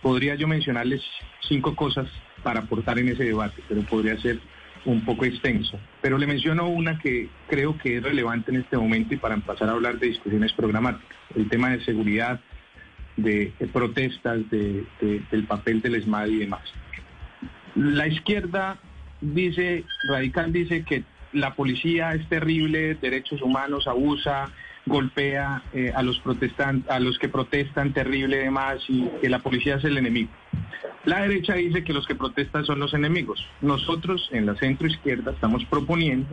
Podría 0.01 0.35
yo 0.35 0.49
mencionarles 0.49 1.03
cinco 1.47 1.77
cosas 1.77 2.09
para 2.43 2.61
aportar 2.61 2.99
en 2.99 3.09
ese 3.09 3.25
debate, 3.25 3.63
pero 3.69 3.83
podría 3.83 4.19
ser 4.19 4.41
un 4.87 5.05
poco 5.05 5.27
extenso. 5.27 5.79
Pero 6.01 6.17
le 6.17 6.27
menciono 6.27 6.67
una 6.67 6.99
que 6.99 7.29
creo 7.51 7.77
que 7.77 7.99
es 7.99 8.03
relevante 8.03 8.51
en 8.51 8.63
este 8.63 8.79
momento 8.79 9.13
y 9.13 9.19
para 9.19 9.37
pasar 9.37 9.69
a 9.69 9.73
hablar 9.73 9.99
de 9.99 10.07
discusiones 10.07 10.55
programáticas. 10.55 11.19
El 11.37 11.51
tema 11.51 11.69
de 11.69 11.85
seguridad, 11.85 12.41
de, 13.19 13.53
protestas, 13.75 14.49
de, 14.49 14.87
del 15.31 15.45
papel 15.45 15.83
del 15.83 15.97
ESMAD 15.97 16.29
y 16.29 16.39
demás. 16.39 16.63
La 17.75 18.09
izquierda 18.09 18.81
dice, 19.21 19.85
radical 20.09 20.53
dice 20.53 20.85
que 20.85 21.05
la 21.33 21.55
policía 21.55 22.15
es 22.15 22.29
terrible, 22.29 22.95
derechos 22.95 23.43
humanos 23.43 23.87
abusa, 23.87 24.51
golpea 24.87 25.63
eh, 25.73 25.93
a 25.95 26.03
los 26.03 26.19
protestantes, 26.21 26.91
a 26.91 26.99
los 26.99 27.19
que 27.19 27.29
protestan 27.29 27.93
terrible 27.93 28.39
demás 28.39 28.79
y 28.89 29.09
que 29.21 29.29
la 29.29 29.41
policía 29.41 29.77
es 29.77 29.85
el 29.85 29.99
enemigo. 29.99 30.31
La 31.05 31.21
derecha 31.21 31.55
dice 31.55 31.85
que 31.85 31.93
los 31.93 32.07
que 32.07 32.15
protestan 32.15 32.65
son 32.65 32.79
los 32.81 32.95
enemigos. 32.95 33.47
Nosotros 33.61 34.29
en 34.33 34.47
la 34.47 34.55
centro 34.57 34.87
izquierda 34.87 35.33
estamos 35.33 35.65
proponiendo 35.67 36.29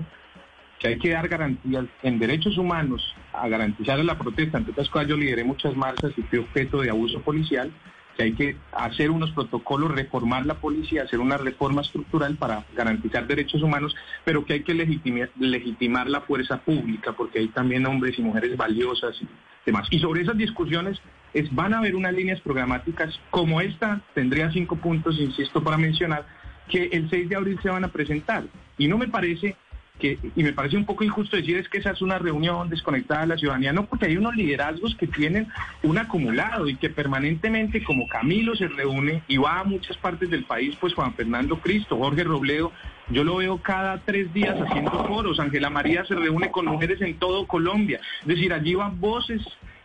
que 0.80 0.90
hay 0.90 0.98
que 0.98 1.12
dar 1.12 1.28
garantías 1.28 1.86
en 2.04 2.20
derechos 2.20 2.58
humanos 2.58 3.16
a 3.34 3.48
garantizar 3.48 4.00
la 4.00 4.18
protesta. 4.18 4.58
Entre 4.58 4.72
otras 4.72 4.90
cosas, 4.90 5.08
yo 5.08 5.18
lideré 5.18 5.44
muchas 5.44 5.76
marchas 5.76 6.12
y 6.18 6.22
fui 6.24 6.40
objeto 6.40 6.82
de 6.82 6.90
abuso 6.90 7.22
policial 7.22 7.72
que 8.16 8.24
hay 8.24 8.34
que 8.34 8.56
hacer 8.72 9.12
unos 9.12 9.32
protocolos, 9.32 9.92
reformar 9.92 10.46
la 10.46 10.56
policía, 10.56 11.04
hacer 11.04 11.20
una 11.20 11.38
reforma 11.38 11.82
estructural 11.82 12.36
para 12.36 12.66
garantizar 12.76 13.28
derechos 13.28 13.62
humanos, 13.62 13.96
pero 14.24 14.46
que 14.46 14.54
hay 14.54 14.64
que 14.64 14.74
legitimar, 14.74 16.10
la 16.10 16.22
fuerza 16.22 16.58
pública, 16.58 17.14
porque 17.14 17.40
hay 17.40 17.48
también 17.50 17.86
hombres 17.86 18.18
y 18.18 18.22
mujeres 18.22 18.56
valiosas 18.56 19.22
y 19.22 19.28
demás. 19.66 19.88
Y 19.92 20.00
sobre 20.00 20.22
esas 20.22 20.38
discusiones 20.38 21.00
es, 21.34 21.54
van 21.54 21.74
a 21.74 21.80
haber 21.80 21.96
unas 21.96 22.14
líneas 22.14 22.40
programáticas 22.42 23.20
como 23.30 23.60
esta, 23.60 24.02
tendría 24.14 24.52
cinco 24.52 24.78
puntos, 24.78 25.20
insisto, 25.20 25.64
para 25.64 25.78
mencionar, 25.78 26.26
que 26.70 26.86
el 26.86 27.10
6 27.10 27.30
de 27.30 27.36
abril 27.36 27.60
se 27.62 27.70
van 27.70 27.84
a 27.84 27.90
presentar. 27.90 28.46
Y 28.78 28.88
no 28.88 28.98
me 28.98 29.08
parece 29.08 29.56
y 30.00 30.44
me 30.44 30.54
parece 30.54 30.78
un 30.78 30.86
poco 30.86 31.04
injusto 31.04 31.38
decir 31.38 31.58
es 31.58 31.70
que 31.70 31.78
esa 31.78 31.92
es 31.92 32.02
una 32.02 32.20
reunión 32.20 32.70
desconectada 32.70 33.22
de 33.22 33.28
la 33.28 33.38
ciudadanía, 33.38 33.72
no, 33.72 33.86
porque 33.86 34.08
hay 34.08 34.18
unos 34.18 34.36
liderazgos 34.36 34.94
que 34.96 35.08
tienen 35.08 35.48
un 35.84 35.98
acumulado 35.98 36.68
y 36.68 36.76
que 36.76 36.90
permanentemente, 36.90 37.84
como 37.84 38.08
Camilo 38.08 38.56
se 38.56 38.68
reúne 38.68 39.24
y 39.28 39.38
va 39.38 39.62
a 39.62 39.64
muchas 39.64 39.98
partes 39.98 40.30
del 40.30 40.44
país, 40.44 40.76
pues 40.80 40.94
Juan 40.94 41.14
Fernando 41.14 41.60
Cristo, 41.60 41.98
Jorge 41.98 42.24
Robledo, 42.24 42.72
yo 43.10 43.24
lo 43.24 43.38
veo 43.38 43.58
cada 43.58 44.00
tres 44.00 44.34
días 44.34 44.60
haciendo 44.60 45.06
foros, 45.06 45.40
Ángela 45.40 45.70
María 45.70 46.04
se 46.06 46.16
reúne 46.16 46.52
con 46.52 46.66
mujeres 46.66 47.02
en 47.02 47.18
todo 47.18 47.48
Colombia, 47.48 48.00
es 48.22 48.28
decir, 48.28 48.52
allí 48.52 48.76
van 48.76 49.00
voces 49.00 49.42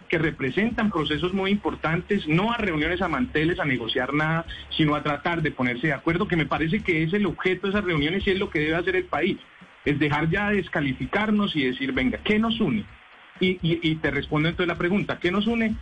que 0.09 0.19
representan 0.19 0.91
procesos 0.91 1.33
muy 1.33 1.53
importantes, 1.53 2.27
no 2.27 2.53
a 2.53 2.57
reuniones 2.57 3.01
a 3.01 3.07
manteles, 3.07 3.61
a 3.61 3.65
negociar 3.65 4.13
nada, 4.13 4.45
sino 4.77 4.97
a 4.97 5.05
tratar 5.05 5.41
de 5.41 5.53
ponerse 5.53 5.87
de 5.87 5.93
acuerdo, 5.93 6.27
que 6.27 6.35
me 6.35 6.47
parece 6.47 6.81
que 6.81 7.05
es 7.05 7.13
el 7.13 7.27
objeto 7.27 7.69
de 7.69 7.75
esas 7.75 7.85
reuniones 7.85 8.27
y 8.27 8.31
es 8.31 8.39
lo 8.39 8.51
que 8.51 8.59
debe 8.59 8.75
hacer 8.75 8.97
el 8.97 9.05
país 9.05 9.39
es 9.85 9.99
dejar 9.99 10.29
ya 10.31 10.51
de 10.51 10.57
descalificarnos 10.57 11.55
y 11.57 11.65
decir, 11.65 11.93
venga, 11.93 12.19
¿qué 12.19 12.39
nos 12.39 12.61
une? 12.61 12.85
Y, 13.41 13.95
te 13.97 14.11
respondo 14.11 14.51
entonces 14.51 14.69
la 14.69 14.77
pregunta, 14.77 15.19
¿qué 15.19 15.31
nos 15.31 15.47
une? 15.47 15.75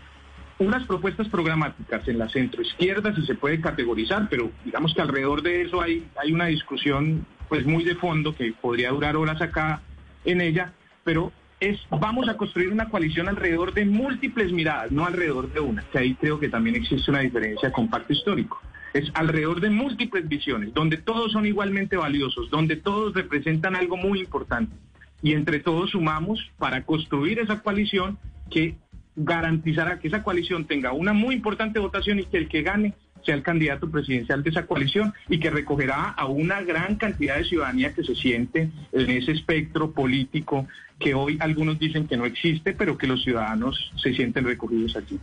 Unas 0.59 0.85
propuestas 0.87 1.29
programáticas 1.29 2.07
en 2.07 2.19
la 2.19 2.29
centro 2.29 2.63
izquierda, 2.63 3.13
si 3.15 3.27
se 3.27 3.35
puede 3.35 3.61
categorizar, 3.61 4.29
pero 4.29 4.53
digamos 4.65 4.95
que 4.95 5.03
alrededor 5.03 5.43
de 5.43 5.63
eso 5.63 5.81
hay, 5.81 6.07
hay 6.17 6.33
una 6.33 6.47
discusión 6.47 7.27
pues 7.49 7.67
muy 7.67 7.83
de 7.83 7.97
fondo 7.97 8.35
que 8.35 8.53
podría 8.53 8.91
durar 8.91 9.17
horas 9.17 9.41
acá 9.41 9.81
en 10.25 10.41
ella, 10.41 10.73
pero 11.03 11.33
es 11.59 11.81
vamos 11.91 12.29
a 12.29 12.37
construir 12.37 12.71
una 12.71 12.89
coalición 12.89 13.29
alrededor 13.29 13.75
de 13.75 13.85
múltiples 13.85 14.53
miradas, 14.53 14.93
no 14.93 15.05
alrededor 15.05 15.53
de 15.53 15.59
una, 15.59 15.83
que 15.91 15.99
ahí 15.99 16.15
creo 16.15 16.39
que 16.39 16.49
también 16.49 16.77
existe 16.77 17.11
una 17.11 17.21
diferencia 17.21 17.73
con 17.73 17.89
pacto 17.89 18.13
histórico 18.13 18.61
es 18.95 19.11
alrededor 19.15 19.61
de 19.61 19.71
múltiples 19.71 20.29
visiones, 20.29 20.75
donde 20.75 20.97
todos 20.97 21.33
son 21.33 21.47
igualmente 21.47 21.97
valiosos, 21.97 22.51
donde 22.51 22.77
todos 22.77 23.15
representan 23.15 23.77
algo 23.77 23.97
muy 23.97 24.21
importante. 24.21 24.75
Y 25.23 25.33
entre 25.33 25.61
todos 25.61 25.91
sumamos 25.91 26.51
para 26.59 26.85
construir 26.85 27.39
esa 27.39 27.61
coalición 27.61 28.19
que 28.51 28.77
garantizará 29.17 29.99
que 29.99 30.09
esa 30.09 30.23
coalición 30.23 30.67
tenga 30.67 30.93
una 30.93 31.13
muy 31.13 31.35
importante 31.35 31.81
votación 31.81 32.21
y 32.21 32.25
que 32.25 32.39
el 32.39 32.49
que 32.49 32.63
gane 32.63 32.95
sea 33.25 33.35
el 33.35 33.43
candidato 33.43 33.91
presidencial 33.91 34.43
de 34.45 34.51
esa 34.51 34.67
coalición 34.67 35.13
y 35.29 35.41
que 35.41 35.51
recogerá 35.51 36.11
a 36.11 36.27
una 36.27 36.63
gran 36.63 36.97
cantidad 36.97 37.37
de 37.37 37.45
ciudadanía 37.45 37.93
que 37.93 38.05
se 38.05 38.15
siente 38.15 38.71
en 38.93 39.11
ese 39.11 39.33
espectro 39.33 39.91
político 39.91 40.67
que 40.99 41.15
hoy 41.15 41.39
algunos 41.41 41.79
dicen 41.79 42.07
que 42.07 42.17
no 42.17 42.25
existe, 42.25 42.73
pero 42.73 42.99
que 42.99 43.07
los 43.07 43.23
ciudadanos 43.23 43.93
se 44.03 44.13
sienten 44.15 44.45
recogidos 44.45 44.97
allí. 44.97 45.19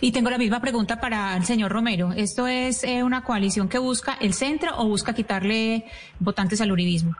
Y 0.00 0.12
tengo 0.12 0.28
la 0.28 0.38
misma 0.38 0.60
pregunta 0.60 1.00
para 1.00 1.36
el 1.36 1.44
señor 1.44 1.72
Romero. 1.72 2.12
¿Esto 2.14 2.46
es 2.46 2.84
eh, 2.84 3.02
una 3.02 3.22
coalición 3.22 3.68
que 3.68 3.78
busca 3.78 4.16
el 4.20 4.34
centro 4.34 4.72
o 4.76 4.86
busca 4.86 5.14
quitarle 5.14 5.84
votantes 6.18 6.60
al 6.60 6.72
uribismo? 6.72 7.16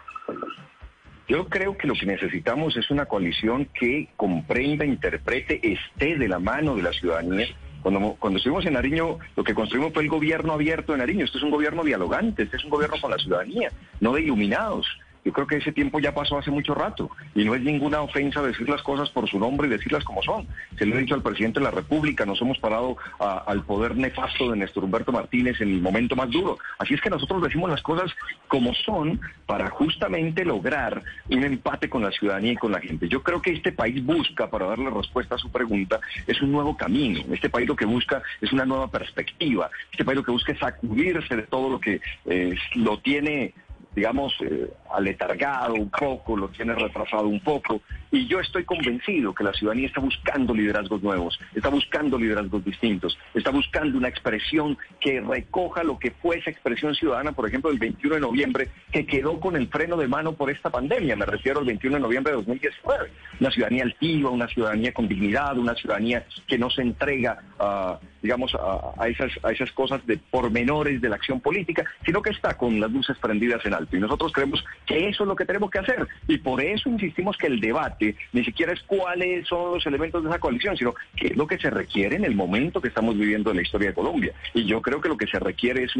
Yo 1.26 1.46
creo 1.48 1.78
que 1.78 1.86
lo 1.86 1.94
que 1.94 2.06
necesitamos 2.06 2.76
es 2.76 2.90
una 2.90 3.06
coalición 3.06 3.68
que 3.72 4.08
comprenda, 4.16 4.84
interprete, 4.84 5.60
esté 5.62 6.18
de 6.18 6.28
la 6.28 6.38
mano 6.38 6.74
de 6.74 6.82
la 6.82 6.92
ciudadanía. 6.92 7.46
Cuando, 7.82 8.16
cuando 8.18 8.38
estuvimos 8.38 8.66
en 8.66 8.74
Nariño, 8.74 9.18
lo 9.36 9.44
que 9.44 9.54
construimos 9.54 9.94
fue 9.94 10.02
el 10.02 10.10
gobierno 10.10 10.52
abierto 10.52 10.92
de 10.92 10.98
Nariño. 10.98 11.24
Esto 11.24 11.38
es 11.38 11.44
un 11.44 11.50
gobierno 11.50 11.82
dialogante, 11.82 12.42
este 12.42 12.58
es 12.58 12.64
un 12.64 12.70
gobierno 12.70 12.96
con 13.00 13.10
la 13.10 13.16
ciudadanía, 13.16 13.70
no 14.00 14.12
de 14.12 14.22
iluminados. 14.22 14.86
Yo 15.24 15.32
creo 15.32 15.46
que 15.46 15.56
ese 15.56 15.72
tiempo 15.72 16.00
ya 16.00 16.14
pasó 16.14 16.38
hace 16.38 16.50
mucho 16.50 16.74
rato 16.74 17.10
y 17.34 17.44
no 17.44 17.54
es 17.54 17.62
ninguna 17.62 18.00
ofensa 18.00 18.42
decir 18.42 18.68
las 18.68 18.82
cosas 18.82 19.10
por 19.10 19.28
su 19.28 19.38
nombre 19.38 19.68
y 19.68 19.70
decirlas 19.70 20.04
como 20.04 20.22
son. 20.22 20.46
Se 20.78 20.86
lo 20.86 20.96
he 20.96 21.00
dicho 21.00 21.14
al 21.14 21.22
presidente 21.22 21.60
de 21.60 21.64
la 21.64 21.70
República, 21.70 22.24
nos 22.24 22.40
hemos 22.40 22.58
parado 22.58 22.96
al 23.18 23.62
poder 23.64 23.96
nefasto 23.96 24.50
de 24.50 24.56
Néstor 24.56 24.84
Humberto 24.84 25.12
Martínez 25.12 25.60
en 25.60 25.70
el 25.70 25.80
momento 25.80 26.16
más 26.16 26.30
duro. 26.30 26.58
Así 26.78 26.94
es 26.94 27.00
que 27.00 27.10
nosotros 27.10 27.42
decimos 27.42 27.70
las 27.70 27.82
cosas 27.82 28.10
como 28.48 28.72
son 28.74 29.20
para 29.46 29.68
justamente 29.70 30.44
lograr 30.44 31.02
un 31.28 31.44
empate 31.44 31.88
con 31.88 32.02
la 32.02 32.10
ciudadanía 32.10 32.52
y 32.52 32.56
con 32.56 32.72
la 32.72 32.80
gente. 32.80 33.08
Yo 33.08 33.22
creo 33.22 33.42
que 33.42 33.52
este 33.52 33.72
país 33.72 34.04
busca, 34.04 34.48
para 34.48 34.66
darle 34.66 34.90
respuesta 34.90 35.34
a 35.34 35.38
su 35.38 35.50
pregunta, 35.50 36.00
es 36.26 36.40
un 36.40 36.52
nuevo 36.52 36.76
camino. 36.76 37.20
Este 37.32 37.50
país 37.50 37.68
lo 37.68 37.76
que 37.76 37.84
busca 37.84 38.22
es 38.40 38.52
una 38.52 38.64
nueva 38.64 38.88
perspectiva. 38.88 39.70
Este 39.90 40.04
país 40.04 40.16
lo 40.16 40.24
que 40.24 40.32
busca 40.32 40.52
es 40.52 40.58
sacudirse 40.58 41.36
de 41.36 41.42
todo 41.42 41.68
lo 41.68 41.80
que 41.80 42.00
eh, 42.26 42.56
lo 42.74 42.98
tiene 43.00 43.54
digamos, 43.94 44.32
eh, 44.40 44.70
aletargado 44.92 45.74
un 45.74 45.90
poco, 45.90 46.36
lo 46.36 46.48
tiene 46.48 46.74
retrasado 46.74 47.26
un 47.26 47.40
poco. 47.40 47.80
Y 48.12 48.26
yo 48.26 48.40
estoy 48.40 48.64
convencido 48.64 49.34
que 49.34 49.44
la 49.44 49.52
ciudadanía 49.52 49.86
está 49.86 50.00
buscando 50.00 50.54
liderazgos 50.54 51.02
nuevos, 51.02 51.38
está 51.54 51.68
buscando 51.68 52.18
liderazgos 52.18 52.64
distintos, 52.64 53.16
está 53.34 53.50
buscando 53.50 53.98
una 53.98 54.08
expresión 54.08 54.76
que 55.00 55.20
recoja 55.20 55.82
lo 55.84 55.98
que 55.98 56.10
fue 56.10 56.38
esa 56.38 56.50
expresión 56.50 56.94
ciudadana, 56.94 57.32
por 57.32 57.48
ejemplo, 57.48 57.70
el 57.70 57.78
21 57.78 58.16
de 58.16 58.20
noviembre, 58.20 58.68
que 58.92 59.06
quedó 59.06 59.38
con 59.38 59.56
el 59.56 59.68
freno 59.68 59.96
de 59.96 60.08
mano 60.08 60.32
por 60.32 60.50
esta 60.50 60.70
pandemia. 60.70 61.16
Me 61.16 61.26
refiero 61.26 61.60
al 61.60 61.66
21 61.66 61.96
de 61.96 62.02
noviembre 62.02 62.32
de 62.32 62.38
2019. 62.38 63.10
Una 63.40 63.50
ciudadanía 63.50 63.84
altiva, 63.84 64.30
una 64.30 64.48
ciudadanía 64.48 64.92
con 64.92 65.08
dignidad, 65.08 65.56
una 65.58 65.74
ciudadanía 65.74 66.26
que 66.46 66.58
no 66.58 66.70
se 66.70 66.82
entrega 66.82 67.38
a 67.58 67.98
digamos, 68.22 68.52
a, 68.54 69.08
esas, 69.08 69.32
a 69.42 69.50
esas 69.50 69.70
cosas 69.72 70.04
de 70.06 70.18
pormenores 70.18 71.00
de 71.00 71.08
la 71.08 71.16
acción 71.16 71.40
política, 71.40 71.84
sino 72.04 72.22
que 72.22 72.30
está 72.30 72.56
con 72.56 72.80
las 72.80 72.90
luces 72.90 73.16
prendidas 73.18 73.64
en 73.64 73.74
alto. 73.74 73.96
Y 73.96 74.00
nosotros 74.00 74.32
creemos 74.32 74.64
que 74.86 75.08
eso 75.08 75.24
es 75.24 75.28
lo 75.28 75.36
que 75.36 75.44
tenemos 75.44 75.70
que 75.70 75.78
hacer. 75.78 76.06
Y 76.28 76.38
por 76.38 76.60
eso 76.62 76.88
insistimos 76.88 77.36
que 77.36 77.46
el 77.46 77.60
debate 77.60 78.16
ni 78.32 78.44
siquiera 78.44 78.72
es 78.72 78.82
cuáles 78.82 79.46
son 79.48 79.74
los 79.74 79.86
elementos 79.86 80.22
de 80.22 80.30
esa 80.30 80.38
coalición, 80.38 80.76
sino 80.76 80.94
qué 81.16 81.28
es 81.28 81.36
lo 81.36 81.46
que 81.46 81.58
se 81.58 81.70
requiere 81.70 82.16
en 82.16 82.24
el 82.24 82.34
momento 82.34 82.80
que 82.80 82.88
estamos 82.88 83.16
viviendo 83.16 83.50
en 83.50 83.56
la 83.56 83.62
historia 83.62 83.88
de 83.88 83.94
Colombia. 83.94 84.32
Y 84.54 84.64
yo 84.64 84.82
creo 84.82 85.00
que 85.00 85.08
lo 85.08 85.16
que 85.16 85.26
se 85.26 85.38
requiere 85.38 85.84
es 85.84 85.92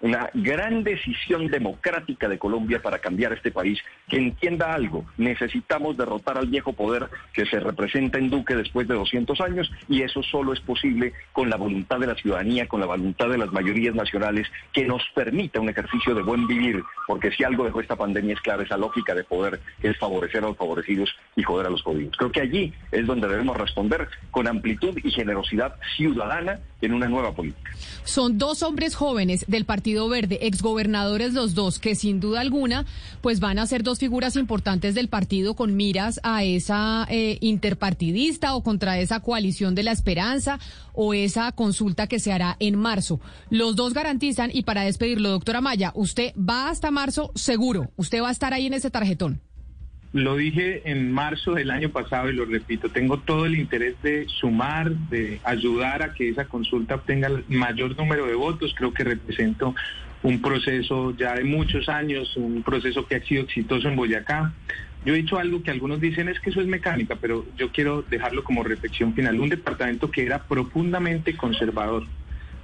una 0.00 0.30
gran 0.34 0.84
decisión 0.84 1.48
democrática 1.48 2.28
de 2.28 2.38
Colombia 2.38 2.80
para 2.82 2.98
cambiar 2.98 3.32
este 3.32 3.50
país, 3.50 3.80
que 4.08 4.16
entienda 4.16 4.72
algo. 4.72 5.04
Necesitamos 5.16 5.96
derrotar 5.96 6.38
al 6.38 6.48
viejo 6.48 6.72
poder 6.72 7.08
que 7.32 7.46
se 7.46 7.60
representa 7.60 8.18
en 8.18 8.30
Duque 8.30 8.54
después 8.54 8.88
de 8.88 8.94
200 8.94 9.40
años 9.40 9.70
y 9.88 10.02
eso 10.02 10.22
solo 10.22 10.52
es 10.52 10.60
posible 10.60 11.12
con 11.32 11.50
la 11.50 11.56
voluntad 11.66 11.98
de 11.98 12.06
la 12.06 12.14
ciudadanía, 12.14 12.68
con 12.68 12.80
la 12.80 12.86
voluntad 12.86 13.28
de 13.28 13.38
las 13.38 13.52
mayorías 13.52 13.94
nacionales, 13.94 14.46
que 14.72 14.84
nos 14.84 15.02
permita 15.14 15.60
un 15.60 15.68
ejercicio 15.68 16.14
de 16.14 16.22
buen 16.22 16.46
vivir, 16.46 16.82
porque 17.06 17.30
si 17.32 17.44
algo 17.44 17.64
dejó 17.64 17.80
esta 17.80 17.96
pandemia 17.96 18.34
es 18.34 18.40
clara 18.40 18.62
esa 18.62 18.76
lógica 18.76 19.14
de 19.14 19.24
poder, 19.24 19.60
que 19.80 19.88
es 19.88 19.98
favorecer 19.98 20.44
a 20.44 20.48
los 20.48 20.56
favorecidos 20.56 21.10
y 21.34 21.42
joder 21.42 21.66
a 21.66 21.70
los 21.70 21.82
jodidos. 21.82 22.16
Creo 22.16 22.30
que 22.30 22.40
allí 22.40 22.72
es 22.92 23.06
donde 23.06 23.28
debemos 23.28 23.56
responder 23.56 24.08
con 24.30 24.46
amplitud 24.46 24.96
y 25.02 25.10
generosidad 25.10 25.74
ciudadana 25.96 26.60
en 26.80 26.92
una 26.92 27.08
nueva 27.08 27.32
política. 27.32 27.70
Son 28.04 28.38
dos 28.38 28.62
hombres 28.62 28.94
jóvenes 28.94 29.44
del 29.48 29.64
Partido 29.64 30.08
Verde, 30.08 30.38
exgobernadores 30.42 31.32
los 31.32 31.54
dos, 31.54 31.78
que 31.78 31.94
sin 31.94 32.20
duda 32.20 32.40
alguna 32.40 32.84
pues 33.20 33.40
van 33.40 33.58
a 33.58 33.66
ser 33.66 33.82
dos 33.82 33.98
figuras 33.98 34.36
importantes 34.36 34.94
del 34.94 35.08
partido 35.08 35.54
con 35.54 35.74
miras 35.74 36.20
a 36.22 36.44
esa 36.44 37.06
eh, 37.08 37.38
interpartidista 37.40 38.54
o 38.54 38.62
contra 38.62 38.98
esa 38.98 39.20
coalición 39.20 39.74
de 39.74 39.82
la 39.82 39.92
esperanza 39.92 40.58
o 40.96 41.14
esa 41.14 41.52
consulta 41.52 42.08
que 42.08 42.18
se 42.18 42.32
hará 42.32 42.56
en 42.58 42.76
marzo. 42.76 43.20
Los 43.50 43.76
dos 43.76 43.94
garantizan, 43.94 44.50
y 44.52 44.62
para 44.62 44.82
despedirlo, 44.82 45.30
doctora 45.30 45.60
Maya, 45.60 45.92
usted 45.94 46.32
va 46.36 46.70
hasta 46.70 46.90
marzo 46.90 47.30
seguro, 47.34 47.90
usted 47.96 48.22
va 48.22 48.28
a 48.28 48.32
estar 48.32 48.52
ahí 48.52 48.66
en 48.66 48.74
ese 48.74 48.90
tarjetón. 48.90 49.40
Lo 50.12 50.36
dije 50.36 50.90
en 50.90 51.12
marzo 51.12 51.52
del 51.52 51.70
año 51.70 51.90
pasado 51.90 52.30
y 52.30 52.32
lo 52.32 52.46
repito, 52.46 52.88
tengo 52.88 53.18
todo 53.18 53.44
el 53.44 53.58
interés 53.58 54.00
de 54.02 54.26
sumar, 54.28 54.90
de 55.10 55.40
ayudar 55.44 56.02
a 56.02 56.14
que 56.14 56.30
esa 56.30 56.46
consulta 56.46 56.94
obtenga 56.94 57.28
el 57.28 57.44
mayor 57.48 57.94
número 57.96 58.26
de 58.26 58.34
votos. 58.34 58.72
Creo 58.74 58.94
que 58.94 59.04
represento 59.04 59.74
un 60.22 60.40
proceso 60.40 61.14
ya 61.16 61.34
de 61.34 61.44
muchos 61.44 61.88
años, 61.90 62.34
un 62.36 62.62
proceso 62.62 63.06
que 63.06 63.16
ha 63.16 63.24
sido 63.24 63.42
exitoso 63.42 63.88
en 63.88 63.96
Boyacá. 63.96 64.54
Yo 65.06 65.14
he 65.14 65.18
dicho 65.18 65.38
algo 65.38 65.62
que 65.62 65.70
algunos 65.70 66.00
dicen 66.00 66.28
es 66.28 66.40
que 66.40 66.50
eso 66.50 66.60
es 66.60 66.66
mecánica, 66.66 67.14
pero 67.14 67.46
yo 67.56 67.70
quiero 67.70 68.02
dejarlo 68.02 68.42
como 68.42 68.64
reflexión 68.64 69.14
final. 69.14 69.38
Un 69.38 69.48
departamento 69.48 70.10
que 70.10 70.26
era 70.26 70.42
profundamente 70.42 71.36
conservador 71.36 72.02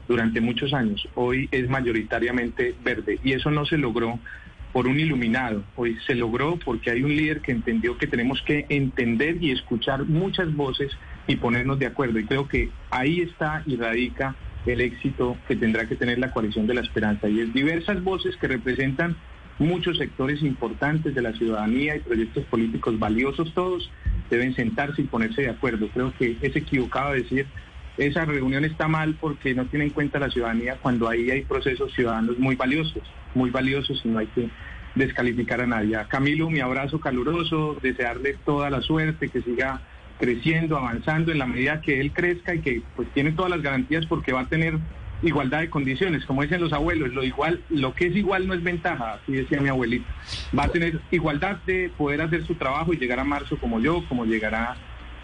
durante 0.08 0.40
muchos 0.40 0.74
años, 0.74 1.06
hoy 1.14 1.48
es 1.52 1.70
mayoritariamente 1.70 2.74
verde 2.82 3.20
y 3.22 3.34
eso 3.34 3.52
no 3.52 3.64
se 3.64 3.78
logró 3.78 4.18
por 4.72 4.88
un 4.88 4.98
iluminado. 4.98 5.62
Hoy 5.76 5.96
se 6.04 6.16
logró 6.16 6.56
porque 6.56 6.90
hay 6.90 7.04
un 7.04 7.14
líder 7.14 7.42
que 7.42 7.52
entendió 7.52 7.96
que 7.96 8.08
tenemos 8.08 8.42
que 8.42 8.66
entender 8.68 9.36
y 9.40 9.52
escuchar 9.52 10.04
muchas 10.06 10.52
voces 10.52 10.90
y 11.28 11.36
ponernos 11.36 11.78
de 11.78 11.86
acuerdo. 11.86 12.18
Y 12.18 12.24
creo 12.24 12.48
que 12.48 12.70
ahí 12.90 13.20
está 13.20 13.62
y 13.66 13.76
radica 13.76 14.34
el 14.66 14.80
éxito 14.80 15.36
que 15.46 15.54
tendrá 15.54 15.86
que 15.86 15.94
tener 15.94 16.18
la 16.18 16.32
coalición 16.32 16.66
de 16.66 16.74
la 16.74 16.80
esperanza. 16.80 17.28
Y 17.28 17.38
es 17.38 17.54
diversas 17.54 18.02
voces 18.02 18.36
que 18.36 18.48
representan 18.48 19.16
muchos 19.62 19.99
sectores 19.99 20.42
importantes 20.42 21.15
de 21.15 21.23
la 21.23 21.32
ciudadanía 21.32 21.97
y 21.97 22.00
proyectos 22.00 22.44
políticos 22.47 22.99
valiosos 22.99 23.52
todos 23.55 23.91
deben 24.31 24.55
sentarse 24.55 25.02
y 25.02 25.07
ponerse 25.07 25.42
de 25.42 25.50
acuerdo. 25.50 25.89
Creo 25.89 26.12
que 26.18 26.36
es 26.41 26.57
equivocado 26.57 27.12
decir 27.12 27.47
esa 27.99 28.24
reunión 28.24 28.65
está 28.65 28.89
mal 28.89 29.16
porque 29.20 29.55
no 29.55 29.66
tiene 29.66 29.86
en 29.86 29.91
cuenta 29.91 30.18
la 30.18 30.31
ciudadanía 30.31 30.78
cuando 30.81 31.08
ahí 31.08 31.31
hay 31.31 31.42
procesos 31.42 31.92
ciudadanos 31.92 32.39
muy 32.39 32.57
valiosos, 32.57 33.02
muy 33.34 33.50
valiosos 33.50 34.00
y 34.05 34.08
no 34.08 34.18
hay 34.18 34.26
que 34.28 34.49
descalificar 34.94 35.60
a 35.60 35.66
nadie. 35.66 35.99
Camilo, 36.08 36.50
mi 36.50 36.60
abrazo 36.60 37.00
caluroso, 37.00 37.76
desearle 37.82 38.36
toda 38.44 38.70
la 38.70 38.81
suerte, 38.81 39.28
que 39.28 39.42
siga 39.42 39.82
creciendo, 40.18 40.76
avanzando 40.76 41.32
en 41.32 41.39
la 41.39 41.47
medida 41.47 41.81
que 41.81 42.00
él 42.00 42.12
crezca 42.12 42.55
y 42.55 42.60
que 42.60 42.82
pues 42.94 43.08
tiene 43.12 43.32
todas 43.32 43.50
las 43.50 43.62
garantías 43.62 44.07
porque 44.07 44.32
va 44.32 44.42
a 44.42 44.47
tener 44.47 44.78
igualdad 45.23 45.60
de 45.60 45.70
condiciones, 45.70 46.25
como 46.25 46.42
dicen 46.42 46.60
los 46.60 46.73
abuelos, 46.73 47.12
lo 47.12 47.23
igual, 47.23 47.60
lo 47.70 47.94
que 47.94 48.07
es 48.07 48.17
igual 48.17 48.47
no 48.47 48.55
es 48.55 48.62
ventaja, 48.62 49.15
así 49.15 49.33
decía 49.33 49.60
mi 49.60 49.68
abuelita. 49.68 50.07
Va 50.57 50.65
a 50.65 50.68
tener 50.68 51.01
igualdad 51.10 51.59
de 51.67 51.91
poder 51.97 52.23
hacer 52.23 52.44
su 52.47 52.55
trabajo 52.55 52.92
y 52.92 52.99
llegar 52.99 53.20
a 53.20 53.25
marzo 53.25 53.57
como 53.59 53.81
yo, 53.81 54.05
como 54.09 54.25
llegará 54.25 54.76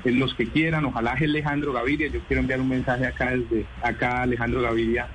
los 0.05 0.35
que 0.35 0.47
quieran, 0.47 0.85
ojalá 0.85 1.15
es 1.15 1.23
Alejandro 1.23 1.73
Gaviria, 1.73 2.09
yo 2.09 2.21
quiero 2.21 2.41
enviar 2.41 2.61
un 2.61 2.69
mensaje 2.69 3.07
acá 3.07 3.31
desde 3.31 3.67
acá 3.83 4.23
Alejandro 4.23 4.63
Gaviria. 4.63 5.09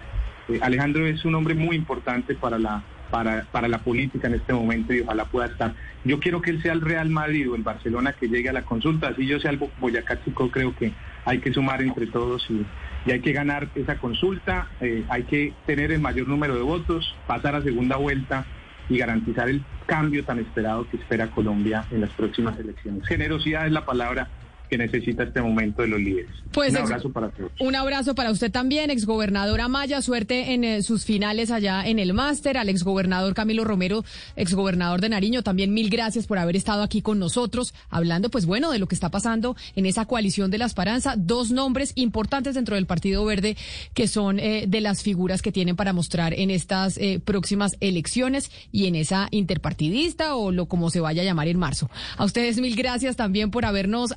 Eh, 0.50 0.60
Alejandro 0.62 1.08
es 1.08 1.24
un 1.26 1.36
hombre 1.36 1.56
muy 1.56 1.76
importante 1.76 2.36
para 2.36 2.60
la, 2.60 2.84
para, 3.10 3.44
para 3.52 3.68
la 3.68 3.80
política 3.80 4.28
en 4.28 4.36
este 4.36 4.54
momento 4.54 4.94
y 4.94 5.00
ojalá 5.00 5.26
pueda 5.26 5.48
estar. 5.48 5.74
Yo 6.04 6.20
quiero 6.20 6.42
que 6.42 6.52
él 6.52 6.62
sea 6.62 6.74
el 6.74 6.82
Real 6.82 7.10
Madrid 7.10 7.50
o 7.50 7.56
el 7.56 7.64
Barcelona 7.64 8.14
que 8.14 8.28
llegue 8.28 8.50
a 8.50 8.54
la 8.54 8.64
consulta, 8.64 9.10
así 9.10 9.26
yo 9.26 9.40
sea 9.40 9.52
el 9.52 9.60
Boyacá 9.80 10.22
Chico, 10.24 10.52
creo 10.52 10.76
que 10.76 10.92
hay 11.26 11.40
que 11.40 11.54
sumar 11.54 11.82
entre 11.82 12.08
todos 12.08 12.46
y, 12.50 12.66
hay 13.12 13.20
que 13.20 13.34
ganar 13.34 13.68
esa 13.76 13.98
consulta, 13.98 14.70
eh, 14.80 15.04
hay 15.10 15.24
que 15.24 15.54
tener 15.66 15.92
el 15.92 16.00
mayor 16.00 16.30
número 16.30 16.56
de 16.56 16.62
votos, 16.62 17.14
pasar 17.28 17.54
a 17.54 17.62
segunda 17.62 17.98
vuelta 17.98 18.46
y 18.88 18.98
garantizar 18.98 19.50
el 19.50 19.62
cambio 19.86 20.24
tan 20.24 20.40
esperado 20.40 20.88
que 20.90 20.96
espera 20.96 21.28
Colombia 21.28 21.86
en 21.92 22.00
las 22.00 22.12
próximas 22.12 22.58
elecciones. 22.58 23.06
Generosidad 23.06 23.66
es 23.66 23.74
la 23.74 23.86
palabra 23.86 24.30
que 24.74 24.78
necesita 24.80 25.22
este 25.22 25.40
momento 25.40 25.84
de 25.84 25.88
los 25.88 26.00
líderes. 26.00 26.32
Pues 26.52 26.72
un 26.72 26.78
abrazo 26.80 27.12
para 27.12 27.30
todos. 27.30 27.52
Un 27.60 27.76
abrazo 27.76 28.16
para 28.16 28.32
usted 28.32 28.52
también, 28.52 28.90
exgobernadora 28.90 29.68
Maya. 29.68 30.02
Suerte 30.02 30.54
en 30.54 30.64
eh, 30.64 30.82
sus 30.82 31.06
finales 31.06 31.52
allá 31.52 31.86
en 31.86 32.00
el 32.00 32.12
máster. 32.16 32.58
Al 32.58 32.70
exgobernador 32.70 33.36
Camilo 33.36 33.66
Romero, 33.66 34.04
exgobernador 34.36 35.00
de 35.00 35.10
Nariño, 35.10 35.44
también 35.44 35.76
mil 35.76 35.92
gracias 35.92 36.26
por 36.26 36.40
haber 36.40 36.56
estado 36.56 36.82
aquí 36.82 37.04
con 37.04 37.20
nosotros, 37.20 37.76
hablando, 37.92 38.32
pues 38.32 38.48
bueno, 38.48 38.72
de 38.72 38.80
lo 38.80 38.88
que 38.88 38.96
está 38.96 39.12
pasando 39.12 39.56
en 39.76 39.86
esa 39.86 40.06
coalición 40.06 40.50
de 40.50 40.58
la 40.58 40.66
esperanza. 40.66 41.14
Dos 41.18 41.52
nombres 41.52 41.92
importantes 41.94 42.56
dentro 42.56 42.76
del 42.76 42.88
Partido 42.88 43.24
Verde 43.26 43.56
que 43.94 44.08
son 44.08 44.40
eh, 44.40 44.66
de 44.68 44.82
las 44.82 45.04
figuras 45.04 45.44
que 45.44 45.52
tienen 45.52 45.76
para 45.76 45.94
mostrar 45.94 46.34
en 46.34 46.50
estas 46.50 46.98
eh, 46.98 47.22
próximas 47.24 47.78
elecciones 47.80 48.50
y 48.72 48.88
en 48.88 48.96
esa 48.96 49.28
interpartidista 49.30 50.36
o 50.36 50.52
lo 50.52 50.66
como 50.66 50.90
se 50.90 51.00
vaya 51.00 51.22
a 51.22 51.26
llamar 51.26 51.48
en 51.48 51.60
marzo. 51.60 51.92
A 52.18 52.26
ustedes 52.26 52.60
mil 52.60 52.76
gracias 52.76 53.16
también 53.16 53.52
por 53.52 53.66
habernos 53.66 54.16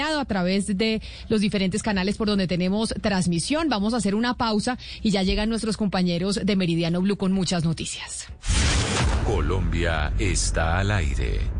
a 0.00 0.24
través 0.24 0.66
de 0.76 1.02
los 1.28 1.40
diferentes 1.40 1.82
canales 1.82 2.16
por 2.16 2.28
donde 2.28 2.46
tenemos 2.46 2.94
transmisión. 3.00 3.68
Vamos 3.68 3.94
a 3.94 3.98
hacer 3.98 4.14
una 4.14 4.34
pausa 4.34 4.78
y 5.02 5.10
ya 5.10 5.22
llegan 5.22 5.48
nuestros 5.48 5.76
compañeros 5.76 6.40
de 6.42 6.56
Meridiano 6.56 7.00
Blue 7.00 7.16
con 7.16 7.32
muchas 7.32 7.64
noticias. 7.64 8.26
Colombia 9.24 10.12
está 10.18 10.78
al 10.78 10.90
aire. 10.90 11.57